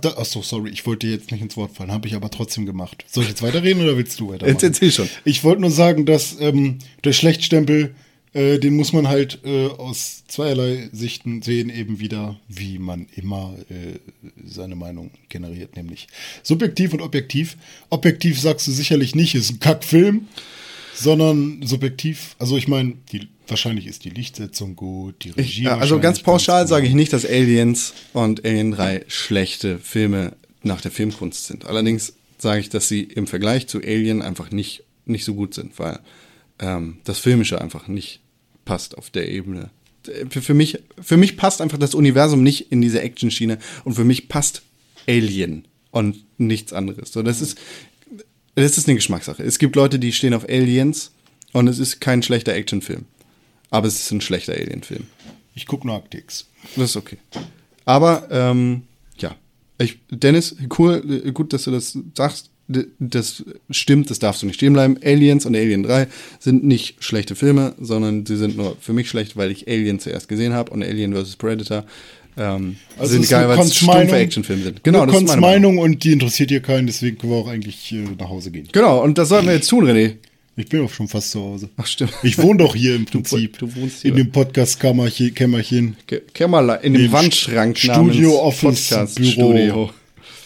da, 0.00 0.08
achso, 0.16 0.40
sorry, 0.42 0.70
ich 0.70 0.86
wollte 0.86 1.06
dir 1.06 1.12
jetzt 1.12 1.30
nicht 1.30 1.42
ins 1.42 1.56
Wort 1.58 1.76
fallen, 1.76 1.92
habe 1.92 2.08
ich 2.08 2.14
aber 2.14 2.30
trotzdem 2.30 2.64
gemacht. 2.64 3.04
Soll 3.06 3.24
ich 3.24 3.28
jetzt 3.28 3.42
weiterreden 3.42 3.82
oder 3.82 3.96
willst 3.96 4.18
du 4.18 4.28
weitermachen? 4.30 4.48
Jetzt 4.54 4.62
erzähl 4.62 4.90
schon. 4.90 5.08
Ich 5.24 5.44
wollte 5.44 5.60
nur 5.60 5.70
sagen, 5.70 6.06
dass 6.06 6.40
ähm, 6.40 6.78
der 7.04 7.12
Schlechtstempel, 7.12 7.94
äh, 8.32 8.58
den 8.58 8.76
muss 8.76 8.94
man 8.94 9.08
halt 9.08 9.40
äh, 9.44 9.66
aus 9.66 10.22
zweierlei 10.26 10.88
Sichten 10.90 11.42
sehen, 11.42 11.68
eben 11.68 12.00
wieder, 12.00 12.40
wie 12.48 12.78
man 12.78 13.06
immer 13.14 13.54
äh, 13.68 13.98
seine 14.42 14.74
Meinung 14.74 15.10
generiert, 15.28 15.76
nämlich 15.76 16.08
subjektiv 16.42 16.94
und 16.94 17.02
objektiv. 17.02 17.58
Objektiv 17.90 18.40
sagst 18.40 18.66
du 18.66 18.72
sicherlich 18.72 19.14
nicht, 19.14 19.34
ist 19.34 19.50
ein 19.50 19.60
Kackfilm, 19.60 20.28
sondern 20.98 21.62
subjektiv, 21.62 22.34
also 22.38 22.56
ich 22.56 22.68
meine, 22.68 22.94
die 23.12 23.28
wahrscheinlich 23.46 23.86
ist 23.86 24.04
die 24.04 24.10
Lichtsetzung 24.10 24.76
gut, 24.76 25.24
die 25.24 25.30
Regie. 25.30 25.62
Ja, 25.62 25.70
also 25.70 25.80
wahrscheinlich 25.80 26.02
ganz 26.02 26.20
pauschal 26.20 26.66
sage 26.66 26.86
ich 26.86 26.94
nicht, 26.94 27.12
dass 27.12 27.24
Aliens 27.24 27.94
und 28.12 28.44
Alien 28.44 28.72
3 28.72 29.04
schlechte 29.08 29.78
Filme 29.78 30.34
nach 30.62 30.80
der 30.80 30.90
Filmkunst 30.90 31.46
sind. 31.46 31.66
Allerdings 31.66 32.14
sage 32.38 32.60
ich, 32.60 32.68
dass 32.68 32.88
sie 32.88 33.02
im 33.02 33.26
Vergleich 33.26 33.68
zu 33.68 33.78
Alien 33.78 34.22
einfach 34.22 34.50
nicht, 34.50 34.84
nicht 35.06 35.24
so 35.24 35.34
gut 35.34 35.54
sind, 35.54 35.78
weil 35.78 36.00
ähm, 36.58 36.98
das 37.04 37.18
Filmische 37.18 37.60
einfach 37.60 37.88
nicht 37.88 38.20
passt 38.64 38.98
auf 38.98 39.10
der 39.10 39.28
Ebene. 39.28 39.70
Für, 40.30 40.42
für, 40.42 40.54
mich, 40.54 40.78
für 41.00 41.16
mich 41.16 41.36
passt 41.36 41.60
einfach 41.60 41.78
das 41.78 41.94
Universum 41.94 42.42
nicht 42.42 42.72
in 42.72 42.80
diese 42.80 43.00
Action-Schiene 43.00 43.58
und 43.84 43.94
für 43.94 44.04
mich 44.04 44.28
passt 44.28 44.62
Alien 45.06 45.66
und 45.90 46.24
nichts 46.38 46.72
anderes. 46.72 47.12
So, 47.12 47.22
das 47.22 47.40
ist, 47.40 47.58
das 48.62 48.78
ist 48.78 48.88
eine 48.88 48.96
Geschmackssache. 48.96 49.42
Es 49.42 49.58
gibt 49.58 49.76
Leute, 49.76 49.98
die 49.98 50.12
stehen 50.12 50.34
auf 50.34 50.48
Aliens 50.48 51.12
und 51.52 51.68
es 51.68 51.78
ist 51.78 52.00
kein 52.00 52.22
schlechter 52.22 52.54
Actionfilm. 52.54 53.04
Aber 53.70 53.86
es 53.86 54.00
ist 54.00 54.10
ein 54.10 54.20
schlechter 54.20 54.54
Alien-Film. 54.54 55.04
Ich 55.54 55.66
gucke 55.66 55.86
nur 55.86 55.96
Aktix. 55.96 56.46
Das 56.76 56.90
ist 56.90 56.96
okay. 56.96 57.18
Aber, 57.84 58.28
ähm, 58.30 58.82
ja. 59.18 59.34
Ich, 59.78 59.98
Dennis, 60.10 60.56
cool, 60.78 61.22
äh, 61.24 61.32
gut, 61.32 61.52
dass 61.52 61.64
du 61.64 61.70
das 61.70 61.98
sagst. 62.14 62.50
Das 62.98 63.44
stimmt, 63.70 64.10
das 64.10 64.18
darfst 64.18 64.42
du 64.42 64.46
nicht 64.46 64.56
stehen 64.56 64.74
bleiben. 64.74 64.98
Aliens 65.02 65.46
und 65.46 65.56
Alien 65.56 65.84
3 65.84 66.06
sind 66.38 66.64
nicht 66.64 67.02
schlechte 67.02 67.34
Filme, 67.34 67.74
sondern 67.80 68.26
sie 68.26 68.36
sind 68.36 68.58
nur 68.58 68.76
für 68.78 68.92
mich 68.92 69.08
schlecht, 69.08 69.38
weil 69.38 69.50
ich 69.50 69.66
Alien 69.68 70.00
zuerst 70.00 70.28
gesehen 70.28 70.52
habe 70.52 70.70
und 70.72 70.82
Alien 70.82 71.14
vs. 71.14 71.36
Predator 71.36 71.86
ähm, 72.38 72.76
Also 72.98 73.12
sind 73.14 73.28
geil, 73.28 73.48
weil 73.48 73.58
es 73.58 73.74
stumpfe. 73.76 74.16
Actionfilme 74.16 74.62
sind. 74.62 74.84
Genau, 74.84 75.04
das 75.04 75.16
ist 75.16 75.26
meine 75.26 75.40
Meinung. 75.40 75.74
Meinung 75.76 75.78
und 75.92 76.04
die 76.04 76.12
interessiert 76.12 76.50
hier 76.50 76.60
keinen, 76.60 76.86
deswegen 76.86 77.18
können 77.18 77.32
wir 77.32 77.38
auch 77.38 77.48
eigentlich 77.48 77.92
äh, 77.92 78.04
nach 78.18 78.28
Hause 78.28 78.50
gehen. 78.50 78.68
Genau, 78.72 79.02
und 79.02 79.18
das 79.18 79.28
sollten 79.28 79.46
wir 79.48 79.54
jetzt 79.54 79.68
tun, 79.68 79.84
René. 79.84 80.14
Ich 80.56 80.68
bin 80.68 80.84
auch 80.84 80.90
schon 80.90 81.06
fast 81.06 81.30
zu 81.30 81.40
Hause. 81.40 81.68
Ach, 81.76 81.86
stimmt. 81.86 82.12
Ich 82.24 82.36
wohne 82.38 82.58
doch 82.58 82.74
hier 82.74 82.96
im 82.96 83.04
Prinzip. 83.06 83.58
du 83.58 83.74
wohnst 83.76 84.02
hier. 84.02 84.10
In 84.10 84.16
dem 84.16 84.32
Podcast-Kämmerchen. 84.32 85.96
Kämmerlein, 86.34 86.80
in 86.82 86.94
dem 86.94 87.04
Im 87.04 87.12
Wandschrank 87.12 87.78
Studio, 87.78 88.40
Office. 88.40 89.14
Büro. 89.14 89.90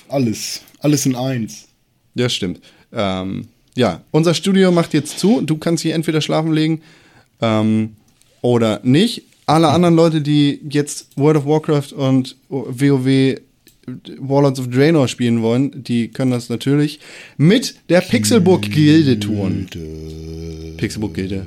Alles. 0.08 0.60
Alles 0.80 1.06
in 1.06 1.16
eins. 1.16 1.68
Ja, 2.14 2.28
stimmt. 2.28 2.60
Ähm, 2.92 3.46
ja, 3.74 4.02
unser 4.10 4.34
Studio 4.34 4.70
macht 4.70 4.92
jetzt 4.92 5.18
zu. 5.18 5.40
Du 5.40 5.56
kannst 5.56 5.82
hier 5.82 5.94
entweder 5.94 6.20
schlafen 6.20 6.52
legen 6.52 6.82
ähm, 7.40 7.96
oder 8.42 8.80
nicht. 8.82 9.22
Alle 9.52 9.68
anderen 9.68 9.94
Leute, 9.94 10.22
die 10.22 10.60
jetzt 10.70 11.08
World 11.14 11.36
of 11.36 11.44
Warcraft 11.44 11.92
und 11.94 12.36
WoW 12.48 13.36
Warlords 14.18 14.58
of 14.58 14.70
Draenor 14.70 15.08
spielen 15.08 15.42
wollen, 15.42 15.84
die 15.84 16.08
können 16.08 16.30
das 16.30 16.48
natürlich 16.48 17.00
mit 17.36 17.74
der 17.90 18.00
Pixelburg 18.00 18.62
Gilde 18.62 19.20
tun. 19.20 19.66
Pixelburg 20.78 21.12
Gilde. 21.12 21.44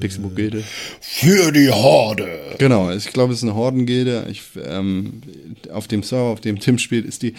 Pixelburg 0.00 0.34
Gilde. 0.34 0.64
Für 1.00 1.52
die 1.52 1.70
Horde. 1.70 2.56
Genau, 2.58 2.90
ich 2.90 3.12
glaube, 3.12 3.32
es 3.32 3.38
ist 3.38 3.44
eine 3.44 3.54
Hordengilde. 3.54 4.26
Ich, 4.28 4.42
ähm, 4.66 5.22
auf 5.72 5.86
dem 5.86 6.02
Server, 6.02 6.30
auf 6.30 6.40
dem 6.40 6.58
Tim 6.58 6.78
spielt, 6.78 7.06
ist 7.06 7.22
die. 7.22 7.34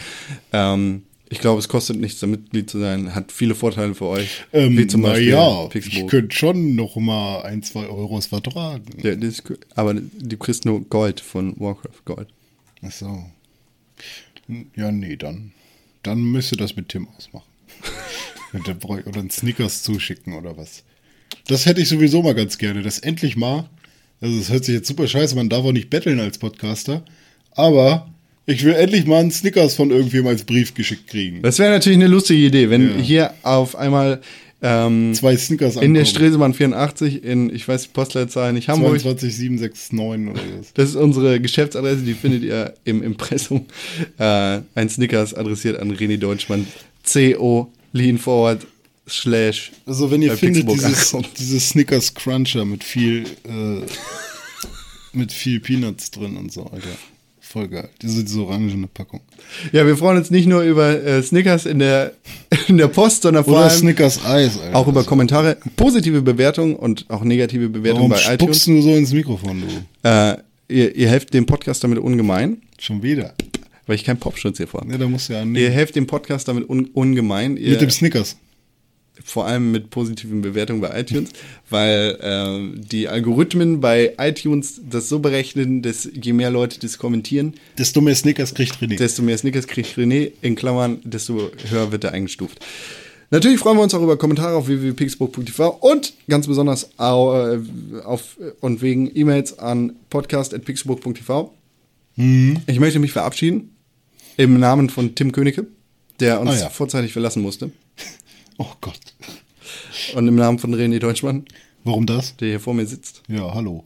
Ähm, 0.54 1.02
ich 1.32 1.40
glaube, 1.40 1.60
es 1.60 1.68
kostet 1.70 1.98
nichts, 1.98 2.20
da 2.20 2.28
Mitglied 2.28 2.70
zu 2.70 2.80
sein. 2.80 3.16
Hat 3.16 3.32
viele 3.32 3.56
Vorteile 3.56 3.96
für 3.96 4.06
euch. 4.06 4.44
Ähm, 4.54 4.78
wie 4.78 4.86
zum 4.86 5.02
Beispiel 5.02 5.32
naja, 5.32 5.64
ich 5.64 5.70
Pixelburg. 5.70 6.10
könnte 6.12 6.36
schon 6.36 6.76
noch 6.76 6.96
mal 6.98 7.42
ein, 7.44 7.64
zwei 7.64 7.88
Euros 7.88 8.26
vertragen. 8.28 8.84
Ja, 9.02 9.16
das 9.16 9.42
aber 9.76 9.94
du 9.94 10.38
kriegst 10.38 10.66
nur 10.66 10.82
Gold 10.82 11.22
von 11.22 11.58
Warcraft 11.60 12.04
Gold. 12.06 12.28
Ach 12.84 12.92
so. 12.92 13.26
Ja, 14.76 14.92
nee, 14.92 15.16
dann. 15.16 15.52
Dann 16.04 16.22
müsste 16.22 16.58
das 16.58 16.76
mit 16.76 16.90
Tim 16.90 17.08
ausmachen. 17.18 17.46
Und 18.54 18.68
dann 18.68 18.80
brauch 18.80 18.98
ich- 18.98 19.08
oder 19.08 19.22
einen 19.22 19.30
Snickers 19.30 19.84
zuschicken 19.84 20.34
oder 20.34 20.58
was. 20.58 20.84
Das 21.48 21.66
hätte 21.66 21.82
ich 21.82 21.88
sowieso 21.88 22.22
mal 22.22 22.36
ganz 22.36 22.58
gerne, 22.58 22.82
dass 22.82 23.00
endlich 23.00 23.38
mal, 23.38 23.70
also 24.20 24.38
es 24.38 24.50
hört 24.52 24.66
sich 24.66 24.76
jetzt 24.76 24.88
super 24.88 25.08
scheiße, 25.08 25.36
man 25.36 25.48
darf 25.48 25.64
auch 25.64 25.72
nicht 25.72 25.90
betteln 25.90 26.20
als 26.20 26.38
Podcaster, 26.38 27.06
aber 27.52 28.11
ich 28.46 28.64
will 28.64 28.74
endlich 28.74 29.06
mal 29.06 29.20
einen 29.20 29.32
Snickers 29.32 29.76
von 29.76 29.92
irgendwem 29.92 30.28
als 30.28 30.44
Brief 30.44 30.74
geschickt 30.74 31.08
kriegen. 31.08 31.42
Das 31.42 31.60
wäre 31.60 31.72
natürlich 31.72 31.98
eine 31.98 32.08
lustige 32.08 32.46
Idee, 32.46 32.70
wenn 32.70 32.98
Ja. 32.98 33.04
hier 33.04 33.34
auf 33.44 33.76
einmal 33.76 34.22
ähm, 34.64 35.14
Zwei 35.16 35.36
Snickers 35.38 35.76
in 35.78 35.94
der 35.96 36.02
ankommen. 36.04 36.06
Stresemann 36.06 36.54
84 36.54 37.24
in, 37.24 37.54
ich 37.54 37.68
weiß 37.68 37.84
die 37.84 37.90
Postleitzahl 37.94 38.54
nicht, 38.54 38.68
Hamburg. 38.70 39.00
22769 39.00 40.30
oder 40.30 40.42
was. 40.60 40.74
Das 40.74 40.90
ist 40.90 40.96
unsere 40.96 41.40
Geschäftsadresse, 41.42 42.04
die 42.04 42.14
findet 42.14 42.44
ihr 42.44 42.74
im 42.84 43.02
Impressum. 43.02 43.66
Äh, 44.20 44.60
ein 44.76 44.90
Snickers 44.90 45.34
adressiert 45.34 45.80
an 45.80 45.92
René 45.96 46.18
Deutschmann. 46.18 46.68
CO 47.12 47.72
Lean 47.94 48.20
Forward 48.20 48.68
slash. 49.10 49.72
Also 49.88 50.12
wenn 50.12 50.22
ihr 50.22 50.30
bei 50.30 50.38
findet, 50.38 50.70
dieses, 50.72 51.16
dieses 51.40 51.70
Snickers 51.70 52.14
Cruncher 52.14 52.64
mit 52.64 52.84
viel, 52.84 53.24
äh, 53.46 53.82
mit 55.14 55.32
viel 55.32 55.60
Peanuts 55.60 56.12
drin 56.12 56.38
und 56.38 56.52
so, 56.52 56.66
Alter. 56.68 56.88
Voll 57.52 57.68
geil. 57.68 57.90
Diese, 58.02 58.24
diese 58.24 58.42
orangene 58.42 58.88
Packung. 58.88 59.20
Ja, 59.74 59.86
wir 59.86 59.98
freuen 59.98 60.18
uns 60.18 60.32
nicht 60.32 60.48
nur 60.48 60.62
über 60.62 61.04
äh, 61.04 61.22
Snickers 61.22 61.66
in 61.66 61.80
der, 61.80 62.14
in 62.70 62.78
der 62.78 62.88
Post, 62.88 63.24
sondern 63.24 63.44
vor 63.44 63.56
Oder 63.56 63.64
allem 63.64 63.78
Snickers 63.78 64.24
Eis, 64.26 64.58
Alter. 64.58 64.76
auch 64.78 64.88
über 64.88 65.04
Kommentare, 65.04 65.58
positive 65.76 66.22
Bewertungen 66.22 66.78
und 66.78 67.06
auch 67.10 67.26
negative 67.26 67.68
Bewertungen 67.68 68.10
Warum 68.10 68.24
bei 68.26 68.36
spuckst 68.36 68.68
iTunes. 68.68 68.84
du 68.86 68.90
so 68.92 68.96
ins 68.96 69.12
Mikrofon, 69.12 69.64
du? 70.02 70.08
Äh, 70.10 70.38
ihr, 70.70 70.96
ihr 70.96 71.10
helft 71.10 71.34
dem 71.34 71.46
Podcast 71.46 71.84
damit 71.84 72.00
ungemein, 72.00 72.62
Schon 72.80 73.04
wieder. 73.04 73.34
weil 73.86 73.96
ich 73.96 74.06
keinen 74.06 74.20
Popschutz 74.20 74.56
hier 74.56 74.68
vorhabe. 74.68 74.94
Ja, 74.94 74.98
da 74.98 75.08
musst 75.08 75.28
du 75.28 75.34
ja 75.34 75.44
Ihr 75.44 75.72
helft 75.72 75.98
dem 75.98 76.08
Podcast 76.08 76.48
damit 76.48 76.70
un 76.70 76.86
ungemein. 76.94 77.58
Ihr, 77.58 77.72
Mit 77.72 77.82
dem 77.82 77.90
Snickers. 77.90 78.38
Vor 79.24 79.46
allem 79.46 79.72
mit 79.72 79.90
positiven 79.90 80.42
Bewertungen 80.42 80.82
bei 80.82 81.00
iTunes, 81.00 81.30
weil 81.70 82.18
ähm, 82.22 82.82
die 82.92 83.08
Algorithmen 83.08 83.80
bei 83.82 84.14
iTunes 84.18 84.82
das 84.90 85.10
so 85.10 85.20
berechnen, 85.20 85.82
dass 85.82 86.10
je 86.14 86.34
mehr 86.34 86.50
Leute 86.52 86.80
das 86.80 86.98
kommentieren, 86.98 87.54
Desto 87.78 88.02
mehr 88.02 88.16
Snickers 88.16 88.54
kriegt 88.54 88.76
René. 88.82 88.98
desto 88.98 89.22
mehr 89.22 89.38
Snickers 89.38 89.68
kriegt 89.68 89.98
René, 89.98 90.32
in 90.42 90.56
Klammern, 90.56 91.00
desto 91.04 91.52
höher 91.70 91.92
wird 91.92 92.04
er 92.04 92.14
eingestuft. 92.14 92.60
Natürlich 93.34 93.60
freuen 93.60 93.78
wir 93.78 93.84
uns 93.84 93.94
auch 93.94 94.04
über 94.04 94.18
Kommentare 94.18 94.56
auf 94.58 94.68
www.pixburg.tv 94.68 95.70
und 95.80 96.14
ganz 96.28 96.48
besonders 96.48 96.90
au- 97.00 97.54
äh, 97.54 97.60
auf 98.04 98.38
und 98.60 98.82
wegen 98.82 99.10
E-Mails 99.16 99.58
an 99.58 99.94
podcast.pixburg.tv. 100.10 101.54
Mhm. 102.18 102.58
Ich 102.68 102.80
möchte 102.80 103.00
mich 103.00 103.14
verabschieden 103.14 103.74
im 104.38 104.60
Namen 104.60 104.90
von 104.90 105.16
Tim 105.16 105.32
Königke, 105.32 105.66
der 106.20 106.42
uns 106.42 106.52
Ah 106.52 106.60
ja. 106.64 106.70
vorzeitig 106.70 107.14
verlassen 107.14 107.42
musste. 107.42 107.72
oh 108.58 108.68
Gott. 108.82 109.00
Und 110.16 110.28
im 110.28 110.36
Namen 110.36 110.60
von 110.60 110.74
René 110.76 111.00
Deutschmann, 111.00 111.46
Warum 111.84 112.06
das? 112.06 112.36
der 112.38 112.50
hier 112.50 112.60
vor 112.60 112.74
mir 112.74 112.86
sitzt. 112.86 113.22
Ja, 113.28 113.54
hallo. 113.54 113.84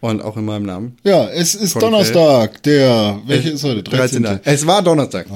Und 0.00 0.22
auch 0.22 0.36
in 0.36 0.44
meinem 0.44 0.66
Namen. 0.66 0.96
Ja, 1.04 1.28
es 1.28 1.54
ist 1.54 1.72
Von 1.72 1.80
Donnerstag, 1.80 2.62
der, 2.64 3.20
welche 3.26 3.50
ist 3.50 3.64
heute? 3.64 3.82
13. 3.82 4.22
13. 4.22 4.40
Es 4.44 4.66
war 4.66 4.82
Donnerstag. 4.82 5.26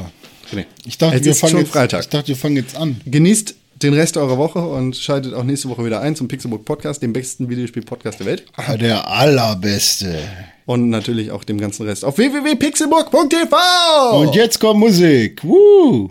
René. 0.53 0.65
Ich 0.85 0.99
dachte, 0.99 1.17
es 1.17 1.25
wir 1.25 1.33
ist 1.33 1.41
fangen 1.41 1.51
schon 1.53 1.61
jetzt, 1.61 1.73
Freitag. 1.73 2.01
Ich 2.03 2.09
dachte, 2.09 2.29
wir 2.29 2.37
fangen 2.37 2.57
jetzt 2.57 2.77
an. 2.77 3.01
Genießt 3.07 3.55
den 3.83 3.95
Rest 3.95 4.19
eurer 4.19 4.37
Woche 4.37 4.59
und 4.59 4.95
schaltet 4.97 5.33
auch 5.33 5.43
nächste 5.45 5.70
Woche 5.70 5.85
wieder 5.87 6.03
ein 6.03 6.15
zum 6.15 6.29
Pixelbook 6.29 6.67
Podcast, 6.67 7.03
dem 7.03 7.15
besten 7.15 7.49
Videospiel-Podcast 7.49 8.20
der 8.20 8.27
Welt. 8.27 8.45
Ah, 8.57 8.77
Der 8.77 9.09
allerbeste. 9.09 10.19
Und 10.67 10.91
natürlich 10.91 11.31
auch 11.31 11.45
dem 11.45 11.59
ganzen 11.59 11.87
Rest 11.87 12.05
auf 12.05 12.19
www.pixelburg.tv. 12.19 13.57
Und 14.20 14.35
jetzt 14.35 14.61
kommt 14.61 14.81
Musik. 14.81 15.43
Woo! 15.43 16.11